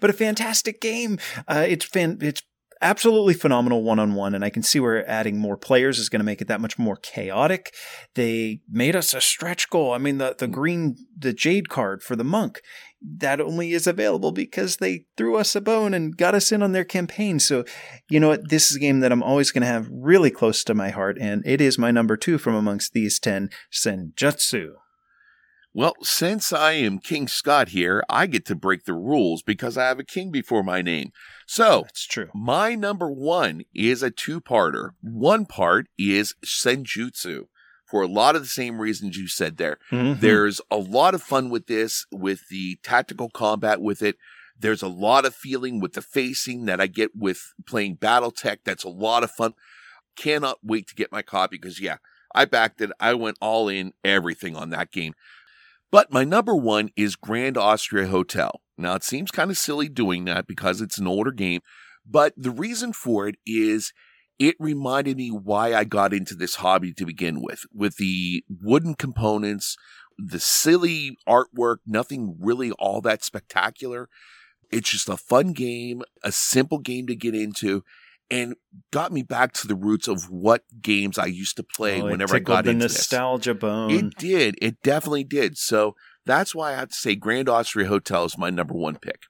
but 0.00 0.10
a 0.10 0.14
fantastic 0.14 0.80
game. 0.80 1.18
Uh, 1.46 1.64
it's 1.68 1.84
fan- 1.84 2.18
it's 2.20 2.42
absolutely 2.80 3.34
phenomenal 3.34 3.82
one 3.82 3.98
on 3.98 4.14
one, 4.14 4.34
and 4.34 4.44
I 4.44 4.50
can 4.50 4.62
see 4.62 4.80
where 4.80 5.08
adding 5.08 5.38
more 5.38 5.56
players 5.56 5.98
is 5.98 6.08
going 6.08 6.20
to 6.20 6.24
make 6.24 6.40
it 6.40 6.48
that 6.48 6.60
much 6.60 6.78
more 6.78 6.96
chaotic. 6.96 7.74
They 8.14 8.60
made 8.70 8.96
us 8.96 9.14
a 9.14 9.20
stretch 9.20 9.70
goal. 9.70 9.92
I 9.92 9.98
mean, 9.98 10.18
the 10.18 10.34
the 10.38 10.48
green 10.48 10.96
the 11.16 11.32
jade 11.32 11.68
card 11.68 12.02
for 12.02 12.16
the 12.16 12.24
monk 12.24 12.60
that 13.06 13.40
only 13.40 13.72
is 13.72 13.86
available 13.86 14.32
because 14.32 14.76
they 14.76 15.04
threw 15.16 15.36
us 15.36 15.54
a 15.54 15.60
bone 15.60 15.92
and 15.92 16.16
got 16.16 16.34
us 16.34 16.50
in 16.50 16.62
on 16.62 16.72
their 16.72 16.84
campaign. 16.84 17.38
So, 17.38 17.64
you 18.08 18.18
know 18.18 18.28
what? 18.28 18.48
This 18.48 18.70
is 18.70 18.76
a 18.76 18.80
game 18.80 19.00
that 19.00 19.12
I'm 19.12 19.22
always 19.22 19.50
going 19.50 19.62
to 19.62 19.66
have 19.68 19.88
really 19.90 20.30
close 20.30 20.64
to 20.64 20.74
my 20.74 20.90
heart, 20.90 21.18
and 21.20 21.42
it 21.46 21.60
is 21.60 21.78
my 21.78 21.90
number 21.90 22.16
two 22.16 22.38
from 22.38 22.54
amongst 22.54 22.92
these 22.92 23.18
ten 23.18 23.50
Senjutsu. 23.72 24.72
Well, 25.76 25.94
since 26.02 26.52
I 26.52 26.72
am 26.72 27.00
King 27.00 27.26
Scott 27.26 27.70
here, 27.70 28.04
I 28.08 28.26
get 28.26 28.46
to 28.46 28.54
break 28.54 28.84
the 28.84 28.94
rules 28.94 29.42
because 29.42 29.76
I 29.76 29.88
have 29.88 29.98
a 29.98 30.04
king 30.04 30.30
before 30.30 30.62
my 30.62 30.82
name. 30.82 31.10
So, 31.48 31.82
That's 31.82 32.06
true. 32.06 32.28
my 32.32 32.76
number 32.76 33.10
one 33.10 33.64
is 33.74 34.00
a 34.02 34.10
two 34.12 34.40
parter. 34.40 34.90
One 35.02 35.46
part 35.46 35.88
is 35.98 36.36
Senjutsu 36.46 37.46
for 37.86 38.02
a 38.02 38.08
lot 38.08 38.36
of 38.36 38.42
the 38.42 38.48
same 38.48 38.80
reasons 38.80 39.16
you 39.16 39.28
said 39.28 39.56
there. 39.56 39.78
Mhm. 39.90 40.20
There's 40.20 40.60
a 40.70 40.76
lot 40.76 41.14
of 41.14 41.22
fun 41.22 41.50
with 41.50 41.66
this, 41.66 42.06
with 42.10 42.48
the 42.48 42.78
tactical 42.82 43.30
combat 43.30 43.80
with 43.80 44.02
it. 44.02 44.16
There's 44.58 44.82
a 44.82 44.88
lot 44.88 45.24
of 45.24 45.34
feeling 45.34 45.80
with 45.80 45.94
the 45.94 46.02
facing 46.02 46.64
that 46.66 46.80
I 46.80 46.86
get 46.86 47.10
with 47.14 47.52
playing 47.66 47.96
Battletech. 47.96 48.58
That's 48.64 48.84
a 48.84 48.88
lot 48.88 49.24
of 49.24 49.30
fun. 49.30 49.54
Cannot 50.16 50.58
wait 50.62 50.86
to 50.88 50.94
get 50.94 51.12
my 51.12 51.22
copy 51.22 51.56
because, 51.56 51.80
yeah, 51.80 51.96
I 52.34 52.44
backed 52.44 52.80
it. 52.80 52.90
I 53.00 53.14
went 53.14 53.36
all 53.40 53.68
in 53.68 53.92
everything 54.04 54.56
on 54.56 54.70
that 54.70 54.92
game. 54.92 55.14
But 55.90 56.12
my 56.12 56.24
number 56.24 56.54
one 56.54 56.90
is 56.96 57.16
Grand 57.16 57.56
Austria 57.56 58.08
Hotel. 58.08 58.60
Now, 58.76 58.94
it 58.94 59.04
seems 59.04 59.30
kind 59.30 59.50
of 59.50 59.58
silly 59.58 59.88
doing 59.88 60.24
that 60.24 60.46
because 60.46 60.80
it's 60.80 60.98
an 60.98 61.06
older 61.06 61.30
game, 61.30 61.60
but 62.04 62.32
the 62.36 62.50
reason 62.50 62.92
for 62.92 63.28
it 63.28 63.36
is 63.46 63.92
it 64.38 64.56
reminded 64.58 65.16
me 65.16 65.28
why 65.30 65.74
I 65.74 65.84
got 65.84 66.12
into 66.12 66.34
this 66.34 66.56
hobby 66.56 66.92
to 66.94 67.06
begin 67.06 67.40
with, 67.42 67.64
with 67.72 67.96
the 67.96 68.44
wooden 68.48 68.94
components, 68.94 69.76
the 70.18 70.40
silly 70.40 71.16
artwork, 71.28 71.76
nothing 71.86 72.36
really 72.40 72.70
all 72.72 73.00
that 73.02 73.24
spectacular. 73.24 74.08
It's 74.70 74.90
just 74.90 75.08
a 75.08 75.16
fun 75.16 75.52
game, 75.52 76.02
a 76.22 76.32
simple 76.32 76.78
game 76.78 77.06
to 77.06 77.14
get 77.14 77.34
into, 77.34 77.84
and 78.30 78.54
got 78.90 79.12
me 79.12 79.22
back 79.22 79.52
to 79.52 79.68
the 79.68 79.74
roots 79.74 80.08
of 80.08 80.30
what 80.30 80.62
games 80.80 81.18
I 81.18 81.26
used 81.26 81.56
to 81.58 81.62
play 81.62 82.00
Oh, 82.00 82.06
whenever 82.06 82.36
I 82.36 82.38
got 82.40 82.64
the 82.64 82.70
into 82.70 82.84
this. 82.86 82.94
nostalgia 82.96 83.54
bone. 83.54 83.90
It 83.90 84.16
did. 84.16 84.56
It 84.60 84.82
definitely 84.82 85.24
did. 85.24 85.58
So 85.58 85.94
that's 86.26 86.54
why 86.54 86.72
I 86.72 86.76
have 86.76 86.88
to 86.88 86.94
say 86.94 87.14
Grand 87.14 87.48
Austria 87.48 87.86
Hotel 87.86 88.24
is 88.24 88.38
my 88.38 88.50
number 88.50 88.74
one 88.74 88.96
pick. 88.96 89.24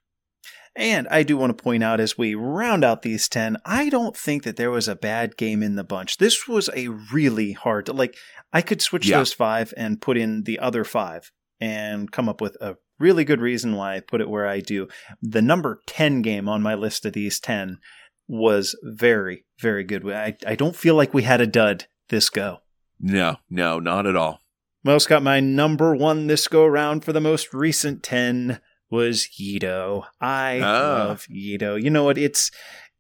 And 0.76 1.06
I 1.08 1.22
do 1.22 1.36
want 1.36 1.56
to 1.56 1.62
point 1.62 1.84
out 1.84 2.00
as 2.00 2.18
we 2.18 2.34
round 2.34 2.84
out 2.84 3.02
these 3.02 3.28
10, 3.28 3.58
I 3.64 3.88
don't 3.88 4.16
think 4.16 4.42
that 4.42 4.56
there 4.56 4.72
was 4.72 4.88
a 4.88 4.96
bad 4.96 5.36
game 5.36 5.62
in 5.62 5.76
the 5.76 5.84
bunch. 5.84 6.16
This 6.16 6.48
was 6.48 6.68
a 6.74 6.88
really 6.88 7.52
hard, 7.52 7.88
like, 7.88 8.16
I 8.52 8.60
could 8.60 8.82
switch 8.82 9.06
Yeah. 9.08 9.18
those 9.18 9.32
five 9.32 9.72
and 9.76 10.00
put 10.00 10.16
in 10.16 10.42
the 10.42 10.58
other 10.58 10.82
five 10.84 11.30
and 11.60 12.10
come 12.10 12.28
up 12.28 12.40
with 12.40 12.56
a 12.60 12.76
really 12.98 13.24
good 13.24 13.40
reason 13.40 13.76
why 13.76 13.94
I 13.96 14.00
put 14.00 14.20
it 14.20 14.28
where 14.28 14.48
I 14.48 14.58
do. 14.60 14.88
The 15.22 15.42
number 15.42 15.80
10 15.86 16.22
game 16.22 16.48
on 16.48 16.60
my 16.62 16.74
list 16.74 17.04
of 17.06 17.12
these 17.12 17.38
10 17.38 17.78
was 18.26 18.76
very, 18.82 19.44
very 19.60 19.84
good. 19.84 20.08
I, 20.10 20.36
I 20.46 20.56
don't 20.56 20.74
feel 20.76 20.96
like 20.96 21.14
we 21.14 21.22
had 21.22 21.40
a 21.40 21.46
dud 21.46 21.86
this 22.08 22.30
go. 22.30 22.58
No, 22.98 23.36
no, 23.48 23.78
not 23.78 24.06
at 24.06 24.16
all. 24.16 24.40
Well, 24.84 24.98
Scott, 25.00 25.22
my 25.22 25.40
number 25.40 25.94
one 25.94 26.26
this 26.26 26.48
go 26.48 26.64
around 26.64 27.04
for 27.04 27.12
the 27.12 27.20
most 27.20 27.54
recent 27.54 28.02
10 28.02 28.60
was 28.94 29.28
Yedo. 29.40 30.04
I 30.20 30.60
Ah. 30.62 31.04
love 31.08 31.26
Yedo. 31.30 31.82
You 31.82 31.90
know 31.90 32.04
what? 32.04 32.16
It's 32.18 32.50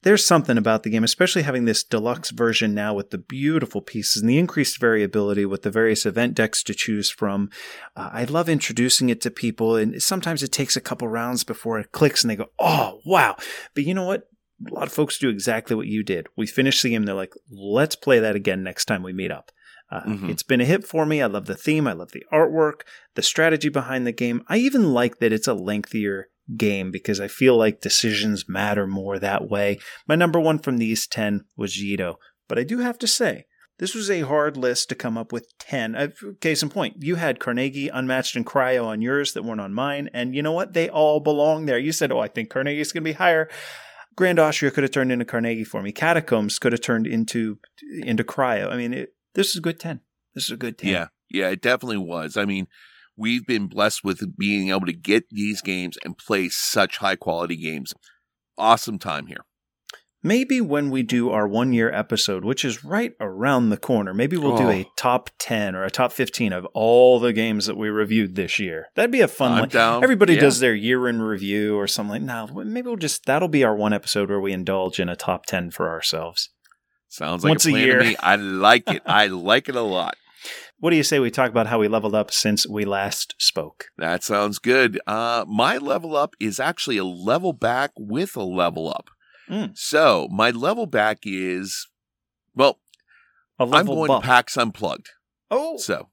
there's 0.02 0.22
something 0.22 0.58
about 0.58 0.82
the 0.82 0.90
game, 0.90 1.02
especially 1.02 1.40
having 1.42 1.64
this 1.64 1.82
deluxe 1.82 2.28
version 2.30 2.74
now 2.74 2.92
with 2.92 3.08
the 3.10 3.16
beautiful 3.16 3.80
pieces 3.80 4.20
and 4.20 4.28
the 4.28 4.36
increased 4.36 4.78
variability 4.78 5.46
with 5.46 5.62
the 5.62 5.70
various 5.70 6.04
event 6.04 6.34
decks 6.34 6.62
to 6.64 6.74
choose 6.74 7.08
from. 7.10 7.48
Uh, 7.96 8.10
I 8.12 8.24
love 8.24 8.50
introducing 8.50 9.08
it 9.08 9.22
to 9.22 9.30
people, 9.30 9.76
and 9.76 10.02
sometimes 10.02 10.42
it 10.42 10.52
takes 10.52 10.76
a 10.76 10.80
couple 10.82 11.08
rounds 11.08 11.42
before 11.42 11.78
it 11.78 11.92
clicks 11.92 12.22
and 12.22 12.30
they 12.30 12.36
go, 12.36 12.50
oh, 12.58 13.00
wow. 13.06 13.36
But 13.74 13.84
you 13.84 13.94
know 13.94 14.04
what? 14.04 14.28
A 14.70 14.74
lot 14.74 14.86
of 14.88 14.92
folks 14.92 15.16
do 15.18 15.30
exactly 15.30 15.74
what 15.74 15.86
you 15.86 16.02
did. 16.02 16.26
We 16.36 16.46
finish 16.46 16.82
the 16.82 16.90
game, 16.90 17.04
they're 17.04 17.14
like, 17.14 17.32
let's 17.50 17.96
play 17.96 18.18
that 18.18 18.36
again 18.36 18.62
next 18.62 18.84
time 18.84 19.02
we 19.02 19.14
meet 19.14 19.30
up. 19.32 19.52
Uh, 19.94 20.02
Mhm. 20.02 20.28
It's 20.30 20.42
been 20.42 20.60
a 20.60 20.64
hit 20.64 20.86
for 20.86 21.06
me. 21.06 21.22
I 21.22 21.26
love 21.26 21.46
the 21.46 21.54
theme. 21.54 21.86
I 21.86 21.92
love 21.92 22.12
the 22.12 22.24
artwork, 22.32 22.80
the 23.14 23.22
strategy 23.22 23.68
behind 23.68 24.06
the 24.06 24.12
game. 24.12 24.42
I 24.48 24.56
even 24.58 24.92
like 24.92 25.18
that 25.18 25.32
it's 25.32 25.46
a 25.48 25.54
lengthier 25.54 26.28
game 26.56 26.90
because 26.90 27.20
I 27.20 27.28
feel 27.28 27.56
like 27.56 27.80
decisions 27.80 28.48
matter 28.48 28.86
more 28.86 29.18
that 29.18 29.48
way. 29.48 29.78
My 30.06 30.14
number 30.16 30.40
one 30.40 30.58
from 30.58 30.78
these 30.78 31.06
10 31.06 31.44
was 31.56 31.76
Yedo. 31.76 32.16
But 32.48 32.58
I 32.58 32.64
do 32.64 32.78
have 32.80 32.98
to 32.98 33.06
say, 33.06 33.46
this 33.78 33.94
was 33.94 34.10
a 34.10 34.20
hard 34.20 34.56
list 34.56 34.88
to 34.90 34.94
come 34.94 35.16
up 35.16 35.32
with 35.32 35.48
10. 35.58 35.94
Uh, 35.96 36.08
case 36.40 36.62
in 36.62 36.68
point, 36.68 36.96
you 37.02 37.14
had 37.16 37.40
Carnegie, 37.40 37.88
Unmatched, 37.88 38.36
and 38.36 38.44
Cryo 38.46 38.84
on 38.84 39.00
yours 39.02 39.32
that 39.32 39.42
weren't 39.44 39.60
on 39.60 39.72
mine. 39.74 40.10
And 40.12 40.34
you 40.34 40.42
know 40.42 40.52
what? 40.52 40.74
They 40.74 40.88
all 40.88 41.18
belong 41.20 41.66
there. 41.66 41.78
You 41.78 41.92
said, 41.92 42.12
oh, 42.12 42.18
I 42.20 42.28
think 42.28 42.50
Carnegie's 42.50 42.92
going 42.92 43.02
to 43.04 43.08
be 43.10 43.14
higher. 43.14 43.48
Grand 44.16 44.38
Austria 44.38 44.70
could 44.70 44.84
have 44.84 44.92
turned 44.92 45.10
into 45.10 45.24
Carnegie 45.24 45.64
for 45.64 45.82
me. 45.82 45.90
Catacombs 45.92 46.58
could 46.60 46.72
have 46.72 46.82
turned 46.82 47.06
into 47.06 47.58
into 48.02 48.22
Cryo. 48.22 48.70
I 48.70 48.76
mean, 48.76 48.92
it, 48.94 49.13
this 49.34 49.50
is 49.50 49.56
a 49.56 49.60
good 49.60 49.78
10. 49.80 50.00
This 50.34 50.44
is 50.44 50.50
a 50.50 50.56
good 50.56 50.78
10. 50.78 50.90
Yeah, 50.90 51.06
yeah, 51.30 51.48
it 51.50 51.62
definitely 51.62 51.98
was. 51.98 52.36
I 52.36 52.44
mean, 52.44 52.66
we've 53.16 53.46
been 53.46 53.66
blessed 53.68 54.02
with 54.04 54.36
being 54.36 54.70
able 54.70 54.86
to 54.86 54.92
get 54.92 55.30
these 55.30 55.60
games 55.62 55.96
and 56.04 56.16
play 56.18 56.48
such 56.48 56.98
high 56.98 57.16
quality 57.16 57.56
games. 57.56 57.92
Awesome 58.58 58.98
time 58.98 59.26
here. 59.26 59.44
Maybe 60.26 60.58
when 60.62 60.90
we 60.90 61.02
do 61.02 61.28
our 61.28 61.46
one 61.46 61.74
year 61.74 61.92
episode, 61.92 62.46
which 62.46 62.64
is 62.64 62.82
right 62.82 63.12
around 63.20 63.68
the 63.68 63.76
corner, 63.76 64.14
maybe 64.14 64.38
we'll 64.38 64.56
do 64.56 64.68
Oh. 64.68 64.70
a 64.70 64.86
top 64.96 65.28
10 65.38 65.74
or 65.76 65.84
a 65.84 65.90
top 65.90 66.12
15 66.12 66.50
of 66.54 66.64
all 66.72 67.20
the 67.20 67.34
games 67.34 67.66
that 67.66 67.76
we 67.76 67.90
reviewed 67.90 68.34
this 68.34 68.58
year. 68.58 68.86
That'd 68.94 69.10
be 69.10 69.20
a 69.20 69.28
fun 69.28 69.52
I'm 69.52 69.60
one. 69.60 69.68
down. 69.68 70.02
Everybody 70.02 70.34
Yeah. 70.34 70.40
does 70.40 70.60
their 70.60 70.74
year 70.74 71.08
in 71.08 71.20
review 71.20 71.76
or 71.76 71.86
something 71.86 72.10
like 72.10 72.22
No, 72.22 72.46
maybe 72.64 72.86
we'll 72.86 72.96
just, 72.96 73.26
that'll 73.26 73.48
be 73.48 73.64
our 73.64 73.76
one 73.76 73.92
episode 73.92 74.30
where 74.30 74.40
we 74.40 74.52
indulge 74.52 74.98
in 74.98 75.10
a 75.10 75.16
top 75.16 75.44
10 75.44 75.70
for 75.70 75.90
ourselves. 75.90 76.48
Sounds 77.14 77.44
like 77.44 77.50
Once 77.50 77.66
a 77.66 77.70
a 77.70 77.78
year. 77.78 77.98
to 78.00 78.04
me. 78.04 78.16
I 78.18 78.34
like 78.36 78.90
it. 78.90 79.02
I 79.06 79.28
like 79.28 79.68
it 79.68 79.76
a 79.76 79.82
lot. 79.82 80.16
What 80.80 80.90
do 80.90 80.96
you 80.96 81.02
say 81.04 81.18
we 81.18 81.30
talk 81.30 81.48
about 81.50 81.68
how 81.68 81.78
we 81.78 81.88
leveled 81.88 82.14
up 82.14 82.30
since 82.30 82.66
we 82.68 82.84
last 82.84 83.34
spoke? 83.38 83.86
That 83.96 84.22
sounds 84.22 84.58
good. 84.58 85.00
Uh, 85.06 85.46
my 85.48 85.78
level 85.78 86.14
up 86.14 86.34
is 86.38 86.60
actually 86.60 86.98
a 86.98 87.04
level 87.04 87.54
back 87.54 87.92
with 87.96 88.36
a 88.36 88.42
level 88.42 88.90
up. 88.90 89.08
Mm. 89.48 89.78
So 89.78 90.28
my 90.30 90.50
level 90.50 90.84
back 90.84 91.20
is, 91.22 91.88
well, 92.54 92.80
I'm 93.58 93.86
going 93.86 94.08
bump. 94.08 94.24
to 94.24 94.28
PAX 94.28 94.58
Unplugged. 94.58 95.10
Oh, 95.50 95.78
So 95.78 96.08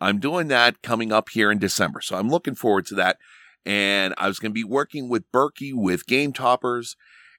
I'm 0.00 0.18
doing 0.18 0.48
that 0.48 0.82
coming 0.82 1.12
up 1.12 1.28
here 1.28 1.52
in 1.52 1.58
December. 1.58 2.00
So 2.00 2.16
I'm 2.16 2.30
looking 2.30 2.56
forward 2.56 2.86
to 2.86 2.94
that. 2.96 3.18
And 3.64 4.12
I 4.18 4.26
was 4.26 4.40
going 4.40 4.50
to 4.50 4.54
be 4.54 4.64
working 4.64 5.08
with 5.08 5.30
Berkey 5.30 5.72
with 5.72 6.06
Game 6.06 6.32
Toppers. 6.32 6.96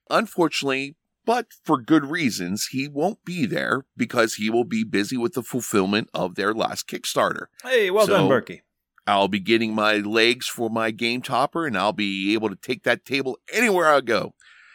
Unfortunately, 0.09 0.95
but 1.27 1.45
for 1.63 1.79
good 1.79 2.05
reasons, 2.05 2.69
he 2.71 2.87
won't 2.87 3.23
be 3.23 3.45
there 3.45 3.85
because 3.95 4.35
he 4.35 4.49
will 4.49 4.63
be 4.63 4.83
busy 4.83 5.15
with 5.17 5.33
the 5.33 5.43
fulfillment 5.43 6.09
of 6.15 6.33
their 6.33 6.53
last 6.55 6.87
Kickstarter. 6.87 7.45
hey, 7.63 7.91
well 7.91 8.07
done, 8.07 8.21
So- 8.21 8.29
Berkey. 8.29 8.61
I'll 9.05 9.27
be 9.29 9.39
getting 9.39 9.73
my 9.75 9.97
legs 9.97 10.47
for 10.47 10.69
my 10.69 10.91
game 10.91 11.21
topper 11.21 11.65
and 11.67 11.77
I'll 11.77 11.93
be 11.93 12.33
able 12.33 12.49
to 12.49 12.57
take 12.57 12.83
that 12.83 13.05
table 13.05 13.37
anywhere 13.53 13.87
I 13.87 14.01
go. 14.01 14.33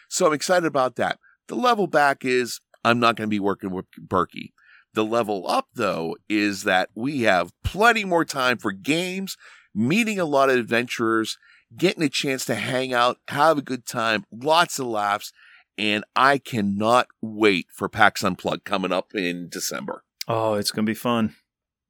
So 0.09 0.27
I'm 0.27 0.33
excited 0.33 0.65
about 0.67 0.97
that. 0.97 1.19
The 1.49 1.55
level 1.55 1.87
back 1.87 2.25
is 2.25 2.61
I'm 2.85 2.99
not 2.99 3.17
going 3.17 3.27
to 3.29 3.35
be 3.35 3.41
working 3.41 3.71
with 3.73 3.85
Berkey. 4.01 4.53
The 4.95 5.05
level 5.05 5.47
up, 5.49 5.67
though, 5.75 6.17
is 6.31 6.65
that 6.65 6.89
we 6.95 7.23
have 7.23 7.51
plenty 7.63 8.05
more 8.07 8.25
time 8.25 8.57
for 8.57 8.73
games, 8.73 9.37
meeting 9.75 10.19
a 10.19 10.25
lot 10.25 10.49
of 10.49 10.57
adventurers, 10.57 11.37
getting 11.77 12.03
a 12.03 12.09
chance 12.09 12.45
to 12.47 12.55
hang 12.55 12.93
out, 12.95 13.19
have 13.29 13.59
a 13.59 13.63
good 13.63 13.85
time, 13.87 14.25
lots 14.33 14.79
of 14.79 14.87
laughs, 14.87 15.31
and 15.79 16.05
I 16.15 16.39
cannot 16.39 17.07
wait 17.21 17.67
for 17.73 17.89
PAX 17.89 18.23
Unplugged 18.23 18.65
coming 18.65 18.93
up 18.93 19.15
in 19.15 19.49
December. 19.49 20.05
Oh, 20.29 20.55
it's 20.55 20.71
going 20.71 20.87
to 20.87 20.91
be 20.91 20.95
fun. 20.95 21.35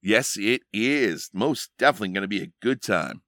Yes, 0.02 0.36
it 0.36 0.62
is. 0.72 1.30
Most 1.32 1.70
definitely 1.78 2.08
going 2.08 2.22
to 2.22 2.28
be 2.28 2.42
a 2.42 2.52
good 2.60 2.82
time. 2.82 3.22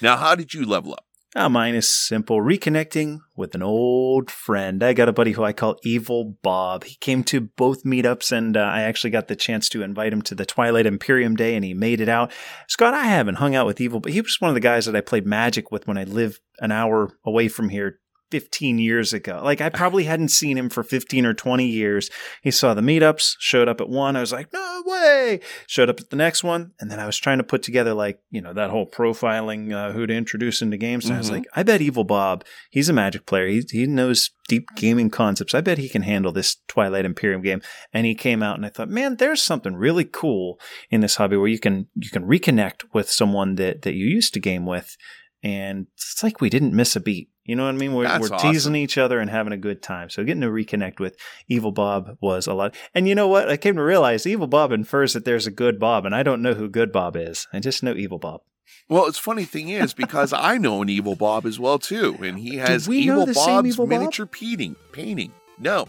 Now, 0.00 0.16
how 0.16 0.34
did 0.34 0.52
you 0.52 0.64
level 0.64 0.92
up? 0.92 1.06
Oh, 1.34 1.48
mine 1.48 1.74
is 1.74 1.88
simple. 1.88 2.42
Reconnecting 2.42 3.20
with 3.34 3.54
an 3.54 3.62
old 3.62 4.30
friend. 4.30 4.82
I 4.82 4.92
got 4.92 5.08
a 5.08 5.14
buddy 5.14 5.32
who 5.32 5.42
I 5.42 5.54
call 5.54 5.78
Evil 5.82 6.36
Bob. 6.42 6.84
He 6.84 6.96
came 6.96 7.24
to 7.24 7.40
both 7.40 7.84
meetups, 7.84 8.32
and 8.32 8.54
uh, 8.54 8.60
I 8.60 8.82
actually 8.82 9.10
got 9.10 9.28
the 9.28 9.36
chance 9.36 9.70
to 9.70 9.82
invite 9.82 10.12
him 10.12 10.20
to 10.22 10.34
the 10.34 10.44
Twilight 10.44 10.84
Imperium 10.84 11.34
Day, 11.34 11.54
and 11.54 11.64
he 11.64 11.72
made 11.72 12.02
it 12.02 12.08
out. 12.10 12.30
Scott, 12.68 12.92
I 12.92 13.04
haven't 13.04 13.36
hung 13.36 13.54
out 13.54 13.64
with 13.64 13.80
Evil, 13.80 13.98
but 13.98 14.12
he 14.12 14.20
was 14.20 14.42
one 14.42 14.50
of 14.50 14.54
the 14.54 14.60
guys 14.60 14.84
that 14.84 14.94
I 14.94 15.00
played 15.00 15.24
Magic 15.24 15.72
with 15.72 15.86
when 15.86 15.96
I 15.96 16.04
lived 16.04 16.40
an 16.58 16.70
hour 16.70 17.16
away 17.24 17.48
from 17.48 17.70
here 17.70 17.98
15 18.32 18.78
years 18.78 19.12
ago. 19.12 19.42
Like, 19.44 19.60
I 19.60 19.68
probably 19.68 20.04
hadn't 20.04 20.28
seen 20.30 20.56
him 20.56 20.70
for 20.70 20.82
15 20.82 21.26
or 21.26 21.34
20 21.34 21.66
years. 21.66 22.08
He 22.42 22.50
saw 22.50 22.72
the 22.72 22.80
meetups, 22.80 23.34
showed 23.38 23.68
up 23.68 23.78
at 23.78 23.90
one. 23.90 24.16
I 24.16 24.20
was 24.20 24.32
like, 24.32 24.50
no 24.54 24.82
way. 24.86 25.40
Showed 25.66 25.90
up 25.90 26.00
at 26.00 26.08
the 26.08 26.16
next 26.16 26.42
one. 26.42 26.72
And 26.80 26.90
then 26.90 26.98
I 26.98 27.04
was 27.04 27.18
trying 27.18 27.36
to 27.36 27.44
put 27.44 27.62
together, 27.62 27.92
like, 27.92 28.20
you 28.30 28.40
know, 28.40 28.54
that 28.54 28.70
whole 28.70 28.86
profiling 28.90 29.70
uh, 29.70 29.92
who 29.92 30.06
to 30.06 30.14
introduce 30.14 30.62
into 30.62 30.78
games. 30.78 31.04
And 31.04 31.14
I 31.14 31.18
was 31.18 31.28
Mhm. 31.28 31.32
like, 31.32 31.44
I 31.54 31.62
bet 31.62 31.82
Evil 31.82 32.04
Bob, 32.04 32.42
he's 32.70 32.88
a 32.88 32.94
magic 32.94 33.26
player. 33.26 33.46
He, 33.48 33.62
he 33.70 33.86
knows 33.86 34.30
deep 34.48 34.68
gaming 34.74 35.10
concepts. 35.10 35.52
I 35.52 35.60
bet 35.60 35.76
he 35.76 35.90
can 35.90 36.02
handle 36.02 36.32
this 36.32 36.56
Twilight 36.68 37.04
Imperium 37.04 37.42
game. 37.42 37.60
And 37.92 38.06
he 38.06 38.14
came 38.14 38.42
out 38.42 38.56
and 38.56 38.64
I 38.64 38.70
thought, 38.70 38.88
man, 38.88 39.16
there's 39.16 39.42
something 39.42 39.76
really 39.76 40.04
cool 40.06 40.58
in 40.90 41.02
this 41.02 41.16
hobby 41.16 41.36
where 41.36 41.48
you 41.48 41.58
can, 41.58 41.88
you 41.96 42.08
can 42.08 42.24
reconnect 42.26 42.84
with 42.94 43.10
someone 43.10 43.56
that, 43.56 43.82
that 43.82 43.92
you 43.94 44.06
used 44.06 44.32
to 44.34 44.40
game 44.40 44.64
with. 44.64 44.96
And 45.44 45.88
it's 45.96 46.22
like 46.22 46.40
we 46.40 46.48
didn't 46.48 46.72
miss 46.72 46.94
a 46.94 47.00
beat. 47.00 47.28
You 47.44 47.56
know 47.56 47.64
what 47.64 47.74
I 47.74 47.78
mean? 47.78 47.94
We're, 47.94 48.04
we're 48.04 48.32
awesome. 48.32 48.38
teasing 48.38 48.76
each 48.76 48.96
other 48.96 49.18
and 49.18 49.28
having 49.28 49.52
a 49.52 49.56
good 49.56 49.82
time. 49.82 50.10
So 50.10 50.22
getting 50.22 50.42
to 50.42 50.48
reconnect 50.48 51.00
with 51.00 51.16
Evil 51.48 51.72
Bob 51.72 52.16
was 52.20 52.46
a 52.46 52.54
lot. 52.54 52.76
And 52.94 53.08
you 53.08 53.14
know 53.14 53.26
what? 53.26 53.48
I 53.48 53.56
came 53.56 53.74
to 53.76 53.82
realize 53.82 54.26
Evil 54.26 54.46
Bob 54.46 54.70
infers 54.70 55.12
that 55.14 55.24
there's 55.24 55.46
a 55.46 55.50
good 55.50 55.80
Bob, 55.80 56.06
and 56.06 56.14
I 56.14 56.22
don't 56.22 56.42
know 56.42 56.54
who 56.54 56.68
good 56.68 56.92
Bob 56.92 57.16
is. 57.16 57.48
I 57.52 57.58
just 57.58 57.82
know 57.82 57.94
Evil 57.94 58.18
Bob. 58.18 58.42
Well, 58.88 59.06
it's 59.06 59.18
funny 59.18 59.44
thing 59.44 59.70
is 59.70 59.92
because 59.92 60.32
I 60.36 60.58
know 60.58 60.82
an 60.82 60.88
evil 60.88 61.16
Bob 61.16 61.46
as 61.46 61.58
well 61.58 61.78
too, 61.78 62.16
and 62.22 62.38
he 62.38 62.56
has 62.56 62.88
evil 62.88 63.26
Bob's 63.26 63.68
Evil 63.68 63.86
Bob? 63.86 63.88
miniature 63.88 64.26
painting. 64.26 64.76
Painting. 64.92 65.32
No, 65.58 65.86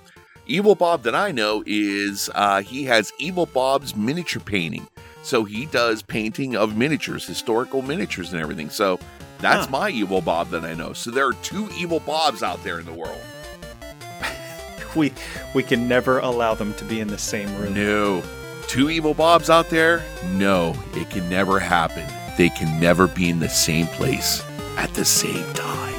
evil 0.48 0.76
Bob 0.76 1.04
that 1.04 1.16
I 1.16 1.32
know 1.32 1.64
is 1.66 2.30
uh, 2.34 2.62
he 2.62 2.86
has 2.86 3.12
evil 3.20 3.46
Bob's 3.46 3.96
miniature 3.96 4.42
painting. 4.42 4.88
So 5.24 5.46
he 5.46 5.66
does 5.68 6.02
painting 6.02 6.58
of 6.58 6.76
miniatures, 6.76 7.26
historical 7.26 7.82
miniatures, 7.82 8.34
and 8.34 8.42
everything. 8.42 8.70
So 8.70 9.00
that's 9.44 9.66
Huh. 9.66 9.72
my 9.72 9.90
evil 9.90 10.22
Bob 10.22 10.50
that 10.50 10.64
I 10.66 10.74
know. 10.74 10.94
So 10.94 11.12
there 11.12 11.28
are 11.28 11.34
two 11.34 11.70
evil 11.78 12.00
Bobs 12.00 12.42
out 12.42 12.64
there 12.64 12.80
in 12.80 12.86
the 12.86 12.94
world. 12.94 13.22
We 14.96 15.12
we 15.56 15.64
can 15.64 15.88
never 15.88 16.20
allow 16.20 16.54
them 16.54 16.76
to 16.76 16.86
be 16.86 17.00
in 17.00 17.08
the 17.08 17.18
same 17.18 17.52
room. 17.58 17.74
No. 17.74 18.22
Two 18.68 18.92
evil 18.92 19.16
Bobs 19.16 19.50
out 19.50 19.70
there? 19.72 20.04
No, 20.34 20.76
it 20.94 21.10
can 21.10 21.28
never 21.30 21.58
happen. 21.60 22.06
They 22.38 22.50
can 22.50 22.80
never 22.80 23.08
be 23.08 23.30
in 23.30 23.40
the 23.40 23.50
same 23.50 23.88
place 23.88 24.44
at 24.78 24.94
the 24.94 25.04
same 25.06 25.52
time. 25.54 25.94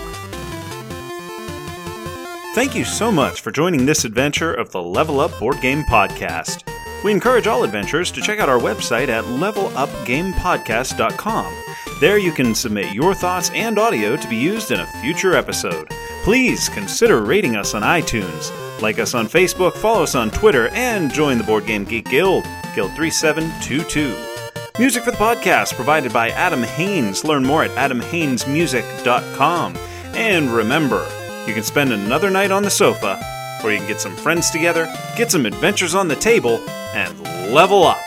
Thank 2.54 2.74
you 2.76 2.84
so 2.84 3.10
much 3.10 3.40
for 3.40 3.50
joining 3.50 3.84
this 3.84 4.04
adventure 4.04 4.54
of 4.54 4.70
the 4.70 4.80
Level 4.82 5.18
Up 5.20 5.36
Board 5.40 5.60
Game 5.60 5.82
Podcast. 5.84 6.62
We 7.02 7.10
encourage 7.10 7.48
all 7.48 7.64
adventurers 7.64 8.12
to 8.12 8.20
check 8.22 8.38
out 8.38 8.48
our 8.48 8.60
website 8.60 9.08
at 9.08 9.24
levelupgamepodcast.com. 9.24 11.52
There 12.00 12.18
you 12.18 12.32
can 12.32 12.54
submit 12.54 12.92
your 12.92 13.14
thoughts 13.14 13.50
and 13.54 13.78
audio 13.78 14.16
to 14.16 14.28
be 14.28 14.36
used 14.36 14.72
in 14.72 14.80
a 14.80 14.86
future 15.00 15.34
episode. 15.34 15.88
Please 16.24 16.68
consider 16.68 17.22
rating 17.22 17.54
us 17.54 17.72
on 17.74 17.82
iTunes, 17.82 18.50
like 18.82 18.98
us 18.98 19.14
on 19.14 19.28
Facebook, 19.28 19.74
follow 19.74 20.02
us 20.02 20.16
on 20.16 20.30
Twitter, 20.30 20.68
and 20.68 21.12
join 21.12 21.38
the 21.38 21.44
Board 21.44 21.66
Game 21.66 21.84
Geek 21.84 22.06
Guild, 22.06 22.44
Guild 22.74 22.92
3722. 22.96 24.16
Music 24.78 25.04
for 25.04 25.12
the 25.12 25.16
podcast 25.16 25.74
provided 25.74 26.12
by 26.12 26.30
Adam 26.30 26.64
Haynes. 26.64 27.24
Learn 27.24 27.44
more 27.44 27.62
at 27.62 27.70
adamhaynesmusic.com. 27.70 29.76
And 30.16 30.50
remember, 30.50 31.06
you 31.46 31.54
can 31.54 31.62
spend 31.62 31.92
another 31.92 32.28
night 32.28 32.50
on 32.50 32.64
the 32.64 32.70
sofa, 32.70 33.20
or 33.62 33.70
you 33.70 33.78
can 33.78 33.86
get 33.86 34.00
some 34.00 34.16
friends 34.16 34.50
together, 34.50 34.92
get 35.16 35.30
some 35.30 35.46
adventures 35.46 35.94
on 35.94 36.08
the 36.08 36.16
table, 36.16 36.58
and 36.92 37.22
level 37.54 37.84
up. 37.84 38.00